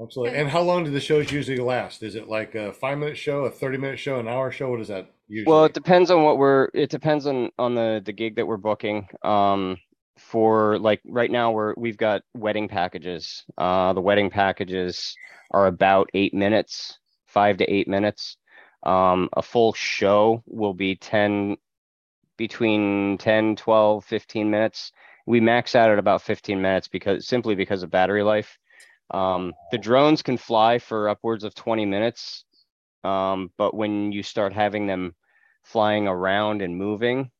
Absolutely. 0.00 0.38
And 0.38 0.48
how 0.48 0.62
long 0.62 0.84
do 0.84 0.90
the 0.90 1.00
shows 1.00 1.32
usually 1.32 1.58
last? 1.58 2.02
Is 2.02 2.14
it 2.14 2.28
like 2.28 2.54
a 2.54 2.72
five 2.72 2.98
minute 2.98 3.18
show, 3.18 3.44
a 3.44 3.50
30 3.50 3.78
minute 3.78 3.98
show, 3.98 4.20
an 4.20 4.28
hour 4.28 4.52
show? 4.52 4.70
What 4.70 4.80
is 4.80 4.88
that 4.88 5.10
usually? 5.26 5.52
Well, 5.52 5.64
it 5.64 5.74
depends 5.74 6.10
on 6.10 6.22
what 6.22 6.38
we're 6.38 6.68
it 6.72 6.90
depends 6.90 7.26
on 7.26 7.50
on 7.58 7.74
the 7.74 8.00
the 8.04 8.12
gig 8.12 8.36
that 8.36 8.46
we're 8.46 8.58
booking. 8.58 9.08
Um 9.24 9.78
for 10.16 10.78
like 10.78 11.00
right 11.04 11.30
now 11.30 11.50
we're 11.50 11.74
we've 11.76 11.96
got 11.96 12.22
wedding 12.34 12.68
packages. 12.68 13.44
Uh 13.56 13.92
the 13.92 14.00
wedding 14.00 14.30
packages 14.30 15.16
are 15.50 15.66
about 15.66 16.10
8 16.14 16.32
minutes, 16.32 16.98
5 17.26 17.56
to 17.58 17.64
8 17.64 17.88
minutes. 17.88 18.36
Um 18.84 19.28
a 19.32 19.42
full 19.42 19.72
show 19.72 20.44
will 20.46 20.74
be 20.74 20.94
10 20.94 21.56
between 22.36 23.18
10, 23.18 23.56
12, 23.56 24.04
15 24.04 24.48
minutes. 24.48 24.92
We 25.28 25.40
max 25.40 25.74
out 25.74 25.90
at 25.90 25.98
about 25.98 26.22
15 26.22 26.60
minutes 26.62 26.88
because 26.88 27.26
simply 27.26 27.54
because 27.54 27.82
of 27.82 27.90
battery 27.90 28.22
life. 28.22 28.58
Um 29.10 29.52
the 29.70 29.78
drones 29.78 30.22
can 30.22 30.36
fly 30.38 30.78
for 30.78 31.08
upwards 31.08 31.44
of 31.44 31.54
20 31.54 31.84
minutes. 31.86 32.44
Um 33.04 33.50
but 33.58 33.74
when 33.74 34.10
you 34.12 34.22
start 34.22 34.52
having 34.52 34.86
them 34.86 35.14
flying 35.64 36.08
around 36.08 36.62
and 36.62 36.76
moving, 36.76 37.30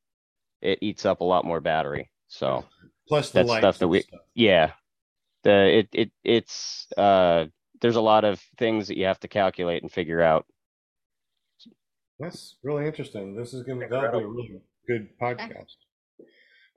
it 0.61 0.79
eats 0.83 1.07
up 1.07 1.21
a 1.21 1.25
lot 1.25 1.45
more 1.45 1.61
battery. 1.61 2.11
So 2.29 2.65
Plus 3.09 3.31
the 3.31 3.45
that's 3.45 3.59
stuff 3.59 3.79
that 3.79 3.89
we- 3.89 4.03
stuff. 4.03 4.21
yeah, 4.35 4.73
the 5.45 5.79
it 5.79 5.89
it 5.93 6.11
it's 6.25 6.87
uh 6.97 7.47
there's 7.81 7.97
a 7.97 8.01
lot 8.13 8.25
of 8.25 8.41
things 8.59 8.89
that 8.89 8.99
you 8.99 9.07
have 9.07 9.21
to 9.21 9.29
calculate 9.29 9.83
and 9.83 9.91
figure 9.91 10.21
out. 10.21 10.45
That's 12.19 12.57
really 12.63 12.87
interesting. 12.87 13.37
This 13.37 13.55
is 13.55 13.63
gonna 13.63 13.89
that'll 13.89 14.19
be 14.19 14.25
a 14.25 14.29
really 14.29 14.61
good 14.87 15.09
podcast. 15.21 15.77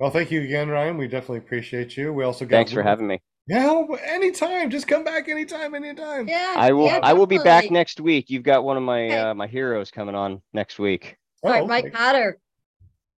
Well, 0.02 0.10
thank 0.10 0.32
you 0.32 0.42
again, 0.42 0.68
Ryan. 0.68 0.98
We 0.98 1.08
definitely 1.08 1.38
appreciate 1.38 1.96
you. 1.96 2.12
We 2.12 2.24
also 2.24 2.44
got 2.44 2.58
Thanks 2.58 2.72
for 2.72 2.82
having 2.82 3.06
me. 3.06 3.22
Yeah, 3.46 3.84
anytime. 4.04 4.72
Just 4.72 4.88
come 4.88 5.04
back 5.04 5.30
anytime, 5.30 5.76
anytime. 5.76 6.28
Yeah. 6.28 6.56
I 6.58 6.72
will 6.72 6.88
yeah, 6.88 7.02
I 7.04 7.14
will 7.14 7.28
be 7.28 7.38
back 7.38 7.70
next 7.70 8.00
week. 8.02 8.32
You've 8.32 8.42
got 8.42 8.64
one 8.64 8.78
of 8.78 8.82
my 8.84 9.06
Okay. 9.06 9.18
uh 9.20 9.34
my 9.36 9.46
heroes 9.46 9.92
coming 9.92 10.16
on 10.16 10.42
next 10.54 10.80
week. 10.80 11.18
Oh, 11.44 11.52
Right, 11.52 11.60
okay. 11.62 11.68
Mike 11.68 11.94
Potter. 11.94 12.40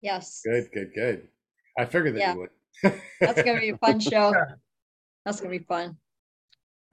Yes, 0.00 0.40
Good, 0.44 0.64
good, 0.74 0.88
good. 0.92 1.28
I 1.78 1.84
figured 1.84 2.16
that 2.16 2.18
Yeah. 2.18 2.34
you 2.34 2.40
would. 2.40 3.00
that's 3.20 3.42
gonna 3.44 3.60
be 3.60 3.68
a 3.68 3.76
fun 3.78 4.00
show. 4.10 4.34
That's 5.24 5.40
gonna 5.40 5.56
be 5.56 5.64
fun. 5.64 5.96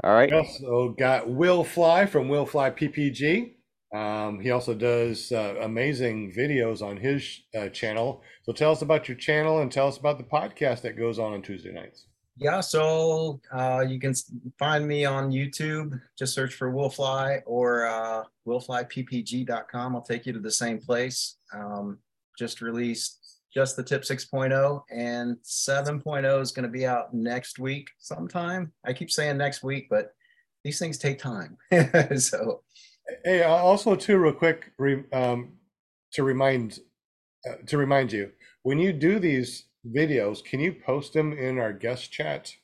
All 0.03 0.14
right. 0.14 0.30
We 0.30 0.38
also 0.38 0.90
got 0.90 1.28
Will 1.28 1.64
Fly 1.64 2.06
from 2.06 2.30
Will 2.30 2.45
Fly 2.45 2.70
PPG. 2.70 3.56
Um, 3.94 4.40
he 4.40 4.52
also 4.52 4.74
does 4.74 5.32
uh, 5.32 5.56
amazing 5.61 6.32
videos 6.32 6.82
on 6.82 6.98
his 6.98 7.41
uh, 7.57 7.70
channel. 7.70 8.22
So 8.44 8.52
tell 8.52 8.72
us 8.72 8.82
about 8.82 9.07
your 9.07 9.18
channel 9.18 9.60
and 9.60 9.72
tell 9.72 9.88
us 9.88 9.98
about 9.98 10.18
the 10.18 10.24
podcast 10.24 10.82
that 10.82 10.98
goes 10.98 11.18
on 11.18 11.34
on 11.34 11.41
Tuesday 11.41 11.72
nights. 11.72 12.06
Yeah, 12.38 12.61
so 12.61 13.41
uh, 13.52 13.84
you 13.88 13.99
can 13.99 14.14
find 14.57 14.88
me 14.88 15.03
on 15.03 15.32
YouTube. 15.32 15.99
Just 16.18 16.34
search 16.34 16.53
for 16.53 16.72
Willfly 16.72 17.41
or 17.45 17.86
uh, 17.86 18.24
willflyppg.com. 18.48 19.95
I'll 19.95 20.02
take 20.02 20.26
you 20.26 20.34
to 20.34 20.40
the 20.40 20.52
same 20.52 20.80
place. 20.80 21.36
Um, 21.53 21.98
just 22.38 22.61
released 22.61 23.40
just 23.53 23.76
the 23.76 23.84
tip 23.84 24.03
6.0 24.03 24.82
and 24.91 25.36
7.0 25.44 26.41
is 26.41 26.52
going 26.52 26.64
to 26.64 26.70
be 26.70 26.86
out 26.86 27.14
next 27.14 27.60
week 27.60 27.90
sometime. 27.98 28.72
I 28.86 28.94
keep 28.94 29.11
saying 29.11 29.38
next 29.38 29.64
week, 29.64 29.88
but 29.90 30.14
these 30.64 30.80
things 30.80 30.98
take 30.98 31.20
time. 31.20 31.57
so 32.18 32.61
Hey, 33.23 33.44
uh, 33.44 33.49
also 33.49 33.95
too, 33.95 34.18
real 34.18 34.34
quick, 34.34 34.72
re, 34.77 35.03
um, 35.14 35.53
to 36.14 36.23
remind 36.23 36.80
uh, 37.49 37.56
to 37.68 37.77
remind 37.77 38.11
you, 38.11 38.31
when 38.64 38.80
you 38.80 38.94
do 38.94 39.19
these 39.19 39.65
videos, 39.88 40.44
can 40.44 40.60
you 40.60 40.73
post 40.73 41.14
them 41.14 41.34
in 41.34 41.60
our 41.60 41.73
guest 41.73 42.11
chat? 42.11 42.56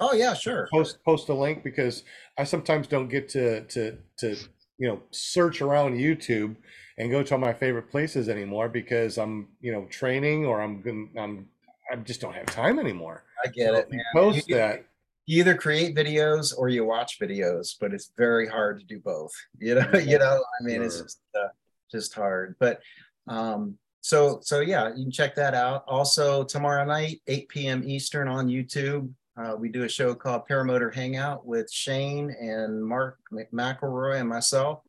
oh 0.00 0.12
yeah, 0.12 0.34
sure. 0.34 0.68
Post 0.72 1.02
post 1.04 1.28
a 1.28 1.34
link 1.34 1.62
because 1.62 2.02
I 2.38 2.44
sometimes 2.44 2.86
don't 2.86 3.08
get 3.08 3.28
to 3.30 3.62
to 3.66 3.98
to 4.18 4.36
you 4.78 4.88
know 4.88 5.02
search 5.10 5.60
around 5.62 5.94
YouTube 5.94 6.56
and 6.98 7.10
go 7.10 7.22
to 7.22 7.34
all 7.34 7.40
my 7.40 7.52
favorite 7.52 7.90
places 7.90 8.28
anymore 8.28 8.68
because 8.68 9.18
I'm 9.18 9.48
you 9.60 9.72
know 9.72 9.86
training 9.86 10.44
or 10.44 10.60
I'm 10.60 10.82
I'm 11.18 11.48
I 11.92 11.96
just 11.96 12.20
don't 12.20 12.34
have 12.34 12.46
time 12.46 12.78
anymore. 12.78 13.24
I 13.44 13.48
get 13.48 13.68
So 13.68 13.76
it. 13.76 13.90
man. 13.90 14.00
Post 14.14 14.48
You- 14.48 14.54
that. 14.56 14.86
You 15.26 15.40
either 15.40 15.56
create 15.56 15.96
videos 15.96 16.56
or 16.56 16.68
you 16.68 16.84
watch 16.84 17.18
videos, 17.20 17.74
but 17.80 17.92
it's 17.92 18.12
very 18.16 18.46
hard 18.46 18.78
to 18.78 18.86
do 18.86 19.00
both. 19.00 19.32
You 19.58 19.74
know, 19.74 19.98
you 19.98 20.18
know, 20.18 20.42
I 20.60 20.64
mean, 20.64 20.82
it's 20.82 21.00
just 21.00 21.20
uh, 21.38 21.48
just 21.90 22.14
hard. 22.14 22.54
But 22.60 22.80
um, 23.26 23.76
so 24.00 24.38
so 24.42 24.60
yeah, 24.60 24.88
you 24.94 25.04
can 25.04 25.10
check 25.10 25.34
that 25.34 25.54
out. 25.54 25.84
Also, 25.88 26.44
tomorrow 26.44 26.84
night, 26.84 27.20
8 27.26 27.48
p.m. 27.48 27.82
Eastern 27.84 28.28
on 28.28 28.46
YouTube, 28.46 29.10
uh, 29.36 29.56
we 29.58 29.68
do 29.68 29.82
a 29.82 29.88
show 29.88 30.14
called 30.14 30.42
Paramotor 30.48 30.94
Hangout 30.94 31.44
with 31.44 31.70
Shane 31.70 32.30
and 32.40 32.84
Mark 32.84 33.18
Mc- 33.32 33.50
McElroy 33.50 34.20
and 34.20 34.28
myself. 34.28 34.80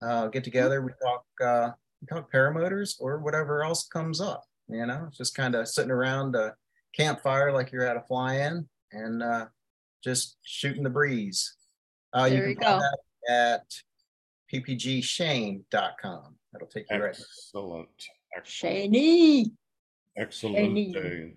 Uh, 0.00 0.28
get 0.28 0.44
together, 0.44 0.80
we 0.82 0.92
talk 1.02 1.24
uh, 1.44 1.70
we 2.00 2.06
talk 2.06 2.32
paramotors 2.32 2.94
or 2.98 3.18
whatever 3.18 3.62
else 3.62 3.86
comes 3.86 4.20
up. 4.20 4.44
You 4.68 4.86
know, 4.86 5.04
it's 5.08 5.18
just 5.18 5.36
kind 5.36 5.54
of 5.54 5.68
sitting 5.68 5.90
around 5.90 6.34
a 6.34 6.54
campfire 6.94 7.52
like 7.52 7.70
you're 7.72 7.86
at 7.86 7.96
a 7.96 8.02
fly-in 8.08 8.66
and 8.92 9.22
uh, 9.22 9.46
just 10.06 10.36
shooting 10.44 10.84
the 10.84 10.90
breeze. 10.90 11.56
Uh, 12.12 12.28
There 12.28 12.44
you 12.44 12.48
you 12.50 12.54
can 12.56 12.64
find 12.64 12.80
go. 12.80 12.88
that 13.26 13.60
at 13.60 13.74
ppgshane.com. 14.54 16.34
That'll 16.52 16.68
take 16.68 16.86
you 16.90 17.02
right. 17.02 17.10
Excellent. 17.10 17.88
Excellent. 18.36 18.92
Shaney. 18.92 19.50
Excellent. 20.16 20.56
Shiny. 20.56 20.92
day. 20.92 21.34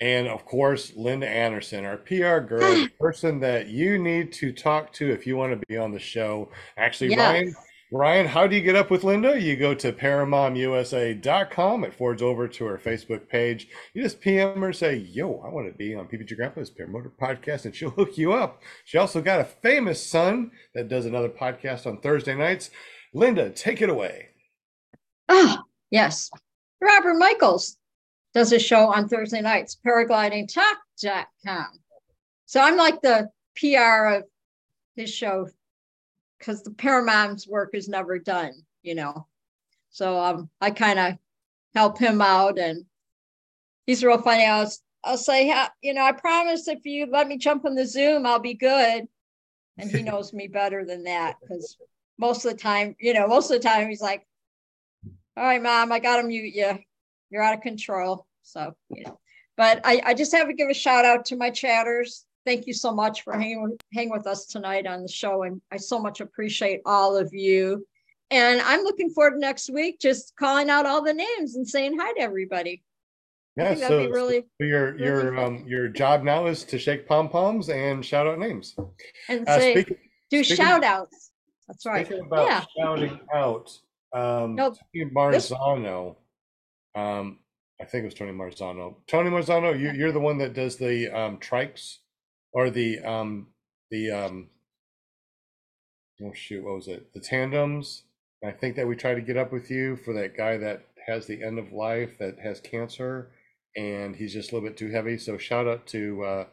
And 0.00 0.28
of 0.28 0.44
course, 0.44 0.92
Linda 0.94 1.26
Anderson, 1.26 1.86
our 1.86 1.96
PR 1.96 2.38
girl, 2.40 2.60
the 2.60 2.90
person 3.00 3.40
that 3.40 3.68
you 3.68 3.98
need 3.98 4.30
to 4.34 4.52
talk 4.52 4.92
to 4.94 5.10
if 5.10 5.26
you 5.26 5.38
want 5.38 5.58
to 5.58 5.66
be 5.66 5.78
on 5.78 5.90
the 5.90 5.98
show. 5.98 6.50
Actually, 6.76 7.10
Yes. 7.10 7.18
Ryan, 7.18 7.54
Ryan, 7.92 8.26
how 8.26 8.48
do 8.48 8.56
you 8.56 8.62
get 8.62 8.74
up 8.74 8.90
with 8.90 9.04
Linda? 9.04 9.40
You 9.40 9.56
go 9.56 9.72
to 9.72 9.92
paramomusa.com. 9.92 11.84
It 11.84 11.94
forwards 11.94 12.20
over 12.20 12.48
to 12.48 12.64
her 12.64 12.78
Facebook 12.78 13.28
page. 13.28 13.68
You 13.94 14.02
just 14.02 14.20
PM 14.20 14.60
her, 14.60 14.72
say, 14.72 14.96
"Yo, 14.96 15.40
I 15.46 15.50
want 15.50 15.70
to 15.70 15.76
be 15.76 15.94
on 15.94 16.08
PPG 16.08 16.34
Grandpa's 16.36 16.70
Paramotor 16.70 17.12
podcast," 17.20 17.64
and 17.64 17.74
she'll 17.74 17.90
hook 17.96 18.18
you 18.18 18.32
up. 18.32 18.60
She 18.84 18.98
also 18.98 19.22
got 19.22 19.40
a 19.40 19.44
famous 19.44 20.04
son 20.04 20.50
that 20.74 20.88
does 20.88 21.06
another 21.06 21.28
podcast 21.28 21.86
on 21.86 22.00
Thursday 22.00 22.34
nights. 22.34 22.70
Linda, 23.14 23.50
take 23.50 23.80
it 23.80 23.88
away. 23.88 24.30
Ah, 25.28 25.62
yes. 25.90 26.28
Robert 26.80 27.14
Michaels 27.14 27.78
does 28.34 28.52
a 28.52 28.58
show 28.58 28.92
on 28.92 29.08
Thursday 29.08 29.40
nights, 29.40 29.78
paraglidingtalk.com. 29.86 31.66
So 32.46 32.60
I'm 32.60 32.76
like 32.76 33.00
the 33.00 33.30
PR 33.56 34.16
of 34.16 34.24
his 34.96 35.10
show 35.12 35.48
because 36.38 36.62
the 36.62 36.70
Paramom's 36.70 37.46
work 37.46 37.70
is 37.74 37.88
never 37.88 38.18
done, 38.18 38.52
you 38.82 38.94
know. 38.94 39.26
So 39.90 40.18
um, 40.18 40.50
I 40.60 40.70
kind 40.70 40.98
of 40.98 41.14
help 41.74 41.98
him 41.98 42.20
out, 42.20 42.58
and 42.58 42.84
he's 43.86 44.04
real 44.04 44.20
funny. 44.20 44.44
I'll, 44.44 44.70
I'll 45.04 45.16
say, 45.16 45.52
you 45.82 45.94
know, 45.94 46.02
I 46.02 46.12
promise 46.12 46.68
if 46.68 46.84
you 46.84 47.06
let 47.06 47.28
me 47.28 47.38
jump 47.38 47.64
on 47.64 47.74
the 47.74 47.86
Zoom, 47.86 48.26
I'll 48.26 48.38
be 48.38 48.54
good. 48.54 49.06
And 49.78 49.90
he 49.90 50.02
knows 50.04 50.32
me 50.32 50.48
better 50.48 50.84
than 50.84 51.04
that 51.04 51.36
because 51.40 51.76
most 52.18 52.44
of 52.44 52.52
the 52.52 52.58
time, 52.58 52.96
you 52.98 53.14
know, 53.14 53.26
most 53.26 53.50
of 53.50 53.60
the 53.60 53.68
time 53.68 53.88
he's 53.88 54.00
like, 54.00 54.26
all 55.36 55.44
right, 55.44 55.62
mom, 55.62 55.92
I 55.92 55.98
gotta 55.98 56.22
mute 56.22 56.54
you. 56.54 56.78
You're 57.30 57.42
out 57.42 57.54
of 57.54 57.60
control. 57.60 58.26
So, 58.42 58.74
you 58.90 59.04
know, 59.04 59.18
but 59.56 59.80
I, 59.84 60.02
I 60.04 60.14
just 60.14 60.34
have 60.34 60.48
to 60.48 60.54
give 60.54 60.68
a 60.68 60.74
shout 60.74 61.04
out 61.04 61.26
to 61.26 61.36
my 61.36 61.50
chatters. 61.50 62.25
Thank 62.46 62.68
you 62.68 62.72
so 62.74 62.94
much 62.94 63.22
for 63.22 63.32
hanging 63.32 63.76
with, 64.10 64.26
us 64.28 64.46
tonight 64.46 64.86
on 64.86 65.02
the 65.02 65.08
show. 65.08 65.42
And 65.42 65.60
I 65.72 65.76
so 65.78 65.98
much 65.98 66.20
appreciate 66.20 66.80
all 66.86 67.16
of 67.16 67.34
you. 67.34 67.84
And 68.30 68.60
I'm 68.60 68.82
looking 68.84 69.10
forward 69.10 69.32
to 69.32 69.38
next 69.40 69.68
week, 69.68 69.98
just 70.00 70.32
calling 70.38 70.70
out 70.70 70.86
all 70.86 71.02
the 71.02 71.12
names 71.12 71.56
and 71.56 71.68
saying 71.68 71.98
hi 71.98 72.12
to 72.12 72.20
everybody. 72.20 72.84
Yeah, 73.56 73.74
that'd 73.74 73.88
so 73.88 74.06
be 74.06 74.12
really, 74.12 74.44
so 74.60 74.66
your 74.66 74.98
your 74.98 75.38
um 75.40 75.64
your 75.66 75.88
job 75.88 76.22
now 76.22 76.46
is 76.46 76.62
to 76.64 76.78
shake 76.78 77.08
pom 77.08 77.28
poms 77.28 77.68
and 77.70 78.04
shout 78.04 78.26
out 78.26 78.38
names. 78.38 78.76
and 79.28 79.48
Uh, 79.48 79.58
say, 79.58 79.72
speaking, 79.72 79.96
do 80.30 80.44
speaking- 80.44 80.64
shout 80.64 80.84
outs. 80.84 81.32
That's 81.66 81.84
right. 81.86 82.08
about 82.10 82.46
Yeah. 82.46 82.64
shouting 82.78 83.18
out, 83.34 83.76
um, 84.12 84.54
No, 84.54 84.70
Tony 84.94 85.10
Marzano, 85.10 86.16
um, 86.94 87.38
I 87.80 87.84
think 87.86 88.02
it 88.02 88.06
was 88.06 88.14
Tony 88.14 88.32
Marzano. 88.32 88.96
Tony 89.08 89.30
Marzano, 89.30 89.78
you, 89.78 89.90
you're 89.92 90.12
the 90.12 90.20
one 90.20 90.38
that 90.38 90.52
does 90.52 90.76
the 90.76 91.08
um 91.08 91.38
trikes 91.38 91.98
or 92.56 92.70
the 92.70 92.98
um 93.00 93.46
the 93.90 94.10
um 94.10 94.48
oh 96.24 96.32
shoot, 96.34 96.64
what 96.64 96.74
was 96.74 96.88
it? 96.88 97.12
The 97.12 97.20
tandems. 97.20 98.04
I 98.44 98.50
think 98.50 98.76
that 98.76 98.88
we 98.88 98.96
tried 98.96 99.16
to 99.16 99.20
get 99.20 99.36
up 99.36 99.52
with 99.52 99.70
you 99.70 99.96
for 99.96 100.14
that 100.14 100.36
guy 100.36 100.56
that 100.56 100.86
has 101.06 101.26
the 101.26 101.42
end 101.42 101.58
of 101.58 101.72
life 101.72 102.18
that 102.18 102.38
has 102.42 102.60
cancer 102.60 103.30
and 103.76 104.16
he's 104.16 104.32
just 104.32 104.50
a 104.50 104.54
little 104.54 104.68
bit 104.68 104.78
too 104.78 104.90
heavy. 104.90 105.18
So 105.18 105.36
shout 105.36 105.68
out 105.68 105.86
to 105.88 106.24
uh 106.24 106.44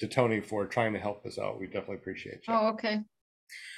to 0.00 0.08
Tony 0.08 0.40
for 0.40 0.66
trying 0.66 0.92
to 0.94 0.98
help 0.98 1.24
us 1.24 1.38
out. 1.38 1.60
We 1.60 1.66
definitely 1.66 1.96
appreciate 1.96 2.40
you. 2.48 2.54
Oh, 2.54 2.68
okay. 2.70 3.00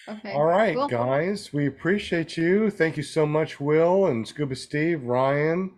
Okay. 0.09 0.32
All 0.32 0.44
right, 0.44 0.74
cool. 0.74 0.89
guys, 0.89 1.52
we 1.52 1.66
appreciate 1.66 2.36
you. 2.36 2.70
Thank 2.70 2.97
you 2.97 3.02
so 3.02 3.27
much, 3.27 3.61
Will 3.61 4.06
and 4.06 4.27
Scuba 4.27 4.55
Steve, 4.55 5.02
Ryan, 5.02 5.73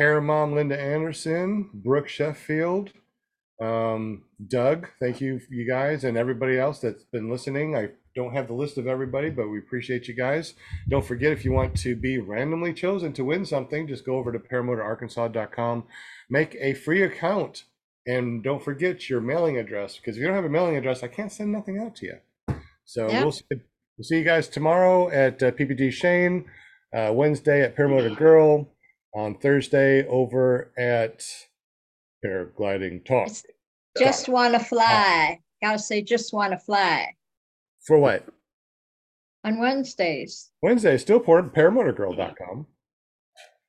Paramom, 0.00 0.54
Linda 0.54 0.80
Anderson, 0.80 1.70
Brooke 1.74 2.08
Sheffield, 2.08 2.92
um, 3.60 4.24
Doug. 4.48 4.88
Thank 5.00 5.20
you, 5.20 5.40
you 5.50 5.66
guys, 5.68 6.04
and 6.04 6.16
everybody 6.16 6.58
else 6.58 6.80
that's 6.80 7.04
been 7.04 7.30
listening. 7.30 7.76
I 7.76 7.90
don't 8.14 8.32
have 8.32 8.46
the 8.46 8.54
list 8.54 8.78
of 8.78 8.86
everybody, 8.86 9.30
but 9.30 9.48
we 9.48 9.58
appreciate 9.58 10.06
you 10.08 10.14
guys. 10.14 10.54
Don't 10.88 11.04
forget 11.04 11.32
if 11.32 11.44
you 11.44 11.52
want 11.52 11.76
to 11.78 11.96
be 11.96 12.18
randomly 12.18 12.72
chosen 12.72 13.12
to 13.14 13.24
win 13.24 13.44
something, 13.44 13.86
just 13.88 14.04
go 14.06 14.16
over 14.16 14.32
to 14.32 14.38
paramotorarkansas.com, 14.38 15.84
make 16.30 16.56
a 16.60 16.74
free 16.74 17.02
account, 17.02 17.64
and 18.06 18.42
don't 18.42 18.62
forget 18.62 19.08
your 19.08 19.20
mailing 19.20 19.56
address 19.56 19.96
because 19.96 20.16
if 20.16 20.20
you 20.20 20.26
don't 20.26 20.36
have 20.36 20.44
a 20.44 20.48
mailing 20.48 20.76
address, 20.76 21.02
I 21.02 21.08
can't 21.08 21.32
send 21.32 21.50
nothing 21.52 21.78
out 21.78 21.96
to 21.96 22.06
you. 22.06 22.18
So 22.84 23.08
Yeah. 23.08 23.22
we'll 23.22 23.32
see, 23.32 23.44
we'll 23.50 24.04
see 24.04 24.18
you 24.18 24.24
guys 24.24 24.46
tomorrow 24.48 25.08
at 25.10 25.42
uh, 25.42 25.50
PPG 25.52 25.90
Shane, 25.92 26.44
uh, 26.94 27.12
Wednesday 27.14 27.62
at 27.62 27.76
Paramotor 27.76 28.16
Girl, 28.16 28.68
on 29.14 29.36
Thursday 29.38 30.06
over 30.06 30.70
at 30.76 31.24
Paragliding 32.24 33.04
Talk. 33.04 33.26
It's- 33.26 33.44
Just 33.98 34.28
want 34.28 34.54
to 34.54 34.60
fly. 34.60 35.40
Gotta 35.62 35.78
say, 35.78 36.02
just 36.02 36.32
want 36.32 36.52
to 36.52 36.58
fly 36.58 37.14
For 37.86 37.98
what? 37.98 38.26
on 39.44 39.58
Wednesdays. 39.58 40.50
Wednesday, 40.62 40.96
still 40.96 41.20
paramotorgirl.com. 41.20 42.66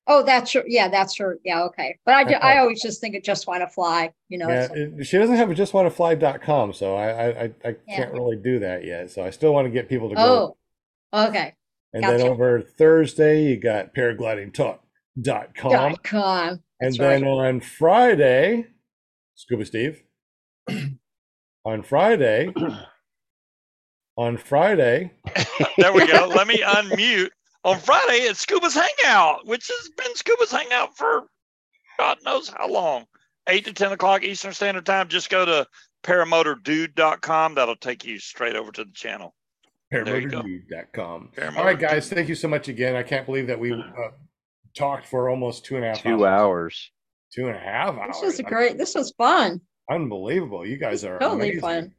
Oh, 0.08 0.24
that's 0.24 0.54
your, 0.54 0.64
yeah, 0.68 0.88
that's 0.88 1.18
her. 1.18 1.40
Yeah, 1.44 1.64
okay. 1.64 1.98
But 2.06 2.14
I, 2.16 2.24
ju- 2.24 2.36
I 2.36 2.54
uh-huh. 2.54 2.62
always 2.62 2.82
just 2.82 3.02
think 3.02 3.16
of 3.16 3.24
just 3.24 3.48
want 3.48 3.62
to 3.62 3.68
fly, 3.68 4.14
you 4.30 4.38
know. 4.38 4.48
Yeah, 4.48 4.68
it, 4.72 5.06
she 5.06 5.18
doesn't 5.18 5.36
have 5.36 5.50
a 5.50 5.56
just 5.56 5.74
want 5.74 5.92
to 5.92 5.96
justwantafly.com, 6.02 6.74
so 6.74 6.96
I, 6.96 7.10
I, 7.10 7.52
I, 7.66 7.76
Yeah. 7.88 7.96
can't 7.98 8.14
really 8.14 8.38
do 8.38 8.60
that 8.60 8.86
yet. 8.86 9.10
So 9.12 9.24
I 9.26 9.32
still 9.32 9.54
want 9.54 9.66
to 9.66 9.72
get 9.72 9.90
people 9.90 10.10
to 10.10 10.16
go. 10.16 10.58
Oh, 11.12 11.28
okay. 11.28 11.56
and 11.94 12.04
then 12.04 12.22
over 12.22 12.62
Thursday, 12.62 13.44
you 13.46 13.58
got 13.60 13.96
paraglidingtalk.com. 13.96 14.80
Dot 15.22 16.04
com. 16.04 16.62
And 16.80 16.92
That's 16.92 16.98
then 16.98 17.22
right. 17.24 17.48
on 17.48 17.60
Friday, 17.62 18.68
Scuba 19.36 19.66
Steve, 19.66 20.04
on 21.66 21.84
Friday, 21.84 22.54
on 24.18 24.38
Friday, 24.38 25.12
There 25.78 25.94
we 25.94 26.08
go. 26.08 26.28
Let 26.36 26.48
me 26.48 26.62
unmute. 26.62 27.30
On 27.64 27.80
Friday, 27.80 28.24
it's 28.24 28.40
Scuba's 28.40 28.76
Hangout, 28.76 29.46
which 29.48 29.68
has 29.68 29.90
been 29.98 30.16
Scuba's 30.16 30.52
Hangout 30.52 30.96
for 30.96 31.24
God 31.98 32.18
knows 32.24 32.50
how 32.50 32.70
long. 32.70 33.06
8 33.48 33.66
to 33.66 33.74
10 33.74 33.92
o'clock 33.94 34.24
Eastern 34.24 34.54
Standard 34.54 34.86
Time. 34.86 35.08
Just 35.08 35.30
go 35.30 35.46
to 35.46 35.68
paramotordude.com. 36.04 37.56
That'll 37.56 37.76
take 37.76 38.06
you 38.06 38.20
straight 38.20 38.56
over 38.56 38.72
to 38.72 38.84
the 38.84 38.92
channel. 38.92 39.34
There 39.92 40.20
you 40.20 40.30
go. 40.30 40.42
paramotordude.com. 40.42 41.30
Paramotor 41.36 41.58
All 41.58 41.66
right, 41.66 41.80
guys, 41.80 42.10
thank 42.10 42.28
you 42.28 42.36
so 42.36 42.48
much 42.48 42.68
again. 42.68 42.96
I 42.96 43.04
can't 43.04 43.26
believe 43.26 43.48
that 43.48 43.60
we 43.60 43.72
uh, 43.72 44.12
talked 44.76 45.06
for 45.08 45.30
almost 45.30 45.66
two 45.66 45.76
and 45.76 45.86
a 45.86 45.90
half 45.90 46.02
Two 46.04 46.26
hours. 46.26 46.42
hours. 46.42 46.92
Two 47.34 47.48
and 47.48 47.56
a 47.56 47.60
half 47.60 47.96
hours. 47.98 48.16
This 48.22 48.38
was 48.38 48.42
great, 48.42 48.78
this 48.78 48.96
was 48.96 49.12
fun. 49.12 49.62
Unbelievable. 49.90 50.66
You 50.66 50.78
guys 50.78 51.04
are 51.04 51.20
Totally 51.20 51.50
amazing. 51.52 51.62
fun. 51.62 51.94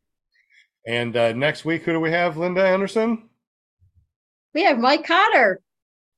And 0.87 1.17
uh, 1.17 1.33
next 1.33 1.65
week, 1.65 1.83
who 1.83 1.93
do 1.93 2.01
we 2.01 2.11
have? 2.11 2.37
Linda 2.37 2.65
Anderson? 2.67 3.29
We 4.55 4.65
have 4.65 4.79
Mike 4.79 5.07
Cotter 5.07 5.61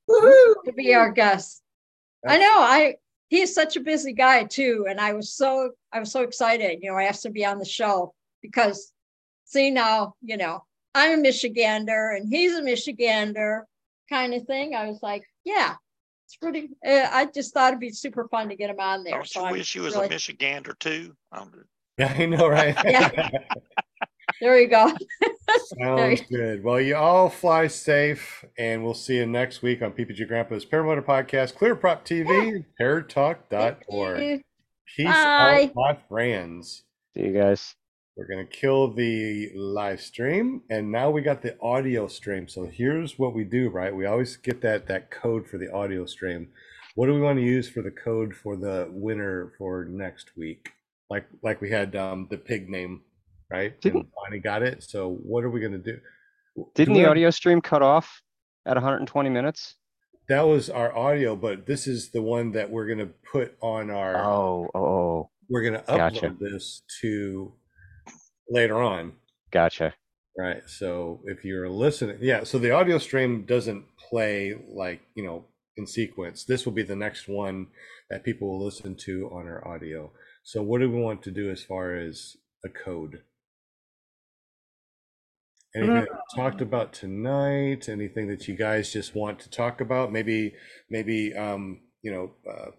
to 0.09 0.73
be 0.77 0.95
our 0.95 1.11
guest. 1.11 1.63
I 2.27 2.39
know, 2.39 2.53
I, 2.61 2.97
he's 3.29 3.55
such 3.55 3.77
a 3.77 3.81
busy 3.81 4.13
guy 4.13 4.45
too. 4.45 4.87
And 4.89 5.01
I 5.01 5.13
was 5.13 5.35
so, 5.35 5.71
I 5.93 6.01
was 6.01 6.13
so 6.13 6.23
excited, 6.23 6.79
you 6.83 6.91
know, 6.91 6.97
I 6.97 7.05
asked 7.05 7.23
to 7.23 7.31
be 7.31 7.45
on 7.45 7.59
the 7.59 7.65
show 7.65 8.15
because 8.43 8.93
see 9.45 9.71
now, 9.71 10.15
you 10.23 10.37
know, 10.37 10.65
I'm 10.95 11.21
a 11.21 11.23
Michigander 11.23 12.17
and 12.17 12.29
he's 12.29 12.55
a 12.57 12.63
Michigander 12.63 13.63
kind 14.09 14.35
of 14.35 14.45
thing. 14.47 14.75
I 14.75 14.89
was 14.89 15.01
like, 15.03 15.25
yeah, 15.45 15.75
it's 16.29 16.37
pretty, 16.37 16.69
uh, 16.87 17.09
I 17.11 17.25
just 17.35 17.55
thought 17.55 17.69
it'd 17.69 17.81
be 17.81 17.89
super 17.91 18.29
fun 18.29 18.51
to 18.51 18.55
get 18.55 18.69
him 18.69 18.79
on 18.81 19.03
there. 19.03 19.15
Don't 19.15 19.27
So 19.27 19.41
you 19.41 19.47
I'm 19.47 19.53
wish 19.53 19.75
you 19.75 19.81
was 19.81 19.95
really- 19.95 20.09
a 20.09 20.11
Michigander 20.11 20.79
too? 20.79 21.17
Um, 21.33 21.53
Yeah, 21.99 22.15
I 22.17 22.27
know, 22.27 22.47
right? 22.49 22.77
Yeah. 22.85 23.31
There 24.43 24.61
you 24.61 24.69
go. 24.69 24.93
Sounds 25.81 26.21
good. 26.31 26.63
Well, 26.63 26.81
you 26.81 26.95
all 26.95 27.29
fly 27.31 27.67
safe, 27.67 28.45
and 28.59 28.85
we'll 28.85 28.93
see 28.95 29.17
you 29.17 29.27
next 29.27 29.63
week 29.63 29.81
on 29.83 29.91
PPG 29.93 30.29
Grandpa's 30.29 30.65
Paramotor 30.67 31.03
Podcast, 31.05 31.55
Clear 31.57 31.75
Prop 31.75 32.05
TV, 32.05 32.65
paratalk.org. 32.81 34.43
Peace 34.97 35.07
Bye. 35.07 35.71
out, 35.71 35.75
my 35.75 35.99
friends. 36.09 36.85
See 37.17 37.23
you 37.25 37.33
guys. 37.33 37.75
We're 38.19 38.27
going 38.27 38.45
to 38.45 38.53
kill 38.53 38.93
the 38.93 39.53
live 39.55 40.01
stream, 40.01 40.63
and 40.69 40.91
now 40.91 41.09
we 41.09 41.23
got 41.23 41.41
the 41.41 41.57
audio 41.63 42.09
stream. 42.09 42.49
So 42.49 42.67
here's 42.67 43.17
what 43.17 43.33
we 43.33 43.45
do, 43.45 43.69
right? 43.69 43.95
We 43.95 44.07
always 44.07 44.37
get 44.37 44.61
that 44.63 44.89
that 44.89 45.13
code 45.13 45.47
for 45.47 45.57
the 45.57 45.73
audio 45.73 46.05
stream. 46.05 46.49
What 46.97 47.07
do 47.07 47.15
we 47.15 47.21
want 47.21 47.39
to 47.39 47.45
use 47.45 47.69
for 47.69 47.81
the 47.81 47.93
code 47.93 48.35
for 48.35 48.57
the 48.57 48.89
winner 48.91 49.53
for 49.57 49.85
next 49.85 50.37
week? 50.37 50.71
Like 51.09 51.27
like 51.45 51.61
we 51.61 51.71
had 51.71 51.95
um, 51.95 52.27
the 52.29 52.39
pig 52.39 52.69
name, 52.69 53.03
right? 53.53 53.81
Didn't- 53.81 54.01
And 54.01 54.09
Bonnie 54.13 54.41
got 54.41 54.65
it. 54.65 54.83
So 54.83 55.09
what 55.23 55.45
are 55.45 55.51
we 55.51 55.61
going 55.61 55.73
to 55.75 55.79
do? 55.79 55.99
Do 56.57 56.67
Didn't 56.75 56.95
we 56.95 56.99
the 56.99 57.05
have- 57.05 57.13
audio 57.13 57.31
stream 57.31 57.61
cut 57.61 57.83
off 57.83 58.21
at 58.67 58.75
120 58.75 59.31
minutes? 59.31 59.77
That 60.29 60.43
was 60.43 60.69
our 60.69 60.95
audio, 60.95 61.37
but 61.37 61.67
this 61.67 61.87
is 61.87 62.11
the 62.11 62.21
one 62.21 62.51
that 62.53 62.69
we're 62.69 62.87
going 62.87 62.99
to 62.99 63.11
put 63.33 63.57
on 63.63 63.91
our. 63.91 64.17
Oh, 64.17 64.69
oh, 64.75 64.85
oh, 64.85 65.31
We're 65.49 65.63
going 65.63 65.75
to 65.75 65.81
upload 65.83 65.97
Gotcha. 66.21 66.37
this 66.41 66.83
to 67.01 67.53
later 68.51 68.83
on. 68.83 69.13
gotcha. 69.51 69.95
Right. 70.37 70.63
So 70.67 71.21
if 71.25 71.45
you're 71.45 71.69
listening, 71.69 72.19
yeah. 72.21 72.45
So 72.45 72.59
the 72.59 72.71
audio 72.71 72.99
stream 72.99 73.43
doesn't 73.45 73.85
play 74.09 74.55
like, 74.69 75.01
you 75.17 75.25
know, 75.25 75.45
in 75.77 75.87
sequence. 75.87 76.45
This 76.45 76.65
will 76.65 76.73
be 76.73 76.85
the 76.85 76.97
next 76.97 77.29
one 77.29 77.69
that 78.09 78.25
people 78.25 78.49
will 78.49 78.65
listen 78.65 78.95
to 79.05 79.29
on 79.33 79.47
our 79.47 79.67
audio. 79.67 80.13
So 80.45 80.63
what 80.63 80.81
do 80.81 80.91
we 80.91 81.01
want 81.01 81.23
to 81.25 81.33
do 81.33 81.51
as 81.51 81.65
far 81.65 81.97
as 81.97 82.37
a 82.65 82.69
code? 82.69 83.23
Anything 85.75 85.95
that 85.97 86.09
we 86.11 86.43
talked 86.43 86.61
about 86.61 86.93
tonight? 86.93 87.89
Anything 87.89 88.29
that 88.29 88.49
you 88.49 88.57
guys 88.57 88.93
just 88.93 89.15
want 89.15 89.41
to 89.41 89.51
talk 89.51 89.81
about? 89.81 90.13
Maybe, 90.13 90.55
maybe, 90.89 91.35
um, 91.35 91.81
you 92.03 92.13
know, 92.13 92.31
uh, 92.49 92.67
um, 92.67 92.73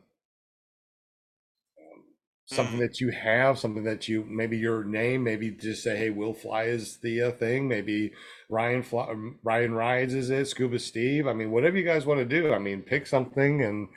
something 2.52 2.76
Hmm. 2.76 2.82
that 2.82 3.00
you 3.00 3.11
have, 3.11 3.60
something 3.60 3.84
that 3.84 4.08
you 4.08 4.26
maybe 4.28 4.58
your 4.58 4.84
name, 4.84 5.24
maybe 5.24 5.52
just 5.52 5.84
say, 5.84 5.95
"Hey, 5.98 6.10
Will 6.10 6.34
Fly 6.34 6.64
is 6.64 6.98
the 6.98 7.22
uh, 7.22 7.32
thing." 7.32 7.68
Maybe 7.68 8.11
Ryan 8.50 8.82
Fly, 8.84 9.08
um, 9.10 9.40
Ryan 9.44 9.74
Rides 9.74 10.14
is 10.14 10.30
it? 10.30 10.48
Scuba 10.48 10.80
Steve. 10.80 11.28
I 11.28 11.34
mean, 11.34 11.52
whatever 11.52 11.78
you 11.78 11.86
guys 11.86 12.06
want 12.06 12.19
to 12.19 12.26
do. 12.26 12.53
I 12.53 12.60
mean, 12.60 12.82
pick 12.82 13.06
something, 13.08 13.64
and 13.64 13.88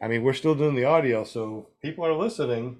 I 0.00 0.08
mean, 0.08 0.22
we're 0.22 0.32
still 0.32 0.54
doing 0.54 0.74
the 0.74 0.84
audio, 0.84 1.24
so 1.24 1.68
people 1.82 2.04
are 2.06 2.14
listening. 2.14 2.78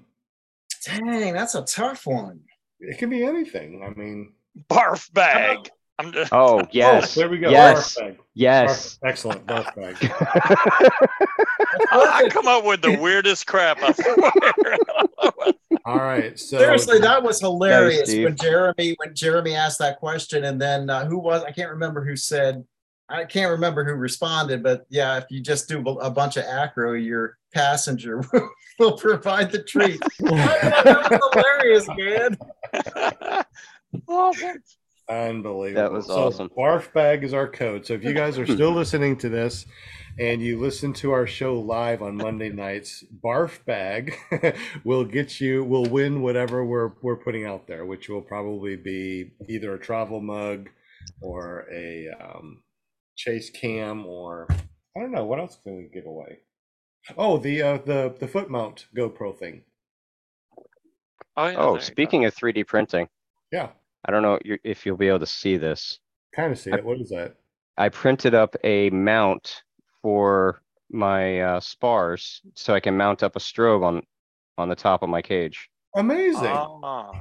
Dang, 0.85 1.33
that's 1.33 1.55
a 1.55 1.63
tough 1.63 2.05
one. 2.07 2.39
It 2.79 2.97
can 2.97 3.09
be 3.09 3.23
anything. 3.23 3.83
I 3.83 3.89
mean, 3.99 4.33
barf 4.69 5.11
bag. 5.13 5.69
I'm 5.99 6.11
just, 6.13 6.31
Oh, 6.33 6.59
oh, 6.61 6.67
yes. 6.71 7.13
there 7.13 7.29
we 7.29 7.37
go. 7.39 7.49
Yes. 7.49 7.95
Barf 7.95 7.99
bag. 8.07 8.17
Yes. 8.33 8.97
Barf- 9.03 9.09
excellent. 9.09 9.45
Barf 9.45 9.75
bag. 9.75 9.97
I, 11.91 12.21
I 12.25 12.29
come 12.29 12.47
up 12.47 12.63
with 12.65 12.81
the 12.81 12.97
weirdest 12.99 13.45
crap. 13.47 13.77
I 13.81 13.91
swear. 13.91 14.77
All 15.85 15.97
right. 15.97 16.39
So 16.39 16.57
Seriously, 16.57 16.99
that 16.99 17.21
was 17.21 17.39
hilarious 17.41 18.09
Steve. 18.09 18.23
when 18.25 18.35
Jeremy 18.37 18.95
when 18.97 19.13
Jeremy 19.13 19.55
asked 19.55 19.79
that 19.79 19.99
question, 19.99 20.45
and 20.45 20.59
then 20.61 20.89
uh, 20.89 21.05
who 21.05 21.17
was 21.19 21.43
I 21.43 21.51
can't 21.51 21.69
remember 21.71 22.03
who 22.03 22.15
said 22.15 22.63
I 23.09 23.25
can't 23.25 23.51
remember 23.51 23.83
who 23.83 23.93
responded, 23.93 24.61
but 24.63 24.85
yeah, 24.89 25.17
if 25.17 25.25
you 25.29 25.41
just 25.41 25.67
do 25.67 25.79
a 25.81 26.11
bunch 26.11 26.37
of 26.37 26.43
acro, 26.45 26.93
your 26.93 27.37
passenger 27.53 28.23
will 28.79 28.93
provide 28.97 29.51
the 29.51 29.63
treat. 29.63 29.99
that 30.19 31.09
was 31.09 31.19
hilarious, 31.33 31.87
man. 31.97 33.45
Awesome. 34.07 34.63
Unbelievable. 35.09 35.81
That 35.81 35.91
was 35.91 36.05
So 36.05 36.27
awesome. 36.27 36.49
Barf 36.49 36.93
bag 36.93 37.23
is 37.23 37.33
our 37.33 37.47
code. 37.47 37.85
So 37.85 37.93
if 37.93 38.03
you 38.03 38.13
guys 38.13 38.37
are 38.37 38.45
still 38.45 38.71
listening 38.81 39.17
to 39.17 39.29
this 39.29 39.65
and 40.19 40.41
you 40.41 40.59
listen 40.59 40.93
to 40.93 41.11
our 41.11 41.25
show 41.25 41.59
live 41.59 42.01
on 42.03 42.15
Monday 42.15 42.49
nights, 42.49 43.03
Barf 43.23 43.63
bag 43.65 44.15
will 44.83 45.03
get 45.05 45.41
you 45.41 45.63
will 45.63 45.85
win 45.85 46.21
whatever 46.21 46.63
we're 46.63 46.91
we're 47.01 47.15
putting 47.17 47.45
out 47.45 47.65
there, 47.67 47.85
which 47.85 48.07
will 48.07 48.21
probably 48.21 48.75
be 48.75 49.31
either 49.47 49.73
a 49.73 49.79
travel 49.79 50.21
mug 50.21 50.69
or 51.21 51.65
a 51.73 52.07
um, 52.21 52.61
chase 53.15 53.49
cam 53.49 54.05
or 54.05 54.47
I 54.51 54.99
don't 54.99 55.11
know 55.11 55.25
what 55.25 55.39
else 55.39 55.57
can 55.63 55.75
we 55.77 55.89
give 55.91 56.05
away. 56.05 56.39
Oh, 57.17 57.37
the 57.39 57.61
uh, 57.63 57.77
the 57.79 58.13
the 58.19 58.27
foot 58.27 58.51
mount 58.51 58.85
GoPro 58.95 59.35
thing. 59.37 59.63
Oh, 61.35 61.47
yeah, 61.47 61.55
Oh, 61.57 61.71
there 61.73 61.73
you 61.73 61.73
go. 61.77 61.79
speaking 61.79 62.25
of 62.25 62.35
3D 62.35 62.67
printing, 62.67 63.07
Yeah, 63.51 63.69
I 64.05 64.11
don't 64.11 64.21
know 64.23 64.39
if 64.63 64.85
you'll 64.85 64.97
be 64.97 65.07
able 65.07 65.19
to 65.19 65.25
see 65.25 65.57
this. 65.57 65.99
kind 66.35 66.51
of 66.51 66.59
see 66.59 66.71
it. 66.71 66.83
What 66.83 66.99
is 67.01 67.09
that? 67.09 67.35
I 67.77 67.89
printed 67.89 68.33
up 68.33 68.55
a 68.63 68.89
mount 68.89 69.63
for 70.01 70.61
my 70.91 71.41
uh, 71.41 71.59
spars 71.59 72.41
so 72.55 72.73
I 72.73 72.79
can 72.79 72.97
mount 72.97 73.23
up 73.23 73.35
a 73.35 73.39
strobe 73.39 73.83
on 73.83 74.01
on 74.57 74.67
the 74.69 74.75
top 74.75 75.03
of 75.03 75.09
my 75.09 75.21
cage. 75.21 75.69
Amazing. 75.95 76.45
Oh, 76.47 77.13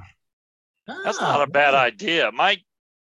that's 0.87 1.19
Ah, 1.21 1.33
not 1.39 1.49
a 1.49 1.51
bad 1.51 1.75
idea, 1.75 2.31
Mike. 2.33 2.63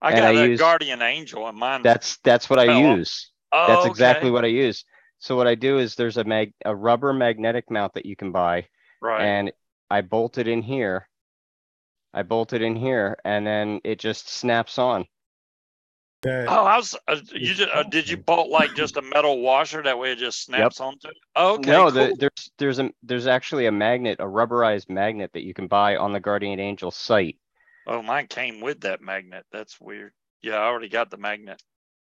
I 0.01 0.11
And 0.11 0.19
got 0.19 0.35
I 0.35 0.41
a 0.43 0.47
used- 0.47 0.59
guardian 0.59 1.01
angel 1.01 1.47
in 1.49 1.55
mine. 1.55 1.81
That's 1.83 2.17
that's 2.23 2.49
what 2.49 2.59
I 2.59 2.65
Fell 2.67 2.77
off. 2.77 2.97
use. 2.97 3.31
oh, 3.51 3.67
That's 3.67 3.85
exactly 3.87 4.27
okay. 4.29 4.33
what 4.33 4.43
I 4.45 4.49
use. 4.49 4.83
So 5.19 5.35
what 5.35 5.47
I 5.47 5.55
do 5.55 5.77
is 5.79 5.95
there's 5.95 6.17
a 6.17 6.23
mag 6.23 6.51
a 6.65 6.75
rubber 6.75 7.13
magnetic 7.13 7.69
mount 7.71 7.93
that 7.93 8.05
you 8.05 8.15
can 8.15 8.31
buy 8.31 8.67
Right. 9.01 9.21
and 9.23 9.51
I 9.89 10.01
bolt 10.01 10.37
it 10.37 10.47
in 10.47 10.61
here. 10.61 11.07
I 12.13 12.23
bolt 12.23 12.53
it 12.53 12.61
in 12.61 12.75
here 12.75 13.17
and 13.23 13.45
then 13.45 13.79
it 13.83 13.99
just 13.99 14.29
snaps 14.29 14.77
on. 14.77 15.05
That- 16.23 16.47
Oh, 16.49 16.65
I 16.65 16.77
was. 16.77 16.95
Uh, 17.07 17.15
you 17.33 17.53
just, 17.55 17.69
uh, 17.73 17.81
did 17.83 18.07
you 18.07 18.15
bolt 18.17 18.49
like 18.49 18.75
just 18.75 18.95
a 18.97 19.01
metal 19.01 19.41
washer 19.41 19.81
that 19.81 19.97
way 19.97 20.11
it 20.11 20.17
just 20.19 20.43
snaps 20.43 20.79
onto 20.79 21.07
it? 21.07 21.17
Oh, 21.35 21.55
okay, 21.55 21.71
No, 21.71 21.83
cool. 21.83 21.91
the, 21.91 22.15
there's 22.19 22.51
there's 22.59 22.79
a 22.79 22.91
there's 23.01 23.25
actually 23.25 23.65
a 23.65 23.71
magnet, 23.71 24.17
a 24.19 24.25
rubberized 24.25 24.87
magnet 24.89 25.31
that 25.33 25.41
you 25.43 25.55
can 25.55 25.65
buy 25.67 25.95
on 25.95 26.13
the 26.13 26.19
Guardian 26.19 26.59
Angel 26.59 26.91
site. 26.91 27.37
Oh, 27.87 28.03
mine 28.03 28.27
came 28.27 28.61
with 28.61 28.81
that 28.81 29.01
magnet. 29.01 29.45
That's 29.51 29.81
weird. 29.81 30.11
Yeah, 30.43 30.55
I 30.57 30.65
already 30.65 30.89
got 30.89 31.09
the 31.09 31.17
magnet. 31.17 31.59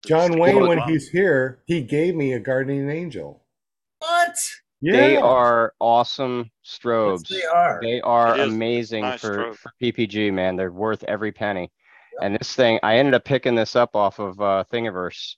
John 0.07 0.39
Wayne, 0.39 0.67
when 0.67 0.79
he's 0.89 1.09
here, 1.11 1.63
he 1.67 1.83
gave 1.83 2.15
me 2.15 2.33
a 2.33 2.39
guardian 2.39 2.89
angel. 2.89 3.45
What? 3.99 4.37
Yeah, 4.81 4.93
They 4.93 5.17
are 5.17 5.73
awesome 5.81 6.51
Yes, 6.65 6.81
strobes. 6.81 7.29
they 7.29 7.45
are. 7.45 7.81
They 7.83 8.01
are 8.03 8.35
amazing 8.35 9.03
nice 9.03 9.21
for, 9.21 9.55
for 9.55 9.73
PPG, 9.83 10.33
man. 10.33 10.57
They're 10.57 10.71
worth 10.71 11.03
every 11.05 11.33
penny. 11.33 11.71
And 12.21 12.37
this 12.37 12.55
thing, 12.55 12.79
I 12.83 12.97
ended 12.97 13.15
up 13.15 13.25
picking 13.25 13.55
this 13.55 13.77
up 13.77 13.95
off 13.95 14.19
of 14.19 14.41
uh, 14.41 14.65
Thingiverse. 14.73 15.35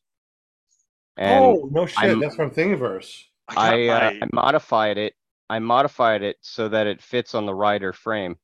And 1.17 1.44
oh 1.44 1.68
no 1.73 1.86
shit, 1.86 1.99
I'm- 1.99 2.20
that's 2.20 2.36
from 2.36 2.50
Thingiverse. 2.50 3.25
I, 3.49 3.89
I 3.89 3.89
uh, 3.89 4.10
I 4.23 4.28
modified 4.33 4.99
it. 4.99 5.15
I 5.49 5.58
modified 5.58 6.23
it 6.23 6.36
so 6.42 6.68
that 6.68 6.86
it 6.86 7.00
fits 7.00 7.34
on 7.34 7.47
the 7.47 7.55
rider 7.55 7.92
frame. 7.92 8.36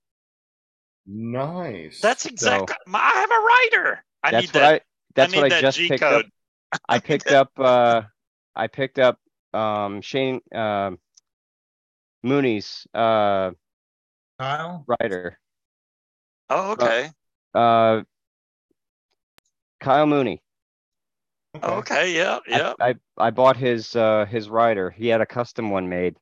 Nice. 1.06 2.00
that's 2.00 2.24
exactly. 2.24 2.74
my, 2.86 2.98
I 2.98 3.10
have 3.10 3.30
a 3.30 3.78
rider. 3.84 4.04
I 4.22 4.30
That's 4.30 4.42
need 4.46 4.54
what 4.54 4.60
that. 4.60 4.74
I. 4.74 4.80
That's 5.14 5.32
need 5.32 5.38
what 5.42 5.46
I 5.46 5.48
that 5.50 5.60
just 5.60 5.78
G 5.78 5.88
picked 5.88 6.02
up. 6.02 6.24
I 6.88 6.98
picked 6.98 7.30
up. 7.30 7.50
Uh, 7.58 8.02
I 8.56 8.66
picked 8.68 8.98
up 8.98 9.18
um, 9.54 10.00
Shane 10.00 10.40
um 10.54 10.98
Mooney's 12.22 12.86
uh, 12.94 13.52
Kyle? 14.38 14.84
rider. 14.86 15.38
Oh, 16.50 16.72
okay. 16.72 17.10
Uh, 17.54 18.02
Kyle 19.80 20.06
Mooney. 20.06 20.42
Oh, 21.62 21.74
okay. 21.76 22.14
Yeah. 22.16 22.38
I- 22.46 22.58
Yeah. 22.58 22.72
I, 22.80 22.94
I 23.16 23.30
bought 23.30 23.56
his 23.56 23.94
uh 23.94 24.26
his 24.26 24.48
rider. 24.48 24.90
He 24.90 25.08
had 25.08 25.20
a 25.20 25.26
custom 25.26 25.70
one 25.70 25.88
made 25.88 26.16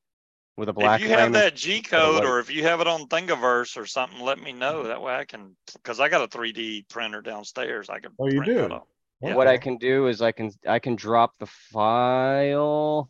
with 0.57 0.69
a 0.69 0.73
black 0.73 1.01
if 1.01 1.09
you 1.09 1.15
have 1.17 1.33
that 1.33 1.57
G 1.57 1.83
code 1.83 2.25
or 2.25 2.39
if 2.39 2.51
you 2.51 2.62
have 2.65 2.81
it 2.81 2.86
on 2.86 3.09
Thingiverse 3.09 3.77
or 3.77 3.86
something, 3.86 4.20
let 4.20 4.39
me 4.41 4.52
know. 4.52 4.85
That 4.85 5.01
way 5.01 5.15
I 5.15 5.25
can, 5.25 5.57
because 5.73 5.99
I 6.01 6.09
got 6.09 6.23
a 6.23 6.28
3D 6.28 6.89
printer 6.89 7.23
downstairs. 7.23 7.89
I 7.89 8.01
can. 8.01 8.12
Oh, 8.19 8.27
you 8.27 8.43
print 8.43 8.57
that 8.57 8.69
do? 8.69 9.28
Yeah. 9.28 9.35
What 9.36 9.47
I 9.47 9.57
can 9.57 9.78
do 9.78 10.09
is 10.09 10.20
I 10.20 10.33
can 10.33 10.51
I 10.67 10.78
can 10.78 10.97
drop 10.97 11.39
the 11.39 11.47
file. 11.47 13.09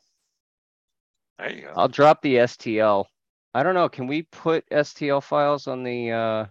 There 1.43 1.53
you 1.53 1.62
go. 1.62 1.73
I'll 1.77 1.89
drop 1.89 2.23
the 2.23 2.37
STL. 2.37 3.05
I 3.55 3.62
don't 3.62 3.75
know. 3.75 3.89
Can 3.89 4.07
we 4.07 4.23
put 4.23 4.65
STL 4.71 5.23
files 5.23 5.67
on 5.67 5.83
the 5.83 6.11
uh 6.12 6.47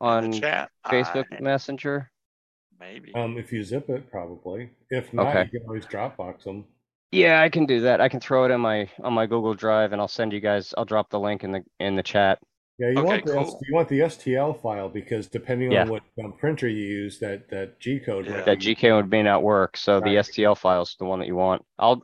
on 0.00 0.30
the 0.30 0.40
chat. 0.40 0.70
Facebook 0.86 1.26
I- 1.32 1.40
Messenger? 1.40 2.10
maybe. 2.78 3.12
Um, 3.14 3.36
if 3.36 3.52
you 3.52 3.62
zip 3.62 3.90
it, 3.90 4.10
probably. 4.10 4.70
If 4.88 5.12
not, 5.12 5.26
Okay. 5.36 5.50
you 5.52 5.60
can 5.60 5.68
always 5.68 5.84
Dropbox 5.84 6.44
them. 6.44 6.64
Yeah, 7.12 7.42
I 7.42 7.50
can 7.50 7.66
do 7.66 7.80
that. 7.80 8.00
I 8.00 8.08
can 8.08 8.20
throw 8.20 8.44
it 8.46 8.50
in 8.50 8.60
my 8.60 8.88
on 9.02 9.12
my 9.12 9.26
Google 9.26 9.52
Drive 9.54 9.92
and 9.92 10.00
I'll 10.00 10.08
send 10.08 10.32
you 10.32 10.40
guys. 10.40 10.72
I'll 10.78 10.84
drop 10.86 11.10
the 11.10 11.20
link 11.20 11.44
in 11.44 11.52
the 11.52 11.62
in 11.80 11.96
the 11.96 12.02
chat. 12.02 12.38
Yeah, 12.78 12.88
you 12.90 12.98
Okay, 13.00 13.06
want 13.06 13.26
the 13.26 13.38
S- 13.40 13.50
cool. 13.50 13.60
you 13.68 13.74
want 13.74 13.88
the 13.90 13.98
STL 14.00 14.62
file 14.62 14.88
because 14.88 15.26
depending 15.26 15.72
Yeah. 15.72 15.82
on 15.82 15.88
what 15.90 16.02
um, 16.24 16.32
printer 16.38 16.68
you 16.68 16.82
use, 16.86 17.18
that 17.18 17.50
that 17.50 17.78
G 17.80 17.98
code. 18.00 18.24
Yeah. 18.26 18.36
might 18.36 18.46
That 18.46 18.60
be- 18.60 18.74
GK 18.74 18.94
would 18.96 19.10
may 19.10 19.22
not 19.22 19.42
work, 19.42 19.76
so 19.76 20.00
the 20.00 20.16
STL 20.16 20.56
file 20.56 20.82
is 20.82 20.96
the 20.98 21.04
one 21.04 21.18
that 21.18 21.26
you 21.26 21.36
want. 21.36 21.62
I'll. 21.78 22.02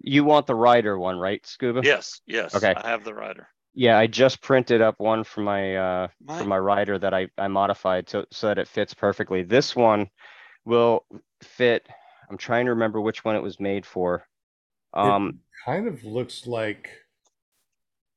You 0.00 0.24
want 0.24 0.46
the 0.46 0.54
rider 0.54 0.98
one, 0.98 1.18
right, 1.18 1.44
Scuba? 1.46 1.80
Yes. 1.82 2.20
Yes. 2.26 2.54
Okay. 2.54 2.74
I 2.76 2.88
have 2.90 3.04
the 3.04 3.14
rider. 3.14 3.48
Yeah, 3.74 3.98
I 3.98 4.06
just 4.06 4.40
printed 4.40 4.80
up 4.80 4.98
one 4.98 5.24
for 5.24 5.40
my 5.40 5.76
uh 5.76 6.08
for 6.26 6.44
my 6.44 6.58
rider 6.58 6.98
that 6.98 7.14
I 7.14 7.28
I 7.36 7.48
modified 7.48 8.06
to 8.08 8.26
so 8.32 8.48
that 8.48 8.58
it 8.58 8.66
fits 8.68 8.94
perfectly. 8.94 9.42
This 9.42 9.76
one 9.76 10.08
will 10.64 11.04
fit. 11.42 11.86
I'm 12.30 12.38
trying 12.38 12.66
to 12.66 12.72
remember 12.72 13.00
which 13.00 13.24
one 13.24 13.36
it 13.36 13.42
was 13.42 13.60
made 13.60 13.86
for. 13.86 14.26
Um, 14.94 15.40
kind 15.64 15.86
of 15.86 16.02
looks 16.04 16.46
like 16.46 16.90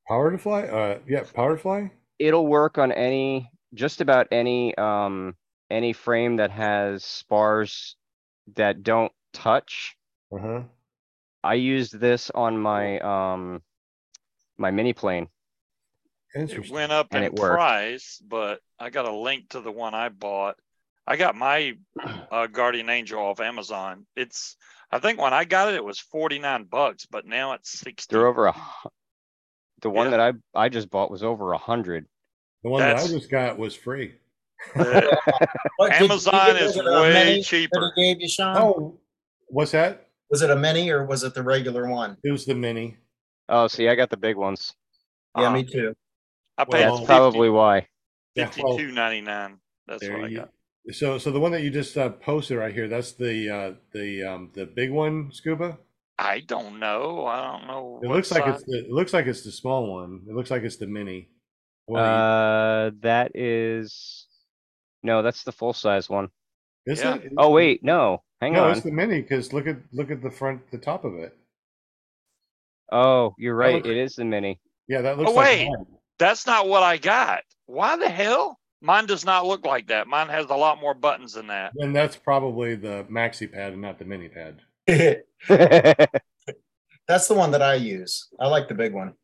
Power 0.08 0.30
to 0.32 0.38
Fly. 0.38 0.62
Uh, 0.62 0.98
yeah, 1.06 1.24
Power 1.34 1.56
to 1.56 1.62
Fly. 1.62 1.90
it'll 2.18 2.46
work 2.46 2.78
on 2.78 2.90
any 2.92 3.50
just 3.74 4.00
about 4.00 4.28
any 4.32 4.76
um 4.76 5.36
any 5.70 5.92
frame 5.92 6.36
that 6.36 6.50
has 6.50 7.04
spars 7.04 7.96
that 8.56 8.82
don't 8.82 9.12
touch. 9.32 9.96
Uh 10.34 10.38
huh. 10.38 10.62
I 11.44 11.54
used 11.54 11.98
this 11.98 12.30
on 12.34 12.58
my 12.58 12.98
um 13.00 13.62
my 14.58 14.70
mini 14.70 14.92
plane. 14.92 15.28
It 16.34 16.40
Interesting. 16.42 16.74
went 16.74 16.92
up 16.92 17.08
And 17.10 17.24
in 17.24 17.32
it 17.32 17.38
worked. 17.38 17.54
price, 17.54 18.22
but 18.26 18.60
I 18.78 18.90
got 18.90 19.04
a 19.06 19.12
link 19.14 19.50
to 19.50 19.60
the 19.60 19.70
one 19.72 19.94
I 19.94 20.08
bought. 20.08 20.56
I 21.06 21.16
got 21.16 21.34
my 21.36 21.74
uh, 22.30 22.46
Guardian 22.46 22.88
Angel 22.88 23.20
off 23.20 23.40
Amazon. 23.40 24.06
It's, 24.16 24.56
I 24.90 24.98
think 24.98 25.20
when 25.20 25.34
I 25.34 25.44
got 25.44 25.68
it, 25.68 25.74
it 25.74 25.84
was 25.84 25.98
49 25.98 26.64
bucks, 26.70 27.06
but 27.06 27.26
now 27.26 27.52
it's 27.52 27.70
60. 27.80 28.14
They're 28.14 28.26
over 28.26 28.46
a 28.46 28.52
hu- 28.52 28.88
the 29.82 29.90
one 29.90 30.06
Yeah. 30.10 30.16
that 30.16 30.20
I 30.54 30.64
I 30.64 30.68
just 30.68 30.88
bought 30.90 31.10
was 31.10 31.22
over 31.24 31.52
a 31.52 31.58
hundred. 31.58 32.06
The 32.62 32.70
one 32.70 32.80
that 32.80 32.90
I 32.90 32.94
That's- 32.94 33.10
just 33.10 33.30
got 33.30 33.58
was 33.58 33.74
free. 33.74 34.14
The- 34.76 35.18
What, 35.76 35.90
did 35.90 36.00
you 36.00 36.04
Amazon 36.06 36.46
get- 36.46 36.62
is 36.62 36.76
was 36.76 36.86
it 36.86 36.90
way 36.90 37.12
mini 37.12 37.42
cheaper. 37.42 37.80
That 37.80 37.92
he 37.96 38.02
gave 38.14 38.20
you, 38.22 38.28
Sean? 38.28 38.56
Oh, 38.56 39.00
what's 39.48 39.72
that? 39.72 40.08
Was 40.32 40.40
it 40.40 40.48
a 40.50 40.56
mini 40.56 40.88
or 40.88 41.04
was 41.04 41.24
it 41.24 41.34
the 41.34 41.42
regular 41.42 41.86
one? 41.86 42.16
It 42.24 42.32
was 42.32 42.46
the 42.46 42.54
mini. 42.54 42.96
Oh, 43.50 43.66
see, 43.66 43.86
I 43.90 43.94
got 43.94 44.08
the 44.08 44.16
big 44.16 44.36
ones. 44.36 44.72
Yeah, 45.36 45.48
Uh, 45.48 45.52
me 45.52 45.62
too. 45.62 45.94
I 46.56 46.64
paid 46.64 46.86
Well, 46.86 46.96
That's 46.96 47.06
probably 47.06 47.50
why. 47.50 47.86
Yeah, 48.34 48.50
well, 48.58 48.78
52.99. 48.78 49.58
That's 49.86 50.00
there 50.00 50.12
what 50.16 50.24
I 50.24 50.28
you- 50.28 50.36
got. 50.38 50.48
So, 50.92 51.18
so 51.18 51.30
the 51.30 51.38
one 51.38 51.52
that 51.52 51.62
you 51.62 51.70
just 51.70 51.96
uh, 51.98 52.08
posted 52.08 52.56
right 52.56 52.72
here, 52.74 52.88
that's 52.88 53.12
the 53.12 53.48
uh, 53.50 53.72
the 53.92 54.22
um, 54.24 54.50
the 54.54 54.64
big 54.66 54.90
one, 54.90 55.30
Scuba. 55.32 55.78
I 56.18 56.40
don't 56.40 56.80
know. 56.80 57.26
I 57.26 57.52
don't 57.52 57.66
know. 57.68 58.00
It 58.02 58.08
what 58.08 58.16
looks 58.16 58.32
like 58.32 58.44
size- 58.44 58.54
it's 58.54 58.64
the, 58.64 58.78
it 58.86 58.90
looks 58.90 59.12
like 59.12 59.26
it's 59.26 59.42
the 59.44 59.52
small 59.52 59.92
one. 59.92 60.22
It 60.28 60.34
looks 60.34 60.50
like 60.50 60.62
it's 60.62 60.78
the 60.78 60.86
mini. 60.88 61.28
The 61.88 61.94
Uh, 61.94 62.90
that 63.02 63.36
is 63.36 64.26
no, 65.02 65.22
that's 65.22 65.44
the 65.44 65.52
full 65.52 65.72
size 65.74 66.08
one. 66.08 66.30
you- 66.86 66.94
is 66.94 67.00
yeah. 67.00 67.14
it? 67.16 67.32
Oh 67.36 67.50
wait, 67.50 67.84
no, 67.84 68.22
hang 68.42 68.52
no, 68.52 68.64
on. 68.64 68.72
it's 68.72 68.82
the 68.82 68.90
mini 68.90 69.22
because 69.22 69.52
look 69.52 69.66
at 69.66 69.76
look 69.92 70.10
at 70.10 70.22
the 70.22 70.30
front, 70.30 70.70
the 70.70 70.78
top 70.78 71.04
of 71.04 71.14
it. 71.14 71.36
Oh, 72.90 73.34
you're 73.38 73.54
right. 73.54 73.76
looks- 73.76 73.88
It 73.88 73.96
is 73.96 74.16
the 74.16 74.24
mini. 74.24 74.60
Yeah, 74.88 75.00
that 75.00 75.14
oh, 75.14 75.18
looks 75.20 75.30
Oh, 75.30 75.34
like 75.34 75.46
wait. 75.46 75.68
mine. 75.68 75.86
That's 76.18 76.46
not 76.46 76.68
what 76.68 76.82
I 76.82 76.98
got. 76.98 77.44
Why 77.66 77.96
the 77.96 78.08
hell? 78.08 78.58
Mine 78.82 79.06
does 79.06 79.24
not 79.24 79.46
look 79.46 79.64
like 79.64 79.86
that. 79.88 80.08
Mine 80.08 80.28
has 80.28 80.46
a 80.50 80.56
lot 80.56 80.80
more 80.80 80.92
buttons 80.92 81.32
than 81.34 81.46
that. 81.46 81.72
And 81.78 81.94
that's 81.94 82.16
probably 82.16 82.74
the 82.74 83.06
maxi 83.10 83.50
pad 83.50 83.72
and 83.72 83.80
not 83.80 83.98
the 83.98 84.04
mini 84.04 84.28
pad. 84.28 84.60
That's 87.08 87.28
the 87.28 87.34
one 87.34 87.50
that 87.52 87.62
I 87.62 87.74
use. 87.74 88.28
I 88.40 88.48
like 88.48 88.68
the 88.68 88.74
big 88.74 88.92
one. 88.92 89.14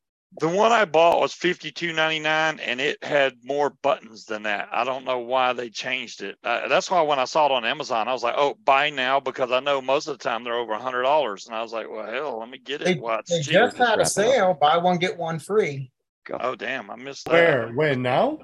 The 0.40 0.48
one 0.48 0.72
I 0.72 0.84
bought 0.84 1.20
was 1.20 1.32
fifty 1.32 1.72
two 1.72 1.92
ninety 1.92 2.20
nine, 2.20 2.60
and 2.60 2.80
it 2.80 3.02
had 3.02 3.42
more 3.42 3.70
buttons 3.70 4.26
than 4.26 4.42
that. 4.42 4.68
I 4.70 4.84
don't 4.84 5.04
know 5.06 5.18
why 5.18 5.54
they 5.54 5.70
changed 5.70 6.22
it. 6.22 6.36
Uh, 6.44 6.68
that's 6.68 6.90
why 6.90 7.00
when 7.00 7.18
I 7.18 7.24
saw 7.24 7.46
it 7.46 7.52
on 7.52 7.64
Amazon, 7.64 8.08
I 8.08 8.12
was 8.12 8.22
like, 8.22 8.34
"Oh, 8.36 8.54
buy 8.62 8.90
now," 8.90 9.20
because 9.20 9.50
I 9.50 9.60
know 9.60 9.80
most 9.80 10.06
of 10.06 10.18
the 10.18 10.22
time 10.22 10.44
they're 10.44 10.54
over 10.54 10.74
a 10.74 10.78
hundred 10.78 11.02
dollars, 11.02 11.46
and 11.46 11.56
I 11.56 11.62
was 11.62 11.72
like, 11.72 11.90
"Well, 11.90 12.06
hell, 12.06 12.38
let 12.40 12.50
me 12.50 12.58
get 12.58 12.84
They, 12.84 12.92
it." 12.92 13.00
While 13.00 13.22
they 13.26 13.36
it's 13.36 13.46
cheap. 13.46 13.54
just 13.54 13.78
had 13.78 13.98
Wrap 13.98 14.06
a 14.06 14.10
sale, 14.10 14.56
buy 14.60 14.76
one, 14.76 14.98
get 14.98 15.16
one 15.16 15.38
free. 15.38 15.90
Oh, 16.38 16.54
damn, 16.54 16.90
I 16.90 16.96
missed 16.96 17.24
that. 17.24 17.32
Where? 17.32 17.68
When? 17.70 18.02
Now? 18.02 18.38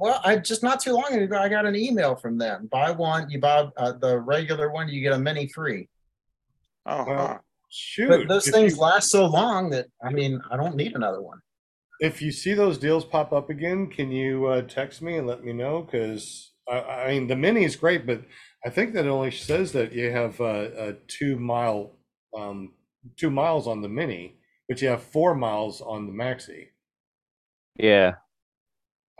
Well, 0.00 0.20
I 0.24 0.36
just 0.36 0.62
not 0.62 0.80
too 0.80 0.92
long 0.92 1.12
ago, 1.12 1.36
I 1.36 1.48
got 1.48 1.66
an 1.66 1.76
email 1.76 2.16
from 2.16 2.38
them. 2.38 2.68
Buy 2.72 2.90
one, 2.90 3.28
you 3.30 3.38
buy 3.38 3.68
uh, 3.76 3.92
the 3.92 4.18
regular 4.18 4.70
one, 4.70 4.88
you 4.88 5.02
get 5.02 5.12
a 5.12 5.18
mini 5.18 5.48
free. 5.48 5.88
Oh, 6.86 7.04
Well, 7.04 7.26
huh. 7.26 7.38
Shoot. 7.70 8.08
But 8.08 8.28
those 8.28 8.48
things 8.50 8.76
you- 8.76 8.80
last 8.80 9.10
so 9.10 9.26
long 9.26 9.70
that, 9.70 9.86
I 10.02 10.10
mean, 10.10 10.40
I 10.50 10.56
don't 10.56 10.76
need 10.76 10.94
another 10.94 11.20
one. 11.22 11.38
If 12.00 12.22
you 12.22 12.30
see 12.30 12.54
those 12.54 12.78
deals 12.78 13.04
pop 13.04 13.32
up 13.32 13.50
again, 13.50 13.88
can 13.88 14.12
you 14.12 14.46
uh, 14.46 14.62
text 14.62 15.02
me 15.02 15.16
and 15.16 15.26
let 15.26 15.44
me 15.44 15.52
know? 15.52 15.82
Because 15.82 16.52
I, 16.70 16.78
I 16.78 17.08
mean, 17.08 17.26
the 17.26 17.36
mini 17.36 17.64
is 17.64 17.74
great, 17.76 18.06
but 18.06 18.22
I 18.64 18.70
think 18.70 18.94
that 18.94 19.04
it 19.04 19.08
only 19.08 19.32
says 19.32 19.72
that 19.72 19.92
you 19.92 20.10
have 20.12 20.40
uh, 20.40 20.68
a 20.76 20.92
two 21.08 21.38
mile, 21.38 21.96
um, 22.36 22.74
two 23.16 23.30
miles 23.30 23.66
on 23.66 23.82
the 23.82 23.88
mini, 23.88 24.38
but 24.68 24.80
you 24.80 24.88
have 24.88 25.02
four 25.02 25.34
miles 25.34 25.80
on 25.80 26.06
the 26.06 26.12
maxi. 26.12 26.68
Yeah, 27.76 28.14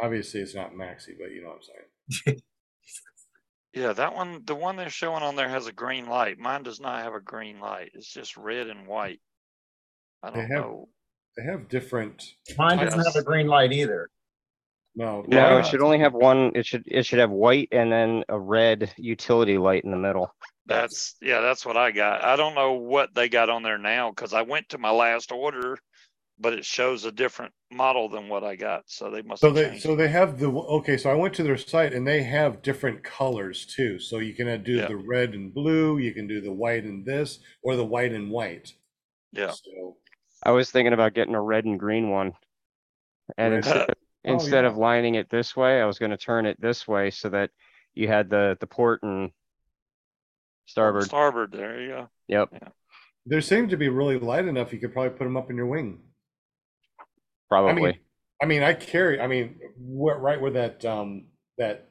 Obviously, 0.01 0.41
it's 0.41 0.55
not 0.55 0.75
maxi, 0.75 1.11
but 1.19 1.33
you 1.33 1.43
know 1.43 1.49
what 1.49 1.57
I'm 1.57 2.27
saying. 2.27 2.41
Yeah, 3.75 3.93
that 3.93 4.15
one, 4.15 4.43
the 4.45 4.55
one 4.55 4.77
they're 4.77 4.91
showing 4.91 5.23
on 5.23 5.37
there 5.37 5.49
has 5.49 5.67
a 5.67 5.73
green 5.73 6.07
light. 6.07 6.39
Mine 6.39 6.63
does 6.63 6.81
not 6.81 7.03
have 7.03 7.15
a 7.15 7.21
green 7.21 7.61
light. 7.61 7.91
It's 7.95 8.13
just 8.13 8.37
red 8.37 8.67
and 8.69 8.87
white. 8.87 9.21
I 10.23 10.31
They 10.31 10.37
don't 10.41 10.51
have- 10.51 10.61
know. 10.61 10.89
They 11.37 11.45
have 11.45 11.69
different. 11.69 12.25
Mine 12.57 12.79
doesn't 12.79 13.05
have 13.05 13.15
a 13.15 13.23
green 13.23 13.47
light 13.47 13.73
either. 13.73 14.11
No, 14.97 15.23
no, 15.29 15.59
it 15.59 15.67
should 15.67 15.83
only 15.83 16.01
have 16.01 16.13
one, 16.13 16.51
it 16.57 16.67
should, 16.67 16.83
it 16.87 17.07
should 17.07 17.21
have 17.21 17.31
white 17.31 17.69
and 17.71 17.93
then 17.93 18.25
a 18.29 18.37
red 18.37 18.93
utility 18.97 19.57
light 19.57 19.85
in 19.85 19.93
the 19.93 19.97
middle. 19.97 20.35
That's, 20.67 21.15
yeah, 21.23 21.41
that's 21.41 21.65
what 21.65 21.77
I 21.77 21.93
got. 21.93 22.25
I 22.25 22.35
don't 22.35 22.57
know 22.57 22.73
what 22.73 23.15
they 23.15 23.29
got 23.29 23.49
on 23.49 23.63
there 23.63 23.79
now 23.79 24.11
because 24.11 24.35
I 24.35 24.43
went 24.43 24.71
to 24.71 24.79
my 24.79 24.91
last 24.91 25.31
order, 25.31 25.79
but 26.41 26.53
it 26.53 26.65
shows 26.65 27.05
a 27.05 27.13
different 27.13 27.53
model 27.73 28.09
than 28.09 28.29
what 28.29 28.45
I 28.45 28.57
got. 28.57 28.85
So 28.87 29.11
they 29.11 29.23
must 29.23 29.41
So 29.41 29.51
they 29.51 29.69
changed. 29.71 29.83
so 29.83 29.97
they 29.97 30.09
have 30.09 30.39
the 30.39 30.49
okay. 30.49 30.97
So 30.97 31.11
I 31.11 31.15
went 31.15 31.35
to 31.35 31.43
their 31.43 31.57
site 31.57 31.93
and 31.93 32.07
they 32.07 32.23
have 32.23 32.63
different 32.63 33.03
colors 33.03 33.67
too. 33.67 33.99
So 33.99 34.19
you 34.19 34.35
can 34.35 34.63
do 34.63 34.75
Yeah. 34.77 34.87
the 34.89 34.97
red 34.97 35.35
and 35.35 35.53
blue. 35.53 35.99
You 35.99 36.13
can 36.15 36.27
do 36.27 36.41
the 36.41 36.53
white 36.53 36.85
and 36.85 37.05
this, 37.05 37.41
or 37.63 37.77
the 37.77 37.85
white 37.85 38.13
and 38.13 38.31
white. 38.31 38.73
Yeah. 39.33 39.51
So 39.53 39.97
I 40.43 40.53
was 40.53 40.71
thinking 40.71 40.93
about 40.93 41.15
getting 41.15 41.35
a 41.35 41.43
red 41.43 41.65
and 41.65 41.79
green 41.79 42.11
one. 42.11 42.33
And 43.37 43.53
Red- 43.55 43.65
instead, 43.65 43.91
Oh, 44.27 44.33
instead 44.35 44.65
yeah. 44.65 44.71
of 44.71 44.77
lining 44.77 45.15
it 45.15 45.31
this 45.31 45.57
way, 45.57 45.81
I 45.81 45.87
was 45.87 45.99
gonna 45.99 46.17
turn 46.17 46.45
it 46.47 46.61
this 46.61 46.87
way 46.89 47.11
so 47.11 47.29
that 47.31 47.51
you 47.95 48.09
had 48.09 48.29
the, 48.31 48.57
the 48.61 48.67
port 48.67 49.03
and 49.03 49.31
starboard. 50.67 51.05
Starboard, 51.05 51.53
there 51.53 51.81
you 51.81 51.89
go. 51.89 52.09
Yep, 52.29 52.63
They 53.27 53.41
seem 53.41 53.69
to 53.69 53.77
be 53.77 53.89
really 53.89 54.19
light 54.19 54.45
enough. 54.47 54.73
You 54.73 54.81
could 54.81 54.93
probably 54.93 55.11
put 55.17 55.25
them 55.25 55.37
up 55.37 55.51
in 55.51 55.57
your 55.57 55.67
wing. 55.67 56.01
I 57.51 57.55
probably. 57.55 57.83
mean, 57.83 57.99
I 58.43 58.47
mean, 58.47 58.63
I 58.63 58.75
carry. 58.75 59.21
I 59.21 59.27
mean, 59.27 59.59
where, 59.79 60.19
right 60.19 60.41
where 60.41 60.53
that 60.53 60.85
um 60.85 61.27
that 61.59 61.89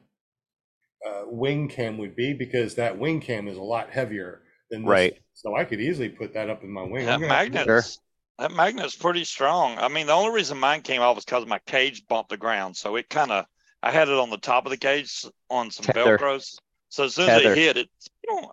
uh, 1.06 1.22
wing 1.26 1.68
cam 1.68 1.98
would 1.98 2.16
be, 2.16 2.32
because 2.32 2.74
that 2.76 2.98
wing 2.98 3.20
cam 3.20 3.48
is 3.48 3.56
a 3.56 3.62
lot 3.62 3.90
heavier 3.90 4.42
than 4.70 4.82
this. 4.82 4.88
Right. 4.88 5.18
So 5.34 5.56
I 5.56 5.64
could 5.64 5.80
easily 5.80 6.08
put 6.08 6.34
that 6.34 6.50
up 6.50 6.62
in 6.64 6.70
my 6.70 6.82
wing. 6.82 7.06
That 7.06 7.14
I'm 7.14 7.20
gonna 7.20 7.34
have 7.34 7.46
to- 7.46 7.52
magnet's, 7.52 7.98
that 8.38 8.50
magnet's 8.52 8.96
pretty 8.96 9.24
strong. 9.24 9.78
I 9.78 9.88
mean, 9.88 10.06
the 10.06 10.12
only 10.12 10.34
reason 10.34 10.58
mine 10.58 10.82
came 10.82 11.00
off 11.00 11.16
was 11.16 11.24
because 11.24 11.46
my 11.46 11.60
cage 11.66 12.06
bumped 12.08 12.30
the 12.30 12.36
ground. 12.36 12.76
So 12.76 12.96
it 12.96 13.08
kind 13.08 13.30
of, 13.30 13.46
I 13.82 13.90
had 13.90 14.08
it 14.08 14.14
on 14.14 14.30
the 14.30 14.38
top 14.38 14.66
of 14.66 14.70
the 14.70 14.76
cage 14.76 15.24
on 15.50 15.70
some 15.70 15.84
Tether. 15.84 16.18
Velcros. 16.18 16.58
So 16.88 17.04
as 17.04 17.14
soon 17.14 17.28
as 17.28 17.42
Tether. 17.42 17.52
it 17.52 17.58
hit 17.58 17.76
it, 17.76 17.88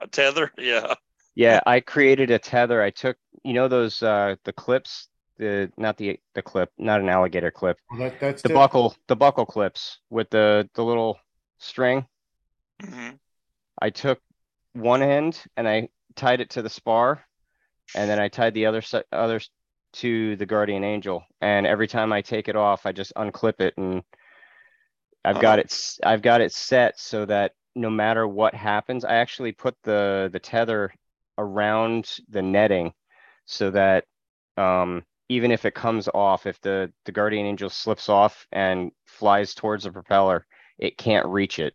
a 0.02 0.08
tether. 0.08 0.52
Yeah. 0.58 0.94
Yeah, 1.36 1.60
I 1.66 1.82
created 1.82 2.32
a 2.32 2.40
tether. 2.40 2.82
I 2.82 2.92
took, 2.92 3.18
you 3.44 3.54
know, 3.54 3.68
those, 3.68 4.02
uh, 4.02 4.36
the 4.46 4.54
clips, 4.54 5.10
the, 5.38 5.72
not 5.78 5.98
the, 5.98 6.20
the 6.34 6.42
clip, 6.42 6.72
not 6.78 7.02
an 7.02 7.10
alligator 7.10 7.52
clip, 7.52 7.78
Well, 7.90 8.00
that, 8.00 8.20
that's 8.20 8.44
the 8.44 8.50
it. 8.50 8.54
buckle, 8.54 8.96
the 9.08 9.16
buckle 9.16 9.46
clips 9.46 10.00
with 10.10 10.30
the, 10.30 10.70
the 10.76 10.84
little 10.84 11.20
string. 11.60 12.08
hmm 12.82 13.20
I 13.82 13.90
took 13.90 14.20
one 14.74 15.02
end 15.02 15.42
and 15.56 15.68
I 15.68 15.90
tied 16.16 16.42
it 16.42 16.50
to 16.52 16.62
the 16.62 16.70
spar. 16.70 17.26
And 17.96 18.10
then 18.10 18.20
I 18.20 18.30
tied 18.30 18.54
the 18.54 18.68
other 18.68 18.82
side, 18.82 19.06
others 19.12 19.50
to 19.96 20.36
the 20.38 20.46
guardian 20.46 20.84
angel. 20.84 21.26
And 21.42 21.68
every 21.68 21.88
time 21.88 22.14
I 22.14 22.22
take 22.22 22.48
it 22.50 22.56
off, 22.58 22.86
I 22.86 22.92
just 22.94 23.14
unclip 23.16 23.62
it 23.62 23.76
and 23.78 24.04
I've 25.24 25.40
got 25.40 25.60
it, 25.60 25.68
s- 25.72 26.00
I've 26.04 26.22
got 26.22 26.42
it 26.42 26.52
set 26.52 27.00
so 27.00 27.26
that 27.26 27.54
no 27.76 27.90
matter 27.90 28.28
what 28.28 28.54
happens, 28.54 29.04
I 29.04 29.16
actually 29.16 29.52
put 29.52 29.76
the, 29.84 30.30
the 30.32 30.40
tether 30.40 30.94
around 31.38 32.18
the 32.30 32.42
netting 32.42 32.94
so 33.46 33.72
that, 33.72 34.06
um, 34.58 35.04
even 35.30 35.52
if 35.52 35.66
it 35.66 35.74
comes 35.74 36.08
off, 36.14 36.46
if 36.46 36.60
the, 36.62 36.92
the 37.06 37.12
guardian 37.12 37.46
angel 37.46 37.70
slips 37.70 38.10
off 38.10 38.46
and 38.52 38.92
flies 39.06 39.54
towards 39.54 39.84
the 39.86 39.92
propeller, 39.92 40.46
it 40.78 40.98
can't 40.98 41.26
reach 41.28 41.60
it. 41.60 41.74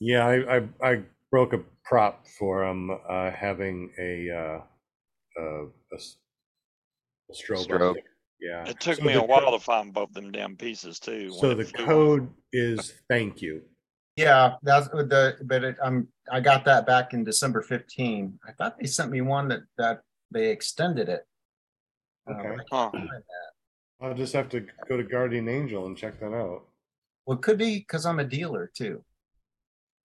Yeah, 0.00 0.26
I, 0.26 0.56
I 0.56 0.62
I 0.82 1.02
broke 1.30 1.52
a 1.52 1.60
prop 1.84 2.26
for 2.38 2.64
um 2.64 2.90
uh 3.08 3.30
having 3.30 3.90
a 3.98 4.30
uh 4.30 4.60
uh 5.40 5.64
a, 5.64 5.94
s- 5.94 6.16
a 7.30 7.34
strobe. 7.34 7.68
Strobe. 7.68 7.96
Yeah. 8.40 8.66
It 8.68 8.80
took 8.80 8.98
So 8.98 9.04
me 9.04 9.14
a 9.14 9.22
while 9.22 9.40
co- 9.40 9.58
to 9.58 9.64
find 9.64 9.92
both 9.92 10.12
them 10.12 10.32
damn 10.32 10.56
pieces 10.56 10.98
too. 10.98 11.30
So 11.32 11.54
the 11.54 11.64
flew 11.64 11.84
off. 11.84 11.88
code 11.88 12.28
is 12.52 12.94
thank 13.08 13.40
you. 13.40 13.62
Yeah, 14.16 14.54
that's 14.62 14.92
with 14.92 15.08
the, 15.08 15.36
but 15.44 15.64
it, 15.64 15.76
um, 15.82 16.06
I 16.30 16.40
got 16.40 16.64
that 16.66 16.86
back 16.86 17.14
in 17.14 17.24
December 17.24 17.62
fifteen. 17.62 18.38
I 18.46 18.52
thought 18.52 18.78
they 18.78 18.86
sent 18.86 19.10
me 19.10 19.20
one 19.22 19.48
that, 19.48 19.62
that 19.78 20.02
they 20.30 20.50
extended 20.50 21.08
it. 21.08 21.26
Uh, 22.28 22.32
Okay. 22.34 22.56
Huh. 22.70 22.90
I'll 24.00 24.14
just 24.14 24.32
have 24.34 24.48
to 24.50 24.66
go 24.88 24.96
to 24.96 25.02
Guardian 25.02 25.48
Angel 25.48 25.86
and 25.86 25.96
check 25.96 26.18
that 26.20 26.34
out. 26.34 26.64
Well, 27.26 27.38
it 27.38 27.42
could 27.42 27.58
be 27.58 27.78
because 27.78 28.04
I'm 28.04 28.18
a 28.18 28.24
dealer 28.24 28.70
too. 28.74 29.02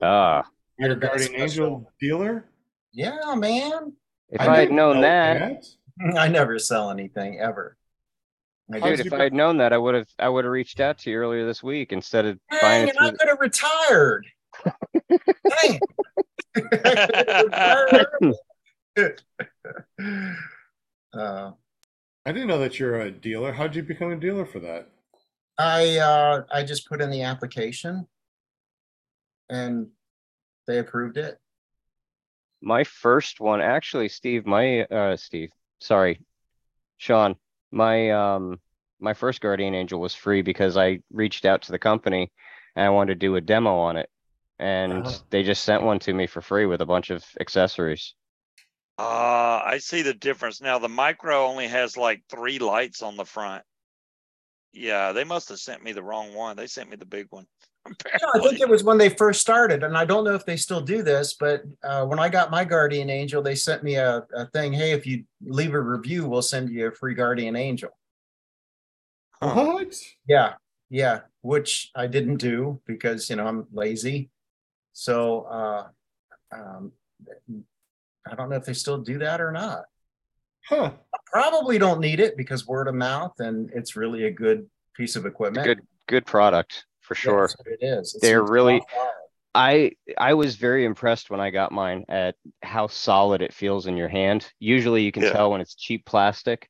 Ah, 0.01 0.43
You're 0.77 0.91
a 0.91 0.95
Guardian 0.95 1.35
Angel 1.35 1.91
dealer? 1.99 2.45
Yeah, 2.93 3.35
man. 3.35 3.93
if 4.29 4.39
I 4.41 4.47
I 4.47 4.57
had 4.59 4.71
known 4.71 4.95
know 4.97 5.01
that, 5.01 5.65
I 6.17 6.27
never 6.29 6.57
sell 6.59 6.89
anything 6.91 7.39
ever. 7.39 7.75
Dude, 8.71 8.83
you 8.83 9.05
if 9.05 9.13
I 9.13 9.23
had 9.23 9.33
known 9.33 9.57
that, 9.57 9.73
I 9.73 9.77
would 9.77 9.95
have, 9.95 10.07
I 10.19 10.29
would 10.29 10.45
have 10.45 10.51
reached 10.51 10.79
out 10.79 10.99
to 10.99 11.09
you 11.09 11.17
earlier 11.17 11.45
this 11.45 11.63
week 11.63 11.91
instead 11.91 12.25
of 12.25 12.37
Dang, 12.51 12.59
buying 12.61 12.87
it 12.87 12.95
and 12.95 12.99
I 12.99 13.09
through. 13.09 13.17
could 13.17 13.27
have 13.29 13.39
retired. 13.39 14.27
Dang. 15.09 15.79
I 16.55 18.05
could 18.15 18.27
have 18.95 19.21
retired. 19.97 20.61
Uh, 21.13 21.51
I 22.29 22.31
didn't 22.31 22.47
know 22.47 22.59
that 22.59 22.77
you're 22.77 23.01
a 23.01 23.09
dealer. 23.09 23.51
How'd 23.51 23.75
you 23.75 23.81
become 23.81 24.11
a 24.11 24.15
dealer 24.15 24.45
for 24.45 24.59
that? 24.59 24.87
I, 25.57 25.97
uh, 25.97 26.43
I 26.51 26.61
just 26.61 26.87
put 26.87 27.01
in 27.01 27.09
the 27.09 27.23
application. 27.23 28.05
And 29.49 29.87
they 30.67 30.77
approved 30.77 31.17
it. 31.17 31.39
My 32.61 32.83
first 32.83 33.39
one, 33.39 33.61
actually, 33.61 34.09
Steve, 34.09 34.45
my, 34.45 34.83
uh, 34.83 35.17
Steve, 35.17 35.49
sorry, 35.79 36.21
Sean, 36.97 37.35
my, 37.71 38.11
um, 38.11 38.59
my 38.99 39.15
first 39.15 39.41
guardian 39.41 39.73
angel 39.73 39.99
was 39.99 40.13
free 40.13 40.43
because 40.43 40.77
I 40.77 40.99
reached 41.11 41.45
out 41.45 41.63
to 41.63 41.71
the 41.71 41.79
company 41.79 42.31
and 42.75 42.85
I 42.85 42.91
wanted 42.91 43.15
to 43.15 43.25
do 43.25 43.37
a 43.37 43.41
demo 43.41 43.75
on 43.75 43.97
it. 43.97 44.07
And 44.59 44.93
Uh-huh. 44.93 45.17
they 45.31 45.41
just 45.41 45.63
sent 45.63 45.81
one 45.81 45.97
to 46.01 46.13
me 46.13 46.27
for 46.27 46.41
free 46.41 46.67
with 46.67 46.81
a 46.81 46.85
bunch 46.85 47.09
of 47.09 47.25
accessories. 47.39 48.13
Uh, 48.99 49.61
I 49.65 49.77
see 49.77 50.01
the 50.01 50.13
difference 50.13 50.59
now. 50.59 50.77
The 50.77 50.89
micro 50.89 51.45
only 51.45 51.67
has 51.67 51.95
like 51.95 52.21
three 52.29 52.59
lights 52.59 53.01
on 53.01 53.15
the 53.15 53.23
front. 53.23 53.63
Yeah, 54.73 55.13
they 55.13 55.23
must 55.23 55.47
have 55.49 55.59
sent 55.59 55.83
me 55.83 55.93
the 55.93 56.03
wrong 56.03 56.33
one. 56.33 56.57
They 56.57 56.67
sent 56.67 56.89
me 56.89 56.97
the 56.97 57.05
big 57.05 57.27
one. 57.29 57.45
Yeah, 58.05 58.27
I 58.35 58.39
think 58.39 58.59
it 58.59 58.67
was 58.67 58.83
when 58.83 58.97
they 58.97 59.07
first 59.07 59.39
started, 59.39 59.83
and 59.83 59.97
I 59.97 60.03
don't 60.03 60.25
know 60.25 60.35
if 60.35 60.45
they 60.45 60.57
still 60.57 60.81
do 60.81 61.01
this, 61.01 61.33
but 61.39 61.63
uh, 61.81 62.05
when 62.05 62.19
I 62.19 62.27
got 62.27 62.51
my 62.51 62.65
guardian 62.65 63.09
angel, 63.09 63.41
they 63.41 63.55
sent 63.55 63.83
me 63.83 63.95
a, 63.95 64.27
a 64.35 64.45
thing. 64.47 64.73
Hey, 64.73 64.91
if 64.91 65.07
you 65.07 65.23
leave 65.41 65.73
a 65.73 65.79
review, 65.79 66.27
we'll 66.27 66.41
send 66.41 66.69
you 66.69 66.87
a 66.87 66.91
free 66.91 67.15
guardian 67.15 67.55
angel. 67.55 67.89
Huh. 69.41 69.53
What? 69.53 69.95
Yeah, 70.27 70.55
yeah, 70.89 71.21
which 71.41 71.89
I 71.95 72.05
didn't 72.05 72.37
do 72.37 72.81
because 72.85 73.29
you 73.29 73.37
know 73.37 73.47
I'm 73.47 73.65
lazy. 73.71 74.29
So 74.91 75.43
uh, 75.43 75.87
um, 76.51 76.91
I 78.31 78.35
don't 78.35 78.49
know 78.49 78.55
if 78.55 78.65
they 78.65 78.73
still 78.73 78.97
do 78.99 79.17
that 79.19 79.41
or 79.41 79.51
not. 79.51 79.83
Huh. 80.67 80.91
I 81.13 81.17
probably 81.31 81.77
don't 81.77 81.99
need 81.99 82.19
it 82.19 82.37
because 82.37 82.67
word 82.67 82.87
of 82.87 82.95
mouth, 82.95 83.33
and 83.39 83.69
it's 83.73 83.95
really 83.95 84.25
a 84.25 84.31
good 84.31 84.69
piece 84.95 85.15
of 85.15 85.25
equipment. 85.25 85.65
Good, 85.65 85.81
good 86.07 86.25
product 86.25 86.85
for 87.01 87.15
sure. 87.15 87.41
that's 87.47 87.57
what 87.57 87.67
it 87.67 87.79
is. 87.81 88.15
It 88.15 88.21
They're 88.21 88.43
really- 88.43 88.81
I 89.55 89.93
I 90.19 90.35
was 90.35 90.57
very 90.57 90.85
impressed 90.85 91.31
when 91.31 91.39
I 91.39 91.49
got 91.49 91.71
mine 91.71 92.05
at 92.07 92.35
how 92.61 92.85
solid 92.85 93.41
it 93.41 93.51
feels 93.51 93.87
in 93.87 93.97
your 93.97 94.07
hand. 94.07 94.47
Usually 94.59 95.01
you 95.01 95.11
can 95.11 95.23
Yeah. 95.23 95.31
tell 95.33 95.49
when 95.51 95.59
it's 95.59 95.73
cheap 95.73 96.05
plastic. 96.05 96.69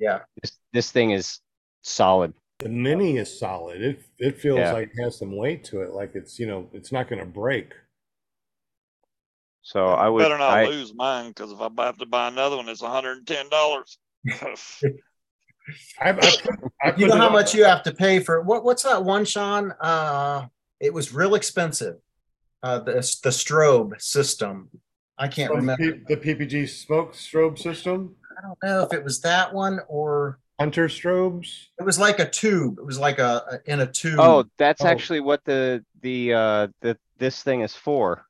Yeah. 0.00 0.22
This 0.42 0.58
this 0.72 0.90
thing 0.90 1.12
is 1.12 1.38
solid. 1.82 2.34
The 2.58 2.68
mini 2.68 3.16
is 3.18 3.38
solid. 3.38 3.80
It 3.80 4.02
it 4.18 4.40
feels 4.40 4.58
Yeah. 4.58 4.72
like 4.72 4.90
it 4.92 5.02
has 5.04 5.18
some 5.20 5.36
weight 5.36 5.62
to 5.66 5.82
it. 5.82 5.92
Like 5.92 6.16
it's 6.16 6.36
you 6.40 6.48
know 6.48 6.68
it's 6.72 6.90
not 6.90 7.08
going 7.08 7.20
to 7.20 7.26
break. 7.26 7.72
So 9.66 9.86
I 9.86 10.08
would, 10.08 10.20
Better 10.20 10.38
not 10.38 10.48
I, 10.48 10.66
lose 10.66 10.94
mine, 10.94 11.30
because 11.30 11.50
if 11.50 11.60
I 11.60 11.86
have 11.86 11.98
to 11.98 12.06
buy 12.06 12.28
another 12.28 12.56
one, 12.56 12.68
it's 12.68 12.80
hundred 12.80 13.18
and 13.18 13.26
ten 13.26 13.48
dollars. 13.48 13.98
I, 16.00 16.10
I, 16.10 16.12
put- 16.12 16.46
I 16.80 16.94
You 16.96 17.08
know 17.08 17.16
how 17.16 17.26
on- 17.26 17.32
much 17.32 17.52
you 17.52 17.64
have 17.64 17.82
to 17.82 17.92
pay 17.92 18.20
for, 18.20 18.42
what, 18.42 18.62
what's 18.62 18.84
that 18.84 19.04
one, 19.04 19.24
Sean? 19.24 19.72
Uh, 19.80 20.46
it 20.78 20.94
was 20.94 21.12
real 21.12 21.34
expensive. 21.34 21.96
Uh, 22.62 22.78
the, 22.78 22.92
the 22.92 23.30
strobe 23.30 24.00
system. 24.00 24.68
I 25.18 25.26
can't 25.26 25.48
from 25.50 25.66
remember. 25.66 25.94
P- 25.94 26.14
the 26.14 26.16
PPG 26.16 26.68
smoke 26.68 27.14
strobe 27.14 27.58
system, 27.58 28.14
I 28.38 28.42
don't 28.42 28.58
know 28.62 28.82
if 28.84 28.92
it 28.92 29.02
was 29.02 29.20
that 29.22 29.52
one 29.52 29.80
or 29.88 30.38
Hunter 30.60 30.86
strobes. 30.86 31.66
it 31.80 31.82
was 31.84 31.98
like 31.98 32.20
a 32.20 32.30
tube. 32.30 32.78
It 32.78 32.86
was 32.86 33.00
like 33.00 33.18
a, 33.18 33.42
a- 33.66 33.72
in 33.72 33.80
a 33.80 33.86
tube. 33.90 34.20
oh, 34.20 34.44
that's 34.58 34.82
Oh. 34.82 34.86
actually 34.86 35.20
what 35.20 35.44
the, 35.44 35.84
the, 36.02 36.32
uh, 36.34 36.68
the, 36.82 36.96
this 37.18 37.42
thing 37.42 37.62
is 37.62 37.74
for. 37.74 38.24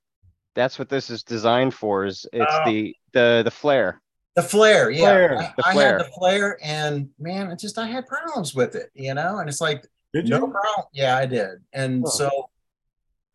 That's 0.57 0.78
what 0.78 0.89
this 0.89 1.10
is 1.10 1.23
designed 1.23 1.75
for 1.75 2.05
is 2.07 2.26
it's 2.33 2.52
Oh. 2.52 2.65
the, 2.65 2.97
the, 3.12 3.43
the 3.44 3.51
flare. 3.51 4.01
The 4.35 4.43
flare, 4.43 4.91
yeah. 4.91 5.01
Flare. 5.05 5.39
I, 5.39 5.52
The 5.57 5.67
I 5.67 5.73
flare. 5.73 5.86
had 5.99 6.01
the 6.01 6.10
flare 6.18 6.59
and 6.62 7.09
man, 7.18 7.51
it 7.51 7.59
just, 7.60 7.78
I 7.78 7.86
had 7.86 8.07
problems 8.07 8.55
with 8.55 8.75
it, 8.75 8.91
you 8.94 9.15
know, 9.15 9.39
and 9.39 9.49
it's 9.49 9.60
like, 9.60 9.86
Did 10.12 10.28
no 10.28 10.39
you? 10.39 10.51
problem. 10.51 10.86
Yeah, 10.93 11.17
I 11.17 11.26
did. 11.26 11.62
And 11.73 12.02
Huh. 12.05 12.10
so 12.10 12.51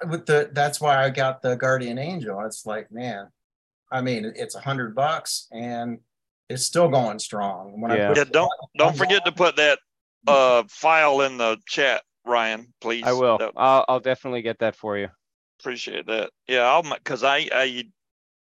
with 0.10 0.26
the, 0.26 0.50
that's 0.52 0.82
why 0.82 1.04
I 1.04 1.10
got 1.12 1.42
the 1.42 1.56
Guardian 1.56 1.98
Angel. 2.00 2.40
It's 2.46 2.66
like, 2.66 2.92
man, 2.92 3.30
I 3.92 4.02
mean, 4.02 4.34
it's 4.36 4.56
a 4.56 4.60
hundred 4.60 4.96
bucks 4.96 5.48
and 5.52 6.00
it's 6.50 6.66
still 6.66 6.90
going 6.90 7.20
strong. 7.20 7.80
When 7.80 7.92
I 7.92 7.98
Yeah. 7.98 8.08
put 8.10 8.18
Yeah, 8.18 8.24
don't, 8.26 8.52
don't 8.78 8.88
thumbs 8.90 8.98
forget 9.00 9.24
to 9.26 9.32
put 9.32 9.56
that, 9.58 9.80
uh, 10.28 10.64
file 10.70 11.22
in 11.22 11.38
the 11.38 11.58
chat, 11.68 12.02
Ryan, 12.26 12.74
please. 12.82 13.06
I 13.06 13.14
will. 13.14 13.38
That- 13.38 13.54
I'll, 13.56 13.86
I'll 13.88 14.00
definitely 14.00 14.42
get 14.42 14.60
that 14.60 14.76
for 14.76 14.98
you. 14.98 15.10
Appreciate 15.62 16.08
that. 16.08 16.32
Yeah, 16.48 16.62
I'll, 16.62 16.84
cause 17.04 17.24
I, 17.24 17.48
I, 17.52 17.84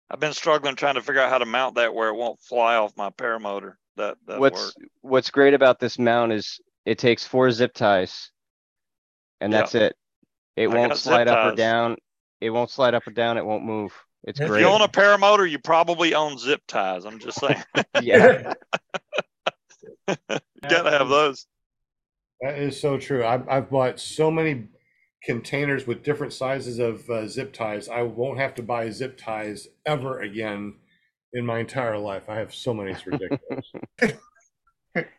I've 0.10 0.20
been 0.20 0.34
struggling 0.34 0.76
trying 0.76 0.96
to 0.96 1.02
figure 1.02 1.22
out 1.22 1.32
how 1.32 1.40
to 1.40 1.46
mount 1.46 1.76
that 1.76 1.94
where 1.94 2.10
it 2.10 2.16
won't 2.16 2.40
fly 2.40 2.76
off 2.76 2.96
my 2.96 3.10
paramotor. 3.10 3.74
That, 3.96 4.18
that 4.28 4.40
What's, 4.40 4.76
work. 4.78 4.88
what's 5.02 5.32
great 5.32 5.56
about 5.56 5.80
this 5.80 5.98
mount 5.98 6.32
is 6.32 6.60
it 6.86 7.00
takes 7.00 7.26
four 7.26 7.50
zip 7.50 7.74
ties. 7.74 8.30
And 9.42 9.52
Yeah. 9.52 9.60
that's 9.62 9.76
it. 9.76 9.96
It 10.56 10.70
I 10.70 10.76
won't 10.76 10.96
slide 10.98 11.28
up 11.28 11.54
or 11.54 11.56
down. 11.56 11.98
It 12.40 12.52
won't 12.52 12.70
slide 12.70 12.94
up 12.94 13.08
or 13.08 13.12
down. 13.12 13.38
It 13.38 13.46
won't 13.46 13.64
move. 13.66 13.94
It's 14.24 14.40
If 14.40 14.46
If 14.46 14.52
great. 14.52 14.62
you 14.62 14.68
own 14.68 14.82
a 14.82 14.88
paramotor, 14.88 15.50
you 15.50 15.58
probably 15.60 16.14
own 16.14 16.38
zip 16.38 16.62
ties. 16.68 17.06
I'm 17.06 17.20
just 17.20 17.40
saying, 17.40 17.64
Yeah. 18.02 18.54
You 20.08 20.16
gotta 20.62 20.92
have 20.92 21.10
those. 21.10 21.48
That 22.42 22.60
is 22.60 22.80
so 22.80 22.98
true. 23.00 23.26
I've, 23.26 23.48
I've 23.50 23.70
bought 23.70 24.00
so 24.00 24.30
many 24.30 24.68
containers 25.28 25.86
with 25.86 26.04
different 26.04 26.32
sizes 26.34 26.80
of 26.80 27.08
uh, 27.10 27.28
zip 27.28 27.54
ties. 27.54 27.90
I 27.90 28.02
won't 28.02 28.40
have 28.40 28.56
to 28.56 28.64
buy 28.64 28.90
zip 28.90 29.18
ties 29.18 29.68
ever 29.86 30.22
again 30.22 30.76
in 31.34 31.46
my 31.46 31.60
entire 31.60 31.98
life. 32.00 32.24
I 32.30 32.36
have 32.36 32.56
so 32.56 32.74
many. 32.74 32.92
It's 32.92 33.06
ridiculous. 33.06 33.72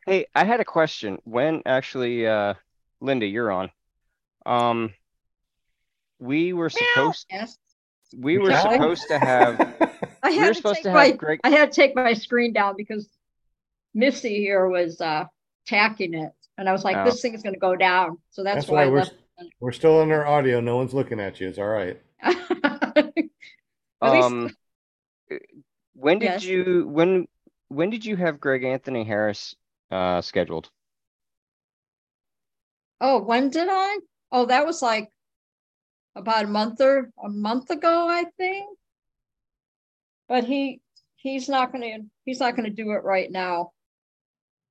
Hey, 0.06 0.26
I 0.34 0.42
had 0.44 0.58
a 0.58 0.64
question. 0.64 1.18
When 1.22 1.62
actually, 1.64 2.26
uh, 2.26 2.54
Linda, 3.00 3.26
you're 3.26 3.52
on. 3.52 3.70
Um, 4.44 4.92
we 6.18 6.52
were 6.52 6.68
supposed, 6.68 7.26
Yes. 7.30 7.56
we 8.16 8.38
were 8.38 8.48
Meow. 8.48 8.72
supposed 8.72 9.06
to 9.06 9.20
have, 9.20 9.60
I 10.24 10.30
we 10.30 10.36
had 10.38 10.48
were 10.48 10.48
to 10.48 10.54
supposed 10.56 10.74
take 10.76 10.82
to 10.84 10.92
my, 10.92 11.12
Greg, 11.12 11.38
I 11.44 11.50
had 11.50 11.70
to 11.70 11.76
take 11.80 11.94
my 11.94 12.12
screen 12.12 12.52
down 12.52 12.74
because 12.76 13.08
Missy 13.94 14.38
here 14.38 14.66
was, 14.68 15.00
uh, 15.00 15.26
tacking 15.68 16.14
it. 16.14 16.32
And 16.56 16.68
I 16.68 16.72
was 16.72 16.82
like, 16.82 16.96
Oh. 16.96 17.04
this 17.04 17.22
thing 17.22 17.34
is 17.34 17.42
gonna 17.44 17.56
go 17.58 17.76
down. 17.76 18.18
So 18.30 18.42
that's 18.42 18.56
That's 18.56 18.68
why 18.68 18.82
I 18.82 18.86
why 18.86 18.90
we're 18.90 18.98
left. 19.00 19.14
We're 19.60 19.72
still 19.72 20.00
on 20.00 20.10
our 20.12 20.26
audio. 20.26 20.60
No 20.60 20.76
one's 20.76 20.94
looking 20.94 21.20
at 21.20 21.40
you. 21.40 21.48
It's 21.48 21.58
all 21.58 21.66
right. 21.66 22.00
At 22.22 23.12
least- 23.16 23.34
um, 24.02 24.56
when 25.94 26.18
did 26.20 26.26
Yes. 26.26 26.44
you, 26.44 26.86
when, 26.88 27.26
when 27.68 27.90
did 27.90 28.04
you 28.04 28.16
have 28.16 28.40
Greg 28.40 28.64
Anthony 28.64 29.04
Harris, 29.04 29.54
uh, 29.90 30.20
scheduled? 30.20 30.70
Oh, 33.00 33.22
when 33.22 33.50
did 33.50 33.68
I? 33.70 33.98
Oh, 34.32 34.46
that 34.46 34.66
was 34.66 34.82
like 34.82 35.10
about 36.16 36.44
a 36.44 36.48
month 36.48 36.80
or 36.80 37.10
a 37.22 37.28
month 37.28 37.70
ago, 37.70 38.08
I 38.08 38.24
think. 38.38 38.66
But 40.28 40.44
he, 40.44 40.80
he's 41.16 41.48
not 41.48 41.72
gonna, 41.72 41.98
he's 42.24 42.40
not 42.40 42.56
gonna 42.56 42.70
do 42.70 42.92
it 42.92 43.02
right 43.04 43.30
now. 43.30 43.72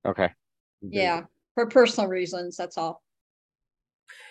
Okay. 0.06 0.30
Yeah, 0.82 1.24
for 1.56 1.66
personal 1.68 2.10
reasons, 2.10 2.56
that's 2.58 2.78
all. 2.78 3.02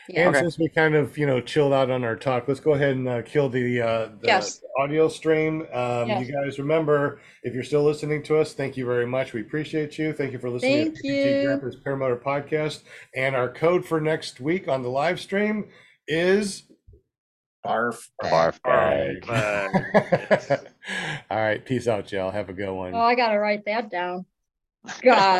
Yeah, 0.08 0.26
And 0.26 0.36
Okay. 0.36 0.44
since 0.44 0.58
we 0.58 0.68
kind 0.68 0.94
of, 0.94 1.18
you 1.18 1.26
know, 1.26 1.40
chilled 1.40 1.72
out 1.72 1.90
on 1.90 2.04
our 2.04 2.14
talk, 2.16 2.46
let's 2.48 2.60
go 2.60 2.74
ahead 2.74 2.96
and 2.96 3.08
uh, 3.08 3.22
kill 3.22 3.48
the, 3.48 3.80
uh, 3.80 4.06
the 4.20 4.26
Yes. 4.28 4.62
audio 4.78 5.08
stream. 5.08 5.62
Um, 5.72 6.08
Yes. 6.08 6.26
You 6.26 6.32
guys 6.34 6.58
remember, 6.58 7.20
if 7.42 7.54
you're 7.54 7.64
still 7.64 7.82
listening 7.82 8.22
to 8.24 8.38
us, 8.38 8.52
thank 8.54 8.76
you 8.76 8.86
very 8.86 9.06
much. 9.06 9.32
We 9.32 9.40
appreciate 9.40 9.98
you. 9.98 10.12
Thank 10.12 10.32
you 10.32 10.38
for 10.38 10.48
listening 10.50 10.92
Thank 10.92 10.96
to 10.98 11.02
PPG 11.08 11.40
you. 11.42 11.46
Grappers 11.48 11.76
Paramotor 11.84 12.20
Podcast. 12.22 12.82
And 13.16 13.34
our 13.34 13.48
code 13.48 13.84
for 13.84 14.00
next 14.00 14.40
week 14.40 14.68
on 14.68 14.82
the 14.82 14.90
live 14.90 15.18
stream 15.20 15.70
is 16.06 16.64
Barf. 17.66 18.08
Barf 18.22 18.62
Bag. 18.62 19.26
bag. 19.26 20.60
All 21.30 21.36
right. 21.38 21.64
Peace 21.64 21.88
out, 21.88 22.12
y'all. 22.12 22.30
Have 22.30 22.48
a 22.48 22.52
good 22.52 22.70
one. 22.72 22.94
oh, 22.94 23.00
I 23.00 23.16
gotta 23.16 23.38
write 23.40 23.64
that 23.64 23.90
down. 23.90 24.24
God. 25.02 25.34